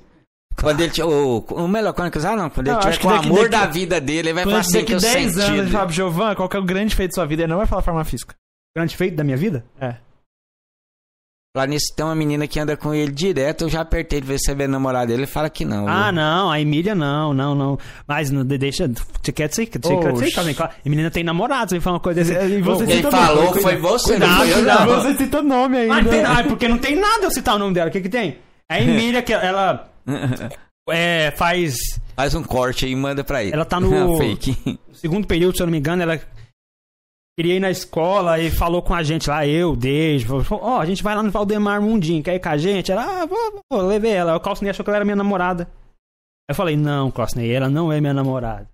Quando 0.61 0.81
ele 0.81 0.91
tiver. 0.91 1.07
O, 1.07 1.39
o 1.39 1.67
melhor, 1.67 1.93
quando 1.93 2.07
ele 2.07 2.13
casar, 2.13 2.37
não. 2.37 2.49
Quando 2.49 2.67
ele 2.67 2.75
Não, 2.75 2.81
tiver 2.81 2.99
com 2.99 3.07
o 3.07 3.11
amor 3.11 3.49
daqui- 3.49 3.65
da 3.65 3.71
vida 3.71 3.99
dele, 4.01 4.29
ele 4.29 4.33
vai 4.33 4.43
falar 4.43 4.59
assim 4.59 4.85
que 4.85 4.93
o 4.93 4.99
10 4.99 5.37
anos 5.39 5.71
fala, 5.71 5.89
Giovan, 5.91 6.35
qual 6.35 6.47
que 6.47 6.55
é 6.55 6.59
o 6.59 6.63
grande 6.63 6.95
feito 6.95 7.11
da 7.11 7.15
sua 7.15 7.25
vida? 7.25 7.41
Ele 7.43 7.49
não 7.51 7.57
vai 7.57 7.65
falar 7.65 7.81
formar 7.81 8.03
física. 8.05 8.35
Grande 8.75 8.95
feito 8.95 9.15
da 9.15 9.23
minha 9.23 9.37
vida? 9.37 9.65
É. 9.81 9.95
Lá 11.55 11.67
nisso 11.67 11.93
tem 11.95 12.03
uma 12.03 12.15
menina 12.15 12.47
que 12.47 12.59
anda 12.59 12.75
com 12.75 12.95
ele 12.95 13.11
direto, 13.11 13.65
eu 13.65 13.69
já 13.69 13.81
apertei 13.81 14.19
de 14.19 14.25
ver 14.25 14.39
se 14.39 14.49
é 14.49 14.55
bem 14.55 14.67
namorado 14.67 15.05
dele, 15.09 15.19
ele 15.21 15.27
fala 15.27 15.47
que 15.51 15.63
não. 15.63 15.87
Ah, 15.87 16.05
viu? 16.05 16.13
não, 16.13 16.49
a 16.49 16.59
Emília 16.59 16.95
não, 16.95 17.31
não, 17.31 17.53
não. 17.53 17.77
Mas 18.07 18.31
não, 18.31 18.43
de- 18.43 18.57
deixa. 18.57 18.89
Você 19.21 19.31
quer 19.31 19.47
dizer 19.47 19.67
que 19.67 19.77
você 19.77 19.95
quer 19.95 20.13
dizer 20.13 20.31
também, 20.33 20.55
claro. 20.55 20.71
A 20.83 20.89
menina 20.89 21.11
tem 21.11 21.23
namorado, 21.23 21.69
você 21.69 21.75
me 21.75 21.81
fala 21.81 21.97
uma 21.97 21.99
coisa 22.01 22.23
desse. 22.23 22.33
E 22.55 22.59
você 22.59 22.87
Quem 22.87 22.95
citou 22.95 23.11
falou 23.11 23.43
nome, 23.45 23.61
foi 23.61 23.77
você, 23.77 24.17
não 24.17 24.27
Cuidado, 24.27 24.37
foi 24.39 24.49
eu, 24.49 24.53
cuidado. 24.55 24.91
não. 24.91 25.01
Você 25.03 25.13
citou 25.15 25.43
nome 25.43 25.77
ainda. 25.77 25.93
Ah, 25.93 26.01
não 26.01 26.09
tem, 26.09 26.23
ah, 26.25 26.43
porque 26.47 26.67
não 26.67 26.77
tem 26.79 26.95
nada 26.95 27.23
eu 27.25 27.29
citar 27.31 27.55
o 27.55 27.59
nome 27.59 27.75
dela. 27.75 27.89
O 27.89 27.93
que 27.93 28.01
que 28.01 28.09
tem? 28.09 28.39
É 28.67 28.73
a 28.77 28.81
Emília, 28.81 29.21
que 29.21 29.31
ela 29.31 29.87
é, 30.89 31.31
faz 31.37 31.75
Faz 32.15 32.33
um 32.33 32.41
corte 32.41 32.85
aí 32.85 32.93
e 32.93 32.95
manda 32.95 33.23
pra 33.23 33.43
ele. 33.43 33.53
Ela 33.53 33.63
tá 33.65 33.79
no- 33.79 34.17
Fake. 34.17 34.57
no 34.65 34.95
segundo 34.95 35.27
período, 35.27 35.55
se 35.55 35.61
eu 35.61 35.67
não 35.67 35.71
me 35.71 35.77
engano, 35.77 36.01
ela 36.01 36.19
queria 37.37 37.55
ir 37.55 37.59
na 37.59 37.71
escola 37.71 38.39
e 38.39 38.51
falou 38.51 38.81
com 38.81 38.93
a 38.93 39.01
gente 39.03 39.29
lá, 39.29 39.45
eu, 39.45 39.75
falou, 40.43 40.63
ó, 40.63 40.79
a 40.79 40.85
gente 40.85 41.01
vai 41.03 41.15
lá 41.15 41.23
no 41.23 41.31
Valdemar 41.31 41.81
Mundinho, 41.81 42.23
quer 42.23 42.35
ir 42.35 42.39
com 42.39 42.49
a 42.49 42.57
gente? 42.57 42.91
Ela, 42.91 43.23
ah, 43.23 43.25
vou, 43.25 43.63
vou, 43.71 43.81
levei 43.87 44.11
ela. 44.11 44.35
O 44.35 44.39
Clausney 44.39 44.69
achou 44.69 44.83
que 44.83 44.89
ela 44.89 44.97
era 44.97 45.05
minha 45.05 45.15
namorada. 45.15 45.67
Eu 46.49 46.55
falei, 46.55 46.75
não, 46.75 47.09
Clausney, 47.09 47.51
ela 47.51 47.69
não 47.69 47.91
é 47.91 47.99
minha 47.99 48.13
namorada. 48.13 48.69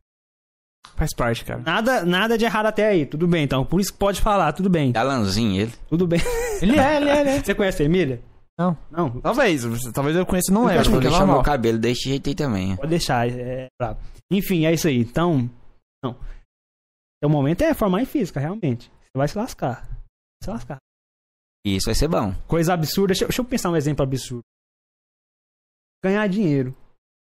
Faz 0.95 1.13
parte, 1.15 1.45
cara. 1.45 1.61
Nada, 1.65 2.03
nada 2.03 2.37
de 2.37 2.43
errado 2.45 2.65
até 2.65 2.87
aí, 2.87 3.05
tudo 3.05 3.27
bem, 3.27 3.43
então, 3.43 3.63
por 3.63 3.79
isso 3.79 3.93
que 3.93 3.99
pode 3.99 4.19
falar, 4.21 4.51
tudo 4.53 4.69
bem, 4.69 4.91
Galanzinho 4.91 5.61
ele. 5.61 5.73
tudo 5.89 6.05
bem. 6.07 6.19
Ele 6.61 6.77
é, 6.77 6.97
ele 6.97 7.09
é, 7.09 7.21
ele 7.21 7.29
é. 7.29 7.39
Você 7.41 7.55
conhece 7.55 7.81
a 7.81 7.85
Emília? 7.85 8.21
Não. 8.59 8.77
Não, 8.91 9.09
Talvez, 9.21 9.63
talvez 9.93 10.13
eu 10.17 10.25
conheça 10.25 10.51
não 10.51 10.65
lembro, 10.65 10.83
Vou 10.83 10.93
porque 10.95 11.07
é 11.07 11.09
deixar 11.09 11.19
meu 11.25 11.27
normal. 11.35 11.43
cabelo 11.45 11.77
desse 11.77 12.09
jeito 12.09 12.27
aí 12.27 12.35
também. 12.35 12.75
pode 12.75 12.89
deixar, 12.89 13.29
é 13.29 13.67
brabo. 13.79 13.97
Enfim, 14.29 14.65
é 14.65 14.73
isso 14.73 14.89
aí, 14.89 14.97
então, 14.99 15.49
não. 16.03 16.17
O 17.23 17.29
momento 17.29 17.61
é 17.61 17.73
formar 17.73 18.01
em 18.01 18.05
física, 18.05 18.39
realmente. 18.39 18.89
Você 18.89 19.17
vai 19.17 19.27
se 19.27 19.37
lascar. 19.37 19.81
Vai 19.87 20.43
se 20.43 20.49
lascar. 20.49 20.77
Isso 21.65 21.85
vai 21.87 21.95
ser 21.95 22.07
bom. 22.07 22.33
Coisa 22.47 22.73
absurda. 22.73 23.07
Deixa, 23.07 23.25
deixa 23.25 23.41
eu 23.41 23.45
pensar 23.45 23.69
um 23.69 23.75
exemplo 23.75 24.03
absurdo. 24.03 24.43
Ganhar 26.03 26.27
dinheiro. 26.27 26.75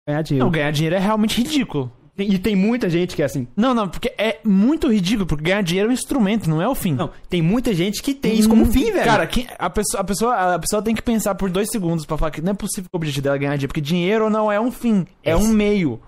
Ganhar 0.08 0.22
dinheiro. 0.22 0.45
Não, 0.45 0.51
ganhar 0.51 0.72
dinheiro 0.72 0.95
é 0.95 1.00
realmente 1.00 1.42
ridículo. 1.42 1.92
E 2.18 2.38
tem 2.38 2.56
muita 2.56 2.88
gente 2.90 3.16
que 3.16 3.22
é 3.24 3.26
assim. 3.26 3.48
Não, 3.56 3.74
não, 3.74 3.90
porque 3.90 4.14
é 4.18 4.40
muito 4.45 4.92
ridículo, 4.92 5.26
porque 5.26 5.43
ganhar 5.45 5.64
dinheiro 5.64 5.90
é 5.90 5.92
um 5.92 5.93
instrumento, 5.93 6.48
não 6.50 6.61
é 6.61 6.68
o 6.68 6.76
fim. 6.76 6.93
Não, 6.93 7.10
tem 7.30 7.42
muita 7.42 7.74
gente 7.74 8.03
que 8.03 8.14
tem 8.14 8.38
isso 8.38 8.50
como 8.50 8.64
Hum, 8.66 8.72
fim, 8.72 8.92
velho. 8.92 9.06
Cara, 9.06 9.26
quem- 9.26 9.48
a, 9.58 9.69
pessoa, 9.69 10.01
a, 10.01 10.03
pessoa, 10.03 10.56
a 10.56 10.60
pessoa 10.60 10.82
tem 10.84 10.93
que 10.93 11.01
pensar 11.01 11.34
por 11.34 11.50
dois 11.50 11.69
segundos 11.72 12.06
pra 12.06 12.18
falar 12.18 12.30
que 12.30 12.42
não 12.42 12.51
é 12.51 12.53
possível 12.53 12.84
que 12.92 12.95
o 12.95 12.98
objetivo 12.98 13.24
dela 13.24 13.38
é 13.38 13.40
ganhar 13.40 13.51
dinheiro, 13.56 13.68
porque 13.69 13.82
dinheiro 13.82 14.30
não 14.30 14.51
é 14.51 14.60
um 14.60 14.72
fim, 14.72 15.08
é 15.24 15.32
Esse. 15.32 15.43
um 15.43 15.48
meio. 15.48 16.00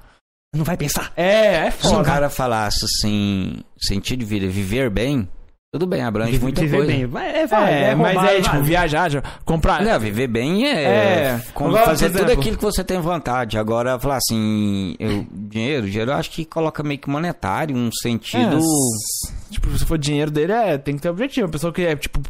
Não 0.54 0.64
vai 0.64 0.78
pensar. 0.78 1.12
É, 1.16 1.68
é 1.68 1.72
Se 1.72 1.88
o 1.88 1.90
foda. 1.92 2.04
cara 2.04 2.30
falasse 2.30 2.86
assim, 2.86 3.58
sentido 3.78 4.20
de 4.20 4.26
vida, 4.26 4.48
viver 4.48 4.90
bem, 4.90 5.28
tudo 5.74 5.88
bem, 5.88 6.04
abrange 6.04 6.38
muita 6.40 6.62
Viver 6.62 6.78
coisa. 6.78 6.92
bem. 6.92 7.06
Vai, 7.08 7.36
é, 7.36 7.48
vai, 7.48 7.74
É, 7.74 7.82
é 7.90 7.96
mas 7.96 8.14
roubar, 8.14 8.32
é 8.32 8.42
tipo 8.42 8.52
vai. 8.58 8.62
viajar, 8.62 9.10
já- 9.10 9.24
comprar. 9.44 9.82
Não, 9.84 10.00
viver 10.00 10.28
bem 10.28 10.68
é, 10.68 10.84
É. 10.84 11.40
fazer 11.84 12.12
tudo 12.12 12.32
aquilo 12.32 12.58
que 12.58 12.64
você 12.64 12.84
tem 12.84 13.00
vontade. 13.00 13.58
Agora, 13.58 13.98
falar 13.98 14.18
assim, 14.18 14.96
eu, 15.00 15.26
dinheiro, 15.32 15.88
dinheiro 15.90 16.12
eu 16.12 16.16
acho 16.16 16.30
que 16.30 16.46
coloca 16.46 16.84
meio 16.84 17.00
que 17.00 17.10
monetário, 17.10 17.76
um 17.76 17.90
sentido. 17.92 18.58
É, 18.58 19.52
tipo, 19.52 19.76
se 19.76 19.84
for 19.84 19.98
dinheiro 19.98 20.30
dele, 20.30 20.52
é, 20.54 20.78
tem 20.78 20.96
que 20.96 21.02
ter 21.02 21.10
objetivo. 21.10 21.48
A 21.48 21.52
pessoa 21.52 21.74
que 21.74 21.82
é, 21.82 21.96
tipo, 21.96 22.22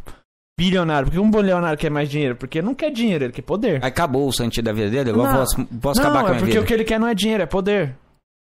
bilionário. 0.58 1.08
Por 1.08 1.12
que 1.14 1.20
um 1.20 1.30
bilionário 1.30 1.78
quer 1.78 1.92
mais 1.92 2.10
dinheiro? 2.10 2.38
Porque 2.38 2.62
não 2.62 2.74
quer 2.74 2.92
dinheiro, 2.92 3.26
ele 3.26 3.34
quer 3.34 3.42
poder. 3.42 3.84
Acabou 3.84 4.26
o 4.26 4.32
sentido 4.32 4.64
da 4.66 4.72
vida 4.72 4.90
dele, 4.90 5.12
Não. 5.12 5.26
posso, 5.36 5.66
posso 5.82 6.00
não, 6.02 6.08
acabar 6.10 6.22
com 6.22 6.28
a 6.28 6.30
é 6.30 6.34
minha 6.36 6.40
porque 6.40 6.52
vida. 6.54 6.62
o 6.62 6.66
que 6.66 6.74
ele 6.74 6.84
quer 6.86 6.98
não 7.00 7.08
é 7.10 7.14
dinheiro, 7.14 7.44
é 7.44 7.46
poder. 7.46 7.94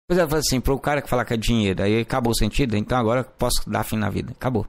Pois 0.09 0.19
é, 0.19 0.23
assim, 0.37 0.61
pro 0.61 0.79
cara 0.79 1.01
que 1.01 1.09
falar 1.09 1.25
que 1.25 1.33
é 1.33 1.37
dinheiro, 1.37 1.83
aí 1.83 2.01
acabou 2.01 2.33
o 2.33 2.37
sentido, 2.37 2.77
então 2.77 2.99
agora 2.99 3.21
eu 3.21 3.25
posso 3.25 3.69
dar 3.69 3.85
fim 3.85 3.97
na 3.97 4.11
vida. 4.11 4.33
Acabou. 4.33 4.67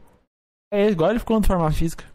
É 0.71 0.89
igual 0.89 1.11
ele 1.11 1.19
ficou 1.19 1.39
no 1.39 1.45
forma 1.45 1.69
física. 1.71 2.05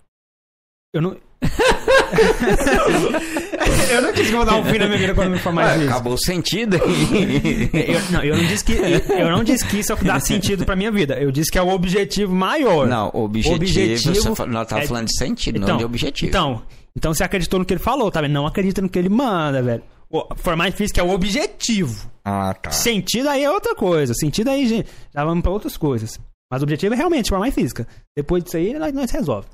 Eu 0.92 1.02
não. 1.02 1.16
eu 3.90 4.02
não 4.02 4.12
disse 4.12 4.28
que 4.28 4.34
eu 4.34 4.38
vou 4.38 4.44
dar 4.44 4.56
um 4.56 4.64
fim 4.64 4.78
na 4.78 4.86
minha 4.86 4.98
vida 4.98 5.14
quando 5.14 5.30
me 5.30 5.38
formar 5.38 5.66
Ué, 5.66 5.78
nisso. 5.78 5.90
acabou 5.90 6.14
o 6.14 6.18
sentido. 6.18 6.76
Eu, 6.76 8.00
não, 8.10 8.24
eu 8.24 8.36
não 8.36 8.44
disse 8.44 8.64
que 8.64 8.72
eu 8.72 9.30
não 9.30 9.44
disse 9.44 9.66
que 9.66 9.78
isso 9.78 9.94
dá 10.02 10.18
sentido 10.18 10.64
pra 10.64 10.74
minha 10.74 10.90
vida. 10.90 11.14
Eu 11.20 11.30
disse 11.30 11.50
que 11.50 11.58
é 11.58 11.62
o 11.62 11.68
objetivo 11.68 12.34
maior. 12.34 12.88
não, 12.88 13.10
o 13.14 13.24
objetivo, 13.24 13.56
Objetivo 13.56 14.34
você 14.34 14.46
nós 14.46 14.66
tava 14.66 14.82
é- 14.82 14.86
falando 14.86 15.06
de 15.06 15.16
sentido, 15.16 15.60
não 15.60 15.76
de 15.76 15.84
objetivo. 15.84 16.28
Então, 16.28 16.62
então 16.96 17.14
você 17.14 17.22
acreditou 17.22 17.60
no 17.60 17.64
que 17.64 17.72
ele 17.72 17.80
falou, 17.80 18.10
tá 18.10 18.20
vendo? 18.20 18.32
Não 18.32 18.46
acredita 18.46 18.82
no 18.82 18.88
que 18.88 18.98
ele 18.98 19.08
manda, 19.08 19.62
velho. 19.62 19.82
O, 20.10 20.34
formar 20.36 20.68
em 20.68 20.72
física 20.72 21.00
é 21.00 21.04
o 21.04 21.10
objetivo. 21.10 22.10
ah, 22.24 22.52
tá. 22.54 22.70
Sentido 22.72 23.28
aí 23.28 23.44
é 23.44 23.50
outra 23.50 23.74
coisa. 23.76 24.12
Sentido 24.14 24.48
aí, 24.48 24.66
gente, 24.66 24.90
já 25.14 25.24
vamos 25.24 25.42
pra 25.42 25.52
outras 25.52 25.76
coisas. 25.76 26.18
Mas 26.50 26.62
o 26.62 26.64
objetivo 26.64 26.94
é 26.94 26.96
realmente 26.96 27.28
formar 27.30 27.46
em 27.48 27.52
física. 27.52 27.86
Depois 28.16 28.42
disso 28.42 28.56
aí, 28.56 28.74
nós, 28.76 28.92
nós 28.92 29.10
resolve. 29.10 29.48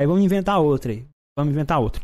Aí 0.00 0.06
vamos 0.06 0.24
inventar 0.24 0.58
outra 0.60 0.90
aí. 0.92 1.06
Vamos 1.36 1.52
inventar 1.52 1.78
outra. 1.80 2.02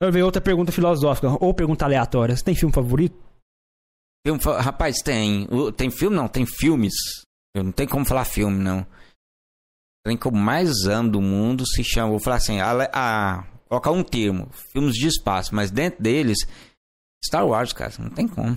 Eu 0.00 0.12
ver 0.12 0.22
outra 0.22 0.40
pergunta 0.40 0.70
filosófica 0.70 1.36
ou 1.44 1.52
pergunta 1.52 1.84
aleatória. 1.84 2.36
Você 2.36 2.44
tem 2.44 2.54
filme 2.54 2.72
favorito? 2.72 3.16
Filme, 4.24 4.40
fa- 4.40 4.60
rapaz, 4.60 4.96
tem. 5.04 5.48
O- 5.50 5.72
Tem 5.72 5.90
filme? 5.90 6.14
Não, 6.16 6.28
tem 6.28 6.46
filmes. 6.46 6.92
Eu 7.56 7.64
não 7.64 7.72
tem 7.72 7.86
como 7.88 8.04
falar 8.04 8.24
filme, 8.24 8.58
não. 8.62 8.86
Tem 10.06 10.16
que 10.16 10.26
eu 10.26 10.32
mais 10.32 10.84
amo 10.86 11.10
do 11.10 11.20
mundo 11.20 11.66
se 11.66 11.82
chama. 11.82 12.10
Vou 12.10 12.20
falar 12.20 12.36
assim, 12.36 12.60
a, 12.60 12.72
a- 12.92 13.46
colocar 13.68 13.90
um 13.90 14.02
termo, 14.04 14.48
filmes 14.72 14.94
de 14.94 15.08
espaço, 15.08 15.54
mas 15.54 15.70
dentro 15.70 16.02
deles, 16.02 16.38
Star 17.26 17.46
Wars, 17.46 17.72
cara, 17.72 17.92
não 17.98 18.10
tem 18.10 18.26
como. 18.28 18.56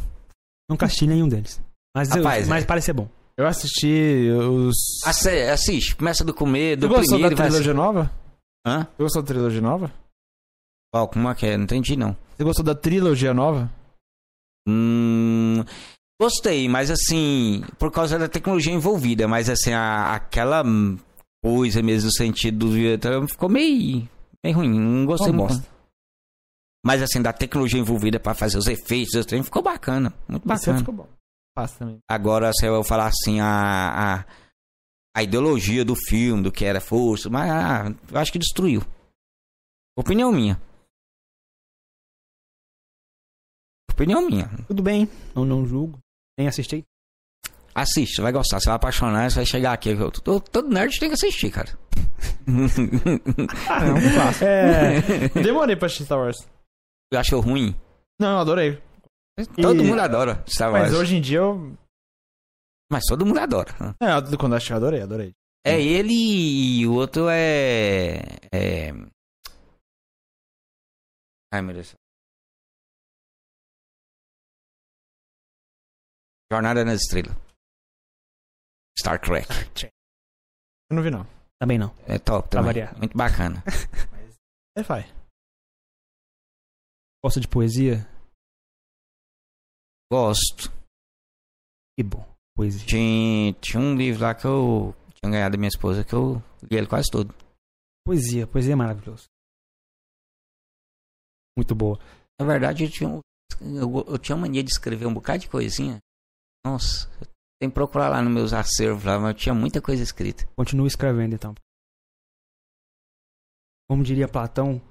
Nunca 0.69 0.85
assisti 0.85 1.07
nenhum 1.07 1.27
deles. 1.27 1.61
Mas, 1.95 2.09
eu- 2.11 2.17
Rapaz, 2.23 2.47
mas 2.47 2.63
é. 2.63 2.67
parece 2.67 2.85
ser 2.87 2.93
bom. 2.93 3.07
Eu 3.37 3.45
assisti 3.47 4.29
os. 4.31 4.75
Assi- 5.05 5.29
Assiste, 5.49 5.95
começa 5.95 6.23
do 6.23 6.33
começo, 6.33 6.77
do 6.81 6.87
Você 6.87 6.95
gostou 6.95 7.19
da 7.19 7.27
primeiro. 7.27 7.33
e 7.33 7.37
vai- 7.37 7.47
trilogia 7.47 7.73
nova? 7.73 8.11
Hã? 8.65 8.79
Você 8.97 9.03
gostou 9.03 9.21
da 9.21 9.27
trilogia 9.27 9.61
nova? 9.61 9.93
Qual, 10.93 11.07
como 11.07 11.29
é 11.29 11.35
que 11.35 11.45
é? 11.45 11.55
Não 11.57 11.63
entendi, 11.65 11.95
não. 11.95 12.17
Você 12.35 12.43
gostou 12.43 12.65
da 12.65 12.73
trilogia 12.75 13.33
nova? 13.33 13.71
Hum, 14.67 15.63
gostei, 16.21 16.67
mas 16.67 16.89
assim, 16.91 17.63
por 17.79 17.91
causa 17.91 18.17
da 18.19 18.27
tecnologia 18.27 18.73
envolvida, 18.73 19.27
mas 19.27 19.49
assim, 19.49 19.71
a- 19.71 20.13
aquela 20.15 20.63
coisa 21.43 21.81
mesmo, 21.81 22.09
o 22.09 22.13
sentido 22.13 22.65
do 22.65 22.71
Vietnã 22.71 23.25
ficou 23.27 23.49
meio, 23.49 24.07
meio 24.43 24.55
ruim, 24.57 24.69
não 24.79 25.05
gostei 25.05 25.31
muito. 25.31 25.63
Mas 26.87 27.01
assim, 27.01 27.21
da 27.21 27.33
tecnologia 27.33 27.77
envolvida 27.81 28.17
pra 28.17 28.33
fazer 28.33 28.57
os 28.57 28.65
efeitos, 28.65 29.13
os 29.13 29.45
ficou 29.45 29.61
bacana, 29.61 30.13
muito 30.25 30.47
bacana. 30.47 30.79
ficou 30.79 30.93
bom. 30.93 31.07
Passa 31.53 31.79
também. 31.79 31.97
Agora, 32.09 32.49
se 32.53 32.65
eu 32.65 32.81
falar 32.81 33.07
assim, 33.07 33.41
a, 33.41 34.23
a, 34.23 34.25
a 35.13 35.21
ideologia 35.21 35.83
do 35.83 35.97
filme, 35.97 36.41
do 36.41 36.49
que 36.49 36.63
era 36.63 36.79
força, 36.79 37.29
mas 37.29 37.51
ah, 37.51 37.93
eu 38.09 38.17
acho 38.17 38.31
que 38.31 38.39
destruiu. 38.39 38.81
Opinião 39.97 40.31
minha. 40.31 40.57
Opinião 43.91 44.21
minha. 44.25 44.49
Tudo 44.67 44.81
bem, 44.81 45.09
não, 45.35 45.43
não 45.43 45.65
julgo. 45.65 45.99
Nem 46.39 46.47
assisti. 46.47 46.85
Assiste, 47.75 48.15
você 48.15 48.21
vai 48.21 48.31
gostar, 48.31 48.61
você 48.61 48.67
vai 48.69 48.75
apaixonar, 48.77 49.29
você 49.29 49.35
vai 49.35 49.45
chegar 49.45 49.73
aqui. 49.73 49.89
Eu- 49.89 50.09
Todo, 50.09 50.39
todo 50.39 50.69
nerd 50.69 50.97
tem 50.99 51.09
que 51.09 51.15
assistir, 51.15 51.51
cara. 51.51 51.77
Ah, 53.69 53.85
é 53.85 53.91
um 53.91 54.13
clássico. 54.13 54.45
É. 54.45 55.41
Demorei 55.43 55.75
pra 55.75 55.87
assistir 55.87 56.05
Star 56.05 56.19
Wars. 56.19 56.37
Achou 57.15 57.39
ruim? 57.41 57.73
Não, 58.19 58.31
eu 58.33 58.37
adorei. 58.39 58.83
Todo 59.61 59.81
E- 59.81 59.85
mundo 59.85 59.99
adora 60.01 60.43
Star 60.47 60.71
Wars. 60.71 60.83
Mas 60.85 60.91
Mas, 60.91 60.99
hoje 61.01 61.15
em 61.15 61.21
dia 61.21 61.37
eu. 61.37 61.77
todo 63.07 63.25
mundo 63.25 63.39
adora. 63.39 63.71
É, 64.01 64.37
quando 64.37 64.53
eu 64.53 64.57
assisti, 64.57 64.71
eu 64.71 64.77
adorei, 64.77 65.01
adorei. 65.01 65.31
É 65.65 65.79
ele 65.81 66.13
e 66.13 66.87
o 66.87 66.93
outro 66.93 67.27
é. 67.29 68.17
é... 68.53 68.89
Ai, 71.53 71.61
meu 71.61 71.73
Deus. 71.75 71.93
Jornada 76.51 76.83
nas 76.85 77.01
Estrelas. 77.01 77.35
Star 78.99 79.19
Trek. 79.19 79.47
Eu 80.89 80.95
não 80.95 81.03
vi, 81.03 81.11
não. 81.11 81.25
Também 81.59 81.77
não. 81.77 81.93
É 82.07 82.17
top 82.17 82.49
Pra 82.49 82.61
também. 82.61 82.65
variar. 82.83 82.97
Muito 82.97 83.15
bacana. 83.17 83.63
É, 84.77 84.83
vai. 84.83 85.01
Gosta 87.23 87.39
de 87.39 87.47
poesia? 87.47 88.07
Gosto. 90.11 90.71
Que 91.97 92.03
bom. 92.03 92.25
Poesia. 92.55 92.85
Tinha, 92.85 93.53
tinha 93.53 93.81
um 93.81 93.95
livro 93.95 94.21
lá 94.21 94.35
que 94.35 94.45
eu 94.45 94.95
tinha 95.15 95.31
ganhado 95.31 95.53
da 95.53 95.57
minha 95.57 95.67
esposa 95.67 96.03
que 96.03 96.13
eu 96.13 96.35
li 96.63 96.77
ele 96.77 96.87
quase 96.87 97.09
todo. 97.11 97.33
Poesia. 98.05 98.47
Poesia 98.47 98.73
é 98.73 98.75
maravilhoso. 98.75 99.25
Muito 101.57 101.73
boa. 101.73 101.99
Na 102.39 102.45
verdade, 102.45 102.83
eu 102.83 102.91
tinha, 102.91 103.09
eu, 103.61 104.05
eu 104.07 104.17
tinha 104.19 104.37
mania 104.37 104.63
de 104.63 104.69
escrever 104.69 105.07
um 105.07 105.13
bocado 105.13 105.39
de 105.39 105.49
coisinha. 105.49 105.99
Nossa, 106.65 107.09
tem 107.59 107.69
que 107.69 107.73
procurar 107.73 108.09
lá 108.09 108.21
nos 108.21 108.31
meus 108.31 108.53
acervos 108.53 109.03
lá, 109.03 109.19
mas 109.19 109.29
eu 109.29 109.37
tinha 109.39 109.55
muita 109.55 109.81
coisa 109.81 110.03
escrita. 110.03 110.47
Continue 110.55 110.87
escrevendo, 110.87 111.33
então. 111.33 111.55
Como 113.89 114.03
diria 114.03 114.27
Platão 114.27 114.81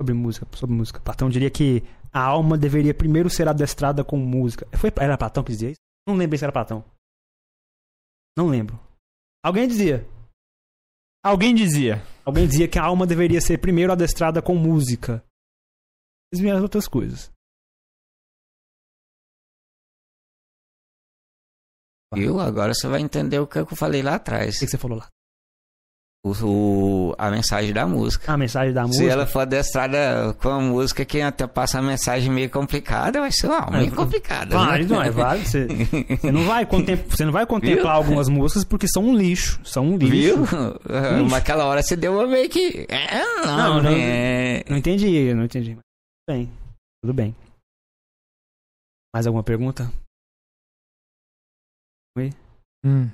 sobre 0.00 0.14
música, 0.14 0.46
sobre 0.56 0.76
música. 0.76 1.00
Platão 1.00 1.28
diria 1.28 1.50
que 1.50 1.82
a 2.12 2.20
alma 2.20 2.56
deveria 2.56 2.94
primeiro 2.94 3.30
ser 3.30 3.48
adestrada 3.48 4.04
com 4.04 4.16
música. 4.16 4.66
Foi, 4.76 4.92
era 5.00 5.18
Platão 5.18 5.42
que 5.42 5.52
dizia 5.52 5.70
isso? 5.70 5.80
Não 6.06 6.16
lembro 6.16 6.38
se 6.38 6.44
era 6.44 6.52
Platão. 6.52 6.84
Não 8.36 8.48
lembro. 8.48 8.78
Alguém 9.44 9.66
dizia. 9.66 10.06
Alguém 11.24 11.54
dizia. 11.54 12.02
Alguém 12.24 12.46
dizia 12.46 12.68
que 12.68 12.78
a 12.78 12.84
alma 12.84 13.06
deveria 13.06 13.40
ser 13.40 13.58
primeiro 13.58 13.92
adestrada 13.92 14.42
com 14.42 14.54
música. 14.54 15.24
Eles 16.32 16.42
vieram 16.42 16.62
outras 16.62 16.86
coisas. 16.86 17.32
Viu? 22.14 22.38
Agora 22.40 22.72
você 22.72 22.86
vai 22.88 23.00
entender 23.00 23.38
o 23.38 23.46
que 23.46 23.58
eu 23.58 23.66
falei 23.66 24.02
lá 24.02 24.16
atrás. 24.16 24.56
O 24.56 24.60
que 24.60 24.68
você 24.68 24.78
falou 24.78 24.98
lá? 24.98 25.08
O, 26.26 27.10
o- 27.10 27.14
a 27.16 27.30
mensagem 27.30 27.72
da 27.72 27.86
música. 27.86 28.32
A 28.32 28.36
mensagem 28.36 28.74
da 28.74 28.82
Se 28.82 28.88
música. 28.88 29.12
ela 29.12 29.26
for 29.26 29.40
adestrada 29.40 30.34
com 30.42 30.48
a 30.48 30.58
música 30.60 31.04
que 31.04 31.20
até 31.20 31.46
passa 31.46 31.78
a 31.78 31.82
mensagem 31.82 32.32
meio 32.32 32.50
complicada, 32.50 33.20
vai 33.20 33.30
ser 33.30 33.46
uma 33.46 33.60
alma 33.60 33.78
meio 33.78 33.92
É, 33.92 33.94
complicada. 33.94 34.56
Né? 34.58 34.84
não 34.88 35.00
é 35.02 35.10
válido. 35.10 35.48
Você, 35.48 35.66
você 36.20 36.32
não 36.32 36.44
vai 36.44 36.66
contem- 36.66 36.96
você 36.96 37.24
não 37.24 37.30
vai 37.32 37.46
contemplar 37.46 37.94
algumas 37.94 38.28
músicas 38.28 38.64
porque 38.64 38.88
são 38.88 39.04
um 39.04 39.14
lixo. 39.16 39.60
São 39.64 39.86
um 39.86 39.96
lixo. 39.96 40.10
Viu? 40.12 40.42
Ixi. 40.44 41.30
Naquela 41.30 41.64
hora 41.66 41.80
você 41.80 41.94
deu 41.94 42.14
uma 42.14 42.26
meio 42.26 42.48
que. 42.50 42.86
É, 42.88 43.22
não, 43.46 43.56
Não, 43.56 43.82
não. 43.82 43.90
né? 43.92 44.62
Não 44.68 44.76
entendi, 44.76 45.32
não 45.32 45.44
entendi. 45.44 45.74
Tudo 45.74 45.80
bem. 46.28 46.52
Tudo 47.04 47.14
bem. 47.14 47.36
Mais 49.14 49.26
alguma 49.28 49.44
pergunta? 49.44 49.92
Hum. 52.84 53.08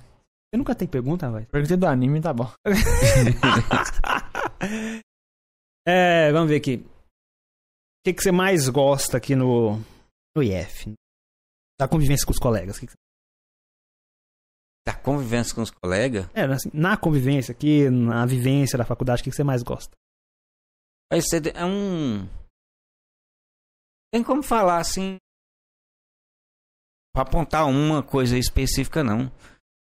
Você 0.53 0.59
nunca 0.59 0.75
tem 0.75 0.87
pergunta, 0.87 1.31
vai? 1.31 1.47
Perguntei 1.47 1.79
do 1.79 1.87
anime, 1.87 2.21
tá 2.21 2.35
bom. 2.35 2.53
é, 5.89 6.31
vamos 6.31 6.51
ver 6.51 6.57
aqui. 6.57 6.77
O 6.77 8.05
que, 8.05 8.13
que 8.13 8.23
você 8.23 8.31
mais 8.31 8.69
gosta 8.69 9.17
aqui 9.17 9.35
no, 9.35 9.79
no 10.37 10.43
IF? 10.43 10.93
Da 11.81 11.89
convivência 11.89 12.27
com 12.27 12.33
os 12.33 12.39
colegas. 12.39 12.79
Que 12.79 12.87
que 12.87 12.93
Da 14.87 14.95
convivência 14.95 15.55
com 15.55 15.63
os 15.63 15.71
colegas, 15.71 16.29
É, 16.35 16.43
assim, 16.43 16.71
na 16.75 16.99
convivência 16.99 17.53
aqui, 17.53 17.89
na 17.89 18.27
vivência 18.27 18.77
da 18.77 18.85
faculdade, 18.85 19.23
o 19.23 19.25
que, 19.25 19.31
que 19.31 19.37
você 19.37 19.45
mais 19.45 19.63
gosta? 19.63 19.97
ser. 21.23 21.57
É 21.57 21.65
um. 21.65 22.29
Tem 24.13 24.23
como 24.23 24.43
falar 24.43 24.81
assim. 24.81 25.17
Pra 27.15 27.23
apontar 27.23 27.67
uma 27.67 28.03
coisa 28.03 28.37
específica, 28.37 29.03
não. 29.03 29.33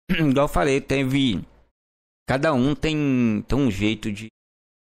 Igual 0.30 0.46
eu 0.46 0.48
falei, 0.48 0.82
teve. 0.82 1.42
Cada 2.28 2.54
um 2.54 2.76
tem, 2.76 3.44
tem 3.48 3.58
um 3.58 3.72
jeito 3.72 4.12
de, 4.12 4.28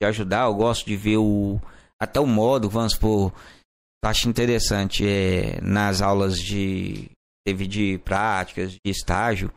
de 0.00 0.06
ajudar. 0.06 0.46
Eu 0.46 0.54
gosto 0.54 0.86
de 0.86 0.96
ver 0.96 1.16
o. 1.18 1.60
Até 2.00 2.20
o 2.20 2.26
modo, 2.26 2.68
vamos 2.68 2.92
supor. 2.92 3.32
Acho 4.04 4.28
interessante. 4.28 5.06
É, 5.06 5.60
nas 5.60 6.00
aulas 6.00 6.38
de. 6.38 7.10
Teve 7.46 7.66
de 7.66 7.98
práticas, 7.98 8.72
de 8.72 8.80
estágio. 8.86 9.52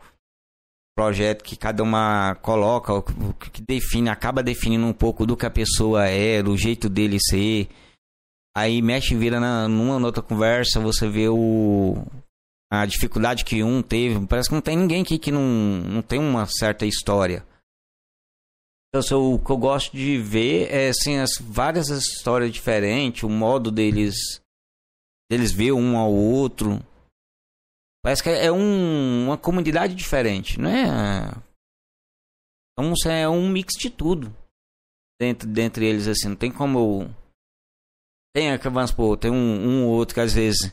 Projeto 0.96 1.42
que 1.42 1.56
cada 1.56 1.82
uma 1.82 2.34
coloca, 2.36 2.92
o 2.92 3.02
que- 3.02 3.62
define, 3.62 4.10
acaba 4.10 4.42
definindo 4.42 4.84
um 4.86 4.92
pouco 4.92 5.24
do 5.24 5.36
que 5.36 5.46
a 5.46 5.50
pessoa 5.50 6.06
é, 6.06 6.42
do 6.42 6.56
jeito 6.56 6.88
dele 6.88 7.18
ser. 7.20 7.68
Aí 8.56 8.82
mexe 8.82 9.14
e 9.14 9.16
vira 9.16 9.40
na, 9.40 9.66
numa 9.66 9.96
ou 9.96 10.04
outra 10.04 10.22
conversa, 10.22 10.80
você 10.80 11.08
vê 11.08 11.28
o, 11.28 12.04
a 12.72 12.86
dificuldade 12.86 13.44
que 13.44 13.62
um 13.62 13.82
teve. 13.82 14.26
Parece 14.26 14.48
que 14.48 14.54
não 14.54 14.62
tem 14.62 14.76
ninguém 14.76 15.02
aqui 15.02 15.18
que 15.18 15.32
não, 15.32 15.42
não 15.42 16.02
tem 16.02 16.18
uma 16.18 16.46
certa 16.46 16.86
história. 16.86 17.44
Então, 18.88 19.00
assim, 19.00 19.14
o 19.14 19.38
que 19.38 19.50
eu 19.50 19.56
gosto 19.58 19.96
de 19.96 20.18
ver 20.18 20.68
é 20.72 20.88
assim, 20.88 21.18
as 21.18 21.30
várias 21.40 21.88
histórias 21.88 22.50
diferentes, 22.52 23.22
o 23.22 23.28
modo 23.28 23.70
deles 23.70 24.40
deles 25.30 25.52
ver 25.52 25.72
um 25.72 25.96
ao 25.96 26.12
outro. 26.12 26.84
Parece 28.02 28.22
que 28.22 28.28
é 28.30 28.50
um, 28.50 29.26
uma 29.26 29.38
comunidade 29.38 29.94
diferente, 29.94 30.58
não 30.58 30.70
é? 30.70 31.30
Então 32.72 32.92
é 33.12 33.28
um 33.28 33.48
mix 33.48 33.74
de 33.78 33.90
tudo 33.90 34.34
dentro 35.20 35.46
dentre 35.46 35.84
eles 35.84 36.08
assim, 36.08 36.28
não 36.30 36.36
tem 36.36 36.50
como 36.50 37.04
tem, 38.34 38.50
a- 38.50 38.56
vamos 38.56 38.90
supor, 38.90 39.18
tem 39.18 39.30
um, 39.30 39.34
um 39.36 39.86
ou 39.86 39.92
outro 39.92 40.14
que 40.14 40.20
às 40.20 40.32
vezes 40.32 40.72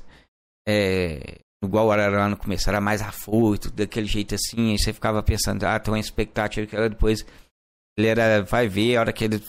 é, 0.68 1.40
igual 1.64 1.92
Arará 1.92 2.30
no 2.30 2.38
começo, 2.38 2.70
era 2.70 2.80
mais 2.80 3.02
afoito, 3.02 3.72
daquele 3.72 4.08
jeito 4.08 4.36
assim, 4.36 4.72
aí 4.72 4.80
você 4.80 4.94
ficava 4.94 5.22
pensando, 5.24 5.64
ah, 5.64 5.80
tem 5.80 5.94
uma 5.94 6.00
expectativa 6.00 6.68
que 6.68 6.76
ela 6.76 6.90
depois 6.90 7.26
ele 7.98 8.08
era, 8.08 8.44
vai 8.44 8.68
ver, 8.68 8.96
a 8.96 9.00
hora 9.02 9.14
que 9.14 9.24
ele 9.24 9.44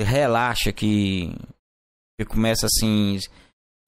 relaxa, 0.00 0.72
que, 0.72 1.30
que 2.18 2.24
começa 2.26 2.66
assim, 2.66 3.18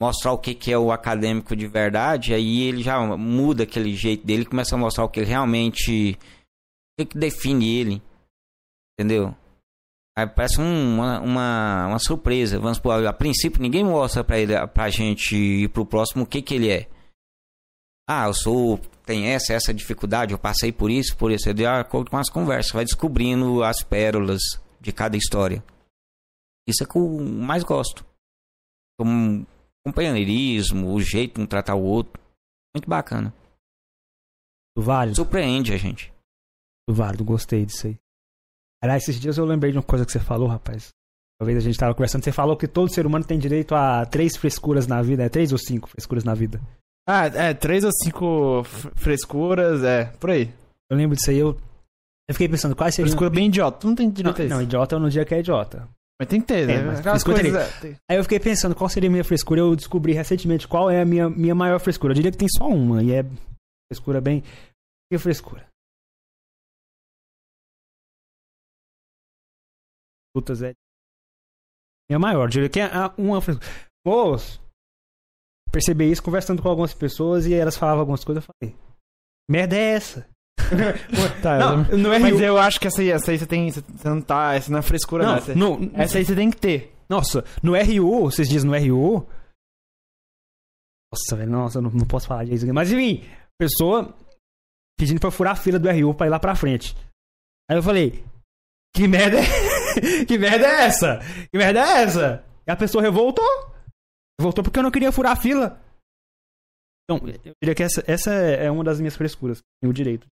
mostrar 0.00 0.32
o 0.32 0.38
que, 0.38 0.54
que 0.54 0.72
é 0.72 0.78
o 0.78 0.92
acadêmico 0.92 1.56
de 1.56 1.66
verdade, 1.66 2.34
aí 2.34 2.62
ele 2.62 2.82
já 2.82 3.00
muda 3.16 3.62
aquele 3.62 3.94
jeito 3.94 4.26
dele, 4.26 4.44
começa 4.44 4.74
a 4.74 4.78
mostrar 4.78 5.04
o 5.04 5.08
que 5.08 5.22
realmente, 5.22 6.12
o 6.12 7.00
que, 7.00 7.06
que 7.06 7.18
define 7.18 7.74
ele, 7.78 8.02
entendeu? 8.98 9.34
Aí 10.18 10.26
parece 10.26 10.60
um- 10.60 10.94
uma, 10.96 11.20
uma, 11.20 11.86
uma 11.86 11.98
surpresa. 11.98 12.58
Vamos 12.58 12.76
supor, 12.76 13.06
a 13.06 13.12
princípio 13.12 13.62
ninguém 13.62 13.84
mostra 13.84 14.22
pra, 14.24 14.38
ele, 14.38 14.52
pra 14.68 14.90
gente 14.90 15.34
ir 15.36 15.68
pro 15.68 15.86
próximo 15.86 16.24
o 16.24 16.26
que 16.26 16.42
que 16.42 16.54
ele 16.54 16.68
é. 16.68 16.88
Ah, 18.12 18.26
eu 18.26 18.34
sou. 18.34 18.76
Tem 19.06 19.28
essa, 19.28 19.52
essa 19.52 19.72
dificuldade, 19.72 20.32
eu 20.32 20.38
passei 20.38 20.72
por 20.72 20.90
isso, 20.90 21.16
por 21.16 21.30
isso. 21.30 21.48
É 21.48 21.52
de 21.52 21.64
acordo 21.64 22.10
com 22.10 22.16
as 22.16 22.28
conversas, 22.28 22.72
vai 22.72 22.84
descobrindo 22.84 23.62
as 23.62 23.84
pérolas 23.84 24.40
de 24.80 24.92
cada 24.92 25.16
história. 25.16 25.62
Isso 26.66 26.82
é 26.82 26.86
que 26.86 26.98
eu 26.98 27.08
mais 27.20 27.62
gosto. 27.62 28.04
Como 28.98 29.46
companheirismo, 29.86 30.92
o 30.92 31.00
jeito 31.00 31.36
de 31.36 31.42
um 31.42 31.46
tratar 31.46 31.76
o 31.76 31.84
outro. 31.84 32.20
Muito 32.74 32.90
bacana. 32.90 33.32
Válido. 34.76 35.14
Surpreende 35.14 35.72
a 35.72 35.76
gente. 35.76 36.12
Válido, 36.88 37.24
gostei 37.24 37.64
disso 37.64 37.86
aí. 37.86 37.96
Aliás, 38.82 39.04
esses 39.04 39.20
dias 39.20 39.38
eu 39.38 39.44
lembrei 39.44 39.70
de 39.70 39.78
uma 39.78 39.84
coisa 39.84 40.04
que 40.04 40.10
você 40.10 40.18
falou, 40.18 40.48
rapaz. 40.48 40.88
Talvez 41.38 41.58
a 41.58 41.60
gente 41.60 41.78
tava 41.78 41.94
conversando, 41.94 42.24
você 42.24 42.32
falou 42.32 42.56
que 42.56 42.66
todo 42.66 42.92
ser 42.92 43.06
humano 43.06 43.24
tem 43.24 43.38
direito 43.38 43.72
a 43.72 44.04
três 44.04 44.36
frescuras 44.36 44.88
na 44.88 45.00
vida. 45.00 45.22
É 45.22 45.28
três 45.28 45.52
ou 45.52 45.58
cinco 45.58 45.88
frescuras 45.88 46.24
na 46.24 46.34
vida? 46.34 46.60
Ah, 47.12 47.26
é, 47.26 47.52
três 47.54 47.82
ou 47.82 47.90
cinco 48.04 48.62
frescuras, 48.94 49.82
é, 49.82 50.04
por 50.20 50.30
aí. 50.30 50.48
Eu 50.88 50.96
lembro 50.96 51.16
disso 51.16 51.30
aí, 51.30 51.38
eu, 51.38 51.56
eu 52.28 52.34
fiquei 52.34 52.48
pensando, 52.48 52.76
quais 52.76 52.94
seriam... 52.94 53.08
Frescura 53.10 53.30
bem 53.30 53.46
idiota, 53.48 53.78
tu 53.80 53.88
não 53.88 53.96
tem 53.96 54.06
Não, 54.06 54.12
direito 54.12 54.42
a 54.42 54.44
isso. 54.44 54.54
não, 54.54 54.62
idiota 54.62 54.94
é 54.94 54.98
no 55.00 55.10
dia 55.10 55.24
que 55.24 55.34
é 55.34 55.40
idiota. 55.40 55.88
Mas 56.20 56.28
tem 56.28 56.40
que 56.40 56.46
ter, 56.46 56.68
É, 56.68 56.76
né? 56.76 56.82
mas 56.84 57.00
Aquelas 57.00 57.22
frescura 57.24 57.50
coisas... 57.50 57.84
é, 57.84 57.96
Aí 58.08 58.16
eu 58.16 58.22
fiquei 58.22 58.38
pensando, 58.38 58.76
qual 58.76 58.88
seria 58.88 59.08
a 59.08 59.10
minha 59.10 59.24
frescura? 59.24 59.60
Eu 59.60 59.74
descobri 59.74 60.12
recentemente 60.12 60.68
qual 60.68 60.88
é 60.88 61.00
a 61.00 61.04
minha, 61.04 61.28
minha 61.28 61.54
maior 61.54 61.80
frescura. 61.80 62.12
Eu 62.12 62.16
diria 62.16 62.30
que 62.30 62.38
tem 62.38 62.48
só 62.48 62.68
uma, 62.68 63.02
e 63.02 63.12
é 63.12 63.24
frescura 63.90 64.20
bem... 64.20 64.44
Que 65.10 65.18
frescura? 65.18 65.66
Putas, 70.34 70.62
é... 70.62 70.74
Minha 72.08 72.18
maior, 72.18 72.44
eu 72.44 72.48
diria 72.48 72.68
que 72.68 72.80
é 72.80 72.88
uma 73.18 73.40
frescura. 73.40 73.66
Moço, 74.06 74.60
percebi 75.70 76.10
isso 76.10 76.22
conversando 76.22 76.62
com 76.62 76.68
algumas 76.68 76.92
pessoas 76.94 77.46
e 77.46 77.54
elas 77.54 77.76
falavam 77.76 78.00
algumas 78.00 78.24
coisas, 78.24 78.44
eu 78.44 78.54
falei, 78.60 78.76
merda 79.50 79.76
é 79.76 79.92
essa? 79.94 80.26
Tá, 81.42 81.58
não, 81.58 81.86
eu- 81.90 81.98
não 81.98 82.12
é 82.12 82.18
Mas 82.18 82.40
eu 82.40 82.58
acho 82.58 82.78
que 82.78 82.86
essa 82.86 83.00
aí, 83.00 83.10
essa 83.10 83.30
aí 83.30 83.38
você 83.38 83.46
tem. 83.46 83.70
Você 83.70 83.82
não 84.08 84.20
tá. 84.20 84.54
Essa 84.54 84.70
não 84.70 84.78
é 84.78 84.82
frescura, 84.82 85.24
não. 85.24 85.30
Não, 85.32 85.38
Essa, 85.38 85.54
no, 85.54 85.90
essa 85.94 86.18
aí 86.18 86.24
você 86.24 86.34
tem 86.34 86.50
que 86.50 86.56
ter. 86.58 86.94
Nossa, 87.08 87.44
no 87.62 87.72
RU, 87.74 88.30
vocês 88.30 88.48
dizem 88.48 88.70
no 88.70 88.76
RU. 88.76 89.26
Nossa, 91.12 91.36
velho, 91.36 91.50
nossa, 91.50 91.78
eu 91.78 91.82
não, 91.82 91.90
não 91.90 92.06
posso 92.06 92.26
falar 92.28 92.44
disso 92.44 92.64
aqui. 92.64 92.72
Mas 92.72 92.92
enfim, 92.92 93.24
pessoa 93.58 94.14
pedindo 94.98 95.18
pra 95.18 95.28
eu 95.28 95.32
furar 95.32 95.54
a 95.54 95.56
fila 95.56 95.78
do 95.78 95.90
RU 95.90 96.14
pra 96.14 96.26
ir 96.26 96.30
lá 96.30 96.38
pra 96.38 96.54
frente. 96.54 96.94
Aí 97.68 97.76
eu 97.76 97.82
falei, 97.82 98.24
que 98.94 99.08
merda 99.08 99.38
é... 99.40 100.24
que 100.26 100.38
merda 100.38 100.66
é 100.66 100.84
essa? 100.84 101.20
Que 101.50 101.58
merda 101.58 101.80
é 101.80 102.02
essa? 102.02 102.44
E 102.66 102.70
a 102.70 102.76
pessoa 102.76 103.02
revoltou. 103.02 103.44
Revoltou 104.40 104.64
porque 104.64 104.78
eu 104.78 104.82
não 104.82 104.90
queria 104.90 105.12
furar 105.12 105.32
a 105.32 105.36
fila. 105.36 105.78
Então, 107.04 107.20
eu 107.44 107.52
diria 107.62 107.74
que 107.74 107.82
essa, 107.82 108.02
essa 108.06 108.30
é 108.32 108.70
uma 108.70 108.82
das 108.84 108.98
minhas 109.00 109.16
frescuras. 109.16 109.58
Tenho 109.82 109.90
o 109.90 109.94
direito. 109.94 110.26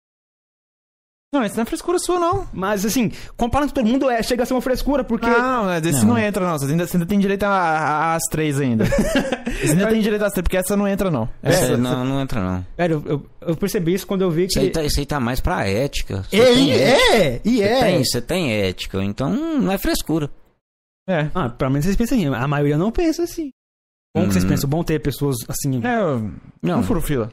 Não, 1.33 1.43
isso 1.43 1.55
não 1.55 1.63
é 1.63 1.65
frescura 1.65 1.97
sua, 1.99 2.17
não. 2.19 2.47
Mas 2.53 2.85
assim, 2.85 3.11
comparando 3.35 3.71
com 3.71 3.75
todo 3.81 3.87
mundo, 3.89 4.09
é, 4.09 4.21
chega 4.23 4.43
a 4.43 4.45
ser 4.45 4.53
uma 4.53 4.61
frescura, 4.61 5.03
porque. 5.03 5.25
Não, 5.27 5.81
desse 5.81 6.05
Não. 6.05 6.13
não. 6.13 6.17
entra, 6.19 6.45
não. 6.47 6.57
Você 6.57 6.71
ainda, 6.71 6.87
você 6.87 6.95
ainda 6.95 7.05
tem 7.07 7.19
direito 7.19 7.43
às 7.43 8.21
três 8.29 8.59
ainda. 8.61 8.85
Você 9.55 9.71
ainda 9.71 9.87
tem 9.87 10.01
direito 10.01 10.21
às 10.23 10.31
três, 10.33 10.43
porque 10.43 10.57
essa 10.57 10.75
não 10.75 10.87
entra, 10.87 11.09
não. 11.09 11.29
Essa 11.41 11.63
Essa, 11.65 11.77
não, 11.77 12.03
não 12.05 12.21
entra, 12.21 12.41
não. 12.41 12.65
Velho, 12.77 13.01
eu, 13.05 13.11
eu- 13.11 13.29
eu 13.49 13.55
percebi 13.57 13.93
isso 13.93 14.05
quando 14.05 14.21
eu 14.21 14.29
vi 14.29 14.47
que. 14.47 14.51
Isso 14.53 14.59
aí 14.59 14.69
tá, 14.69 14.83
isso 14.83 14.99
aí 14.99 15.05
tá 15.05 15.19
mais 15.19 15.39
pra 15.39 15.65
ética. 15.67 16.23
Você 16.23 16.35
É, 16.39 16.45
tem 16.53 16.67
e 16.67 16.71
ética. 16.71 17.15
é, 17.15 17.41
e 17.45 17.57
Você 17.57 17.63
é. 17.63 17.79
tem, 17.81 18.03
você 18.03 18.21
tem 18.21 18.53
ética, 18.53 19.03
então 19.03 19.29
não 19.33 19.71
é 19.71 19.77
frescura. 19.77 20.29
É. 21.07 21.29
Ah, 21.33 21.49
pelo 21.49 21.71
menos 21.71 21.85
vocês 21.85 21.95
pensam 21.95 22.17
assim. 22.17 22.27
A 22.27 22.47
maioria 22.47 22.77
não 22.77 22.91
pensa 22.91 23.23
assim. 23.23 23.49
Bom 24.15 24.27
que 24.27 24.33
vocês 24.33 24.45
Hum. 24.45 24.47
pensam, 24.49 24.69
bom 24.69 24.83
ter 24.83 25.01
pessoas 25.01 25.35
assim, 25.47 25.85
É, 25.85 25.99
eu 26.01 26.19
Não, 26.63 26.77
não 26.77 26.83
furo 26.83 27.01
fila. 27.01 27.29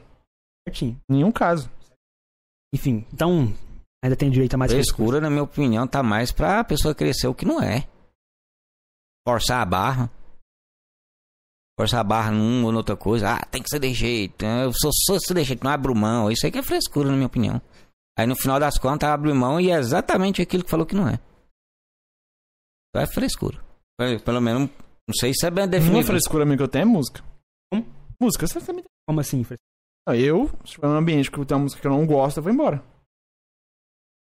certinho. 0.67 0.99
Nenhum 1.09 1.31
caso. 1.31 1.71
Enfim, 2.75 3.05
então, 3.13 3.53
ainda 4.03 4.15
tem 4.17 4.29
direito 4.29 4.55
a 4.55 4.57
mais 4.57 4.71
frescura, 4.71 5.21
na 5.21 5.29
minha 5.29 5.43
opinião, 5.43 5.87
tá 5.87 6.03
mais 6.03 6.31
pra 6.31 6.63
pessoa 6.63 6.93
crescer 6.93 7.27
o 7.27 7.33
que 7.35 7.45
não 7.45 7.61
é. 7.61 7.87
Forçar 9.25 9.61
a 9.61 9.65
barra. 9.65 10.11
Forçar 11.79 12.01
a 12.01 12.03
barra 12.03 12.31
numa 12.31 12.65
ou 12.67 12.71
noutra 12.71 12.97
coisa. 12.97 13.35
Ah, 13.35 13.45
tem 13.45 13.63
que 13.63 13.69
ser 13.69 13.79
de 13.79 13.93
jeito. 13.93 14.43
Eu 14.45 14.71
sou, 14.73 14.91
sou 15.05 15.19
ser 15.19 15.33
de 15.35 15.43
jeito, 15.43 15.63
não 15.63 15.71
abro 15.71 15.95
mão. 15.95 16.29
Isso 16.29 16.45
aí 16.45 16.51
que 16.51 16.57
é 16.59 16.63
frescura, 16.63 17.09
na 17.09 17.15
minha 17.15 17.27
opinião. 17.27 17.61
Aí 18.19 18.27
no 18.27 18.35
final 18.35 18.59
das 18.59 18.77
contas, 18.77 19.09
abre 19.09 19.33
mão 19.33 19.59
e 19.59 19.71
é 19.71 19.75
exatamente 19.75 20.41
aquilo 20.41 20.63
que 20.63 20.69
falou 20.69 20.85
que 20.85 20.93
não 20.95 21.07
é. 21.07 21.13
Então 22.89 23.01
é 23.01 23.07
frescura. 23.07 23.63
Pelo 24.23 24.41
menos, 24.41 24.69
não 25.07 25.13
sei 25.19 25.33
se 25.33 25.45
é 25.45 25.51
bem 25.51 25.63
Uma 25.65 25.67
definido. 25.69 26.05
frescura 26.07 26.45
minha 26.45 26.57
que 26.57 26.63
eu 26.63 26.67
tenho 26.67 26.83
é 26.83 26.85
música. 26.85 27.21
Como? 27.71 27.85
Música, 28.19 28.47
você 28.47 28.59
também 28.59 28.83
tem. 28.83 28.89
Como 29.07 29.19
assim? 29.19 29.43
frescura? 29.43 29.59
Ah, 30.07 30.15
Eu, 30.17 30.49
se 30.65 30.73
tiver 30.73 30.87
num 30.87 30.95
ambiente 30.97 31.31
que 31.31 31.37
eu 31.37 31.45
tenho 31.45 31.59
uma 31.59 31.63
música 31.63 31.81
que 31.81 31.87
eu 31.87 31.91
não 31.91 32.05
gosto, 32.05 32.37
eu 32.37 32.43
vou 32.43 32.51
embora. 32.51 32.83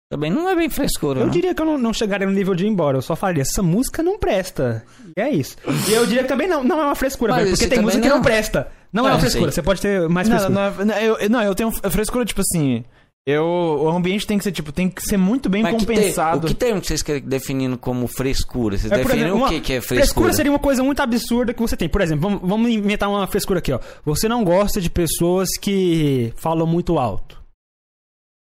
Também 0.09 0.31
não 0.31 0.47
é 0.49 0.55
bem 0.55 0.69
frescura. 0.69 1.19
Eu 1.19 1.25
não. 1.25 1.31
diria 1.33 1.53
que 1.53 1.61
eu 1.61 1.65
não, 1.65 1.77
não 1.77 1.91
chegaria 1.93 2.25
no 2.25 2.31
nível 2.31 2.55
de 2.55 2.65
ir 2.65 2.69
embora. 2.69 2.97
Eu 2.97 3.01
só 3.01 3.13
falaria, 3.15 3.41
essa 3.41 3.61
música 3.61 4.01
não 4.01 4.17
presta. 4.17 4.85
E 5.17 5.21
é 5.21 5.29
isso. 5.29 5.57
E 5.89 5.93
eu 5.93 6.05
diria 6.05 6.23
que 6.23 6.29
também 6.29 6.47
não, 6.47 6.63
não 6.63 6.79
é 6.79 6.85
uma 6.85 6.95
frescura, 6.95 7.33
Mas 7.33 7.43
velho, 7.43 7.57
porque 7.57 7.67
tem 7.67 7.81
música 7.83 8.01
que 8.01 8.07
não. 8.07 8.15
não 8.17 8.23
presta. 8.23 8.71
Não 8.93 9.05
é 9.05 9.11
Ah, 9.11 9.13
uma 9.15 9.19
frescura. 9.19 9.51
sei. 9.51 9.55
Você 9.55 9.61
pode 9.61 9.81
ter 9.81 10.07
mais 10.07 10.29
Não, 10.29 10.37
frescura. 10.39 10.71
não, 10.71 10.85
não, 10.85 10.95
eu- 10.97 11.29
não, 11.29 11.43
eu 11.43 11.53
tenho 11.53 11.71
frescura, 11.91 12.23
tipo 12.23 12.39
assim. 12.39 12.85
Eu, 13.29 13.43
o 13.45 13.89
ambiente 13.89 14.25
tem 14.25 14.37
que 14.37 14.43
ser, 14.45 14.53
tipo, 14.53 14.71
tem 14.71 14.89
que 14.89 15.01
ser 15.01 15.17
muito 15.17 15.49
bem 15.49 15.61
Mas 15.61 15.75
que 15.75 15.85
compensado. 15.85 16.45
o 16.45 16.47
que 16.47 16.53
termo 16.53 16.79
que 16.79 16.87
vocês 16.87 17.01
querem 17.01 17.21
definindo 17.21 17.77
como 17.77 18.07
frescura? 18.07 18.77
Vocês 18.77 18.89
É, 18.89 18.95
definem 18.99 19.17
exemplo, 19.25 19.35
o 19.35 19.39
uma 19.41 19.49
que, 19.49 19.59
que 19.59 19.73
é 19.73 19.81
Frescura 19.81 19.99
frescura? 20.05 20.33
seria 20.33 20.49
uma 20.51 20.59
coisa 20.59 20.81
muito 20.81 21.01
absurda 21.01 21.53
que 21.53 21.59
você 21.61 21.75
tem. 21.75 21.89
Por 21.89 21.99
exemplo, 21.99 22.21
vamos, 22.29 22.49
vamos 22.49 22.71
inventar 22.71 23.09
uma 23.09 23.27
frescura 23.27 23.59
aqui, 23.59 23.73
ó. 23.73 23.79
Você 24.05 24.29
não 24.29 24.45
gosta 24.45 24.79
de 24.79 24.89
pessoas 24.89 25.49
que 25.59 26.31
falam 26.37 26.65
muito 26.65 26.97
alto. 26.97 27.37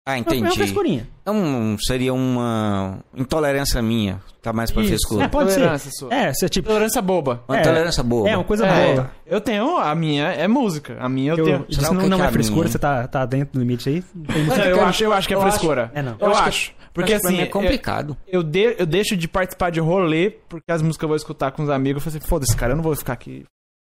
Ah, 0.07 0.13
É 0.13 0.15
uma 0.15 0.19
entendi. 0.21 0.55
frescurinha. 0.55 1.07
Então 1.21 1.75
seria 1.85 2.13
uma 2.13 2.99
intolerância 3.13 3.81
minha. 3.81 4.21
Tá 4.41 4.53
mais 4.53 4.71
pra 4.71 4.81
Isso. 4.81 4.91
frescura. 4.91 5.25
É, 5.25 5.27
pode 5.27 5.51
ser. 5.51 5.59
Tolerância 5.59 5.91
sua. 5.91 6.13
É, 6.13 6.33
você 6.33 6.47
tipo. 6.47 6.67
Tolerância 6.69 7.01
boba. 7.01 7.43
Uma 7.47 7.57
é, 7.57 7.61
intolerância 7.61 8.01
boa. 8.03 8.29
É, 8.29 8.37
uma 8.37 8.43
coisa 8.45 8.65
É, 8.65 8.93
boa. 8.93 9.11
eu 9.25 9.41
tenho, 9.41 9.75
a 9.77 9.93
minha 9.93 10.23
é 10.27 10.47
música. 10.47 10.95
A 11.01 11.09
minha 11.09 11.33
eu, 11.33 11.37
Eu, 11.39 11.43
tenho. 11.45 11.65
isso 11.67 11.81
não, 11.81 11.89
que 12.01 12.07
não 12.07 12.17
que 12.19 12.23
é 12.23 12.27
é 12.27 12.31
frescura, 12.31 12.61
minha? 12.61 12.71
você 12.71 12.79
tá, 12.79 13.05
tá 13.07 13.25
dentro 13.25 13.53
do 13.55 13.59
limite 13.59 13.89
aí. 13.89 14.03
Não 14.15 14.55
eu, 14.63 14.85
acho, 14.85 15.03
eu 15.03 15.11
acho 15.13 15.27
que 15.27 15.33
é 15.33 15.41
frescura. 15.41 15.91
É, 15.93 16.01
não. 16.01 16.13
Eu, 16.13 16.27
Eu 16.27 16.31
acho 16.31 16.41
acho. 16.43 16.69
que- 16.71 16.77
Porque 16.93 17.11
Mas 17.13 17.21
pra 17.21 17.29
assim, 17.29 17.37
mim 17.39 17.43
é 17.43 17.47
complicado. 17.47 18.17
eu, 18.27 18.39
eu, 18.39 18.43
de- 18.43 18.75
eu 18.79 18.85
deixo 18.85 19.15
de 19.17 19.27
participar 19.27 19.69
de 19.69 19.79
rolê 19.79 20.31
porque 20.49 20.71
as 20.71 20.81
músicas 20.81 21.03
eu 21.03 21.09
vou 21.09 21.17
escutar 21.17 21.51
com 21.51 21.61
os 21.63 21.69
amigos. 21.69 22.01
Eu 22.03 22.09
falei 22.09 22.17
assim, 22.19 22.27
foda-se, 22.27 22.55
cara, 22.55 22.71
eu 22.71 22.75
não 22.77 22.83
vou 22.83 22.95
ficar 22.95 23.13
aqui. 23.13 23.43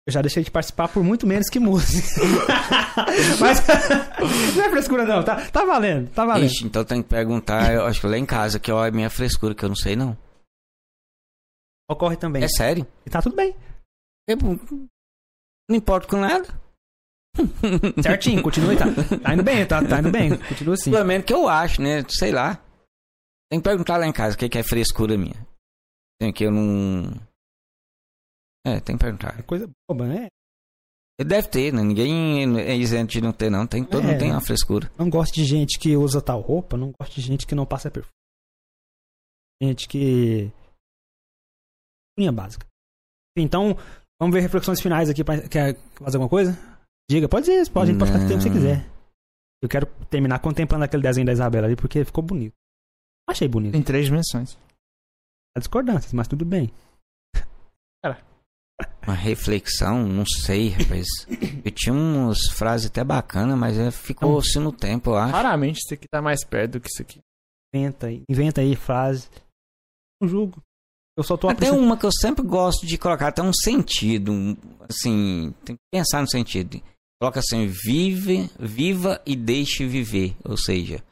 Eu 0.06 0.12
já 0.12 0.22
deixei 0.22 0.44
de 0.44 0.52
participar 0.52 0.90
por 0.90 1.02
muito 1.02 1.26
menos 1.26 1.50
que 1.50 1.60
música. 1.60 2.22
Mas 3.40 3.66
não 4.56 4.66
é 4.66 4.70
frescura, 4.70 5.06
não. 5.06 5.24
Tá, 5.24 5.50
tá 5.50 5.64
valendo, 5.64 6.10
tá 6.10 6.26
valendo. 6.26 6.52
Ixi, 6.52 6.66
então 6.66 6.84
tem 6.84 7.02
que 7.02 7.08
perguntar, 7.08 7.74
eu 7.74 7.86
acho 7.86 8.02
que 8.02 8.08
lá 8.08 8.18
em 8.18 8.26
casa, 8.26 8.60
que 8.60 8.70
ó, 8.70 8.86
é 8.86 8.92
minha 8.92 9.10
frescura, 9.10 9.56
que 9.56 9.64
eu 9.64 9.70
não 9.70 9.76
sei 9.76 9.96
não. 9.96 10.18
Ocorre 11.90 12.18
também. 12.18 12.44
É 12.44 12.50
sério? 12.50 12.86
E 13.06 13.10
tá 13.10 13.22
tudo 13.22 13.36
bem. 13.36 13.56
Eu 14.28 14.38
não 14.38 15.78
importo 15.78 16.08
com 16.08 16.18
nada. 16.18 16.48
Certinho, 18.04 18.44
continue, 18.44 18.78
tá. 18.78 18.86
Tá 19.22 19.34
indo 19.34 19.44
bem, 19.44 19.66
tá, 19.66 19.84
tá 19.84 20.00
indo 20.00 20.12
bem. 20.12 20.38
Continua 20.38 20.74
assim. 20.76 20.92
Pelo 20.92 21.06
menos 21.06 21.26
que 21.26 21.34
eu 21.34 21.48
acho, 21.48 21.82
né? 21.82 22.04
Sei 22.10 22.32
lá. 22.32 22.60
Tem 23.50 23.60
que 23.60 23.64
perguntar 23.64 23.98
lá 23.98 24.06
em 24.06 24.12
casa 24.12 24.36
o 24.36 24.38
que, 24.38 24.50
que 24.50 24.58
é 24.58 24.64
frescura 24.64 25.18
minha. 25.18 25.36
Tem 26.20 26.34
que 26.34 26.44
eu 26.44 26.52
não. 26.52 27.12
É, 28.66 28.80
tem 28.80 28.96
que 28.98 29.04
perguntar. 29.04 29.38
É 29.40 29.44
coisa 29.44 29.70
boba, 29.90 30.08
né? 30.08 30.28
Deve 31.20 31.48
ter, 31.48 31.72
né? 31.74 31.82
Ninguém 31.84 32.60
é 32.60 32.76
isento 32.76 33.12
de 33.12 33.22
não 33.22 33.32
ter, 33.32 33.50
não. 33.50 33.68
Tem, 33.68 33.84
todo 33.84 34.04
É. 34.04 34.08
mundo 34.08 34.20
tem 34.20 34.32
uma 34.32 34.42
frescura. 34.42 34.92
Não 34.98 35.10
gosto 35.10 35.34
de 35.36 35.46
gente 35.46 35.78
que 35.80 35.96
usa 35.96 36.22
tal 36.22 36.42
roupa, 36.42 36.76
não 36.76 36.92
gosto 36.92 37.14
de 37.16 37.22
gente 37.22 37.46
que 37.46 37.54
não 37.56 37.66
passa 37.66 37.92
perfume. 37.92 38.12
Gente 39.62 39.88
que. 39.88 40.52
Linha 42.18 42.32
básica. 42.32 42.66
Então, 43.38 43.76
vamos 44.20 44.34
ver 44.34 44.42
reflexões 44.42 44.82
finais 44.82 45.10
aqui. 45.10 45.24
Pra... 45.24 45.48
Quer 45.48 45.76
fazer 45.96 46.18
alguma 46.18 46.30
coisa? 46.30 46.52
Diga, 47.10 47.30
pode 47.30 47.46
dizer, 47.46 47.70
pode, 47.72 47.90
a 47.90 47.94
gente 47.94 48.00
pode 48.00 48.12
ficar 48.12 48.26
o 48.26 48.28
tempo 48.28 48.42
que 48.44 48.50
você 48.50 48.54
quiser. 48.54 48.90
Eu 49.62 49.70
quero 49.70 49.86
terminar 50.10 50.40
contemplando 50.40 50.84
aquele 50.84 51.04
desenho 51.04 51.26
da 51.26 51.32
Isabela 51.34 51.68
ali, 51.68 51.76
porque 51.76 52.04
ficou 52.04 52.24
bonito. 52.24 52.54
Achei 53.30 53.48
bonito. 53.48 53.76
Em 53.76 53.84
três 53.84 54.06
dimensões. 54.06 54.58
Há 55.56 55.60
discordâncias, 55.60 56.12
mas 56.12 56.28
tudo 56.28 56.44
bem. 56.44 56.72
Uma 59.06 59.14
reflexão, 59.16 60.08
não 60.08 60.26
sei, 60.26 60.70
rapaz. 60.70 61.06
Eu 61.64 61.72
tinha 61.72 61.94
umas 61.94 62.48
frases 62.52 62.88
até 62.88 63.04
bacanas, 63.04 63.58
mas 63.58 63.78
é, 63.78 63.92
ficou 63.92 64.38
assim 64.38 64.60
no 64.60 64.72
tempo, 64.72 65.12
eu 65.12 65.18
acho. 65.18 65.32
Raramente 65.34 65.80
isso 65.84 65.94
aqui 65.94 66.08
tá 66.10 66.22
mais 66.22 66.44
perto 66.46 66.74
do 66.74 66.80
que 66.80 66.88
isso 66.92 67.02
aqui. 67.02 67.20
Inventa 67.76 68.08
aí, 68.08 68.24
inventa 68.30 68.62
aí 68.62 68.76
frase. 68.76 69.28
Não 70.22 70.28
julgo. 70.30 70.62
Eu 71.18 71.24
só 71.24 71.36
tô 71.38 71.48
Até 71.48 71.66
apreciando- 71.68 71.84
uma 71.84 71.98
que 71.98 72.06
eu 72.06 72.12
sempre 72.12 72.44
gosto 72.46 72.86
de 72.88 72.98
colocar 72.98 73.28
até 73.28 73.42
um 73.42 73.54
sentido, 73.54 74.32
um, 74.32 74.56
assim, 74.90 75.54
tem 75.64 75.76
que 75.76 75.82
pensar 75.92 76.22
no 76.22 76.28
sentido. 76.30 76.82
Coloca 77.22 77.40
assim, 77.40 77.68
vive, 77.68 78.50
viva 78.60 79.22
e 79.26 79.36
deixe 79.36 79.86
viver, 79.86 80.36
ou 80.44 80.58
seja, 80.58 81.04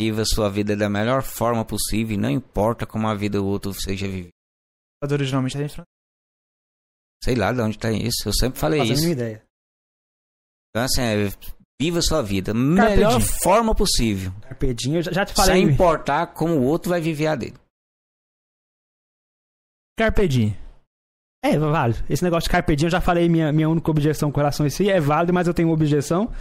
viva 0.00 0.22
a 0.22 0.26
sua 0.26 0.48
vida 0.48 0.74
da 0.76 0.88
melhor 0.88 1.22
forma 1.22 1.64
possível, 1.64 2.14
e 2.14 2.18
não 2.20 2.30
importa 2.30 2.86
como 2.86 3.06
a 3.08 3.14
vida 3.14 3.38
do 3.38 3.46
outro 3.46 3.72
seja 3.74 4.06
vivida. 4.06 4.30
Originalmente 5.04 5.56
era 5.56 5.66
em 5.66 5.68
francês. 5.68 5.95
Sei 7.22 7.34
lá 7.34 7.52
de 7.52 7.60
onde 7.60 7.78
tá 7.78 7.90
isso, 7.90 8.28
eu 8.28 8.32
sempre 8.32 8.58
falei 8.58 8.80
fazendo 8.80 8.96
isso. 8.96 9.06
uma 9.06 9.12
ideia. 9.12 9.42
Então 10.70 10.84
assim, 10.84 11.00
é, 11.00 11.30
Viva 11.80 12.00
sua 12.00 12.22
vida. 12.22 12.54
Melhor 12.54 13.20
forma 13.20 13.74
possível. 13.74 14.32
Carpedinho, 14.42 14.96
eu 14.96 15.02
já, 15.02 15.26
te 15.26 15.34
Sem 15.34 15.44
falei. 15.44 15.62
importar 15.62 16.28
como 16.28 16.54
o 16.54 16.62
outro 16.62 16.88
vai 16.88 17.00
viver 17.00 17.26
a 17.26 17.36
dele. 17.36 17.54
Carpe 19.98 20.26
diem. 20.26 20.56
É, 21.44 21.58
válido. 21.58 22.02
Esse 22.08 22.24
negócio 22.24 22.48
de 22.48 22.50
carpedinho, 22.52 22.86
eu 22.86 22.92
já 22.92 23.00
falei 23.00 23.28
minha, 23.28 23.52
minha 23.52 23.68
única 23.68 23.90
objeção 23.90 24.32
com 24.32 24.40
relação 24.40 24.64
a 24.64 24.68
isso. 24.68 24.82
É 24.82 24.98
válido, 24.98 25.34
mas 25.34 25.46
eu 25.46 25.54
tenho 25.54 25.68
uma 25.68 25.74
objeção. 25.74 26.32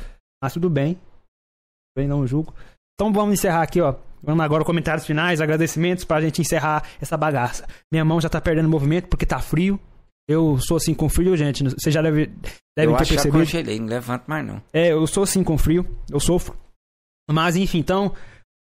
Mas 0.42 0.54
tudo 0.54 0.70
bem. 0.70 1.00
Bem, 1.98 2.08
não 2.08 2.26
julgo. 2.26 2.54
Então 2.94 3.12
vamos 3.12 3.34
encerrar 3.34 3.62
aqui, 3.62 3.82
ó. 3.82 3.95
Vamos 4.24 4.44
agora 4.44 4.64
comentários 4.66 5.06
finais, 5.06 5.42
agradecimentos 5.42 6.06
pra 6.06 6.22
gente 6.22 6.42
encerrar 6.42 6.84
essa 7.00 7.16
bagaça. 7.18 7.68
Minha 7.92 8.06
mão 8.06 8.20
já 8.20 8.30
tá 8.30 8.40
perdendo 8.40 8.70
movimento 8.70 9.08
porque 9.08 9.26
tá 9.26 9.40
frio. 9.40 9.80
Eu 10.28 10.58
sou 10.60 10.78
assim 10.78 10.94
com 10.94 11.08
frio, 11.08 11.36
gente. 11.38 11.64
Você 11.64 11.92
já 11.92 12.02
deve, 12.02 12.28
deve 12.76 12.92
eu 12.92 12.95
ter 12.98 13.02
acho 13.04 13.14
percebido. 13.14 13.38
congelei, 13.40 13.80
não 13.80 13.88
levanto 13.88 14.26
mais 14.26 14.45
não. 14.45 14.62
É, 14.74 14.92
eu 14.92 15.06
sou 15.06 15.24
assim 15.24 15.44
com 15.44 15.58
frio, 15.58 15.86
eu 16.12 16.20
sofro. 16.20 16.58
Mas 17.30 17.56
enfim, 17.56 17.80
então, 17.80 18.08
o 18.08 18.14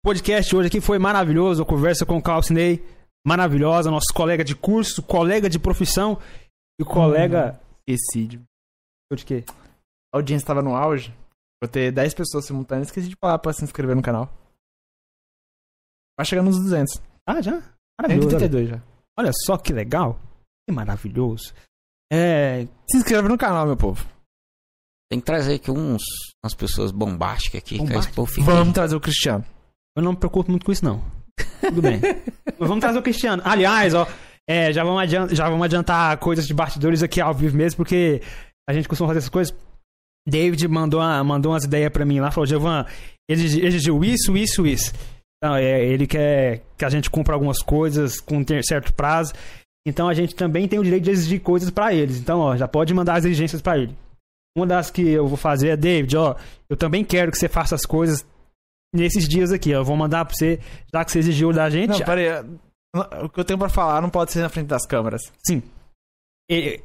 podcast 0.05 0.55
hoje 0.55 0.69
aqui 0.69 0.81
foi 0.81 0.99
maravilhoso, 0.99 1.63
a 1.63 1.67
conversa 1.67 2.05
com 2.05 2.17
o 2.19 2.23
Calcinei, 2.23 2.85
maravilhosa, 3.27 3.91
nosso 3.91 4.13
colega 4.15 4.45
de 4.45 4.55
curso, 4.55 5.03
colega 5.03 5.49
de 5.49 5.59
profissão 5.59 6.19
e 6.81 6.85
colega 6.85 7.59
Esqueci. 7.89 8.27
de- 8.27 8.43
de 9.17 9.25
quê? 9.25 9.45
A 10.13 10.19
audiência 10.19 10.45
estava 10.45 10.63
no 10.63 10.75
auge. 10.75 11.15
Vou 11.63 11.71
ter 11.71 11.91
10 11.91 12.13
pessoas 12.13 12.45
simultâneas. 12.45 12.89
Esqueci 12.89 13.09
de 13.09 13.17
falar 13.17 13.39
pra 13.39 13.53
se 13.53 13.65
inscrever 13.65 13.97
no 13.97 14.03
canal. 14.03 14.29
Vai 16.19 16.27
chegar 16.27 16.43
nos 16.43 16.57
200. 16.59 17.01
Ah, 17.27 17.41
já? 17.41 17.61
Tem 17.61 17.71
Maravilhoso. 18.01 18.29
Olha, 18.37 18.39
32 18.49 18.69
já. 18.69 18.83
olha 19.19 19.31
só 19.45 19.57
que 19.57 19.73
legal. 19.73 20.19
Que 20.69 20.75
maravilhoso. 20.75 21.53
É, 22.13 22.67
Se 22.91 22.97
inscreve 22.99 23.29
no 23.29 23.39
canal, 23.39 23.67
meu 23.67 23.77
povo. 23.77 24.05
Tem 25.11 25.21
que 25.21 25.27
trazer 25.27 25.55
aqui 25.55 25.71
uns, 25.71 26.03
umas 26.45 26.55
pessoas 26.55 26.91
bombásticas 26.91 27.61
aqui. 27.61 27.79
Que 27.79 27.85
Bombástica? 27.85 28.15
Vamos 28.43 28.75
trazer 28.75 28.97
o 28.97 29.01
Cristiano. 29.01 29.45
eu 29.97 30.03
não 30.03 30.13
me 30.13 30.19
preocupo 30.19 30.51
muito 30.51 30.67
com 30.67 30.73
isso, 30.73 30.85
não. 30.85 31.03
Tudo 31.61 31.81
bem. 31.83 32.01
Mas 32.59 32.59
vamos 32.69 32.81
trazer 32.81 32.99
o 32.99 33.03
Cristiano. 33.03 33.43
Aliás, 33.45 33.95
ó, 33.95 34.07
é, 34.49 34.73
já, 34.73 34.83
vamos 34.83 35.01
adiantar, 35.03 35.35
já 35.35 35.49
vamos 35.49 35.65
adiantar 35.65 36.19
coisas 36.19 36.47
de 36.47 36.53
bastidores 36.55 37.03
aqui 37.03 37.21
ao 37.21 37.33
vivo 37.35 37.57
mesmo, 37.57 37.77
porque 37.77 38.21
a 38.69 38.73
gente 38.73 38.89
costuma 38.89 39.09
fazer 39.09 39.19
essas 39.19 39.31
coisas. 39.31 39.55
David 40.29 40.67
mandou, 40.67 40.99
uma- 41.01 41.23
mandou 41.23 41.53
umas 41.53 41.63
ideias 41.65 41.93
pra 41.93 42.05
mim 42.05 42.19
lá, 42.19 42.33
falou, 42.33 42.47
Giovanni, 42.47 42.89
exigi- 43.31 43.65
exigiu 43.65 44.03
isso, 44.03 44.37
isso, 44.37 44.67
isso. 44.67 44.93
Então, 45.39 45.55
é, 45.55 45.85
ele 45.85 46.07
quer 46.07 46.65
que 46.77 46.85
a 46.85 46.89
gente 46.91 47.09
cumpra 47.09 47.35
algumas 47.35 47.63
coisas 47.63 48.19
com 48.21 48.39
um 48.39 48.45
certo 48.65 48.93
prazo. 48.93 49.33
Então 49.87 50.09
a 50.09 50.15
gente 50.15 50.35
também 50.35 50.67
tem 50.67 50.79
o 50.81 50.83
direito 50.85 51.05
de 51.05 51.11
exigir 51.13 51.41
coisas 51.41 51.71
pra 51.71 51.95
eles. 51.95 52.19
Então, 52.19 52.41
ó, 52.41 52.57
já 52.57 52.67
pode 52.67 52.93
mandar 52.93 53.15
as 53.15 53.25
exigências 53.25 53.63
pra 53.63 53.79
ele. 53.79 53.97
Uma 54.59 54.67
das 54.67 54.91
que 54.91 55.01
eu 55.09 55.29
vou 55.29 55.37
fazer 55.37 55.69
é, 55.69 55.77
David, 55.77 56.17
ó, 56.17 56.35
eu 56.69 56.77
também 56.77 57.05
quero 57.05 57.31
que 57.31 57.39
você 57.39 57.49
faça 57.49 57.75
as 57.77 57.87
coisas 57.87 58.27
nesses 58.93 59.29
dias 59.29 59.53
aqui. 59.53 59.73
ó. 59.75 59.79
Eu 59.79 59.85
vou 59.85 59.97
mandar 59.97 60.25
pra 60.25 60.35
você, 60.35 60.59
já 60.93 61.05
que 61.05 61.13
você 61.13 61.21
exigiu 61.21 61.53
da 61.53 61.71
gente. 61.71 61.91
Não, 61.91 61.99
pera 62.01 62.21
aí. 62.43 62.59
O 63.23 63.29
que 63.29 63.39
eu 63.39 63.45
tenho 63.45 63.59
pra 63.59 63.69
falar 63.69 64.01
não 64.03 64.09
pode 64.11 64.33
ser 64.33 64.41
na 64.41 64.49
frente 64.49 64.67
das 64.69 64.87
câmeras. 64.87 65.21
Sim. 65.47 65.63
E- 66.51 66.81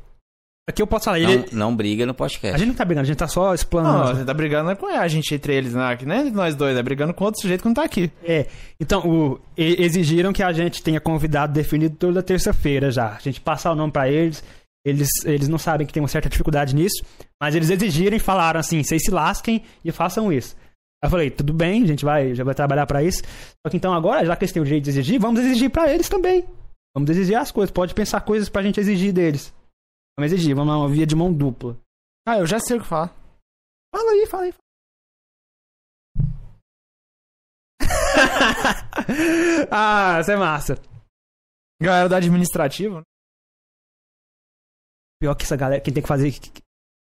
aqui 0.69 0.81
eu 0.81 0.87
posso 0.87 1.05
falar, 1.05 1.19
Não, 1.19 1.29
ele, 1.31 1.45
não 1.51 1.75
briga 1.75 2.05
no 2.05 2.11
a 2.11 2.15
podcast. 2.15 2.57
gente 2.57 2.67
não 2.69 2.75
tá 2.75 2.85
brigando, 2.85 3.03
a 3.05 3.07
gente 3.07 3.17
tá 3.17 3.27
só 3.27 3.47
Não, 3.47 3.53
explanando. 3.53 4.17
você 4.17 4.25
tá 4.25 4.33
brigando 4.33 4.75
com 4.77 4.87
a 4.87 5.07
gente 5.07 5.33
entre 5.35 5.53
eles, 5.55 5.73
né? 5.73 5.95
Que 5.97 6.05
nem 6.05 6.31
nós 6.31 6.55
dois, 6.55 6.77
é 6.77 6.83
brigando 6.83 7.13
com 7.13 7.25
outro 7.25 7.41
sujeito 7.41 7.61
que 7.61 7.67
não 7.67 7.73
tá 7.73 7.83
aqui. 7.83 8.11
É, 8.23 8.47
então, 8.79 9.01
o- 9.07 9.39
exigiram 9.57 10.31
que 10.33 10.41
a 10.43 10.51
gente 10.53 10.81
tenha 10.81 10.99
convidado 11.01 11.53
definido 11.53 11.95
toda 11.95 12.23
terça-feira 12.23 12.89
já. 12.91 13.13
A 13.15 13.19
gente 13.19 13.41
passar 13.41 13.71
o 13.71 13.75
nome 13.75 13.91
pra 13.91 14.09
eles. 14.09 14.43
Eles, 14.83 15.09
eles 15.25 15.47
não 15.47 15.59
sabem 15.59 15.85
que 15.85 15.93
tem 15.93 16.01
uma 16.01 16.09
certa 16.09 16.27
dificuldade 16.27 16.73
nisso, 16.73 17.03
mas 17.39 17.53
eles 17.53 17.69
exigiram 17.69 18.17
e 18.17 18.19
falaram 18.19 18.59
assim: 18.59 18.81
vocês 18.81 19.03
se 19.03 19.11
lasquem 19.11 19.61
e 19.85 19.91
façam 19.91 20.33
isso. 20.33 20.55
Aí 21.03 21.07
eu 21.07 21.11
falei: 21.11 21.29
tudo 21.29 21.53
bem, 21.53 21.83
a 21.83 21.87
gente 21.87 22.03
vai, 22.03 22.33
já 22.33 22.43
vai 22.43 22.55
trabalhar 22.55 22.87
pra 22.87 23.03
isso. 23.03 23.21
Só 23.63 23.69
que 23.69 23.77
então 23.77 23.93
agora, 23.93 24.25
já 24.25 24.35
que 24.35 24.43
eles 24.43 24.51
têm 24.51 24.59
o 24.61 24.65
direito 24.65 24.85
de 24.85 24.89
exigir, 24.89 25.19
vamos 25.19 25.39
exigir 25.41 25.69
pra 25.69 25.93
eles 25.93 26.09
também. 26.09 26.43
Vamos 26.95 27.11
exigir 27.11 27.35
as 27.37 27.51
coisas, 27.51 27.69
pode 27.71 27.93
pensar 27.93 28.21
coisas 28.21 28.49
pra 28.49 28.63
gente 28.63 28.79
exigir 28.79 29.13
deles. 29.13 29.53
Vamos 30.17 30.31
exigir, 30.31 30.55
vamos 30.55 30.73
uma 30.73 30.89
via 30.89 31.05
de 31.05 31.15
mão 31.15 31.33
dupla. 31.33 31.79
Ah, 32.27 32.37
eu 32.37 32.45
já 32.45 32.59
sei 32.59 32.77
o 32.77 32.81
que 32.81 32.87
falar. 32.87 33.09
Fala 33.93 34.11
aí, 34.11 34.27
fala 34.27 34.43
aí. 34.43 34.53
ah, 39.71 40.19
isso 40.19 40.31
é 40.31 40.35
massa. 40.35 40.75
Galera 41.81 42.07
do 42.07 42.15
administrativo, 42.15 42.99
né? 42.99 43.03
Pior 45.19 45.35
que 45.35 45.43
essa 45.43 45.55
galera, 45.55 45.81
quem 45.81 45.93
tem 45.93 46.01
que 46.03 46.07
fazer. 46.07 46.31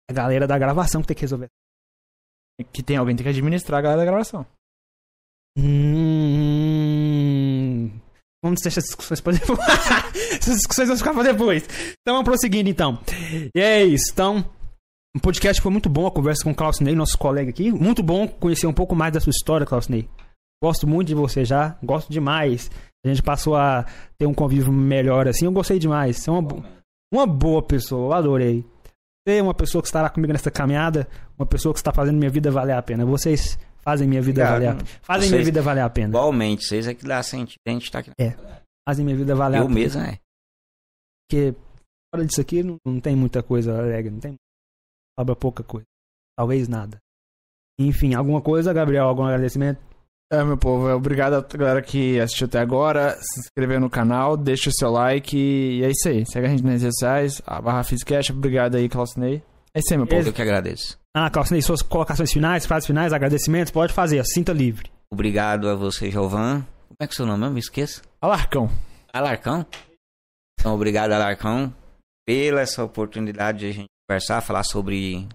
A 0.09 0.13
galera 0.13 0.47
da 0.47 0.59
gravação 0.59 1.01
que 1.03 1.09
tem 1.09 1.17
que 1.17 1.23
resolver. 1.23 1.49
que 2.73 2.83
tem 2.83 2.97
alguém 2.97 3.15
que 3.15 3.23
tem 3.23 3.33
que 3.33 3.39
administrar 3.39 3.79
a 3.79 3.83
galera 3.83 4.01
da 4.01 4.07
gravação. 4.07 4.47
Hum... 5.59 6.47
Vamos 8.43 8.61
deixar 8.61 8.81
essas 8.81 8.85
discussões 8.85 9.21
pra 9.21 9.33
depois. 9.33 9.59
essas 10.33 10.57
discussões 10.57 10.89
vão 10.89 10.97
ficar 10.97 11.15
pra 11.15 11.23
depois. 11.23 11.65
Então 12.01 12.15
vamos 12.15 12.25
prosseguindo 12.25 12.69
então. 12.69 12.99
E 13.55 13.61
é 13.61 13.85
isso. 13.85 14.11
Então, 14.13 14.45
o 15.17 15.21
podcast 15.21 15.63
foi 15.63 15.73
muito 15.73 15.89
bom 15.89 16.07
a 16.07 16.11
conversa 16.11 16.45
com 16.45 16.51
o 16.51 16.55
Klaus 16.55 16.79
Ney, 16.81 16.95
nosso 16.95 17.17
colega 17.17 17.51
aqui. 17.51 17.73
Muito 17.73 18.03
bom 18.03 18.29
conhecer 18.29 18.67
um 18.67 18.73
pouco 18.73 18.95
mais 18.95 19.13
da 19.13 19.21
sua 19.21 19.31
história, 19.31 19.67
Klaus 19.67 19.89
Ney. 19.89 20.09
Gosto 20.63 20.87
muito 20.87 21.09
de 21.09 21.15
você 21.15 21.45
já. 21.45 21.77
Gosto 21.83 22.13
demais. 22.13 22.71
A 23.05 23.09
gente 23.09 23.23
passou 23.23 23.57
a 23.57 23.87
ter 24.19 24.27
um 24.27 24.35
convívio 24.35 24.73
melhor 24.73 25.29
assim. 25.29 25.45
Eu 25.45 25.53
gostei 25.53 25.79
demais. 25.79 26.19
Você 26.19 26.31
é 26.31 26.33
uma, 26.33 26.65
uma 27.13 27.27
boa 27.27 27.63
pessoa. 27.63 28.09
Eu 28.09 28.13
adorei. 28.13 28.65
Você 29.27 29.39
é 29.39 29.43
uma 29.43 29.55
pessoa 29.55 29.83
que 29.83 29.89
estará 29.89 30.09
comigo 30.11 30.33
nessa 30.33 30.51
caminhada. 30.51 31.09
Uma 31.39 31.47
pessoa 31.47 31.73
que 31.73 31.81
está 31.81 31.93
fazendo 31.93 32.19
minha 32.19 32.31
vida 32.31 32.51
valer 32.51 32.77
a 32.77 32.83
pena. 32.83 33.05
Vocês 33.05 33.59
fazem 33.87 34.09
minha 34.09 34.21
vida 34.23 34.43
Obrigado. 34.43 34.59
valer 34.61 34.69
a 34.69 34.75
pena. 34.85 35.01
Fazem 35.03 35.29
minha 35.29 35.39
Vocês- 35.39 35.47
vida 35.47 35.63
valer 35.63 35.81
a 35.83 35.91
pena. 35.91 36.09
Igualmente, 36.09 36.65
vocês 36.67 36.87
é 36.87 36.95
que 36.95 37.05
dá 37.07 37.23
sentido. 37.23 37.61
A 37.67 37.71
gente 37.71 37.91
tá 37.91 37.99
aqui. 38.01 38.11
Fazem 38.89 39.05
minha 39.05 39.17
vida 39.17 39.35
valer 39.35 39.59
a 39.59 39.61
Eu 39.61 39.67
pena. 39.69 39.75
mesmo, 39.79 40.03
é. 40.03 40.19
Porque 41.29 41.55
fora 42.15 42.25
disso 42.27 42.41
aqui 42.41 42.63
não, 42.63 42.77
não 42.87 43.01
tem 43.01 43.15
muita 43.17 43.43
coisa 43.43 43.77
alegre, 43.79 44.11
não 44.11 44.21
tem. 44.21 44.35
Sobra 45.19 45.35
pouca 45.37 45.63
coisa. 45.63 45.87
Talvez 46.39 46.69
nada. 46.69 46.99
Enfim, 47.81 48.15
alguma 48.15 48.41
coisa, 48.41 48.73
Gabriel? 48.73 49.05
Algum 49.07 49.25
agradecimento? 49.25 49.81
É, 50.33 50.43
meu 50.43 50.57
povo, 50.59 50.89
é, 50.89 50.95
obrigado 50.95 51.35
a 51.35 51.41
galera 51.57 51.81
que 51.83 52.19
assistiu 52.21 52.47
até 52.47 52.59
agora. 52.59 53.17
Se 53.21 53.41
inscrever 53.41 53.79
no 53.81 53.89
canal, 53.89 54.37
deixa 54.37 54.69
o 54.71 54.73
seu 54.73 54.91
like 54.91 55.37
e 55.37 55.85
é 55.85 55.91
isso 55.91 56.09
aí. 56.09 56.27
Segue 56.27 56.47
a 56.47 56.51
gente 56.51 56.63
nas 56.65 56.83
redes 56.83 56.95
sociais, 56.99 57.41
a 57.47 57.61
barra 57.61 57.85
Fizcast. 57.85 58.33
Obrigado 58.33 58.75
aí, 58.77 58.89
Clausinei. 58.89 59.43
É 59.75 59.79
isso 59.79 59.93
aí, 59.93 59.97
meu 59.97 60.07
povo. 60.07 60.27
Eu 60.29 60.33
que 60.33 60.43
agradeço. 60.43 60.99
Ah, 61.19 61.31
Calcinei, 61.31 61.63
suas 61.63 61.81
colocações 61.81 62.31
finais, 62.31 62.67
frases 62.67 62.87
finais, 62.87 63.11
agradecimentos, 63.11 63.73
pode 63.73 63.91
fazer, 63.91 64.23
sinta 64.27 64.53
livre. 64.53 64.91
Obrigado 65.11 65.67
a 65.67 65.75
você, 65.75 66.11
Jovan. 66.11 66.61
Como 66.61 66.97
é 67.01 67.07
que 67.07 67.13
é 67.13 67.15
o 67.15 67.17
seu 67.17 67.25
nome? 67.25 67.47
Eu 67.47 67.51
me 67.53 67.59
esqueço. 67.59 68.03
Alarcão. 68.21 68.69
Alarcão? 69.15 69.65
Então, 70.61 70.75
obrigado, 70.75 71.13
Alarcão, 71.13 71.75
pela 72.27 72.61
essa 72.61 72.85
oportunidade 72.85 73.61
de 73.61 73.67
a 73.67 73.73
gente 73.73 73.89
conversar, 74.07 74.43
falar 74.43 74.63
sobre. 74.63 75.27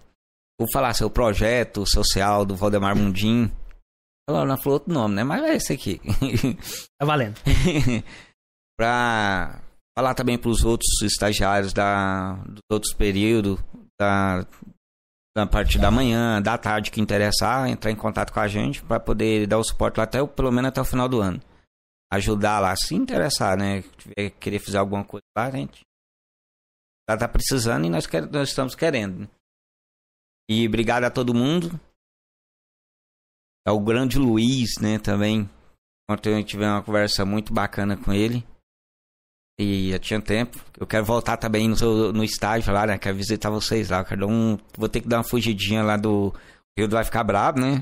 Vou 0.60 0.70
falar 0.72 0.94
seu 0.94 1.10
projeto 1.10 1.84
social 1.88 2.46
do 2.46 2.56
Valdemar 2.56 2.96
Mundim. 2.96 3.52
Ela 4.30 4.46
não 4.46 4.58
falou 4.58 4.74
outro 4.74 4.94
nome, 4.94 5.16
né? 5.16 5.24
Mas 5.24 5.42
é 5.42 5.56
esse 5.56 5.74
aqui. 5.74 6.00
Tá 7.00 7.08
valendo. 7.08 7.40
pra 8.78 9.60
falar 9.98 10.14
também 10.14 10.38
pros 10.38 10.64
outros 10.64 11.02
estagiários 11.02 11.74
da, 11.74 12.34
dos 12.46 12.62
outros 12.70 12.94
períodos, 12.94 13.58
da, 14.00 14.46
da 15.36 15.48
parte 15.48 15.80
da 15.80 15.90
manhã, 15.90 16.42
da 16.42 16.58
tarde 16.58 16.92
que 16.92 17.00
interessar, 17.00 17.70
entrar 17.70 17.90
em 17.90 17.96
contato 17.96 18.34
com 18.34 18.40
a 18.40 18.48
gente 18.48 18.84
para 18.84 19.00
poder 19.00 19.48
dar 19.48 19.58
o 19.58 19.64
suporte 19.64 19.98
lá 19.98 20.04
até 20.04 20.26
pelo 20.26 20.52
menos 20.52 20.70
até 20.70 20.82
o 20.82 20.86
final 20.86 21.08
do 21.08 21.22
ano. 21.22 21.42
Ajudar 22.12 22.60
lá, 22.60 22.76
se 22.76 22.94
interessar, 22.94 23.58
né? 23.58 23.84
Querer 24.40 24.60
fazer 24.60 24.78
alguma 24.78 25.06
coisa 25.06 25.24
lá, 25.38 25.46
a 25.46 25.52
gente 25.52 25.82
já 27.10 27.18
tá 27.18 27.28
precisando 27.28 27.86
e 27.86 27.90
nós, 27.90 28.06
quer, 28.06 28.30
nós 28.30 28.50
estamos 28.50 28.76
querendo. 28.76 29.22
né? 29.22 29.30
E 30.50 30.68
obrigado 30.68 31.06
a 31.06 31.12
todo 31.12 31.34
mundo. 31.34 31.80
Ao 33.66 33.80
grande 33.80 34.18
Luiz, 34.18 34.80
né, 34.82 35.00
também. 35.00 35.50
Ontem 36.10 36.38
eu 36.38 36.44
tive 36.44 36.66
uma 36.66 36.84
conversa 36.84 37.24
muito 37.26 37.54
bacana 37.54 37.96
com 37.96 38.12
ele. 38.12 38.46
E 39.64 39.92
eu 39.92 40.00
tinha 40.00 40.20
tempo. 40.20 40.58
Eu 40.80 40.88
quero 40.88 41.06
voltar 41.06 41.38
também 41.38 41.68
no, 41.68 42.12
no 42.12 42.24
estágio 42.24 42.74
lá, 42.74 42.88
né? 42.88 42.98
Quero 42.98 43.16
visitar 43.16 43.52
vocês 43.52 43.92
lá. 43.92 44.04
Quero 44.04 44.28
um, 44.28 44.58
vou 44.76 44.90
ter 44.90 45.02
que 45.02 45.08
dar 45.08 45.18
uma 45.18 45.24
fugidinha 45.24 45.84
lá 45.84 45.98
do. 45.98 46.34
Rio 46.76 46.90
vai 46.90 47.04
ficar 47.04 47.24
brabo, 47.24 47.60
né? 47.60 47.76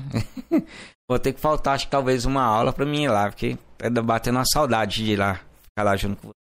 vou 1.08 1.18
ter 1.18 1.32
que 1.32 1.40
faltar, 1.40 1.76
acho 1.76 1.86
que 1.86 1.90
talvez 1.90 2.26
uma 2.26 2.42
aula 2.42 2.70
pra 2.70 2.84
mim 2.84 3.04
ir 3.04 3.08
lá, 3.08 3.30
porque 3.30 3.56
tá 3.78 4.02
batendo 4.02 4.36
uma 4.36 4.44
saudade 4.44 4.96
de 5.02 5.12
ir 5.12 5.16
lá, 5.16 5.36
ficar 5.36 5.84
lá 5.84 5.96
junto 5.96 6.20
com 6.20 6.28
você. 6.28 6.34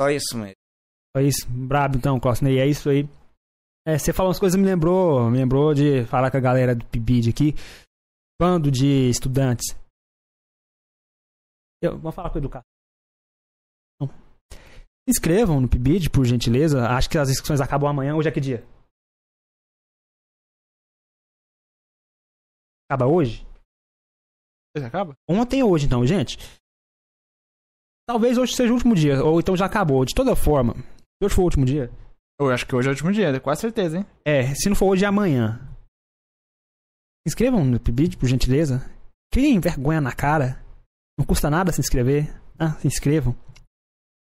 Só 0.00 0.10
isso 0.10 0.36
mesmo. 0.36 0.56
Foi 1.16 1.28
isso. 1.28 1.46
Brabo 1.48 1.98
então, 1.98 2.18
Cosney. 2.18 2.58
É 2.58 2.66
isso 2.66 2.90
aí. 2.90 3.08
É, 3.86 3.96
você 3.96 4.12
falou 4.12 4.30
umas 4.30 4.40
coisas 4.40 4.58
me 4.58 4.66
lembrou, 4.66 5.30
me 5.30 5.38
lembrou 5.38 5.72
de 5.72 6.04
falar 6.06 6.32
com 6.32 6.36
a 6.36 6.40
galera 6.40 6.74
do 6.74 6.84
PIBID 6.86 7.30
aqui. 7.30 7.54
Bando 8.40 8.72
de 8.72 9.08
estudantes. 9.08 9.76
Eu, 11.80 11.96
vamos 11.96 12.14
falar 12.14 12.30
com 12.30 12.36
o 12.36 12.40
educação. 12.40 12.71
Se 15.04 15.10
inscrevam 15.10 15.60
no 15.60 15.68
PIBID, 15.68 16.10
por 16.10 16.24
gentileza. 16.24 16.86
Acho 16.88 17.10
que 17.10 17.18
as 17.18 17.28
inscrições 17.28 17.60
acabam 17.60 17.90
amanhã. 17.90 18.14
Hoje 18.14 18.28
é 18.28 18.32
que 18.32 18.40
dia? 18.40 18.64
Acaba 22.88 23.10
hoje? 23.10 23.46
Você 24.76 24.84
acaba? 24.84 25.14
Ontem 25.28 25.62
ou 25.62 25.70
hoje, 25.72 25.86
então, 25.86 26.06
gente. 26.06 26.38
Talvez 28.06 28.36
hoje 28.38 28.54
seja 28.54 28.70
o 28.72 28.74
último 28.74 28.94
dia, 28.94 29.22
ou 29.24 29.40
então 29.40 29.56
já 29.56 29.66
acabou. 29.66 30.04
De 30.04 30.14
toda 30.14 30.36
forma, 30.36 30.74
se 30.74 31.24
hoje 31.24 31.34
for 31.34 31.42
o 31.42 31.44
último 31.44 31.64
dia, 31.64 31.90
Eu 32.40 32.50
acho 32.50 32.66
que 32.66 32.74
hoje 32.74 32.88
é 32.88 32.90
o 32.90 32.94
último 32.94 33.12
dia, 33.12 33.40
com 33.40 33.54
certeza, 33.54 33.98
hein? 33.98 34.06
é, 34.24 34.54
se 34.54 34.68
não 34.68 34.74
for 34.76 34.86
hoje, 34.86 35.04
é 35.04 35.08
amanhã. 35.08 35.58
Se 37.24 37.28
inscrevam 37.28 37.64
no 37.64 37.78
PIBID, 37.78 38.16
por 38.16 38.26
gentileza. 38.28 38.84
Criem 39.32 39.60
vergonha 39.60 40.00
na 40.00 40.12
cara. 40.12 40.62
Não 41.18 41.24
custa 41.24 41.48
nada 41.48 41.72
se 41.72 41.80
inscrever. 41.80 42.28
Ah, 42.58 42.72
se 42.80 42.86
inscrevam. 42.88 43.36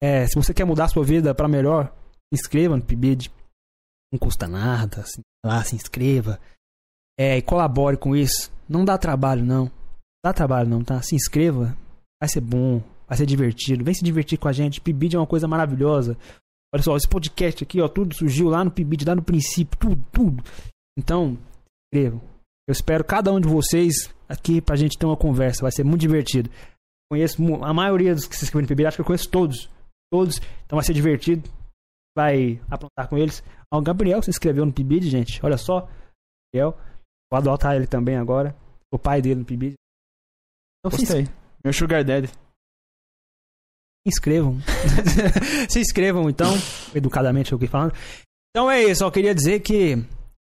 É, 0.03 0.27
se 0.27 0.35
você 0.35 0.55
quer 0.55 0.65
mudar 0.65 0.85
a 0.85 0.89
sua 0.89 1.05
vida 1.05 1.35
pra 1.35 1.49
melhor, 1.49 1.93
se 2.33 2.41
inscreva 2.41 2.77
no 2.77 2.83
PIBID. 2.83 3.31
Não 4.12 4.19
custa 4.19 4.49
nada. 4.49 5.05
Se, 5.05 5.20
lá, 5.45 5.62
se 5.62 5.77
inscreva. 5.77 6.41
É, 7.19 7.37
e 7.37 7.43
colabore 7.43 7.97
com 7.97 8.17
isso. 8.17 8.51
Não 8.69 8.85
dá 8.85 8.97
trabalho, 8.97 9.45
não. 9.45 9.70
Dá 10.25 10.33
trabalho, 10.33 10.69
não, 10.69 10.83
tá? 10.83 11.03
Se 11.03 11.15
inscreva. 11.15 11.77
Vai 12.20 12.29
ser 12.29 12.41
bom. 12.41 12.83
Vai 13.07 13.19
ser 13.19 13.27
divertido. 13.27 13.85
Vem 13.85 13.95
se 13.95 14.05
divertir 14.05 14.39
com 14.39 14.49
a 14.49 14.53
gente. 14.53 14.81
PIBID 14.81 15.17
é 15.17 15.19
uma 15.19 15.27
coisa 15.27 15.47
maravilhosa. 15.47 16.17
Olha 16.73 16.83
só, 16.83 16.97
esse 16.97 17.09
podcast 17.09 17.65
aqui, 17.65 17.81
ó, 17.81 17.89
tudo 17.89 18.15
surgiu 18.15 18.49
lá 18.49 18.65
no 18.65 18.70
PIBID, 18.70 19.05
lá 19.05 19.15
no 19.17 19.23
princípio, 19.23 19.77
tudo, 19.79 20.05
tudo. 20.12 20.45
Então, 20.97 21.35
se 21.35 21.99
inscrevam. 21.99 22.20
Eu 22.69 22.73
espero 22.73 23.05
cada 23.05 23.33
um 23.33 23.41
de 23.41 23.49
vocês 23.49 24.09
aqui 24.29 24.61
pra 24.61 24.77
gente 24.77 24.97
ter 24.97 25.05
uma 25.05 25.17
conversa. 25.17 25.62
Vai 25.62 25.73
ser 25.73 25.83
muito 25.83 26.01
divertido. 26.01 26.49
Conheço 27.11 27.43
a 27.65 27.75
maioria 27.75 28.15
dos 28.15 28.27
que 28.27 28.37
se 28.37 28.45
inscreveram 28.45 28.67
no 28.67 28.69
PIBID, 28.69 28.87
acho 28.87 28.97
que 28.97 29.01
eu 29.01 29.07
conheço 29.07 29.29
todos. 29.29 29.69
Todos. 30.11 30.39
Então 30.65 30.77
vai 30.77 30.85
ser 30.85 30.93
divertido. 30.93 31.49
Vai 32.17 32.61
aprontar 32.71 33.09
com 33.09 33.17
eles. 33.17 33.43
Ó, 33.73 33.79
o 33.79 33.83
Gabriel 33.83 34.23
se 34.23 34.31
inscreveu 34.31 34.67
no 34.67 34.73
PIBID, 34.73 35.09
gente. 35.09 35.45
Olha 35.45 35.57
só. 35.57 35.89
Gabriel. 36.53 36.77
Vou 37.31 37.39
adotar 37.39 37.77
ele 37.77 37.87
também 37.87 38.17
agora. 38.17 38.57
O 38.93 38.99
pai 38.99 39.23
dele 39.23 39.41
no 39.41 39.47
PIBID. 39.47 39.75
Então 40.79 40.99
se 40.99 41.07
Gostei. 41.07 41.29
Meu 41.63 41.73
Sugar 41.73 42.05
Daddy. 42.05 42.29
inscrevam. 44.07 44.59
se 45.71 45.81
inscrevam, 45.81 46.29
então. 46.29 46.53
Educadamente, 46.95 47.53
eu 47.53 47.59
aqui 47.59 47.67
falando. 47.67 47.93
Então 48.51 48.71
é 48.71 48.83
isso. 48.83 49.05
Eu 49.05 49.13
queria 49.13 49.35
dizer 49.35 49.61
que 49.61 49.97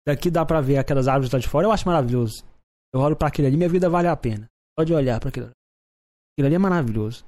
daqui 0.06 0.30
dá 0.30 0.46
pra 0.46 0.60
ver 0.62 0.78
aquelas 0.78 1.08
árvores 1.08 1.32
lá 1.32 1.40
de 1.40 1.48
fora. 1.48 1.68
Eu 1.68 1.72
acho 1.72 1.88
maravilhoso. 1.88 2.44
Eu 2.94 3.00
olho 3.00 3.16
pra 3.16 3.28
aquilo 3.28 3.48
ali, 3.48 3.58
minha 3.58 3.70
vida 3.70 3.90
vale 3.90 4.08
a 4.08 4.16
pena. 4.16 4.48
Pode 4.78 4.94
olhar 4.94 5.20
pra 5.20 5.30
aquilo 5.30 5.46
ali. 5.46 5.56
Aquilo 6.34 6.48
ali 6.48 6.56
é 6.56 6.60
maravilhoso. 6.60 7.26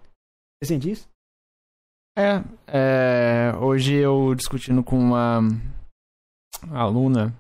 Você 0.62 0.74
sente 0.74 0.92
isso? 0.92 1.08
É, 2.18 2.42
é, 2.66 3.56
hoje 3.58 3.94
eu 3.94 4.34
discutindo 4.34 4.84
com 4.84 4.98
uma 4.98 5.40
aluna 6.72 7.32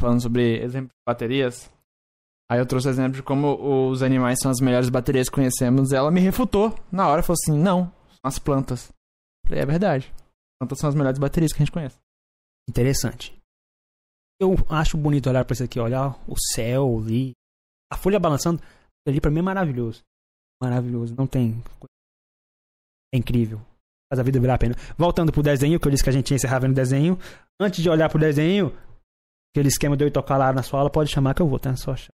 falando 0.00 0.22
sobre 0.22 0.62
exemplo 0.62 0.90
de 0.90 1.02
baterias. 1.04 1.68
Aí 2.48 2.60
eu 2.60 2.66
trouxe 2.66 2.88
exemplo 2.88 3.14
de 3.14 3.22
como 3.22 3.90
os 3.90 4.04
animais 4.04 4.38
são 4.40 4.52
as 4.52 4.60
melhores 4.60 4.88
baterias 4.88 5.28
que 5.28 5.34
conhecemos. 5.34 5.92
Ela 5.92 6.12
me 6.12 6.20
refutou 6.20 6.78
na 6.92 7.08
hora, 7.08 7.24
falou 7.24 7.36
assim: 7.42 7.60
não, 7.60 7.86
são 7.86 8.20
as 8.22 8.38
plantas. 8.38 8.92
Falei, 9.44 9.62
é 9.62 9.66
verdade. 9.66 10.12
As 10.14 10.58
plantas 10.60 10.78
são 10.78 10.88
as 10.88 10.94
melhores 10.94 11.18
baterias 11.18 11.52
que 11.52 11.60
a 11.60 11.64
gente 11.64 11.72
conhece. 11.72 11.98
Interessante. 12.70 13.36
Eu 14.40 14.54
acho 14.68 14.96
bonito 14.96 15.28
olhar 15.28 15.44
pra 15.44 15.54
isso 15.54 15.64
aqui, 15.64 15.80
olhar 15.80 16.16
o 16.28 16.36
céu 16.54 17.00
ali, 17.00 17.32
a 17.92 17.96
folha 17.96 18.20
balançando. 18.20 18.62
Ali 19.08 19.20
pra 19.20 19.30
mim 19.30 19.40
é 19.40 19.42
maravilhoso. 19.42 20.02
Maravilhoso. 20.62 21.16
Não 21.16 21.26
tem. 21.26 21.60
É 23.12 23.18
incrível. 23.18 23.60
Faz 24.10 24.18
a 24.18 24.22
vida 24.22 24.38
virar 24.40 24.54
a 24.54 24.58
pena. 24.58 24.74
Voltando 24.96 25.32
pro 25.32 25.42
desenho, 25.42 25.78
que 25.80 25.86
eu 25.86 25.90
disse 25.90 26.02
que 26.04 26.10
a 26.10 26.12
gente 26.12 26.30
ia 26.30 26.36
encerrar 26.36 26.58
vendo 26.60 26.74
desenho. 26.74 27.18
Antes 27.60 27.82
de 27.82 27.88
olhar 27.88 28.08
pro 28.08 28.18
desenho, 28.18 28.72
aquele 29.54 29.68
esquema 29.68 29.96
de 29.96 30.04
eu 30.04 30.08
ir 30.08 30.12
tocar 30.12 30.36
lá 30.36 30.52
na 30.52 30.62
sua 30.62 30.80
aula, 30.80 30.90
pode 30.90 31.10
chamar 31.10 31.34
que 31.34 31.42
eu 31.42 31.48
vou, 31.48 31.58
tá? 31.58 31.74
Só 31.76 31.94
chama. 31.96 32.12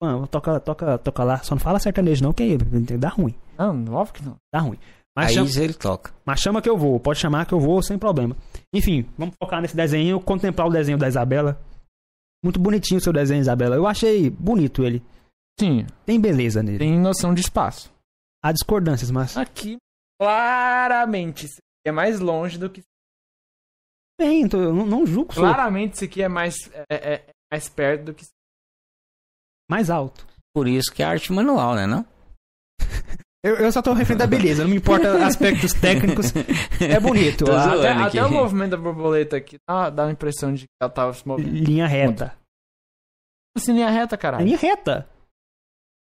Mano, 0.00 0.26
toca, 0.28 0.60
toca, 0.60 0.98
toca 0.98 1.24
lá. 1.24 1.38
Só 1.38 1.54
não 1.54 1.60
fala 1.60 1.78
sertanejo, 1.80 2.22
não, 2.22 2.32
que 2.32 2.42
aí 2.42 2.58
dá 2.98 3.08
ruim. 3.08 3.34
Não, 3.58 3.94
óbvio 3.94 4.14
que 4.14 4.24
não. 4.24 4.36
Dá 4.52 4.60
ruim. 4.60 4.78
Mas 5.16 5.28
Aí 5.30 5.34
chama, 5.34 5.64
ele 5.64 5.74
toca. 5.74 6.12
mas 6.24 6.38
chama 6.38 6.62
que 6.62 6.68
eu 6.70 6.76
vou. 6.78 7.00
Pode 7.00 7.18
chamar 7.18 7.44
que 7.46 7.52
eu 7.52 7.58
vou 7.58 7.82
sem 7.82 7.98
problema. 7.98 8.36
Enfim, 8.72 9.04
vamos 9.18 9.34
focar 9.42 9.60
nesse 9.60 9.74
desenho, 9.74 10.20
contemplar 10.20 10.68
o 10.68 10.70
desenho 10.70 10.96
da 10.96 11.08
Isabela. 11.08 11.60
Muito 12.44 12.60
bonitinho 12.60 12.98
o 12.98 13.02
seu 13.02 13.12
desenho, 13.12 13.40
Isabela. 13.40 13.74
Eu 13.74 13.84
achei 13.86 14.30
bonito 14.30 14.84
ele. 14.84 15.02
Sim, 15.58 15.84
Tem 16.06 16.20
beleza 16.20 16.62
nele. 16.62 16.78
tem 16.78 16.96
noção 17.00 17.34
de 17.34 17.40
espaço. 17.40 17.90
Há 18.44 18.52
discordâncias, 18.52 19.10
mas. 19.10 19.36
Aqui, 19.36 19.76
claramente, 20.20 21.46
isso 21.46 21.56
aqui 21.56 21.88
é 21.88 21.92
mais 21.92 22.20
longe 22.20 22.58
do 22.58 22.68
que. 22.70 22.82
Bem, 24.20 24.42
então 24.42 24.60
eu 24.60 24.74
não, 24.74 24.84
não 24.84 25.06
julgo 25.06 25.32
Claramente, 25.32 25.94
isso 25.94 26.04
aqui 26.04 26.22
é 26.22 26.28
mais, 26.28 26.56
é, 26.72 26.84
é- 26.90 27.14
é 27.14 27.30
mais 27.52 27.68
perto 27.68 28.04
do 28.06 28.14
que. 28.14 28.24
mais 29.70 29.90
alto. 29.90 30.26
Por 30.54 30.66
isso 30.66 30.92
que 30.92 31.02
é 31.02 31.06
arte 31.06 31.32
manual, 31.32 31.74
né, 31.74 31.86
não? 31.86 32.04
Eu, 33.40 33.54
eu 33.54 33.70
só 33.70 33.80
tô 33.80 33.92
referindo 33.92 34.24
a 34.24 34.26
beleza, 34.26 34.64
não 34.64 34.70
me 34.70 34.76
importa 34.78 35.12
aspectos 35.24 35.72
técnicos. 35.72 36.32
É 36.80 36.98
bonito. 36.98 37.44
Até, 37.48 37.92
até 37.92 38.24
o 38.24 38.30
movimento 38.32 38.72
da 38.72 38.76
borboleta 38.76 39.36
aqui 39.36 39.56
dá, 39.66 39.88
dá 39.90 40.06
a 40.06 40.10
impressão 40.10 40.52
de 40.52 40.62
que 40.64 40.72
ela 40.82 40.90
tava 40.90 41.14
se 41.14 41.26
movendo. 41.26 41.48
linha 41.48 41.86
reta. 41.86 42.36
Assim, 43.56 43.72
linha 43.72 43.90
reta, 43.90 44.18
caralho. 44.18 44.44
linha 44.44 44.58
reta. 44.58 45.08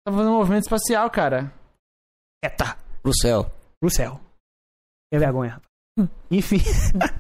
Tá 0.02 0.10
fazendo 0.12 0.30
um 0.30 0.38
movimento 0.38 0.62
espacial, 0.62 1.10
cara. 1.10 1.52
Reta. 2.42 2.74
Pro 3.02 3.12
céu. 3.14 3.52
Pro 3.81 3.91
céu. 3.91 4.20
Que 5.12 5.18
vergonha, 5.18 5.52
rapaz. 5.52 6.10
Enfim. 6.31 6.60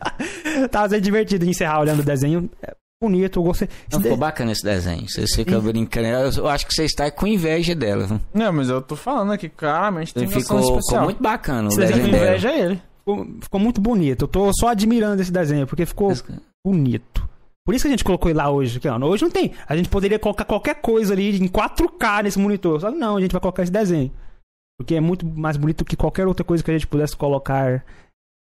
Tava 0.70 0.88
sendo 0.88 1.00
divertido 1.02 1.44
encerrar 1.44 1.80
olhando 1.80 2.00
o 2.00 2.04
desenho. 2.04 2.48
É 2.62 2.74
bonito, 3.02 3.38
eu 3.40 3.42
gostei. 3.42 3.68
Não, 3.90 3.98
Esse 3.98 4.02
ficou 4.02 4.16
de- 4.16 4.20
bacana 4.20 4.52
esse 4.52 4.62
desenho. 4.62 5.08
Vocês 5.08 5.34
ficam 5.34 5.60
brincando. 5.60 6.06
Eu, 6.38 6.48
acho 6.48 6.66
que 6.66 6.74
você 6.74 6.84
está 6.84 7.10
com 7.10 7.26
inveja 7.26 7.74
dela. 7.74 8.06
viu? 8.06 8.20
Não, 8.32 8.52
mas 8.52 8.68
eu 8.68 8.80
tô 8.80 8.94
falando 8.96 9.32
aqui, 9.32 9.48
claramente 9.48 10.14
tem 10.14 10.26
Ficou, 10.28 10.60
de 10.78 10.82
ficou 10.86 11.02
muito 11.02 11.22
bacana 11.22 11.68
o 11.68 11.70
Você 11.72 11.80
Você 11.86 11.92
tem 11.92 11.96
desenho 11.96 12.12
dela. 12.12 12.26
inveja 12.28 12.52
ele. 12.54 12.82
ficou, 12.98 13.26
ficou 13.40 13.60
muito 13.60 13.80
bonito. 13.80 14.24
Eu 14.24 14.28
tô 14.28 14.50
só 14.54 14.68
admirando 14.68 15.20
esse 15.20 15.32
desenho, 15.32 15.66
porque 15.66 15.84
ficou 15.86 16.12
bonito. 16.64 17.28
Por 17.66 17.74
isso 17.74 17.84
que 17.84 17.88
a 17.88 17.90
gente 17.90 18.04
colocou 18.04 18.30
ele 18.30 18.38
lá 18.38 18.50
hoje. 18.50 18.78
aqui, 18.78 18.88
ó. 18.88 18.98
Hoje 18.98 19.22
não 19.22 19.30
tem. 19.30 19.52
A 19.68 19.76
gente 19.76 19.88
poderia 19.88 20.18
colocar 20.18 20.44
qualquer 20.44 20.76
coisa 20.76 21.12
ali 21.12 21.36
em 21.42 21.48
4K 21.48 22.22
nesse 22.24 22.38
monitor. 22.38 22.80
Só 22.80 22.90
que 22.90 22.98
não, 22.98 23.16
a 23.16 23.20
gente 23.20 23.32
vai 23.32 23.40
colocar 23.40 23.62
esse 23.62 23.72
desenho. 23.72 24.10
Porque 24.80 24.94
é 24.94 25.00
muito 25.00 25.26
mais 25.26 25.58
bonito 25.58 25.84
que 25.84 25.94
qualquer 25.94 26.26
outra 26.26 26.42
coisa 26.42 26.64
que 26.64 26.70
a 26.70 26.72
gente 26.72 26.86
pudesse 26.86 27.14
colocar 27.14 27.84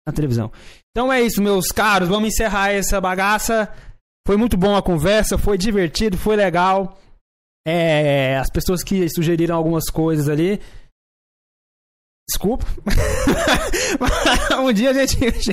na 0.05 0.13
televisão. 0.13 0.51
Então 0.91 1.11
é 1.11 1.23
isso, 1.23 1.41
meus 1.41 1.71
caros. 1.71 2.07
Vamos 2.07 2.29
encerrar 2.29 2.69
essa 2.69 3.01
bagaça. 3.01 3.67
Foi 4.27 4.37
muito 4.37 4.55
bom 4.55 4.75
a 4.75 4.83
conversa, 4.83 5.39
foi 5.39 5.57
divertido, 5.57 6.19
foi 6.19 6.35
legal. 6.35 7.01
É, 7.67 8.37
as 8.37 8.47
pessoas 8.51 8.83
que 8.83 9.09
sugeriram 9.09 9.55
algumas 9.55 9.85
coisas 9.89 10.29
ali. 10.29 10.61
Desculpa. 12.29 12.63
um 14.63 14.71
dia 14.71 14.91
a 14.91 14.93
gente. 14.93 15.17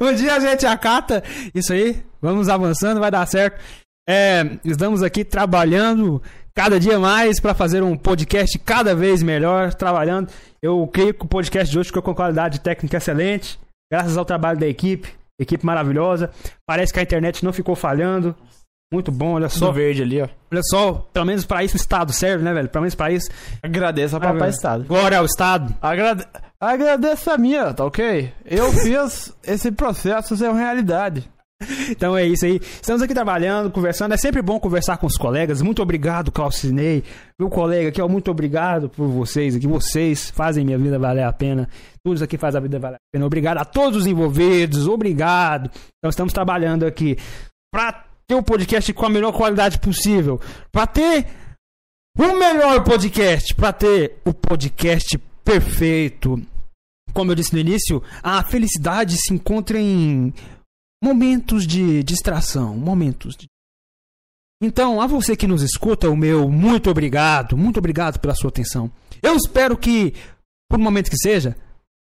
um 0.00 0.12
dia 0.14 0.34
a 0.34 0.40
gente 0.40 0.66
acata 0.66 1.22
isso 1.54 1.72
aí. 1.72 2.04
Vamos 2.20 2.48
avançando, 2.48 2.98
vai 2.98 3.12
dar 3.12 3.24
certo. 3.28 3.62
É, 4.08 4.58
estamos 4.64 5.00
aqui 5.00 5.24
trabalhando 5.24 6.20
cada 6.62 6.78
dia 6.78 6.98
mais 6.98 7.40
para 7.40 7.54
fazer 7.54 7.82
um 7.82 7.96
podcast 7.96 8.58
cada 8.58 8.94
vez 8.94 9.22
melhor. 9.22 9.72
Trabalhando. 9.72 10.30
Eu 10.62 10.86
creio 10.86 11.14
que 11.14 11.24
o 11.24 11.28
podcast 11.28 11.72
de 11.72 11.78
hoje 11.78 11.86
ficou 11.86 12.02
com 12.02 12.14
qualidade 12.14 12.60
técnica 12.60 12.98
excelente. 12.98 13.58
Graças 13.90 14.18
ao 14.18 14.26
trabalho 14.26 14.58
da 14.60 14.66
equipe. 14.66 15.08
Equipe 15.40 15.64
maravilhosa. 15.64 16.30
Parece 16.68 16.92
que 16.92 17.00
a 17.00 17.02
internet 17.02 17.42
não 17.42 17.50
ficou 17.50 17.74
falhando. 17.74 18.36
Muito 18.92 19.10
bom, 19.10 19.34
olha 19.36 19.48
Só 19.48 19.66
só. 19.66 19.72
verde 19.72 20.02
ali, 20.02 20.20
ó. 20.20 20.28
Olha 20.52 20.60
só, 20.64 21.08
pelo 21.14 21.24
menos 21.24 21.46
pra 21.46 21.64
isso 21.64 21.76
o 21.76 21.80
Estado 21.80 22.12
serve, 22.12 22.44
né, 22.44 22.52
velho? 22.52 22.68
Pelo 22.68 22.82
menos 22.82 22.94
pra 22.94 23.10
isso. 23.10 23.30
Agradeço 23.62 24.16
a 24.16 24.18
Ah, 24.18 24.20
papai. 24.20 24.50
Estado. 24.50 24.84
Glória 24.84 25.16
ao 25.18 25.24
Estado. 25.24 25.74
Agrade... 25.80 26.26
Agradeço 26.60 27.30
a 27.30 27.38
minha, 27.38 27.72
tá 27.72 27.86
ok? 27.86 28.30
Eu 28.44 28.70
fiz 28.70 29.32
esse 29.44 29.72
processo 29.72 30.36
ser 30.36 30.50
uma 30.50 30.58
realidade. 30.60 31.26
Então 31.90 32.16
é 32.16 32.26
isso 32.26 32.44
aí. 32.44 32.60
Estamos 32.62 33.02
aqui 33.02 33.14
trabalhando, 33.14 33.70
conversando. 33.70 34.14
É 34.14 34.16
sempre 34.16 34.42
bom 34.42 34.58
conversar 34.58 34.96
com 34.98 35.06
os 35.06 35.16
colegas. 35.16 35.60
Muito 35.62 35.82
obrigado, 35.82 36.32
Claucinei. 36.32 37.04
Meu 37.38 37.48
colega 37.48 37.88
aqui, 37.88 38.00
ó, 38.00 38.08
muito 38.08 38.30
obrigado 38.30 38.88
por 38.88 39.08
vocês 39.08 39.54
aqui. 39.54 39.66
Vocês 39.66 40.30
fazem 40.30 40.64
minha 40.64 40.78
vida 40.78 40.98
valer 40.98 41.24
a 41.24 41.32
pena. 41.32 41.68
Tudo 42.04 42.14
isso 42.14 42.24
aqui 42.24 42.38
faz 42.38 42.54
a 42.54 42.60
vida 42.60 42.78
valer 42.78 42.96
a 42.96 43.12
pena. 43.12 43.26
Obrigado 43.26 43.58
a 43.58 43.64
todos 43.64 44.00
os 44.00 44.06
envolvidos. 44.06 44.86
Obrigado. 44.86 45.70
Então 45.98 46.10
estamos 46.10 46.32
trabalhando 46.32 46.86
aqui 46.86 47.16
pra 47.72 48.04
ter 48.26 48.34
um 48.34 48.42
podcast 48.42 48.92
com 48.92 49.06
a 49.06 49.10
melhor 49.10 49.32
qualidade 49.32 49.78
possível. 49.78 50.40
Pra 50.72 50.86
ter 50.86 51.26
o 52.18 52.38
melhor 52.38 52.82
podcast. 52.84 53.54
Pra 53.54 53.72
ter 53.72 54.18
o 54.24 54.32
podcast 54.32 55.18
perfeito. 55.44 56.40
Como 57.12 57.32
eu 57.32 57.34
disse 57.34 57.52
no 57.52 57.58
início, 57.58 58.00
a 58.22 58.40
felicidade 58.44 59.16
se 59.16 59.34
encontra 59.34 59.76
em 59.76 60.32
momentos 61.02 61.66
de 61.66 62.02
distração, 62.02 62.76
momentos 62.76 63.36
de... 63.36 63.46
Então, 64.62 65.00
a 65.00 65.06
você 65.06 65.34
que 65.34 65.46
nos 65.46 65.62
escuta, 65.62 66.10
o 66.10 66.16
meu 66.16 66.50
muito 66.50 66.90
obrigado, 66.90 67.56
muito 67.56 67.78
obrigado 67.78 68.18
pela 68.18 68.34
sua 68.34 68.50
atenção. 68.50 68.92
Eu 69.22 69.34
espero 69.34 69.76
que, 69.76 70.14
por 70.68 70.78
um 70.78 70.82
momento 70.82 71.10
que 71.10 71.16
seja, 71.16 71.56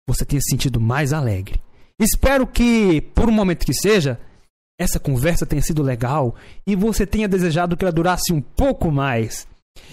você 0.07 0.25
tenha 0.25 0.41
se 0.41 0.49
sentido 0.49 0.81
mais 0.81 1.13
alegre. 1.13 1.61
Espero 1.99 2.47
que, 2.47 3.01
por 3.01 3.29
um 3.29 3.31
momento 3.31 3.65
que 3.65 3.73
seja, 3.73 4.19
essa 4.79 4.99
conversa 4.99 5.45
tenha 5.45 5.61
sido 5.61 5.81
legal 5.81 6.35
e 6.65 6.75
você 6.75 7.05
tenha 7.05 7.27
desejado 7.27 7.75
que 7.75 7.83
ela 7.83 7.91
durasse 7.91 8.31
um 8.31 8.41
pouco 8.41 8.91
mais. 8.91 9.47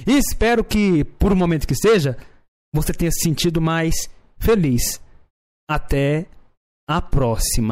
Espero 0.06 0.62
que, 0.64 1.04
por 1.04 1.32
um 1.32 1.36
momento 1.36 1.66
que 1.66 1.74
seja, 1.74 2.16
você 2.74 2.92
tenha 2.92 3.10
se 3.10 3.20
sentido 3.20 3.60
mais 3.60 4.08
feliz. 4.38 5.00
Até 5.68 6.26
a 6.88 7.00
próxima. 7.00 7.62